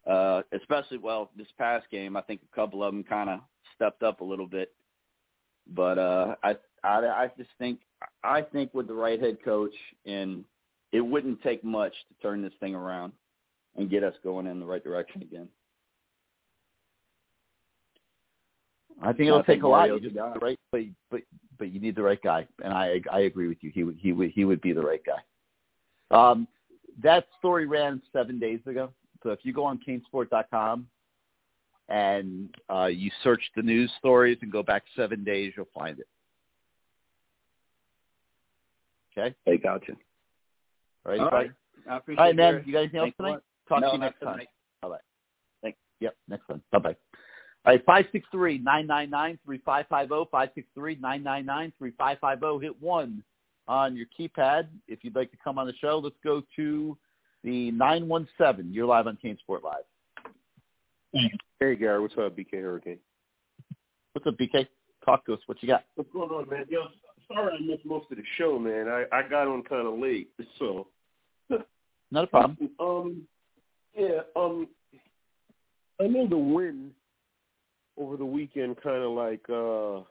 Uh, 0.07 0.43
especially 0.53 0.99
well 0.99 1.31
this 1.37 1.49
past 1.59 1.87
game, 1.91 2.17
I 2.17 2.23
think 2.23 2.41
a 2.43 2.55
couple 2.55 2.83
of 2.83 2.93
them 2.93 3.05
kind 3.05 3.29
of 3.29 3.41
stepped 3.75 4.03
up 4.03 4.21
a 4.21 4.25
little 4.25 4.47
bit. 4.47 4.73
But 5.75 5.99
uh, 5.99 6.35
I 6.43 6.57
I 6.83 6.99
I 6.99 7.31
just 7.37 7.51
think 7.59 7.81
I 8.23 8.41
think 8.41 8.73
with 8.73 8.87
the 8.87 8.95
right 8.95 9.21
head 9.21 9.39
coach 9.45 9.75
and 10.07 10.45
it 10.93 11.01
wouldn't 11.01 11.43
take 11.43 11.63
much 11.63 11.93
to 12.09 12.23
turn 12.23 12.41
this 12.41 12.53
thing 12.61 12.75
around 12.75 13.13
and 13.77 13.91
get 13.91 14.05
us 14.05 14.15
going 14.23 14.47
in 14.47 14.61
the 14.61 14.67
right 14.67 14.83
direction 14.83 15.23
again. 15.23 15.49
I 19.03 19.13
think 19.13 19.29
it'll 19.29 19.43
take 19.43 19.63
a 19.63 19.69
lot. 19.69 19.89
You 19.89 20.01
just 20.01 20.15
the 20.15 20.39
right, 20.41 20.59
but 20.71 20.83
but 21.11 21.21
but 21.59 21.73
you 21.73 21.81
need 21.81 21.97
the 21.97 22.03
right 22.03 22.21
guy, 22.23 22.47
and 22.63 22.73
I 22.73 23.01
I 23.11 23.21
agree 23.21 23.49
with 23.49 23.59
you. 23.61 23.71
He 23.75 23.83
would 23.83 23.99
he 24.01 24.13
would 24.13 24.31
he 24.31 24.45
would 24.45 24.61
be 24.61 24.73
the 24.73 24.83
right 24.83 25.03
guy. 25.05 25.21
Um, 26.11 26.47
that 27.03 27.27
story 27.39 27.67
ran 27.67 28.01
seven 28.13 28.39
days 28.39 28.61
ago. 28.67 28.91
So 29.23 29.31
if 29.31 29.41
you 29.43 29.53
go 29.53 29.65
on 29.65 29.81
CaneSport.com 29.87 30.87
and 31.89 32.55
uh, 32.71 32.87
you 32.87 33.11
search 33.23 33.43
the 33.57 33.63
news 33.63 33.91
stories 33.99 34.39
and 34.43 34.53
go 34.53 34.63
back 34.63 34.85
seven 34.95 35.25
days, 35.25 35.55
you'll 35.57 35.69
find 35.75 35.99
it. 35.99 36.07
Okay. 39.17 39.35
Hey, 39.45 39.57
gotcha. 39.57 39.93
All 41.07 41.13
right, 41.13 41.21
All 41.21 41.31
right. 41.31 41.51
I 41.89 41.97
appreciate 41.97 42.21
All 42.21 42.27
right, 42.27 42.37
man. 42.37 42.63
You 42.67 42.73
got 42.73 42.81
anything 42.81 43.01
else 43.01 43.07
Thanks 43.07 43.17
a 43.19 43.23
tonight? 43.23 43.43
Lot. 43.71 43.81
Talk 43.81 43.83
no, 43.83 43.91
to 43.91 43.97
you 43.97 44.01
next 44.01 44.21
time. 44.21 44.33
tonight. 44.33 44.49
Bye 44.83 44.89
bye. 44.89 44.97
Thanks. 45.63 45.79
Yep, 46.01 46.17
next 46.29 46.47
time. 46.47 46.63
Bye 46.73 46.79
bye. 46.79 46.97
All 47.67 47.73
right, 47.73 47.85
five 47.87 48.07
six 48.13 48.27
three 48.31 48.59
nine 48.59 48.87
nine 48.87 49.09
nine 49.09 49.39
three 49.45 49.61
five 49.65 49.87
five 49.89 50.09
zero 50.09 50.29
five 50.31 50.51
six 50.55 50.67
three 50.75 50.99
nine 51.01 51.23
nine 51.23 51.47
nine 51.47 51.73
three 51.79 51.93
five 51.97 52.19
five 52.21 52.41
zero. 52.41 52.59
Hit 52.59 52.81
one 52.83 53.23
on 53.67 53.97
your 53.97 54.07
keypad 54.19 54.69
if 54.87 55.03
you'd 55.03 55.17
like 55.17 55.31
to 55.31 55.39
come 55.43 55.59
on 55.59 55.67
the 55.67 55.75
show. 55.81 55.99
Let's 55.99 56.17
go 56.23 56.43
to 56.57 56.97
the 57.43 57.71
nine 57.71 58.07
one 58.07 58.29
seven. 58.37 58.73
You're 58.73 58.87
live 58.87 59.07
on 59.07 59.19
CaneSport 59.25 59.63
Live. 59.63 59.85
Hey 61.61 61.77
Gary, 61.77 62.01
what's 62.01 62.15
up, 62.19 62.37
BK 62.37 62.61
Hurricane? 62.61 62.99
What's 64.13 64.27
up, 64.27 64.37
BK? 64.37 64.67
Talk 65.05 65.25
to 65.27 65.33
us. 65.33 65.41
What 65.47 65.63
you 65.63 65.69
got? 65.69 65.85
What's 65.95 66.11
going 66.13 66.31
on, 66.31 66.49
man? 66.51 66.67
Yo, 66.69 66.83
sorry 67.33 67.57
I 67.57 67.65
missed 67.65 67.87
most 67.87 68.11
of 68.11 68.19
the 68.19 68.25
show, 68.37 68.59
man. 68.59 68.89
I 68.89 69.05
I 69.11 69.23
got 69.29 69.49
on 69.49 69.63
kind 69.63 69.87
of 69.87 69.99
late, 69.99 70.29
so. 70.59 70.89
Not 72.11 72.25
a 72.25 72.27
problem. 72.29 72.71
Um, 72.79 73.23
yeah, 73.97 74.21
um, 74.37 74.69
I 76.01 76.07
know 76.07 76.27
the 76.27 76.39
win 76.39 76.91
over 77.97 78.17
the 78.17 78.25
weekend 78.25 78.77
kind 78.83 79.03
of 79.03 79.13
like, 79.13 79.43
uh, 79.49 80.05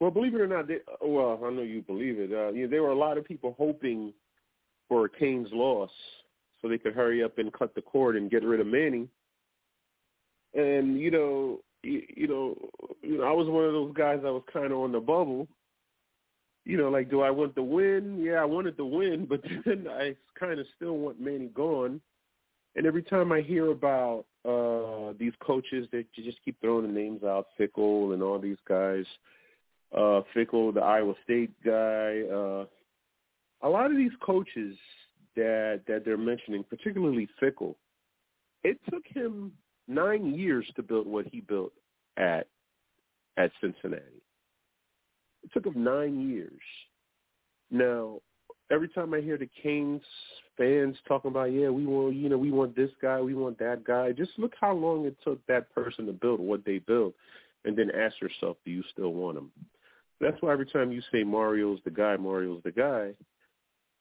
well, 0.00 0.10
believe 0.12 0.34
it 0.34 0.40
or 0.40 0.46
not, 0.46 0.68
they, 0.68 0.78
well, 1.02 1.40
I 1.44 1.50
know 1.50 1.62
you 1.62 1.82
believe 1.82 2.18
it. 2.18 2.32
Uh, 2.32 2.52
you 2.52 2.64
know, 2.64 2.70
there 2.70 2.82
were 2.82 2.90
a 2.90 2.98
lot 2.98 3.18
of 3.18 3.24
people 3.24 3.56
hoping 3.58 4.12
for 4.88 5.04
a 5.04 5.08
Canes 5.08 5.48
loss 5.52 5.90
so 6.60 6.68
they 6.68 6.78
could 6.78 6.94
hurry 6.94 7.22
up 7.22 7.38
and 7.38 7.52
cut 7.52 7.74
the 7.74 7.82
cord 7.82 8.16
and 8.16 8.30
get 8.30 8.44
rid 8.44 8.60
of 8.60 8.66
Manning. 8.66 9.08
And 10.54 10.98
you 10.98 11.10
know, 11.10 11.60
you, 11.82 12.02
you 12.16 12.26
know, 12.26 12.56
you 13.02 13.18
know, 13.18 13.24
I 13.24 13.32
was 13.32 13.48
one 13.48 13.64
of 13.64 13.72
those 13.72 13.92
guys 13.94 14.20
that 14.22 14.32
was 14.32 14.42
kind 14.52 14.72
of 14.72 14.78
on 14.78 14.92
the 14.92 15.00
bubble. 15.00 15.46
You 16.64 16.76
know, 16.76 16.90
like, 16.90 17.10
do 17.10 17.22
I 17.22 17.30
want 17.30 17.54
the 17.54 17.62
win? 17.62 18.20
Yeah, 18.22 18.34
I 18.34 18.44
wanted 18.44 18.76
the 18.76 18.84
win, 18.84 19.26
but 19.28 19.42
then 19.64 19.86
I 19.90 20.14
kind 20.38 20.58
of 20.60 20.66
still 20.76 20.96
want 20.96 21.20
Manning 21.20 21.50
gone. 21.54 22.00
And 22.78 22.86
every 22.86 23.02
time 23.02 23.32
I 23.32 23.40
hear 23.40 23.72
about 23.72 24.24
uh 24.48 25.12
these 25.18 25.32
coaches 25.40 25.88
that 25.90 26.04
just 26.14 26.38
keep 26.44 26.60
throwing 26.60 26.86
the 26.86 26.92
names 26.92 27.24
out, 27.24 27.48
Fickell 27.58 28.14
and 28.14 28.22
all 28.22 28.38
these 28.38 28.56
guys, 28.68 29.04
uh 29.92 30.22
Fickell, 30.32 30.72
the 30.72 30.80
Iowa 30.80 31.14
State 31.24 31.50
guy, 31.64 32.22
uh 32.32 32.66
a 33.62 33.68
lot 33.68 33.90
of 33.90 33.96
these 33.96 34.12
coaches 34.24 34.76
that 35.34 35.80
that 35.88 36.04
they're 36.04 36.16
mentioning, 36.16 36.62
particularly 36.62 37.28
Fickell, 37.42 37.74
it 38.62 38.78
took 38.88 39.02
him 39.12 39.50
nine 39.88 40.32
years 40.32 40.64
to 40.76 40.82
build 40.84 41.08
what 41.08 41.26
he 41.26 41.40
built 41.40 41.72
at 42.16 42.46
at 43.36 43.50
Cincinnati. 43.60 44.22
It 45.42 45.52
took 45.52 45.66
him 45.66 45.82
nine 45.82 46.30
years. 46.30 46.62
Now, 47.72 48.20
every 48.70 48.88
time 48.88 49.14
I 49.14 49.20
hear 49.20 49.38
the 49.38 49.48
Canes 49.62 50.02
fans 50.56 50.96
talking 51.06 51.30
about, 51.30 51.52
yeah, 51.52 51.68
we 51.68 51.86
want, 51.86 52.16
you 52.16 52.28
know, 52.28 52.38
we 52.38 52.50
want 52.50 52.74
this 52.74 52.90
guy, 53.00 53.20
we 53.20 53.34
want 53.34 53.58
that 53.58 53.84
guy. 53.84 54.12
Just 54.12 54.32
look 54.38 54.52
how 54.60 54.74
long 54.74 55.06
it 55.06 55.16
took 55.24 55.44
that 55.46 55.72
person 55.74 56.06
to 56.06 56.12
build 56.12 56.40
what 56.40 56.64
they 56.64 56.78
built, 56.78 57.14
and 57.64 57.76
then 57.76 57.90
ask 57.90 58.20
yourself, 58.20 58.56
do 58.64 58.70
you 58.70 58.82
still 58.92 59.12
want 59.12 59.38
him? 59.38 59.50
That's 60.20 60.40
why 60.42 60.52
every 60.52 60.66
time 60.66 60.90
you 60.90 61.00
say 61.12 61.22
Mario's 61.22 61.78
the 61.84 61.90
guy, 61.90 62.16
Mario's 62.16 62.62
the 62.64 62.72
guy, 62.72 63.12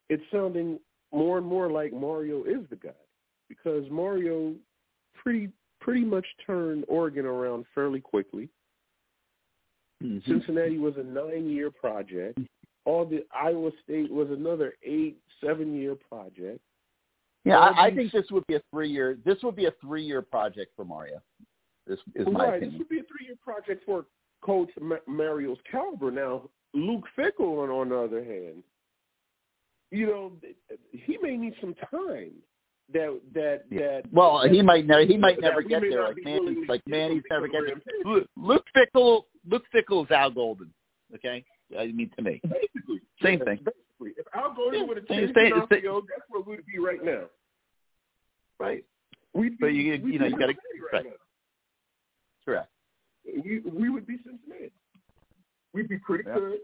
it's 0.09 0.23
sounding 0.31 0.79
more 1.13 1.37
and 1.37 1.45
more 1.45 1.69
like 1.69 1.93
Mario 1.93 2.43
is 2.43 2.67
the 2.69 2.75
guy 2.75 2.89
because 3.47 3.83
Mario 3.89 4.53
pretty 5.15 5.49
pretty 5.79 6.03
much 6.03 6.25
turned 6.45 6.85
Oregon 6.87 7.25
around 7.25 7.65
fairly 7.75 7.99
quickly. 7.99 8.49
Mm-hmm. 10.03 10.29
Cincinnati 10.29 10.79
was 10.79 10.95
a 10.97 11.03
nine-year 11.03 11.71
project. 11.71 12.39
All 12.87 13.03
the 13.03 13.25
Iowa 13.35 13.71
State 13.83 14.09
was 14.09 14.29
another 14.31 14.75
eight, 14.81 15.17
seven-year 15.43 15.95
project. 16.09 16.61
Yeah, 17.43 17.57
All 17.59 17.73
I, 17.75 17.87
I 17.87 17.93
think 17.93 18.13
this 18.13 18.23
would 18.31 18.47
be 18.47 18.55
a 18.55 18.61
three-year. 18.71 19.17
This 19.25 19.39
would 19.43 19.57
be 19.57 19.65
a 19.65 19.73
three-year 19.81 20.21
project 20.21 20.71
for 20.73 20.85
Mario. 20.85 21.21
This 21.85 21.99
is 22.15 22.25
my 22.31 22.47
right. 22.47 22.61
This 22.61 22.71
would 22.77 22.87
be 22.87 22.99
a 22.99 23.03
three-year 23.03 23.35
project 23.43 23.83
for 23.85 24.05
Coach 24.41 24.69
Ma- 24.79 24.95
Mario's 25.05 25.57
caliber. 25.69 26.11
Now, 26.11 26.49
Luke 26.73 27.03
Fickell, 27.17 27.61
on, 27.61 27.69
on 27.69 27.89
the 27.89 27.97
other 27.97 28.23
hand, 28.23 28.63
you 29.91 30.07
know, 30.07 30.31
he 30.91 31.17
may 31.21 31.35
need 31.35 31.55
some 31.59 31.75
time. 31.91 32.31
That 32.93 33.19
that 33.33 33.63
that. 33.69 34.03
Well, 34.13 34.47
he 34.49 34.61
might 34.61 34.87
never. 34.87 35.05
He 35.05 35.17
might 35.17 35.41
never 35.41 35.61
get 35.61 35.81
there. 35.81 36.03
Like 36.03 36.15
be 36.15 36.23
man, 36.23 36.39
willing 36.39 36.65
like 36.69 36.85
give 36.85 36.91
man, 36.91 37.11
he's 37.11 37.23
never 37.29 37.49
getting. 37.49 37.73
of. 37.73 37.81
Luke, 38.05 38.27
Luke 38.37 38.65
Fickell. 38.73 39.23
Luke 39.45 39.65
Fickell 39.75 40.05
is 40.05 40.11
Al 40.11 40.31
Golden. 40.31 40.73
Okay, 41.13 41.43
I 41.77 41.87
mean 41.87 42.09
to 42.15 42.21
me. 42.21 42.39
Basically, 42.43 43.01
Same 43.21 43.39
yeah, 43.39 43.45
thing. 43.45 43.57
Basically, 43.65 44.13
if 44.17 44.25
Al 44.33 44.53
Golden 44.53 44.81
Yeah, 44.81 44.85
would 44.87 44.97
have 44.97 45.07
changed 45.07 45.31
stay- 45.33 45.49
the 45.49 45.65
stay- 45.65 45.81
That's 45.81 46.29
where 46.29 46.41
we'd 46.41 46.65
be 46.65 46.79
right 46.79 47.03
now. 47.03 47.25
Right. 48.59 48.85
We'd 49.33 49.51
be, 49.51 49.57
But 49.59 49.67
you 49.73 49.91
we'd 50.03 50.13
you 50.13 50.19
know 50.19 50.25
you 50.27 50.37
got 50.37 50.47
to 50.47 50.53
Cincinnati 50.53 50.81
right. 50.93 51.05
right 51.05 51.13
Correct. 52.45 52.69
We 53.25 53.59
we 53.59 53.89
would 53.89 54.07
be 54.07 54.17
Cincinnati. 54.23 54.71
We'd 55.73 55.89
be 55.89 55.97
pretty 55.99 56.23
Yeah. 56.27 56.35
good. 56.35 56.59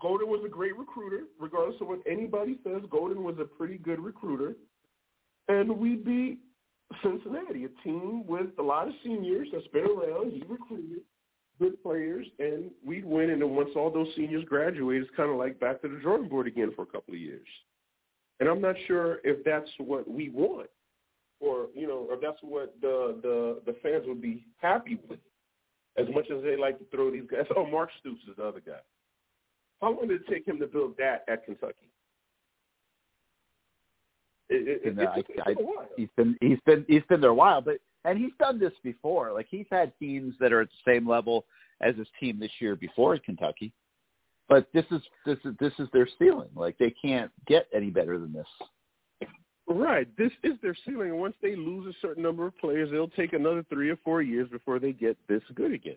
Golden 0.00 0.28
was 0.28 0.44
a 0.44 0.48
great 0.48 0.76
recruiter, 0.76 1.24
regardless 1.38 1.80
of 1.80 1.86
what 1.88 2.00
anybody 2.06 2.58
says. 2.64 2.82
Golden 2.90 3.22
was 3.22 3.38
a 3.38 3.44
pretty 3.44 3.78
good 3.78 4.00
recruiter, 4.00 4.56
and 5.48 5.78
we'd 5.78 6.04
be 6.04 6.38
Cincinnati, 7.02 7.64
a 7.64 7.68
team 7.82 8.26
with 8.26 8.50
a 8.58 8.62
lot 8.62 8.88
of 8.88 8.94
seniors 9.02 9.48
that's 9.52 9.66
been 9.68 9.86
around. 9.86 10.32
He 10.32 10.42
recruited 10.48 11.02
good 11.58 11.82
players, 11.82 12.26
and 12.38 12.70
we'd 12.84 13.04
win. 13.04 13.30
And 13.30 13.42
then 13.42 13.50
once 13.54 13.70
all 13.76 13.90
those 13.90 14.08
seniors 14.16 14.44
graduate, 14.44 15.02
it's 15.02 15.10
kind 15.16 15.30
of 15.30 15.36
like 15.36 15.58
back 15.60 15.82
to 15.82 15.88
the 15.88 15.96
drawing 15.96 16.28
board 16.28 16.46
again 16.46 16.72
for 16.74 16.82
a 16.82 16.86
couple 16.86 17.14
of 17.14 17.20
years. 17.20 17.46
And 18.40 18.48
I'm 18.48 18.60
not 18.60 18.76
sure 18.86 19.18
if 19.24 19.44
that's 19.44 19.70
what 19.78 20.08
we 20.08 20.28
want, 20.28 20.68
or 21.40 21.68
you 21.74 21.86
know, 21.86 22.06
if 22.10 22.20
that's 22.20 22.38
what 22.42 22.74
the 22.80 23.18
the 23.22 23.72
the 23.72 23.78
fans 23.82 24.04
would 24.06 24.20
be 24.20 24.44
happy 24.58 24.98
with. 25.08 25.20
As 25.98 26.06
much 26.14 26.26
as 26.30 26.42
they 26.42 26.56
like 26.58 26.78
to 26.78 26.84
throw 26.94 27.10
these 27.10 27.24
guys. 27.30 27.46
Oh, 27.56 27.64
Mark 27.64 27.88
Stoops 28.00 28.20
is 28.28 28.36
the 28.36 28.44
other 28.44 28.60
guy. 28.60 28.80
How 29.80 29.94
long 29.94 30.08
did 30.08 30.20
it 30.20 30.28
take 30.28 30.46
him 30.46 30.58
to 30.58 30.66
build 30.66 30.94
that 30.98 31.24
at 31.26 31.46
Kentucky? 31.46 31.90
It, 34.48 34.68
it, 34.68 34.88
And, 34.88 34.98
it, 35.00 35.08
I, 35.08 35.18
it's, 35.18 35.28
it's 35.30 35.42
I, 35.44 35.54
been 35.54 35.64
a 35.64 35.66
while. 35.66 35.88
he's 35.96 36.08
been 36.16 36.36
he's 36.40 36.58
been 36.66 36.84
he's 36.86 37.02
been 37.08 37.20
there 37.20 37.30
a 37.30 37.34
while, 37.34 37.60
but 37.60 37.78
and 38.06 38.18
he's 38.18 38.32
done 38.38 38.58
this 38.58 38.72
before. 38.82 39.32
Like 39.32 39.48
he's 39.50 39.66
had 39.70 39.92
teams 39.98 40.34
that 40.40 40.52
are 40.52 40.60
at 40.60 40.68
the 40.68 40.90
same 40.90 41.08
level 41.08 41.44
as 41.80 41.96
his 41.96 42.06
team 42.18 42.38
this 42.38 42.52
year 42.60 42.76
before 42.76 43.14
at 43.14 43.24
Kentucky. 43.24 43.72
But 44.48 44.68
this 44.72 44.84
is 44.92 45.02
this 45.26 45.38
is 45.44 45.54
this 45.58 45.72
is 45.80 45.88
their 45.92 46.08
ceiling. 46.18 46.48
Like 46.54 46.78
they 46.78 46.94
can't 47.02 47.32
get 47.46 47.66
any 47.74 47.90
better 47.90 48.18
than 48.18 48.32
this. 48.32 48.46
Right. 49.68 50.06
This 50.16 50.30
is 50.44 50.52
their 50.62 50.76
ceiling. 50.86 51.10
And 51.10 51.18
once 51.18 51.34
they 51.42 51.56
lose 51.56 51.92
a 51.92 51.98
certain 52.00 52.22
number 52.22 52.46
of 52.46 52.56
players, 52.58 52.90
it'll 52.92 53.08
take 53.08 53.32
another 53.32 53.64
three 53.68 53.90
or 53.90 53.96
four 54.04 54.22
years 54.22 54.48
before 54.48 54.78
they 54.78 54.92
get 54.92 55.18
this 55.28 55.42
good 55.56 55.72
again. 55.72 55.96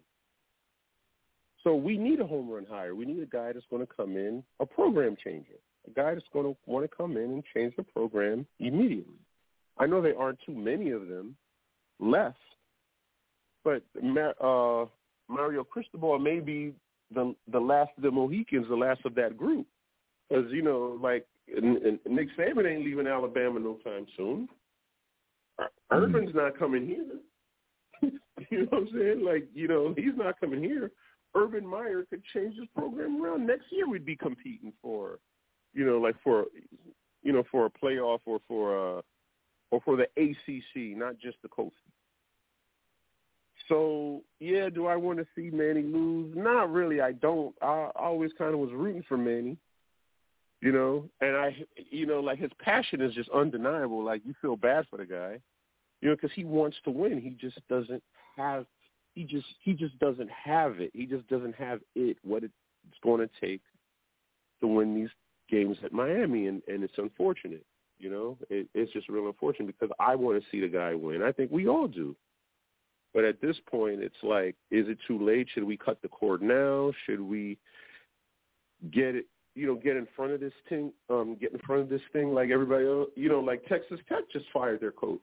So 1.64 1.76
we 1.76 1.96
need 1.96 2.20
a 2.20 2.26
home 2.26 2.50
run 2.50 2.66
hire. 2.68 2.96
We 2.96 3.06
need 3.06 3.22
a 3.22 3.28
guy 3.28 3.54
that's 3.54 3.66
going 3.70 3.86
to 3.86 3.94
come 3.94 4.16
in, 4.16 4.44
a 4.60 4.66
program 4.66 5.16
changer, 5.24 5.60
a 5.88 5.92
guy 5.92 6.16
that's 6.16 6.26
going 6.34 6.46
to 6.46 6.58
want 6.66 6.90
to 6.90 6.96
come 6.96 7.18
in 7.18 7.26
and 7.26 7.44
change 7.54 7.76
the 7.76 7.84
program 7.84 8.48
immediately. 8.60 9.20
I 9.78 9.86
know 9.86 10.02
there 10.02 10.18
aren't 10.18 10.40
too 10.46 10.56
many 10.56 10.90
of 10.90 11.08
them 11.08 11.36
left, 12.00 12.38
but 13.64 13.84
uh, 14.42 14.86
Mario 15.28 15.64
Cristobal 15.64 16.20
may 16.20 16.40
be 16.40 16.74
the 17.14 17.36
the 17.52 17.60
last 17.60 17.92
of 17.98 18.04
the 18.04 18.12
Mohicans, 18.12 18.68
the 18.70 18.76
last 18.76 19.02
of 19.06 19.16
that 19.16 19.38
group, 19.38 19.68
because 20.30 20.46
you 20.52 20.62
know, 20.62 21.00
like 21.02 21.26
and, 21.56 21.78
and 21.78 22.00
Nick 22.08 22.28
Saban 22.38 22.72
ain't 22.72 22.86
leaving 22.86 23.08
Alabama 23.08 23.60
no 23.60 23.78
time 23.84 24.06
soon. 24.16 24.48
Ur- 25.60 25.70
Urban's 25.92 26.36
not 26.36 26.58
coming 26.58 26.86
here. 26.86 28.12
you 28.50 28.60
know 28.60 28.68
what 28.70 28.82
I'm 28.82 28.90
saying? 28.94 29.26
Like, 29.26 29.48
you 29.54 29.68
know, 29.68 29.94
he's 29.98 30.16
not 30.16 30.40
coming 30.40 30.64
here. 30.64 30.92
Urban 31.36 31.66
Meyer 31.66 32.06
could 32.10 32.24
change 32.34 32.56
his 32.56 32.68
program 32.76 33.22
around. 33.24 33.46
Next 33.46 33.66
year 33.72 33.88
we'd 33.88 34.06
be 34.06 34.16
competing 34.16 34.74
for, 34.82 35.20
you 35.74 35.86
know, 35.86 35.98
like 35.98 36.16
for, 36.24 36.46
you 37.22 37.34
know, 37.34 37.44
for 37.52 37.66
a 37.66 37.70
playoff 37.70 38.20
or 38.26 38.40
for 38.48 38.98
uh 38.98 39.02
or 39.72 39.82
for 39.82 39.96
the 39.96 40.08
ACC, 40.18 40.98
not 40.98 41.20
just 41.20 41.38
the 41.42 41.50
coast. 41.50 41.76
So 43.68 44.22
yeah, 44.40 44.70
do 44.70 44.88
I 44.88 44.96
want 44.96 45.20
to 45.20 45.28
see 45.36 45.56
Manny 45.56 45.84
lose? 45.84 46.34
Not 46.36 46.72
really. 46.72 47.02
I 47.02 47.12
don't. 47.12 47.54
I, 47.62 47.92
I 47.96 48.06
always 48.06 48.32
kind 48.38 48.54
of 48.54 48.60
was 48.60 48.72
rooting 48.74 49.04
for 49.08 49.18
Manny 49.18 49.58
you 50.62 50.72
know 50.72 51.06
and 51.22 51.36
i 51.36 51.56
you 51.90 52.06
know 52.06 52.20
like 52.20 52.40
his 52.40 52.52
passion 52.60 53.02
is 53.02 53.14
just 53.14 53.30
undeniable 53.30 54.04
like 54.04 54.22
you 54.26 54.34
feel 54.42 54.56
bad 54.56 54.86
for 54.90 54.98
the 54.98 55.06
guy 55.06 55.40
you 56.02 56.10
know 56.10 56.16
because 56.16 56.32
he 56.36 56.44
wants 56.44 56.78
to 56.84 56.92
win 56.92 57.20
he 57.20 57.30
just 57.30 57.60
doesn't 57.68 58.04
have 58.36 58.66
he 59.14 59.24
just 59.24 59.48
he 59.64 59.74
just 59.74 59.98
doesn't 60.00 60.30
have 60.30 60.80
it 60.80 60.92
he 60.94 61.06
just 61.06 61.28
doesn't 61.28 61.56
have 61.56 61.80
it 61.96 62.18
what 62.24 62.44
it's 62.44 62.54
going 63.04 63.20
to 63.20 63.30
take 63.40 63.62
to 64.60 64.68
win 64.68 64.96
these 64.96 65.10
games 65.50 65.78
at 65.84 65.94
miami 65.94 66.48
and 66.48 66.62
and 66.68 66.84
it's 66.84 66.98
unfortunate 66.98 67.66
you 68.00 68.10
know 68.10 68.38
it, 68.50 68.68
it's 68.74 68.92
just 68.94 69.10
real 69.10 69.28
unfortunate 69.28 69.68
because 69.68 69.94
i 70.00 70.16
want 70.16 70.42
to 70.42 70.50
see 70.50 70.60
the 70.60 70.68
guy 70.68 70.94
win 70.94 71.22
i 71.22 71.32
think 71.32 71.52
we 71.52 71.68
all 71.68 71.88
do 71.88 72.16
but 73.14 73.24
at 73.24 73.42
this 73.42 73.58
point 73.70 74.02
it's 74.02 74.16
like 74.24 74.56
is 74.72 74.88
it 74.88 74.98
too 75.08 75.24
late 75.24 75.48
should 75.54 75.64
we 75.64 75.78
cut 75.78 76.02
the 76.02 76.08
cord 76.08 76.42
now 76.42 76.92
should 77.06 77.22
we 77.22 77.58
get 78.92 79.16
it 79.16 79.26
you 79.60 79.68
know, 79.68 79.76
get 79.76 79.98
in 79.98 80.08
front 80.16 80.32
of 80.32 80.40
this 80.40 80.54
thing, 80.70 80.94
um, 81.10 81.36
get 81.40 81.52
in 81.52 81.60
front 81.60 81.82
of 81.82 81.90
this 81.90 82.02
thing 82.14 82.34
like 82.34 82.50
everybody 82.50 82.86
else. 82.86 83.10
You 83.16 83.28
know, 83.28 83.42
like 83.42 83.66
Texas 83.66 84.00
Tech 84.08 84.24
just 84.32 84.46
fired 84.54 84.80
their 84.80 84.94
coach, 84.94 85.20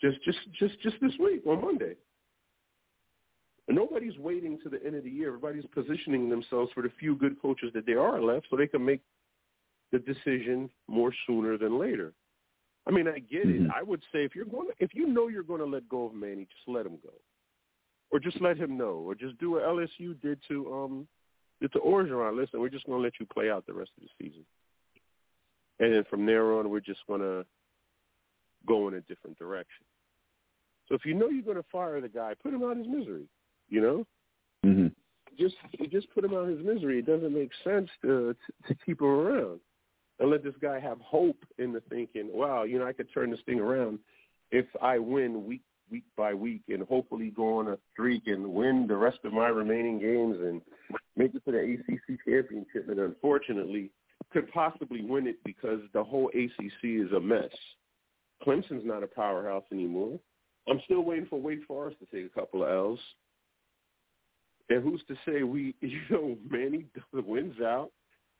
just 0.00 0.22
just 0.24 0.38
just 0.58 0.80
just 0.80 0.96
this 1.00 1.12
week 1.20 1.46
on 1.46 1.60
Monday. 1.60 1.94
And 3.68 3.76
nobody's 3.76 4.16
waiting 4.18 4.58
to 4.64 4.68
the 4.68 4.84
end 4.84 4.96
of 4.96 5.04
the 5.04 5.10
year. 5.10 5.28
Everybody's 5.28 5.66
positioning 5.72 6.28
themselves 6.28 6.72
for 6.72 6.82
the 6.82 6.90
few 6.98 7.14
good 7.14 7.40
coaches 7.40 7.70
that 7.74 7.86
there 7.86 8.00
are 8.00 8.20
left, 8.20 8.46
so 8.50 8.56
they 8.56 8.66
can 8.66 8.84
make 8.84 9.00
the 9.92 9.98
decision 9.98 10.68
more 10.88 11.12
sooner 11.26 11.56
than 11.56 11.78
later. 11.78 12.12
I 12.86 12.92
mean, 12.92 13.08
I 13.08 13.18
get 13.18 13.48
it. 13.48 13.68
I 13.74 13.82
would 13.82 14.00
say 14.12 14.24
if 14.24 14.34
you're 14.34 14.44
going, 14.44 14.68
to, 14.68 14.74
if 14.78 14.94
you 14.94 15.08
know 15.08 15.28
you're 15.28 15.42
going 15.42 15.60
to 15.60 15.66
let 15.66 15.88
go 15.88 16.06
of 16.06 16.14
Manny, 16.14 16.44
just 16.44 16.68
let 16.68 16.86
him 16.86 16.98
go, 17.02 17.12
or 18.10 18.20
just 18.20 18.40
let 18.40 18.56
him 18.56 18.76
know, 18.76 19.02
or 19.04 19.14
just 19.14 19.38
do 19.38 19.52
what 19.52 19.62
LSU 19.62 20.20
did 20.20 20.38
to 20.48 20.72
um 20.72 21.08
it's 21.60 21.74
an 21.74 21.80
Orgeron. 21.84 22.36
Listen, 22.36 22.60
we're 22.60 22.68
just 22.68 22.86
going 22.86 22.98
to 22.98 23.02
let 23.02 23.14
you 23.18 23.26
play 23.26 23.50
out 23.50 23.66
the 23.66 23.72
rest 23.72 23.90
of 23.96 24.04
the 24.04 24.24
season, 24.24 24.44
and 25.80 25.92
then 25.92 26.04
from 26.08 26.26
there 26.26 26.52
on, 26.52 26.70
we're 26.70 26.80
just 26.80 27.00
going 27.08 27.22
to 27.22 27.44
go 28.66 28.88
in 28.88 28.94
a 28.94 29.00
different 29.02 29.38
direction. 29.38 29.84
So 30.88 30.94
if 30.94 31.04
you 31.04 31.14
know 31.14 31.28
you're 31.28 31.42
going 31.42 31.56
to 31.56 31.64
fire 31.72 32.00
the 32.00 32.08
guy, 32.08 32.34
put 32.40 32.54
him 32.54 32.62
out 32.62 32.76
his 32.76 32.86
misery. 32.86 33.26
You 33.68 33.80
know, 33.80 34.06
Mm-hmm. 34.64 34.88
just 35.38 35.54
you 35.78 35.86
just 35.86 36.12
put 36.12 36.24
him 36.24 36.34
out 36.34 36.48
his 36.48 36.64
misery. 36.64 36.98
It 36.98 37.06
doesn't 37.06 37.32
make 37.32 37.50
sense 37.62 37.88
to 38.02 38.34
to 38.66 38.74
keep 38.84 39.00
him 39.00 39.06
around 39.06 39.60
and 40.18 40.30
let 40.30 40.42
this 40.42 40.54
guy 40.60 40.80
have 40.80 41.00
hope 41.00 41.44
in 41.58 41.72
the 41.72 41.80
thinking. 41.88 42.30
Wow, 42.32 42.64
you 42.64 42.78
know, 42.78 42.86
I 42.86 42.92
could 42.92 43.12
turn 43.12 43.30
this 43.30 43.40
thing 43.46 43.60
around 43.60 43.98
if 44.50 44.66
I 44.80 44.98
win 44.98 45.46
week 45.46 45.62
week 45.90 46.04
by 46.16 46.34
week 46.34 46.62
and 46.68 46.82
hopefully 46.82 47.32
go 47.34 47.58
on 47.58 47.68
a 47.68 47.78
streak 47.92 48.22
and 48.26 48.44
win 48.52 48.86
the 48.88 48.96
rest 48.96 49.18
of 49.24 49.32
my 49.32 49.48
remaining 49.48 50.00
games 50.00 50.36
and 50.40 50.60
make 51.16 51.34
it 51.34 51.44
to 51.44 51.52
the 51.52 51.58
ACC 51.58 52.18
championship. 52.26 52.88
And 52.88 52.98
unfortunately, 52.98 53.90
could 54.32 54.50
possibly 54.50 55.02
win 55.02 55.26
it 55.26 55.36
because 55.44 55.80
the 55.92 56.02
whole 56.02 56.28
ACC 56.34 56.82
is 56.82 57.12
a 57.12 57.20
mess. 57.20 57.50
Clemson's 58.44 58.84
not 58.84 59.02
a 59.02 59.06
powerhouse 59.06 59.64
anymore. 59.72 60.18
I'm 60.68 60.80
still 60.84 61.02
waiting 61.02 61.26
for 61.26 61.40
Wake 61.40 61.64
Forest 61.66 61.98
to 62.00 62.06
take 62.06 62.30
a 62.30 62.40
couple 62.40 62.64
of 62.64 62.68
L's. 62.68 63.00
And 64.68 64.82
who's 64.82 65.02
to 65.06 65.14
say 65.24 65.44
we, 65.44 65.74
you 65.80 66.00
know, 66.10 66.36
Manny 66.50 66.86
wins 67.12 67.60
out, 67.60 67.90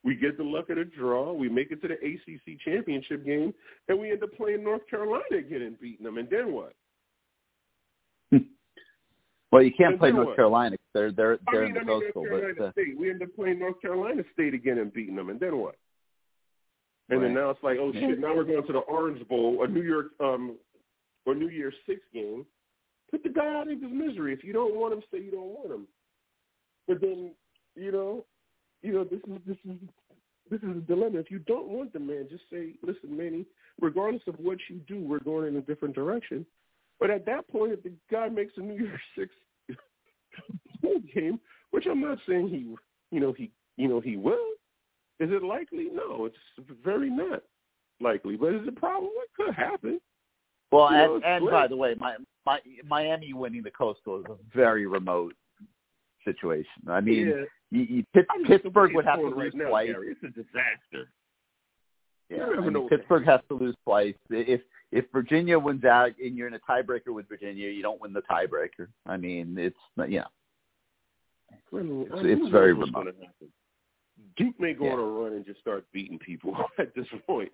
we 0.03 0.15
get 0.15 0.37
the 0.37 0.43
luck 0.43 0.69
of 0.69 0.77
the 0.77 0.85
draw, 0.85 1.33
we 1.33 1.49
make 1.49 1.71
it 1.71 1.81
to 1.81 1.87
the 1.87 1.95
ACC 1.95 2.59
championship 2.63 3.25
game, 3.25 3.53
and 3.87 3.99
we 3.99 4.11
end 4.11 4.23
up 4.23 4.33
playing 4.37 4.63
North 4.63 4.87
Carolina 4.89 5.23
again 5.37 5.63
and 5.63 5.79
beating 5.79 6.05
them, 6.05 6.17
and 6.17 6.29
then 6.29 6.53
what? 6.53 6.73
Well, 9.49 9.63
you 9.63 9.71
can't 9.71 9.91
And 9.91 9.99
play 9.99 10.11
North 10.11 10.27
what? 10.27 10.35
Carolina. 10.35 10.75
They're 10.93 11.11
they're 11.13 11.39
they're 11.49 11.61
mean, 11.61 11.69
in 11.69 11.73
the 11.75 11.79
I 11.79 11.83
mean, 11.83 11.87
North 11.87 12.03
coastal, 12.03 12.23
Carolina 12.23 12.53
but 12.57 12.65
uh, 12.65 12.71
State. 12.73 12.97
We 12.99 13.09
end 13.09 13.23
up 13.23 13.29
playing 13.33 13.59
North 13.59 13.81
Carolina 13.81 14.23
State 14.33 14.53
again 14.53 14.77
and 14.77 14.91
beating 14.91 15.15
them, 15.15 15.29
and 15.29 15.39
then 15.39 15.57
what? 15.57 15.75
And 17.09 17.23
then 17.23 17.33
now 17.33 17.51
it's 17.51 17.63
like, 17.63 17.77
oh 17.79 17.93
shit! 17.93 18.19
Now 18.19 18.35
we're 18.35 18.43
going 18.43 18.67
to 18.67 18.73
the 18.73 18.79
Orange 18.79 19.25
Bowl, 19.29 19.63
a 19.63 19.67
New 19.67 19.83
York 19.83 20.07
um, 20.19 20.57
or 21.25 21.33
New 21.33 21.47
Year's 21.47 21.75
Six 21.85 22.01
game. 22.13 22.45
Put 23.09 23.23
the 23.23 23.29
guy 23.29 23.47
out 23.47 23.71
of 23.71 23.81
his 23.81 23.91
misery. 23.91 24.33
If 24.33 24.43
you 24.43 24.51
don't 24.51 24.75
want 24.75 24.93
him, 24.93 25.01
say 25.11 25.21
you 25.21 25.31
don't 25.31 25.47
want 25.47 25.71
him. 25.71 25.87
But 26.85 26.99
then, 26.99 27.31
you 27.75 27.93
know, 27.93 28.25
you 28.81 28.93
know, 28.93 29.03
this 29.03 29.19
is 29.27 29.37
this 29.45 29.57
is 29.65 29.77
this 30.49 30.61
is 30.61 30.69
a 30.77 30.81
dilemma. 30.81 31.19
If 31.19 31.31
you 31.31 31.39
don't 31.39 31.67
want 31.67 31.93
the 31.93 31.99
man, 31.99 32.27
just 32.29 32.43
say, 32.51 32.73
listen, 32.81 33.15
Manny. 33.15 33.45
Regardless 33.79 34.23
of 34.27 34.35
what 34.39 34.57
you 34.69 34.77
do, 34.87 34.99
we're 35.03 35.19
going 35.19 35.47
in 35.47 35.57
a 35.57 35.61
different 35.61 35.93
direction. 35.93 36.45
But 36.99 37.11
at 37.11 37.25
that 37.25 37.47
point, 37.47 37.73
if 37.73 37.83
the 37.83 37.91
guy 38.11 38.27
makes 38.29 38.53
a 38.57 38.61
New 38.61 38.75
Year's 38.75 38.99
Six 39.17 39.31
game, 41.13 41.39
which 41.71 41.85
I'm 41.85 42.01
not 42.01 42.17
saying 42.27 42.49
he, 42.49 42.75
you 43.15 43.19
know, 43.19 43.33
he, 43.33 43.51
you 43.77 43.87
know, 43.87 43.99
he 43.99 44.17
will. 44.17 44.53
Is 45.19 45.29
it 45.31 45.43
likely? 45.43 45.87
No, 45.91 46.25
it's 46.25 46.35
very 46.83 47.09
not 47.09 47.43
likely. 47.99 48.35
But 48.35 48.53
is 48.53 48.67
it 48.67 48.75
probable? 48.75 49.11
It 49.15 49.29
could 49.35 49.53
happen. 49.53 49.99
well, 50.71 50.91
You 50.91 50.97
know, 50.97 51.15
and 51.15 51.25
and 51.25 51.49
by 51.49 51.67
the 51.67 51.75
way, 51.75 51.95
my, 51.99 52.15
my 52.45 52.59
Miami 52.85 53.33
winning 53.33 53.63
the 53.63 53.71
coastal 53.71 54.19
is 54.19 54.25
a 54.29 54.37
very 54.55 54.85
remote 54.85 55.33
situation. 56.23 56.65
I 56.87 57.01
mean, 57.01 57.27
Yeah. 57.27 57.43
You, 57.71 57.81
you, 57.81 58.03
Pitt, 58.13 58.25
I'm 58.29 58.41
just 58.45 58.49
the 58.49 58.69
Pittsburgh 58.69 58.95
would 58.95 59.05
have 59.05 59.19
to 59.19 59.25
lose 59.27 59.35
right 59.35 59.53
now, 59.55 59.69
twice. 59.69 59.89
It's 60.01 60.23
a 60.23 60.27
disaster. 60.27 61.09
Yeah, 62.29 62.45
I 62.57 62.69
mean, 62.69 62.89
Pittsburgh 62.89 63.25
has 63.25 63.39
to 63.49 63.55
lose 63.55 63.75
twice. 63.83 64.15
If 64.29 64.61
if 64.91 65.05
Virginia 65.11 65.57
wins 65.59 65.83
out 65.85 66.11
and 66.23 66.35
you're 66.35 66.47
in 66.47 66.53
a 66.53 66.59
tiebreaker 66.59 67.13
with 67.13 67.27
Virginia, 67.29 67.69
you 67.69 67.81
don't 67.81 67.99
win 68.01 68.13
the 68.13 68.21
tiebreaker. 68.21 68.87
I 69.05 69.17
mean, 69.17 69.55
it's 69.57 69.77
you 70.09 70.19
know, 70.19 72.03
It's- 72.03 72.21
it's 72.25 72.47
very 72.49 72.73
remote. 72.73 73.15
Duke 74.35 74.59
may 74.59 74.73
go 74.73 74.85
Yeah. 74.85 74.93
on 74.93 74.99
a 74.99 75.03
run 75.03 75.33
and 75.33 75.45
just 75.45 75.59
start 75.59 75.85
beating 75.91 76.19
people 76.19 76.55
at 76.77 76.93
this 76.95 77.07
point. 77.25 77.51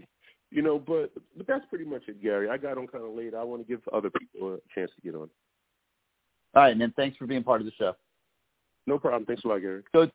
You 0.52 0.62
know, 0.62 0.78
but 0.80 1.12
but 1.36 1.48
that's 1.48 1.66
pretty 1.68 1.86
much 1.86 2.08
it, 2.08 2.22
Gary. 2.22 2.50
I 2.50 2.58
got 2.58 2.78
on 2.78 2.88
kind 2.88 3.04
of 3.04 3.12
late. 3.14 3.34
I 3.34 3.44
want 3.44 3.66
to 3.66 3.68
give 3.68 3.82
other 3.92 4.10
people 4.12 4.56
a 4.56 4.60
chance 4.76 4.92
to 4.96 5.02
get 5.02 5.16
on. 5.16 5.30
All 6.56 6.62
right, 6.64 6.78
man. 6.78 6.94
Thanks 6.96 7.18
for 7.18 7.26
being 7.26 7.44
part 7.44 7.62
of 7.62 7.66
the 7.66 7.72
show. 7.74 7.96
No 8.88 9.00
problem. 9.00 9.26
Thanks 9.26 9.44
a 9.44 9.48
lot, 9.48 9.62
Gary. 9.62 9.84
Go. 9.94 10.10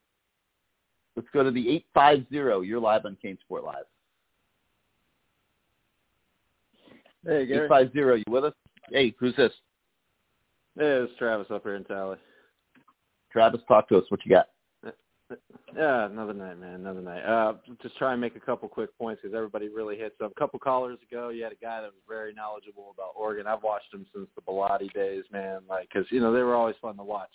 Let's 1.16 1.28
go 1.32 1.42
to 1.42 1.50
the 1.50 1.68
eight 1.68 1.86
five 1.94 2.24
zero. 2.30 2.60
You're 2.60 2.80
live 2.80 3.04
on 3.06 3.16
CaneSport 3.24 3.64
Live. 3.64 3.84
Hey, 7.24 7.46
Gary. 7.46 7.64
Eight 7.64 7.68
five 7.68 7.92
zero. 7.92 8.14
You 8.14 8.24
with 8.28 8.44
us? 8.44 8.54
Hey, 8.90 9.14
who's 9.18 9.34
this? 9.36 9.52
Hey, 10.76 10.84
it's 10.84 11.12
Travis 11.18 11.48
up 11.50 11.64
here 11.64 11.74
in 11.74 11.84
Tally. 11.84 12.18
Travis, 13.32 13.60
talk 13.66 13.88
to 13.88 13.98
us. 13.98 14.04
What 14.08 14.20
you 14.24 14.30
got? 14.30 14.48
Yeah, 15.76 16.06
another 16.06 16.32
night, 16.32 16.58
man, 16.58 16.74
another 16.74 17.02
night. 17.02 17.22
Uh, 17.22 17.54
just 17.82 17.98
try 17.98 18.12
and 18.12 18.20
make 18.20 18.34
a 18.36 18.40
couple 18.40 18.66
quick 18.68 18.96
points 18.96 19.20
because 19.22 19.36
everybody 19.36 19.68
really 19.68 19.98
hits 19.98 20.16
them. 20.18 20.30
A 20.34 20.40
couple 20.40 20.58
callers 20.58 20.98
ago, 21.10 21.28
you 21.28 21.42
had 21.42 21.52
a 21.52 21.56
guy 21.56 21.82
that 21.82 21.90
was 21.90 22.00
very 22.08 22.32
knowledgeable 22.32 22.94
about 22.94 23.12
Oregon. 23.14 23.46
I've 23.46 23.62
watched 23.62 23.92
him 23.92 24.06
since 24.14 24.28
the 24.34 24.40
Bellotti 24.40 24.90
days, 24.94 25.24
man, 25.30 25.60
like 25.68 25.88
because 25.92 26.10
you 26.10 26.20
know 26.20 26.32
they 26.32 26.40
were 26.40 26.54
always 26.54 26.76
fun 26.80 26.96
to 26.96 27.04
watch. 27.04 27.28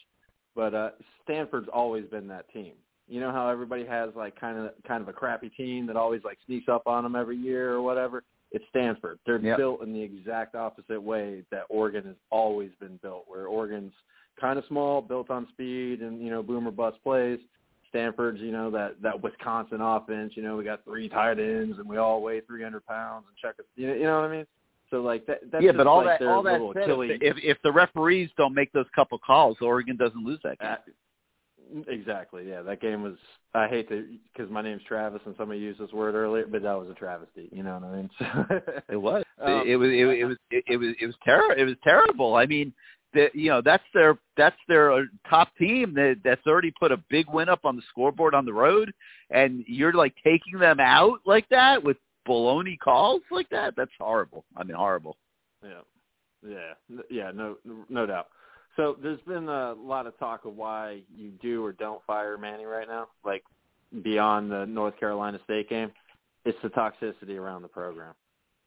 But 0.56 0.74
uh, 0.74 0.90
Stanford's 1.24 1.70
always 1.72 2.06
been 2.06 2.28
that 2.28 2.52
team. 2.54 2.74
You 3.08 3.20
know 3.20 3.32
how 3.32 3.50
everybody 3.50 3.86
has 3.86 4.12
like 4.16 4.40
kind 4.40 4.58
of 4.58 4.72
kind 4.88 5.02
of 5.02 5.10
a 5.10 5.14
crappy 5.14 5.50
team 5.50 5.86
that 5.88 5.98
always 5.98 6.22
like 6.24 6.38
sneaks 6.46 6.70
up 6.70 6.88
on 6.88 7.04
them 7.04 7.16
every 7.16 7.38
year 7.38 7.74
or 7.74 7.82
whatever. 7.82 8.24
It's 8.52 8.64
Stanford. 8.70 9.20
They're 9.26 9.40
Yep. 9.40 9.58
built 9.58 9.82
in 9.82 9.94
the 9.94 10.02
exact 10.02 10.56
opposite 10.56 11.02
way 11.02 11.44
that 11.52 11.64
Oregon 11.70 12.06
has 12.06 12.16
always 12.30 12.72
been 12.80 12.98
built, 13.02 13.26
where 13.28 13.48
Oregon's 13.48 13.94
kind 14.40 14.58
of 14.58 14.66
small, 14.68 15.02
built 15.02 15.30
on 15.30 15.48
speed 15.50 16.02
and 16.02 16.22
you 16.22 16.30
know 16.30 16.42
boomer 16.42 16.72
bust 16.72 16.98
plays. 17.04 17.40
Stanford's, 17.90 18.40
you 18.42 18.52
know, 18.52 18.72
that 18.72 19.02
that 19.02 19.22
Wisconsin 19.22 19.82
offense. 19.82 20.34
You 20.36 20.44
know, 20.44 20.56
we 20.58 20.64
got 20.64 20.84
three 20.84 21.10
tight 21.10 21.40
ends 21.40 21.78
and 21.78 21.88
we 21.88 21.98
all 21.98 22.22
weigh 22.22 22.42
300 22.42 22.86
pounds 22.86 23.26
and 23.28 23.38
check 23.38 23.60
us. 23.60 23.66
You 23.76 23.88
know, 23.88 23.94
you 23.94 24.04
know 24.04 24.22
what 24.22 24.30
I 24.30 24.36
mean? 24.38 24.46
So 24.94 25.02
like 25.02 25.26
that. 25.26 25.40
That's 25.52 25.64
yeah, 25.64 25.72
but 25.72 25.88
all 25.88 26.06
like 26.06 26.20
that 26.20 26.28
all 26.28 26.44
that 26.44 26.62
little 26.62 26.72
said, 26.76 27.18
if 27.20 27.36
if 27.42 27.58
the 27.64 27.72
referees 27.72 28.30
don't 28.38 28.54
make 28.54 28.72
those 28.74 28.86
couple 28.96 29.18
calls, 29.18 29.58
Oregon 29.60 29.98
doesn't 29.98 30.24
lose 30.24 30.40
that 30.44 30.60
game. 30.60 30.70
Uh, 30.70 30.76
Exactly. 31.88 32.48
Yeah, 32.48 32.62
that 32.62 32.80
game 32.80 33.02
was. 33.02 33.16
I 33.56 33.68
hate 33.68 33.90
to 33.90 34.06
because 34.32 34.52
my 34.52 34.62
name's 34.62 34.84
Travis 34.88 35.22
and 35.26 35.34
somebody 35.36 35.60
used 35.60 35.80
this 35.80 35.92
word 35.92 36.14
earlier, 36.14 36.46
but 36.46 36.62
that 36.62 36.74
was 36.74 36.88
a 36.90 36.94
travesty. 36.94 37.50
You 37.52 37.64
know 37.64 37.80
what 37.80 37.84
I 37.84 37.96
mean? 37.96 38.10
It 38.90 38.98
was. 38.98 39.24
Um, 39.42 39.62
it, 39.62 39.70
it 39.70 39.76
was. 39.78 39.90
It, 39.90 40.20
it 40.20 40.26
was. 40.26 40.38
It, 40.52 40.64
it 40.68 40.78
was. 40.78 40.90
It 41.02 41.06
was 41.08 41.16
terrible. 41.26 41.56
It 41.60 41.66
was 41.66 41.76
terrible. 41.84 42.36
I 42.36 42.46
mean, 42.46 42.72
the, 43.16 43.30
you 43.34 43.50
know, 43.50 43.62
that's 43.64 43.84
their 43.96 44.20
that's 44.38 44.58
their 44.68 44.92
uh, 44.92 45.02
top 45.28 45.50
team 45.58 45.96
that 45.96 46.18
that's 46.24 46.46
already 46.46 46.72
put 46.80 46.92
a 46.92 46.98
big 47.10 47.26
win 47.34 47.50
up 47.50 47.62
on 47.64 47.76
the 47.76 47.82
scoreboard 47.90 48.36
on 48.36 48.46
the 48.46 48.54
road, 48.54 48.94
and 49.32 49.64
you're 49.68 49.94
like 49.94 50.14
taking 50.24 50.60
them 50.60 50.80
out 50.80 51.22
like 51.26 51.50
that 51.50 51.84
with 51.84 51.98
baloney 52.28 52.78
calls 52.80 53.22
like 53.32 53.50
that. 53.50 53.76
That's 53.76 53.92
horrible. 54.00 54.46
I 54.56 54.64
mean, 54.64 54.76
horrible. 54.76 55.18
Yeah, 55.64 55.82
yeah, 56.48 56.98
yeah. 57.10 57.32
No, 57.34 57.58
no 57.90 58.06
doubt. 58.06 58.28
So 58.76 58.98
there's 59.02 59.22
been 59.22 59.50
a 59.50 59.74
lot 59.74 60.08
of 60.08 60.18
talk 60.18 60.46
of 60.46 60.56
why 60.56 61.02
you 61.16 61.32
do 61.42 61.64
or 61.64 61.74
don't 61.74 62.02
fire 62.06 62.38
Manny 62.38 62.66
right 62.66 62.88
now, 62.88 63.08
like 63.24 63.44
beyond 64.04 64.52
the 64.52 64.66
North 64.66 65.00
Carolina 65.00 65.40
State 65.44 65.70
game. 65.70 65.92
It's 66.46 66.58
the 66.64 66.70
toxicity 66.70 67.38
around 67.38 67.62
the 67.62 67.68
program. 67.68 68.14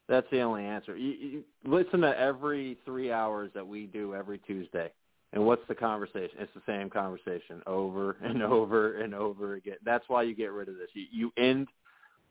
That's 0.08 0.26
the 0.30 0.40
only 0.40 0.64
answer. 0.64 0.96
You, 0.96 1.10
you 1.12 1.44
listen 1.64 2.00
to 2.02 2.18
every 2.18 2.78
three 2.84 3.10
hours 3.10 3.50
that 3.54 3.66
we 3.66 3.86
do 3.86 4.14
every 4.14 4.38
Tuesday, 4.38 4.92
and 5.32 5.44
what's 5.44 5.66
the 5.68 5.74
conversation? 5.74 6.38
It's 6.38 6.52
the 6.54 6.62
same 6.64 6.88
conversation 6.88 7.60
over 7.66 8.16
and 8.22 8.42
over 8.42 9.00
and 9.00 9.14
over 9.14 9.54
again. 9.54 9.76
That's 9.84 10.04
why 10.08 10.22
you 10.22 10.34
get 10.34 10.52
rid 10.52 10.68
of 10.68 10.76
this. 10.76 10.88
You, 10.94 11.06
you 11.10 11.32
end 11.36 11.66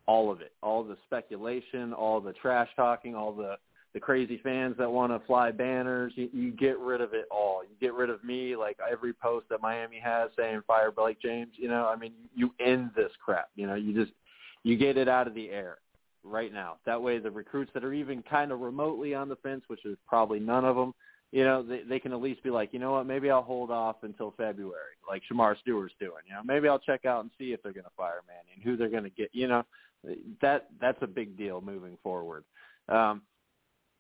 all 0.08 0.32
of 0.32 0.42
it, 0.42 0.54
all 0.62 0.84
the 0.84 0.98
speculation, 1.06 1.94
all 1.94 2.22
the 2.22 2.34
trash 2.34 2.70
talking, 2.76 3.16
all 3.16 3.32
the 3.32 3.58
the 3.94 4.00
crazy 4.02 4.42
fans 4.44 4.76
that 4.78 4.92
want 4.92 5.14
to 5.14 5.26
fly 5.26 5.52
banners. 5.52 6.12
You, 6.18 6.30
you 6.34 6.52
get 6.52 6.78
rid 6.80 7.00
of 7.00 7.14
it 7.14 7.28
all. 7.32 7.62
You 7.64 7.70
get 7.80 7.94
rid 7.94 8.10
of 8.10 8.22
me, 8.26 8.58
like 8.58 8.78
every 8.92 9.14
post 9.14 9.48
that 9.50 9.62
Miami 9.62 10.02
has 10.04 10.32
saying 10.38 10.64
fire 10.68 10.92
Blake 10.92 11.22
James. 11.22 11.54
You 11.56 11.70
know, 11.70 11.88
I 11.88 11.96
mean, 11.96 12.12
you 12.36 12.54
end 12.60 12.92
this 12.94 13.12
crap. 13.24 13.50
You 13.56 13.68
know, 13.68 13.76
you 13.76 13.94
just 13.94 14.12
you 14.64 14.76
get 14.76 14.98
it 14.98 15.08
out 15.08 15.28
of 15.28 15.34
the 15.34 15.50
air 15.50 15.78
right 16.26 16.54
now. 16.54 16.76
That 16.86 17.02
way, 17.02 17.20
the 17.20 17.32
recruits 17.32 17.72
that 17.74 17.86
are 17.86 17.94
even 17.94 18.22
kind 18.24 18.52
of 18.52 18.60
remotely 18.60 19.16
on 19.16 19.30
the 19.30 19.38
fence, 19.38 19.64
which 19.68 19.86
is 19.86 19.98
probably 20.06 20.40
none 20.40 20.66
of 20.66 20.76
them, 20.76 20.94
you 21.32 21.44
know, 21.44 21.64
they, 21.64 21.82
they 21.88 22.00
can 22.00 22.12
at 22.12 22.22
least 22.22 22.44
be 22.44 22.50
like, 22.50 22.74
you 22.74 22.80
know 22.80 22.94
what, 22.94 23.06
maybe 23.06 23.30
I'll 23.30 23.42
hold 23.42 23.72
off 23.72 23.98
until 24.04 24.34
February, 24.38 24.96
like 25.08 25.22
Shemar 25.32 25.58
Stewart's 25.60 25.94
doing. 26.00 26.24
You 26.28 26.34
know, 26.34 26.42
maybe 26.44 26.68
I'll 26.68 26.80
check 26.80 27.06
out 27.06 27.22
and 27.22 27.32
see 27.38 27.54
if 27.54 27.64
they're 27.64 27.74
going 27.74 27.86
to 27.86 27.90
fire 27.96 28.22
Manny 28.28 28.56
and 28.56 28.64
who 28.64 28.76
they're 28.76 28.90
going 28.90 29.04
to 29.04 29.10
get. 29.10 29.30
You 29.34 29.48
know, 29.48 29.64
that 30.42 30.68
that's 30.80 30.98
a 31.02 31.08
big 31.08 31.38
deal 31.38 31.62
moving 31.62 31.98
forward. 32.04 32.44
Um, 32.90 33.22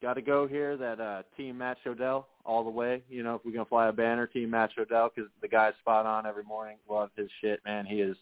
Got 0.01 0.15
to 0.15 0.21
go 0.21 0.45
here 0.45 0.75
that 0.77 0.99
uh, 0.99 1.23
Team 1.37 1.57
Matt 1.57 1.77
Odell 1.87 2.27
all 2.45 2.63
the 2.63 2.69
way. 2.69 3.01
You 3.09 3.23
know, 3.23 3.35
if 3.35 3.41
we're 3.45 3.53
gonna 3.53 3.65
fly 3.65 3.87
a 3.87 3.93
banner, 3.93 4.27
Team 4.27 4.51
Matt 4.51 4.71
Odell 4.77 5.09
because 5.13 5.31
the 5.41 5.47
guy's 5.47 5.73
spot 5.79 6.05
on 6.05 6.25
every 6.25 6.43
morning. 6.43 6.77
Love 6.89 7.09
his 7.15 7.29
shit, 7.41 7.59
man. 7.65 7.85
He 7.85 8.01
is 8.01 8.17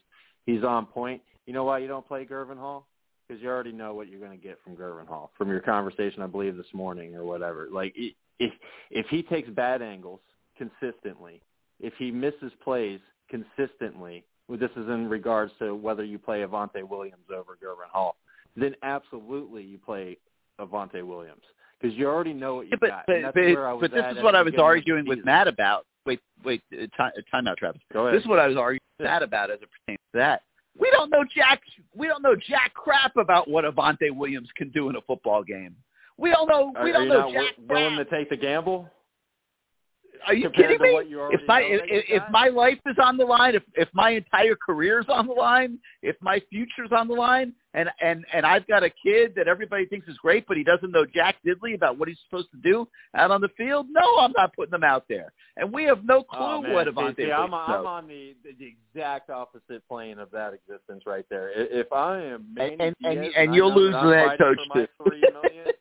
he's 0.45 0.63
on 0.63 0.85
point. 0.85 1.21
You 1.45 1.53
know 1.53 1.63
why 1.63 1.79
you 1.79 1.87
don't 1.87 2.07
play 2.07 2.25
Gurvan 2.25 2.57
Hall? 2.57 2.87
Because 3.27 3.41
you 3.41 3.49
already 3.49 3.71
know 3.71 3.95
what 3.95 4.07
you're 4.07 4.19
going 4.19 4.37
to 4.37 4.41
get 4.41 4.59
from 4.63 4.75
Gurvan 4.75 5.07
Hall 5.07 5.31
from 5.37 5.49
your 5.49 5.61
conversation, 5.61 6.21
I 6.21 6.27
believe, 6.27 6.55
this 6.55 6.73
morning 6.73 7.15
or 7.15 7.25
whatever. 7.25 7.67
Like 7.71 7.95
if 8.39 8.53
if 8.91 9.07
he 9.09 9.23
takes 9.23 9.49
bad 9.49 9.81
angles 9.81 10.21
consistently, 10.57 11.41
if 11.79 11.93
he 11.97 12.11
misses 12.11 12.51
plays 12.63 12.99
consistently, 13.29 14.23
this 14.49 14.71
is 14.71 14.89
in 14.89 15.09
regards 15.09 15.51
to 15.59 15.75
whether 15.75 16.03
you 16.03 16.19
play 16.19 16.41
Avantae 16.41 16.87
Williams 16.87 17.25
over 17.33 17.57
Gurvan 17.63 17.89
Hall, 17.91 18.15
then 18.55 18.75
absolutely 18.83 19.63
you 19.63 19.77
play 19.77 20.17
Avantae 20.59 21.05
Williams 21.05 21.43
because 21.79 21.97
you 21.97 22.07
already 22.07 22.33
know 22.33 22.55
what 22.55 22.65
you 22.65 22.71
Yeah, 22.71 22.77
but 22.79 22.89
got. 22.89 23.03
but, 23.07 23.33
but, 23.33 23.41
where 23.41 23.67
I 23.67 23.73
was 23.73 23.81
but 23.81 23.91
this 23.91 24.17
is 24.17 24.23
what 24.23 24.35
I 24.35 24.41
was 24.41 24.51
beginning 24.51 24.53
of 24.53 24.55
the 24.55 24.61
arguing 24.63 25.07
with. 25.07 25.25
Matt 25.25 25.47
about. 25.47 25.85
Wait, 26.05 26.19
wait, 26.43 26.61
uh, 26.73 26.85
time, 26.97 27.11
time 27.31 27.47
out, 27.47 27.57
Travis. 27.57 27.81
Go 27.91 28.07
ahead. 28.07 28.17
This 28.17 28.23
is 28.23 28.29
what 28.29 28.39
I 28.39 28.47
was 28.47 28.57
arguing 28.57 28.81
with 28.99 29.05
Matt 29.05 29.23
about 29.23 29.51
as 29.51 29.59
it 29.61 29.69
pertains 29.71 29.99
to 30.13 30.19
that. 30.19 30.41
We 30.77 30.89
don't 30.91 31.09
know 31.09 31.23
jack. 31.35 31.61
We 31.95 32.07
don't 32.07 32.21
know 32.21 32.35
jack 32.35 32.73
crap 32.73 33.15
about 33.17 33.49
what 33.49 33.63
Avantae 33.63 34.15
Williams 34.15 34.49
can 34.57 34.69
do 34.69 34.89
in 34.89 34.95
a 34.95 35.01
football 35.01 35.43
game. 35.43 35.75
We 36.17 36.31
don't 36.31 36.47
know. 36.47 36.73
We 36.83 36.89
are 36.89 36.93
don't 36.93 37.07
know 37.07 37.29
not 37.29 37.33
jack 37.33 37.53
willing 37.69 37.97
to 37.97 38.05
take 38.05 38.29
the 38.29 38.37
gamble? 38.37 38.89
Are 40.27 40.33
you 40.33 40.49
kidding 40.51 40.81
me? 40.81 40.93
what 40.93 41.09
you 41.09 41.27
If 41.31 41.41
my 41.47 41.61
if, 41.61 41.81
if 42.07 42.23
my 42.31 42.47
life 42.47 42.79
is 42.85 42.95
on 43.01 43.17
the 43.17 43.25
line, 43.25 43.55
if 43.55 43.63
if 43.75 43.89
my 43.93 44.11
entire 44.11 44.55
career 44.55 44.99
is 44.99 45.05
on 45.09 45.27
the 45.27 45.33
line, 45.33 45.79
if 46.01 46.15
my 46.21 46.41
future's 46.49 46.91
on 46.95 47.07
the 47.07 47.13
line, 47.13 47.53
and 47.73 47.89
and 48.01 48.25
and 48.33 48.45
I've 48.45 48.67
got 48.67 48.83
a 48.83 48.89
kid 48.89 49.33
that 49.35 49.47
everybody 49.47 49.85
thinks 49.85 50.07
is 50.07 50.17
great, 50.17 50.45
but 50.47 50.57
he 50.57 50.63
doesn't 50.63 50.91
know 50.91 51.05
jack 51.05 51.37
diddley 51.45 51.75
about 51.75 51.97
what 51.97 52.07
he's 52.07 52.19
supposed 52.29 52.51
to 52.51 52.57
do 52.57 52.87
out 53.15 53.31
on 53.31 53.41
the 53.41 53.49
field, 53.57 53.87
no, 53.89 54.17
I'm 54.19 54.33
not 54.35 54.55
putting 54.55 54.73
him 54.73 54.83
out 54.83 55.05
there. 55.09 55.33
And 55.57 55.71
we 55.71 55.83
have 55.83 56.03
no 56.03 56.19
oh, 56.19 56.23
clue 56.23 56.53
Oh, 56.53 56.61
man. 56.61 56.73
what 56.73 56.87
Avantae 56.87 57.17
see, 57.17 57.31
I'm, 57.31 57.51
Williams 57.51 57.69
I'm 57.69 57.85
on 57.85 58.07
the, 58.07 58.35
the 58.43 58.73
exact 58.95 59.29
opposite 59.29 59.87
plane 59.87 60.19
of 60.19 60.29
that 60.31 60.53
existence 60.53 61.03
right 61.05 61.25
there. 61.29 61.51
If 61.53 61.91
I 61.91 62.21
am 62.21 62.53
Manny 62.53 62.73
and 62.79 62.81
and, 62.81 63.21
Diaz 63.21 63.33
and 63.37 63.51
I 63.51 63.55
you'll 63.55 63.73
lose 63.73 63.93
that 63.93 64.01
to 64.01 64.07
I'm 64.07 64.09
that 64.09 64.37
fighting 64.37 64.89
coach 64.99 65.11
too. 65.65 65.71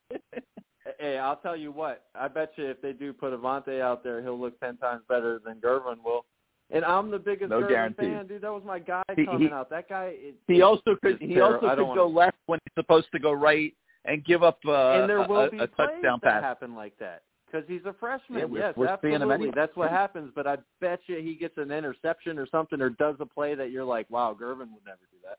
Hey, 1.02 1.18
I'll 1.18 1.34
tell 1.36 1.56
you 1.56 1.72
what. 1.72 2.04
I 2.14 2.28
bet 2.28 2.52
you 2.54 2.66
if 2.66 2.80
they 2.80 2.92
do 2.92 3.12
put 3.12 3.32
Avantae 3.32 3.80
out 3.80 4.04
there, 4.04 4.22
he'll 4.22 4.38
look 4.40 4.58
ten 4.60 4.76
times 4.76 5.02
better 5.08 5.40
than 5.44 5.56
Gurvan 5.60 5.96
will. 6.04 6.24
And 6.70 6.84
I'm 6.84 7.10
the 7.10 7.18
biggest 7.18 7.50
No 7.50 7.60
Gurvan 7.62 7.68
guarantee. 7.68 8.02
fan, 8.06 8.26
dude. 8.28 8.42
That 8.42 8.52
was 8.52 8.62
my 8.64 8.78
guy 8.78 9.02
He- 9.16 9.26
coming 9.26 9.48
he- 9.48 9.50
out. 9.52 9.68
That 9.70 9.88
guy. 9.88 10.14
Is, 10.22 10.34
He 10.46 10.62
also 10.62 10.94
could 11.02 11.20
he 11.20 11.40
also 11.40 11.58
could 11.58 11.74
don't 11.76 11.96
go 11.96 12.06
wanna- 12.06 12.18
left 12.26 12.38
when 12.46 12.60
he's 12.64 12.74
supposed 12.80 13.08
to 13.12 13.18
go 13.18 13.32
right 13.32 13.74
and 14.04 14.24
give 14.24 14.44
up 14.44 14.58
uh, 14.64 14.92
and 15.00 15.10
there 15.10 15.26
will 15.26 15.40
a, 15.46 15.50
be 15.50 15.58
a, 15.58 15.64
a 15.64 15.66
touchdown 15.66 16.20
that 16.22 16.34
pass. 16.34 16.42
happen 16.42 16.76
like 16.76 16.96
that 16.98 17.22
because 17.46 17.66
he's 17.68 17.84
a 17.84 17.92
freshman. 17.94 18.38
Yeah, 18.38 18.44
we're- 18.44 18.60
yes, 18.62 18.76
we're 18.76 18.86
absolutely. 18.86 19.34
anyway. 19.34 19.52
That's 19.56 19.76
what 19.76 19.90
happens. 19.90 20.30
But 20.36 20.46
I 20.46 20.56
bet 20.80 21.00
you 21.08 21.16
he 21.16 21.34
gets 21.34 21.58
an 21.58 21.72
interception 21.72 22.38
or 22.38 22.46
something, 22.46 22.80
or 22.80 22.90
does 22.90 23.16
a 23.18 23.26
play 23.26 23.56
that 23.56 23.72
you're 23.72 23.84
like, 23.84 24.08
"Wow, 24.08 24.34
Gurvan 24.40 24.70
would 24.72 24.86
never 24.86 25.02
do 25.10 25.18
that." 25.24 25.38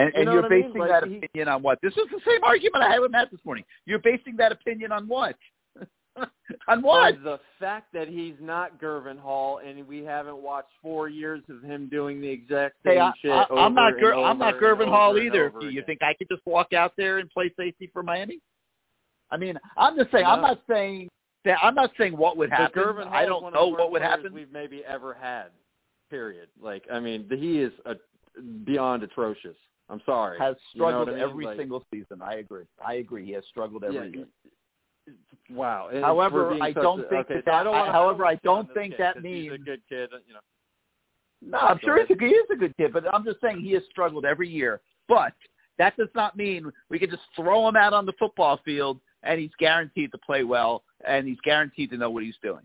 And, 0.00 0.12
you 0.14 0.20
and 0.20 0.32
you're 0.32 0.42
what 0.42 0.52
I 0.52 0.54
mean? 0.54 0.66
basing 0.68 0.80
Like, 0.80 0.90
that 0.90 1.08
he- 1.08 1.16
opinion 1.18 1.48
on 1.48 1.62
what? 1.62 1.78
This 1.82 1.92
is 1.92 2.04
the 2.10 2.20
same 2.26 2.42
argument 2.42 2.84
I 2.84 2.90
had 2.92 3.00
with 3.00 3.10
Matt 3.10 3.30
this 3.30 3.40
morning. 3.44 3.64
You're 3.86 3.98
basing 3.98 4.36
that 4.38 4.52
opinion 4.52 4.92
on 4.92 5.08
what? 5.08 5.36
on 6.68 6.82
what? 6.82 7.14
On 7.16 7.22
the 7.22 7.40
fact 7.58 7.92
that 7.92 8.08
he's 8.08 8.34
not 8.40 8.80
Gurvan 8.80 9.18
Hall, 9.18 9.60
and 9.64 9.86
we 9.86 10.04
haven't 10.04 10.36
watched 10.38 10.70
four 10.82 11.08
years 11.08 11.42
of 11.48 11.62
him 11.62 11.88
doing 11.88 12.20
the 12.20 12.28
exact 12.28 12.76
same 12.84 12.94
Hey, 12.94 13.00
I, 13.00 13.12
shit. 13.20 13.30
I, 13.30 13.46
I'm 13.54 13.74
not 13.74 13.94
Ger- 13.98 14.14
I'm 14.14 14.38
not 14.38 14.54
Gurvan 14.54 14.88
Hall 14.88 15.16
either. 15.18 15.52
you 15.60 15.68
again. 15.68 15.84
think 15.86 16.02
I 16.02 16.14
could 16.14 16.28
just 16.28 16.44
walk 16.46 16.72
out 16.72 16.92
there 16.96 17.18
and 17.18 17.30
play 17.30 17.52
safety 17.56 17.90
for 17.92 18.02
Miami? 18.02 18.40
I 19.30 19.36
mean, 19.36 19.58
I'm 19.76 19.96
just 19.96 20.10
saying. 20.10 20.24
I'm 20.26 20.40
not 20.42 20.60
saying 20.68 21.08
that. 21.44 21.58
I'm 21.62 21.74
not 21.74 21.90
saying 21.96 22.16
what 22.16 22.36
would 22.36 22.50
happen. 22.50 22.82
Gurvan 22.82 23.06
I 23.08 23.26
don't 23.26 23.52
know 23.52 23.68
what 23.68 23.92
would 23.92 24.02
happen. 24.02 24.32
We've 24.32 24.52
maybe 24.52 24.82
ever 24.86 25.14
had. 25.14 25.46
Period. 26.10 26.48
Like, 26.60 26.84
I 26.92 26.98
mean, 26.98 27.28
he 27.30 27.60
is 27.60 27.72
a, 27.86 27.94
beyond 28.64 29.04
atrocious. 29.04 29.56
I'm 29.90 30.00
sorry. 30.06 30.38
Has 30.38 30.56
You 30.72 30.82
know 30.82 30.88
struggled 30.88 31.08
I 31.08 31.12
mean? 31.12 31.20
every 31.22 31.44
Like, 31.46 31.58
single 31.58 31.84
season. 31.92 32.22
I 32.22 32.36
agree. 32.36 32.64
I 32.84 32.94
agree. 32.94 33.26
He 33.26 33.32
has 33.32 33.44
struggled 33.50 33.84
every 33.84 33.96
yeah, 33.96 34.04
year. 34.04 34.26
Wow. 35.50 35.88
And 35.92 36.04
However, 36.04 36.56
I 36.62 36.72
don't 36.72 37.08
think 37.10 37.26
okay, 37.26 37.34
that 37.34 37.44
so 37.46 37.50
I 37.52 37.64
don't 37.64 37.72
wanna, 37.72 37.92
however, 37.92 38.24
I 38.24 38.30
I 38.30 38.34
don't, 38.36 38.54
wanna 38.54 38.68
don't 38.68 38.68
shit 38.68 38.76
on 38.76 38.82
think 38.82 38.92
this 38.92 38.98
that 38.98 39.22
means 39.22 39.50
he's 39.50 39.60
a 39.60 39.64
good 39.64 39.82
kid. 39.88 40.10
You 40.28 40.34
know. 40.34 40.40
No, 41.42 41.58
I'm 41.58 41.78
sure 41.82 41.98
he's 42.04 42.16
a, 42.16 42.20
he 42.20 42.30
is 42.30 42.46
a 42.52 42.56
good 42.56 42.76
kid, 42.76 42.92
but 42.92 43.12
I'm 43.12 43.24
just 43.24 43.40
saying 43.40 43.60
he 43.60 43.72
has 43.72 43.82
struggled 43.90 44.24
every 44.24 44.48
year. 44.48 44.80
But 45.08 45.32
that 45.78 45.96
does 45.96 46.08
not 46.14 46.36
mean 46.36 46.70
we 46.88 46.98
can 46.98 47.10
just 47.10 47.22
throw 47.34 47.66
him 47.66 47.76
out 47.76 47.92
on 47.92 48.06
the 48.06 48.12
football 48.18 48.60
field 48.64 49.00
and 49.22 49.40
he's 49.40 49.50
guaranteed 49.58 50.12
to 50.12 50.18
play 50.18 50.44
well 50.44 50.84
and 51.06 51.26
he's 51.26 51.40
guaranteed 51.42 51.90
to 51.90 51.96
know 51.96 52.10
what 52.10 52.22
he's 52.22 52.36
doing. 52.42 52.62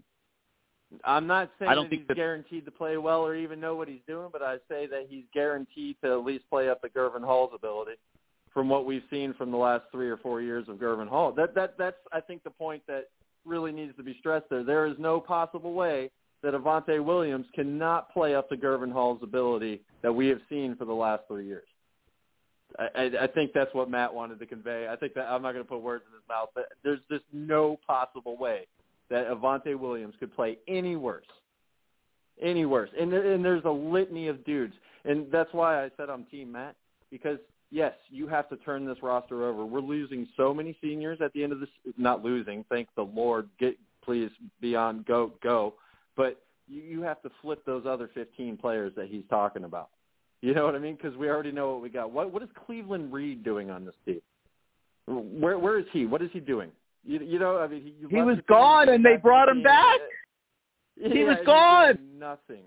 I'm 1.03 1.27
not 1.27 1.51
saying 1.59 1.71
I 1.71 1.75
don't 1.75 1.85
that 1.85 1.89
think 1.89 2.01
he's 2.03 2.07
that- 2.09 2.17
guaranteed 2.17 2.65
to 2.65 2.71
play 2.71 2.97
well 2.97 3.25
or 3.25 3.35
even 3.35 3.59
know 3.59 3.75
what 3.75 3.87
he's 3.87 4.01
doing, 4.07 4.29
but 4.31 4.41
I 4.41 4.57
say 4.69 4.87
that 4.87 5.07
he's 5.09 5.25
guaranteed 5.33 5.97
to 6.03 6.11
at 6.11 6.23
least 6.25 6.49
play 6.49 6.69
up 6.69 6.81
to 6.81 6.89
Gurvan 6.89 7.23
Hall's 7.23 7.51
ability 7.53 7.93
from 8.53 8.69
what 8.69 8.85
we've 8.85 9.03
seen 9.09 9.33
from 9.33 9.51
the 9.51 9.57
last 9.57 9.83
three 9.91 10.09
or 10.09 10.17
four 10.17 10.41
years 10.41 10.69
of 10.69 10.77
Gurvan 10.77 11.09
Hall. 11.09 11.31
That 11.31 11.53
that 11.55 11.77
that's 11.77 11.97
I 12.11 12.21
think 12.21 12.43
the 12.43 12.49
point 12.49 12.81
that 12.87 13.09
really 13.45 13.71
needs 13.71 13.95
to 13.97 14.03
be 14.03 14.15
stressed 14.19 14.49
there. 14.49 14.63
There 14.63 14.85
is 14.87 14.95
no 14.97 15.19
possible 15.19 15.73
way 15.73 16.09
that 16.41 16.53
Avantae 16.53 17.03
Williams 17.03 17.47
cannot 17.53 18.11
play 18.13 18.35
up 18.35 18.49
to 18.49 18.57
Gurvan 18.57 18.91
Hall's 18.91 19.21
ability 19.23 19.81
that 20.01 20.13
we 20.13 20.27
have 20.27 20.39
seen 20.49 20.75
for 20.75 20.85
the 20.85 20.93
last 20.93 21.23
three 21.27 21.45
years. 21.47 21.67
I, 22.77 22.87
I, 22.95 23.11
I 23.23 23.27
think 23.27 23.51
that's 23.53 23.73
what 23.73 23.89
Matt 23.89 24.13
wanted 24.13 24.39
to 24.39 24.45
convey. 24.45 24.87
I 24.87 24.95
think 24.95 25.13
that 25.13 25.27
I'm 25.27 25.41
not 25.41 25.53
going 25.53 25.63
to 25.63 25.69
put 25.69 25.81
words 25.81 26.03
in 26.07 26.13
his 26.13 26.23
mouth, 26.27 26.49
but 26.53 26.65
there's 26.83 26.99
just 27.09 27.23
no 27.31 27.79
possible 27.87 28.37
way 28.37 28.67
that 29.09 29.27
Avantae 29.27 29.77
Williams 29.77 30.15
could 30.19 30.35
play 30.35 30.57
any 30.67 30.95
worse, 30.95 31.25
any 32.41 32.65
worse. 32.65 32.89
And 32.99 33.13
and 33.13 33.43
there's 33.43 33.65
a 33.65 33.69
litany 33.69 34.27
of 34.27 34.43
dudes, 34.45 34.73
and 35.03 35.31
that's 35.31 35.53
why 35.53 35.83
I 35.83 35.89
said 35.97 36.09
I'm 36.09 36.25
Team 36.25 36.51
Matt 36.51 36.75
because 37.11 37.39
yes, 37.71 37.93
you 38.09 38.27
have 38.27 38.49
to 38.49 38.57
turn 38.57 38.85
this 38.85 38.97
roster 39.01 39.45
over. 39.45 39.65
We're 39.65 39.79
losing 39.79 40.27
so 40.37 40.53
many 40.53 40.77
seniors 40.81 41.19
at 41.21 41.33
the 41.33 41.43
end 41.43 41.53
of 41.53 41.59
this. 41.59 41.69
Not 41.97 42.23
losing, 42.23 42.65
thank 42.69 42.89
the 42.95 43.03
Lord. 43.03 43.49
Get 43.59 43.77
please 44.03 44.29
be 44.61 44.75
on 44.75 45.03
go 45.07 45.33
go, 45.41 45.75
but 46.15 46.41
you, 46.67 46.81
you 46.81 47.01
have 47.01 47.21
to 47.23 47.29
flip 47.41 47.65
those 47.65 47.85
other 47.87 48.09
15 48.13 48.57
players 48.57 48.93
that 48.95 49.07
he's 49.07 49.23
talking 49.29 49.63
about. 49.63 49.89
You 50.41 50.53
know 50.53 50.65
what 50.65 50.75
I 50.75 50.79
mean? 50.79 50.95
Because 50.95 51.17
we 51.17 51.29
already 51.29 51.51
know 51.51 51.71
what 51.71 51.81
we 51.81 51.89
got. 51.89 52.11
What 52.11 52.31
what 52.31 52.43
is 52.43 52.49
Cleveland 52.65 53.11
Reed 53.11 53.43
doing 53.43 53.71
on 53.71 53.85
this 53.85 53.95
team? 54.05 54.21
Where 55.07 55.57
where 55.57 55.79
is 55.79 55.85
he? 55.91 56.05
What 56.05 56.21
is 56.21 56.29
he 56.33 56.39
doing? 56.39 56.71
You, 57.05 57.19
you 57.19 57.39
know, 57.39 57.59
I 57.59 57.67
mean, 57.67 57.81
he, 57.81 57.93
you 57.99 58.07
He 58.09 58.21
was 58.21 58.37
gone 58.47 58.89
and 58.89 59.05
they 59.05 59.17
brought 59.17 59.47
him 59.47 59.61
back. 59.61 59.99
Yeah, 60.97 61.09
He 61.13 61.23
was 61.23 61.37
gone. 61.45 61.99
Nothing. 62.17 62.63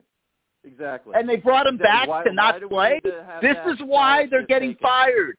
Exactly. 0.64 1.14
And 1.16 1.28
they 1.28 1.36
brought 1.36 1.66
him 1.66 1.76
back 1.78 2.08
why- 2.08 2.24
to 2.24 2.32
not 2.32 2.60
play. 2.68 3.00
to 3.04 3.38
This 3.42 3.56
is 3.74 3.80
why 3.84 4.26
they're 4.30 4.46
getting 4.46 4.70
taken? 4.74 4.82
fired. 4.82 5.36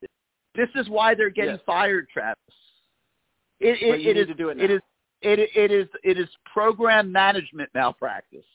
This 0.55 0.69
is 0.75 0.89
why 0.89 1.13
they're 1.15 1.29
getting 1.29 1.55
Yes. 1.55 1.63
fired, 1.65 2.07
Travis. 2.09 2.37
It, 3.59 3.77
it, 3.81 4.07
it 4.07 4.17
is 4.17 4.29
it 4.29 4.39
it 4.59 4.71
is 4.71 4.81
it, 5.21 5.39
it 5.55 5.71
is 5.71 5.87
it 6.03 6.17
is 6.17 6.29
program 6.51 7.11
management 7.11 7.69
malpractice. 7.73 8.45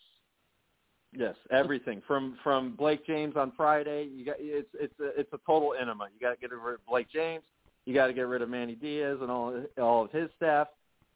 Yes, 1.13 1.37
everything 1.51 2.03
from 2.07 2.39
from 2.43 2.75
Blake 2.75 3.07
James 3.07 3.37
on 3.37 3.53
Friday. 3.57 4.05
You 4.05 4.25
got 4.25 4.37
it's 4.39 4.69
it's 4.75 4.99
a, 4.99 5.21
it's 5.21 5.33
a 5.33 5.39
total 5.47 5.75
enema. 5.81 6.09
You 6.13 6.19
got 6.21 6.31
to 6.35 6.37
get 6.41 6.51
rid 6.51 6.75
of 6.75 6.85
Blake 6.87 7.09
James. 7.13 7.45
You 7.87 7.95
got 7.95 8.07
to 8.07 8.13
get 8.13 8.23
rid 8.23 8.43
of 8.43 8.49
Manny 8.49 8.75
Diaz 8.75 9.19
and 9.21 9.31
all 9.31 9.63
all 9.81 10.05
of 10.05 10.11
his 10.11 10.29
staff, 10.37 10.69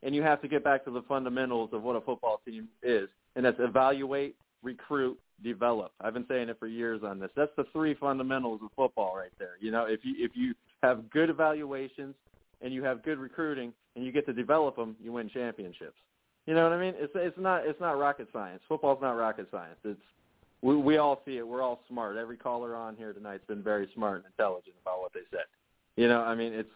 and 0.02 0.14
you 0.14 0.22
have 0.22 0.40
to 0.42 0.48
get 0.48 0.62
back 0.62 0.84
to 0.84 0.90
the 0.90 1.02
fundamentals 1.02 1.70
of 1.72 1.82
what 1.82 1.96
a 1.96 2.00
football 2.00 2.40
team 2.44 2.68
is, 2.82 3.08
and 3.36 3.44
that's 3.44 3.58
evaluate, 3.58 4.36
recruit, 4.62 5.18
develop. 5.42 5.92
I've 6.00 6.14
been 6.14 6.26
saying 6.28 6.48
it 6.48 6.58
for 6.58 6.66
years 6.66 7.02
on 7.04 7.18
this. 7.18 7.30
That's 7.36 7.52
the 7.56 7.64
three 7.72 7.94
fundamentals 7.94 8.60
of 8.62 8.70
football 8.76 9.16
right 9.16 9.32
there. 9.38 9.56
You 9.60 9.70
know, 9.70 9.84
if 9.84 10.00
you 10.04 10.14
if 10.18 10.32
you 10.34 10.54
have 10.82 11.08
good 11.10 11.30
evaluations 11.30 12.14
and 12.60 12.72
you 12.72 12.82
have 12.84 13.02
good 13.02 13.18
recruiting 13.18 13.72
and 13.96 14.04
you 14.04 14.12
get 14.12 14.26
to 14.26 14.32
develop 14.32 14.76
them, 14.76 14.96
you 15.02 15.12
win 15.12 15.28
championships. 15.28 15.96
You 16.46 16.54
know 16.54 16.64
what 16.64 16.72
I 16.72 16.80
mean? 16.80 16.94
It's 16.96 17.12
it's 17.14 17.38
not 17.38 17.66
it's 17.66 17.80
not 17.80 17.98
rocket 17.98 18.28
science. 18.32 18.62
Football's 18.68 19.00
not 19.00 19.12
rocket 19.12 19.48
science. 19.50 19.78
It's 19.84 20.00
we 20.62 20.76
we 20.76 20.96
all 20.98 21.22
see 21.24 21.36
it. 21.36 21.46
We're 21.46 21.62
all 21.62 21.80
smart. 21.88 22.16
Every 22.16 22.36
caller 22.36 22.74
on 22.74 22.96
here 22.96 23.12
tonight's 23.12 23.46
been 23.46 23.62
very 23.62 23.88
smart 23.94 24.16
and 24.16 24.24
intelligent 24.26 24.76
about 24.82 25.00
what 25.00 25.12
they 25.12 25.20
said. 25.30 25.44
You 25.98 26.06
know, 26.06 26.20
I 26.20 26.36
mean, 26.36 26.52
it's 26.52 26.70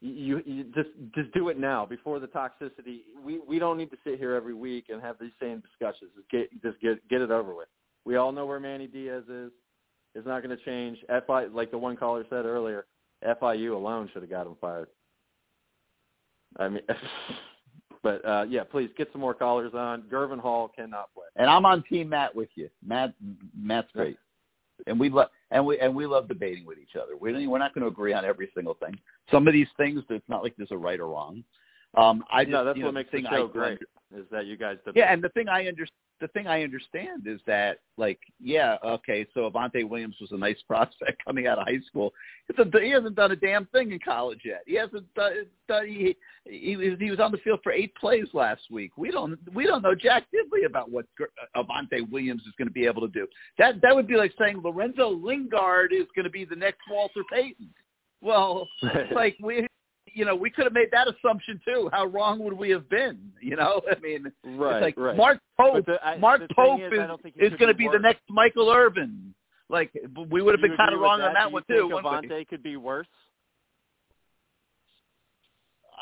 you, 0.00 0.40
you 0.46 0.64
just 0.72 0.90
just 1.16 1.32
do 1.34 1.48
it 1.48 1.58
now 1.58 1.84
before 1.84 2.20
the 2.20 2.28
toxicity. 2.28 3.00
We 3.24 3.40
we 3.40 3.58
don't 3.58 3.76
need 3.76 3.90
to 3.90 3.96
sit 4.04 4.20
here 4.20 4.34
every 4.34 4.54
week 4.54 4.84
and 4.88 5.02
have 5.02 5.16
these 5.20 5.32
same 5.42 5.60
discussions. 5.60 6.12
Just 6.14 6.30
get 6.30 6.62
just 6.62 6.80
get 6.80 7.08
get 7.08 7.22
it 7.22 7.32
over 7.32 7.56
with. 7.56 7.66
We 8.04 8.14
all 8.14 8.30
know 8.30 8.46
where 8.46 8.60
Manny 8.60 8.86
Diaz 8.86 9.24
is. 9.28 9.50
It's 10.14 10.28
not 10.28 10.44
going 10.44 10.56
to 10.56 10.64
change. 10.64 10.98
FI 11.26 11.46
like 11.46 11.72
the 11.72 11.78
one 11.78 11.96
caller 11.96 12.24
said 12.30 12.44
earlier, 12.44 12.86
FIU 13.24 13.74
alone 13.74 14.08
should 14.12 14.22
have 14.22 14.30
got 14.30 14.46
him 14.46 14.54
fired. 14.60 14.90
I 16.60 16.68
mean, 16.68 16.82
but 18.04 18.24
uh 18.24 18.44
yeah, 18.48 18.62
please 18.62 18.90
get 18.96 19.08
some 19.10 19.22
more 19.22 19.34
callers 19.34 19.74
on. 19.74 20.02
Gurvan 20.02 20.38
Hall 20.38 20.68
cannot 20.68 21.12
play. 21.14 21.26
And 21.34 21.50
I'm 21.50 21.66
on 21.66 21.82
Team 21.82 22.10
Matt 22.10 22.32
with 22.32 22.50
you. 22.54 22.68
Matt 22.86 23.12
Matt's 23.60 23.88
great, 23.92 24.18
and 24.86 24.98
we 24.98 25.08
love 25.08 25.28
and 25.50 25.64
we 25.64 25.78
and 25.78 25.94
we 25.94 26.06
love 26.06 26.28
debating 26.28 26.66
with 26.66 26.78
each 26.78 26.96
other. 26.96 27.16
We 27.18 27.46
we're 27.46 27.58
not 27.58 27.74
going 27.74 27.82
to 27.82 27.88
agree 27.88 28.12
on 28.12 28.24
every 28.24 28.50
single 28.54 28.74
thing. 28.74 28.96
Some 29.30 29.46
of 29.46 29.52
these 29.52 29.68
things, 29.76 30.02
it's 30.10 30.28
not 30.28 30.42
like 30.42 30.54
there's 30.56 30.72
a 30.72 30.76
right 30.76 31.00
or 31.00 31.08
wrong. 31.08 31.42
Um, 31.96 32.24
I 32.30 32.44
just, 32.44 32.52
no, 32.52 32.64
that's 32.64 32.76
you 32.76 32.82
know, 32.82 32.88
what 32.88 32.94
makes 32.94 33.10
the 33.10 33.22
the 33.22 33.28
show 33.28 33.48
I, 33.48 33.52
great. 33.52 33.78
Is 34.14 34.24
that 34.30 34.46
you 34.46 34.56
guys 34.56 34.76
debate. 34.84 35.02
Yeah, 35.02 35.12
and 35.12 35.22
the 35.22 35.30
thing 35.30 35.48
I 35.48 35.66
under 35.66 35.86
the 36.20 36.28
thing 36.28 36.46
I 36.46 36.62
understand 36.62 37.26
is 37.26 37.40
that 37.46 37.78
like 37.96 38.18
yeah 38.40 38.76
okay 38.84 39.26
so 39.34 39.50
Avantae 39.50 39.88
Williams 39.88 40.16
was 40.20 40.32
a 40.32 40.36
nice 40.36 40.56
prospect 40.68 41.22
coming 41.24 41.46
out 41.46 41.58
of 41.58 41.66
high 41.66 41.80
school. 41.86 42.12
A, 42.56 42.80
he 42.80 42.90
hasn't 42.90 43.16
done 43.16 43.32
a 43.32 43.36
damn 43.36 43.66
thing 43.66 43.92
in 43.92 43.98
college 43.98 44.40
yet. 44.44 44.62
He 44.66 44.74
hasn't 44.74 45.12
done, 45.14 45.32
done 45.68 45.86
he, 45.86 46.16
he 46.44 46.76
was 46.76 46.98
he 46.98 47.10
was 47.10 47.20
on 47.20 47.32
the 47.32 47.38
field 47.38 47.60
for 47.62 47.72
eight 47.72 47.94
plays 47.96 48.28
last 48.32 48.62
week. 48.70 48.92
We 48.96 49.10
don't 49.10 49.38
we 49.52 49.66
don't 49.66 49.82
know 49.82 49.94
Jack 49.94 50.24
Diddley 50.34 50.66
about 50.66 50.90
what 50.90 51.06
Avantae 51.56 52.08
Williams 52.10 52.42
is 52.42 52.54
going 52.56 52.68
to 52.68 52.74
be 52.74 52.86
able 52.86 53.02
to 53.02 53.12
do. 53.12 53.26
That 53.58 53.80
that 53.82 53.94
would 53.94 54.06
be 54.06 54.16
like 54.16 54.32
saying 54.38 54.60
Lorenzo 54.62 55.10
Lingard 55.10 55.92
is 55.92 56.06
going 56.14 56.24
to 56.24 56.30
be 56.30 56.44
the 56.44 56.56
next 56.56 56.80
Walter 56.90 57.22
Payton. 57.32 57.70
Well, 58.20 58.68
like 59.14 59.36
we 59.42 59.66
you 60.16 60.24
know, 60.24 60.34
we 60.34 60.48
could 60.48 60.64
have 60.64 60.72
made 60.72 60.88
that 60.92 61.06
assumption 61.08 61.60
too. 61.62 61.90
How 61.92 62.06
wrong 62.06 62.38
would 62.38 62.54
we 62.54 62.70
have 62.70 62.88
been? 62.88 63.18
You 63.42 63.56
know, 63.56 63.82
I 63.90 64.00
mean, 64.00 64.32
Right, 64.44 64.76
it's 64.76 64.82
like 64.82 64.96
right. 64.96 65.16
Mark 65.16 65.38
Pope. 65.60 65.84
The- 65.84 66.04
I- 66.04 66.16
Mark 66.16 66.40
Pope 66.56 66.80
is, 66.80 66.92
is, 66.92 66.98
I 66.98 67.06
don't 67.06 67.22
think 67.22 67.34
he 67.38 67.44
is 67.44 67.52
going 67.58 67.68
to 67.68 67.74
be 67.74 67.86
the 67.92 67.98
next 67.98 68.22
Michael 68.30 68.70
Irvin. 68.70 69.34
Like 69.68 69.90
we 70.30 70.40
would 70.42 70.54
have 70.54 70.62
been 70.62 70.76
kind 70.76 70.94
of 70.94 71.00
wrong 71.00 71.20
on 71.20 71.34
that? 71.34 71.50
that 71.52 71.74
Do 71.74 71.88
one 71.88 72.02
too. 72.02 72.28
Avantae 72.28 72.48
could 72.48 72.62
be 72.62 72.76
worse? 72.76 73.06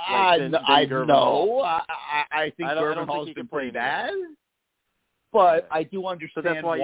I, 0.07 0.37
Like, 0.37 0.41
than- 0.41 0.51
kn- 0.53 0.63
than 0.69 0.93
I 1.01 1.05
know. 1.07 1.61
I, 1.61 1.83
I, 1.89 2.25
I 2.43 2.53
think 2.57 2.69
I 2.69 2.73
I 2.73 2.77
Gurvan 2.77 3.07
Hall's 3.07 3.31
been 3.31 3.49
pretty 3.49 3.71
bad, 3.71 4.11
but 5.33 5.67
I 5.71 5.83
do 5.83 6.07
understand 6.07 6.65
why 6.65 6.77
you 6.77 6.83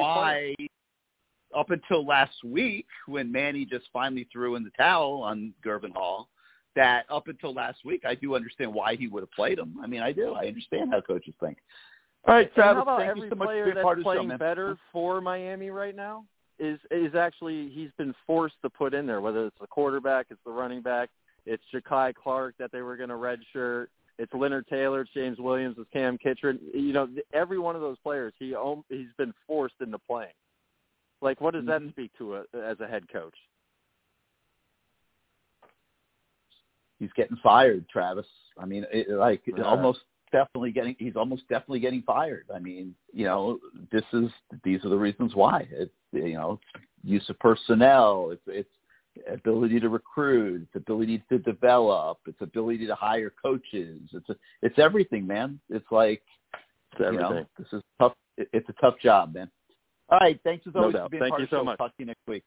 play 0.56 0.68
Up 1.54 1.70
until 1.70 2.04
last 2.06 2.42
week, 2.44 2.86
when 3.06 3.30
Manny 3.30 3.64
just 3.64 3.86
finally 3.92 4.26
threw 4.32 4.54
in 4.56 4.64
the 4.64 4.70
towel 4.70 5.22
on 5.22 5.52
Gurvan 5.64 5.92
Hall, 5.92 6.28
that 6.80 7.04
up 7.10 7.28
until 7.28 7.52
last 7.52 7.78
week, 7.84 8.02
I 8.06 8.14
do 8.14 8.34
understand 8.34 8.72
why 8.72 8.96
he 8.96 9.06
would 9.08 9.22
have 9.22 9.32
played 9.32 9.58
him. 9.58 9.76
I 9.82 9.86
mean, 9.86 10.02
I 10.02 10.12
do. 10.12 10.32
I 10.32 10.46
understand 10.46 10.90
how 10.92 11.00
coaches 11.00 11.34
think. 11.40 11.58
All 12.26 12.34
right, 12.34 12.52
Travis, 12.54 12.76
how 12.76 12.82
about 12.82 12.98
thank 12.98 13.10
every 13.10 13.22
you 13.22 13.28
so 13.30 13.36
much 13.36 13.46
player 13.48 13.64
for 13.64 13.64
being 13.66 13.74
that's 13.76 13.84
part 13.84 13.98
of 13.98 14.04
the 14.04 14.10
show, 14.10 14.22
playing 14.24 14.38
better 14.38 14.76
for 14.92 15.20
Miami 15.20 15.70
right 15.70 15.96
now 15.96 16.24
is 16.58 16.78
is 16.90 17.14
actually 17.14 17.70
he's 17.70 17.90
been 17.96 18.14
forced 18.26 18.56
to 18.62 18.70
put 18.70 18.92
in 18.94 19.06
there. 19.06 19.20
Whether 19.20 19.46
it's 19.46 19.56
the 19.60 19.66
quarterback, 19.66 20.26
it's 20.30 20.40
the 20.44 20.52
running 20.52 20.82
back, 20.82 21.08
it's 21.46 21.62
Jakai 21.74 22.14
Clark 22.14 22.54
that 22.58 22.70
they 22.72 22.82
were 22.82 22.96
going 22.96 23.08
to 23.08 23.14
redshirt, 23.14 23.86
it's 24.18 24.32
Leonard 24.34 24.66
Taylor, 24.68 25.00
it's 25.02 25.10
James 25.12 25.38
Williams, 25.38 25.76
it's 25.78 25.88
Kam 25.92 26.18
Kinchens. 26.18 26.60
You 26.74 26.92
know, 26.92 27.08
every 27.32 27.58
one 27.58 27.74
of 27.74 27.80
those 27.80 27.98
players 28.02 28.32
he 28.38 28.54
he's 28.90 29.14
been 29.16 29.32
forced 29.46 29.76
into 29.80 29.98
playing. 29.98 30.36
Like, 31.22 31.40
what 31.40 31.54
does 31.54 31.64
Mm-hmm. 31.64 31.86
that 31.86 31.92
speak 31.92 32.10
to 32.18 32.36
a, 32.36 32.40
as 32.62 32.78
a 32.80 32.86
head 32.86 33.04
coach? 33.10 33.34
He's 37.00 37.10
getting 37.16 37.36
fired, 37.42 37.88
Travis. 37.88 38.26
I 38.56 38.66
mean, 38.66 38.86
it, 38.92 39.08
like 39.10 39.42
Yeah. 39.46 39.64
almost 39.64 40.00
definitely 40.30 40.70
getting. 40.70 40.94
He's 41.00 41.16
almost 41.16 41.48
definitely 41.48 41.80
getting 41.80 42.02
fired. 42.02 42.46
I 42.54 42.60
mean, 42.60 42.94
you 43.12 43.24
know, 43.24 43.58
this 43.90 44.04
is 44.12 44.30
these 44.62 44.84
are 44.84 44.90
the 44.90 44.96
reasons 44.96 45.34
why. 45.34 45.66
It's 45.72 45.92
you 46.12 46.34
know, 46.34 46.60
use 47.02 47.28
of 47.28 47.38
personnel. 47.40 48.30
It's 48.30 48.42
it's 48.46 48.70
ability 49.28 49.80
to 49.80 49.88
recruit. 49.88 50.62
It's 50.62 50.76
ability 50.76 51.24
to 51.30 51.38
develop. 51.38 52.18
It's 52.26 52.40
ability 52.40 52.86
to 52.86 52.94
hire 52.94 53.32
coaches. 53.42 54.00
It's 54.12 54.28
a, 54.28 54.36
it's 54.62 54.78
everything, 54.78 55.26
man. 55.26 55.58
It's 55.68 55.90
like 55.90 56.22
It's 56.98 57.12
you 57.12 57.18
know, 57.18 57.44
this 57.58 57.66
is 57.72 57.82
tough. 58.00 58.14
It's 58.36 58.68
a 58.68 58.74
tough 58.80 58.94
job, 59.02 59.34
man. 59.34 59.50
All 60.10 60.18
right, 60.20 60.40
thanks 60.44 60.66
as 60.66 60.74
always 60.74 60.94
doubt. 60.94 61.06
for 61.06 61.10
being 61.10 61.22
Thank 61.22 61.30
part 61.32 61.40
you 61.40 61.44
of 61.44 61.50
the 61.50 61.56
so 61.56 61.60
show. 61.60 61.64
much. 61.64 61.78
Talk 61.78 61.96
to 61.96 62.02
you 62.02 62.06
next 62.06 62.26
week. 62.26 62.44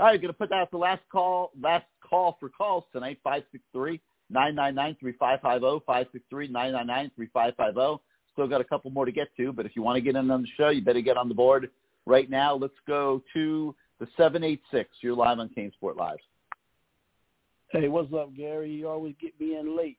All 0.00 0.06
right, 0.06 0.18
going 0.18 0.32
to 0.32 0.38
put 0.38 0.48
that 0.48 0.62
as 0.62 0.68
the 0.72 0.78
last 0.78 1.02
call, 1.12 1.52
last 1.60 1.84
call 2.00 2.38
for 2.40 2.48
calls 2.48 2.84
tonight, 2.90 3.18
563 3.22 4.00
999 4.30 4.96
3550, 4.98 5.84
563 5.84 6.48
999 6.48 7.10
3550. 7.14 8.02
Still 8.32 8.48
got 8.48 8.62
a 8.62 8.64
couple 8.64 8.90
more 8.90 9.04
to 9.04 9.12
get 9.12 9.28
to, 9.36 9.52
but 9.52 9.66
if 9.66 9.76
you 9.76 9.82
want 9.82 9.96
to 9.96 10.00
get 10.00 10.16
in 10.16 10.30
on 10.30 10.40
the 10.40 10.48
show, 10.56 10.70
you 10.70 10.80
better 10.80 11.02
get 11.02 11.18
on 11.18 11.28
the 11.28 11.34
board 11.34 11.68
right 12.06 12.30
now. 12.30 12.54
Let's 12.54 12.72
go 12.88 13.22
to 13.34 13.76
the 13.98 14.06
786. 14.16 14.88
You're 15.02 15.14
live 15.14 15.38
on 15.38 15.50
CaneSport 15.50 15.96
Live. 15.96 16.16
Hey, 17.68 17.88
what's 17.88 18.10
up, 18.14 18.34
Gary? 18.34 18.72
You 18.72 18.88
always 18.88 19.16
get 19.20 19.38
me 19.38 19.58
in 19.58 19.76
late. 19.76 19.98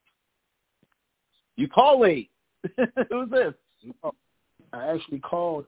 You 1.57 1.67
call 1.67 2.01
late. 2.01 2.31
Who's 2.75 3.29
this? 3.29 3.53
I 4.73 4.87
actually 4.87 5.19
called. 5.19 5.67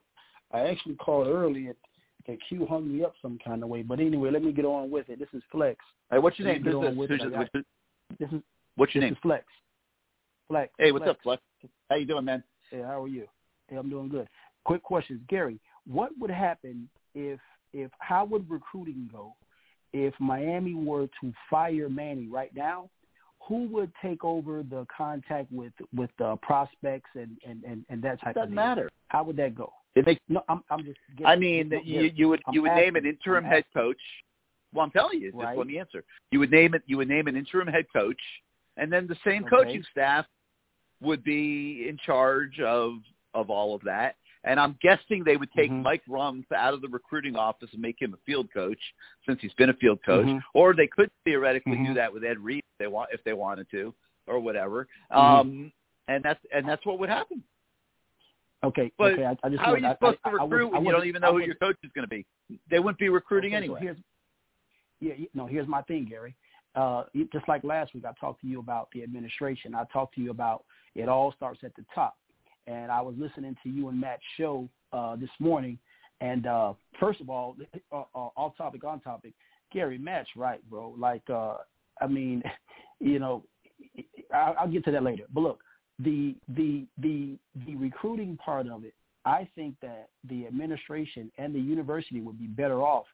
I 0.52 0.62
actually 0.62 0.95
called 0.95 1.28
early, 1.28 1.68
and 1.68 1.76
Q 2.50 2.66
hung 2.66 2.92
me 2.92 3.03
up 3.03 3.14
some 3.22 3.38
kind 3.43 3.64
of 3.64 3.69
way. 3.69 3.82
But 3.82 4.00
anyway, 4.00 4.32
let 4.32 4.43
me 4.43 4.52
get 4.52 4.66
on 4.66 4.90
with 4.90 5.10
it. 5.10 5.19
This 5.19 5.27
is 5.34 5.43
Flex. 5.52 5.77
Hey, 6.11 6.19
what's 6.19 6.38
your 6.40 6.48
name? 6.48 6.64
me 6.64 6.64
get 6.64 6.74
Who's 6.74 6.85
on 6.85 6.92
this? 6.92 6.98
with 6.98 7.10
Who's 7.10 7.22
it. 7.22 7.24
This? 7.30 7.50
got- 7.53 7.66
This 8.19 8.30
is 8.32 8.42
What's 8.76 8.95
your 8.95 9.02
this 9.02 9.08
name? 9.08 9.14
is 9.14 9.19
Flex. 9.22 9.45
Flex. 10.48 10.74
Hey, 10.77 10.92
what's 10.92 11.03
Flex. 11.03 11.18
up, 11.18 11.24
Flex? 11.24 11.42
How 11.90 11.95
you 11.95 12.06
doing, 12.06 12.26
man? 12.26 12.43
Hey, 12.72 12.82
how 12.82 13.03
are 13.03 13.08
you? 13.08 13.27
Hey, 13.68 13.76
I'm 13.77 13.90
doing 13.90 14.10
good. 14.10 14.27
Quick 14.66 14.84
questions, 14.84 15.22
Gary. 15.30 15.60
What 15.85 16.11
would 16.19 16.32
happen 16.32 16.90
if 17.16 17.40
if 17.74 17.92
how 18.00 18.24
would 18.26 18.50
recruiting 18.50 19.10
go 19.11 19.35
if 19.93 20.14
Miami 20.19 20.74
were 20.74 21.08
to 21.22 21.34
fire 21.50 21.90
Manny 21.90 22.27
right 22.27 22.53
now? 22.56 22.90
Who 23.48 23.68
would 23.69 23.92
take 24.02 24.24
over 24.24 24.64
the 24.64 24.85
contact 24.95 25.52
with 25.52 25.74
with 25.93 26.10
the 26.18 26.38
prospects 26.42 27.10
and, 27.16 27.38
and, 27.45 27.64
and, 27.66 27.85
and 27.90 28.02
that 28.03 28.22
type 28.22 28.35
Doesn't 28.35 28.43
of 28.43 28.50
thing? 28.50 28.56
matter. 28.56 28.90
How 29.10 29.24
would 29.24 29.35
that 29.38 29.53
go? 29.56 29.74
It 29.96 30.06
makes. 30.06 30.22
No, 30.28 30.44
I'm 30.50 30.64
I'm 30.70 30.84
just. 30.84 30.98
Getting, 31.12 31.26
I 31.26 31.36
mean, 31.36 31.70
no, 31.70 31.80
you 31.84 32.12
you 32.16 32.30
would 32.30 32.42
I'm 32.48 32.54
you 32.54 32.62
would 32.64 32.74
name 32.74 32.96
an 32.96 33.06
interim 33.06 33.44
head 33.44 33.66
coach. 33.74 34.00
Well, 34.74 34.84
I'm 34.86 34.92
telling 34.92 35.20
you, 35.22 35.32
just 35.32 35.44
Right. 35.44 35.58
let 35.58 35.68
me 35.68 35.78
answer. 35.78 36.04
You 36.32 36.40
would 36.40 36.52
name 36.52 36.74
it. 36.74 36.82
You 36.88 36.98
would 36.98 37.08
name 37.08 37.28
an 37.28 37.36
interim 37.36 37.68
head 37.68 37.86
coach, 37.94 38.20
and 38.78 38.92
then 38.92 39.06
the 39.08 39.18
same 39.24 39.44
Okay. 39.46 39.56
coaching 39.56 39.84
staff 39.92 40.26
would 41.02 41.24
be 41.24 41.88
in 41.88 41.98
charge 41.98 42.60
of 42.60 42.94
of 43.36 43.50
all 43.50 43.76
of 43.76 43.82
that. 43.84 44.16
And 44.46 44.60
I'm 44.60 44.78
guessing 44.82 45.24
they 45.24 45.38
would 45.38 45.52
take 45.54 45.72
Mm-hmm. 45.72 45.84
Mike 45.84 46.04
Rumph 46.10 46.52
out 46.54 46.74
of 46.74 46.82
the 46.82 46.90
recruiting 46.90 47.36
office 47.38 47.70
and 47.72 47.82
make 47.82 48.02
him 48.02 48.14
a 48.14 48.18
field 48.26 48.52
coach, 48.54 48.80
since 49.26 49.40
he's 49.42 49.54
been 49.54 49.70
a 49.70 49.74
field 49.76 50.00
coach. 50.06 50.26
Mhm. 50.26 50.42
Or 50.54 50.74
they 50.74 50.88
could 50.88 51.10
theoretically 51.24 51.78
do 51.78 51.92
Mhm. 51.92 51.96
that 51.96 52.12
with 52.12 52.24
Ed 52.26 52.40
Reed 52.40 52.60
if 52.74 52.78
they 52.80 52.88
want 52.88 53.10
if 53.14 53.24
they 53.24 53.34
wanted 53.34 53.70
to, 53.72 53.94
or 54.28 54.40
whatever. 54.40 54.88
Mhm. 55.12 55.16
Um, 55.18 55.74
and 56.08 56.24
that's 56.24 56.44
and 56.52 56.68
that's 56.68 56.86
what 56.86 56.98
would 57.00 57.10
happen. 57.10 57.44
Okay, 58.64 58.92
But 58.98 59.14
okay. 59.14 59.25
I, 59.25 59.35
I 59.43 59.50
just 59.50 59.61
how 59.61 59.74
are 59.74 59.77
you 59.77 59.90
supposed 59.90 60.19
I- 60.24 60.30
to 60.30 60.38
I 60.38 60.43
recruit 60.43 60.72
when 60.72 60.82
I 60.82 60.85
you 60.85 60.92
don't 60.92 61.08
even 61.08 61.22
know 61.22 61.33
who 61.33 61.40
your 61.40 61.56
coach 61.56 61.75
is 61.83 61.92
going 61.93 62.06
to 62.06 62.09
be? 62.09 62.25
They 62.69 62.80
wouldn't 62.80 63.00
be 63.00 63.09
recruiting 63.09 63.51
Okay, 63.51 63.58
anyway. 63.58 63.80
So 63.80 63.83
here's, 63.83 63.98
yeah, 65.00 65.25
no, 65.33 65.45
here's 65.48 65.67
my 65.67 65.82
thing, 65.83 66.08
Gary. 66.09 66.35
Uh, 66.75 67.03
just 67.32 67.48
like 67.48 67.64
last 67.64 67.93
week, 67.93 68.06
I 68.06 68.14
talked 68.19 68.42
to 68.42 68.48
you 68.48 68.59
about 68.59 68.88
the 68.93 69.03
administration. 69.03 69.75
I 69.75 69.83
talked 69.92 70.16
to 70.16 70.22
you 70.22 70.32
about 70.32 70.64
it 70.95 71.09
all 71.09 71.33
starts 71.33 71.59
at 71.64 71.75
the 71.75 71.85
top. 71.93 72.16
And 72.66 72.92
I 72.92 73.01
was 73.01 73.16
listening 73.17 73.56
to 73.64 73.69
you 73.69 73.90
and 73.90 74.00
Matt's 74.00 74.22
show 74.38 74.67
uh, 74.93 75.16
this 75.17 75.30
morning. 75.40 75.77
And 76.22 76.48
uh, 76.48 76.74
first 77.00 77.19
of 77.19 77.30
all, 77.30 77.58
uh, 77.92 78.03
uh, 78.16 78.30
off 78.38 78.56
topic, 78.58 78.83
on 78.85 79.01
topic, 79.01 79.33
Gary, 79.72 79.98
Matt's 79.98 80.30
right, 80.35 80.67
bro. 80.69 80.95
Like, 80.98 81.24
uh, 81.30 81.58
I 82.01 82.08
mean, 82.08 82.42
you 83.00 83.19
know, 83.19 83.43
I'll, 84.33 84.56
I'll 84.61 84.72
get 84.72 84.85
to 84.85 84.92
that 84.92 85.03
later. 85.03 85.25
But 85.33 85.42
look, 85.42 85.59
the 86.00 86.36
the 86.56 86.86
the 86.98 87.38
the 87.66 87.76
recruiting 87.76 88.38
part 88.38 88.68
of 88.68 88.84
it, 88.84 88.94
I 89.26 89.48
think 89.56 89.76
that 89.82 90.10
the 90.30 90.48
administration 90.48 91.32
and 91.38 91.54
the 91.54 91.60
university 91.60 92.22
would 92.22 92.40
be 92.40 92.48
better 92.48 92.82
off 92.82 93.06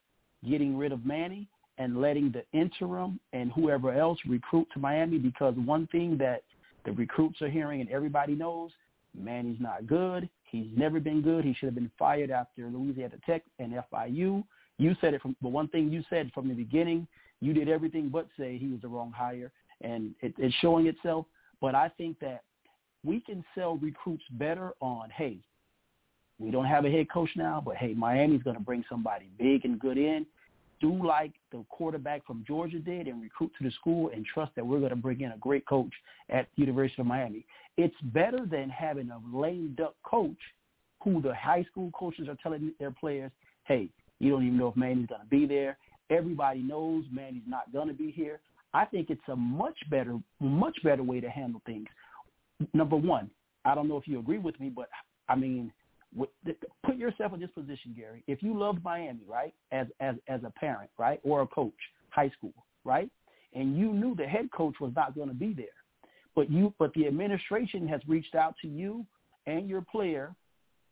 getting 0.47 0.77
rid 0.77 0.91
of 0.91 1.05
Manny 1.05 1.47
and 1.77 2.01
letting 2.01 2.31
the 2.31 2.43
interim 2.57 3.19
and 3.33 3.51
whoever 3.51 3.91
else 3.91 4.19
recruit 4.27 4.67
to 4.73 4.79
Miami 4.79 5.17
because 5.17 5.55
one 5.55 5.87
thing 5.87 6.17
that 6.17 6.43
the 6.85 6.91
recruits 6.91 7.41
are 7.41 7.49
hearing 7.49 7.81
and 7.81 7.89
everybody 7.89 8.35
knows, 8.35 8.71
Manny's 9.17 9.59
not 9.59 9.87
good. 9.87 10.29
He's 10.43 10.67
never 10.75 10.99
been 10.99 11.21
good. 11.21 11.45
He 11.45 11.53
should 11.53 11.67
have 11.67 11.75
been 11.75 11.91
fired 11.97 12.31
after 12.31 12.67
Louisiana 12.67 13.15
Tech 13.25 13.43
and 13.59 13.73
FIU. 13.91 14.43
You 14.77 14.95
said 15.01 15.13
it 15.13 15.21
from 15.21 15.35
the 15.41 15.47
one 15.47 15.67
thing 15.67 15.91
you 15.91 16.03
said 16.09 16.31
from 16.33 16.47
the 16.47 16.53
beginning. 16.53 17.07
You 17.41 17.53
did 17.53 17.69
everything 17.69 18.09
but 18.09 18.27
say 18.37 18.57
he 18.57 18.67
was 18.67 18.81
the 18.81 18.87
wrong 18.87 19.11
hire, 19.15 19.51
and 19.81 20.13
it, 20.21 20.33
it's 20.37 20.55
showing 20.55 20.87
itself. 20.87 21.25
But 21.61 21.75
I 21.75 21.89
think 21.97 22.19
that 22.19 22.43
we 23.03 23.19
can 23.21 23.43
sell 23.55 23.77
recruits 23.77 24.23
better 24.31 24.73
on, 24.81 25.09
hey, 25.09 25.37
we 26.39 26.51
don't 26.51 26.65
have 26.65 26.85
a 26.85 26.91
head 26.91 27.09
coach 27.11 27.29
now, 27.35 27.61
but 27.63 27.75
hey, 27.75 27.93
Miami's 27.93 28.43
going 28.43 28.55
to 28.55 28.61
bring 28.61 28.83
somebody 28.89 29.29
big 29.37 29.65
and 29.65 29.79
good 29.79 29.97
in. 29.97 30.25
Do 30.79 31.05
like 31.05 31.33
the 31.51 31.65
quarterback 31.69 32.25
from 32.25 32.45
Georgia 32.47 32.79
did 32.79 33.07
and 33.07 33.21
recruit 33.21 33.51
to 33.57 33.65
the 33.65 33.71
school 33.71 34.11
and 34.13 34.25
trust 34.25 34.53
that 34.55 34.65
we're 34.65 34.79
going 34.79 34.91
to 34.91 34.95
bring 34.95 35.21
in 35.21 35.33
a 35.33 35.37
great 35.37 35.65
coach 35.65 35.91
at 36.29 36.47
the 36.55 36.61
University 36.61 37.01
of 37.01 37.07
Miami. 37.07 37.45
It's 37.77 37.95
better 38.01 38.45
than 38.45 38.69
having 38.69 39.09
a 39.11 39.19
lame 39.37 39.75
duck 39.77 39.95
coach 40.03 40.37
who 41.03 41.21
the 41.21 41.35
high 41.35 41.63
school 41.63 41.91
coaches 41.91 42.29
are 42.29 42.37
telling 42.41 42.73
their 42.79 42.91
players, 42.91 43.31
hey, 43.65 43.89
you 44.19 44.31
don't 44.31 44.45
even 44.45 44.57
know 44.57 44.69
if 44.69 44.77
Manny's 44.77 45.07
going 45.07 45.21
to 45.21 45.27
be 45.27 45.45
there. 45.45 45.77
Everybody 46.09 46.61
knows 46.61 47.03
Manny's 47.11 47.43
not 47.47 47.71
going 47.73 47.87
to 47.87 47.93
be 47.93 48.11
here. 48.11 48.39
I 48.73 48.85
think 48.85 49.09
it's 49.09 49.21
a 49.27 49.35
much 49.35 49.77
better, 49.89 50.17
much 50.39 50.77
better 50.83 51.03
way 51.03 51.19
to 51.19 51.29
handle 51.29 51.61
things. 51.65 51.87
Number 52.73 52.95
one, 52.95 53.29
I 53.65 53.75
don't 53.75 53.87
know 53.87 53.97
if 53.97 54.07
you 54.07 54.19
agree 54.19 54.37
with 54.37 54.59
me, 54.59 54.69
but 54.69 54.89
I 55.27 55.35
mean, 55.35 55.71
put 56.85 56.97
yourself 56.97 57.33
in 57.33 57.39
this 57.39 57.51
position, 57.51 57.93
Gary. 57.95 58.23
If 58.27 58.41
you 58.41 58.57
loved 58.57 58.83
Miami, 58.83 59.21
right, 59.27 59.53
as 59.71 59.87
as 59.99 60.15
as 60.27 60.41
a 60.43 60.51
parent, 60.51 60.89
right, 60.97 61.19
or 61.23 61.41
a 61.41 61.47
coach, 61.47 61.73
high 62.09 62.29
school, 62.29 62.53
right, 62.83 63.09
and 63.53 63.77
you 63.77 63.93
knew 63.93 64.15
the 64.15 64.25
head 64.25 64.49
coach 64.51 64.75
was 64.79 64.91
not 64.95 65.15
going 65.15 65.29
to 65.29 65.35
be 65.35 65.53
there, 65.53 65.67
but 66.35 66.49
you 66.49 66.73
but 66.79 66.93
the 66.93 67.07
administration 67.07 67.87
has 67.87 68.01
reached 68.07 68.35
out 68.35 68.55
to 68.61 68.67
you 68.67 69.05
and 69.45 69.69
your 69.69 69.81
player, 69.81 70.33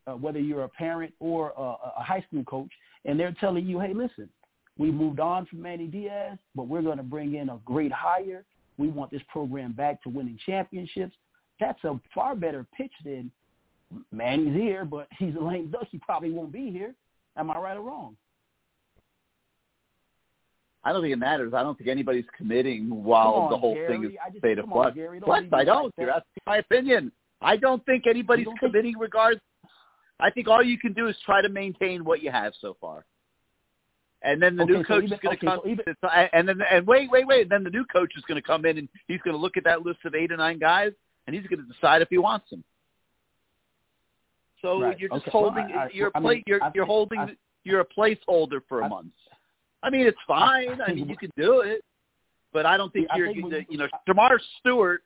uh, 0.08 0.14
whether 0.14 0.40
you're 0.40 0.64
a 0.64 0.70
parent 0.70 1.14
or 1.20 1.54
a, 1.58 1.62
a 1.62 2.04
high 2.04 2.24
school 2.28 2.44
coach, 2.44 2.72
and 3.06 3.20
they're 3.20 3.36
telling 3.40 3.66
you, 3.66 3.80
hey, 3.80 3.94
listen, 3.94 4.30
we 4.78 4.92
moved 4.92 5.20
on 5.20 5.46
from 5.48 5.62
Manny 5.62 5.88
Diaz, 5.88 6.38
but 6.56 6.68
we're 6.68 6.82
going 6.82 6.98
to 6.98 7.04
bring 7.04 7.36
in 7.36 7.50
a 7.50 7.60
great 7.66 7.92
hire. 7.92 8.44
We 8.78 8.90
want 8.90 9.12
this 9.12 9.22
program 9.28 9.74
back 9.74 10.02
to 10.04 10.10
winning 10.10 10.38
championships. 10.46 11.16
That's 11.60 11.84
a 11.84 12.00
far 12.14 12.36
better 12.36 12.66
pitch 12.76 12.92
than 13.04 13.32
Manny's 14.12 14.54
here, 14.56 14.86
but 14.86 15.08
he's 15.18 15.36
a 15.36 15.40
lame 15.44 15.70
duck. 15.72 15.88
He 15.92 15.98
probably 16.00 16.32
won't 16.32 16.52
be 16.52 16.72
here. 16.72 16.94
Am 17.36 17.50
I 17.52 17.58
right 17.58 17.78
or 17.78 17.82
wrong? 17.82 18.16
I 20.84 20.94
don't 20.94 21.02
think 21.02 21.14
it 21.14 21.18
matters. 21.18 21.54
I 21.54 21.64
don't 21.64 21.78
think 21.78 21.90
anybody's 21.90 22.26
committing 22.36 23.04
while 23.04 23.34
on, 23.34 23.50
the 23.52 23.58
whole 23.58 23.74
Gary. 23.74 23.88
thing 23.88 24.04
is 24.06 24.12
just- 24.12 24.38
state 24.38 24.58
of 24.58 24.66
flux. 24.70 24.96
Gary. 24.96 25.18
I 25.52 25.64
don't. 25.66 25.86
like. 25.86 25.94
You're 25.98 26.12
asking 26.12 26.44
my 26.46 26.58
opinion. 26.58 27.12
I 27.42 27.58
don't 27.58 27.86
think 27.86 28.06
anybody's 28.08 28.46
don't 28.46 28.58
think- 28.60 28.72
committing 28.72 28.98
regards. 28.98 29.42
I 30.20 30.32
think 30.32 30.48
all 30.48 30.64
you 30.64 30.78
can 30.80 30.94
do 30.94 31.08
is 31.08 31.16
try 31.26 31.42
to 31.42 31.50
maintain 31.50 32.04
what 32.04 32.22
you 32.24 32.32
have 32.32 32.54
so 32.62 32.76
far. 32.80 33.06
And 34.24 34.42
then 34.42 34.56
the 34.56 34.64
Okay, 34.64 34.74
new 34.74 34.80
so 34.84 34.88
coach 34.88 35.04
even- 35.04 35.14
is 35.14 35.20
going 35.20 35.38
to 35.38 35.48
okay, 35.60 35.76
come. 35.76 35.96
so 36.02 36.08
and 36.10 36.48
then 36.48 36.62
and 36.62 36.88
wait, 36.88 37.10
wait, 37.12 37.28
wait. 37.28 37.50
Then 37.50 37.64
the 37.64 37.70
new 37.70 37.86
coach 37.86 38.16
is 38.16 38.24
going 38.24 38.42
to 38.42 38.46
come 38.48 38.66
in 38.66 38.78
and 38.78 38.90
he's 39.08 39.22
going 39.22 39.36
to 39.36 39.42
look 39.42 39.58
at 39.58 39.64
that 39.66 39.84
list 39.84 40.00
of 40.06 40.16
eight 40.16 40.32
or 40.32 40.38
nine 40.38 40.58
guys 40.58 40.94
and 41.28 41.36
he's 41.36 41.46
going 41.48 41.60
to 41.60 41.72
decide 41.72 42.02
if 42.02 42.10
he 42.10 42.18
wants 42.18 42.50
them. 42.50 42.64
So 44.62 44.82
Right. 44.82 45.00
you're 45.00 45.10
just 45.10 45.28
Okay. 45.28 45.32
Well, 45.34 45.44
holding. 45.52 45.78
I- 45.78 45.84
I- 45.86 45.90
you're 45.94 46.12
I 46.16 46.20
mean, 46.20 46.44
you're 46.48 46.60
you're 46.74 46.86
holding. 46.86 47.38
You're 47.64 47.82
a 47.82 47.86
placeholder 47.86 48.62
for 48.68 48.82
a 48.82 48.90
month. 48.90 49.14
I 49.84 49.90
mean, 49.90 50.08
it's 50.08 50.22
fine. 50.26 50.82
I 50.82 50.94
mean, 50.94 51.08
you 51.10 51.18
can 51.18 51.32
do 51.38 51.62
it, 51.62 51.84
but 52.54 52.66
I 52.66 52.78
don't 52.78 52.92
think 52.92 53.08
you're. 53.16 53.32
think 53.34 53.68
you 53.70 53.78
know, 53.78 53.88
Shemar 54.08 54.40
Stewart. 54.60 55.04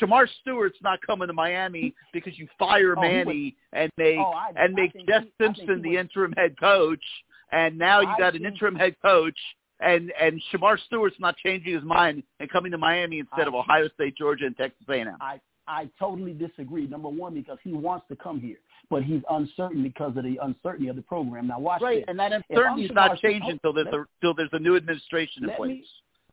Shemar 0.00 0.28
Stewart's 0.40 0.80
not 0.80 1.00
coming 1.02 1.26
to 1.26 1.34
Miami 1.34 1.92
because 2.12 2.38
you 2.38 2.46
fire 2.58 2.94
Oh, 2.96 3.00
Manny 3.00 3.56
and 3.72 3.90
make 3.96 4.18
Oh, 4.18 4.32
and 4.56 4.72
make 4.74 4.92
Jeff 5.06 5.24
he- 5.24 5.32
Simpson 5.38 5.82
he 5.82 5.90
the 5.90 5.96
interim 5.98 6.32
head 6.36 6.58
coach, 6.58 7.02
and 7.50 7.76
now 7.76 8.00
you 8.00 8.06
got 8.16 8.36
an 8.36 8.46
interim 8.46 8.76
head 8.76 8.94
coach, 9.02 9.38
and 9.80 10.12
and 10.20 10.40
Shemar 10.52 10.78
Stewart's 10.86 11.16
not 11.18 11.36
changing 11.36 11.74
his 11.74 11.82
mind 11.82 12.22
and 12.38 12.50
coming 12.50 12.70
to 12.72 12.78
Miami 12.78 13.18
instead 13.20 13.44
I- 13.44 13.48
of 13.48 13.54
Ohio 13.54 13.88
State, 13.94 14.16
Georgia, 14.16 14.46
and 14.46 14.56
Texas 14.56 14.86
A&M. 14.88 15.16
I 15.20 15.40
I 15.66 15.88
totally 15.98 16.32
disagree. 16.32 16.86
Number 16.86 17.08
one, 17.08 17.32
because 17.34 17.58
he 17.62 17.72
wants 17.72 18.06
to 18.08 18.16
come 18.16 18.40
here, 18.40 18.56
but 18.88 19.04
he's 19.04 19.22
uncertain 19.30 19.82
because 19.84 20.16
of 20.16 20.24
the 20.24 20.36
uncertainty 20.42 20.88
of 20.88 20.96
the 20.96 21.02
program. 21.02 21.46
Now 21.46 21.60
watch 21.60 21.80
Right, 21.80 21.98
this. 21.98 22.04
and 22.08 22.18
that 22.18 22.32
uncertainty 22.32 22.86
is 22.86 22.90
not 22.92 23.18
changing 23.18 23.50
until 23.50 23.72
there's 23.72 23.86
a 23.88 24.04
till 24.20 24.34
there's 24.34 24.48
a 24.52 24.58
new 24.58 24.74
administration 24.76 25.44
in 25.44 25.50
place. 25.56 25.68
me- 25.70 25.84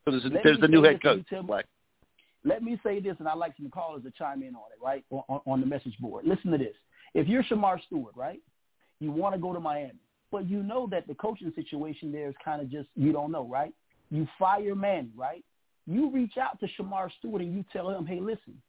so 0.06 0.12
there's 0.12 0.26
a, 0.26 0.30
there's 0.44 0.58
a 0.62 0.68
new 0.68 0.82
head 0.84 1.02
coach. 1.04 1.18
you 1.18 1.24
tell 1.30 1.44
me- 1.44 1.48
Black. 1.48 1.66
Let 2.44 2.64
me 2.64 2.80
say 2.84 3.00
this, 3.02 3.16
and 3.20 3.28
I'd 3.28 3.38
like 3.38 3.56
some 3.58 3.70
callers 3.70 4.04
to 4.04 4.12
chime 4.12 4.42
in 4.42 4.56
on 4.56 4.62
it, 4.72 4.82
right, 4.82 5.04
on, 5.12 5.42
on 5.46 5.60
the 5.60 5.66
message 5.68 5.98
board. 6.00 6.26
Listen 6.26 6.52
to 6.52 6.58
this. 6.58 6.76
If 7.14 7.28
you're 7.28 7.44
Shemar 7.44 7.82
Stewart, 7.88 8.16
right, 8.16 8.40
you 9.00 9.12
want 9.12 9.36
to 9.36 9.42
go 9.42 9.54
to 9.54 9.60
Miami, 9.60 10.00
but 10.32 10.50
you 10.50 10.64
know 10.64 10.88
that 10.92 11.08
the 11.08 11.16
coaching 11.16 11.52
situation 11.56 12.12
there 12.12 12.28
is 12.28 12.36
kind 12.44 12.62
of 12.62 12.70
just, 12.70 12.90
you 12.96 13.12
don't 13.12 13.32
know, 13.32 13.46
right? 13.46 13.74
You 14.10 14.28
fire 14.38 14.76
Manny, 14.76 15.10
right? 15.16 15.44
You 15.86 16.10
reach 16.10 16.38
out 16.38 16.60
to 16.60 16.68
Shemar 16.78 17.10
Stewart 17.20 17.42
and 17.42 17.54
you 17.54 17.64
tell 17.72 17.90
him, 17.90 18.06
hey, 18.06 18.20
listen, 18.20 18.62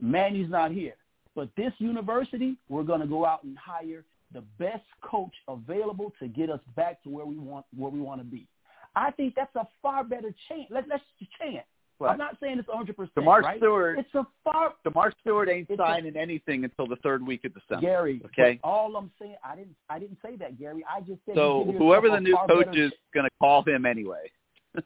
Manny's 0.00 0.50
not 0.50 0.70
here. 0.70 0.94
But 1.34 1.48
this 1.56 1.72
university, 1.78 2.56
we're 2.68 2.82
going 2.82 3.00
to 3.00 3.06
go 3.06 3.24
out 3.24 3.44
and 3.44 3.56
hire 3.56 4.04
the 4.32 4.42
best 4.58 4.84
coach 5.02 5.34
available 5.48 6.12
to 6.20 6.28
get 6.28 6.50
us 6.50 6.60
back 6.76 7.02
to 7.02 7.08
where 7.08 7.26
we 7.26 7.36
want 7.36 7.66
where 7.76 7.90
we 7.90 8.00
want 8.00 8.20
to 8.20 8.24
be. 8.24 8.46
I 8.94 9.10
think 9.12 9.34
that's 9.34 9.54
a 9.56 9.66
far 9.82 10.04
better 10.04 10.34
chance. 10.48 10.66
Let's 10.70 10.86
let's 10.88 11.02
chance. 11.40 11.66
Right. 12.00 12.12
I'm 12.12 12.18
not 12.18 12.38
saying 12.40 12.58
it's 12.58 12.66
100 12.68 12.96
percent. 12.96 13.14
Demar 13.14 13.40
right? 13.42 13.58
Stewart. 13.58 13.98
It's 13.98 14.14
a 14.14 14.26
far. 14.42 14.72
Demar 14.84 15.12
Stewart 15.20 15.48
ain't 15.50 15.68
It's 15.68 15.78
a- 15.78 15.82
signing 15.82 16.16
anything 16.16 16.64
until 16.64 16.86
the 16.86 16.96
third 16.96 17.24
week 17.26 17.44
of 17.44 17.52
December. 17.52 17.82
Gary. 17.82 18.22
Okay. 18.26 18.58
All 18.64 18.96
I'm 18.96 19.10
saying, 19.20 19.36
I 19.44 19.54
didn't 19.56 19.76
I 19.90 19.98
didn't 19.98 20.18
say 20.24 20.36
that, 20.36 20.58
Gary. 20.58 20.82
I 20.88 21.00
just 21.00 21.20
said. 21.26 21.34
So 21.34 21.74
whoever 21.78 22.08
the 22.08 22.20
new 22.20 22.36
coach 22.48 22.66
better- 22.66 22.82
is 22.86 22.92
going 23.12 23.24
to 23.24 23.30
call 23.38 23.62
him 23.64 23.84
anyway. 23.84 24.30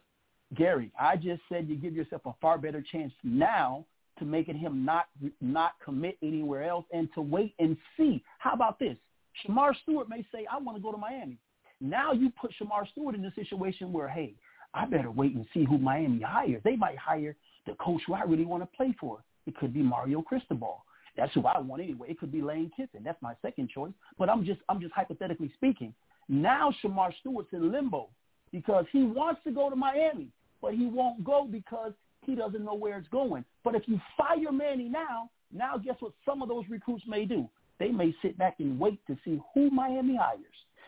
Gary, 0.55 0.91
I 0.99 1.15
just 1.15 1.41
said 1.49 1.67
you 1.67 1.75
give 1.75 1.93
yourself 1.95 2.21
a 2.25 2.33
far 2.41 2.57
better 2.57 2.83
chance 2.91 3.13
now 3.23 3.85
to 4.19 4.25
making 4.25 4.57
him 4.57 4.85
not 4.85 5.05
not 5.41 5.73
commit 5.83 6.17
anywhere 6.21 6.63
else 6.63 6.85
and 6.93 7.09
to 7.15 7.21
wait 7.21 7.53
and 7.59 7.75
see. 7.97 8.23
How 8.39 8.53
about 8.53 8.77
this? 8.79 8.97
Shemar 9.45 9.73
Stewart 9.83 10.07
may 10.07 10.25
say, 10.31 10.45
I 10.51 10.57
want 10.59 10.77
to 10.77 10.81
go 10.81 10.91
to 10.91 10.97
Miami. 10.97 11.37
Now 11.81 12.13
you 12.13 12.31
put 12.39 12.51
Shemar 12.61 12.87
Stewart 12.91 13.15
in 13.15 13.25
a 13.25 13.33
situation 13.33 13.91
where, 13.91 14.07
hey, 14.07 14.33
I 14.75 14.85
better 14.85 15.09
wait 15.09 15.33
and 15.33 15.45
see 15.53 15.63
who 15.63 15.77
Miami 15.77 16.21
hires. 16.21 16.61
They 16.63 16.75
might 16.75 16.97
hire 16.97 17.35
the 17.65 17.73
coach 17.75 18.01
who 18.05 18.13
I 18.13 18.23
really 18.23 18.45
want 18.45 18.61
to 18.61 18.77
play 18.77 18.93
for. 18.99 19.23
It 19.47 19.55
could 19.55 19.73
be 19.73 19.81
Mario 19.81 20.21
Cristobal. 20.21 20.83
That's 21.17 21.33
who 21.33 21.45
I 21.45 21.59
want 21.59 21.81
anyway. 21.81 22.09
It 22.09 22.19
could 22.19 22.31
be 22.31 22.41
Lane 22.41 22.69
Kiffin. 22.75 23.01
That's 23.03 23.21
my 23.21 23.35
second 23.41 23.69
choice. 23.69 23.93
But 24.19 24.29
I'm 24.29 24.45
just 24.45 24.59
I'm 24.67 24.81
just 24.81 24.93
hypothetically 24.93 25.51
speaking. 25.55 25.93
Now 26.27 26.73
Shemar 26.83 27.13
Stewart's 27.21 27.53
in 27.53 27.71
limbo 27.71 28.09
because 28.51 28.85
he 28.91 29.03
wants 29.03 29.41
to 29.45 29.51
go 29.51 29.69
to 29.69 29.75
Miami, 29.75 30.27
but 30.61 30.73
he 30.73 30.87
won't 30.87 31.23
go 31.23 31.47
because 31.49 31.93
he 32.25 32.35
doesn't 32.35 32.63
know 32.63 32.73
where 32.73 32.97
it's 32.97 33.07
going. 33.09 33.45
But 33.63 33.75
if 33.75 33.83
you 33.87 33.99
fire 34.17 34.51
Manny 34.51 34.89
now, 34.89 35.29
now 35.53 35.77
guess 35.77 35.95
what 35.99 36.11
some 36.25 36.41
of 36.41 36.49
those 36.49 36.65
recruits 36.69 37.05
may 37.07 37.25
do? 37.25 37.47
They 37.79 37.89
may 37.89 38.13
sit 38.21 38.37
back 38.37 38.55
and 38.59 38.79
wait 38.79 38.99
to 39.07 39.17
see 39.23 39.39
who 39.53 39.69
Miami 39.69 40.17
hires. 40.17 40.41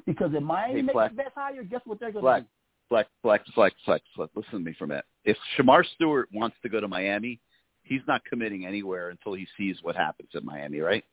Because 0.06 0.32
if 0.33 0.43
Miami 0.43 0.75
Hey, 0.75 0.82
makes 0.82 0.99
the 1.09 1.16
best 1.16 1.35
hire, 1.35 1.64
guess 1.64 1.82
what 1.85 1.99
they're 1.99 2.11
going 2.11 2.24
to 2.24 2.41
do? 2.41 2.48
Flex, 2.90 3.09
flex, 3.22 3.43
flex, 3.53 3.75
flex, 3.85 4.03
flex. 4.16 4.32
Listen 4.35 4.51
to 4.53 4.59
me 4.59 4.74
for 4.77 4.85
a 4.85 4.88
minute. 4.88 5.06
If 5.25 5.38
Shemar 5.57 5.83
Stewart 5.95 6.30
wants 6.33 6.56
to 6.64 6.69
go 6.69 6.80
to 6.80 6.88
Miami, 6.88 7.40
he's 7.83 8.01
not 8.07 8.24
committing 8.25 8.66
anywhere 8.66 9.09
until 9.09 9.33
he 9.33 9.45
sees 9.57 9.77
what 9.82 9.95
happens 9.95 10.30
at 10.35 10.43
Miami, 10.43 10.80
right? 10.80 11.03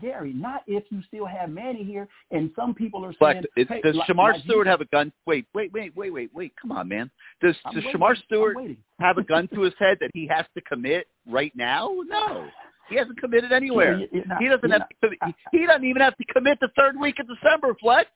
Gary, 0.00 0.32
not 0.32 0.62
if 0.66 0.84
you 0.90 1.00
still 1.06 1.26
have 1.26 1.48
Manny 1.48 1.82
here, 1.84 2.08
and 2.30 2.50
some 2.56 2.74
people 2.74 3.04
are 3.04 3.14
saying, 3.22 3.44
it, 3.56 3.68
hey, 3.68 3.80
does 3.82 3.94
like- 3.94 4.08
Shamar 4.08 4.32
like 4.32 4.44
you- 4.44 4.50
Stewart 4.50 4.66
have 4.66 4.80
a 4.80 4.84
gun? 4.86 5.12
Wait, 5.26 5.46
wait, 5.54 5.72
wait, 5.72 5.96
wait, 5.96 6.10
wait, 6.12 6.30
wait. 6.34 6.52
Come 6.60 6.72
on, 6.72 6.88
man. 6.88 7.10
Does 7.40 7.54
I'm 7.64 7.74
does 7.74 7.84
waiting. 7.84 8.00
Shemar 8.00 8.16
Stewart 8.24 8.56
have 9.00 9.16
a 9.18 9.22
gun 9.24 9.48
to 9.54 9.62
his 9.62 9.74
head 9.78 9.98
that 10.00 10.10
he 10.12 10.26
has 10.26 10.44
to 10.54 10.60
commit 10.62 11.06
right 11.26 11.52
now? 11.54 11.90
No. 12.04 12.48
He 12.88 12.96
hasn't 12.96 13.18
committed 13.20 13.52
anywhere. 13.52 13.98
You're 14.12 14.26
not- 14.26 14.42
he 14.42 14.48
doesn't 14.48 14.70
have 14.70 14.88
to 14.88 14.94
commit. 15.00 15.18
He, 15.52 15.58
he 15.60 15.66
doesn't 15.66 15.84
even 15.84 16.02
have 16.02 16.16
to 16.16 16.24
commit 16.32 16.58
the 16.60 16.68
third 16.76 16.98
week 17.00 17.18
of 17.20 17.26
December, 17.28 17.74
Flex. 17.80 18.10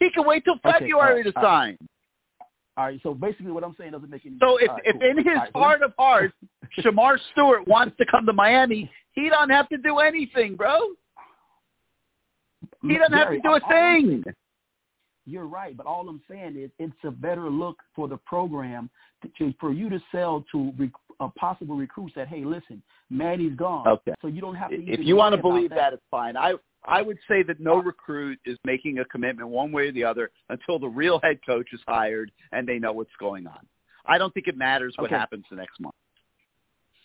He 0.00 0.10
can 0.10 0.26
wait 0.26 0.44
till 0.44 0.54
Okay, 0.54 0.78
February 0.78 1.20
uh, 1.20 1.30
to 1.30 1.38
uh, 1.38 1.42
sign. 1.42 1.78
All 2.76 2.86
right, 2.86 3.00
so 3.02 3.14
basically 3.14 3.52
what 3.52 3.62
I'm 3.62 3.76
saying 3.78 3.92
doesn't 3.92 4.10
make 4.10 4.24
any 4.24 4.36
So 4.40 4.56
if 4.56 4.68
right, 4.68 4.82
if 4.84 4.98
cool. 4.98 5.10
in 5.10 5.16
his 5.18 5.36
right, 5.36 5.50
heart 5.54 5.82
of 5.82 5.92
hearts, 5.98 6.34
Shemar 6.78 7.18
Stewart 7.32 7.68
wants 7.68 7.96
to 7.98 8.06
come 8.10 8.24
to 8.26 8.32
Miami, 8.32 8.90
he 9.12 9.28
don't 9.28 9.50
have 9.50 9.68
to 9.68 9.76
do 9.76 9.98
anything, 9.98 10.56
bro. 10.56 10.78
He 12.82 12.96
doesn't 12.96 13.12
have 13.12 13.30
to 13.30 13.40
do 13.40 13.50
a 13.50 13.60
I'm 13.66 13.68
thing. 13.68 14.24
You're 15.26 15.46
right, 15.46 15.76
but 15.76 15.86
all 15.86 16.08
I'm 16.08 16.22
saying 16.28 16.56
is 16.56 16.70
it's 16.78 16.92
a 17.04 17.10
better 17.10 17.50
look 17.50 17.76
for 17.94 18.08
the 18.08 18.16
program 18.16 18.88
to, 19.22 19.28
to 19.38 19.54
for 19.60 19.72
you 19.72 19.90
to 19.90 20.00
sell 20.10 20.44
to 20.50 20.72
rec, 20.78 20.90
uh, 21.20 21.28
possible 21.38 21.76
recruits 21.76 22.14
that 22.16 22.28
hey, 22.28 22.44
listen, 22.44 22.82
Manny's 23.10 23.54
gone. 23.54 23.86
Okay. 23.86 24.14
So 24.22 24.28
you 24.28 24.40
don't 24.40 24.54
have 24.54 24.70
to. 24.70 24.76
If 24.76 25.00
you 25.00 25.16
want 25.16 25.34
to 25.34 25.42
believe 25.42 25.70
that, 25.70 25.92
it's 25.92 26.02
fine. 26.10 26.36
I 26.36 26.54
I 26.84 27.02
would 27.02 27.18
say 27.28 27.42
that 27.42 27.60
no 27.60 27.76
recruit 27.76 28.38
is 28.46 28.56
making 28.64 28.98
a 29.00 29.04
commitment 29.04 29.48
one 29.48 29.70
way 29.72 29.88
or 29.88 29.92
the 29.92 30.04
other 30.04 30.30
until 30.48 30.78
the 30.78 30.88
real 30.88 31.20
head 31.22 31.38
coach 31.44 31.68
is 31.72 31.80
hired 31.86 32.30
and 32.52 32.66
they 32.66 32.78
know 32.78 32.92
what's 32.92 33.14
going 33.18 33.46
on. 33.46 33.58
I 34.06 34.16
don't 34.18 34.32
think 34.32 34.48
it 34.48 34.56
matters 34.56 34.94
what 34.96 35.06
Okay. 35.06 35.16
happens 35.18 35.44
the 35.50 35.56
next 35.56 35.78
month. 35.78 35.94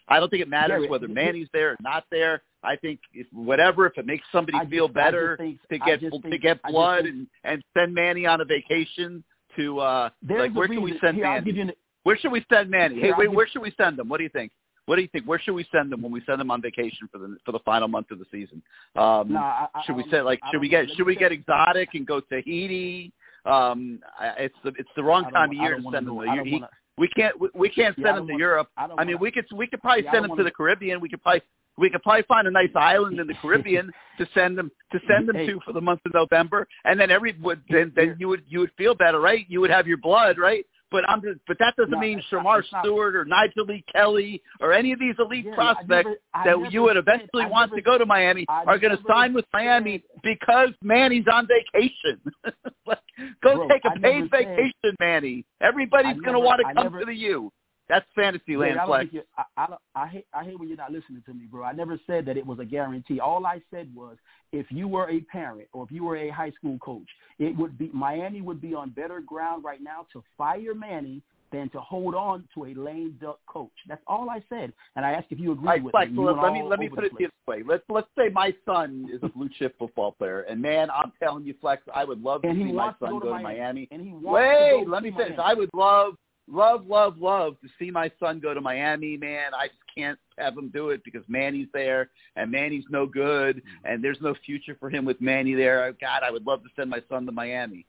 I 0.07 0.19
don't 0.19 0.29
think 0.29 0.41
it 0.43 0.47
matters 0.47 0.77
Gary, 0.81 0.87
whether 0.89 1.07
Manny's 1.07 1.49
there 1.51 1.71
or 1.71 1.77
not 1.81 2.05
there. 2.11 2.43
I 2.63 2.75
think 2.77 2.99
if 3.13 3.27
whatever, 3.33 3.85
if 3.87 3.97
it 3.97 4.05
makes 4.05 4.25
somebody 4.31 4.57
I 4.57 4.65
feel 4.65 4.87
just 4.87 4.93
better 4.95 5.35
think- 5.37 5.59
to 5.69 5.77
get 5.79 5.99
to 5.99 6.09
think- 6.21 6.41
get 6.41 6.61
blood 6.63 7.03
think- 7.03 7.15
and 7.15 7.27
and 7.43 7.63
send 7.75 7.93
Manny 7.93 8.25
on 8.25 8.39
a 8.41 8.45
vacation 8.45 9.23
to 9.55 9.79
uh 9.79 10.09
like 10.27 10.53
where 10.53 10.67
should 10.67 10.79
we 10.81 10.97
send 10.99 11.17
here, 11.17 11.25
Manny? 11.25 11.59
an- 11.59 11.73
Where 12.03 12.17
should 12.17 12.31
we 12.31 12.45
send 12.49 12.69
Manny? 12.69 12.95
Here, 12.95 13.05
Hey, 13.13 13.13
wait, 13.17 13.31
where 13.31 13.47
should 13.47 13.61
we 13.63 13.71
send 13.71 13.97
him? 13.99 14.07
What 14.07 14.17
do 14.17 14.23
you 14.23 14.29
think? 14.29 14.51
What 14.85 14.97
do 14.97 15.01
you 15.01 15.07
think? 15.07 15.25
Where 15.25 15.39
should 15.39 15.53
we 15.55 15.65
send 15.71 15.91
them 15.91 16.01
when 16.01 16.11
we 16.11 16.21
send 16.25 16.39
them 16.39 16.51
on 16.51 16.61
vacation 16.61 17.09
for 17.11 17.17
the 17.17 17.37
for 17.45 17.51
the 17.51 17.59
final 17.59 17.87
month 17.87 18.11
of 18.11 18.19
the 18.19 18.25
season? 18.31 18.61
Um, 18.95 19.33
No, 19.33 19.39
I- 19.39 19.67
I- 19.73 19.83
should 19.83 19.95
we 19.95 20.03
say 20.11 20.21
like 20.21 20.39
should 20.51 20.61
we 20.61 20.69
get 20.69 20.89
should 20.91 21.05
we 21.07 21.15
get 21.15 21.31
exotic 21.31 21.89
and 21.95 22.05
go 22.05 22.19
Tahiti? 22.19 23.11
Um, 23.45 23.99
I- 24.19 24.35
it's 24.45 24.55
the 24.63 24.69
it's 24.77 24.89
the 24.95 25.03
wrong 25.03 25.23
time 25.31 25.49
of 25.51 25.55
year 25.57 25.75
to 25.77 25.81
send 25.91 26.07
them. 26.07 26.15
to 26.19 26.43
he- 26.43 26.63
we 26.97 27.07
can't 27.09 27.39
we, 27.39 27.49
we 27.55 27.69
can't 27.69 27.95
send 27.95 28.05
don't 28.05 28.15
them 28.15 28.27
to 28.27 28.33
wanna- 28.33 28.39
Europe. 28.39 28.69
I 28.77 28.83
I 28.83 28.87
mean, 28.87 28.97
wanna- 28.97 29.17
we 29.17 29.31
could 29.31 29.45
we 29.53 29.67
could 29.67 29.81
probably 29.81 30.03
Yeah, 30.03 30.11
send 30.11 30.23
them 30.23 30.29
to 30.29 30.33
wanna- 30.33 30.43
the 30.43 30.51
Caribbean. 30.51 30.99
We 30.99 31.09
could 31.09 31.21
probably 31.23 31.41
we 31.77 31.89
could 31.89 32.03
probably 32.03 32.21
find 32.23 32.47
a 32.47 32.51
nice 32.51 32.73
island 32.75 33.19
in 33.19 33.27
the 33.27 33.33
Caribbean 33.33 33.91
to 34.19 34.25
send 34.33 34.57
them 34.57 34.71
to 34.91 34.99
send 35.07 35.27
them 35.27 35.35
Hey. 35.35 35.47
to 35.47 35.59
for 35.61 35.73
the 35.73 35.81
month 35.81 36.01
of 36.05 36.13
November, 36.13 36.67
and 36.85 36.97
then 36.99 37.09
every 37.11 37.33
would 37.41 37.61
then 37.69 37.91
then 37.95 38.15
you 38.19 38.27
would 38.29 38.43
you 38.47 38.59
would 38.59 38.71
feel 38.77 38.93
better, 38.95 39.19
right? 39.19 39.45
You 39.49 39.61
would 39.61 39.71
have 39.71 39.87
your 39.87 39.97
blood, 39.97 40.37
right? 40.37 40.65
But 40.91 41.03
I'm 41.09 41.21
just, 41.21 41.39
but 41.47 41.57
that 41.59 41.75
doesn't 41.75 41.91
No, 41.91 41.99
mean 41.99 42.17
not- 42.31 42.43
Shamar 42.43 42.63
not- 42.71 42.83
Stewart 42.85 43.15
or 43.15 43.25
Nyjalik 43.25 43.83
Kelly 43.91 44.41
or 44.61 44.71
any 44.71 44.91
of 44.91 44.99
these 44.99 45.15
elite 45.19 45.47
I 45.51 45.55
prospects 45.55 45.89
never- 45.89 46.15
that 46.61 46.71
you 46.71 46.83
would 46.83 46.95
eventually 46.97 47.45
want 47.47 47.71
never- 47.71 47.75
to 47.77 47.81
go 47.81 47.97
to 47.97 48.05
Miami 48.05 48.45
I 48.47 48.63
are 48.65 48.77
going 48.77 48.95
to 48.95 49.03
sign 49.07 49.33
with 49.33 49.45
Miami 49.51 50.03
because 50.23 50.69
Manny's 50.83 51.25
on 51.31 51.47
vacation. 51.47 52.21
Like, 52.87 52.99
go 53.41 53.55
Bro, 53.55 53.67
take 53.69 53.83
a 53.85 53.89
I 53.89 53.93
paid 53.97 54.01
never 54.01 54.27
said- 54.31 54.45
vacation, 54.57 54.95
Manny. 54.99 55.43
Everybody's 55.59 56.19
going 56.21 56.33
to 56.33 56.39
want 56.39 56.59
to 56.59 56.71
come 56.71 56.83
never- 56.83 56.99
to 56.99 57.05
the 57.05 57.15
U. 57.15 57.51
That's 57.87 58.05
fantasy 58.15 58.57
land 58.57 58.79
I 58.79 58.85
don't 58.85 58.99
think 58.99 59.13
you 59.13 59.21
I, 59.37 59.43
I, 59.57 59.75
I 59.95 60.07
hate 60.07 60.27
I 60.33 60.43
hate 60.43 60.59
when 60.59 60.67
you're 60.67 60.77
not 60.77 60.91
listening 60.91 61.21
to 61.25 61.33
me, 61.33 61.45
bro. 61.45 61.63
I 61.63 61.71
never 61.71 61.99
said 62.07 62.25
that 62.25 62.37
it 62.37 62.45
was 62.45 62.59
a 62.59 62.65
guarantee. 62.65 63.19
All 63.19 63.45
I 63.45 63.61
said 63.71 63.93
was 63.93 64.17
if 64.51 64.65
you 64.69 64.87
were 64.87 65.09
a 65.09 65.21
parent 65.21 65.67
or 65.73 65.83
if 65.83 65.91
you 65.91 66.03
were 66.03 66.17
a 66.17 66.29
high 66.29 66.51
school 66.51 66.77
coach, 66.79 67.07
it 67.37 67.55
would 67.55 67.77
be 67.77 67.91
Miami 67.93 68.41
would 68.41 68.61
be 68.61 68.73
on 68.73 68.89
better 68.89 69.21
ground 69.21 69.63
right 69.63 69.81
now 69.81 70.07
to 70.13 70.23
fire 70.37 70.73
Manny 70.73 71.21
than 71.51 71.69
to 71.69 71.79
hold 71.79 72.15
on 72.15 72.47
to 72.53 72.65
a 72.65 72.73
lame 72.73 73.17
duck 73.21 73.39
coach. 73.47 73.71
That's 73.87 74.01
all 74.07 74.29
I 74.29 74.43
said. 74.49 74.73
And 74.95 75.05
I 75.05 75.11
asked 75.11 75.27
if 75.29 75.39
you 75.39 75.51
agree 75.51 75.67
right, 75.67 75.83
with 75.83 75.93
me. 75.93 76.23
Let, 76.23 76.37
let 76.37 76.53
me 76.53 76.63
let 76.63 76.79
me 76.79 76.89
put 76.89 77.03
it 77.03 77.11
place. 77.11 77.27
this 77.27 77.31
way. 77.47 77.61
Let's 77.65 77.83
let's 77.89 78.07
say 78.17 78.29
my 78.29 78.53
son 78.65 79.07
is 79.13 79.21
a 79.23 79.29
blue 79.29 79.49
chip 79.57 79.77
football 79.77 80.11
player, 80.11 80.41
and 80.41 80.61
man, 80.61 80.89
I'm 80.89 81.11
telling 81.21 81.45
you, 81.45 81.53
Flex, 81.61 81.83
I 81.93 82.03
would 82.03 82.21
love 82.21 82.41
to 82.41 82.49
And 82.49 82.57
he 82.57 82.65
see 82.65 82.71
my 82.71 82.91
to 82.91 82.95
son 82.99 83.11
go 83.11 83.19
to 83.19 83.25
go 83.25 83.37
to 83.37 83.43
Miami. 83.43 83.59
Miami. 83.59 83.87
And 83.91 84.01
he 84.01 84.11
wants 84.11 84.25
to 84.25 84.31
Wait, 84.31 84.85
go 84.85 84.91
let 84.91 84.99
to 84.99 85.11
me 85.11 85.17
finish. 85.17 85.39
I 85.41 85.53
would 85.53 85.69
love, 85.73 86.15
love, 86.47 86.85
love, 86.87 87.17
love 87.17 87.55
to 87.61 87.69
see 87.79 87.91
my 87.91 88.11
son 88.19 88.39
go 88.39 88.53
to 88.53 88.61
Miami, 88.61 89.17
man. 89.17 89.53
I 89.53 89.67
just 89.67 89.79
can't 89.95 90.19
have 90.37 90.57
him 90.57 90.69
do 90.69 90.89
it 90.89 91.03
because 91.03 91.23
Manny's 91.27 91.67
there, 91.73 92.09
and 92.35 92.51
Manny's 92.51 92.85
no 92.89 93.05
good, 93.05 93.57
mm-hmm. 93.57 93.85
and 93.85 94.03
there's 94.03 94.21
no 94.21 94.35
future 94.45 94.75
for 94.79 94.89
him 94.89 95.05
with 95.05 95.21
Manny 95.21 95.53
there. 95.53 95.85
Oh, 95.85 95.93
God, 95.99 96.21
I 96.23 96.31
would 96.31 96.45
love 96.45 96.63
to 96.63 96.69
send 96.75 96.89
my 96.89 97.01
son 97.09 97.25
to 97.25 97.31
Miami. 97.31 97.85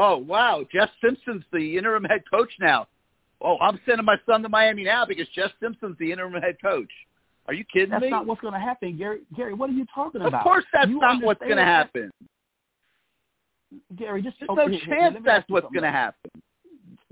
Oh 0.00 0.16
wow, 0.16 0.64
Jess 0.72 0.88
Simpson's 1.04 1.42
the 1.52 1.76
interim 1.76 2.04
head 2.04 2.22
coach 2.30 2.52
now. 2.60 2.86
Oh, 3.40 3.58
I'm 3.58 3.80
sending 3.84 4.06
my 4.06 4.16
son 4.26 4.42
to 4.42 4.48
Miami 4.48 4.84
now 4.84 5.04
because 5.04 5.26
Jess 5.34 5.50
Simpson's 5.60 5.96
the 5.98 6.12
interim 6.12 6.40
head 6.40 6.56
coach. 6.62 6.90
Are 7.46 7.54
you 7.54 7.64
kidding 7.72 7.90
That's 7.90 8.02
me? 8.02 8.10
not 8.10 8.26
what's 8.26 8.40
going 8.40 8.54
to 8.54 8.60
happen, 8.60 8.96
Gary. 8.96 9.20
Gary, 9.36 9.54
what 9.54 9.70
are 9.70 9.72
you 9.72 9.86
talking 9.92 10.20
about? 10.20 10.34
of 10.34 10.44
course, 10.44 10.64
that's 10.72 10.88
You 10.88 11.00
not 11.00 11.22
what's 11.22 11.40
going 11.40 11.56
to 11.56 11.64
happen. 11.64 12.10
Gary, 13.96 14.22
just 14.22 14.36
There's 14.38 14.50
no 14.54 14.68
here, 14.68 14.80
chance 14.86 15.16
that's 15.24 15.48
what's 15.48 15.66
going 15.72 15.82
to 15.82 15.90
happen. 15.90 16.30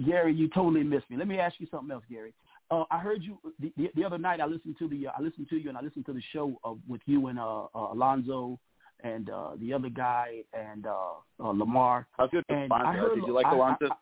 Gary, 0.05 0.35
you 0.35 0.49
totally 0.49 0.83
missed 0.85 1.09
me. 1.11 1.17
Let 1.17 1.29
me 1.29 1.39
ask 1.39 1.55
you 1.59 1.67
something 1.71 1.91
else, 1.91 2.05
Gary. 2.11 2.35
Uh, 2.71 2.85
I 2.91 2.99
heard 2.99 3.23
you 3.23 3.39
the, 3.61 3.73
the, 3.77 3.91
the 3.95 4.05
other 4.05 4.19
night. 4.19 4.41
I 4.41 4.47
listened 4.47 4.77
to 4.79 4.89
the 4.89 5.07
uh, 5.07 5.13
I 5.19 5.23
listened 5.23 5.49
to 5.51 5.57
you 5.57 5.69
and 5.69 5.79
I 5.79 5.83
listened 5.83 6.05
to 6.07 6.13
the 6.13 6.23
show 6.33 6.59
uh, 6.65 6.75
with 6.89 7.01
you 7.07 7.29
and 7.29 7.39
uh, 7.39 7.65
uh, 7.75 7.93
Alonzo 7.93 8.59
and 9.05 9.31
uh, 9.31 9.51
the 9.61 9.73
other 9.73 9.89
guy 9.89 10.43
and 10.53 10.87
uh, 10.87 10.95
uh, 11.43 11.49
Lamar. 11.53 12.07
How 12.13 12.27
good 12.27 12.45
was 12.49 12.57
And 12.61 12.73
I 12.73 12.81
Alonzo? 12.81 13.01
heard- 13.01 13.15
Did 13.21 13.27
you 13.27 13.33
like 13.35 13.47
I- 13.47 13.51
I- 13.51 13.55
Alonzo? 13.55 13.87
I- 13.91 13.97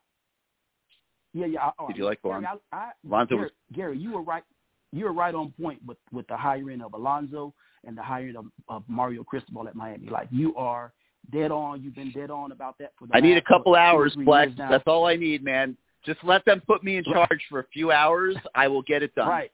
Yeah, 1.33 1.45
yeah. 1.45 1.71
I, 1.79 1.87
Did 1.87 1.97
you 1.97 2.05
like 2.05 2.19
Alonzo? 2.23 2.59
Alonzo 3.07 3.35
Gary, 3.35 3.41
was 3.41 3.51
Gary, 3.73 3.97
you 3.97 4.13
were 4.13 4.21
right. 4.23 4.43
You 4.91 5.05
were 5.05 5.13
right 5.13 5.35
on 5.35 5.51
point 5.61 5.79
with 5.85 5.97
with 6.11 6.25
the 6.27 6.37
hiring 6.37 6.81
of 6.81 6.93
Alonzo 6.93 7.53
and 7.85 7.95
the 7.97 8.01
hiring 8.03 8.35
of, 8.35 8.45
of 8.67 8.83
Mario 8.87 9.23
Cristobal 9.23 9.67
at 9.67 9.75
Miami. 9.75 10.09
Like 10.09 10.27
you 10.31 10.55
are 10.55 10.91
dead 11.31 11.51
on. 11.51 11.83
You've 11.83 11.95
been 11.95 12.11
dead 12.11 12.31
on 12.31 12.51
about 12.51 12.77
that 12.79 12.93
for 12.97 13.07
the 13.07 13.15
I 13.15 13.19
need 13.19 13.37
a 13.37 13.41
couple 13.41 13.75
hours, 13.75 14.15
Flex. 14.23 14.53
That's 14.57 14.83
all 14.87 15.05
I 15.05 15.15
need, 15.15 15.43
man. 15.43 15.77
Just 16.05 16.23
let 16.23 16.45
them 16.45 16.61
put 16.65 16.83
me 16.83 16.97
in 16.97 17.03
charge 17.03 17.41
for 17.49 17.59
a 17.59 17.65
few 17.73 17.91
hours. 17.91 18.35
I 18.53 18.67
will 18.67 18.81
get 18.83 19.03
it 19.03 19.13
done. 19.15 19.29
Right. 19.29 19.51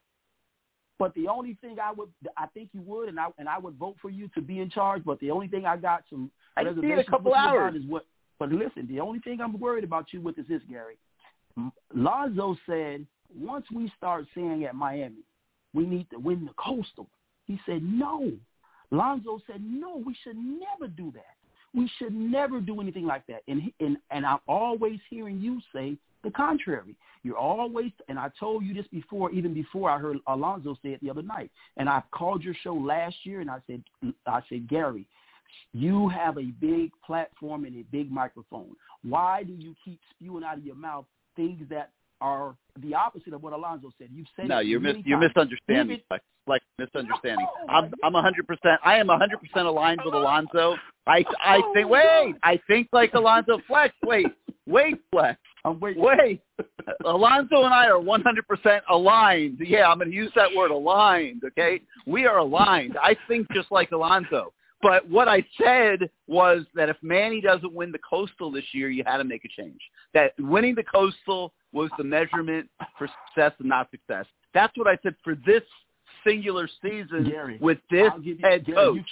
But 0.99 1.15
the 1.15 1.27
only 1.27 1.57
thing 1.61 1.77
I 1.83 1.91
would, 1.91 2.09
I 2.37 2.45
think 2.47 2.69
you 2.73 2.81
would, 2.81 3.09
and 3.09 3.19
I 3.19 3.27
and 3.39 3.49
I 3.49 3.57
would 3.57 3.75
vote 3.75 3.95
for 4.01 4.11
you 4.11 4.29
to 4.35 4.41
be 4.41 4.59
in 4.59 4.69
charge. 4.69 5.03
But 5.03 5.19
the 5.19 5.31
only 5.31 5.47
thing 5.47 5.65
I 5.65 5.75
got 5.77 6.03
some 6.09 6.29
I 6.55 6.61
need 6.63 6.69
a 6.69 6.73
reservations 6.73 7.07
couple 7.09 7.33
hours. 7.33 7.75
is 7.75 7.85
what. 7.87 8.05
But 8.37 8.51
listen, 8.51 8.87
the 8.87 8.99
only 8.99 9.19
thing 9.19 9.41
I'm 9.41 9.59
worried 9.59 9.83
about 9.83 10.13
you 10.13 10.21
with 10.21 10.37
is 10.37 10.47
this, 10.47 10.61
Gary. 10.69 10.97
Lonzo 11.93 12.55
said 12.67 13.05
once 13.35 13.65
we 13.73 13.91
start 13.97 14.25
saying 14.35 14.65
at 14.65 14.75
Miami, 14.75 15.23
we 15.73 15.85
need 15.85 16.09
to 16.11 16.17
win 16.17 16.45
the 16.45 16.53
Coastal. 16.53 17.07
He 17.45 17.59
said 17.65 17.81
no. 17.83 18.31
Lonzo 18.91 19.39
said 19.47 19.61
no. 19.63 19.97
We 19.97 20.15
should 20.23 20.37
never 20.37 20.87
do 20.87 21.11
that. 21.13 21.35
We 21.73 21.89
should 21.97 22.13
never 22.13 22.59
do 22.59 22.81
anything 22.81 23.05
like 23.05 23.25
that. 23.27 23.41
And 23.47 23.61
he, 23.61 23.73
and 23.79 23.97
and 24.11 24.25
I'm 24.25 24.39
always 24.47 24.99
hearing 25.09 25.39
you 25.39 25.59
say 25.73 25.97
the 26.23 26.31
contrary. 26.31 26.95
You're 27.23 27.37
always, 27.37 27.91
and 28.07 28.17
I 28.17 28.29
told 28.39 28.65
you 28.65 28.73
this 28.73 28.87
before, 28.91 29.31
even 29.31 29.53
before 29.53 29.89
I 29.89 29.99
heard 29.99 30.17
Alonzo 30.27 30.75
say 30.83 30.89
it 30.89 31.01
the 31.01 31.09
other 31.09 31.21
night. 31.21 31.51
And 31.77 31.87
I 31.87 32.01
called 32.11 32.43
your 32.43 32.55
show 32.63 32.73
last 32.73 33.15
year, 33.23 33.41
and 33.41 33.49
I 33.49 33.57
said, 33.67 33.83
I 34.25 34.41
said, 34.49 34.67
Gary, 34.67 35.07
you 35.73 36.09
have 36.09 36.37
a 36.37 36.45
big 36.59 36.91
platform 37.05 37.65
and 37.65 37.75
a 37.77 37.83
big 37.91 38.11
microphone. 38.11 38.71
Why 39.03 39.43
do 39.43 39.53
you 39.53 39.75
keep 39.85 39.99
spewing 40.15 40.43
out 40.43 40.57
of 40.57 40.65
your 40.65 40.75
mouth 40.75 41.05
things 41.35 41.61
that 41.69 41.91
are 42.21 42.55
the 42.81 42.93
opposite 42.93 43.33
of 43.33 43.41
what 43.43 43.51
Alonzo 43.51 43.91
said. 43.97 44.09
You've 44.13 44.27
said 44.35 44.47
no, 44.47 44.59
you're 44.59 44.79
mis- 44.79 44.93
many 44.93 45.03
you're 45.07 45.17
misunderstanding. 45.17 45.97
Even- 45.97 46.03
Like, 46.09 46.21
like 46.47 46.61
misunderstanding. 46.77 47.47
I'm 47.67 47.91
I'm 48.03 48.13
100. 48.13 48.47
percent 48.47 48.79
I 48.85 48.97
am 48.97 49.07
100 49.07 49.39
percent 49.39 49.67
aligned 49.67 50.01
with 50.05 50.13
Alonzo. 50.13 50.75
I 51.07 51.25
I 51.43 51.61
think. 51.73 51.87
Oh, 51.87 51.89
wait, 51.89 52.35
I 52.43 52.59
think 52.67 52.87
like 52.93 53.13
Alonzo 53.15 53.59
Flex. 53.67 53.93
Wait, 54.05 54.27
wait, 54.67 54.99
Flex. 55.11 55.39
I'm 55.63 55.79
waiting. 55.79 56.03
Wait, 56.03 56.41
Alonzo 57.05 57.63
and 57.63 57.73
I 57.73 57.87
are 57.87 58.01
100% 58.01 58.81
aligned. 58.89 59.59
Yeah, 59.59 59.87
I'm 59.87 59.99
going 59.99 60.09
to 60.09 60.15
use 60.15 60.31
that 60.35 60.49
word 60.55 60.71
aligned, 60.71 61.43
okay? 61.45 61.81
We 62.05 62.25
are 62.25 62.39
aligned. 62.39 62.97
I 63.01 63.15
think 63.27 63.47
just 63.53 63.71
like 63.71 63.91
Alonzo. 63.91 64.53
But 64.81 65.07
what 65.07 65.27
I 65.27 65.45
said 65.63 66.09
was 66.27 66.63
that 66.73 66.89
if 66.89 66.97
Manny 67.03 67.39
doesn't 67.39 67.71
win 67.71 67.91
the 67.91 67.99
Coastal 67.99 68.51
this 68.51 68.63
year, 68.71 68.89
you 68.89 69.03
had 69.05 69.17
to 69.17 69.23
make 69.23 69.45
a 69.45 69.61
change. 69.61 69.79
That 70.13 70.33
winning 70.39 70.73
the 70.73 70.83
Coastal 70.83 71.53
was 71.71 71.91
the 71.97 72.03
measurement 72.03 72.67
for 72.97 73.07
success 73.27 73.53
and 73.59 73.69
not 73.69 73.91
success. 73.91 74.25
That's 74.53 74.75
what 74.77 74.87
I 74.87 74.97
said 75.03 75.15
for 75.23 75.35
this 75.45 75.61
singular 76.25 76.67
season 76.81 77.29
Gary, 77.29 77.57
with 77.61 77.77
this 77.89 78.11
you- 78.21 78.37
head 78.41 78.65
Gary, 78.65 78.75
coach. 78.75 79.05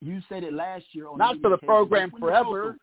You, 0.00 0.14
you 0.14 0.22
said 0.28 0.42
it 0.42 0.52
last 0.52 0.84
year 0.92 1.06
Not 1.16 1.40
for 1.40 1.50
the 1.50 1.58
program 1.58 2.10
forever. 2.18 2.76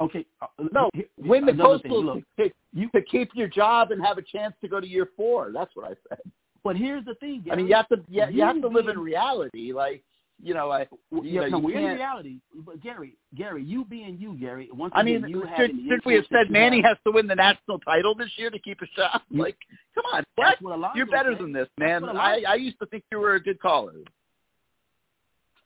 Okay. 0.00 0.24
uh, 0.42 0.46
No, 0.72 0.90
here- 0.94 1.06
win 1.18 1.44
the 1.46 1.52
Coastal 1.54 2.04
look, 2.04 2.24
to, 2.38 2.50
to 2.94 3.02
keep 3.02 3.30
your 3.34 3.48
job 3.48 3.90
and 3.90 4.04
have 4.04 4.18
a 4.18 4.22
chance 4.22 4.54
to 4.60 4.68
go 4.68 4.80
to 4.80 4.86
year 4.86 5.08
four. 5.16 5.50
That's 5.52 5.74
what 5.74 5.86
I 5.86 5.94
said. 6.08 6.20
But 6.64 6.76
here's 6.76 7.04
the 7.04 7.14
thing, 7.16 7.42
Gary. 7.44 7.52
I 7.52 7.56
mean, 7.56 7.68
you 7.68 7.74
have 7.76 7.88
to 7.88 7.96
you, 8.08 8.24
you 8.30 8.42
have 8.42 8.60
to 8.60 8.68
live 8.68 8.88
in 8.88 8.98
reality. 8.98 9.72
Like, 9.72 10.02
you 10.42 10.52
know, 10.52 10.70
I 10.70 10.80
you 11.12 11.22
yeah, 11.22 11.40
know, 11.42 11.46
no, 11.48 11.58
you 11.58 11.64
we're 11.74 11.90
in 11.90 11.96
reality. 11.96 12.40
But 12.64 12.82
Gary, 12.82 13.16
Gary, 13.36 13.62
you 13.62 13.84
being 13.84 14.18
you, 14.18 14.34
Gary. 14.34 14.68
Once 14.72 14.92
I 14.96 15.02
again, 15.02 15.22
mean, 15.22 15.30
you 15.30 15.44
should, 15.56 15.70
should 15.88 16.04
we 16.04 16.14
have 16.14 16.24
said 16.30 16.50
Manny 16.50 16.78
have- 16.82 16.96
has 16.96 16.98
to 17.06 17.12
win 17.12 17.26
the 17.26 17.36
national 17.36 17.78
title 17.80 18.14
this 18.14 18.30
year 18.36 18.50
to 18.50 18.58
keep 18.58 18.80
a 18.82 18.86
shot? 18.96 19.22
Like, 19.30 19.56
come 19.94 20.04
on, 20.12 20.24
what? 20.34 20.60
what 20.60 20.96
You're 20.96 21.06
better 21.06 21.32
said. 21.32 21.42
than 21.42 21.52
this, 21.52 21.68
man. 21.78 22.04
I 22.04 22.42
I 22.48 22.54
used 22.56 22.78
to 22.80 22.86
think 22.86 23.04
you 23.12 23.18
were 23.18 23.34
a 23.36 23.40
good 23.42 23.60
caller. 23.60 23.94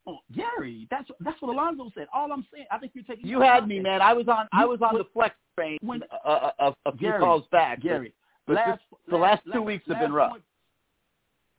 Oh, 0.07 0.19
Gary, 0.35 0.87
that's 0.91 1.09
that's 1.21 1.41
what 1.43 1.53
Alonzo 1.53 1.91
said. 1.95 2.07
All 2.13 2.33
I'm 2.33 2.47
saying, 2.53 2.67
I 2.71 2.79
think 2.79 2.93
you're 2.95 3.05
taking. 3.05 3.27
You 3.27 3.41
had 3.41 3.69
me, 3.69 3.81
man. 3.81 4.01
I 4.01 4.13
was 4.13 4.29
on 4.29 4.49
I 4.53 4.65
was 4.65 4.81
on 4.83 4.97
the 4.97 5.05
flex 5.13 5.35
train 5.57 5.79
When- 5.83 6.03
uh, 6.25 6.29
uh, 6.29 6.51
a, 6.59 6.89
a 6.89 6.93
few 6.97 7.09
Gary, 7.09 7.21
calls 7.21 7.45
back. 7.53 7.81
Gary, 7.83 8.15
but 8.47 8.57
last, 8.57 8.81
this- 8.91 8.99
the 9.11 9.17
last 9.17 9.43
two 9.45 9.51
last- 9.59 9.65
weeks 9.65 9.85
have 9.89 9.99
been 10.01 10.13
rough. 10.13 10.31
Point, 10.31 10.43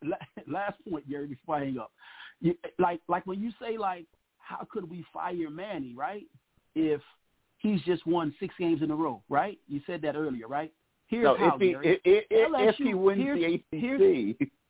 last 0.48 0.78
point, 0.90 1.08
Gary, 1.10 1.28
before 1.28 1.56
I 1.58 1.66
hang 1.66 1.78
up. 1.78 1.92
You, 2.40 2.56
like 2.80 3.00
like 3.08 3.26
when 3.28 3.40
you 3.40 3.52
say 3.62 3.78
like, 3.78 4.06
how 4.40 4.66
could 4.72 4.90
we 4.90 5.06
fire 5.14 5.50
Manny, 5.52 5.94
right? 5.96 6.24
If 6.74 7.02
he's 7.60 7.82
just 7.84 8.06
won 8.08 8.34
six 8.40 8.56
games 8.58 8.82
in 8.82 8.90
a 8.90 8.96
row, 8.96 9.22
right? 9.30 9.60
You 9.68 9.82
said 9.86 10.02
that 10.02 10.16
earlier, 10.16 10.48
right? 10.48 10.74
Here's 11.08 11.26
no, 11.26 11.38
how, 11.38 11.56
if 11.56 11.62
he 11.62 11.72
Gary. 11.74 11.88
if, 11.90 12.00
if, 12.06 12.26
if 12.32 12.76
he 12.78 12.86
LSU 12.86 12.96
wins 12.96 13.22
here's- 13.22 13.62
the 13.72 13.78
here's- 13.80 14.36
ACC, 14.42 14.50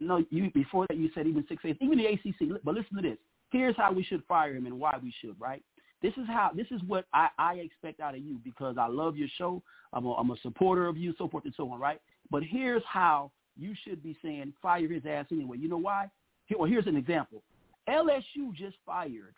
No, 0.00 0.24
you 0.30 0.50
before 0.52 0.86
that 0.88 0.96
you 0.96 1.10
said 1.14 1.26
even 1.26 1.44
six 1.48 1.62
eight, 1.64 1.76
even 1.80 1.98
the 1.98 2.06
ACC. 2.06 2.60
But 2.64 2.74
listen 2.74 2.96
to 2.96 3.02
this. 3.02 3.18
Here's 3.50 3.76
how 3.76 3.92
we 3.92 4.02
should 4.02 4.24
fire 4.26 4.54
him 4.54 4.66
and 4.66 4.78
why 4.78 4.98
we 5.02 5.12
should. 5.20 5.38
Right. 5.38 5.62
This 6.02 6.14
is 6.14 6.26
how. 6.26 6.50
This 6.54 6.68
is 6.70 6.80
what 6.86 7.06
I, 7.12 7.28
I 7.38 7.54
expect 7.54 8.00
out 8.00 8.14
of 8.14 8.20
you 8.20 8.40
because 8.42 8.76
I 8.78 8.86
love 8.86 9.16
your 9.16 9.28
show. 9.36 9.62
I'm 9.92 10.06
a, 10.06 10.14
I'm 10.14 10.30
a 10.30 10.36
supporter 10.42 10.86
of 10.86 10.96
you, 10.96 11.14
so 11.18 11.28
forth 11.28 11.44
and 11.44 11.54
so 11.56 11.70
on. 11.70 11.78
Right. 11.78 12.00
But 12.30 12.42
here's 12.42 12.82
how 12.86 13.30
you 13.58 13.74
should 13.84 14.02
be 14.02 14.16
saying 14.22 14.54
fire 14.62 14.88
his 14.88 15.02
ass 15.06 15.26
anyway. 15.30 15.58
You 15.58 15.68
know 15.68 15.78
why? 15.78 16.06
Here, 16.46 16.58
well, 16.58 16.68
here's 16.68 16.86
an 16.86 16.96
example. 16.96 17.42
LSU 17.88 18.54
just 18.56 18.76
fired 18.86 19.34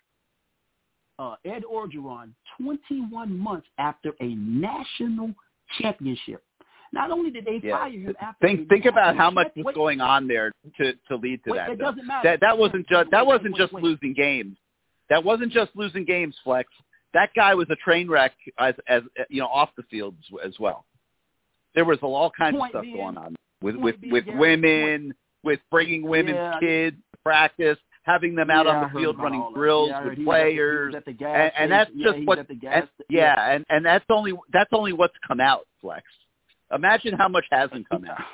uh, 1.18 1.34
Ed 1.44 1.62
Orgeron 1.70 2.30
21 2.60 3.36
months 3.36 3.66
after 3.78 4.12
a 4.20 4.34
national 4.34 5.34
championship. 5.80 6.42
Not 6.92 7.10
only 7.10 7.30
did 7.30 7.44
they 7.46 7.60
Yeah. 7.62 7.78
fire 7.78 7.90
him 7.90 8.14
after 8.20 8.46
think 8.46 8.68
think 8.68 8.84
about 8.84 9.16
how 9.16 9.30
much 9.30 9.46
champ- 9.48 9.56
was 9.58 9.64
wait, 9.66 9.74
going 9.74 10.00
on 10.00 10.28
there 10.28 10.52
to 10.76 10.92
to 11.08 11.16
lead 11.16 11.42
to 11.44 11.50
Wait, 11.52 11.56
that. 11.56 11.70
it 11.70 11.78
though. 11.78 11.84
doesn't 11.86 12.06
matter. 12.06 12.28
That 12.28 12.40
that 12.40 12.58
wasn't 12.58 12.86
just 12.88 13.10
that 13.10 13.26
wasn't 13.26 13.54
wait, 13.54 13.58
just 13.58 13.72
wait. 13.72 13.82
losing 13.84 14.12
games. 14.12 14.56
That 15.08 15.24
wasn't 15.24 15.52
just 15.52 15.74
losing 15.74 16.04
games, 16.04 16.36
Flex. 16.44 16.70
That 17.14 17.30
guy 17.34 17.54
was 17.54 17.68
a 17.70 17.76
train 17.76 18.08
wreck 18.08 18.32
as 18.58 18.74
as 18.86 19.02
you 19.30 19.40
know 19.40 19.48
off 19.48 19.70
the 19.76 19.82
field 19.84 20.16
as, 20.42 20.50
as 20.52 20.60
well. 20.60 20.84
There 21.74 21.84
was 21.86 21.98
all 22.02 22.30
kinds 22.30 22.56
Point 22.56 22.74
of 22.74 22.80
stuff 22.80 22.82
being- 22.82 22.96
going 22.96 23.16
on 23.16 23.36
with 23.62 23.76
with 23.76 24.00
being, 24.00 24.12
with 24.12 24.26
Gary, 24.26 24.38
women, 24.38 25.14
with 25.42 25.60
bringing 25.70 26.02
women's 26.02 26.36
Yeah. 26.36 26.58
kids 26.60 26.96
to 27.12 27.18
practice, 27.22 27.78
having 28.02 28.34
them 28.34 28.50
out 28.50 28.66
Yeah, 28.66 28.72
on 28.72 28.92
the 28.92 28.98
field 29.00 29.18
running 29.18 29.46
drills 29.54 29.88
Yeah, 29.88 30.04
with 30.04 30.12
he 30.18 30.24
the- 30.24 30.24
players, 30.26 30.94
at 30.94 31.04
the 31.06 31.12
gas 31.14 31.36
and, 31.36 31.52
and 31.56 31.72
that's. 31.72 31.90
Yeah, 31.94 32.12
just 32.12 32.26
what. 32.26 32.46
the 32.48 32.54
gas 32.54 32.74
and- 32.82 32.88
sta- 32.94 33.04
yeah, 33.08 33.50
and 33.52 33.64
and 33.70 33.86
that's 33.86 34.04
only 34.10 34.34
that's 34.52 34.70
only 34.74 34.92
what's 34.92 35.16
come 35.26 35.40
out, 35.40 35.66
Flex. 35.80 36.04
Imagine 36.74 37.14
how 37.14 37.28
much 37.28 37.44
hasn't 37.50 37.88
come 37.88 38.04
out. 38.04 38.18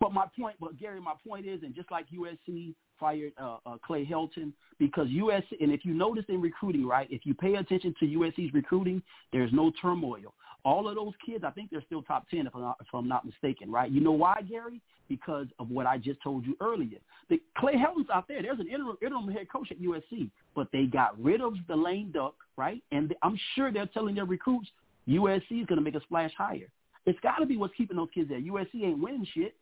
But 0.00 0.12
my 0.12 0.26
point, 0.38 0.56
but 0.60 0.76
Gary, 0.76 1.00
my 1.00 1.14
point 1.26 1.46
is, 1.46 1.62
and 1.62 1.72
just 1.72 1.88
like 1.90 2.06
USC 2.10 2.74
fired 2.98 3.32
uh, 3.40 3.58
uh, 3.64 3.76
Clay 3.86 4.04
Helton, 4.04 4.52
because 4.78 5.06
USC, 5.06 5.52
and 5.60 5.70
if 5.70 5.84
you 5.84 5.94
notice 5.94 6.24
in 6.28 6.42
recruiting, 6.42 6.84
right, 6.84 7.06
if 7.10 7.24
you 7.24 7.32
pay 7.32 7.54
attention 7.54 7.94
to 8.00 8.06
USC's 8.06 8.52
recruiting, 8.52 9.00
there's 9.32 9.52
no 9.52 9.72
turmoil. 9.80 10.34
All 10.64 10.88
of 10.88 10.96
those 10.96 11.12
kids, 11.24 11.44
I 11.46 11.50
think 11.50 11.70
they're 11.70 11.82
still 11.86 12.02
top 12.02 12.28
ten, 12.28 12.48
if 12.48 12.54
I'm 12.56 12.62
not, 12.62 12.76
if 12.80 12.88
I'm 12.92 13.06
not 13.06 13.24
mistaken, 13.24 13.70
right? 13.70 13.90
You 13.90 14.00
know 14.00 14.12
why, 14.12 14.42
Gary? 14.50 14.80
Because 15.08 15.46
of 15.60 15.70
what 15.70 15.86
I 15.86 15.96
just 15.96 16.20
told 16.22 16.44
you 16.44 16.56
earlier. 16.60 16.98
The, 17.30 17.40
Clay 17.56 17.74
Helton's 17.74 18.10
out 18.12 18.26
there. 18.26 18.42
There's 18.42 18.58
an 18.58 18.68
interim, 18.68 18.96
interim 19.00 19.28
head 19.28 19.46
coach 19.50 19.70
at 19.70 19.80
USC, 19.80 20.28
but 20.56 20.68
they 20.72 20.86
got 20.86 21.18
rid 21.22 21.40
of 21.40 21.54
the 21.68 21.76
lame 21.76 22.10
duck, 22.10 22.34
right? 22.56 22.82
And 22.90 23.14
I'm 23.22 23.38
sure 23.54 23.72
they're 23.72 23.86
telling 23.86 24.16
their 24.16 24.24
recruits 24.24 24.68
USC 25.08 25.60
is 25.60 25.66
going 25.66 25.76
to 25.78 25.82
make 25.82 25.94
a 25.94 26.00
splash 26.00 26.32
higher. 26.36 26.68
It's 27.06 27.18
got 27.20 27.36
to 27.38 27.46
be 27.46 27.56
what's 27.56 27.74
keeping 27.76 27.96
those 27.96 28.08
kids 28.14 28.28
there. 28.28 28.40
USC 28.40 28.82
ain't 28.84 28.98
winning 28.98 29.26
shit. 29.34 29.54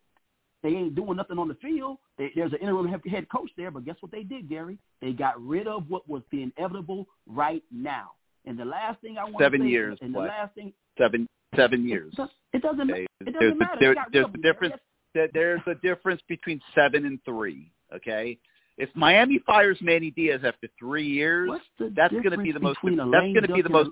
They 0.61 0.69
ain't 0.69 0.95
doing 0.95 1.17
nothing 1.17 1.37
on 1.39 1.49
the 1.49 1.55
field. 1.55 1.97
They, 2.17 2.31
there's 2.35 2.53
an 2.53 2.59
interim 2.59 2.87
head- 2.87 3.27
coach 3.29 3.49
there, 3.57 3.69
but 3.69 3.83
guess 3.83 3.97
what 3.99 4.11
they 4.13 4.23
did, 4.23 4.47
Gary? 4.47 4.77
They 5.01 5.11
got 5.11 5.41
rid 5.45 5.67
of 5.67 5.89
what 5.89 6.07
was 6.07 6.21
the 6.31 6.43
inevitable 6.43 7.07
right 7.27 7.63
now. 7.69 8.11
And 8.45 8.57
the 8.57 8.65
last 8.65 9.01
thing 9.01 9.17
I 9.17 9.23
want 9.25 9.35
Seven 9.39 9.59
to 9.61 9.65
say, 9.65 9.67
Seven 9.67 9.69
years, 9.69 9.97
and 10.01 10.15
the 10.15 10.19
last 10.19 10.55
thing, 10.55 10.73
Seven 10.97 11.27
seven 11.55 11.87
years. 11.87 12.13
it 12.53 12.61
doesn't, 12.61 12.89
it 12.89 13.07
doesn't 13.25 13.39
There's 13.39 13.51
a, 13.53 13.55
matter. 13.55 13.77
there, 13.79 13.95
they 13.95 14.01
there's 14.19 14.25
a 14.33 14.37
difference. 14.37 14.73
There- 15.13 15.29
There's 15.33 15.61
a 15.67 15.75
difference 15.75 16.21
between 16.27 16.59
seven 16.73 17.05
and 17.05 17.19
three. 17.23 17.71
Okay. 17.93 18.39
If 18.77 18.89
Miami 18.95 19.39
fires 19.45 19.77
Manny 19.81 20.09
Diaz 20.09 20.41
after 20.43 20.67
three 20.79 21.05
years, 21.07 21.51
that's 21.95 22.11
going 22.11 22.31
to 22.31 22.37
be 22.37 22.51
the 22.51 22.59
most. 22.59 22.79
That's 22.83 22.97
going 22.97 23.43
to 23.43 23.53
be 23.53 23.61
the 23.61 23.69
most. 23.69 23.91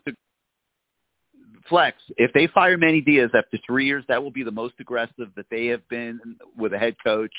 Flex. 1.70 1.98
If 2.18 2.32
they 2.34 2.48
fire 2.48 2.78
Manny 2.78 3.02
Diaz 3.02 3.32
after 3.36 3.58
three 3.66 3.86
years, 3.86 4.04
that 4.08 4.22
will 4.22 4.32
be 4.32 4.44
the 4.44 4.52
most 4.52 4.76
aggressive 4.80 5.30
that 5.36 5.46
they 5.50 5.68
have 5.68 5.88
been 5.90 6.20
with 6.58 6.74
a 6.74 6.78
head 6.78 6.96
coach 7.04 7.34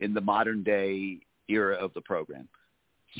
in 0.00 0.14
the 0.14 0.20
modern 0.20 0.62
day 0.62 1.18
era 1.48 1.76
of 1.76 1.92
the 1.94 2.00
program. 2.00 2.48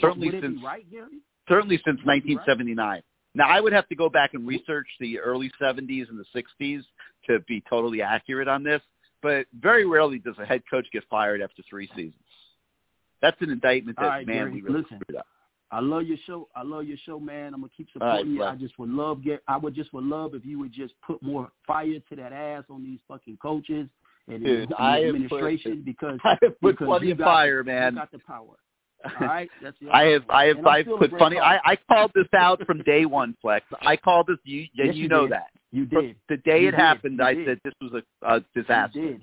Certainly 0.01 0.31
since 0.41 0.63
right, 0.63 0.89
Gary? 0.91 1.21
certainly 1.49 1.81
since 1.85 2.01
Would 2.05 2.17
it 2.19 2.25
be 2.25 2.35
right? 2.37 2.47
1979. 2.47 3.03
Now, 3.35 3.49
I 3.49 3.61
would 3.61 3.73
have 3.73 3.89
to 3.89 3.95
go 3.95 4.09
back 4.09 4.35
and 4.35 4.47
research 4.47 4.87
the 5.01 5.19
early 5.21 5.51
70s 5.61 6.09
and 6.09 6.19
the 6.19 6.25
60s 6.35 6.83
to 7.29 7.41
be 7.47 7.63
totally 7.69 8.03
accurate 8.03 8.49
on 8.49 8.65
this, 8.65 8.83
but 9.23 9.47
very 9.61 9.85
rarely 9.87 10.19
does 10.19 10.37
a 10.39 10.47
head 10.47 10.63
coach 10.71 10.87
get 10.93 11.05
fired 11.09 11.41
after 11.41 11.63
three 11.69 11.89
seasons. 11.95 12.15
That's 13.21 13.41
an 13.41 13.51
indictment 13.51 13.99
that, 13.99 14.07
right, 14.07 14.27
man, 14.27 14.37
Gary, 14.37 14.53
we 14.53 14.61
really 14.63 14.83
listen. 14.83 15.01
screwed 15.01 15.19
up. 15.19 15.27
I 15.71 15.81
love 15.81 16.05
your 16.05 16.17
show. 16.27 16.49
I 16.57 16.63
love 16.63 16.85
your 16.85 16.97
show, 17.05 17.21
man. 17.21 17.53
I'm 17.55 17.61
gonna 17.61 17.71
keep 17.77 17.89
All 18.01 18.07
right, 18.07 18.15
supporting 18.21 18.35
you. 18.35 18.45
I 18.45 18.55
just 18.57 18.79
would 18.79 18.89
love 18.91 19.23
get. 19.23 19.43
I 19.49 19.57
would 19.59 19.75
just 19.75 19.93
would 19.93 20.05
love 20.05 20.35
if 20.35 20.45
you 20.47 20.59
would 20.59 20.73
just 20.73 20.95
put 21.07 21.23
more 21.23 21.51
fire 21.67 21.99
to 22.09 22.17
that 22.17 22.33
ass 22.33 22.65
on 22.71 22.83
these 22.85 22.99
fucking 23.07 23.39
coaches 23.43 23.89
and 24.29 24.45
Dude, 24.45 24.71
the 24.71 24.77
I 24.77 25.05
administration 25.05 25.77
put- 25.77 25.85
because 25.85 26.19
I 26.25 26.31
have 26.43 26.61
put 26.61 26.73
because 26.79 26.87
plenty 26.87 27.11
of 27.11 27.19
got- 27.19 27.25
fire, 27.25 27.63
man. 27.65 27.93
You 27.95 27.99
got 28.01 28.13
the 28.13 28.19
power. 28.21 28.57
All 29.21 29.27
right, 29.29 29.49
that's 29.63 29.77
the 29.81 29.91
I 29.91 30.07
have, 30.07 30.25
I 30.29 30.45
have, 30.47 30.67
I've 30.67 30.87
put 30.87 31.13
funny. 31.21 31.39
I, 31.39 31.59
I 31.65 31.77
called 31.89 32.11
this 32.17 32.27
out 32.37 32.61
from 32.67 32.83
day 32.83 33.05
one, 33.05 33.37
Flex. 33.41 33.65
I 33.83 33.97
called 33.97 34.27
this. 34.27 34.39
You, 34.43 34.67
Yes, 34.75 34.89
you, 34.97 35.03
you 35.05 35.09
know 35.09 35.23
did. 35.23 35.33
that. 35.35 35.51
You 35.71 35.87
From 35.87 36.03
did. 36.07 36.17
the 36.29 36.37
day 36.39 36.63
You 36.63 36.69
it 36.69 36.71
did. 36.73 36.81
happened, 36.81 37.19
You 37.21 37.25
I 37.25 37.35
did. 37.35 37.47
said 37.47 37.61
this 37.63 37.75
was 37.81 38.03
a, 38.23 38.27
a 38.37 38.41
disaster. 38.61 38.99
You 38.99 39.09
did. 39.11 39.21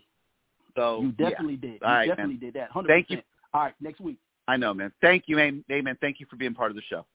So 0.78 1.02
You 1.02 1.14
yeah. 1.20 1.30
definitely 1.30 1.58
did. 1.58 1.72
You 1.74 1.78
right, 1.82 2.08
definitely 2.08 2.36
man. 2.36 2.40
did 2.40 2.54
that. 2.54 2.72
100%. 2.72 2.88
Thank 2.88 3.10
you. 3.10 3.22
All 3.54 3.62
right, 3.64 3.74
next 3.82 4.00
week. 4.00 4.18
I 4.48 4.58
know, 4.58 4.74
man. 4.74 4.92
Thank 5.02 5.24
you, 5.28 5.36
man. 5.36 5.64
Thank 6.02 6.20
you 6.20 6.26
for 6.30 6.36
being 6.36 6.54
part 6.54 6.72
of 6.72 6.76
the 6.76 6.84
show. 6.90 7.06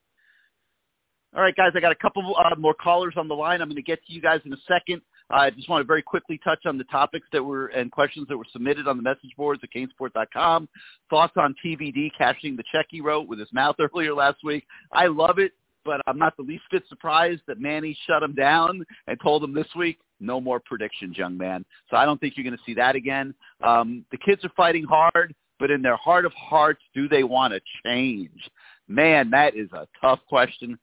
All 1.34 1.42
right, 1.42 1.54
guys. 1.54 1.70
I 1.76 1.80
got 1.80 1.92
a 1.92 1.96
couple 1.96 2.34
uh, 2.36 2.56
more 2.56 2.74
callers 2.74 3.14
on 3.16 3.28
the 3.28 3.34
line. 3.34 3.62
I'm 3.62 3.68
going 3.68 3.76
to 3.76 3.82
get 3.82 4.04
to 4.06 4.12
you 4.12 4.20
guys 4.20 4.40
in 4.44 4.52
a 4.52 4.56
second. 4.66 5.00
I 5.30 5.50
just 5.50 5.68
want 5.68 5.80
to 5.80 5.86
very 5.86 6.02
quickly 6.02 6.40
touch 6.42 6.66
on 6.66 6.76
the 6.76 6.84
topics 6.84 7.28
that 7.32 7.42
were 7.42 7.68
and 7.68 7.92
questions 7.92 8.26
that 8.28 8.36
were 8.36 8.46
submitted 8.52 8.88
on 8.88 8.96
the 8.96 9.02
message 9.02 9.30
boards 9.36 9.62
at 9.62 9.70
canesport.com. 9.70 10.68
Thoughts 11.08 11.34
on 11.36 11.54
TVD 11.64 12.10
cashing 12.18 12.56
the 12.56 12.64
check 12.72 12.86
he 12.88 13.00
wrote 13.00 13.28
with 13.28 13.38
his 13.38 13.52
mouth 13.52 13.76
earlier 13.94 14.12
last 14.12 14.38
week. 14.42 14.66
I 14.90 15.06
love 15.06 15.38
it, 15.38 15.52
but 15.84 16.00
I'm 16.08 16.18
not 16.18 16.36
the 16.36 16.42
least 16.42 16.64
bit 16.72 16.82
surprised 16.88 17.42
that 17.46 17.60
Manny 17.60 17.96
shut 18.08 18.24
him 18.24 18.34
down 18.34 18.84
and 19.06 19.18
told 19.22 19.44
him 19.44 19.54
this 19.54 19.68
week, 19.76 20.00
no 20.18 20.40
more 20.40 20.60
predictions, 20.60 21.16
young 21.16 21.38
man. 21.38 21.64
So 21.90 21.96
I 21.96 22.04
don't 22.04 22.20
think 22.20 22.34
you're 22.36 22.44
going 22.44 22.56
to 22.56 22.64
see 22.64 22.74
that 22.74 22.96
again. 22.96 23.32
Um, 23.62 24.04
the 24.10 24.18
kids 24.18 24.44
are 24.44 24.50
fighting 24.56 24.84
hard, 24.84 25.34
but 25.60 25.70
in 25.70 25.82
their 25.82 25.96
heart 25.96 26.24
of 26.24 26.32
hearts, 26.32 26.82
do 26.94 27.08
they 27.08 27.22
want 27.22 27.52
to 27.52 27.60
change? 27.84 28.50
Man, 28.88 29.30
that 29.30 29.54
is 29.54 29.70
a 29.72 29.86
tough 30.00 30.18
question. 30.28 30.78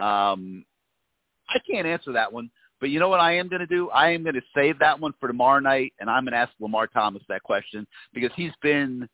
Um, 0.00 0.64
I 1.48 1.58
can't 1.70 1.86
answer 1.86 2.12
that 2.12 2.32
one. 2.32 2.50
But 2.80 2.90
you 2.90 2.98
know 2.98 3.08
what 3.08 3.20
I 3.20 3.36
am 3.36 3.48
going 3.48 3.60
to 3.60 3.66
do? 3.66 3.88
I 3.90 4.10
am 4.10 4.24
going 4.24 4.34
to 4.34 4.42
save 4.54 4.78
that 4.80 4.98
one 4.98 5.14
for 5.20 5.28
tomorrow 5.28 5.60
night, 5.60 5.92
and 6.00 6.10
I'm 6.10 6.24
going 6.24 6.32
to 6.32 6.38
ask 6.38 6.52
Lamar 6.60 6.86
Thomas 6.86 7.22
that 7.28 7.42
question 7.42 7.86
because 8.12 8.30
he's 8.34 8.52
been 8.60 9.08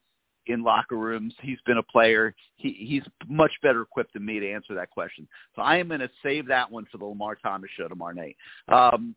in 0.46 0.62
locker 0.62 0.96
rooms. 0.96 1.34
He's 1.40 1.58
been 1.66 1.78
a 1.78 1.82
player. 1.82 2.34
He, 2.56 2.72
he's 2.72 3.02
much 3.28 3.52
better 3.62 3.82
equipped 3.82 4.14
than 4.14 4.24
me 4.24 4.40
to 4.40 4.50
answer 4.50 4.74
that 4.74 4.90
question. 4.90 5.28
So 5.54 5.62
I 5.62 5.76
am 5.76 5.88
going 5.88 6.00
to 6.00 6.10
save 6.22 6.46
that 6.48 6.70
one 6.70 6.86
for 6.90 6.98
the 6.98 7.04
Lamar 7.04 7.36
Thomas 7.36 7.70
show 7.76 7.86
tomorrow 7.86 8.14
night. 8.14 8.36
Um, 8.68 9.14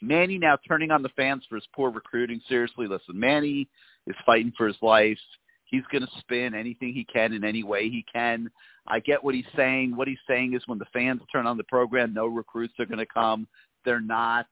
Manny 0.00 0.38
now 0.38 0.58
turning 0.68 0.90
on 0.90 1.02
the 1.02 1.08
fans 1.10 1.44
for 1.48 1.56
his 1.56 1.66
poor 1.74 1.90
recruiting. 1.90 2.40
Seriously, 2.48 2.86
listen, 2.86 3.18
Manny 3.18 3.68
is 4.06 4.16
fighting 4.24 4.52
for 4.56 4.66
his 4.66 4.76
life. 4.82 5.18
He's 5.64 5.82
going 5.90 6.02
to 6.02 6.20
spin 6.20 6.54
anything 6.54 6.92
he 6.92 7.04
can 7.04 7.32
in 7.32 7.44
any 7.44 7.64
way 7.64 7.88
he 7.88 8.04
can. 8.12 8.50
I 8.86 9.00
get 9.00 9.22
what 9.22 9.34
he's 9.34 9.44
saying. 9.56 9.96
What 9.96 10.06
he's 10.06 10.18
saying 10.28 10.54
is 10.54 10.62
when 10.66 10.78
the 10.78 10.86
fans 10.92 11.20
turn 11.32 11.46
on 11.46 11.56
the 11.56 11.64
program, 11.64 12.14
no 12.14 12.26
recruits 12.26 12.74
are 12.78 12.86
going 12.86 12.98
to 12.98 13.06
come. 13.06 13.48
They're 13.84 14.00
not. 14.00 14.46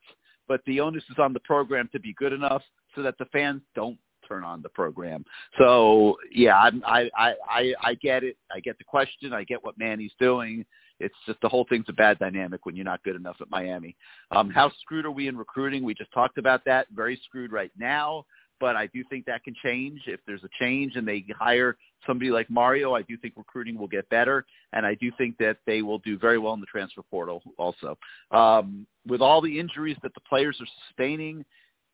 But 0.48 0.60
the 0.66 0.80
onus 0.80 1.04
is 1.10 1.18
on 1.18 1.32
the 1.32 1.40
program 1.40 1.88
to 1.92 2.00
be 2.00 2.14
good 2.14 2.32
enough 2.32 2.62
so 2.94 3.02
that 3.02 3.16
the 3.18 3.26
fans 3.26 3.62
don't 3.74 3.98
turn 4.28 4.44
on 4.44 4.62
the 4.62 4.68
program. 4.70 5.24
So 5.58 6.16
yeah, 6.32 6.56
I'm, 6.56 6.82
I 6.86 7.10
I 7.16 7.34
I 7.48 7.74
I 7.82 7.94
get 7.94 8.24
it. 8.24 8.36
I 8.54 8.60
get 8.60 8.78
the 8.78 8.84
question. 8.84 9.32
I 9.32 9.44
get 9.44 9.64
what 9.64 9.78
Manny's 9.78 10.12
doing. 10.18 10.64
It's 11.00 11.14
just 11.26 11.40
the 11.40 11.48
whole 11.48 11.66
thing's 11.68 11.86
a 11.88 11.92
bad 11.92 12.18
dynamic 12.18 12.64
when 12.66 12.76
you're 12.76 12.84
not 12.84 13.02
good 13.02 13.16
enough 13.16 13.36
at 13.40 13.50
Miami. 13.50 13.96
Um, 14.30 14.50
how 14.50 14.70
screwed 14.80 15.04
are 15.04 15.10
we 15.10 15.28
in 15.28 15.36
recruiting? 15.36 15.84
We 15.84 15.94
just 15.94 16.12
talked 16.12 16.38
about 16.38 16.64
that. 16.66 16.86
Very 16.94 17.20
screwed 17.24 17.52
right 17.52 17.72
now 17.78 18.24
but 18.60 18.76
I 18.76 18.86
do 18.86 19.02
think 19.10 19.26
that 19.26 19.44
can 19.44 19.54
change. 19.62 20.02
If 20.06 20.20
there's 20.26 20.44
a 20.44 20.48
change 20.58 20.96
and 20.96 21.06
they 21.06 21.24
hire 21.38 21.76
somebody 22.06 22.30
like 22.30 22.48
Mario, 22.50 22.94
I 22.94 23.02
do 23.02 23.16
think 23.16 23.34
recruiting 23.36 23.78
will 23.78 23.88
get 23.88 24.08
better, 24.08 24.44
and 24.72 24.86
I 24.86 24.94
do 24.94 25.10
think 25.18 25.36
that 25.38 25.58
they 25.66 25.82
will 25.82 25.98
do 25.98 26.18
very 26.18 26.38
well 26.38 26.54
in 26.54 26.60
the 26.60 26.66
transfer 26.66 27.02
portal 27.02 27.42
also. 27.58 27.98
Um, 28.30 28.86
with 29.06 29.20
all 29.20 29.40
the 29.40 29.58
injuries 29.58 29.96
that 30.02 30.14
the 30.14 30.20
players 30.20 30.58
are 30.60 30.68
sustaining, 30.86 31.44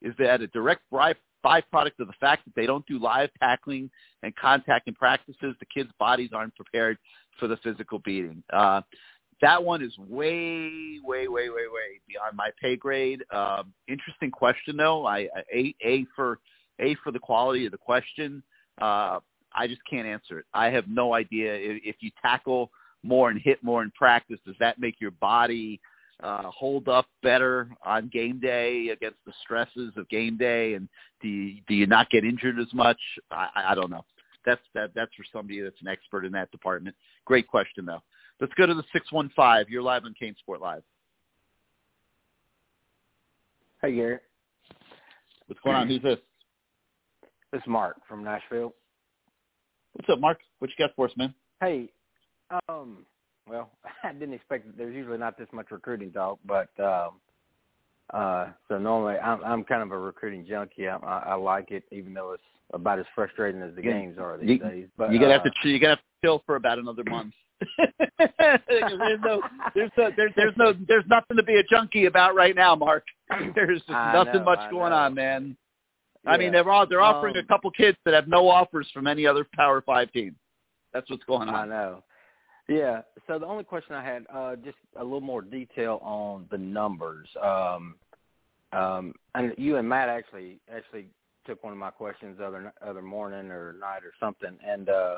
is 0.03 0.15
that 0.19 0.41
a 0.41 0.47
direct 0.49 0.83
byproduct 1.45 1.99
of 2.01 2.07
the 2.07 2.15
fact 2.21 2.45
that 2.45 2.55
they 2.55 2.67
don't 2.67 2.87
do 2.87 2.99
live 2.99 3.31
tackling 3.39 3.91
and 4.23 4.35
contact 4.37 4.89
in 4.89 4.95
practices? 4.95 5.55
The 5.59 5.67
kids' 5.73 5.91
bodies 5.99 6.31
aren't 6.33 6.55
prepared 6.57 6.99
for 7.39 7.49
the 7.49 7.57
physical 7.59 7.99
beating. 8.01 8.43
Uh, 8.53 8.83
that 9.41 9.63
one 9.63 9.83
is 9.83 9.97
way, 9.99 10.99
way, 11.03 11.29
way, 11.29 11.49
way, 11.49 11.67
way 11.73 12.01
beyond 12.07 12.37
my 12.37 12.51
pay 12.61 12.77
grade. 12.77 13.25
Um, 13.33 13.73
interesting 13.89 14.31
question 14.31 14.77
though. 14.77 15.07
I, 15.07 15.29
I 15.35 15.43
a 15.55 15.75
a 15.83 16.07
for 16.15 16.39
a 16.79 16.95
for 17.03 17.11
the 17.11 17.19
quality 17.19 17.67
of 17.67 17.73
the 17.73 17.79
question. 17.79 18.43
Uh, 18.81 19.21
I 19.55 19.67
just 19.67 19.81
can't 19.89 20.07
answer 20.07 20.39
it. 20.39 20.45
I 20.55 20.67
have 20.67 20.87
no 20.89 21.15
idea 21.15 21.55
if, 21.55 21.83
if 21.85 21.97
you 22.01 22.11
tackle 22.23 22.71
more 23.03 23.31
and 23.31 23.41
hit 23.41 23.63
more 23.63 23.83
in 23.83 23.91
practice. 23.93 24.39
Does 24.47 24.57
that 24.61 24.79
make 24.79 25.01
your 25.01 25.11
body 25.13 25.81
uh, 26.23 26.51
hold 26.51 26.89
up 26.89 27.07
better 27.23 27.69
on 27.85 28.09
game 28.09 28.41
day 28.41 28.89
against 28.89 29.19
the 29.27 29.33
stresses 29.43 29.93
of 29.97 30.09
game 30.09 30.37
day? 30.37 30.75
And 30.75 30.89
do 31.21 31.29
you, 31.29 31.61
do 31.69 31.75
you 31.75 31.87
not 31.87 32.11
get 32.11 32.25
injured 32.25 32.59
as 32.59 32.73
much? 32.73 32.99
I, 33.31 33.49
I 33.69 33.75
don't 33.75 33.91
know. 33.91 34.05
That's 34.47 34.61
that 34.75 34.93
that's 34.95 35.15
for 35.15 35.25
somebody 35.33 35.61
that's 35.61 35.81
an 35.83 35.89
expert 35.89 36.25
in 36.25 36.33
that 36.33 36.51
department. 36.51 36.97
Great 37.27 37.47
question 37.47 37.85
though. 37.85 38.03
Let's 38.41 38.55
go 38.55 38.65
to 38.65 38.75
the 38.75 38.85
six 38.93 39.13
one 39.13 39.31
five. 39.37 39.69
You're 39.69 39.83
live 39.83 40.05
on 40.05 40.15
CaneSport 40.21 40.61
Live. 40.61 40.83
Hey 43.83 43.95
Gary. 43.95 44.19
What's 45.47 45.61
going 45.63 45.77
on? 45.77 45.89
Who's 45.89 46.03
this? 46.03 46.19
This 47.53 47.61
is 47.61 47.67
Mark 47.67 47.97
from 48.09 48.25
Nashville. 48.25 48.73
What's 49.93 50.09
up, 50.09 50.21
Mark? 50.21 50.39
What 50.61 50.71
you 50.71 50.77
got 50.79 50.95
for 50.95 51.07
us, 51.07 51.13
man? 51.17 51.35
Hey, 51.61 51.91
um, 52.69 53.05
well, 53.49 53.71
I 54.05 54.13
didn't 54.13 54.35
expect 54.35 54.77
there's 54.77 54.95
usually 54.95 55.19
not 55.19 55.39
this 55.39 55.49
much 55.53 55.71
recruiting 55.71 56.13
talk, 56.13 56.39
but 56.47 56.69
um, 56.79 57.21
uh, 58.13 58.49
so 58.69 58.79
normally 58.79 59.17
I'm, 59.19 59.43
I'm 59.45 59.65
kind 59.65 59.83
of 59.83 59.93
a 59.93 59.99
recruiting 59.99 60.47
junkie. 60.49 60.89
I, 60.89 60.97
I, 60.97 61.19
I 61.31 61.35
like 61.35 61.71
it, 61.71 61.85
even 61.93 62.15
though 62.15 62.33
it's 62.33 62.43
about 62.73 62.99
as 62.99 63.07
frustrating 63.15 63.63
as 63.63 63.75
the 63.75 63.83
Yeah. 63.83 63.93
games 63.93 64.19
are 64.19 64.39
these 64.39 64.51
You, 64.51 64.59
days. 64.59 64.89
But 64.97 65.13
you 65.13 65.19
gotta 65.19 65.35
uh, 65.35 65.43
have 65.43 65.45
to 65.45 65.51
ch- 65.51 65.65
you 65.67 65.79
gotta 65.79 65.97
have 65.97 65.99
to 65.99 66.05
chill 66.27 66.43
for 66.47 66.57
about 66.57 66.79
another 66.79 67.05
month. 67.05 67.35
there's 68.19 69.21
no 69.23 69.43
there's 69.75 69.91
no, 69.97 70.11
there's 70.17 70.33
there's 70.37 70.57
no 70.57 70.73
there's 70.89 71.05
nothing 71.09 71.37
to 71.37 71.43
be 71.43 71.57
a 71.57 71.63
junkie 71.65 72.07
about 72.07 72.35
right 72.35 72.55
now, 72.57 72.75
Mark. 72.75 73.05
There's 73.55 73.81
just 73.81 73.91
I 73.91 74.13
nothing 74.15 74.41
know, 74.41 74.45
much 74.45 74.59
I 74.61 74.71
going 74.71 74.91
know. 74.91 74.97
on, 74.97 75.15
man. 75.15 75.57
I 76.27 76.37
mean, 76.37 76.53
they're 76.53 76.69
all 76.71 76.87
they're 76.87 77.03
offering 77.03 77.37
Um, 77.37 77.43
a 77.45 77.47
couple 77.47 77.71
kids 77.71 77.97
that 78.05 78.15
have 78.15 78.29
no 78.29 78.49
offers 78.49 78.89
from 78.93 79.07
any 79.07 79.27
other 79.27 79.47
Power 79.55 79.83
Five 79.83 80.11
team. 80.13 80.37
That's 80.93 81.09
what's 81.11 81.25
going 81.25 81.49
on. 81.49 81.55
I 81.55 81.67
know. 81.67 82.03
Yeah. 82.71 83.03
So 83.27 83.39
the 83.39 83.47
only 83.47 83.65
question 83.65 83.95
I 83.95 84.05
had, 84.05 84.27
uh, 84.33 84.57
just 84.57 84.77
a 84.97 85.03
little 85.03 85.21
more 85.21 85.43
detail 85.43 85.99
on 86.03 86.47
the 86.51 86.59
numbers. 86.59 87.29
Um, 87.43 87.97
um, 88.73 89.13
and 89.35 89.53
you 89.59 89.77
and 89.77 89.89
Matt 89.89 90.09
actually 90.09 90.61
actually 90.73 91.07
took 91.47 91.65
one 91.65 91.73
of 91.73 91.79
my 91.79 91.91
questions 91.91 92.39
the 92.39 92.47
other 92.47 92.73
other 92.87 93.03
morning 93.03 93.51
or 93.51 93.73
night 93.73 94.05
or 94.05 94.13
something, 94.21 94.57
and 94.65 94.89
uh, 94.89 95.17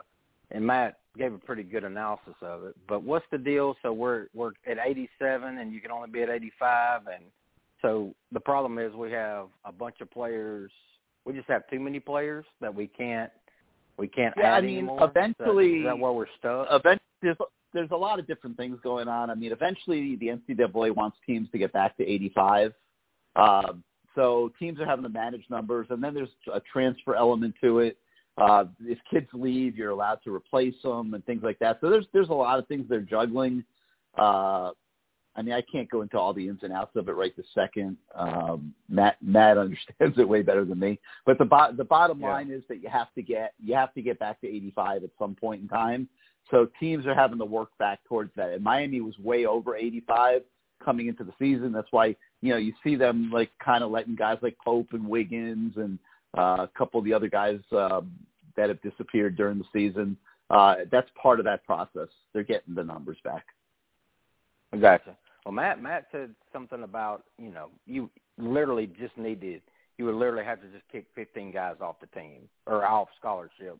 and 0.50 0.66
Matt 0.66 1.00
gave 1.18 1.34
a 1.34 1.38
pretty 1.38 1.62
good 1.62 1.84
analysis 1.84 2.34
of 2.40 2.64
it. 2.64 2.74
But 2.88 3.02
what's 3.02 3.26
the 3.30 3.36
deal? 3.36 3.76
So 3.82 3.92
we're 3.92 4.28
we're 4.32 4.52
at 4.66 4.78
87, 4.82 5.58
and 5.58 5.74
you 5.74 5.82
can 5.82 5.90
only 5.90 6.08
be 6.08 6.22
at 6.22 6.30
85, 6.30 7.02
and 7.14 7.24
so 7.82 8.14
the 8.32 8.40
problem 8.40 8.78
is 8.78 8.94
we 8.94 9.12
have 9.12 9.48
a 9.66 9.72
bunch 9.72 9.96
of 10.00 10.10
players. 10.10 10.70
We 11.26 11.34
just 11.34 11.48
have 11.50 11.68
too 11.68 11.80
many 11.80 12.00
players 12.00 12.46
that 12.62 12.74
we 12.74 12.86
can't 12.86 13.30
we 13.98 14.08
can't 14.08 14.34
Yeah, 14.38 14.54
I 14.54 14.62
mean, 14.62 14.78
anymore. 14.78 14.96
Is 14.96 15.00
that- 15.00 15.10
eventually- 15.10 15.78
is 15.80 15.84
that 15.84 15.98
where 15.98 16.12
we're 16.12 16.26
stuck? 16.38 16.68
Eventually, 16.70 17.02
there's, 17.22 17.36
there's 17.72 17.90
a 17.90 17.96
lot 17.96 18.18
of 18.18 18.26
different 18.26 18.56
things 18.56 18.78
going 18.82 19.08
on. 19.08 19.30
I 19.30 19.34
mean, 19.34 19.52
eventually 19.52 20.16
the 20.16 20.28
NCAA 20.28 20.94
wants 20.94 21.16
teams 21.26 21.48
to 21.52 21.58
get 21.58 21.72
back 21.72 21.96
to 21.96 22.02
85. 22.06 22.72
Um, 23.36 23.82
so 24.14 24.52
teams 24.58 24.78
are 24.80 24.86
having 24.86 25.04
to 25.04 25.08
manage 25.08 25.44
numbers, 25.48 25.86
and 25.90 26.02
then 26.02 26.12
there's 26.14 26.28
a 26.52 26.60
transfer 26.72 27.14
element 27.14 27.54
to 27.62 27.78
it. 27.78 27.96
Uh, 28.38 28.64
if 28.82 28.98
kids 29.10 29.28
leave, 29.32 29.76
you're 29.76 29.90
allowed 29.90 30.18
to 30.24 30.34
replace 30.34 30.74
them 30.82 31.14
and 31.14 31.24
things 31.24 31.42
like 31.42 31.58
that. 31.58 31.78
So 31.80 31.90
there's 31.90 32.06
there's 32.12 32.30
a 32.30 32.34
lot 32.34 32.58
of 32.58 32.66
things 32.66 32.86
they're 32.88 33.00
juggling. 33.00 33.64
Uh, 34.16 34.70
I 35.34 35.40
mean, 35.40 35.54
I 35.54 35.62
can't 35.62 35.88
go 35.90 36.02
into 36.02 36.18
all 36.18 36.34
the 36.34 36.46
ins 36.46 36.62
and 36.62 36.72
outs 36.72 36.94
of 36.94 37.08
it 37.08 37.12
right 37.12 37.34
this 37.36 37.46
second. 37.54 37.96
Um, 38.14 38.74
Matt 38.88 39.16
Matt 39.22 39.58
understands 39.58 40.18
it 40.18 40.28
way 40.28 40.42
better 40.42 40.64
than 40.64 40.78
me. 40.78 40.98
But 41.24 41.38
the 41.38 41.44
bo- 41.44 41.72
the 41.74 41.84
bottom 41.84 42.20
Yeah. 42.20 42.32
line 42.32 42.50
is 42.50 42.62
that 42.68 42.82
you 42.82 42.88
have 42.88 43.12
to 43.14 43.22
get 43.22 43.54
you 43.62 43.74
have 43.74 43.94
to 43.94 44.02
get 44.02 44.18
back 44.18 44.40
to 44.42 44.46
85 44.46 45.04
at 45.04 45.10
some 45.18 45.34
point 45.34 45.62
in 45.62 45.68
time. 45.68 46.08
So 46.50 46.68
teams 46.80 47.06
are 47.06 47.14
having 47.14 47.38
to 47.38 47.44
work 47.44 47.70
back 47.78 48.00
towards 48.08 48.30
that. 48.36 48.50
And 48.50 48.62
Miami 48.62 49.00
was 49.00 49.18
way 49.18 49.46
over 49.46 49.76
85 49.76 50.42
coming 50.84 51.06
into 51.06 51.24
the 51.24 51.32
season. 51.38 51.72
That's 51.72 51.90
why 51.90 52.16
you 52.40 52.50
know 52.50 52.56
you 52.56 52.72
see 52.84 52.96
them 52.96 53.30
like 53.32 53.50
kind 53.64 53.84
of 53.84 53.90
letting 53.90 54.16
guys 54.16 54.38
like 54.42 54.56
Pope 54.64 54.88
and 54.92 55.06
Wiggins 55.06 55.74
and 55.76 55.98
uh, 56.36 56.66
a 56.66 56.70
couple 56.76 56.98
of 56.98 57.04
the 57.04 57.12
other 57.12 57.28
guys 57.28 57.60
um, 57.72 58.12
that 58.56 58.68
have 58.68 58.82
disappeared 58.82 59.36
during 59.36 59.58
the 59.58 59.64
season. 59.72 60.16
Uh, 60.50 60.76
that's 60.90 61.08
part 61.20 61.38
of 61.38 61.44
that 61.44 61.64
process. 61.64 62.08
They're 62.32 62.42
getting 62.42 62.74
the 62.74 62.84
numbers 62.84 63.18
back. 63.24 63.44
Gotcha. 64.78 65.16
Well, 65.44 65.52
Matt 65.52 65.82
Matt 65.82 66.06
said 66.12 66.34
something 66.52 66.82
about 66.82 67.24
you 67.38 67.50
know 67.50 67.68
you 67.86 68.10
literally 68.38 68.86
just 68.98 69.16
needed 69.16 69.62
you 69.98 70.06
would 70.06 70.14
literally 70.14 70.44
have 70.44 70.60
to 70.60 70.68
just 70.68 70.84
kick 70.90 71.06
15 71.14 71.52
guys 71.52 71.76
off 71.80 72.00
the 72.00 72.06
team 72.18 72.48
or 72.66 72.84
off 72.84 73.08
scholarship 73.18 73.78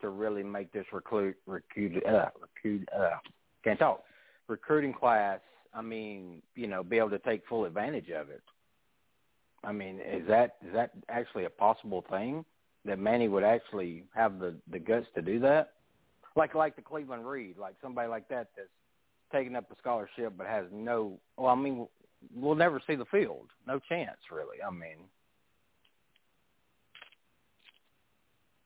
to 0.00 0.08
really 0.08 0.42
make 0.42 0.72
this 0.72 0.86
recruit 0.92 1.36
recruit 1.46 2.04
uh, 2.06 2.26
recruit 2.40 2.88
uh, 2.96 3.16
can't 3.64 3.78
talk 3.78 4.02
recruiting 4.48 4.92
class. 4.92 5.40
I 5.72 5.82
mean, 5.82 6.42
you 6.56 6.66
know, 6.66 6.82
be 6.82 6.98
able 6.98 7.10
to 7.10 7.18
take 7.20 7.46
full 7.48 7.64
advantage 7.64 8.10
of 8.10 8.28
it. 8.28 8.42
I 9.62 9.72
mean, 9.72 10.00
is 10.00 10.26
that 10.28 10.56
is 10.66 10.72
that 10.74 10.90
actually 11.08 11.44
a 11.44 11.50
possible 11.50 12.04
thing 12.10 12.44
that 12.84 12.98
Manny 12.98 13.28
would 13.28 13.44
actually 13.44 14.04
have 14.14 14.38
the 14.38 14.56
the 14.70 14.78
guts 14.78 15.06
to 15.14 15.22
do 15.22 15.38
that? 15.40 15.72
Like 16.36 16.54
like 16.54 16.76
the 16.76 16.82
Cleveland 16.82 17.26
Reed, 17.26 17.56
like 17.58 17.74
somebody 17.82 18.08
like 18.08 18.28
that 18.28 18.48
that's 18.56 18.68
taking 19.32 19.54
up 19.54 19.70
a 19.70 19.76
scholarship 19.76 20.34
but 20.36 20.46
has 20.46 20.66
no 20.72 21.18
well, 21.36 21.48
I 21.48 21.54
mean 21.54 21.86
we'll 22.34 22.54
never 22.54 22.82
see 22.86 22.96
the 22.96 23.04
field. 23.06 23.48
No 23.66 23.78
chance 23.88 24.18
really. 24.30 24.56
I 24.66 24.70
mean 24.70 25.08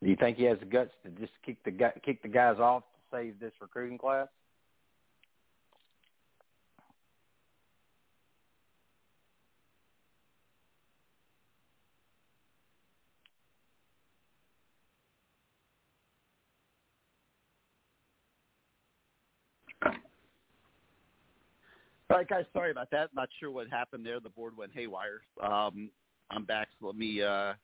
Do 0.05 0.10
you 0.10 0.16
think 0.16 0.36
he 0.36 0.44
has 0.44 0.58
the 0.58 0.66
guts 0.66 0.91
to 1.02 1.10
just 1.12 1.33
kick 1.47 1.57
the 1.65 1.70
guy, 1.70 1.91
kick 2.05 2.20
the 2.20 2.28
guys 2.28 2.58
off 2.58 2.83
to 2.83 3.16
save 3.16 3.41
this 3.41 3.52
recruiting 3.58 3.97
class? 3.97 4.28
All 22.10 22.18
right, 22.18 22.28
guys. 22.28 22.44
Sorry 22.52 22.70
about 22.70 22.91
that. 22.91 23.08
Not 23.15 23.31
sure 23.41 23.50
what 23.50 23.68
happened 23.70 24.05
there. 24.05 24.20
The 24.20 24.28
board 24.28 24.55
went 24.55 24.73
haywire. 24.74 25.23
Um, 25.42 25.89
I'm 26.31 26.44
back. 26.44 26.68
So 26.78 26.89
let 26.89 26.97
me 26.97 27.23
uh, 27.23 27.55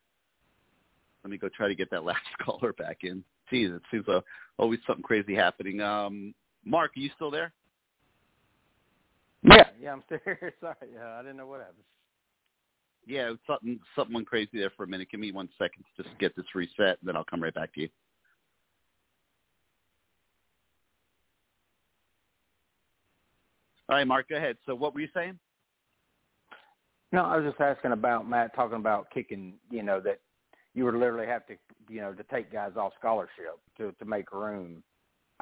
let 1.25 1.31
me 1.31 1.39
go 1.39 1.49
try 1.49 1.69
to 1.69 1.75
get 1.75 1.91
that 1.91 2.05
last 2.11 2.21
caller 2.43 2.73
back 2.73 2.99
in. 3.03 3.25
Geez, 3.51 3.71
it 3.71 3.83
seems 3.91 4.09
uh, 4.09 4.21
always 4.59 4.81
something 4.87 5.03
crazy 5.03 5.35
happening. 5.35 5.81
Um, 5.81 6.35
Mark, 6.65 6.93
are 6.97 7.01
you 7.01 7.11
still 7.17 7.31
there? 7.31 7.53
Yeah, 9.43 9.65
yeah, 9.81 9.93
I'm 9.93 10.03
still 10.07 10.19
here. 10.25 10.53
Sorry, 10.61 10.75
yeah, 10.95 11.19
I 11.19 11.23
didn't 11.23 11.39
know 11.39 11.47
what 11.47 11.61
happened. 11.61 11.85
Yeah, 13.07 13.33
something 13.47 13.81
something 13.97 14.15
went 14.15 14.27
crazy 14.27 14.51
there 14.53 14.71
for 14.77 14.85
a 14.85 14.87
minute. 14.87 15.09
Give 15.11 15.21
me 15.21 15.33
one 15.33 15.49
second 15.59 15.85
to 15.97 16.03
just 16.03 16.19
get 16.19 16.37
this 16.37 16.45
reset, 16.55 16.79
and 16.79 16.99
then 17.05 17.17
I'll 17.17 17.25
come 17.25 17.43
right 17.43 17.55
back 17.55 17.73
to 17.75 17.81
you. 17.81 17.89
All 23.89 23.97
right, 23.97 24.07
Mark, 24.07 24.29
go 24.29 24.37
ahead. 24.37 24.57
So 24.67 24.75
what 24.75 24.95
were 24.95 25.01
you 25.01 25.09
saying? 25.13 25.39
No, 27.11 27.25
I 27.25 27.37
was 27.37 27.51
just 27.51 27.61
asking 27.61 27.91
about 27.91 28.29
Matt 28.29 28.55
talking 28.55 28.77
about 28.77 29.11
kicking. 29.11 29.55
You 29.71 29.83
know 29.83 30.01
that 30.01 30.21
you 30.75 30.85
would 30.85 30.95
literally 30.95 31.27
have 31.27 31.47
to, 31.47 31.55
you 31.89 32.01
know, 32.01 32.13
to 32.13 32.23
take 32.25 32.53
guys 32.53 32.73
off 32.77 32.93
scholarship 32.99 33.59
to 33.79 33.93
to 33.99 34.05
make 34.05 34.33
room. 34.33 34.83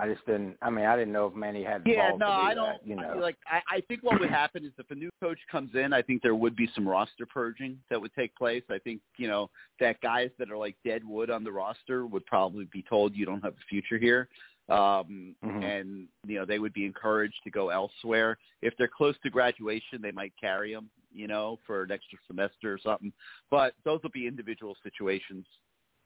I 0.00 0.06
just 0.06 0.24
didn't. 0.26 0.56
I 0.62 0.70
mean, 0.70 0.84
I 0.84 0.96
didn't 0.96 1.12
know 1.12 1.26
if 1.26 1.34
Manny 1.34 1.64
had 1.64 1.82
the 1.82 1.90
Yeah, 1.90 2.12
no, 2.16 2.28
I 2.28 2.54
don't. 2.54 2.66
that. 2.66 2.86
You 2.86 2.94
know, 2.94 3.18
like 3.20 3.36
I, 3.50 3.78
I 3.78 3.80
think 3.88 4.04
what 4.04 4.20
would 4.20 4.30
happen 4.30 4.64
is 4.64 4.70
if 4.78 4.88
a 4.90 4.94
new 4.94 5.10
coach 5.20 5.38
comes 5.50 5.74
in, 5.74 5.92
I 5.92 6.02
think 6.02 6.22
there 6.22 6.36
would 6.36 6.54
be 6.54 6.70
some 6.72 6.88
roster 6.88 7.26
purging 7.26 7.78
that 7.90 8.00
would 8.00 8.14
take 8.14 8.34
place. 8.36 8.62
I 8.70 8.78
think 8.78 9.00
you 9.16 9.26
know 9.26 9.50
that 9.80 10.00
guys 10.00 10.30
that 10.38 10.52
are 10.52 10.56
like 10.56 10.76
dead 10.84 11.02
wood 11.04 11.30
on 11.30 11.42
the 11.42 11.50
roster 11.50 12.06
would 12.06 12.24
probably 12.26 12.68
be 12.72 12.84
told 12.88 13.16
you 13.16 13.26
don't 13.26 13.42
have 13.42 13.54
a 13.54 13.66
future 13.68 13.98
here, 13.98 14.28
um, 14.68 15.34
and 15.42 16.08
you 16.26 16.38
know 16.38 16.44
they 16.44 16.58
would 16.58 16.72
be 16.72 16.84
encouraged 16.84 17.36
to 17.44 17.50
go 17.50 17.70
elsewhere. 17.70 18.38
If 18.62 18.74
they're 18.76 18.88
close 18.88 19.14
to 19.22 19.30
graduation, 19.30 20.02
they 20.02 20.10
might 20.10 20.32
carry 20.40 20.74
them, 20.74 20.90
you 21.12 21.26
know, 21.26 21.58
for 21.66 21.84
an 21.84 21.90
extra 21.90 22.18
semester 22.26 22.72
or 22.72 22.78
something. 22.78 23.12
But 23.50 23.74
those 23.84 24.02
will 24.02 24.10
be 24.10 24.26
individual 24.26 24.76
situations 24.82 25.46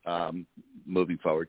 um, 0.07 0.47
moving 0.87 1.19
forward. 1.19 1.49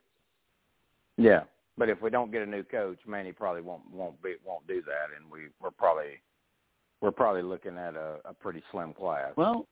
yeah. 1.17 1.43
But 1.75 1.89
if 1.89 2.03
we 2.03 2.11
don't 2.11 2.31
get 2.31 2.43
a 2.43 2.45
new 2.45 2.61
coach, 2.61 2.99
Manny 3.07 3.31
probably 3.31 3.63
won't 3.63 3.89
won't 3.91 4.21
be 4.21 4.35
won't 4.45 4.67
do 4.67 4.83
that, 4.83 5.07
and 5.17 5.31
we 5.31 5.47
we're 5.59 5.71
probably 5.71 6.21
we're 7.01 7.11
probably 7.11 7.41
looking 7.41 7.79
at 7.79 7.95
a, 7.95 8.17
a 8.25 8.33
pretty 8.33 8.61
slim 8.71 8.93
class. 8.93 9.31
Well, 9.35 9.67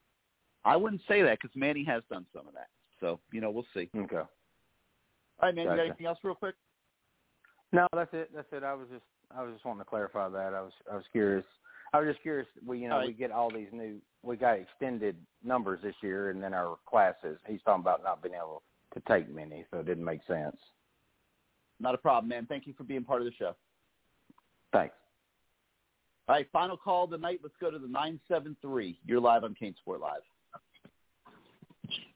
I 0.66 0.76
wouldn't 0.76 1.02
say 1.08 1.22
that 1.22 1.38
because 1.40 1.56
Manny 1.56 1.84
has 1.84 2.02
done 2.10 2.26
some 2.36 2.48
of 2.48 2.56
that. 2.56 2.70
So 3.00 3.20
you 3.32 3.40
know, 3.40 3.52
we'll 3.52 3.68
see. 3.76 3.90
Okay. 3.96 4.16
All 4.18 4.28
right, 5.44 5.54
man. 5.54 5.66
You 5.66 5.70
got 5.70 5.76
Gotcha. 5.76 5.90
anything 5.90 6.06
else, 6.08 6.18
real 6.24 6.34
quick? 6.34 6.56
No, 7.72 7.88
that's 7.94 8.14
it. 8.14 8.32
That's 8.36 8.48
it. 8.52 8.64
I 8.64 8.74
was 8.74 8.88
just 8.92 9.04
I 9.36 9.44
was 9.44 9.54
just 9.54 9.66
wanting 9.66 9.82
to 9.82 9.90
clarify 9.90 10.30
that. 10.30 10.54
I 10.54 10.62
was 10.62 10.74
I 10.92 10.96
was 10.96 11.06
curious. 11.12 11.46
I 11.94 12.00
was 12.00 12.10
just 12.10 12.22
curious. 12.22 12.48
We 12.66 12.80
you 12.80 12.90
know 12.90 12.98
right. 12.98 13.08
we 13.08 13.14
get 13.14 13.32
all 13.32 13.50
these 13.50 13.70
new 13.72 13.98
we 14.24 14.36
got 14.36 14.60
extended 14.60 15.16
numbers 15.44 15.80
this 15.84 15.96
year, 16.02 16.30
and 16.30 16.42
then 16.42 16.54
our 16.54 16.78
classes. 16.86 17.38
He's 17.48 17.62
talking 17.66 17.82
about 17.82 18.04
not 18.04 18.22
being 18.22 18.36
able 18.36 18.62
to 18.94 19.02
take 19.10 19.34
many, 19.34 19.66
so 19.72 19.80
it 19.80 19.86
didn't 19.86 20.06
make 20.06 20.22
sense. 20.28 20.58
Not 21.80 21.96
a 21.96 21.98
problem, 21.98 22.30
man. 22.30 22.46
Thank 22.46 22.68
you 22.68 22.74
for 22.78 22.84
being 22.84 23.04
part 23.04 23.22
of 23.22 23.26
the 23.26 23.34
show. 23.40 23.56
Thanks. 24.72 24.96
All 26.28 26.36
right, 26.36 26.48
final 26.54 26.78
call 26.78 27.06
of 27.06 27.10
the 27.10 27.18
night. 27.18 27.40
Let's 27.42 27.56
go 27.60 27.72
to 27.72 27.80
the 27.80 27.88
973. 27.88 29.00
You're 29.06 29.20
live 29.20 29.44
on 29.44 29.56
CaneSport 29.60 30.00
Live. 30.00 30.22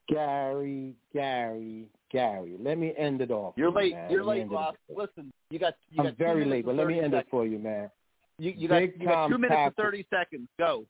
Gary, 0.08 0.93
Gary, 1.14 1.90
Gary. 2.11 2.56
Let 2.59 2.77
me 2.77 2.93
end 2.98 3.22
it 3.22 3.32
off. 3.32 3.53
You're 3.58 3.72
late. 3.72 3.93
man. 3.93 4.11
You're 4.11 4.24
late, 4.24 4.50
Ross. 4.50 4.75
Listen, 4.90 5.32
you 5.50 5.59
got 5.59 5.74
you 5.90 6.00
I'm 6.00 6.06
got 6.08 6.17
very 6.17 6.45
late, 6.45 6.66
but 6.66 6.75
let 6.75 6.88
me 6.88 6.95
30 6.95 7.06
end 7.06 7.14
it 7.14 7.27
for 7.30 7.45
you, 7.45 7.59
man. 7.59 7.90
You, 8.38 8.53
you 8.56 8.67
got 8.67 8.82
you 8.82 9.06
got 9.06 9.27
two 9.27 9.38
minutes 9.38 9.58
and 9.58 9.75
30 9.75 10.06
seconds. 10.09 10.48
Go. 10.59 10.85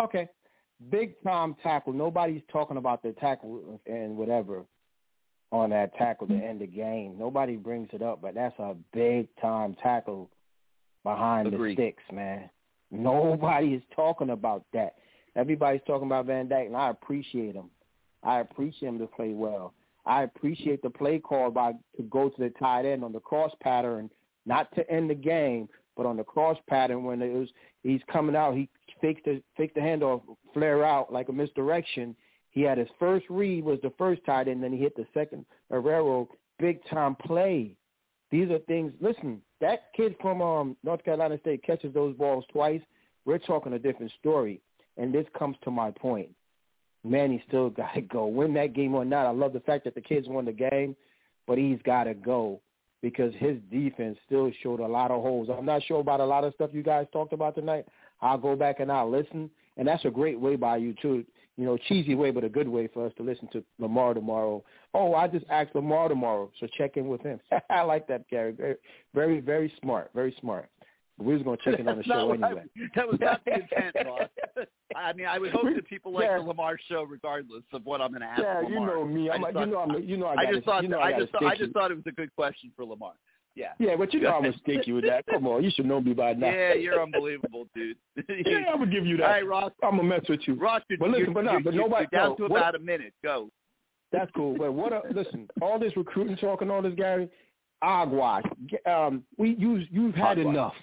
Okay. 0.00 0.28
Big 0.90 1.14
time 1.22 1.54
tackle. 1.62 1.92
Nobody's 1.92 2.42
talking 2.52 2.76
about 2.76 3.02
the 3.02 3.12
tackle 3.12 3.80
and 3.86 4.16
whatever 4.16 4.64
on 5.52 5.70
that 5.70 5.94
tackle 5.96 6.26
to 6.26 6.34
end 6.34 6.60
the 6.60 6.66
game. 6.66 7.16
Nobody 7.18 7.56
brings 7.56 7.88
it 7.92 8.02
up, 8.02 8.20
but 8.20 8.34
that's 8.34 8.58
a 8.58 8.74
big 8.92 9.28
time 9.40 9.76
tackle 9.82 10.30
behind 11.04 11.46
Agreed. 11.46 11.76
the 11.76 11.82
sticks, 11.82 12.02
man. 12.10 12.48
Nobody 12.90 13.74
is 13.74 13.82
talking 13.94 14.30
about 14.30 14.64
that. 14.72 14.96
Everybody's 15.36 15.80
talking 15.86 16.06
about 16.06 16.26
Van 16.26 16.48
Dyke, 16.48 16.66
and 16.66 16.76
I 16.76 16.90
appreciate 16.90 17.54
him. 17.54 17.70
I 18.22 18.40
appreciate 18.40 18.88
him 18.88 18.98
to 18.98 19.06
play 19.06 19.32
well. 19.32 19.74
I 20.04 20.22
appreciate 20.22 20.82
the 20.82 20.90
play 20.90 21.18
call 21.18 21.50
by 21.50 21.72
to 21.96 22.02
go 22.10 22.28
to 22.28 22.40
the 22.40 22.50
tight 22.50 22.84
end 22.86 23.04
on 23.04 23.12
the 23.12 23.20
cross 23.20 23.52
pattern, 23.60 24.10
not 24.46 24.74
to 24.74 24.88
end 24.90 25.10
the 25.10 25.14
game, 25.14 25.68
but 25.96 26.06
on 26.06 26.16
the 26.16 26.24
cross 26.24 26.58
pattern 26.68 27.04
when 27.04 27.22
it 27.22 27.32
was 27.32 27.48
he's 27.82 28.00
coming 28.10 28.34
out, 28.34 28.54
he 28.54 28.68
faked 29.00 29.24
the 29.24 29.42
the 29.56 29.80
handoff, 29.80 30.22
flare 30.54 30.84
out 30.84 31.12
like 31.12 31.28
a 31.28 31.32
misdirection. 31.32 32.16
He 32.50 32.62
had 32.62 32.78
his 32.78 32.88
first 32.98 33.26
read 33.30 33.64
was 33.64 33.78
the 33.82 33.92
first 33.96 34.24
tight 34.24 34.48
end, 34.48 34.62
then 34.62 34.72
he 34.72 34.78
hit 34.78 34.96
the 34.96 35.06
second 35.14 35.46
Herrero, 35.70 36.28
big 36.58 36.84
time 36.86 37.14
play. 37.14 37.76
These 38.30 38.50
are 38.50 38.58
things. 38.60 38.92
Listen, 39.00 39.42
that 39.60 39.92
kid 39.94 40.16
from 40.20 40.40
um, 40.40 40.76
North 40.82 41.04
Carolina 41.04 41.38
State 41.40 41.62
catches 41.62 41.92
those 41.94 42.16
balls 42.16 42.44
twice. 42.50 42.80
We're 43.24 43.38
talking 43.38 43.74
a 43.74 43.78
different 43.78 44.12
story, 44.18 44.60
and 44.96 45.14
this 45.14 45.26
comes 45.38 45.56
to 45.64 45.70
my 45.70 45.90
point. 45.90 46.30
Manny 47.04 47.42
still 47.48 47.70
got 47.82 47.94
to 47.94 48.00
go. 48.00 48.26
Win 48.26 48.54
that 48.54 48.74
game 48.74 48.94
or 48.94 49.04
not, 49.04 49.26
I 49.26 49.30
love 49.30 49.52
the 49.52 49.60
fact 49.60 49.84
that 49.84 49.94
the 49.94 50.00
kids 50.00 50.28
won 50.28 50.44
the 50.44 50.52
game, 50.52 50.96
but 51.46 51.58
he's 51.58 51.78
got 51.84 52.04
to 52.04 52.14
go 52.14 52.60
because 53.02 53.34
his 53.34 53.58
defense 53.70 54.16
still 54.26 54.50
showed 54.62 54.80
a 54.80 54.86
lot 54.86 55.10
of 55.10 55.20
holes. 55.22 55.48
I'm 55.50 55.66
not 55.66 55.82
sure 55.82 56.00
about 56.00 56.20
a 56.20 56.24
lot 56.24 56.44
of 56.44 56.54
stuff 56.54 56.70
you 56.72 56.82
guys 56.82 57.06
talked 57.12 57.32
about 57.32 57.54
tonight. 57.56 57.86
I'll 58.20 58.38
go 58.38 58.54
back 58.54 58.78
and 58.78 58.90
I'll 58.90 59.10
listen, 59.10 59.50
and 59.76 59.86
that's 59.86 60.04
a 60.04 60.10
great 60.10 60.38
way 60.38 60.56
by 60.56 60.76
you 60.76 60.94
too. 61.02 61.24
You 61.58 61.66
know, 61.66 61.76
cheesy 61.76 62.14
way, 62.14 62.30
but 62.30 62.44
a 62.44 62.48
good 62.48 62.68
way 62.68 62.86
for 62.86 63.04
us 63.06 63.12
to 63.18 63.22
listen 63.22 63.46
to 63.52 63.62
Lamar 63.78 64.14
tomorrow. 64.14 64.64
Oh, 64.94 65.14
I 65.14 65.28
just 65.28 65.44
asked 65.50 65.74
Lamar 65.74 66.08
tomorrow, 66.08 66.50
so 66.58 66.66
check 66.78 66.96
in 66.96 67.08
with 67.08 67.20
him. 67.20 67.40
I 67.70 67.82
like 67.82 68.06
that, 68.08 68.26
Gary. 68.30 68.52
Very, 68.52 68.76
very, 69.12 69.40
very 69.40 69.72
smart. 69.82 70.10
Very 70.14 70.34
smart. 70.40 70.70
We 71.22 71.34
was 71.34 71.42
going 71.42 71.56
to 71.58 71.62
check 71.70 71.80
in 71.80 71.88
on 71.88 71.98
the 71.98 72.04
show 72.04 72.26
what 72.26 72.42
I- 72.42 72.46
anyway. 72.48 72.64
that 72.94 73.08
was 73.08 73.18
not 73.20 73.40
the 73.44 73.54
intent, 73.54 73.96
Ross. 74.06 74.28
I 74.96 75.12
mean, 75.14 75.26
I 75.26 75.38
would 75.38 75.52
hope 75.52 75.64
that 75.74 75.86
people 75.88 76.12
like 76.12 76.24
Yeah. 76.24 76.38
the 76.38 76.42
Lamar 76.44 76.76
show 76.88 77.02
regardless 77.04 77.62
of 77.72 77.84
what 77.84 78.00
I'm 78.00 78.10
going 78.10 78.20
to 78.22 78.26
ask 78.26 78.40
Yeah, 78.42 78.62
you 78.68 78.80
know 78.80 79.04
me. 79.04 79.30
I 79.30 79.34
I'm 79.36 79.42
just 79.42 79.48
you 79.48 79.60
thought- 79.60 79.68
know 79.68 79.78
I'm 79.96 80.02
you 80.04 80.16
know 80.16 80.26
I 80.26 80.34
I 80.42 80.52
just 80.52 80.64
thought 80.64 80.82
you 80.82 80.88
know 80.88 80.98
I 80.98 81.14
I 81.14 81.18
just 81.20 81.32
thought, 81.32 81.44
I 81.44 81.56
just 81.56 81.72
thought 81.72 81.90
it 81.90 81.94
was 81.94 82.04
a 82.06 82.12
good 82.12 82.34
question 82.34 82.70
for 82.76 82.84
Lamar. 82.84 83.12
Yeah. 83.54 83.72
Yeah, 83.78 83.96
but 83.96 84.12
you 84.14 84.20
know 84.20 84.34
I'm 84.34 84.42
gonna 84.44 84.56
stick 84.62 84.86
you 84.86 84.94
with 84.96 85.04
that. 85.04 85.24
Come 85.30 85.46
on, 85.46 85.62
you 85.64 85.70
should 85.70 85.86
know 85.86 86.00
me 86.00 86.12
by 86.14 86.32
now. 86.34 86.46
Yeah, 86.50 86.74
you're 86.74 87.02
unbelievable, 87.02 87.66
dude. 87.74 87.96
yeah, 88.28 88.64
I'm 88.72 88.78
gonna 88.80 88.90
give 88.90 89.04
you 89.06 89.16
that. 89.18 89.24
All 89.24 89.30
right, 89.30 89.46
Ross. 89.46 89.72
I'm 89.82 89.90
gonna 89.96 90.04
mess 90.04 90.22
with 90.28 90.40
you. 90.46 90.54
Ross, 90.54 90.82
you're, 90.88 90.98
but 90.98 91.10
listen, 91.10 91.24
you're, 91.26 91.34
but 91.34 91.44
no, 91.44 91.52
you're, 91.52 91.60
but 91.60 91.74
you're 91.74 91.82
nobody. 91.88 92.06
down 92.12 92.30
no, 92.30 92.34
to 92.36 92.42
what- 92.52 92.58
about 92.60 92.74
a 92.74 92.78
minute. 92.78 93.12
Go. 93.22 93.50
That's 94.10 94.30
cool. 94.36 94.56
But 94.58 94.72
what? 94.72 94.92
A, 94.92 95.02
listen, 95.14 95.48
all 95.62 95.78
this 95.78 95.96
recruiting 95.96 96.36
talk 96.36 96.60
and 96.62 96.70
all 96.70 96.82
this, 96.82 96.94
Gary, 96.94 97.28
Agwash. 97.82 98.42
Um, 98.86 99.22
we 99.38 99.54
you 99.58 99.82
you've 99.90 100.14
had 100.14 100.38
Hogwash. 100.38 100.54
enough. 100.54 100.74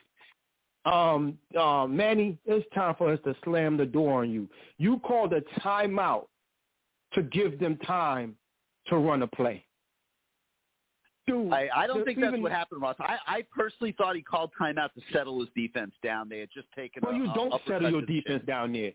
Um, 0.92 1.38
uh, 1.60 1.86
Manny, 1.88 2.38
it's 2.46 2.66
time 2.74 2.96
for 2.98 3.14
us 3.14 3.20
to 3.24 3.36
slam 3.44 3.78
the 3.78 3.86
door 3.86 4.22
on 4.22 4.32
you. 4.32 4.50
You 4.78 5.00
called 5.00 5.34
a 5.34 5.42
timeout 5.60 6.26
to 7.14 7.24
give 7.24 7.60
them 7.60 7.78
time 7.86 8.36
to 8.88 8.98
run 8.98 9.22
a 9.22 9.28
play. 9.28 9.66
Dude, 11.28 11.54
I, 11.54 11.70
I 11.76 11.86
don't 11.86 12.04
think 12.06 12.20
that's 12.20 12.36
what 12.40 12.52
happened, 12.52 12.82
Ross. 12.82 12.96
I, 13.00 13.18
I 13.28 13.44
personally 13.56 13.94
thought 13.98 14.16
he 14.16 14.24
called 14.24 14.50
timeout 14.60 14.94
to 14.94 15.02
settle 15.14 15.40
his 15.40 15.50
defense 15.56 15.92
down. 16.04 16.28
They 16.28 16.40
had 16.40 16.50
just 16.52 16.68
taken. 16.76 17.04
Well, 17.06 17.14
a, 17.14 17.18
you 17.18 17.30
don't 17.36 17.54
settle 17.68 17.92
your 17.92 18.02
defense 18.02 18.44
down 18.48 18.74
there. 18.74 18.94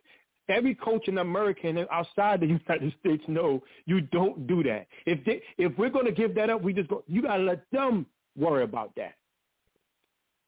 Every 0.48 0.74
coach 0.74 1.06
in 1.06 1.18
America 1.18 1.68
and 1.68 1.86
outside 1.92 2.40
the 2.40 2.46
United 2.68 2.92
States 2.98 3.22
know 3.28 3.62
you 3.86 4.00
don't 4.00 4.48
do 4.48 4.64
that. 4.64 4.88
If 5.06 5.24
they, 5.24 5.42
if 5.58 5.78
we're 5.78 5.90
going 5.90 6.06
to 6.06 6.12
give 6.12 6.34
that 6.34 6.50
up, 6.50 6.60
we 6.60 6.72
just 6.72 6.88
go. 6.88 7.04
You 7.06 7.22
got 7.22 7.36
to 7.36 7.44
let 7.44 7.70
them 7.70 8.04
worry 8.36 8.64
about 8.64 8.90
that. 8.96 9.14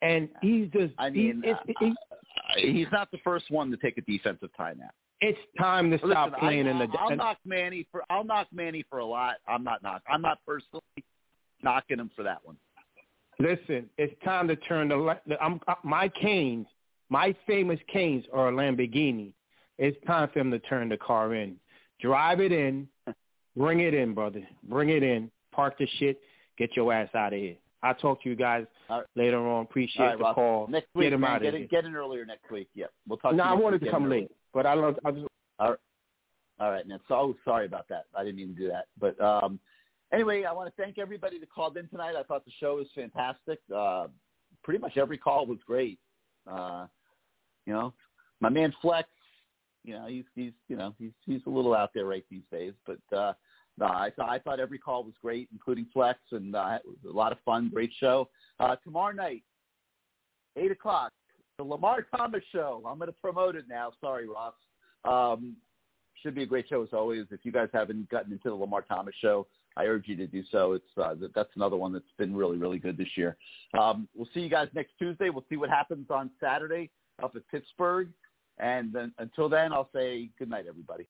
And 0.03 0.29
he's 0.43 0.69
just. 0.71 0.93
I 0.99 1.11
mean, 1.11 1.43
he, 1.45 1.51
it's, 1.51 1.61
he, 1.81 1.87
Uh, 1.87 1.93
he's 2.59 2.87
not 2.93 3.11
the 3.11 3.19
first 3.25 3.51
one 3.51 3.71
to 3.71 3.77
take 3.79 3.97
a 3.99 4.03
defensive 4.03 4.51
timeout. 4.59 4.91
it's 5.21 5.39
time 5.59 5.91
to 5.91 5.99
stop 5.99 6.29
Listen, 6.33 6.41
playing 6.41 6.67
I, 6.69 6.71
in 6.71 6.79
the. 6.79 6.89
I'll 6.99 7.09
and- 7.09 7.19
knock 7.19 7.39
Manny 7.45 7.87
for 7.91 8.05
I'll 8.11 8.25
knock 8.25 8.49
Manny 8.53 8.85
for 8.91 8.99
a 8.99 9.07
lot. 9.07 9.37
I'm 9.49 9.65
not 9.65 9.83
knock. 9.83 10.03
I'm 10.09 10.21
not 10.23 10.39
personally 10.47 10.83
knocking 11.63 11.99
him 11.99 12.11
for 12.15 12.23
that 12.25 12.45
one. 12.45 12.57
Listen, 13.39 13.89
it's 13.99 14.15
time 14.25 14.49
to 14.49 14.57
turn 14.57 14.89
the. 14.89 15.17
I'm, 15.41 15.61
uh, 15.67 15.75
my 15.83 16.09
canes, 16.09 16.67
my 17.09 17.35
famous 17.47 17.79
canes 17.93 18.25
are 18.33 18.49
a 18.49 18.53
Lamborghini. 18.53 19.33
It's 19.79 19.97
time 20.07 20.29
for 20.33 20.39
him 20.39 20.51
to 20.53 20.59
turn 20.59 20.89
the 20.89 20.97
car 20.97 21.35
in, 21.35 21.57
drive 22.01 22.41
it 22.41 22.53
in, 22.53 22.89
bring 23.57 23.81
it 23.81 23.93
in, 23.95 24.15
brother, 24.15 24.43
bring 24.65 24.89
it 24.91 25.03
in, 25.03 25.31
park 25.53 25.77
the 25.79 25.87
shit, 25.99 26.19
get 26.57 26.75
your 26.77 26.93
ass 26.93 27.09
out 27.15 27.35
of 27.35 27.39
here. 27.41 27.57
I'll 27.83 27.95
talk 27.95 28.23
to 28.23 28.29
you 28.29 28.37
guys 28.37 28.67
later 29.15 29.39
on. 29.39 29.65
Appreciate 29.65 30.05
right, 30.05 30.19
the 30.19 30.33
call. 30.33 30.67
Next 30.69 30.89
week, 30.95 31.07
get 31.07 31.13
him 31.13 31.21
man, 31.21 31.31
out 31.31 31.43
get, 31.43 31.55
of 31.55 31.61
here. 31.61 31.69
get 31.69 31.85
in 31.85 31.95
earlier 31.95 32.25
next 32.25 32.51
week. 32.51 32.69
Yeah, 32.75 32.87
we'll 33.07 33.19
talk. 33.19 33.35
No, 33.35 33.45
to 33.45 33.51
I 33.51 33.53
wanted 33.53 33.81
to 33.83 33.91
come 33.91 34.07
early. 34.07 34.23
late, 34.23 34.31
but 34.53 34.67
I 34.67 34.75
love. 34.75 34.99
I 35.05 35.11
just, 35.11 35.27
All 35.59 35.71
right. 35.71 35.79
All 36.59 36.71
right, 36.71 36.87
man. 36.87 37.01
So 37.07 37.15
oh, 37.15 37.37
sorry 37.45 37.67
about 37.67 37.87
that. 37.89 38.05
I 38.17 38.25
didn't 38.25 38.37
mean 38.37 38.55
to 38.55 38.55
do 38.55 38.69
that. 38.69 38.87
But 38.99 39.21
um, 39.23 39.61
anyway, 40.13 40.45
I 40.45 40.53
want 40.53 40.75
to 40.75 40.83
thank 40.83 40.99
everybody 40.99 41.39
that 41.39 41.51
called 41.51 41.77
in 41.77 41.87
tonight. 41.89 42.15
I 42.19 42.23
thought 42.23 42.45
the 42.45 42.53
show 42.59 42.77
was 42.77 42.87
fantastic. 42.95 43.59
Uh, 43.75 44.07
pretty 44.65 44.81
much 44.81 44.97
every 44.97 45.19
call 45.19 45.47
was 45.47 45.59
great. 45.67 45.99
Uh, 46.51 46.87
you 47.67 47.73
know, 47.73 47.93
my 48.41 48.49
man 48.49 48.73
Flex. 48.81 49.09
You 49.85 49.95
know, 49.95 50.07
he's 50.07 50.25
he's 50.35 50.53
you 50.69 50.77
know 50.77 50.95
he's 50.99 51.13
he's 51.27 51.43
a 51.47 51.51
little 51.51 51.75
out 51.75 51.91
there 51.95 52.07
right 52.07 52.25
these 52.31 52.43
days. 52.51 52.73
But 52.87 53.17
uh, 53.17 53.35
no, 53.79 53.87
I 53.87 54.11
thought 54.17 54.29
I 54.29 54.39
thought 54.39 54.61
every 54.61 54.79
call 54.79 55.05
was 55.05 55.15
great, 55.23 55.49
including 55.53 55.87
Flex, 55.93 56.19
and 56.33 56.55
uh, 56.57 56.79
it 56.83 56.87
was 56.87 56.97
a 57.09 57.17
lot 57.17 57.33
of 57.33 57.39
fun. 57.45 57.71
Great 57.73 57.93
show. 57.99 58.29
Uh, 58.59 58.77
tomorrow 58.77 59.15
night, 59.15 59.43
eight 60.57 60.71
o'clock. 60.71 61.13
the 61.59 61.65
Lamar 61.65 62.07
Thomas 62.17 62.43
Show. 62.53 62.83
I'm 62.87 62.99
going 62.99 63.09
to 63.09 63.17
promote 63.21 63.57
it 63.57 63.67
now. 63.69 63.93
Sorry, 64.01 64.27
Ross. 64.29 64.55
Um, 65.05 65.57
should 66.23 66.35
be 66.35 66.43
a 66.43 66.47
great 66.47 66.69
show 66.69 66.83
as 66.83 66.89
always. 66.93 67.27
If 67.31 67.41
you 67.45 67.53
guys 67.53 67.69
haven't 67.75 68.09
gotten 68.09 68.33
into 68.33 68.49
the 68.49 68.55
Lamar 68.55 68.83
Thomas 68.83 69.15
Show, 69.21 69.47
I 69.77 69.85
urge 69.85 70.09
you 70.09 70.17
to 70.17 70.27
do 70.27 70.43
so. 70.51 70.73
It's 70.73 70.85
uh, 70.97 71.15
that's 71.35 71.51
another 71.55 71.77
one 71.77 71.93
that's 71.93 72.05
been 72.17 72.35
really, 72.35 72.57
really 72.57 72.79
good 72.79 72.97
this 72.97 73.15
year. 73.17 73.37
Um, 73.79 74.09
we'll 74.15 74.29
see 74.33 74.41
you 74.41 74.49
guys 74.49 74.69
next 74.75 74.93
Tuesday. 74.99 75.29
We'll 75.29 75.45
see 75.51 75.57
what 75.57 75.69
happens 75.69 76.07
on 76.09 76.31
Saturday 76.41 76.91
up 77.23 77.37
at 77.37 77.47
Pittsburgh. 77.51 78.09
And 78.59 78.91
then 78.91 79.13
until 79.19 79.51
then, 79.51 79.75
I'll 79.75 79.91
say 79.95 80.31
good 80.39 80.49
night, 80.49 80.65
everybody. 80.67 81.05